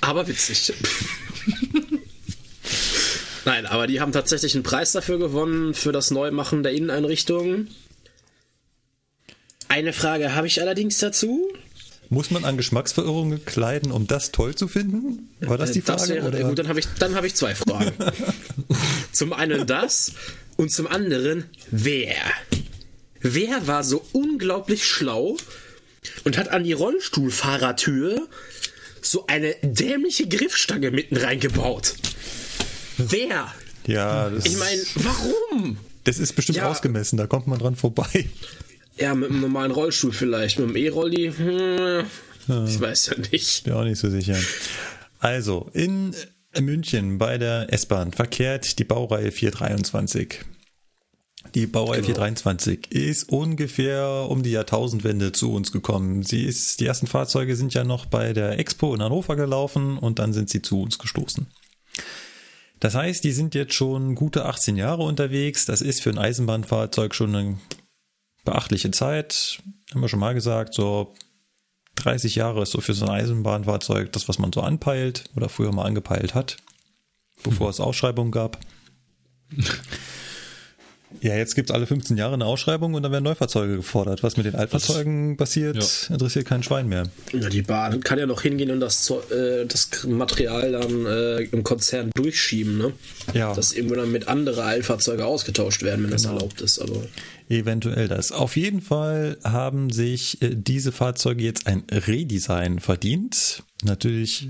Aber 0.00 0.28
witzig. 0.28 0.72
Nein, 3.44 3.66
aber 3.66 3.88
die 3.88 4.00
haben 4.00 4.12
tatsächlich 4.12 4.54
einen 4.54 4.62
Preis 4.62 4.92
dafür 4.92 5.18
gewonnen, 5.18 5.74
für 5.74 5.90
das 5.90 6.12
Neumachen 6.12 6.62
der 6.62 6.72
Inneneinrichtung. 6.72 7.66
Eine 9.72 9.94
Frage 9.94 10.34
habe 10.34 10.46
ich 10.46 10.60
allerdings 10.60 10.98
dazu. 10.98 11.50
Muss 12.10 12.30
man 12.30 12.44
an 12.44 12.58
Geschmacksverirrungen 12.58 13.46
kleiden, 13.46 13.90
um 13.90 14.06
das 14.06 14.30
toll 14.30 14.54
zu 14.54 14.68
finden? 14.68 15.30
War 15.40 15.56
das 15.56 15.72
die 15.72 15.80
Frage? 15.80 15.98
Das 15.98 16.08
wäre, 16.10 16.28
oder? 16.28 16.40
Gut, 16.42 16.58
dann 16.58 16.68
habe 16.68 16.78
ich, 16.78 16.86
hab 17.00 17.24
ich 17.24 17.34
zwei 17.34 17.54
Fragen. 17.54 17.90
zum 19.12 19.32
einen 19.32 19.66
das 19.66 20.12
und 20.58 20.70
zum 20.70 20.86
anderen 20.86 21.44
wer? 21.70 22.16
Wer 23.22 23.66
war 23.66 23.82
so 23.82 24.04
unglaublich 24.12 24.84
schlau 24.84 25.38
und 26.24 26.36
hat 26.36 26.48
an 26.50 26.64
die 26.64 26.74
Rollstuhlfahrertür 26.74 28.28
so 29.00 29.26
eine 29.26 29.54
dämliche 29.62 30.28
Griffstange 30.28 30.90
mitten 30.90 31.16
reingebaut? 31.16 31.94
Wer? 32.98 33.54
Ja, 33.86 34.28
das 34.28 34.44
ich 34.44 34.58
meine, 34.58 34.82
warum? 34.96 35.78
Das 36.04 36.18
ist 36.18 36.36
bestimmt 36.36 36.58
ja, 36.58 36.70
ausgemessen, 36.70 37.16
da 37.16 37.26
kommt 37.26 37.46
man 37.46 37.58
dran 37.58 37.74
vorbei. 37.74 38.28
Ja, 38.96 39.14
mit 39.14 39.30
einem 39.30 39.40
normalen 39.40 39.72
Rollstuhl 39.72 40.12
vielleicht. 40.12 40.58
Mit 40.58 40.68
einem 40.68 40.76
E-Rolli, 40.76 41.32
hm, 41.32 42.06
ja. 42.48 42.64
ich 42.64 42.80
weiß 42.80 43.06
ja 43.06 43.18
nicht. 43.30 43.64
Bin 43.64 43.72
auch 43.72 43.84
nicht 43.84 43.98
so 43.98 44.10
sicher. 44.10 44.36
Also, 45.18 45.70
in 45.72 46.14
München 46.60 47.18
bei 47.18 47.38
der 47.38 47.72
S-Bahn 47.72 48.12
verkehrt 48.12 48.78
die 48.78 48.84
Baureihe 48.84 49.30
423. 49.30 50.40
Die 51.54 51.66
Baureihe 51.66 52.00
Genau. 52.00 52.14
423 52.14 52.92
ist 52.92 53.28
ungefähr 53.28 54.26
um 54.28 54.42
die 54.42 54.52
Jahrtausendwende 54.52 55.32
zu 55.32 55.52
uns 55.52 55.72
gekommen. 55.72 56.22
Sie 56.22 56.44
ist, 56.44 56.80
die 56.80 56.86
ersten 56.86 57.06
Fahrzeuge 57.06 57.56
sind 57.56 57.74
ja 57.74 57.84
noch 57.84 58.06
bei 58.06 58.32
der 58.32 58.58
Expo 58.58 58.94
in 58.94 59.02
Hannover 59.02 59.36
gelaufen 59.36 59.98
und 59.98 60.18
dann 60.18 60.32
sind 60.32 60.50
sie 60.50 60.62
zu 60.62 60.80
uns 60.80 60.98
gestoßen. 60.98 61.46
Das 62.80 62.94
heißt, 62.94 63.22
die 63.22 63.32
sind 63.32 63.54
jetzt 63.54 63.74
schon 63.74 64.14
gute 64.14 64.44
18 64.44 64.76
Jahre 64.76 65.02
unterwegs. 65.02 65.66
Das 65.66 65.82
ist 65.82 66.00
für 66.00 66.10
ein 66.10 66.18
Eisenbahnfahrzeug 66.18 67.14
schon 67.14 67.34
eine 67.34 67.58
beachtliche 68.44 68.90
Zeit. 68.90 69.62
Haben 69.90 70.00
wir 70.00 70.08
schon 70.08 70.20
mal 70.20 70.34
gesagt, 70.34 70.74
so 70.74 71.14
30 71.96 72.34
Jahre 72.34 72.62
ist 72.62 72.72
so 72.72 72.80
für 72.80 72.94
so 72.94 73.06
ein 73.06 73.10
Eisenbahnfahrzeug 73.10 74.12
das, 74.12 74.28
was 74.28 74.38
man 74.38 74.52
so 74.52 74.60
anpeilt 74.60 75.24
oder 75.36 75.48
früher 75.48 75.72
mal 75.72 75.84
angepeilt 75.84 76.34
hat, 76.34 76.56
bevor 77.42 77.70
es 77.70 77.80
Ausschreibungen 77.80 78.32
gab. 78.32 78.58
Ja, 81.20 81.36
jetzt 81.36 81.54
gibt's 81.54 81.70
alle 81.70 81.86
15 81.86 82.16
Jahre 82.16 82.34
eine 82.34 82.46
Ausschreibung 82.46 82.94
und 82.94 83.02
dann 83.02 83.12
werden 83.12 83.24
Neufahrzeuge 83.24 83.76
gefordert. 83.76 84.22
Was 84.22 84.36
mit 84.36 84.46
den 84.46 84.54
Altfahrzeugen 84.54 85.36
passiert, 85.36 85.76
ja. 85.76 86.14
interessiert 86.14 86.46
kein 86.46 86.62
Schwein 86.62 86.88
mehr. 86.88 87.04
Ja, 87.32 87.48
die 87.48 87.62
Bahn 87.62 88.00
kann 88.00 88.18
ja 88.18 88.26
noch 88.26 88.42
hingehen 88.42 88.70
und 88.70 88.80
das, 88.80 89.10
äh, 89.10 89.66
das 89.66 90.04
Material 90.04 90.72
dann 90.72 91.06
äh, 91.06 91.42
im 91.42 91.62
Konzern 91.62 92.10
durchschieben, 92.14 92.78
ne? 92.78 92.92
Ja. 93.34 93.54
Dass 93.54 93.72
irgendwo 93.72 93.94
dann 93.94 94.10
mit 94.10 94.28
andere 94.28 94.64
Eilfahrzeuge 94.64 95.24
ausgetauscht 95.24 95.82
werden, 95.82 96.04
wenn 96.04 96.10
das 96.10 96.24
erlaubt 96.24 96.60
ist. 96.60 96.78
Aber 96.78 97.02
Eventuell 97.48 98.08
das. 98.08 98.32
Auf 98.32 98.56
jeden 98.56 98.80
Fall 98.80 99.36
haben 99.44 99.90
sich 99.90 100.40
äh, 100.42 100.54
diese 100.54 100.92
Fahrzeuge 100.92 101.44
jetzt 101.44 101.66
ein 101.66 101.84
Redesign 101.90 102.80
verdient. 102.80 103.62
Natürlich 103.82 104.48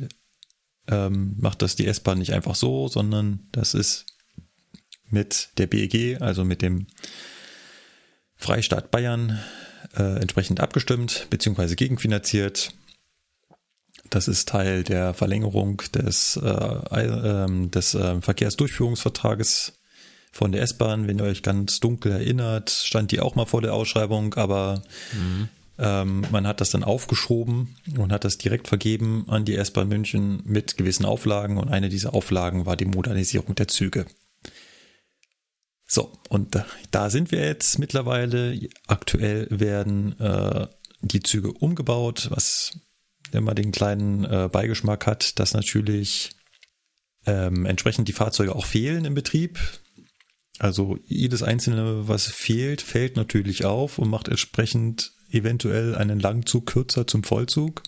ähm, 0.89 1.35
macht 1.39 1.63
das 1.63 1.77
die 1.77 1.87
S-Bahn 1.87 2.19
nicht 2.19 2.33
einfach 2.33 2.55
so, 2.55 2.89
sondern 2.89 3.41
das 3.53 3.75
ist 3.75 4.07
mit 5.13 5.51
der 5.59 5.67
BEG, 5.67 6.21
also 6.21 6.45
mit 6.45 6.63
dem 6.63 6.87
Freistaat 8.37 8.91
Bayern, 8.91 9.39
äh, 9.97 10.21
entsprechend 10.21 10.61
abgestimmt 10.61 11.27
bzw. 11.31 11.75
gegenfinanziert. 11.75 12.75
Das 14.11 14.29
ist 14.29 14.49
Teil 14.49 14.85
der 14.85 15.15
Verlängerung 15.15 15.83
des, 15.95 16.37
äh, 16.37 17.01
ähm, 17.01 17.71
des 17.71 17.95
äh, 17.95 18.21
Verkehrsdurchführungsvertrages 18.21 19.75
von 20.33 20.53
der 20.53 20.63
S-Bahn. 20.63 21.07
Wenn 21.07 21.19
ihr 21.19 21.25
euch 21.25 21.43
ganz 21.43 21.81
dunkel 21.81 22.13
erinnert, 22.13 22.71
stand 22.71 23.13
die 23.13 23.21
auch 23.21 23.35
mal 23.35 23.47
vor 23.47 23.63
der 23.63 23.75
Ausschreibung, 23.75 24.35
aber 24.35 24.83
ähm, 25.79 26.25
man 26.31 26.47
hat 26.47 26.61
das 26.61 26.71
dann 26.71 26.85
aufgeschoben 26.85 27.77
und 27.99 28.13
hat 28.13 28.25
das 28.25 28.39
direkt 28.39 28.69
vergeben 28.69 29.25
an 29.29 29.45
die 29.45 29.57
S-Bahn 29.57 29.89
München 29.89 30.43
mit 30.45 30.77
gewissen 30.77 31.05
Auflagen 31.05 31.59
und 31.59 31.71
eine 31.71 31.89
dieser 31.89 32.15
Auflagen 32.15 32.67
war 32.67 32.77
die 32.77 32.85
Modernisierung 32.85 33.55
der 33.55 33.69
Züge. 33.69 34.07
So, 35.95 36.11
und 36.31 36.55
da, 36.55 36.65
da 36.91 37.11
sind 37.11 37.33
wir 37.33 37.45
jetzt 37.45 37.79
mittlerweile. 37.79 38.59
Aktuell 38.87 39.47
werden 39.51 40.19
äh, 40.19 40.67
die 41.03 41.21
Züge 41.21 41.53
umgebaut, 41.53 42.29
was 42.31 42.79
immer 43.31 43.55
den 43.55 43.73
kleinen 43.73 44.25
äh, 44.25 44.49
Beigeschmack 44.51 45.07
hat, 45.07 45.39
dass 45.39 45.53
natürlich 45.53 46.31
ähm, 47.27 47.67
entsprechend 47.67 48.09
die 48.09 48.15
Fahrzeuge 48.15 48.57
auch 48.57 48.65
fehlen 48.65 49.05
im 49.05 49.13
Betrieb. 49.13 49.59
Also 50.59 50.97
jedes 51.05 51.43
einzelne, 51.43 52.09
was 52.09 52.27
fehlt, 52.27 52.81
fällt 52.81 53.17
natürlich 53.17 53.67
auf 53.67 53.99
und 53.99 54.09
macht 54.09 54.29
entsprechend 54.29 55.13
eventuell 55.31 55.95
einen 55.95 56.21
Langzug 56.21 56.65
kürzer 56.65 57.07
zum 57.07 57.23
Vollzug. 57.23 57.83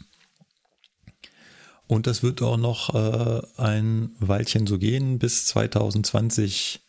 Und 1.87 2.07
das 2.07 2.23
wird 2.23 2.43
auch 2.43 2.59
noch 2.59 2.95
äh, 2.95 3.41
ein 3.57 4.15
Weilchen 4.19 4.67
so 4.67 4.79
gehen. 4.79 5.19
Bis 5.19 5.47
2020 5.47 6.84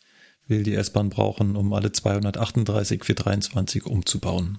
will 0.48 0.62
die 0.62 0.74
S-Bahn 0.74 1.10
brauchen, 1.10 1.56
um 1.56 1.72
alle 1.72 1.92
238 1.92 3.04
für 3.04 3.14
23 3.14 3.86
umzubauen. 3.86 4.58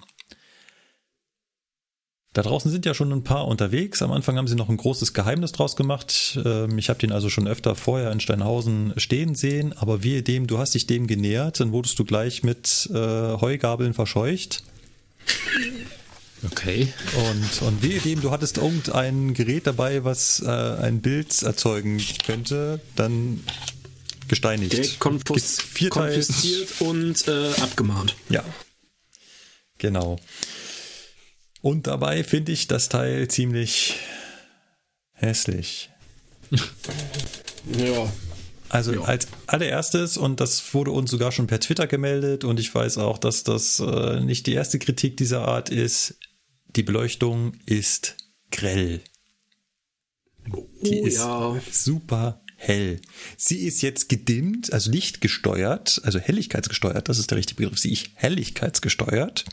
Da 2.33 2.43
draußen 2.43 2.69
sind 2.69 2.85
ja 2.85 2.93
schon 2.93 3.11
ein 3.11 3.23
paar 3.23 3.47
unterwegs. 3.47 4.03
Am 4.03 4.11
Anfang 4.11 4.37
haben 4.37 4.47
sie 4.47 4.53
noch 4.53 4.69
ein 4.69 4.77
großes 4.77 5.13
Geheimnis 5.13 5.53
draus 5.53 5.75
gemacht. 5.75 6.39
Ähm, 6.45 6.77
Ich 6.77 6.89
habe 6.89 6.99
den 6.99 7.11
also 7.11 7.29
schon 7.29 7.47
öfter 7.47 7.73
vorher 7.73 8.11
in 8.11 8.19
Steinhausen 8.19 8.93
stehen 8.97 9.33
sehen, 9.33 9.73
aber 9.75 10.03
wehe 10.03 10.21
dem, 10.21 10.45
du 10.45 10.59
hast 10.59 10.75
dich 10.75 10.85
dem 10.85 11.07
genähert, 11.07 11.59
dann 11.59 11.71
wurdest 11.71 11.97
du 11.97 12.05
gleich 12.05 12.43
mit 12.43 12.89
äh, 12.93 12.95
Heugabeln 12.95 13.95
verscheucht. 13.95 14.63
Okay. 16.45 16.93
Und, 17.31 17.67
und 17.67 17.81
wehe 17.81 17.99
dem, 17.99 18.21
du 18.21 18.29
hattest 18.29 18.57
irgendein 18.57 19.33
Gerät 19.33 19.65
dabei, 19.65 20.03
was 20.03 20.39
äh, 20.39 20.47
ein 20.47 21.01
Bild 21.01 21.41
erzeugen 21.41 21.99
könnte, 22.23 22.79
dann 22.95 23.43
gesteinigt. 24.27 24.73
direkt 24.73 24.99
konfus 24.99 25.57
konfisziert 25.89 26.69
und 26.81 27.27
äh, 27.27 27.51
abgemahnt. 27.61 28.15
Ja. 28.29 28.43
Genau. 29.77 30.17
Und 31.61 31.87
dabei 31.87 32.23
finde 32.23 32.51
ich 32.51 32.67
das 32.67 32.89
Teil 32.89 33.27
ziemlich 33.27 33.95
hässlich. 35.13 35.89
Ja. 36.51 38.11
Also 38.69 38.93
Ja. 38.93 39.01
als 39.03 39.27
allererstes, 39.47 40.17
und 40.17 40.39
das 40.39 40.73
wurde 40.73 40.91
uns 40.91 41.09
sogar 41.11 41.31
schon 41.31 41.47
per 41.47 41.59
Twitter 41.59 41.87
gemeldet, 41.87 42.43
und 42.43 42.59
ich 42.59 42.73
weiß 42.73 42.97
auch, 42.97 43.17
dass 43.17 43.43
das 43.43 43.79
äh, 43.79 44.19
nicht 44.19 44.45
die 44.45 44.53
erste 44.53 44.77
Kritik 44.79 45.17
dieser 45.17 45.47
Art 45.47 45.69
ist, 45.69 46.15
die 46.75 46.83
Beleuchtung 46.83 47.53
ist 47.65 48.17
grell. 48.51 49.01
Die 50.83 51.01
Oh, 51.01 51.05
ist 51.05 51.15
ja. 51.17 51.61
super 51.71 52.41
hell. 52.57 52.99
Sie 53.37 53.65
ist 53.65 53.81
jetzt 53.81 54.09
gedimmt, 54.09 54.73
also 54.73 54.91
lichtgesteuert, 54.91 56.01
also 56.03 56.19
helligkeitsgesteuert, 56.19 57.07
das 57.07 57.19
ist 57.19 57.31
der 57.31 57.37
richtige 57.37 57.61
Begriff. 57.61 57.79
Sie 57.79 57.93
ist 57.93 58.09
helligkeitsgesteuert. 58.15 59.45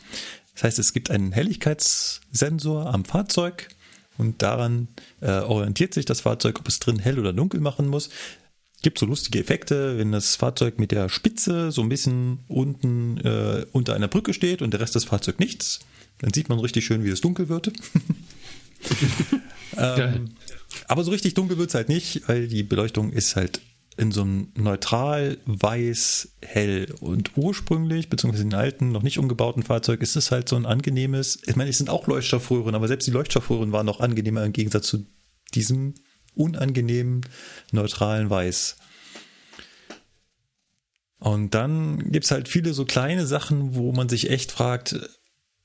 Das 0.54 0.64
heißt, 0.64 0.78
es 0.78 0.92
gibt 0.92 1.10
einen 1.10 1.32
Helligkeitssensor 1.32 2.92
am 2.92 3.04
Fahrzeug 3.04 3.68
und 4.16 4.42
daran 4.42 4.88
äh, 5.20 5.30
orientiert 5.30 5.94
sich 5.94 6.04
das 6.04 6.20
Fahrzeug, 6.20 6.60
ob 6.60 6.68
es 6.68 6.80
drin 6.80 6.98
hell 6.98 7.18
oder 7.18 7.32
dunkel 7.32 7.60
machen 7.60 7.88
muss. 7.88 8.10
Gibt 8.82 8.98
so 8.98 9.06
lustige 9.06 9.40
Effekte, 9.40 9.98
wenn 9.98 10.12
das 10.12 10.36
Fahrzeug 10.36 10.78
mit 10.78 10.92
der 10.92 11.08
Spitze 11.08 11.72
so 11.72 11.82
ein 11.82 11.88
bisschen 11.88 12.40
unten 12.48 13.18
äh, 13.18 13.66
unter 13.72 13.94
einer 13.94 14.08
Brücke 14.08 14.34
steht 14.34 14.62
und 14.62 14.72
der 14.72 14.80
Rest 14.80 14.94
des 14.94 15.04
Fahrzeugs 15.04 15.38
nichts. 15.38 15.80
Dann 16.18 16.32
sieht 16.32 16.48
man 16.48 16.60
richtig 16.60 16.84
schön, 16.84 17.02
wie 17.02 17.10
es 17.10 17.20
dunkel 17.20 17.48
wird. 17.48 17.72
Geil. 19.76 20.26
Aber 20.86 21.04
so 21.04 21.10
richtig 21.10 21.34
dunkel 21.34 21.58
wird's 21.58 21.74
halt 21.74 21.88
nicht, 21.88 22.28
weil 22.28 22.48
die 22.48 22.62
Beleuchtung 22.62 23.12
ist 23.12 23.36
halt 23.36 23.60
in 23.96 24.10
so 24.10 24.22
einem 24.22 24.48
neutral 24.56 25.38
weiß 25.46 26.36
hell 26.42 26.92
und 27.00 27.36
ursprünglich, 27.36 28.08
beziehungsweise 28.08 28.42
in 28.42 28.50
den 28.50 28.58
alten, 28.58 28.92
noch 28.92 29.02
nicht 29.02 29.18
umgebauten 29.18 29.62
Fahrzeug, 29.62 30.00
ist 30.02 30.16
es 30.16 30.30
halt 30.30 30.48
so 30.48 30.56
ein 30.56 30.66
angenehmes, 30.66 31.40
ich 31.46 31.54
meine, 31.54 31.70
es 31.70 31.78
sind 31.78 31.90
auch 31.90 32.06
Leuchtstoffröhren, 32.06 32.74
aber 32.74 32.88
selbst 32.88 33.06
die 33.06 33.12
Leuchtstoffröhren 33.12 33.72
waren 33.72 33.86
noch 33.86 34.00
angenehmer 34.00 34.44
im 34.44 34.52
Gegensatz 34.52 34.88
zu 34.88 35.06
diesem 35.54 35.94
unangenehmen 36.34 37.20
neutralen 37.70 38.30
Weiß. 38.30 38.76
Und 41.20 41.54
dann 41.54 42.10
gibt's 42.10 42.32
halt 42.32 42.48
viele 42.48 42.74
so 42.74 42.84
kleine 42.84 43.26
Sachen, 43.26 43.76
wo 43.76 43.92
man 43.92 44.08
sich 44.08 44.28
echt 44.28 44.50
fragt, 44.52 44.94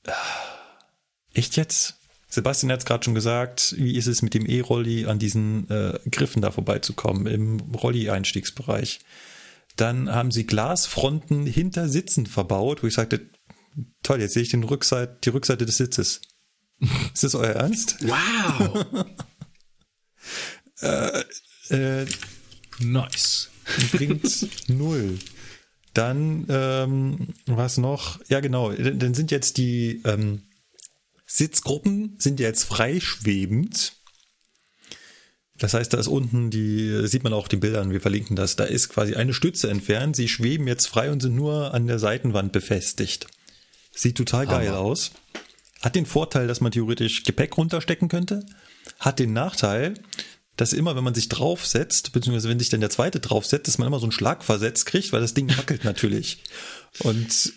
äh, 0.04 0.12
echt 1.34 1.56
jetzt? 1.56 1.99
Sebastian 2.30 2.70
hat 2.72 2.78
es 2.80 2.86
gerade 2.86 3.04
schon 3.04 3.14
gesagt, 3.14 3.74
wie 3.76 3.96
ist 3.96 4.06
es 4.06 4.22
mit 4.22 4.34
dem 4.34 4.46
E-Rolli 4.46 5.06
an 5.06 5.18
diesen 5.18 5.68
äh, 5.68 5.98
Griffen 6.10 6.40
da 6.40 6.52
vorbeizukommen 6.52 7.26
im 7.26 7.58
Rolli-Einstiegsbereich? 7.60 9.00
Dann 9.76 10.10
haben 10.10 10.30
sie 10.30 10.46
Glasfronten 10.46 11.44
hinter 11.44 11.88
Sitzen 11.88 12.26
verbaut, 12.26 12.82
wo 12.82 12.86
ich 12.86 12.94
sagte, 12.94 13.28
toll, 14.02 14.20
jetzt 14.20 14.34
sehe 14.34 14.42
ich 14.42 14.50
den 14.50 14.64
Rückseite, 14.64 15.18
die 15.24 15.30
Rückseite 15.30 15.66
des 15.66 15.76
Sitzes. 15.76 16.20
Ist 17.12 17.24
das 17.24 17.34
euer 17.34 17.54
Ernst? 17.54 17.96
Wow. 18.02 18.86
Äh, 21.68 22.06
Nice. 22.80 23.50
bringt 23.92 24.48
null. 24.68 25.18
Dann, 25.92 26.46
ähm, 26.48 27.34
was 27.46 27.76
noch? 27.76 28.18
Ja, 28.28 28.40
genau. 28.40 28.72
Dann 28.72 29.12
sind 29.14 29.30
jetzt 29.30 29.58
die 29.58 30.00
ähm, 30.04 30.42
Sitzgruppen 31.32 32.16
sind 32.18 32.40
jetzt 32.40 32.64
freischwebend. 32.64 33.92
Das 35.56 35.74
heißt, 35.74 35.92
da 35.92 35.98
ist 35.98 36.08
unten 36.08 36.50
die, 36.50 37.06
sieht 37.06 37.22
man 37.22 37.32
auch 37.32 37.42
auf 37.42 37.48
den 37.48 37.60
Bildern, 37.60 37.92
wir 37.92 38.00
verlinken 38.00 38.34
das, 38.34 38.56
da 38.56 38.64
ist 38.64 38.88
quasi 38.88 39.14
eine 39.14 39.32
Stütze 39.32 39.70
entfernt. 39.70 40.16
Sie 40.16 40.28
schweben 40.28 40.66
jetzt 40.66 40.86
frei 40.86 41.08
und 41.12 41.20
sind 41.20 41.36
nur 41.36 41.72
an 41.72 41.86
der 41.86 42.00
Seitenwand 42.00 42.50
befestigt. 42.50 43.28
Sieht 43.94 44.16
total 44.16 44.46
geil 44.46 44.70
Hammer. 44.70 44.80
aus. 44.80 45.12
Hat 45.80 45.94
den 45.94 46.06
Vorteil, 46.06 46.48
dass 46.48 46.60
man 46.60 46.72
theoretisch 46.72 47.22
Gepäck 47.22 47.56
runterstecken 47.56 48.08
könnte. 48.08 48.44
Hat 48.98 49.20
den 49.20 49.32
Nachteil, 49.32 49.94
dass 50.56 50.72
immer, 50.72 50.96
wenn 50.96 51.04
man 51.04 51.14
sich 51.14 51.28
draufsetzt, 51.28 52.10
beziehungsweise 52.12 52.48
wenn 52.48 52.58
sich 52.58 52.70
dann 52.70 52.80
der 52.80 52.90
zweite 52.90 53.20
draufsetzt, 53.20 53.68
dass 53.68 53.78
man 53.78 53.86
immer 53.86 54.00
so 54.00 54.06
einen 54.06 54.12
Schlag 54.12 54.42
versetzt 54.42 54.86
kriegt, 54.86 55.12
weil 55.12 55.20
das 55.20 55.34
Ding 55.34 55.56
wackelt 55.56 55.84
natürlich. 55.84 56.42
Und 56.98 57.52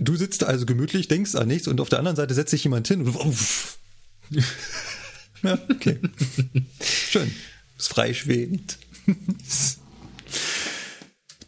du 0.00 0.16
sitzt 0.16 0.44
also 0.44 0.66
gemütlich, 0.66 1.08
denkst 1.08 1.34
an 1.34 1.48
nichts 1.48 1.68
und 1.68 1.80
auf 1.80 1.88
der 1.88 1.98
anderen 1.98 2.16
Seite 2.16 2.34
setzt 2.34 2.50
sich 2.50 2.64
jemand 2.64 2.88
hin 2.88 3.02
und 3.02 3.16
uff. 3.16 3.78
Ja, 5.42 5.58
okay. 5.70 5.98
Schön. 6.82 7.34
Ist 7.78 7.88
freischwebend. 7.88 8.78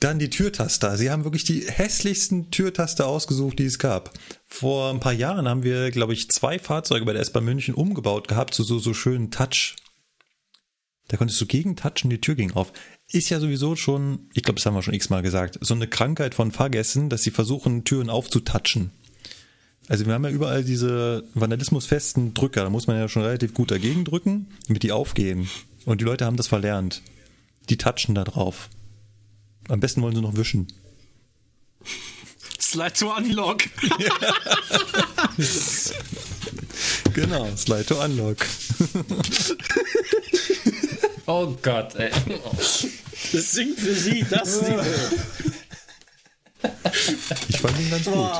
Dann 0.01 0.19
die 0.19 0.31
Türtaster. 0.31 0.97
Sie 0.97 1.11
haben 1.11 1.25
wirklich 1.25 1.45
die 1.45 1.67
hässlichsten 1.69 2.51
Türtaster 2.51 3.07
ausgesucht, 3.07 3.59
die 3.59 3.67
es 3.67 3.79
gab. 3.79 4.19
Vor 4.47 4.91
ein 4.91 5.01
paar 5.01 5.13
Jahren 5.13 5.47
haben 5.47 5.63
wir, 5.63 5.91
glaube 5.91 6.15
ich, 6.15 6.31
zwei 6.31 6.59
Fahrzeuge 6.59 7.05
bei 7.05 7.13
der 7.13 7.23
S-Bahn 7.23 7.45
München 7.45 7.75
umgebaut 7.75 8.29
gehabt 8.29 8.55
zu 8.55 8.65
so, 8.65 8.79
so 8.79 8.95
schönen 8.95 9.31
Touch. 9.31 9.77
Da 11.09 11.17
konntest 11.19 11.41
du 11.41 11.47
gegen 11.47 11.77
touchen, 11.77 12.09
die 12.09 12.21
Tür 12.21 12.35
ging 12.35 12.53
auf. 12.53 12.73
Ist 13.13 13.29
ja 13.29 13.41
sowieso 13.41 13.77
schon, 13.77 14.31
ich 14.33 14.43
glaube, 14.43 14.59
das 14.59 14.67
haben 14.67 14.75
wir 14.75 14.83
schon 14.83 14.95
x-mal 14.95 15.23
gesagt, 15.23 15.59
so 15.61 15.75
eine 15.75 15.87
Krankheit 15.87 16.35
von 16.35 16.51
Fahrgästen, 16.51 17.11
dass 17.11 17.23
sie 17.23 17.31
versuchen, 17.31 17.85
Türen 17.85 18.11
aufzutatschen. 18.11 18.91
Also 19.89 20.07
wir 20.07 20.15
haben 20.15 20.25
ja 20.25 20.31
überall 20.31 20.65
diese 20.65 21.25
vandalismusfesten 21.35 22.35
Drücker, 22.35 22.63
da 22.63 22.71
muss 22.71 22.87
man 22.87 22.97
ja 22.97 23.09
schon 23.09 23.23
relativ 23.23 23.53
gut 23.53 23.71
dagegen 23.71 24.05
drücken, 24.05 24.47
damit 24.67 24.83
die 24.83 24.93
aufgehen. 24.93 25.49
Und 25.85 26.01
die 26.01 26.05
Leute 26.05 26.25
haben 26.25 26.37
das 26.37 26.47
verlernt. 26.47 27.03
Die 27.69 27.77
touchen 27.77 28.15
da 28.15 28.25
drauf. 28.25 28.71
Am 29.69 29.81
besten 29.81 30.01
wollen 30.01 30.15
sie 30.15 30.23
noch 30.23 30.37
wischen. 30.37 30.69
Slide 32.61 32.95
to 32.95 33.15
Unlock. 33.15 33.65
Genau, 37.15 37.49
Slide 37.57 37.85
to 37.85 38.03
Unlock. 38.03 38.39
Oh 41.35 41.57
Gott, 41.63 41.95
ey. 41.95 42.11
Das 43.33 43.53
singt 43.53 43.81
für 43.81 43.95
sie 43.95 44.23
das 44.29 44.61
Niveau. 44.61 44.83
Ich 47.49 47.59
fand 47.59 47.81
ihn 47.81 47.91
ganz 47.91 48.05
gut. 48.05 48.31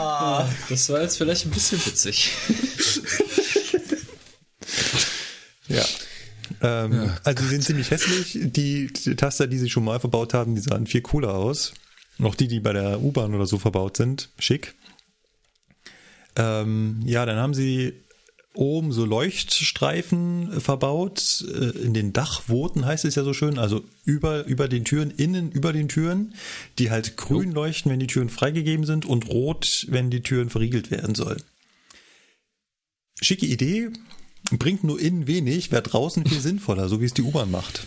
Das 0.69 0.91
war 0.91 1.01
jetzt 1.01 1.17
vielleicht 1.17 1.47
ein 1.47 1.53
bisschen 1.53 1.87
witzig. 1.87 2.33
Ja. 5.69 5.85
Ähm, 6.61 7.11
also 7.25 7.43
die 7.43 7.49
sind 7.49 7.65
ziemlich 7.65 7.91
hässlich. 7.91 8.39
Die, 8.53 8.93
die 8.93 9.17
Taster, 9.17 9.47
die 9.47 9.57
sie 9.57 9.71
schon 9.71 9.85
mal 9.85 9.99
verbaut 9.99 10.35
haben, 10.35 10.55
die 10.55 10.61
sahen 10.61 10.87
viel 10.87 11.01
cooler 11.01 11.33
aus. 11.33 11.73
Noch 12.19 12.35
die, 12.35 12.47
die 12.47 12.61
bei 12.61 12.75
der 12.75 13.01
U-Bahn 13.01 13.35
oder 13.35 13.47
so 13.47 13.59
verbaut 13.59 13.97
sind. 13.97 14.29
Schick. 14.39 14.75
Ähm, 16.37 17.01
ja, 17.07 17.25
dann 17.25 17.39
haben 17.39 17.55
sie 17.55 17.95
oben 18.55 18.93
so 18.93 19.05
Leuchtstreifen 19.05 20.61
verbaut. 20.61 21.45
Äh, 21.49 21.71
In 21.85 21.95
den 21.95 22.13
Dachwoten 22.13 22.85
heißt 22.85 23.05
es 23.05 23.15
ja 23.15 23.25
so 23.25 23.33
schön. 23.33 23.59
Also 23.59 23.85
über, 24.05 24.45
über 24.47 24.69
den 24.69 24.85
Türen, 24.85 25.11
innen 25.11 25.51
über 25.51 25.73
den 25.73 25.89
Türen, 25.89 26.35
die 26.79 26.91
halt 26.91 27.17
grün 27.17 27.53
leuchten, 27.53 27.91
wenn 27.91 28.01
die 28.01 28.07
Türen 28.07 28.29
freigegeben 28.29 28.85
sind 28.85 29.07
und 29.07 29.29
rot, 29.29 29.87
wenn 29.89 30.11
die 30.11 30.23
Türen 30.23 30.51
verriegelt 30.51 30.91
werden 30.91 31.15
sollen. 31.15 31.43
Schicke 33.21 33.47
Idee, 33.47 33.91
bringt 34.51 34.85
nur 34.85 35.01
innen 35.01 35.27
wenig, 35.27 35.71
wäre 35.71 35.83
draußen 35.83 36.27
viel 36.27 36.41
sinnvoller, 36.41 36.89
so 36.89 37.01
wie 37.01 37.07
es 37.07 37.15
die 37.15 37.23
U-Bahn 37.23 37.51
macht. 37.51 37.87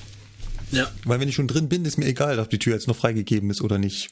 Ja. 0.72 0.92
Weil 1.04 1.20
wenn 1.20 1.30
ich 1.30 1.36
schon 1.36 1.48
drin 1.48 1.70
bin, 1.70 1.86
ist 1.86 1.98
mir 1.98 2.08
egal, 2.08 2.40
ob 2.40 2.50
die 2.50 2.60
Tür 2.60 2.74
jetzt 2.74 2.88
noch 2.88 2.96
freigegeben 2.96 3.50
ist 3.50 3.62
oder 3.62 3.78
nicht. 3.78 4.10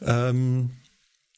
Ähm, 0.00 0.70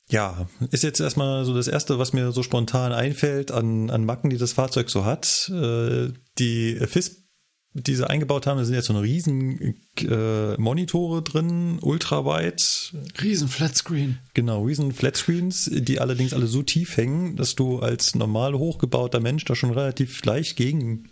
ja, 0.08 0.48
ist 0.70 0.84
jetzt 0.84 1.00
erstmal 1.00 1.44
so 1.44 1.54
das 1.54 1.66
Erste, 1.66 1.98
was 1.98 2.12
mir 2.12 2.30
so 2.32 2.42
spontan 2.42 2.92
einfällt 2.92 3.50
an, 3.50 3.90
an 3.90 4.04
Macken, 4.04 4.30
die 4.30 4.38
das 4.38 4.52
Fahrzeug 4.52 4.88
so 4.88 5.04
hat. 5.04 5.50
Äh, 5.52 6.12
die 6.38 6.76
FIS, 6.76 7.24
die 7.72 7.96
sie 7.96 8.08
eingebaut 8.08 8.46
haben, 8.46 8.58
da 8.58 8.64
sind 8.64 8.74
jetzt 8.74 8.86
so 8.86 8.92
eine 8.92 9.02
riesen 9.02 9.76
äh, 9.98 10.56
Monitore 10.58 11.22
drin, 11.22 11.78
ultraweit, 11.80 12.94
Riesen 13.20 13.48
Flatscreen. 13.48 14.18
Genau, 14.34 14.64
riesen 14.64 14.92
Flatscreens, 14.92 15.70
die 15.72 15.98
allerdings 15.98 16.32
alle 16.32 16.46
so 16.46 16.62
tief 16.62 16.96
hängen, 16.96 17.36
dass 17.36 17.56
du 17.56 17.80
als 17.80 18.14
normal 18.14 18.54
hochgebauter 18.54 19.20
Mensch 19.20 19.44
da 19.44 19.56
schon 19.56 19.72
relativ 19.72 20.24
leicht 20.24 20.56
gegen 20.56 21.10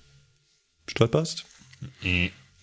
stolperst. 0.87 1.45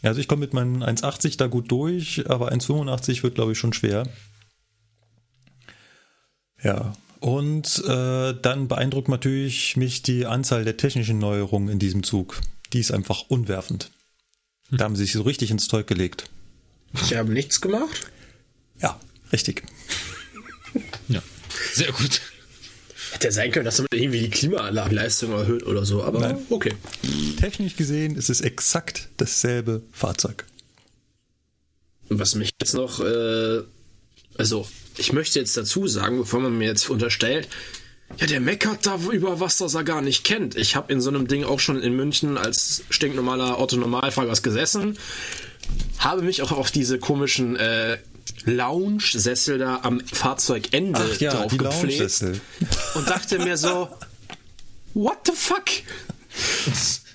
Ja, 0.02 0.10
also 0.10 0.22
ich 0.22 0.28
komme 0.28 0.42
mit 0.42 0.54
meinen 0.54 0.82
1,80 0.82 1.38
da 1.38 1.48
gut 1.48 1.70
durch, 1.72 2.24
aber 2.30 2.52
1,85 2.52 3.22
wird, 3.22 3.36
glaube 3.36 3.52
ich, 3.52 3.58
schon 3.58 3.74
schwer. 3.74 4.08
Ja, 6.64 6.94
und 7.20 7.84
äh, 7.88 8.34
dann 8.34 8.68
beeindruckt 8.68 9.08
natürlich 9.08 9.78
mich 9.78 10.02
die 10.02 10.26
Anzahl 10.26 10.66
der 10.66 10.78
technischen 10.78 11.20
Neuerungen 11.20 11.70
in 11.70 11.80
diesem 11.80 12.04
Zug. 12.04 12.42
Die 12.74 12.80
ist 12.80 12.92
einfach 12.92 13.26
unwerfend. 13.30 13.92
Da 14.72 14.86
haben 14.86 14.96
sie 14.96 15.04
sich 15.04 15.14
so 15.14 15.22
richtig 15.24 15.52
ins 15.52 15.68
Zeug 15.68 15.86
gelegt. 15.86 16.30
Sie 17.04 17.18
haben 17.18 17.32
nichts 17.32 17.62
gemacht? 17.62 18.10
Ja, 18.82 19.00
richtig. 19.32 19.64
Ja. 21.10 21.22
Sehr 21.74 21.92
gut. 21.92 22.22
Hätte 23.12 23.28
ja 23.28 23.32
sein 23.32 23.52
können, 23.52 23.66
dass 23.66 23.78
damit 23.78 23.94
irgendwie 23.94 24.22
die 24.22 24.30
Klimaanlagenleistung 24.30 25.32
erhöht 25.34 25.64
oder 25.64 25.86
so, 25.86 26.04
aber 26.04 26.22
Nein. 26.22 26.38
okay. 26.50 26.74
Technisch 27.38 27.76
gesehen 27.76 28.16
ist 28.16 28.30
es 28.30 28.40
exakt 28.40 29.10
dasselbe 29.18 29.84
Fahrzeug. 29.92 30.46
Was 32.08 32.36
mich 32.36 32.52
jetzt 32.60 32.74
noch, 32.74 33.02
äh, 33.02 33.62
also 34.42 34.66
ich 34.98 35.14
möchte 35.14 35.38
jetzt 35.38 35.56
dazu 35.56 35.88
sagen, 35.88 36.18
bevor 36.18 36.40
man 36.40 36.58
mir 36.58 36.66
jetzt 36.68 36.90
unterstellt, 36.90 37.48
ja, 38.18 38.26
der 38.26 38.40
meckert 38.40 38.88
da 38.88 38.98
über 39.12 39.40
was, 39.40 39.58
das 39.60 39.76
er 39.76 39.84
gar 39.84 40.02
nicht 40.02 40.24
kennt. 40.24 40.56
Ich 40.56 40.76
habe 40.76 40.92
in 40.92 41.00
so 41.00 41.10
einem 41.12 41.28
Ding 41.28 41.44
auch 41.44 41.60
schon 41.60 41.80
in 41.80 41.96
München 41.96 42.40
als 42.40 42.82
stinknormaler 42.90 43.60
Otto-Normalfahrgast 43.60 44.42
gesessen, 44.42 44.98
habe 46.00 46.24
mich 46.24 46.42
auch 46.42 46.52
auf 46.52 46.72
diese 46.72 46.98
komischen 46.98 47.56
äh, 47.56 48.00
Lounge-Sessel 48.46 49.60
da 49.60 49.82
am 49.84 50.00
Fahrzeugende 50.00 51.00
Ach 51.14 51.22
ja, 51.22 51.34
drauf 51.36 51.56
gepflegt 51.56 52.24
und 52.96 53.08
dachte 53.08 53.38
mir 53.38 53.58
so, 53.58 53.90
what 54.96 55.20
the 55.28 55.34
fuck? 55.36 55.66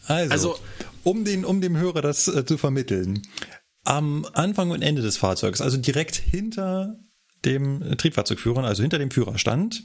Also, 0.06 0.30
Also- 0.30 0.58
um, 1.02 1.24
den, 1.24 1.44
um 1.44 1.60
dem 1.60 1.76
Hörer 1.76 2.02
das 2.02 2.28
äh, 2.28 2.44
zu 2.46 2.56
vermitteln. 2.56 3.22
Am 3.84 4.24
Anfang 4.32 4.70
und 4.70 4.82
Ende 4.82 5.02
des 5.02 5.16
Fahrzeugs, 5.16 5.60
also 5.60 5.76
direkt 5.76 6.14
hinter 6.16 6.98
dem 7.46 7.82
äh, 7.82 7.96
Triebfahrzeugführer, 7.96 8.64
also 8.64 8.82
hinter 8.82 8.98
dem 8.98 9.10
Führerstand, 9.10 9.84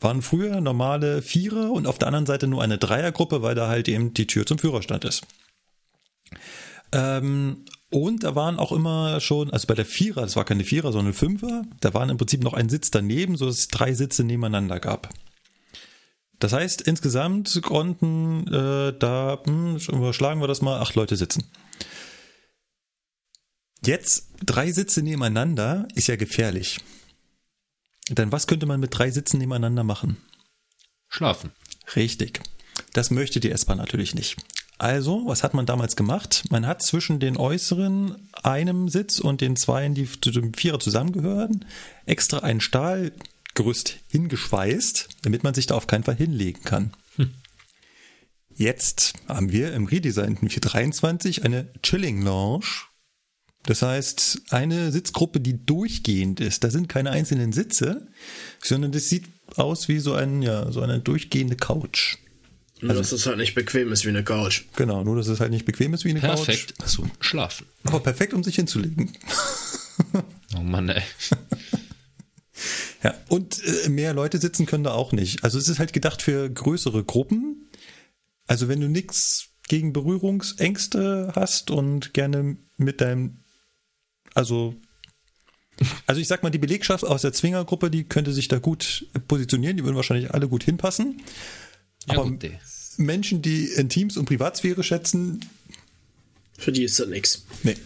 waren 0.00 0.22
früher 0.22 0.60
normale 0.60 1.20
Vierer 1.20 1.70
und 1.70 1.86
auf 1.86 1.98
der 1.98 2.08
anderen 2.08 2.26
Seite 2.26 2.46
nur 2.46 2.62
eine 2.62 2.78
Dreiergruppe, 2.78 3.42
weil 3.42 3.54
da 3.54 3.68
halt 3.68 3.88
eben 3.88 4.14
die 4.14 4.26
Tür 4.26 4.46
zum 4.46 4.58
Führerstand 4.58 5.04
ist. 5.04 5.26
Ähm, 6.92 7.64
und 7.90 8.22
da 8.22 8.34
waren 8.34 8.58
auch 8.58 8.72
immer 8.72 9.20
schon, 9.20 9.50
also 9.50 9.66
bei 9.66 9.74
der 9.74 9.84
Vierer, 9.84 10.22
das 10.22 10.36
war 10.36 10.44
keine 10.44 10.64
Vierer, 10.64 10.92
sondern 10.92 11.12
Fünfer, 11.12 11.64
da 11.80 11.92
waren 11.92 12.08
im 12.08 12.16
Prinzip 12.16 12.42
noch 12.42 12.54
ein 12.54 12.68
Sitz 12.68 12.90
daneben, 12.90 13.36
so 13.36 13.46
dass 13.46 13.58
es 13.58 13.68
drei 13.68 13.94
Sitze 13.94 14.22
nebeneinander 14.22 14.78
gab. 14.78 15.10
Das 16.38 16.52
heißt, 16.52 16.80
insgesamt 16.80 17.60
konnten 17.62 18.46
äh, 18.46 18.94
da, 18.98 19.40
hm, 19.44 19.76
überschlagen 19.88 20.40
wir 20.40 20.48
das 20.48 20.62
mal, 20.62 20.80
acht 20.80 20.94
Leute 20.94 21.16
sitzen. 21.16 21.44
Jetzt 23.84 24.28
drei 24.44 24.72
Sitze 24.72 25.02
nebeneinander 25.02 25.88
ist 25.94 26.08
ja 26.08 26.16
gefährlich. 26.16 26.78
Denn 28.10 28.32
was 28.32 28.46
könnte 28.46 28.66
man 28.66 28.80
mit 28.80 28.96
drei 28.96 29.10
Sitzen 29.10 29.38
nebeneinander 29.38 29.84
machen? 29.84 30.16
Schlafen. 31.08 31.52
Richtig. 31.96 32.40
Das 32.92 33.10
möchte 33.10 33.40
die 33.40 33.50
S-Bahn 33.50 33.78
natürlich 33.78 34.14
nicht. 34.14 34.36
Also, 34.78 35.26
was 35.26 35.42
hat 35.42 35.52
man 35.52 35.66
damals 35.66 35.94
gemacht? 35.94 36.44
Man 36.50 36.66
hat 36.66 36.82
zwischen 36.82 37.20
den 37.20 37.36
äußeren 37.36 38.30
einem 38.42 38.88
Sitz 38.88 39.18
und 39.18 39.40
den 39.42 39.56
zweien, 39.56 39.94
die 39.94 40.08
zu 40.08 40.30
dem 40.30 40.54
Vierer 40.54 40.80
zusammengehören, 40.80 41.66
extra 42.06 42.38
ein 42.38 42.60
Stahlgerüst 42.60 43.96
hingeschweißt, 44.08 45.08
damit 45.22 45.44
man 45.44 45.52
sich 45.54 45.66
da 45.66 45.74
auf 45.74 45.86
keinen 45.86 46.04
Fall 46.04 46.16
hinlegen 46.16 46.62
kann. 46.64 46.92
Jetzt 48.60 49.14
haben 49.26 49.52
wir 49.52 49.72
im 49.72 49.86
redesignten 49.86 50.48
423 50.48 51.44
eine 51.44 51.72
Chilling 51.82 52.22
Lounge. 52.22 52.66
Das 53.64 53.82
heißt, 53.82 54.42
eine 54.50 54.90
Sitzgruppe, 54.90 55.40
die 55.40 55.64
durchgehend 55.64 56.40
ist. 56.40 56.64
Da 56.64 56.70
sind 56.70 56.88
keine 56.88 57.10
einzelnen 57.10 57.52
Sitze, 57.52 58.08
sondern 58.62 58.92
das 58.92 59.08
sieht 59.08 59.26
aus 59.56 59.88
wie 59.88 59.98
so, 59.98 60.14
ein, 60.14 60.42
ja, 60.42 60.70
so 60.72 60.80
eine 60.80 61.00
durchgehende 61.00 61.56
Couch. 61.56 62.16
Nur, 62.80 62.94
dass 62.94 63.12
es 63.12 63.26
halt 63.26 63.36
nicht 63.36 63.54
bequem 63.54 63.92
ist 63.92 64.06
wie 64.06 64.08
eine 64.08 64.24
Couch. 64.24 64.64
Genau, 64.76 65.04
nur 65.04 65.16
dass 65.16 65.28
es 65.28 65.40
halt 65.40 65.50
nicht 65.50 65.66
bequem 65.66 65.92
ist 65.92 66.04
wie 66.06 66.10
eine 66.10 66.20
Perfekt 66.20 66.74
zum 66.86 67.10
Schlafen. 67.20 67.66
Couch. 67.66 67.92
Aber 67.92 68.00
perfekt, 68.00 68.32
um 68.32 68.44
sich 68.44 68.56
hinzulegen. 68.56 69.12
Oh 70.56 70.62
Mann, 70.62 70.88
ey. 70.88 71.02
Ja, 73.02 73.14
und 73.28 73.62
äh, 73.64 73.88
mehr 73.88 74.12
Leute 74.12 74.38
sitzen 74.38 74.66
können 74.66 74.84
da 74.84 74.92
auch 74.92 75.12
nicht. 75.12 75.44
Also 75.44 75.58
es 75.58 75.68
ist 75.68 75.78
halt 75.78 75.92
gedacht 75.92 76.20
für 76.20 76.50
größere 76.50 77.04
Gruppen. 77.04 77.70
Also 78.46 78.68
wenn 78.68 78.80
du 78.80 78.88
nichts 78.88 79.50
gegen 79.68 79.92
Berührungsängste 79.92 81.32
hast 81.34 81.70
und 81.70 82.12
gerne 82.12 82.58
mit 82.76 83.00
deinem, 83.00 83.39
also 84.34 84.74
also 86.06 86.20
ich 86.20 86.28
sag 86.28 86.42
mal, 86.42 86.50
die 86.50 86.58
Belegschaft 86.58 87.04
aus 87.04 87.22
der 87.22 87.32
Zwingergruppe, 87.32 87.90
die 87.90 88.04
könnte 88.04 88.32
sich 88.32 88.48
da 88.48 88.58
gut 88.58 89.06
positionieren, 89.28 89.78
die 89.78 89.84
würden 89.84 89.96
wahrscheinlich 89.96 90.32
alle 90.32 90.46
gut 90.46 90.62
hinpassen. 90.62 91.22
Ja, 92.06 92.18
Aber 92.18 92.28
gut. 92.28 92.44
Menschen, 92.98 93.40
die 93.40 93.66
Intims 93.66 94.18
und 94.18 94.26
Privatsphäre 94.26 94.82
schätzen, 94.82 95.40
Für 96.58 96.72
die 96.72 96.84
ist 96.84 97.00
das 97.00 97.08
nix. 97.08 97.44
nee. 97.62 97.76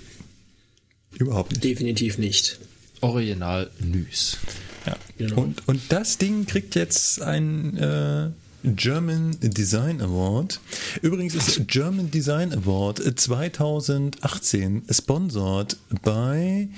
Überhaupt 1.16 1.52
nicht. 1.52 1.62
Definitiv 1.62 2.18
nicht. 2.18 2.58
Original 3.00 3.70
Nüs. 3.78 4.38
Ja. 4.84 4.96
Genau. 5.16 5.42
Und, 5.42 5.68
und 5.68 5.80
das 5.90 6.18
Ding 6.18 6.46
kriegt 6.46 6.74
jetzt 6.74 7.22
ein, 7.22 7.76
äh, 7.76 8.30
German 8.64 9.36
Design 9.40 10.00
Award. 10.00 10.58
Übrigens 11.02 11.34
ist 11.34 11.68
German 11.68 12.10
Design 12.10 12.52
Award 12.52 13.02
2018 13.20 14.84
sponsored 14.90 15.76
bei 16.02 16.68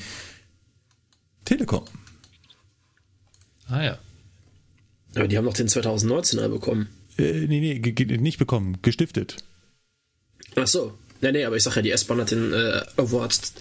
Telekom. 1.45 1.85
Ah 3.69 3.83
ja. 3.85 3.99
Aber 5.15 5.29
die 5.29 5.39
haben 5.39 5.45
noch 5.45 5.55
den 5.55 5.69
2019er 5.69 6.49
bekommen. 6.49 6.89
Äh, 7.19 7.47
nee, 7.47 7.61
nee, 7.61 7.79
ge- 7.79 7.93
ge- 7.93 8.19
nicht 8.19 8.39
bekommen, 8.39 8.79
gestiftet. 8.83 9.37
Ach 10.57 10.67
so. 10.67 10.93
Nee, 11.21 11.33
nee, 11.33 11.45
aber 11.45 11.57
ich 11.57 11.63
sag 11.63 11.77
ja, 11.77 11.83
die 11.83 11.91
S-Bahn 11.93 12.21
hat 12.21 12.31
den 12.33 12.53
äh, 12.53 12.83
Award. 12.97 13.53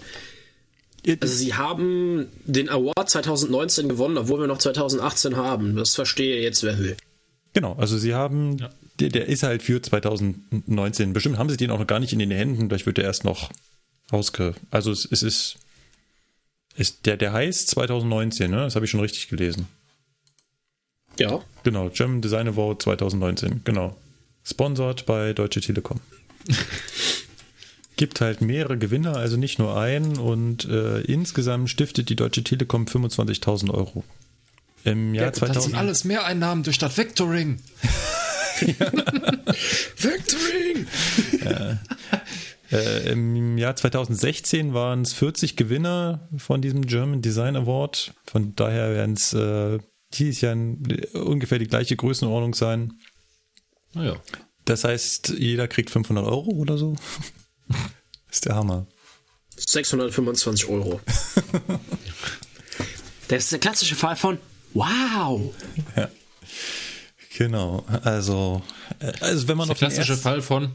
Also 1.20 1.34
sie 1.34 1.54
haben 1.54 2.26
den 2.44 2.68
Award 2.68 3.08
2019 3.08 3.88
gewonnen, 3.88 4.18
obwohl 4.18 4.40
wir 4.40 4.46
noch 4.48 4.58
2018 4.58 5.36
haben. 5.36 5.76
Das 5.76 5.94
verstehe 5.94 6.42
jetzt 6.42 6.64
wer 6.64 6.78
will. 6.78 6.96
Genau, 7.56 7.72
also 7.76 7.96
sie 7.96 8.12
haben, 8.12 8.58
der, 9.00 9.08
der 9.08 9.28
ist 9.28 9.42
halt 9.42 9.62
für 9.62 9.80
2019. 9.80 11.14
Bestimmt 11.14 11.38
haben 11.38 11.48
sie 11.48 11.56
den 11.56 11.70
auch 11.70 11.78
noch 11.78 11.86
gar 11.86 12.00
nicht 12.00 12.12
in 12.12 12.18
den 12.18 12.30
Händen, 12.30 12.68
vielleicht 12.68 12.84
wird 12.84 12.98
der 12.98 13.04
erst 13.04 13.24
noch 13.24 13.48
ausge... 14.10 14.54
Also 14.70 14.90
es, 14.90 15.08
es 15.10 15.22
ist, 15.22 15.56
ist 16.74 17.06
der, 17.06 17.16
der 17.16 17.32
heißt 17.32 17.68
2019, 17.68 18.50
ne? 18.50 18.58
Das 18.58 18.74
habe 18.74 18.84
ich 18.84 18.90
schon 18.90 19.00
richtig 19.00 19.28
gelesen. 19.28 19.68
Ja. 21.18 21.40
Genau, 21.62 21.88
German 21.88 22.20
Design 22.20 22.46
Award 22.46 22.82
2019, 22.82 23.62
genau. 23.64 23.96
Sponsored 24.44 25.06
bei 25.06 25.32
Deutsche 25.32 25.62
Telekom. 25.62 26.02
Gibt 27.96 28.20
halt 28.20 28.42
mehrere 28.42 28.76
Gewinner, 28.76 29.16
also 29.16 29.38
nicht 29.38 29.58
nur 29.58 29.78
einen 29.78 30.18
und 30.18 30.66
äh, 30.66 31.00
insgesamt 31.00 31.70
stiftet 31.70 32.10
die 32.10 32.16
Deutsche 32.16 32.44
Telekom 32.44 32.84
25.000 32.84 33.72
Euro. 33.72 34.04
Im 34.84 35.14
Jahr 35.14 35.30
Das 35.30 35.38
sind 35.40 35.52
2000. 35.54 35.74
alles 35.76 36.04
Mehreinnahmen 36.04 36.64
durch 36.64 36.78
das 36.78 36.96
Vectoring. 36.96 37.60
Factoring! 39.96 40.86
Äh, 42.70 43.12
Im 43.12 43.58
Jahr 43.58 43.76
2016 43.76 44.74
waren 44.74 45.02
es 45.02 45.12
40 45.12 45.56
Gewinner 45.56 46.28
von 46.36 46.62
diesem 46.62 46.86
German 46.86 47.22
Design 47.22 47.56
Award. 47.56 48.14
Von 48.24 48.54
daher 48.56 48.92
werden 48.94 49.14
es 49.14 49.32
äh, 49.32 49.78
dieses 50.14 50.40
Jahr 50.40 50.54
ungefähr 50.54 51.58
die 51.58 51.68
gleiche 51.68 51.96
Größenordnung 51.96 52.54
sein. 52.54 52.94
Naja. 53.94 54.20
Das 54.64 54.84
heißt, 54.84 55.34
jeder 55.38 55.68
kriegt 55.68 55.90
500 55.90 56.24
Euro 56.24 56.50
oder 56.50 56.76
so. 56.76 56.96
ist 58.30 58.46
der 58.46 58.56
Hammer. 58.56 58.86
625 59.56 60.68
Euro. 60.68 61.00
Das 63.28 63.44
ist 63.44 63.52
der 63.52 63.58
klassische 63.58 63.94
Fall 63.94 64.16
von 64.16 64.38
Wow! 64.76 65.54
Ja. 65.96 66.08
Genau. 67.38 67.84
Also, 68.02 68.62
äh, 68.98 69.12
also 69.20 69.48
wenn 69.48 69.56
man 69.56 69.68
Der 69.68 69.72
auf 69.72 69.78
den 69.78 69.88
klassische 69.88 70.12
ersten- 70.12 70.22
Fall 70.22 70.42
von 70.42 70.74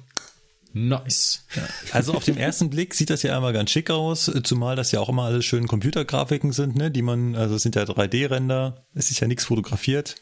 Nice. 0.74 1.44
Also 1.92 2.14
auf 2.14 2.24
den 2.24 2.38
ersten 2.38 2.70
Blick 2.70 2.94
sieht 2.94 3.10
das 3.10 3.24
ja 3.24 3.36
einmal 3.36 3.52
ganz 3.52 3.72
schick 3.72 3.90
aus, 3.90 4.32
zumal 4.44 4.78
das 4.78 4.94
ja 4.94 5.02
auch 5.02 5.10
immer 5.10 5.24
alles 5.24 5.44
schön 5.44 5.68
Computergrafiken 5.68 6.54
sind, 6.54 6.78
ne, 6.78 6.90
die 6.90 7.02
man, 7.02 7.36
also 7.36 7.56
es 7.56 7.64
sind 7.64 7.76
ja 7.76 7.84
3D-Render, 7.84 8.86
es 8.94 9.12
ist 9.12 9.20
ja 9.20 9.28
nichts 9.28 9.44
fotografiert. 9.44 10.16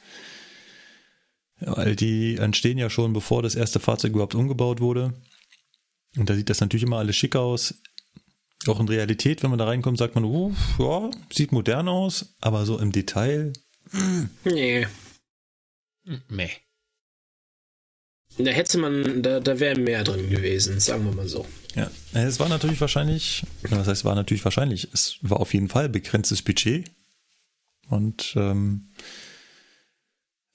Weil 1.60 1.96
die 1.96 2.38
entstehen 2.38 2.78
ja 2.80 2.90
schon, 2.90 3.14
bevor 3.14 3.44
das 3.44 3.54
erste 3.54 3.80
Fahrzeug 3.80 4.12
überhaupt 4.14 4.34
umgebaut 4.34 4.80
wurde. 4.82 5.14
Und 6.18 6.30
da 6.30 6.36
sieht 6.36 6.50
das 6.50 6.62
natürlich 6.62 6.84
immer 6.84 6.98
alles 6.98 7.16
schick 7.16 7.36
aus. 7.36 7.76
Auch 8.68 8.80
in 8.80 8.88
Realität, 8.88 9.44
wenn 9.44 9.52
man 9.52 9.60
da 9.60 9.66
reinkommt, 9.66 10.00
sagt 10.00 10.16
man, 10.16 10.24
uh, 10.24 10.54
ja, 10.80 11.12
sieht 11.32 11.52
modern 11.52 11.88
aus, 11.88 12.34
aber 12.42 12.66
so 12.66 12.80
im 12.80 12.92
Detail, 12.92 13.54
Nee. 14.44 14.88
Meh. 16.28 16.50
Da 18.38 18.52
hätte 18.52 18.78
man, 18.78 19.22
da, 19.22 19.40
da 19.40 19.60
wäre 19.60 19.80
mehr 19.80 20.04
drin 20.04 20.30
gewesen, 20.30 20.80
sagen 20.80 21.06
wir 21.06 21.12
mal 21.12 21.28
so. 21.28 21.46
Ja, 21.76 21.92
es 22.14 22.40
war 22.40 22.50
natürlich 22.50 22.80
wahrscheinlich, 22.82 23.44
was 23.64 23.88
heißt 23.88 24.06
war 24.06 24.16
natürlich 24.16 24.44
wahrscheinlich, 24.44 24.90
es 24.94 25.18
war 25.22 25.40
auf 25.40 25.54
jeden 25.54 25.70
Fall 25.70 25.90
begrenztes 25.90 26.42
Budget 26.42 26.90
und 27.88 28.34
ähm, 28.36 28.94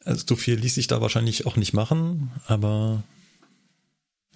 also 0.01 0.25
so 0.29 0.37
viel 0.37 0.57
ließ 0.57 0.75
sich 0.75 0.87
da 0.87 1.01
wahrscheinlich 1.01 1.47
auch 1.47 1.57
nicht 1.57 1.73
machen, 1.73 2.33
aber 2.47 3.05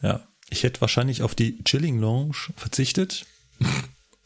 ja, 0.03 0.27
ich 0.51 0.63
hätte 0.63 0.81
wahrscheinlich 0.81 1.23
auf 1.23 1.35
die 1.35 1.63
Chilling 1.65 1.99
Lounge 1.99 2.37
verzichtet 2.57 3.27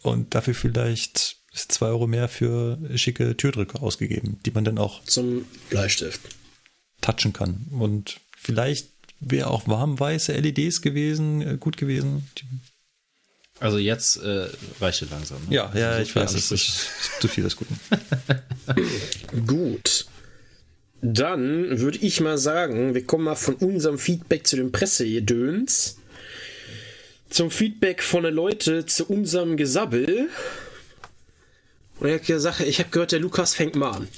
und 0.03 0.35
dafür 0.35 0.55
vielleicht 0.55 1.42
zwei 1.53 1.87
Euro 1.87 2.07
mehr 2.07 2.29
für 2.29 2.79
schicke 2.97 3.37
Türdrücke 3.37 3.81
ausgegeben, 3.81 4.39
die 4.47 4.51
man 4.51 4.65
dann 4.65 4.79
auch 4.79 5.05
Zum 5.05 5.45
Bleistift. 5.71 6.21
touchen 7.01 7.33
kann 7.33 7.67
und 7.79 8.21
vielleicht 8.37 8.89
wäre 9.21 9.49
auch 9.49 9.69
warmweiße 9.69 10.33
LEDs 10.33 10.83
gewesen, 10.83 11.43
äh, 11.43 11.57
gut 11.59 11.77
gewesen. 11.77 12.29
Also 13.61 13.79
jetzt 13.79 14.17
äh, 14.17 14.49
reicht 14.81 15.03
es 15.03 15.11
langsam. 15.11 15.39
Ne? 15.49 15.55
Ja, 15.55 15.73
ja, 15.75 15.91
Also 15.91 16.03
ich 16.03 16.17
weiß, 16.17 16.35
es 16.35 16.51
ist 16.51 16.89
zu 17.21 17.29
viel 17.29 17.45
des 17.45 17.57
Guten. 17.57 17.79
Gut. 19.47 20.07
Dann 21.01 21.79
würde 21.81 21.99
ich 21.99 22.21
mal 22.21 22.39
sagen, 22.39 22.95
wir 22.95 23.05
kommen 23.05 23.25
mal 23.25 23.35
von 23.37 23.55
unserem 23.57 23.99
Feedback 23.99 24.47
zu 24.47 24.57
dem 24.57 24.73
Pressegedöns. 24.73 25.99
Zum 27.31 27.51
Feedback 27.51 28.03
von 28.03 28.25
den 28.25 28.35
Leuten 28.35 28.87
zu 28.89 29.07
unserem 29.07 29.57
Gesabbel. 29.57 30.29
Und 32.03 32.09
ich 32.09 32.15
habe 32.15 32.25
gesagt, 32.25 32.59
ich 32.59 32.81
habe 32.81 32.91
gehört, 32.91 33.13
der 33.13 33.21
Lukas 33.21 33.55
fängt 33.55 33.77
mal 33.77 33.93
an. 33.93 34.09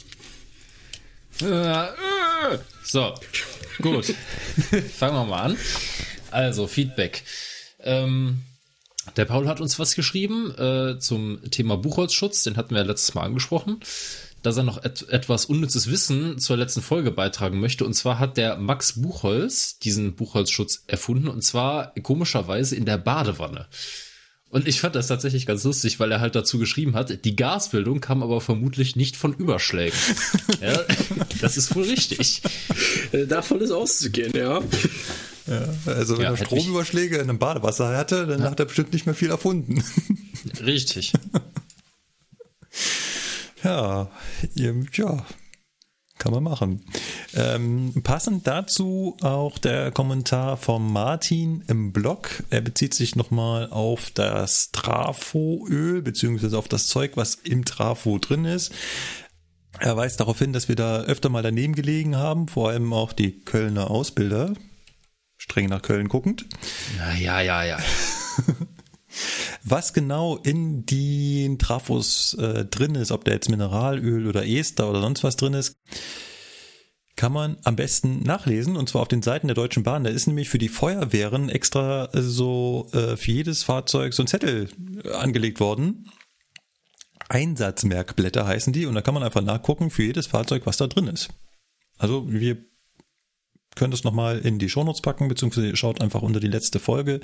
Äh, 1.42 1.84
äh. 1.84 2.58
So, 2.82 3.12
gut. 3.82 4.06
Fangen 4.96 5.14
wir 5.14 5.24
mal 5.26 5.42
an. 5.42 5.58
Also, 6.30 6.66
Feedback. 6.66 7.24
Ähm, 7.80 8.40
der 9.18 9.26
Paul 9.26 9.46
hat 9.48 9.60
uns 9.60 9.78
was 9.78 9.94
geschrieben 9.96 10.54
äh, 10.56 10.98
zum 10.98 11.40
Thema 11.50 11.76
Buchholzschutz, 11.76 12.44
den 12.44 12.56
hatten 12.56 12.70
wir 12.70 12.78
ja 12.78 12.86
letztes 12.86 13.12
Mal 13.12 13.24
angesprochen, 13.24 13.80
dass 14.42 14.56
er 14.56 14.62
noch 14.62 14.82
et 14.82 15.06
etwas 15.10 15.44
unnützes 15.44 15.90
Wissen 15.90 16.38
zur 16.38 16.56
letzten 16.56 16.80
Folge 16.80 17.10
beitragen 17.10 17.60
möchte. 17.60 17.84
Und 17.84 17.92
zwar 17.92 18.18
hat 18.18 18.38
der 18.38 18.56
Max 18.56 19.02
Buchholz 19.02 19.78
diesen 19.78 20.14
Buchholzschutz 20.14 20.84
erfunden 20.86 21.28
und 21.28 21.42
zwar 21.42 21.92
komischerweise 22.02 22.76
in 22.76 22.86
der 22.86 22.96
Badewanne. 22.96 23.66
Und 24.50 24.68
ich 24.68 24.80
fand 24.80 24.94
das 24.94 25.08
tatsächlich 25.08 25.46
ganz 25.46 25.64
lustig, 25.64 25.98
weil 25.98 26.12
er 26.12 26.20
halt 26.20 26.36
dazu 26.36 26.58
geschrieben 26.60 26.94
hat, 26.94 27.24
die 27.24 27.34
Gasbildung 27.34 28.00
kam 28.00 28.22
aber 28.22 28.40
vermutlich 28.40 28.94
nicht 28.94 29.16
von 29.16 29.34
Überschlägen. 29.34 29.98
ja, 30.60 30.78
das 31.40 31.56
ist 31.56 31.74
wohl 31.74 31.82
richtig. 31.84 32.40
Äh, 33.10 33.26
davon 33.26 33.60
ist 33.60 33.72
auszugehen, 33.72 34.32
ja. 34.36 34.60
Also 35.86 36.16
wenn 36.16 36.24
Ja, 36.24 36.30
er 36.30 36.36
Stromüberschläge 36.36 37.16
in 37.16 37.22
einem 37.28 37.38
Badewasser 37.38 37.96
hatte, 37.96 38.26
dann 38.26 38.42
hat 38.44 38.60
er 38.60 38.66
bestimmt 38.66 38.92
nicht 38.92 39.06
mehr 39.06 39.14
viel 39.14 39.30
erfunden. 39.30 39.82
Richtig. 40.64 41.12
ja, 43.64 44.08
ihr- 44.54 44.86
ja, 44.92 45.26
kann 46.18 46.32
man 46.32 46.42
machen. 46.42 46.84
Ähm, 47.34 47.92
passend 48.02 48.46
dazu 48.46 49.16
auch 49.20 49.58
der 49.58 49.90
Kommentar 49.90 50.56
von 50.56 50.92
Martin 50.92 51.64
im 51.66 51.92
Blog. 51.92 52.44
Er 52.50 52.60
bezieht 52.60 52.94
sich 52.94 53.16
nochmal 53.16 53.68
auf 53.70 54.10
das 54.10 54.70
Trafoöl, 54.70 56.02
beziehungsweise 56.02 56.56
auf 56.56 56.68
das 56.68 56.86
Zeug, 56.86 57.12
was 57.16 57.34
im 57.36 57.64
Trafo 57.64 58.18
drin 58.18 58.44
ist. 58.44 58.72
Er 59.80 59.96
weist 59.96 60.20
darauf 60.20 60.38
hin, 60.38 60.52
dass 60.52 60.68
wir 60.68 60.76
da 60.76 61.02
öfter 61.02 61.28
mal 61.28 61.42
daneben 61.42 61.74
gelegen 61.74 62.16
haben, 62.16 62.46
vor 62.46 62.70
allem 62.70 62.92
auch 62.92 63.12
die 63.12 63.40
Kölner 63.40 63.90
Ausbilder, 63.90 64.54
streng 65.36 65.68
nach 65.68 65.82
Köln 65.82 66.08
guckend. 66.08 66.46
Na, 66.96 67.16
ja, 67.16 67.40
ja, 67.40 67.64
ja. 67.64 67.78
Was 69.62 69.92
genau 69.92 70.36
in 70.36 70.86
den 70.86 71.58
Trafos 71.58 72.34
äh, 72.34 72.64
drin 72.64 72.94
ist, 72.94 73.12
ob 73.12 73.24
da 73.24 73.32
jetzt 73.32 73.48
Mineralöl 73.48 74.26
oder 74.26 74.46
Ester 74.46 74.90
oder 74.90 75.00
sonst 75.00 75.24
was 75.24 75.36
drin 75.36 75.54
ist, 75.54 75.76
kann 77.16 77.32
man 77.32 77.58
am 77.62 77.76
besten 77.76 78.22
nachlesen 78.22 78.76
und 78.76 78.88
zwar 78.88 79.02
auf 79.02 79.08
den 79.08 79.22
Seiten 79.22 79.46
der 79.46 79.54
Deutschen 79.54 79.84
Bahn. 79.84 80.04
Da 80.04 80.10
ist 80.10 80.26
nämlich 80.26 80.48
für 80.48 80.58
die 80.58 80.68
Feuerwehren 80.68 81.48
extra 81.48 82.06
äh, 82.12 82.20
so 82.20 82.88
äh, 82.92 83.16
für 83.16 83.30
jedes 83.30 83.62
Fahrzeug 83.62 84.14
so 84.14 84.22
ein 84.22 84.26
Zettel 84.26 84.68
äh, 85.04 85.10
angelegt 85.10 85.60
worden. 85.60 86.10
Einsatzmerkblätter 87.28 88.46
heißen 88.46 88.72
die 88.72 88.86
und 88.86 88.94
da 88.94 89.00
kann 89.00 89.14
man 89.14 89.22
einfach 89.22 89.42
nachgucken 89.42 89.90
für 89.90 90.02
jedes 90.02 90.26
Fahrzeug, 90.26 90.66
was 90.66 90.76
da 90.76 90.86
drin 90.86 91.06
ist. 91.06 91.30
Also 91.96 92.30
wir 92.30 92.58
können 93.76 93.92
das 93.92 94.04
nochmal 94.04 94.38
in 94.38 94.58
die 94.58 94.68
Shownotes 94.68 95.00
packen, 95.00 95.28
beziehungsweise 95.28 95.74
schaut 95.76 96.00
einfach 96.00 96.22
unter 96.22 96.40
die 96.40 96.48
letzte 96.48 96.78
Folge 96.78 97.20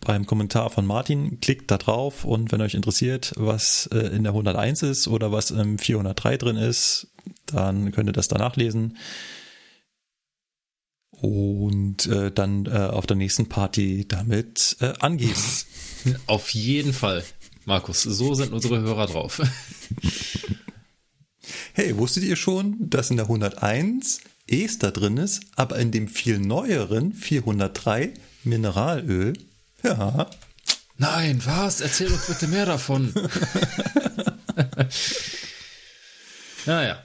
beim 0.00 0.26
Kommentar 0.26 0.70
von 0.70 0.86
Martin, 0.86 1.40
klickt 1.40 1.70
da 1.70 1.78
drauf 1.78 2.24
und 2.24 2.52
wenn 2.52 2.60
euch 2.60 2.74
interessiert, 2.74 3.32
was 3.36 3.88
äh, 3.92 3.98
in 3.98 4.22
der 4.22 4.32
101 4.32 4.82
ist 4.82 5.08
oder 5.08 5.32
was 5.32 5.50
im 5.50 5.78
403 5.78 6.36
drin 6.36 6.56
ist, 6.56 7.08
dann 7.46 7.92
könnt 7.92 8.08
ihr 8.08 8.12
das 8.12 8.28
da 8.28 8.38
nachlesen 8.38 8.96
und 11.20 12.06
äh, 12.06 12.30
dann 12.30 12.66
äh, 12.66 12.70
auf 12.70 13.06
der 13.06 13.16
nächsten 13.16 13.48
Party 13.48 14.06
damit 14.06 14.76
äh, 14.80 14.92
angeben. 15.00 15.34
Auf 16.26 16.50
jeden 16.50 16.92
Fall. 16.92 17.24
Markus, 17.64 18.02
so 18.02 18.34
sind 18.34 18.52
unsere 18.52 18.80
Hörer 18.80 19.06
drauf. 19.06 19.42
Hey, 21.72 21.96
wusstet 21.96 22.24
ihr 22.24 22.34
schon, 22.34 22.76
dass 22.90 23.08
in 23.08 23.16
der 23.16 23.26
101 23.26 24.20
Ester 24.48 24.90
drin 24.90 25.16
ist, 25.16 25.42
aber 25.54 25.78
in 25.78 25.92
dem 25.92 26.08
viel 26.08 26.40
neueren 26.40 27.12
403 27.12 28.14
Mineralöl. 28.42 29.34
Ja. 29.82 30.28
Nein, 30.96 31.40
was? 31.44 31.80
Erzähl 31.80 32.12
uns 32.12 32.26
bitte 32.26 32.48
mehr 32.48 32.66
davon. 32.66 33.14
naja. 36.66 37.02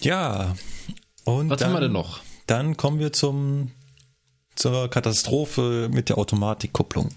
Ja. 0.00 0.56
Und 1.24 1.50
Was 1.50 1.60
dann, 1.60 1.68
haben 1.68 1.76
wir 1.76 1.80
denn 1.80 1.92
noch? 1.92 2.20
Dann 2.46 2.76
kommen 2.76 2.98
wir 2.98 3.12
zum, 3.12 3.70
zur 4.56 4.90
Katastrophe 4.90 5.88
mit 5.92 6.08
der 6.08 6.18
Automatikkupplung. 6.18 7.10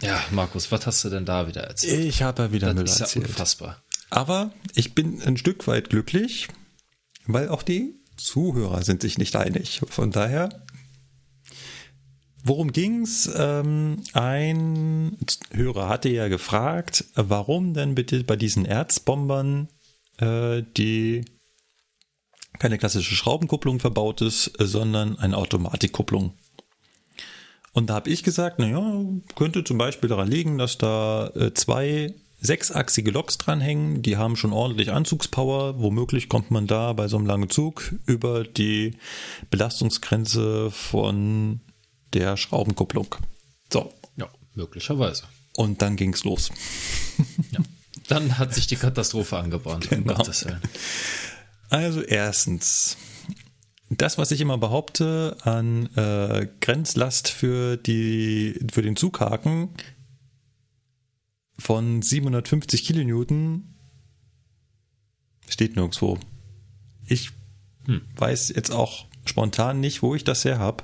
Ja, 0.00 0.22
Markus, 0.30 0.72
was 0.72 0.86
hast 0.86 1.04
du 1.04 1.10
denn 1.10 1.26
da 1.26 1.46
wieder 1.46 1.62
erzählt? 1.62 2.04
Ich 2.06 2.22
habe 2.22 2.44
ja 2.44 2.52
wieder 2.52 2.68
das 2.68 2.76
Müll 2.76 2.84
ist 2.84 3.00
ja 3.00 3.06
erzählt. 3.06 3.26
unfassbar. 3.26 3.82
Aber 4.08 4.50
ich 4.74 4.94
bin 4.94 5.20
ein 5.22 5.36
Stück 5.36 5.66
weit 5.66 5.90
glücklich, 5.90 6.48
weil 7.26 7.48
auch 7.48 7.62
die 7.62 7.94
Zuhörer 8.16 8.82
sind 8.82 9.02
sich 9.02 9.18
nicht 9.18 9.36
einig. 9.36 9.82
Von 9.88 10.10
daher, 10.10 10.48
worum 12.44 12.72
ging's? 12.72 13.30
Ähm, 13.36 14.02
ein 14.12 15.16
Hörer 15.52 15.88
hatte 15.88 16.08
ja 16.08 16.28
gefragt, 16.28 17.04
warum 17.14 17.74
denn 17.74 17.94
bitte 17.94 18.24
bei 18.24 18.36
diesen 18.36 18.64
Erzbombern 18.64 19.68
äh, 20.20 20.62
die 20.76 21.24
keine 22.58 22.78
klassische 22.78 23.14
Schraubenkupplung 23.14 23.80
verbaut 23.80 24.20
ist, 24.20 24.52
sondern 24.58 25.18
eine 25.18 25.36
Automatikkupplung. 25.36 26.34
Und 27.72 27.88
da 27.88 27.94
habe 27.94 28.10
ich 28.10 28.22
gesagt, 28.22 28.58
naja, 28.58 29.02
könnte 29.34 29.64
zum 29.64 29.78
Beispiel 29.78 30.10
daran 30.10 30.28
liegen, 30.28 30.58
dass 30.58 30.76
da 30.76 31.28
äh, 31.28 31.54
zwei 31.54 32.14
sechsachsige 32.40 33.12
Loks 33.12 33.38
dranhängen, 33.38 34.02
die 34.02 34.16
haben 34.16 34.36
schon 34.36 34.52
ordentlich 34.52 34.92
Anzugspower. 34.92 35.80
Womöglich 35.80 36.28
kommt 36.28 36.50
man 36.50 36.66
da 36.66 36.92
bei 36.92 37.06
so 37.06 37.16
einem 37.16 37.26
langen 37.26 37.50
Zug 37.50 37.94
über 38.06 38.44
die 38.44 38.96
Belastungsgrenze 39.50 40.70
von 40.70 41.60
der 42.14 42.36
Schraubenkupplung. 42.36 43.14
So, 43.72 43.92
Ja, 44.16 44.28
möglicherweise. 44.54 45.24
und 45.56 45.82
dann 45.82 45.96
ging's 45.96 46.24
los. 46.24 46.50
Dann 48.08 48.38
hat 48.38 48.54
sich 48.54 48.66
die 48.66 48.76
Katastrophe 48.76 49.36
angebahnt. 49.38 49.88
Genau. 49.90 50.20
Also 51.68 52.02
erstens, 52.02 52.96
das, 53.88 54.18
was 54.18 54.32
ich 54.32 54.40
immer 54.40 54.58
behaupte 54.58 55.36
an 55.42 55.86
äh, 55.94 56.48
Grenzlast 56.60 57.28
für, 57.28 57.76
die, 57.76 58.58
für 58.72 58.82
den 58.82 58.96
Zughaken 58.96 59.68
von 61.58 62.02
750 62.02 62.84
Kilonewton 62.84 63.74
steht 65.48 65.76
nirgendwo. 65.76 66.18
Ich 67.06 67.30
weiß 68.16 68.48
jetzt 68.54 68.70
auch 68.70 69.06
spontan 69.24 69.80
nicht, 69.80 70.02
wo 70.02 70.14
ich 70.14 70.24
das 70.24 70.44
her 70.44 70.58
habe. 70.58 70.82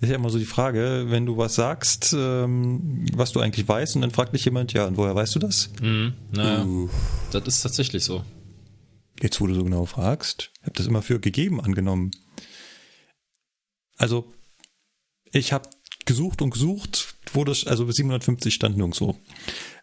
Ist 0.00 0.10
ja 0.10 0.16
immer 0.16 0.28
so 0.28 0.38
die 0.38 0.44
Frage, 0.44 1.06
wenn 1.08 1.24
du 1.24 1.38
was 1.38 1.54
sagst, 1.54 2.14
ähm, 2.16 3.06
was 3.14 3.32
du 3.32 3.40
eigentlich 3.40 3.66
weißt, 3.66 3.96
und 3.96 4.02
dann 4.02 4.10
fragt 4.10 4.34
dich 4.34 4.44
jemand, 4.44 4.72
ja, 4.74 4.86
und 4.86 4.96
woher 4.98 5.14
weißt 5.14 5.34
du 5.34 5.38
das? 5.38 5.70
Mhm, 5.80 6.12
naja, 6.32 6.64
Uh. 6.64 6.90
das 7.32 7.46
ist 7.46 7.62
tatsächlich 7.62 8.04
so. 8.04 8.22
Jetzt, 9.22 9.40
wo 9.40 9.46
du 9.46 9.54
so 9.54 9.64
genau 9.64 9.86
fragst, 9.86 10.50
ich 10.60 10.62
habe 10.62 10.74
das 10.74 10.86
immer 10.86 11.00
für 11.00 11.18
gegeben 11.18 11.62
angenommen. 11.62 12.10
Also, 13.96 14.30
ich 15.32 15.54
habe 15.54 15.70
gesucht 16.04 16.42
und 16.42 16.50
gesucht, 16.50 17.14
das, 17.46 17.66
also 17.66 17.86
bis 17.86 17.96
750 17.96 18.54
stand 18.54 18.76
nirgendwo. 18.76 19.16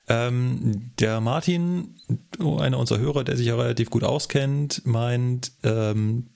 Ähm, 0.07 0.91
der 0.99 1.21
Martin, 1.21 1.95
einer 2.39 2.77
unserer 2.77 2.99
Hörer, 2.99 3.23
der 3.23 3.37
sich 3.37 3.47
ja 3.47 3.55
relativ 3.55 3.89
gut 3.89 4.03
auskennt, 4.03 4.85
meint, 4.85 5.53
ähm, 5.63 6.29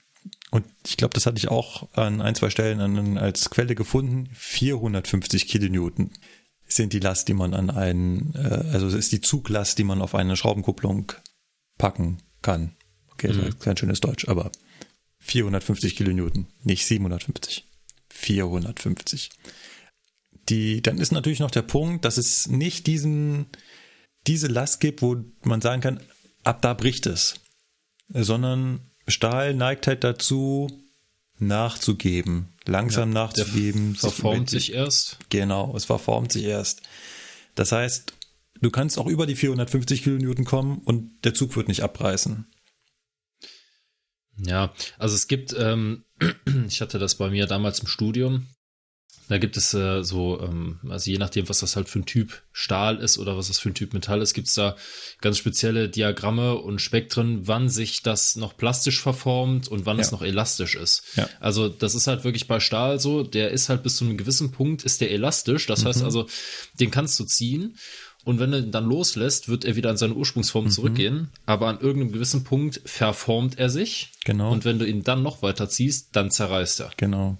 und 0.51 0.65
ich 0.85 0.97
glaube, 0.97 1.13
das 1.13 1.25
hatte 1.25 1.37
ich 1.37 1.49
auch 1.49 1.91
an 1.93 2.21
ein, 2.21 2.35
zwei 2.35 2.49
Stellen 2.49 2.79
an, 2.79 3.17
als 3.17 3.49
Quelle 3.49 3.75
gefunden, 3.75 4.29
450 4.33 5.47
Kilonewton 5.47 6.11
sind 6.67 6.93
die 6.93 6.99
Last, 6.99 7.27
die 7.27 7.33
man 7.33 7.53
an 7.53 7.69
einen, 7.69 8.33
äh, 8.35 8.69
also 8.71 8.87
es 8.87 8.93
ist 8.93 9.11
die 9.11 9.21
Zuglast, 9.21 9.77
die 9.77 9.83
man 9.83 10.01
auf 10.01 10.15
eine 10.15 10.35
Schraubenkupplung 10.35 11.11
packen 11.77 12.19
kann. 12.41 12.75
Okay, 13.11 13.29
das 13.29 13.37
ist 13.37 13.59
kein 13.59 13.77
schönes 13.77 13.99
Deutsch, 13.99 14.27
aber 14.27 14.51
450 15.19 15.95
Kilonewton, 15.95 16.47
nicht 16.63 16.85
750. 16.85 17.65
450. 18.09 19.29
Die, 20.49 20.81
dann 20.81 20.97
ist 20.97 21.11
natürlich 21.11 21.39
noch 21.39 21.51
der 21.51 21.61
Punkt, 21.61 22.05
dass 22.05 22.17
es 22.17 22.47
nicht 22.47 22.87
diesen, 22.87 23.47
diese 24.27 24.47
Last 24.47 24.79
gibt, 24.79 25.01
wo 25.01 25.17
man 25.43 25.61
sagen 25.61 25.81
kann, 25.81 26.01
ab 26.43 26.61
da 26.61 26.73
bricht 26.73 27.05
es. 27.05 27.35
Sondern 28.09 28.91
Stahl 29.07 29.53
neigt 29.53 29.87
halt 29.87 30.03
dazu, 30.03 30.67
nachzugeben, 31.39 32.53
langsam 32.65 33.09
nachzugeben. 33.11 33.91
sich 33.93 33.99
Verformt 34.01 34.39
mit- 34.39 34.49
sich 34.49 34.73
erst. 34.73 35.17
Genau, 35.29 35.75
es 35.75 35.85
verformt 35.85 36.31
sich 36.31 36.43
erst. 36.45 36.81
Das 37.55 37.71
heißt, 37.71 38.13
du 38.61 38.69
kannst 38.71 38.97
auch 38.97 39.07
über 39.07 39.25
die 39.25 39.35
450 39.35 40.03
Kilonewton 40.03 40.45
kommen 40.45 40.79
und 40.79 41.23
der 41.23 41.33
Zug 41.33 41.55
wird 41.55 41.67
nicht 41.67 41.81
abreißen. 41.83 42.45
Ja, 44.39 44.73
also 44.99 45.15
es 45.15 45.27
gibt, 45.27 45.55
ähm, 45.57 46.03
ich 46.67 46.81
hatte 46.81 46.99
das 46.99 47.15
bei 47.15 47.29
mir 47.29 47.47
damals 47.47 47.79
im 47.79 47.87
Studium. 47.87 48.47
Da 49.29 49.37
gibt 49.39 49.57
es 49.57 49.73
äh, 49.73 50.03
so, 50.03 50.39
ähm, 50.41 50.79
also 50.89 51.11
je 51.11 51.17
nachdem, 51.17 51.49
was 51.49 51.59
das 51.59 51.75
halt 51.75 51.89
für 51.89 51.99
ein 51.99 52.05
Typ 52.05 52.43
Stahl 52.53 52.97
ist 52.97 53.17
oder 53.17 53.35
was 53.37 53.47
das 53.49 53.59
für 53.59 53.69
ein 53.69 53.73
Typ 53.73 53.93
Metall 53.93 54.21
ist, 54.21 54.33
gibt 54.33 54.47
es 54.47 54.53
da 54.53 54.75
ganz 55.19 55.37
spezielle 55.37 55.89
Diagramme 55.89 56.55
und 56.55 56.79
Spektren, 56.81 57.45
wann 57.47 57.67
sich 57.67 58.03
das 58.03 58.37
noch 58.37 58.55
plastisch 58.55 59.01
verformt 59.01 59.67
und 59.67 59.85
wann 59.85 59.97
Ja. 59.97 60.03
es 60.03 60.11
noch 60.11 60.21
elastisch 60.21 60.75
ist. 60.75 61.03
Ja. 61.15 61.27
Also 61.41 61.67
das 61.67 61.93
ist 61.93 62.07
halt 62.07 62.23
wirklich 62.23 62.47
bei 62.47 62.59
Stahl 62.61 62.99
so, 62.99 63.23
der 63.23 63.51
ist 63.51 63.67
halt 63.69 63.83
bis 63.83 63.97
zu 63.97 64.05
einem 64.05 64.17
gewissen 64.17 64.51
Punkt, 64.51 64.83
ist 64.83 65.01
der 65.01 65.11
elastisch. 65.11 65.65
Das 65.65 65.83
heißt 65.83 66.03
also, 66.03 66.27
den 66.79 66.89
kannst 66.91 67.19
du 67.19 67.25
ziehen. 67.25 67.77
Und 68.23 68.39
wenn 68.39 68.51
du 68.51 68.59
ihn 68.59 68.71
dann 68.71 68.85
loslässt, 68.85 69.47
wird 69.47 69.63
er 69.63 69.77
wieder 69.77 69.89
an 69.89 69.95
seine 69.97 70.13
Ursprungsform 70.13 70.69
zurückgehen. 70.69 71.29
Aber 71.45 71.67
an 71.67 71.79
irgendeinem 71.79 72.11
gewissen 72.11 72.43
Punkt 72.43 72.81
verformt 72.85 73.57
er 73.57 73.69
sich. 73.69 74.11
Genau. 74.25 74.51
Und 74.51 74.65
wenn 74.65 74.79
du 74.79 74.85
ihn 74.85 75.03
dann 75.03 75.23
noch 75.23 75.41
weiter 75.41 75.69
ziehst, 75.69 76.09
dann 76.13 76.29
zerreißt 76.31 76.81
er. 76.81 76.91
Genau. 76.97 77.37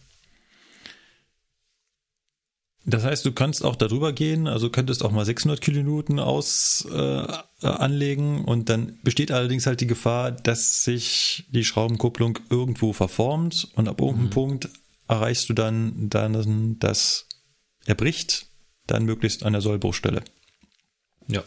Das 2.89 3.03
heißt, 3.03 3.25
du 3.25 3.33
kannst 3.33 3.65
auch 3.65 3.75
darüber 3.75 4.13
gehen, 4.13 4.47
also 4.47 4.69
könntest 4.69 5.03
auch 5.03 5.11
mal 5.11 5.25
600 5.25 5.59
Kilonewton 5.59 6.19
aus 6.19 6.87
äh, 6.89 7.27
anlegen 7.61 8.45
und 8.45 8.69
dann 8.69 8.97
besteht 9.03 9.29
allerdings 9.29 9.65
halt 9.65 9.81
die 9.81 9.87
Gefahr, 9.87 10.31
dass 10.31 10.85
sich 10.85 11.45
die 11.49 11.65
Schraubenkupplung 11.65 12.39
irgendwo 12.49 12.93
verformt 12.93 13.67
und 13.75 13.89
ab 13.89 13.99
irgendeinem 13.99 14.29
Punkt 14.29 14.69
erreichst 15.09 15.49
du 15.49 15.53
dann, 15.53 16.09
dann 16.09 16.79
das 16.79 17.27
er 17.85 17.95
bricht, 17.95 18.47
dann 18.85 19.03
möglichst 19.03 19.43
an 19.43 19.51
der 19.51 19.61
Sollbruchstelle. 19.61 20.23
Ja. 21.27 21.43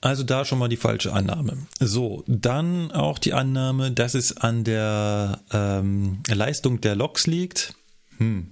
Also 0.00 0.22
da 0.22 0.44
schon 0.44 0.60
mal 0.60 0.68
die 0.68 0.76
falsche 0.76 1.12
Annahme. 1.12 1.66
So, 1.80 2.22
dann 2.28 2.92
auch 2.92 3.18
die 3.18 3.32
Annahme, 3.32 3.90
dass 3.90 4.14
es 4.14 4.36
an 4.36 4.62
der 4.62 5.40
ähm, 5.52 6.22
Leistung 6.28 6.80
der 6.80 6.94
Loks 6.94 7.26
liegt. 7.26 7.74
Hm. 8.18 8.51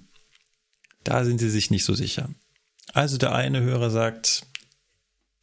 Da 1.04 1.24
sind 1.24 1.38
sie 1.38 1.50
sich 1.50 1.70
nicht 1.70 1.84
so 1.84 1.94
sicher. 1.94 2.28
Also 2.92 3.16
der 3.16 3.32
eine 3.32 3.60
Hörer 3.60 3.90
sagt, 3.90 4.46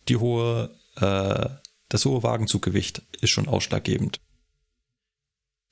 die 0.07 0.17
hohe, 0.17 0.75
äh, 0.95 1.49
das 1.89 2.05
hohe 2.05 2.23
Wagenzuggewicht 2.23 3.01
ist 3.21 3.29
schon 3.29 3.47
ausschlaggebend. 3.47 4.19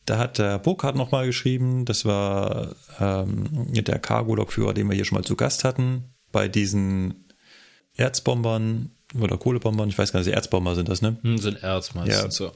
Da 0.06 0.20
hat 0.20 0.38
der 0.38 0.60
Burkhardt 0.60 0.96
nochmal 0.96 1.26
geschrieben, 1.26 1.86
das 1.86 2.06
war 2.06 2.76
ähm, 3.00 3.74
der 3.74 4.00
Cargo-Lokführer, 4.00 4.74
den 4.74 4.88
wir 4.88 4.96
hier 4.96 5.06
schon 5.06 5.18
mal 5.18 5.24
zu 5.24 5.36
Gast 5.36 5.64
hatten, 5.64 6.14
bei 6.32 6.48
diesen 6.48 7.26
Erzbombern 7.96 8.92
oder 9.20 9.38
Kohlebombern, 9.38 9.90
ich 9.90 9.98
weiß 9.98 10.12
gar 10.12 10.20
nicht, 10.20 10.30
Erzbomber 10.30 10.76
sind 10.76 10.90
das, 10.90 11.02
ne? 11.02 11.18
Hm, 11.22 11.38
sind 11.38 11.64
Erz 11.64 11.94
meistens. 11.94 12.40
Ja. 12.40 12.52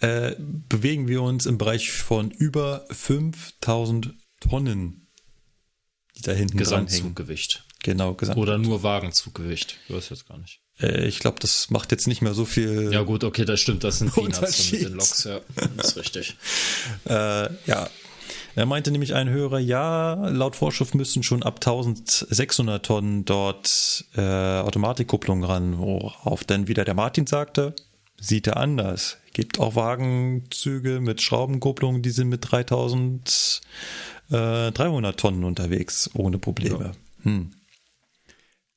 Äh, 0.00 0.36
bewegen 0.38 1.08
wir 1.08 1.22
uns 1.22 1.46
im 1.46 1.58
Bereich 1.58 1.92
von 1.92 2.30
über 2.30 2.84
5000 2.90 4.14
Tonnen, 4.40 5.01
die 6.16 6.22
da 6.22 6.32
hinten. 6.32 6.58
Gesamtzuggewicht. 6.58 7.64
Genau, 7.82 8.14
Gesamt. 8.14 8.38
Oder 8.38 8.58
nur 8.58 8.82
Wagenzuggewicht. 8.82 9.78
Ich 9.88 9.94
weiß 9.94 10.10
jetzt 10.10 10.28
gar 10.28 10.38
nicht. 10.38 10.60
Äh, 10.80 11.06
ich 11.06 11.18
glaube, 11.18 11.40
das 11.40 11.70
macht 11.70 11.90
jetzt 11.90 12.06
nicht 12.06 12.22
mehr 12.22 12.34
so 12.34 12.44
viel. 12.44 12.92
Ja 12.92 13.02
gut, 13.02 13.24
okay, 13.24 13.44
das 13.44 13.60
stimmt. 13.60 13.84
Das 13.84 13.98
sind 13.98 14.14
Peanuts 14.14 14.72
mit 14.72 14.82
den 14.82 14.94
Loks. 14.94 15.24
Ja, 15.24 15.40
das 15.76 15.88
ist 15.88 15.96
richtig. 15.96 16.36
Äh, 17.08 17.48
ja. 17.66 17.88
Er 18.54 18.66
meinte 18.66 18.90
nämlich 18.90 19.14
ein 19.14 19.30
Hörer, 19.30 19.58
ja, 19.58 20.14
laut 20.28 20.56
Vorschrift 20.56 20.94
müssen 20.94 21.22
schon 21.22 21.42
ab 21.42 21.56
1600 21.56 22.84
Tonnen 22.84 23.24
dort 23.24 24.04
äh, 24.14 24.20
Automatikkupplung 24.20 25.42
ran, 25.42 25.78
worauf 25.78 26.44
dann 26.44 26.68
wieder 26.68 26.84
der 26.84 26.94
Martin 26.94 27.26
sagte, 27.26 27.74
sieht 28.20 28.46
er 28.46 28.58
anders. 28.58 29.16
Gibt 29.32 29.58
auch 29.58 29.76
Wagenzüge 29.76 31.00
mit 31.00 31.22
Schraubenkupplung, 31.22 32.02
die 32.02 32.10
sind 32.10 32.28
mit 32.28 32.50
3300 32.50 35.18
Tonnen 35.18 35.44
unterwegs, 35.44 36.10
ohne 36.14 36.38
Probleme. 36.38 36.92
Hm. 37.22 37.52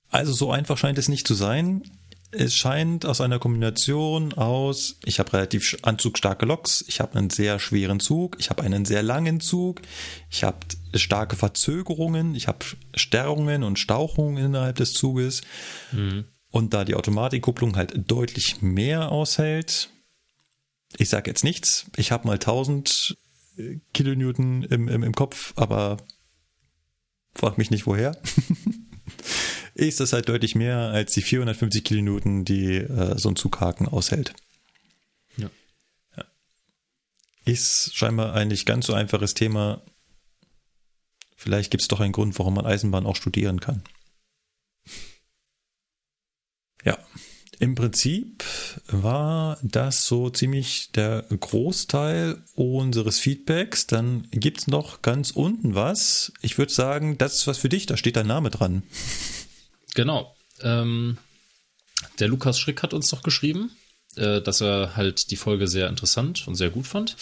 Also 0.10 0.32
so 0.32 0.52
einfach 0.52 0.78
scheint 0.78 0.98
es 0.98 1.10
nicht 1.10 1.28
zu 1.28 1.34
sein. 1.34 1.84
es 2.38 2.56
scheint 2.56 3.06
aus 3.06 3.22
einer 3.22 3.40
Kombination 3.40 4.34
aus, 4.34 4.98
ich 5.06 5.20
habe 5.20 5.34
relativ 5.34 5.78
anzugstarke 5.84 6.46
Loks, 6.46 6.84
ich 6.88 7.00
habe 7.00 7.18
einen 7.18 7.30
sehr 7.30 7.60
schweren 7.60 8.00
Zug, 8.00 8.38
ich 8.40 8.50
habe 8.50 8.64
einen 8.64 8.86
sehr 8.86 9.04
langen 9.04 9.40
Zug, 9.40 9.82
ich 10.30 10.44
habe 10.44 10.58
starke 10.94 11.36
Verzögerungen, 11.36 12.36
ich 12.36 12.48
habe 12.48 12.66
Stärungen 12.94 13.64
und 13.64 13.80
Stauchungen 13.80 14.44
innerhalb 14.44 14.76
des 14.76 14.94
Zuges. 14.94 15.42
Mhm. 15.92 16.26
Und 16.52 16.74
da 16.74 16.86
die 16.86 16.96
Automatikkupplung 16.96 17.76
halt 17.76 17.94
deutlich 18.10 18.62
mehr 18.62 19.12
aushält, 19.12 19.90
ich 20.98 21.10
sage 21.10 21.30
jetzt 21.30 21.44
nichts, 21.44 21.86
ich 21.98 22.12
habe 22.12 22.28
mal 22.28 22.34
1000 22.34 23.18
Kilonewton 23.94 24.64
im, 24.64 24.88
im, 24.88 25.04
im 25.04 25.14
Kopf, 25.14 25.54
aber 25.56 25.98
frag 27.34 27.58
mich 27.58 27.72
nicht 27.72 27.86
woher. 27.86 28.20
ist 29.76 30.00
das 30.00 30.14
halt 30.14 30.30
deutlich 30.30 30.56
mehr 30.56 30.78
als 30.78 31.14
die 31.14 31.22
450 31.22 31.84
Kilonewton, 31.84 32.46
die 32.46 32.76
äh, 32.76 33.18
so 33.18 33.30
ein 33.30 33.36
Zughaken 33.36 33.88
aushält. 33.88 34.34
Ja. 35.38 35.50
ja. 36.18 36.26
Ist 37.46 37.96
scheinbar 37.96 38.34
ein 38.34 38.48
nicht 38.48 38.66
ganz 38.66 38.88
so 38.88 38.94
einfaches 38.94 39.34
Thema. 39.34 39.82
Vielleicht 41.36 41.72
gibt 41.72 41.82
es 41.82 41.88
doch 41.88 42.00
einen 42.00 42.14
Grund, 42.14 42.38
warum 42.40 42.56
man 42.56 42.66
Eisenbahn 42.66 43.06
auch 43.06 43.16
studieren 43.16 43.60
kann. 43.60 43.84
Ja. 46.84 46.98
Im 47.60 47.76
Prinzip 47.76 48.44
war 48.88 49.58
das 49.62 50.06
so 50.06 50.30
ziemlich 50.30 50.92
der 50.92 51.26
Großteil 51.30 52.44
unseres 52.56 53.20
Feedbacks. 53.20 53.88
Dann 53.88 54.28
gibt 54.32 54.60
es 54.60 54.68
noch 54.68 55.02
ganz 55.02 55.32
unten 55.32 55.76
was. 55.76 56.34
Ich 56.42 56.58
würde 56.58 56.74
sagen, 56.74 57.18
das 57.18 57.36
ist 57.36 57.48
was 57.48 57.58
für 57.58 57.70
dich, 57.70 57.86
da 57.86 57.98
steht 57.98 58.16
dein 58.18 58.28
Name 58.28 58.50
dran. 58.50 58.84
Genau. 59.94 60.36
Ähm, 60.62 61.18
der 62.20 62.28
Lukas 62.28 62.60
Schrick 62.60 62.84
hat 62.84 62.94
uns 62.94 63.10
doch 63.10 63.24
geschrieben, 63.24 63.72
äh, 64.16 64.42
dass 64.42 64.62
er 64.62 64.96
halt 64.96 65.32
die 65.32 65.38
Folge 65.38 65.68
sehr 65.68 65.90
interessant 65.90 66.48
und 66.48 66.56
sehr 66.56 66.70
gut 66.70 66.88
fand. 66.88 67.16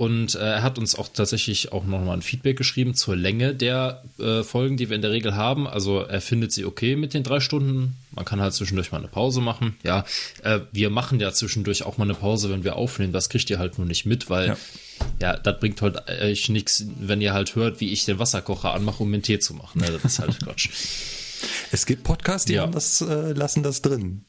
Und 0.00 0.34
äh, 0.34 0.38
er 0.38 0.62
hat 0.62 0.78
uns 0.78 0.94
auch 0.94 1.08
tatsächlich 1.08 1.72
auch 1.72 1.84
nochmal 1.84 2.16
ein 2.16 2.22
Feedback 2.22 2.56
geschrieben 2.56 2.94
zur 2.94 3.16
Länge 3.16 3.54
der 3.54 4.02
äh, 4.18 4.42
Folgen, 4.42 4.78
die 4.78 4.88
wir 4.88 4.96
in 4.96 5.02
der 5.02 5.10
Regel 5.10 5.34
haben. 5.34 5.68
Also 5.68 6.00
er 6.00 6.22
findet 6.22 6.52
sie 6.52 6.64
okay 6.64 6.96
mit 6.96 7.12
den 7.12 7.22
drei 7.22 7.38
Stunden. 7.38 7.98
Man 8.12 8.24
kann 8.24 8.40
halt 8.40 8.54
zwischendurch 8.54 8.92
mal 8.92 8.96
eine 8.96 9.08
Pause 9.08 9.42
machen. 9.42 9.76
Ja, 9.82 10.06
äh, 10.42 10.60
wir 10.72 10.88
machen 10.88 11.20
ja 11.20 11.32
zwischendurch 11.32 11.82
auch 11.82 11.98
mal 11.98 12.04
eine 12.04 12.14
Pause, 12.14 12.48
wenn 12.48 12.64
wir 12.64 12.76
aufnehmen. 12.76 13.12
Das 13.12 13.28
kriegt 13.28 13.50
ihr 13.50 13.58
halt 13.58 13.76
nur 13.76 13.86
nicht 13.86 14.06
mit, 14.06 14.30
weil 14.30 14.48
ja, 14.48 14.56
ja 15.20 15.36
das 15.36 15.60
bringt 15.60 15.82
halt 15.82 16.08
euch 16.08 16.48
nichts, 16.48 16.86
wenn 16.98 17.20
ihr 17.20 17.34
halt 17.34 17.54
hört, 17.54 17.80
wie 17.80 17.92
ich 17.92 18.06
den 18.06 18.18
Wasserkocher 18.18 18.72
anmache, 18.72 19.02
um 19.02 19.12
einen 19.12 19.22
Tee 19.22 19.38
zu 19.38 19.52
machen. 19.52 19.82
Ne? 19.82 19.90
Das 19.92 20.14
ist 20.14 20.18
halt 20.18 20.40
Quatsch. 20.42 20.70
Es 21.72 21.84
gibt 21.84 22.04
Podcasts, 22.04 22.46
die 22.46 22.54
ja. 22.54 22.66
das, 22.66 23.02
äh, 23.02 23.32
lassen 23.32 23.62
das 23.62 23.82
drin. 23.82 24.24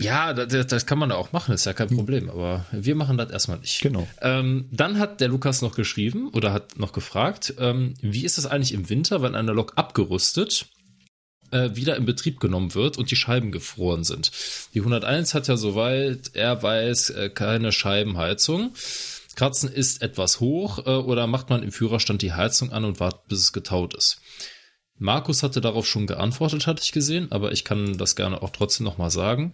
Ja, 0.00 0.32
das, 0.32 0.66
das, 0.66 0.86
kann 0.86 0.98
man 0.98 1.12
auch 1.12 1.32
machen, 1.32 1.54
ist 1.54 1.66
ja 1.66 1.72
kein 1.72 1.88
Problem, 1.88 2.28
aber 2.28 2.66
wir 2.72 2.96
machen 2.96 3.16
das 3.16 3.30
erstmal 3.30 3.58
nicht. 3.58 3.80
Genau. 3.80 4.08
Ähm, 4.20 4.68
dann 4.72 4.98
hat 4.98 5.20
der 5.20 5.28
Lukas 5.28 5.62
noch 5.62 5.76
geschrieben 5.76 6.30
oder 6.32 6.52
hat 6.52 6.78
noch 6.78 6.92
gefragt, 6.92 7.54
ähm, 7.58 7.94
wie 8.00 8.24
ist 8.24 8.36
es 8.36 8.46
eigentlich 8.46 8.72
im 8.72 8.88
Winter, 8.90 9.22
wenn 9.22 9.36
eine 9.36 9.52
Lok 9.52 9.74
abgerüstet 9.76 10.66
äh, 11.52 11.70
wieder 11.74 11.96
in 11.96 12.06
Betrieb 12.06 12.40
genommen 12.40 12.74
wird 12.74 12.98
und 12.98 13.12
die 13.12 13.16
Scheiben 13.16 13.52
gefroren 13.52 14.02
sind? 14.02 14.32
Die 14.74 14.80
101 14.80 15.32
hat 15.32 15.46
ja 15.46 15.56
soweit 15.56 16.32
er 16.34 16.60
weiß 16.60 17.10
äh, 17.10 17.28
keine 17.28 17.70
Scheibenheizung. 17.70 18.74
Kratzen 19.36 19.70
ist 19.70 20.02
etwas 20.02 20.40
hoch 20.40 20.86
äh, 20.86 20.90
oder 20.90 21.28
macht 21.28 21.50
man 21.50 21.62
im 21.62 21.70
Führerstand 21.70 22.20
die 22.22 22.32
Heizung 22.32 22.72
an 22.72 22.84
und 22.84 22.98
wartet, 22.98 23.28
bis 23.28 23.38
es 23.38 23.52
getaut 23.52 23.94
ist? 23.94 24.20
Markus 24.98 25.42
hatte 25.42 25.60
darauf 25.60 25.86
schon 25.86 26.06
geantwortet, 26.06 26.66
hatte 26.66 26.82
ich 26.82 26.92
gesehen, 26.92 27.30
aber 27.32 27.52
ich 27.52 27.64
kann 27.64 27.98
das 27.98 28.16
gerne 28.16 28.42
auch 28.42 28.50
trotzdem 28.50 28.84
nochmal 28.84 29.10
sagen. 29.10 29.52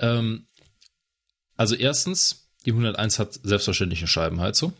Ähm, 0.00 0.46
also 1.56 1.74
erstens, 1.74 2.48
die 2.64 2.70
101 2.70 3.18
hat 3.18 3.34
selbstverständlich 3.42 4.00
eine 4.00 4.08
Scheibenheizung. 4.08 4.72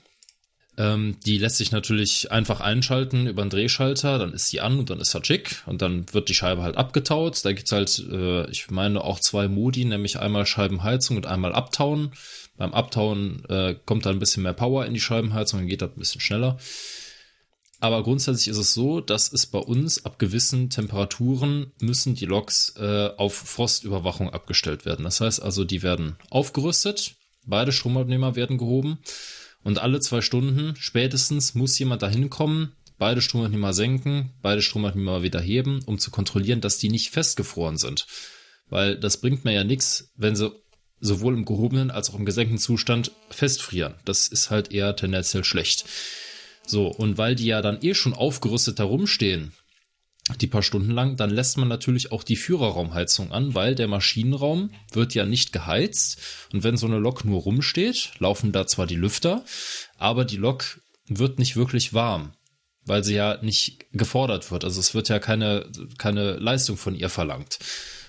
Ähm, 0.79 1.17
die 1.27 1.37
lässt 1.37 1.59
sich 1.59 1.73
natürlich 1.73 2.31
einfach 2.31 2.61
einschalten 2.61 3.27
über 3.27 3.43
einen 3.43 3.51
Drehschalter, 3.51 4.19
dann 4.19 4.33
ist 4.33 4.49
sie 4.49 4.61
an 4.61 4.79
und 4.79 4.89
dann 4.89 5.01
ist 5.01 5.13
er 5.15 5.25
schick 5.25 5.63
und 5.67 5.83
dann 5.83 6.07
wird 6.15 6.29
die 6.29 6.35
Scheibe 6.35 6.63
halt 6.63 6.77
abgetaut. 6.77 7.45
Da 7.45 7.53
gibt's 7.53 7.73
halt, 7.73 7.99
äh, 8.11 8.49
ich 8.51 8.71
meine, 8.71 9.03
auch 9.03 9.21
zwei 9.21 9.49
Modi, 9.49 9.85
nämlich 9.85 10.19
einmal 10.19 10.47
Scheibenheizung 10.47 11.17
und 11.17 11.27
einmal 11.27 11.53
Abtauen. 11.55 12.13
Beim 12.57 12.73
Abtauen 12.73 13.45
äh, 13.49 13.75
kommt 13.85 14.07
da 14.07 14.11
ein 14.11 14.21
bisschen 14.21 14.43
mehr 14.43 14.53
Power 14.53 14.87
in 14.87 14.95
die 14.95 15.01
Scheibenheizung, 15.01 15.61
dann 15.61 15.69
geht 15.69 15.83
das 15.83 15.91
ein 15.91 15.99
bisschen 15.99 16.21
schneller. 16.21 16.59
Aber 17.81 18.03
grundsätzlich 18.03 18.49
ist 18.49 18.59
es 18.59 18.75
so, 18.75 19.01
dass 19.01 19.33
es 19.33 19.47
bei 19.47 19.59
uns 19.59 20.05
ab 20.05 20.19
gewissen 20.19 20.69
Temperaturen 20.69 21.73
müssen 21.81 22.15
die 22.15 22.27
Loks 22.27 22.75
äh, 22.77 23.09
auf 23.17 23.35
Frostüberwachung 23.35 24.29
abgestellt 24.29 24.85
werden. 24.85 25.05
Das 25.05 25.23
heißt 25.23 25.43
also, 25.43 25.65
die 25.65 25.83
werden 25.83 26.17
aufgerüstet, 26.29 27.15
beide 27.47 27.73
Stromabnehmer 27.73 28.37
werden 28.37 28.59
gehoben 28.59 28.99
und 29.63 29.79
alle 29.79 30.01
zwei 30.01 30.21
Stunden 30.21 30.75
spätestens 30.77 31.55
muss 31.55 31.79
jemand 31.79 32.03
dahin 32.03 32.29
kommen, 32.29 32.73
beide 32.99 33.23
Stromabnehmer 33.23 33.73
senken, 33.73 34.35
beide 34.43 34.61
Stromabnehmer 34.61 35.23
wieder 35.23 35.41
heben, 35.41 35.83
um 35.87 35.99
zu 35.99 36.11
kontrollieren, 36.11 36.61
dass 36.61 36.77
die 36.77 36.91
nicht 36.91 37.11
festgefroren 37.11 37.79
sind. 37.79 38.07
Weil 38.69 38.97
das 38.97 39.23
bringt 39.23 39.47
mir 39.47 39.53
ja 39.53 39.65
nichts, 39.65 40.13
wenn 40.17 40.37
sie 40.37 40.53
sowohl 41.01 41.33
im 41.33 41.47
gehobenen 41.47 41.91
als 41.91 42.11
auch 42.11 42.15
im 42.15 42.27
gesenkten 42.27 42.59
Zustand 42.59 43.11
festfrieren. 43.31 43.95
Das 44.05 44.29
ist 44.29 44.51
halt 44.51 44.71
eher 44.71 44.95
tendenziell 44.97 45.45
schlecht. 45.45 45.87
So, 46.71 46.87
und 46.87 47.19
weil 47.19 47.35
die 47.35 47.47
ja 47.47 47.63
dann 47.63 47.79
eh 47.83 47.95
schon 47.95 48.15
aufgerüstet 48.15 48.79
herumstehen, 48.79 49.53
die 50.41 50.47
paar 50.47 50.63
Stunden 50.63 50.93
lang, 50.93 51.17
dann 51.17 51.31
lässt 51.31 51.59
man 51.59 51.67
natürlich 51.67 52.13
auch 52.13 52.23
die 52.23 52.37
Führerraumheizung 52.37 53.33
an, 53.33 53.55
weil 53.55 53.75
der 53.75 53.89
Maschinenraum 53.89 54.71
wird 54.93 55.15
ja 55.15 55.27
nicht 55.27 55.53
geheizt. 55.53 56.19
Und 56.53 56.63
wenn 56.63 56.77
so 56.77 56.87
eine 56.87 56.99
Lok 56.99 57.25
nur 57.25 57.41
rumsteht, 57.41 58.13
laufen 58.19 58.53
da 58.53 58.67
zwar 58.67 58.87
die 58.87 58.97
Lüfter, 58.97 59.45
aber 59.99 60.25
die 60.25 60.37
Lok 60.37 60.81
wird 61.07 61.41
nicht 61.41 61.57
wirklich 61.57 61.93
warm, 61.95 62.33
weil 62.85 63.03
sie 63.03 63.15
ja 63.15 63.39
nicht 63.43 63.87
gefordert 63.93 64.53
wird. 64.53 64.65
Also 64.65 64.79
es 64.79 64.95
wird 64.95 65.09
ja 65.09 65.19
keine, 65.19 65.67
keine 65.99 66.35
Leistung 66.35 66.77
von 66.77 66.95
ihr 66.95 67.09
verlangt. 67.09 67.59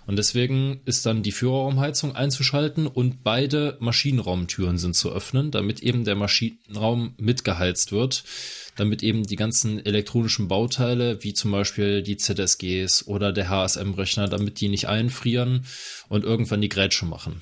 Und 0.08 0.18
deswegen 0.18 0.82
ist 0.86 1.06
dann 1.06 1.24
die 1.24 1.32
Führerraumheizung 1.32 2.16
einzuschalten 2.16 2.88
und 2.88 3.24
beide 3.24 3.78
Maschinenraumtüren 3.80 4.78
sind 4.78 4.96
zu 4.96 5.12
öffnen, 5.12 5.52
damit 5.52 5.82
eben 5.82 6.06
der 6.06 6.16
Maschinenraum 6.16 7.14
mitgeheizt 7.18 7.92
wird, 7.92 8.24
damit 8.76 9.04
eben 9.04 9.24
die 9.24 9.36
ganzen 9.36 9.86
elektronischen 9.86 10.48
Bauteile, 10.48 11.24
wie 11.24 11.34
zum 11.34 11.52
Beispiel 11.52 12.02
die 12.02 12.18
ZSGs 12.18 13.08
oder 13.08 13.32
der 13.32 13.50
HSM-Rechner, 13.50 14.28
damit 14.28 14.60
die 14.60 14.70
nicht 14.70 14.88
einfrieren 14.88 15.66
und 16.10 16.24
irgendwann 16.24 16.62
die 16.62 16.70
Grätsche 16.70 17.06
machen. 17.06 17.42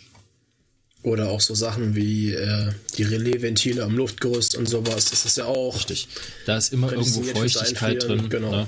Oder 1.01 1.29
auch 1.29 1.39
so 1.39 1.55
Sachen 1.55 1.95
wie 1.95 2.33
äh, 2.33 2.71
die 2.97 3.03
Relaisventile 3.03 3.83
am 3.83 3.95
Luftgerüst 3.95 4.57
und 4.57 4.67
sowas. 4.67 5.09
Das 5.09 5.23
ist 5.25 5.37
ja 5.37 5.45
auch. 5.45 5.75
Richtig. 5.75 6.09
Da 6.45 6.57
ist 6.57 6.73
immer 6.73 6.91
irgendwo 6.91 7.23
Feuchtigkeit 7.23 8.03
drin. 8.03 8.27
Genau. 8.27 8.51
Ne? 8.51 8.67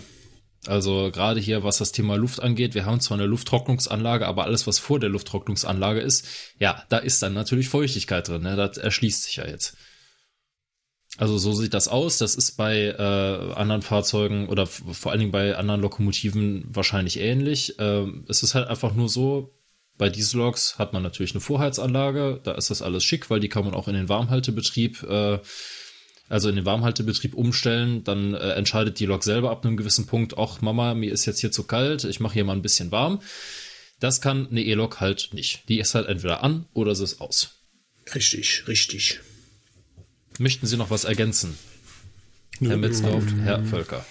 Also 0.68 1.10
gerade 1.12 1.40
hier, 1.40 1.64
was 1.64 1.80
das 1.80 1.92
Thema 1.92 2.16
Luft 2.16 2.40
angeht, 2.40 2.76
wir 2.76 2.86
haben 2.86 3.00
zwar 3.00 3.18
eine 3.18 3.26
Lufttrocknungsanlage, 3.26 4.28
aber 4.28 4.44
alles, 4.44 4.68
was 4.68 4.78
vor 4.78 5.00
der 5.00 5.10
Lufttrocknungsanlage 5.10 6.02
ist, 6.02 6.28
ja, 6.60 6.84
da 6.90 7.00
ist 7.00 7.24
dann 7.24 7.34
natürlich 7.34 7.68
Feuchtigkeit 7.68 8.28
drin. 8.28 8.44
Ne? 8.44 8.56
Das 8.56 8.78
erschließt 8.78 9.24
sich 9.24 9.38
ja 9.38 9.48
jetzt. 9.48 9.76
Also 11.18 11.38
so 11.38 11.54
sieht 11.54 11.74
das 11.74 11.88
aus. 11.88 12.20
Das 12.20 12.36
ist 12.36 12.58
bei 12.58 12.86
äh, 12.88 13.54
anderen 13.54 13.82
Fahrzeugen 13.82 14.48
oder 14.50 14.68
vor 14.68 15.12
allen 15.12 15.20
Dingen 15.20 15.32
bei 15.32 15.56
anderen 15.56 15.82
Lokomotiven 15.82 16.64
wahrscheinlich 16.70 17.20
ähnlich. 17.20 17.76
Ähm, 17.80 18.26
es 18.30 18.44
ist 18.44 18.56
halt 18.56 18.68
einfach 18.68 18.94
nur 18.94 19.10
so, 19.10 19.54
bei 19.98 20.10
Dieselloks 20.10 20.80
hat 20.80 20.94
man 20.94 21.04
natürlich 21.04 21.34
eine 21.34 21.42
Vorheizanlage. 21.42 22.40
Da 22.44 22.54
ist 22.54 22.70
das 22.70 22.82
alles 22.82 23.04
schick, 23.04 23.30
weil 23.30 23.40
die 23.40 23.50
kann 23.50 23.66
man 23.66 23.74
auch 23.74 23.88
in 23.88 23.94
den 23.94 24.10
Warmhaltebetrieb 24.10 25.04
äh, 25.04 25.40
also 26.32 26.50
in 26.50 26.56
den 26.56 26.66
Warmhaltebetrieb 26.66 27.36
umstellen, 27.36 28.04
dann 28.04 28.34
äh, 28.34 28.54
entscheidet 28.54 29.00
die 29.00 29.06
Lok 29.06 29.24
selber 29.24 29.52
ab 29.52 29.66
einem 29.66 29.76
gewissen 29.76 30.08
Punkt, 30.08 30.38
ach 30.38 30.62
Mama, 30.62 30.94
mir 30.94 31.12
ist 31.12 31.26
jetzt 31.26 31.42
hier 31.42 31.52
zu 31.52 31.64
kalt, 31.64 32.06
ich 32.06 32.20
mache 32.20 32.36
hier 32.36 32.46
mal 32.46 32.56
ein 32.56 32.62
bisschen 32.62 32.92
warm. 32.92 33.22
Das 34.00 34.22
kann 34.22 34.48
eine 34.50 34.64
E-Lok 34.64 35.00
halt 35.00 35.30
nicht. 35.34 35.68
Die 35.70 35.80
ist 35.80 35.94
halt 35.94 36.08
entweder 36.08 36.44
an 36.44 36.66
oder 36.74 36.96
sie 36.96 37.04
ist 37.04 37.22
aus. 37.22 37.60
Richtig, 38.16 38.68
richtig. 38.68 39.20
Möchten 40.40 40.66
Sie 40.66 40.78
noch 40.78 40.90
was 40.90 41.04
ergänzen? 41.04 41.58
Herr 42.60 42.78
Metzdorf, 42.78 43.26
Herr 43.44 43.64
Völker. 43.66 44.06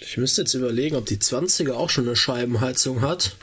Ich 0.00 0.16
müsste 0.16 0.42
jetzt 0.42 0.54
überlegen, 0.54 0.96
ob 0.96 1.06
die 1.06 1.16
20er 1.16 1.72
auch 1.72 1.90
schon 1.90 2.06
eine 2.06 2.16
Scheibenheizung 2.16 3.00
hat. 3.00 3.36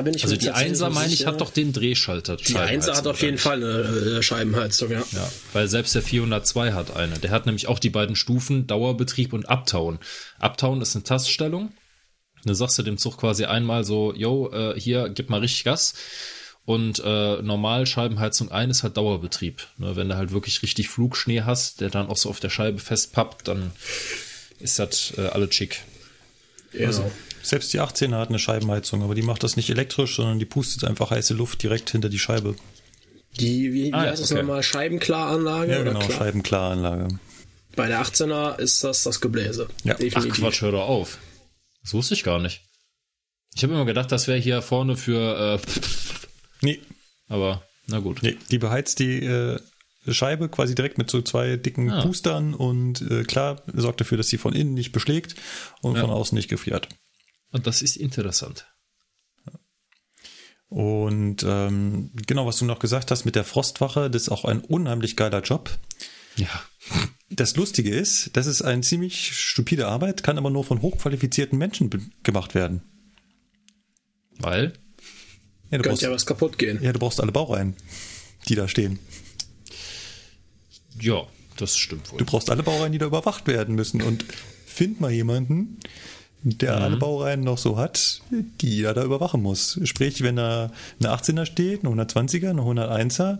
Da 0.00 0.04
bin 0.04 0.14
ich 0.14 0.24
also 0.24 0.34
die 0.34 0.50
Einser, 0.50 0.88
meine 0.88 1.12
ich, 1.12 1.26
hat 1.26 1.42
doch 1.42 1.50
den 1.50 1.74
Drehschalter. 1.74 2.36
Die 2.36 2.56
Einser 2.56 2.96
hat 2.96 3.06
auf 3.06 3.20
jeden 3.20 3.36
Fall 3.36 3.62
eine 3.62 4.16
äh, 4.16 4.22
Scheibenheizung, 4.22 4.90
ja. 4.90 5.02
Ja, 5.12 5.30
weil 5.52 5.68
selbst 5.68 5.94
der 5.94 6.00
402 6.00 6.72
hat 6.72 6.96
eine. 6.96 7.18
Der 7.18 7.30
hat 7.30 7.44
nämlich 7.44 7.68
auch 7.68 7.78
die 7.78 7.90
beiden 7.90 8.16
Stufen 8.16 8.66
Dauerbetrieb 8.66 9.34
und 9.34 9.50
Abtauen. 9.50 9.98
Abtauen 10.38 10.80
ist 10.80 10.96
eine 10.96 11.04
Taststellung. 11.04 11.72
Da 12.46 12.54
sagst 12.54 12.78
du 12.78 12.82
dem 12.82 12.96
Zug 12.96 13.18
quasi 13.18 13.44
einmal 13.44 13.84
so, 13.84 14.14
yo, 14.14 14.50
äh, 14.50 14.80
hier, 14.80 15.10
gib 15.10 15.28
mal 15.28 15.40
richtig 15.40 15.64
Gas. 15.64 15.92
Und 16.64 17.02
äh, 17.04 17.42
normal 17.42 17.84
Scheibenheizung 17.84 18.50
ein 18.50 18.70
ist 18.70 18.82
halt 18.82 18.96
Dauerbetrieb. 18.96 19.66
Ne, 19.76 19.96
wenn 19.96 20.08
du 20.08 20.16
halt 20.16 20.32
wirklich 20.32 20.62
richtig 20.62 20.88
Flugschnee 20.88 21.42
hast, 21.42 21.82
der 21.82 21.90
dann 21.90 22.08
auch 22.08 22.16
so 22.16 22.30
auf 22.30 22.40
der 22.40 22.48
Scheibe 22.48 22.78
festpappt, 22.78 23.48
dann 23.48 23.72
ist 24.60 24.78
das 24.78 25.12
äh, 25.18 25.26
alles 25.26 25.54
schick. 25.54 25.82
Ja. 26.72 26.86
Also, 26.86 27.10
Selbst 27.42 27.72
die 27.72 27.80
18er 27.80 28.18
hat 28.18 28.28
eine 28.28 28.38
Scheibenheizung, 28.38 29.02
aber 29.02 29.14
die 29.14 29.22
macht 29.22 29.42
das 29.42 29.56
nicht 29.56 29.70
elektrisch, 29.70 30.16
sondern 30.16 30.38
die 30.38 30.44
pustet 30.44 30.84
einfach 30.84 31.10
heiße 31.10 31.34
Luft 31.34 31.62
direkt 31.62 31.90
hinter 31.90 32.08
die 32.08 32.18
Scheibe. 32.18 32.54
Die, 33.38 33.72
wie, 33.72 33.84
wie 33.86 33.94
Ah, 33.94 34.00
heißt 34.02 34.22
das 34.22 34.32
okay. 34.32 34.42
nochmal? 34.42 34.62
Scheibenklaranlage? 34.62 35.72
Ja, 35.72 35.80
oder 35.80 35.92
genau, 35.92 36.04
Klar- 36.06 36.18
Scheibenklaranlage. 36.18 37.08
Bei 37.76 37.86
der 37.86 38.02
18er 38.02 38.58
ist 38.58 38.82
das 38.84 39.04
das 39.04 39.20
Gebläse. 39.20 39.68
Ja. 39.84 39.94
Ach 39.94 39.98
Definitiv. 39.98 40.34
Quatsch, 40.44 40.60
hör 40.62 40.72
doch 40.72 40.88
auf. 40.88 41.18
Das 41.82 41.94
wusste 41.94 42.14
ich 42.14 42.24
gar 42.24 42.40
nicht. 42.40 42.62
Ich 43.54 43.62
habe 43.62 43.72
immer 43.72 43.84
gedacht, 43.84 44.10
das 44.12 44.26
wäre 44.28 44.38
hier 44.38 44.60
vorne 44.62 44.96
für, 44.96 45.58
äh, 45.60 45.68
Nee, 46.60 46.80
aber 47.28 47.62
na 47.86 48.00
gut. 48.00 48.22
nee, 48.22 48.36
die 48.50 48.58
beheizt 48.58 48.98
die 48.98 49.24
äh, 49.24 49.58
Scheibe 50.08 50.48
quasi 50.48 50.74
direkt 50.74 50.98
mit 50.98 51.10
so 51.10 51.22
zwei 51.22 51.56
dicken 51.56 51.90
Ah. 51.90 52.02
Pustern 52.02 52.54
und 52.54 53.00
äh, 53.10 53.22
klar, 53.24 53.62
sorgt 53.74 54.00
dafür, 54.00 54.18
dass 54.18 54.28
sie 54.28 54.38
von 54.38 54.52
innen 54.54 54.74
nicht 54.74 54.92
beschlägt 54.92 55.36
und 55.82 55.94
Ja. 55.96 56.00
von 56.02 56.10
außen 56.10 56.36
nicht 56.36 56.48
gefriert. 56.48 56.88
Und 57.52 57.66
das 57.66 57.82
ist 57.82 57.96
interessant. 57.96 58.66
Und 60.68 61.44
ähm, 61.44 62.12
genau, 62.26 62.46
was 62.46 62.58
du 62.58 62.64
noch 62.64 62.78
gesagt 62.78 63.10
hast 63.10 63.24
mit 63.24 63.34
der 63.34 63.42
Frostwache, 63.42 64.08
das 64.08 64.22
ist 64.22 64.28
auch 64.28 64.44
ein 64.44 64.60
unheimlich 64.60 65.16
geiler 65.16 65.42
Job. 65.42 65.76
Ja. 66.36 66.48
Das 67.28 67.56
Lustige 67.56 67.90
ist, 67.90 68.30
das 68.36 68.46
ist 68.46 68.62
eine 68.62 68.82
ziemlich 68.82 69.32
stupide 69.36 69.88
Arbeit, 69.88 70.22
kann 70.22 70.38
aber 70.38 70.48
nur 70.48 70.64
von 70.64 70.80
hochqualifizierten 70.80 71.58
Menschen 71.58 72.12
gemacht 72.22 72.54
werden. 72.54 72.82
Weil? 74.38 74.74
Ja, 75.70 75.78
du, 75.78 75.82
Könnte 75.82 75.88
brauchst, 75.88 76.02
ja 76.02 76.10
was 76.10 76.26
kaputt 76.26 76.56
gehen. 76.56 76.80
ja, 76.82 76.92
du 76.92 77.00
brauchst 77.00 77.20
alle 77.20 77.32
Baureihen, 77.32 77.74
die 78.48 78.54
da 78.54 78.68
stehen. 78.68 79.00
Ja, 81.00 81.26
das 81.56 81.76
stimmt 81.76 82.10
wohl. 82.12 82.18
Du 82.18 82.24
brauchst 82.24 82.48
alle 82.48 82.62
Baureihen, 82.62 82.92
die 82.92 82.98
da 82.98 83.06
überwacht 83.06 83.46
werden 83.48 83.74
müssen. 83.74 84.02
Und 84.02 84.24
find 84.66 85.00
mal 85.00 85.10
jemanden, 85.10 85.78
der 86.42 86.76
alle 86.76 86.96
Baureihen 86.96 87.42
noch 87.42 87.58
so 87.58 87.76
hat, 87.76 88.20
die 88.30 88.82
er 88.82 88.94
da 88.94 89.04
überwachen 89.04 89.42
muss. 89.42 89.78
Sprich, 89.84 90.22
wenn 90.22 90.36
da 90.36 90.70
eine 90.98 91.12
18er 91.14 91.44
steht, 91.46 91.84
eine 91.84 91.94
120er, 92.04 92.50
eine 92.50 92.62
101er, 92.62 93.38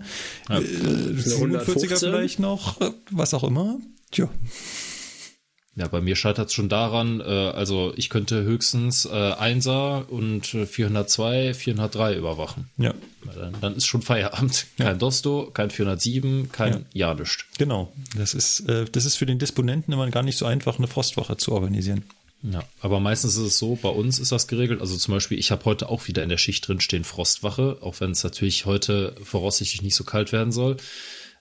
äh, 0.51 0.55
47er 0.55 1.35
115? 1.37 1.99
vielleicht 1.99 2.39
noch, 2.41 2.81
äh, 2.81 2.91
was 3.11 3.33
auch 3.35 3.45
immer. 3.45 3.79
Tja, 4.11 4.29
Ja, 5.77 5.87
bei 5.89 6.01
mir 6.01 6.17
scheitert 6.17 6.49
es 6.49 6.53
schon 6.53 6.69
daran, 6.69 7.21
äh, 7.21 7.25
also 7.25 7.93
ich 7.97 8.11
könnte 8.11 8.43
höchstens 8.43 9.07
äh, 9.07 9.09
1er 9.09 10.07
und 10.09 10.53
äh, 10.53 10.67
402, 10.67 11.55
403 11.55 12.17
überwachen. 12.17 12.69
ja, 12.77 12.93
Dann, 13.35 13.55
dann 13.61 13.77
ist 13.77 13.87
schon 13.87 14.03
Feierabend. 14.03 14.67
Kein 14.77 14.99
Dosto, 14.99 15.51
kein 15.55 15.71
407, 15.71 16.51
kein 16.53 16.85
ja, 16.93 17.15
nischt. 17.15 17.47
genau. 17.57 17.93
Das 18.17 18.35
ist, 18.35 18.61
äh, 18.69 18.85
das 18.91 19.05
ist 19.07 19.17
für 19.17 19.27
den 19.27 19.39
Disponenten 19.39 19.95
immer 19.95 20.11
gar 20.11 20.23
nicht 20.25 20.37
so 20.37 20.45
einfach, 20.45 20.77
eine 20.79 20.89
Frostwache 20.89 21.37
zu 21.37 21.53
organisieren. 21.53 22.05
Ja, 22.43 22.65
aber 22.81 23.01
meistens 23.01 23.37
ist 23.37 23.43
es 23.43 23.59
so, 23.59 23.77
bei 23.77 23.91
uns 23.91 24.19
ist 24.19 24.33
das 24.33 24.47
geregelt. 24.47 24.81
Also 24.81 24.97
zum 24.97 25.13
Beispiel, 25.13 25.39
ich 25.39 25.51
habe 25.51 25.65
heute 25.67 25.89
auch 25.89 26.09
wieder 26.09 26.23
in 26.23 26.31
der 26.31 26.39
Schicht 26.39 26.67
drin 26.67 26.81
stehen 26.81 27.05
Frostwache, 27.05 27.79
auch 27.83 28.01
wenn 28.01 28.13
es 28.13 28.25
natürlich 28.25 28.65
heute 28.65 29.15
voraussichtlich 29.23 29.83
nicht 29.83 29.95
so 29.95 30.05
kalt 30.05 30.33
werden 30.33 30.53
soll. 30.53 30.79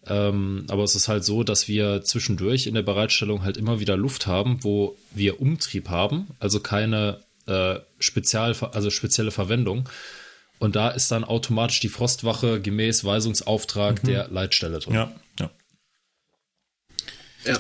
Ähm, 0.08 0.66
aber 0.68 0.84
es 0.84 0.96
ist 0.96 1.08
halt 1.08 1.24
so, 1.24 1.44
dass 1.44 1.68
wir 1.68 2.04
zwischendurch 2.04 2.68
in 2.68 2.74
der 2.74 2.82
Bereitstellung 2.82 3.44
halt 3.44 3.58
immer 3.58 3.80
wieder 3.80 3.98
Luft 3.98 4.28
haben, 4.28 4.64
wo 4.64 4.98
wir 5.12 5.42
Umtrieb 5.42 5.90
haben, 5.90 6.28
also 6.40 6.60
keine 6.60 7.22
äh, 7.48 7.80
Spezial, 8.00 8.56
also 8.74 8.90
spezielle 8.90 9.32
Verwendung. 9.32 9.88
Und 10.58 10.76
da 10.76 10.90
ist 10.90 11.12
dann 11.12 11.24
automatisch 11.24 11.80
die 11.80 11.90
Frostwache 11.90 12.60
gemäß 12.62 13.06
Weisungsauftrag 13.06 14.04
der 14.04 14.28
Leitstelle 14.28 14.80
drin. 14.80 14.94
Ja, 14.94 15.16
ja. 15.40 15.50
Ja. 17.46 17.58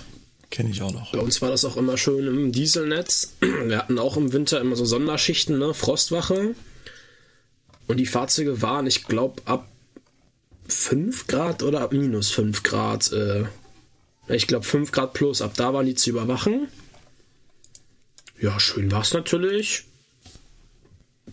Kenne 0.50 0.72
ich 0.72 0.82
auch 0.82 0.92
noch. 0.92 1.12
Bei 1.12 1.20
uns 1.20 1.42
war 1.42 1.50
das 1.50 1.64
auch 1.64 1.78
immer 1.78 1.98
schön 1.98 2.26
im 2.26 2.52
Dieselnetz. 2.52 3.34
Wir 3.40 3.78
hatten 3.78 4.00
auch 4.00 4.18
im 4.18 4.34
Winter 4.34 4.60
immer 4.60 4.76
so 4.76 4.86
Sonderschichten, 4.86 5.60
ne? 5.60 5.74
Frostwache. 5.74 6.56
Und 7.88 7.98
die 7.98 8.06
Fahrzeuge 8.06 8.62
waren, 8.62 8.88
ich 8.88 9.06
glaube, 9.06 9.42
ab 9.46 9.68
5 10.68 11.28
Grad 11.28 11.64
oder 11.64 11.82
ab 11.82 11.92
minus 11.92 12.32
5 12.32 12.64
Grad. 12.64 13.12
Äh, 13.12 13.46
ich 14.28 14.48
glaube 14.48 14.66
5 14.66 14.92
Grad 14.92 15.14
plus. 15.14 15.42
Ab 15.42 15.54
da 15.56 15.74
waren 15.74 15.86
die 15.86 15.96
zu 15.96 16.10
überwachen. 16.10 16.68
Ja, 18.40 18.60
schön 18.60 18.92
war 18.92 19.02
es 19.02 19.14
natürlich. 19.14 19.86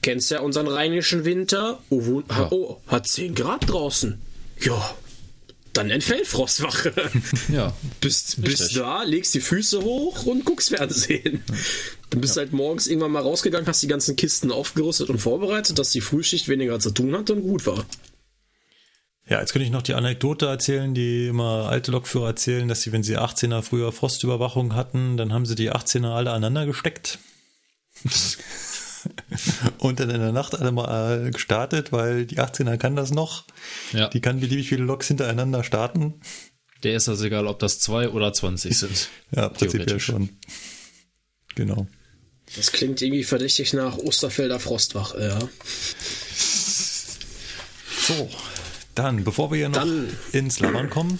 Kennst 0.03 0.31
ja 0.31 0.41
unseren 0.41 0.67
rheinischen 0.67 1.25
Winter. 1.25 1.79
Oh, 1.89 2.23
oh, 2.51 2.81
hat 2.87 3.07
10 3.07 3.35
Grad 3.35 3.69
draußen. 3.69 4.21
Ja, 4.61 4.95
dann 5.77 5.91
entfällt 5.91 6.27
Frostwache. 6.27 6.93
Ja, 7.53 7.75
Bist, 8.01 8.39
Richtig. 8.39 8.45
bist 8.45 8.77
da, 8.77 9.03
legst 9.03 9.35
die 9.35 9.41
Füße 9.41 9.83
hoch 9.83 10.25
und 10.27 10.45
guckst 10.45 10.71
Fernsehen. 10.71 11.43
Du 12.11 12.21
bist 12.21 12.37
halt 12.37 12.53
morgens 12.53 12.87
irgendwann 12.87 13.13
mal 13.13 13.23
rausgegangen, 13.23 13.67
hast 13.67 13.83
die 13.83 13.89
ganzen 13.89 14.17
Kisten 14.17 14.51
aufgerüstet 14.51 15.11
und 15.11 15.19
vorbereitet, 15.19 15.79
dass 15.79 15.91
die 15.91 16.01
Frühschicht 16.01 16.49
weniger 16.49 16.79
zu 16.81 16.91
tun 16.91 17.17
hat 17.17 17.31
und 17.31 17.43
gut 17.43 17.67
war. 17.67 17.85
Ja, 19.29 19.41
jetzt 19.41 19.53
könnte 19.53 19.65
ich 19.67 19.73
noch 19.73 19.83
die 19.83 19.95
Anekdote 19.95 20.47
erzählen, 20.47 20.95
die 20.95 21.27
immer 21.27 21.69
alte 21.69 21.91
Lokführer 21.91 22.29
erzählen, 22.29 22.69
dass 22.69 22.83
sie, 22.83 22.93
wenn 22.93 23.03
sie 23.03 23.19
18er 23.19 23.63
früher 23.63 23.91
Frostüberwachung 23.91 24.77
hatten, 24.77 25.17
dann 25.17 25.33
haben 25.33 25.47
sie 25.47 25.57
die 25.57 25.73
18er 25.73 26.15
alle 26.15 26.31
aneinander 26.31 26.67
gesteckt. 26.67 27.19
Und 29.79 30.01
dann 30.01 30.11
in 30.11 30.21
der 30.21 30.33
Nacht 30.33 30.55
alle 30.59 30.73
mal 30.73 31.27
äh, 31.27 31.31
gestartet, 31.31 31.93
weil 31.93 32.27
die 32.27 32.39
18er 32.39 32.77
kann 32.77 32.97
das 32.97 33.11
noch. 33.11 33.45
Ja. 33.93 34.09
Die 34.09 34.21
kann 34.21 34.41
beliebig 34.41 34.69
viele 34.69 34.85
Loks 34.85 35.09
hintereinander 35.09 35.65
starten. 35.65 36.21
der 36.83 36.97
ist 36.97 37.09
das 37.09 37.21
egal, 37.23 37.47
ob 37.47 37.59
das 37.59 37.79
2 37.81 38.11
oder 38.11 38.33
20 38.33 38.77
sind. 38.77 39.09
Ja, 39.35 39.49
prinzipiell 39.49 40.01
schon. 40.01 40.31
Genau. 41.55 41.87
Das 42.55 42.71
klingt 42.71 43.03
irgendwie 43.03 43.25
verdächtig 43.25 43.73
nach 43.73 43.97
Osterfelder 43.99 44.61
Frostwache, 44.61 45.21
ja. 45.21 45.39
So, 48.07 48.31
dann, 48.95 49.25
bevor 49.25 49.51
wir 49.51 49.59
hier 49.59 49.69
noch 49.69 49.79
Dann- 49.79 50.09
ins 50.33 50.61
Labern 50.61 50.91
kommen, 50.91 51.19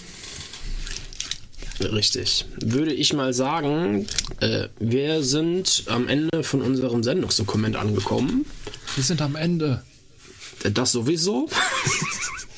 Richtig. 1.79 2.45
Würde 2.59 2.93
ich 2.93 3.13
mal 3.13 3.33
sagen, 3.33 4.07
äh, 4.39 4.67
wir 4.79 5.23
sind 5.23 5.83
am 5.87 6.07
Ende 6.07 6.43
von 6.43 6.61
unserem 6.61 7.03
Sendungsdokument 7.03 7.75
angekommen. 7.75 8.45
Wir 8.95 9.03
sind 9.03 9.21
am 9.21 9.35
Ende. 9.35 9.83
Das 10.73 10.91
sowieso. 10.91 11.47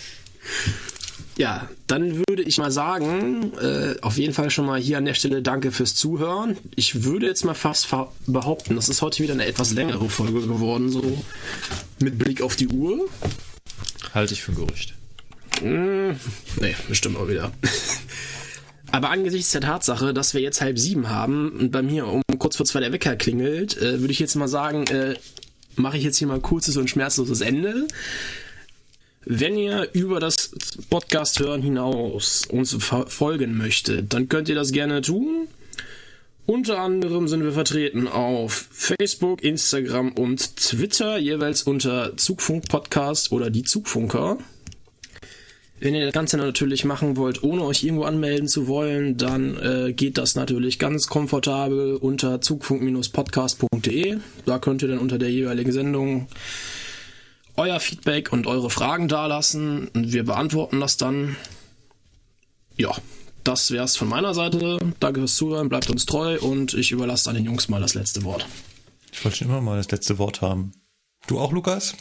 ja, 1.38 1.70
dann 1.88 2.24
würde 2.30 2.44
ich 2.44 2.58
mal 2.58 2.72
sagen, 2.72 3.52
äh, 3.58 3.96
auf 4.02 4.18
jeden 4.18 4.34
Fall 4.34 4.50
schon 4.50 4.66
mal 4.66 4.80
hier 4.80 4.98
an 4.98 5.06
der 5.06 5.16
Stelle 5.16 5.42
danke 5.42 5.72
fürs 5.72 5.96
Zuhören. 5.96 6.56
Ich 6.76 7.04
würde 7.04 7.28
jetzt 7.28 7.44
mal 7.44 7.56
fast 7.56 7.90
behaupten, 8.26 8.76
das 8.76 8.88
ist 8.88 9.02
heute 9.02 9.22
wieder 9.22 9.34
eine 9.34 9.46
etwas 9.46 9.74
längere 9.74 10.10
Folge 10.10 10.42
geworden, 10.42 10.90
so 10.90 11.24
mit 12.00 12.18
Blick 12.18 12.42
auf 12.42 12.56
die 12.56 12.70
Uhr. 12.70 13.10
Halte 14.14 14.34
ich 14.34 14.42
für 14.42 14.54
ein 14.54 14.56
Gerücht. 14.56 14.94
Nee, 15.62 16.76
bestimmt 16.88 17.18
auch 17.18 17.28
wieder. 17.28 17.52
Aber 18.92 19.12
angesichts 19.12 19.52
der 19.52 19.62
Tatsache, 19.62 20.14
dass 20.14 20.34
wir 20.34 20.42
jetzt 20.42 20.62
halb 20.62 20.80
sieben 20.80 21.10
haben 21.10 21.52
und 21.52 21.72
bei 21.72 21.82
mir 21.82 22.08
um 22.08 22.22
kurz 22.40 22.56
vor 22.56 22.66
zwei 22.66 22.80
der 22.80 22.92
Wecker 22.92 23.16
klingelt, 23.16 23.78
äh, 23.78 24.00
würde 24.00 24.12
ich 24.12 24.20
jetzt 24.20 24.36
mal 24.36 24.48
sagen, 24.48 24.88
äh, 24.88 25.16
mache 25.76 25.98
ich 25.98 26.04
jetzt 26.04 26.18
hier 26.18 26.28
mal 26.28 26.36
ein 26.36 26.42
kurzes 26.42 26.78
und 26.78 26.90
schmerzloses 26.90 27.42
Ende. 27.42 27.88
Wenn 29.26 29.58
ihr 29.58 29.90
über 29.94 30.20
das 30.20 30.52
Podcast 30.90 31.40
hören 31.40 31.62
hinaus 31.62 32.46
uns 32.48 32.76
folgen 32.80 33.58
möchtet, 33.58 34.14
dann 34.14 34.28
könnt 34.30 34.50
ihr 34.50 34.56
das 34.56 34.72
gerne 34.72 35.02
tun. 35.02 35.48
Unter 36.46 36.80
anderem 36.80 37.28
sind 37.28 37.44
wir 37.44 37.52
vertreten 37.52 38.08
auf 38.08 38.70
Facebook, 38.72 39.44
Instagram 39.44 40.14
und 40.14 40.56
Twitter, 40.56 41.20
jeweils 41.20 41.62
unter 41.62 42.18
Zugfunk 42.18 42.68
Podcast 42.68 43.32
oder 43.32 43.52
die 43.52 43.64
Zugfunker. 43.64 44.40
Wenn 45.82 45.96
ihr 45.96 46.04
das 46.04 46.14
Ganze 46.14 46.38
natürlich 46.38 46.84
machen 46.84 47.16
wollt, 47.16 47.42
ohne 47.42 47.64
euch 47.64 47.84
irgendwo 47.84 48.04
anmelden 48.04 48.48
zu 48.48 48.68
wollen, 48.68 49.16
dann 49.18 49.58
äh, 49.58 49.94
geht 49.94 50.18
das 50.18 50.36
natürlich 50.36 50.78
ganz 50.78 51.08
komfortabel 51.08 51.96
unter 51.96 52.42
zugfunk-podcast.de. 52.42 54.18
Da 54.46 54.60
könnt 54.60 54.82
ihr 54.82 54.90
dann 54.90 55.00
unter 55.00 55.18
der 55.18 55.32
jeweiligen 55.32 55.72
Sendung 55.72 56.28
euer 57.56 57.80
Feedback 57.80 58.32
und 58.34 58.48
eure 58.48 58.70
Fragen 58.70 59.08
dalassen 59.08 59.88
und 59.90 60.12
wir 60.12 60.24
beantworten 60.24 60.80
das 60.80 60.98
dann. 60.98 61.36
Ja, 62.78 62.96
das 63.44 63.72
wär's 63.72 63.96
von 63.98 64.08
meiner 64.08 64.34
Seite. 64.34 64.80
Danke 65.00 65.22
fürs 65.22 65.36
Zuhören, 65.36 65.70
bleibt 65.70 65.90
uns 65.90 66.06
treu 66.06 66.40
und 66.40 66.74
ich 66.74 66.92
überlasse 66.92 67.26
dann 67.26 67.36
den 67.36 67.46
Jungs 67.46 67.70
mal 67.70 67.82
das 67.82 67.94
letzte 67.94 68.24
Wort. 68.24 68.46
ich 69.12 69.24
wollte 69.24 69.38
schon 69.38 69.48
immer 69.48 69.62
mal 69.62 69.78
das 69.78 69.92
letzte 69.92 70.18
Wort 70.18 70.42
haben. 70.42 70.72
Du 71.30 71.38
auch, 71.38 71.52
Lukas? 71.52 71.94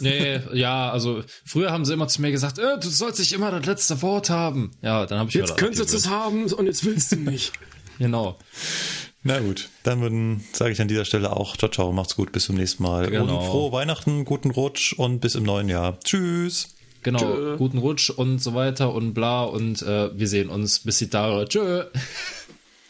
Nee, 0.00 0.38
ja, 0.52 0.90
also 0.90 1.22
früher 1.46 1.72
haben 1.72 1.86
sie 1.86 1.94
immer 1.94 2.08
zu 2.08 2.20
mir 2.20 2.30
gesagt, 2.30 2.58
äh, 2.58 2.78
du 2.78 2.90
sollst 2.90 3.18
nicht 3.18 3.32
immer 3.32 3.50
das 3.50 3.64
letzte 3.64 4.02
Wort 4.02 4.28
haben. 4.28 4.72
Ja, 4.82 5.06
dann 5.06 5.18
habe 5.18 5.30
ich 5.30 5.34
mir 5.34 5.40
das 5.40 5.52
abgewöhnt. 5.52 6.10
haben 6.10 6.52
und 6.52 6.66
jetzt 6.66 6.84
willst 6.84 7.12
du 7.12 7.16
nicht. 7.16 7.52
Genau. 7.98 8.36
Na 9.22 9.40
gut, 9.40 9.70
dann 9.84 10.44
sage 10.52 10.72
ich 10.72 10.82
an 10.82 10.88
dieser 10.88 11.06
Stelle 11.06 11.34
auch, 11.34 11.56
ciao, 11.56 11.70
ciao, 11.70 11.90
macht's 11.92 12.14
gut, 12.14 12.30
bis 12.30 12.44
zum 12.44 12.56
nächsten 12.56 12.82
Mal. 12.82 13.08
Genau. 13.08 13.38
Und 13.38 13.46
frohe 13.46 13.72
Weihnachten, 13.72 14.26
guten 14.26 14.50
Rutsch 14.50 14.92
und 14.92 15.20
bis 15.20 15.34
im 15.34 15.44
neuen 15.44 15.70
Jahr. 15.70 15.98
Tschüss. 16.00 16.74
Genau, 17.02 17.20
Tschö. 17.20 17.56
guten 17.56 17.78
Rutsch 17.78 18.10
und 18.10 18.42
so 18.42 18.52
weiter 18.52 18.92
und 18.92 19.14
bla 19.14 19.44
und 19.44 19.80
äh, 19.80 20.10
wir 20.14 20.28
sehen 20.28 20.50
uns 20.50 20.80
bis 20.80 20.98
die 20.98 21.08
Tage. 21.08 21.46
Tschö. 21.48 21.84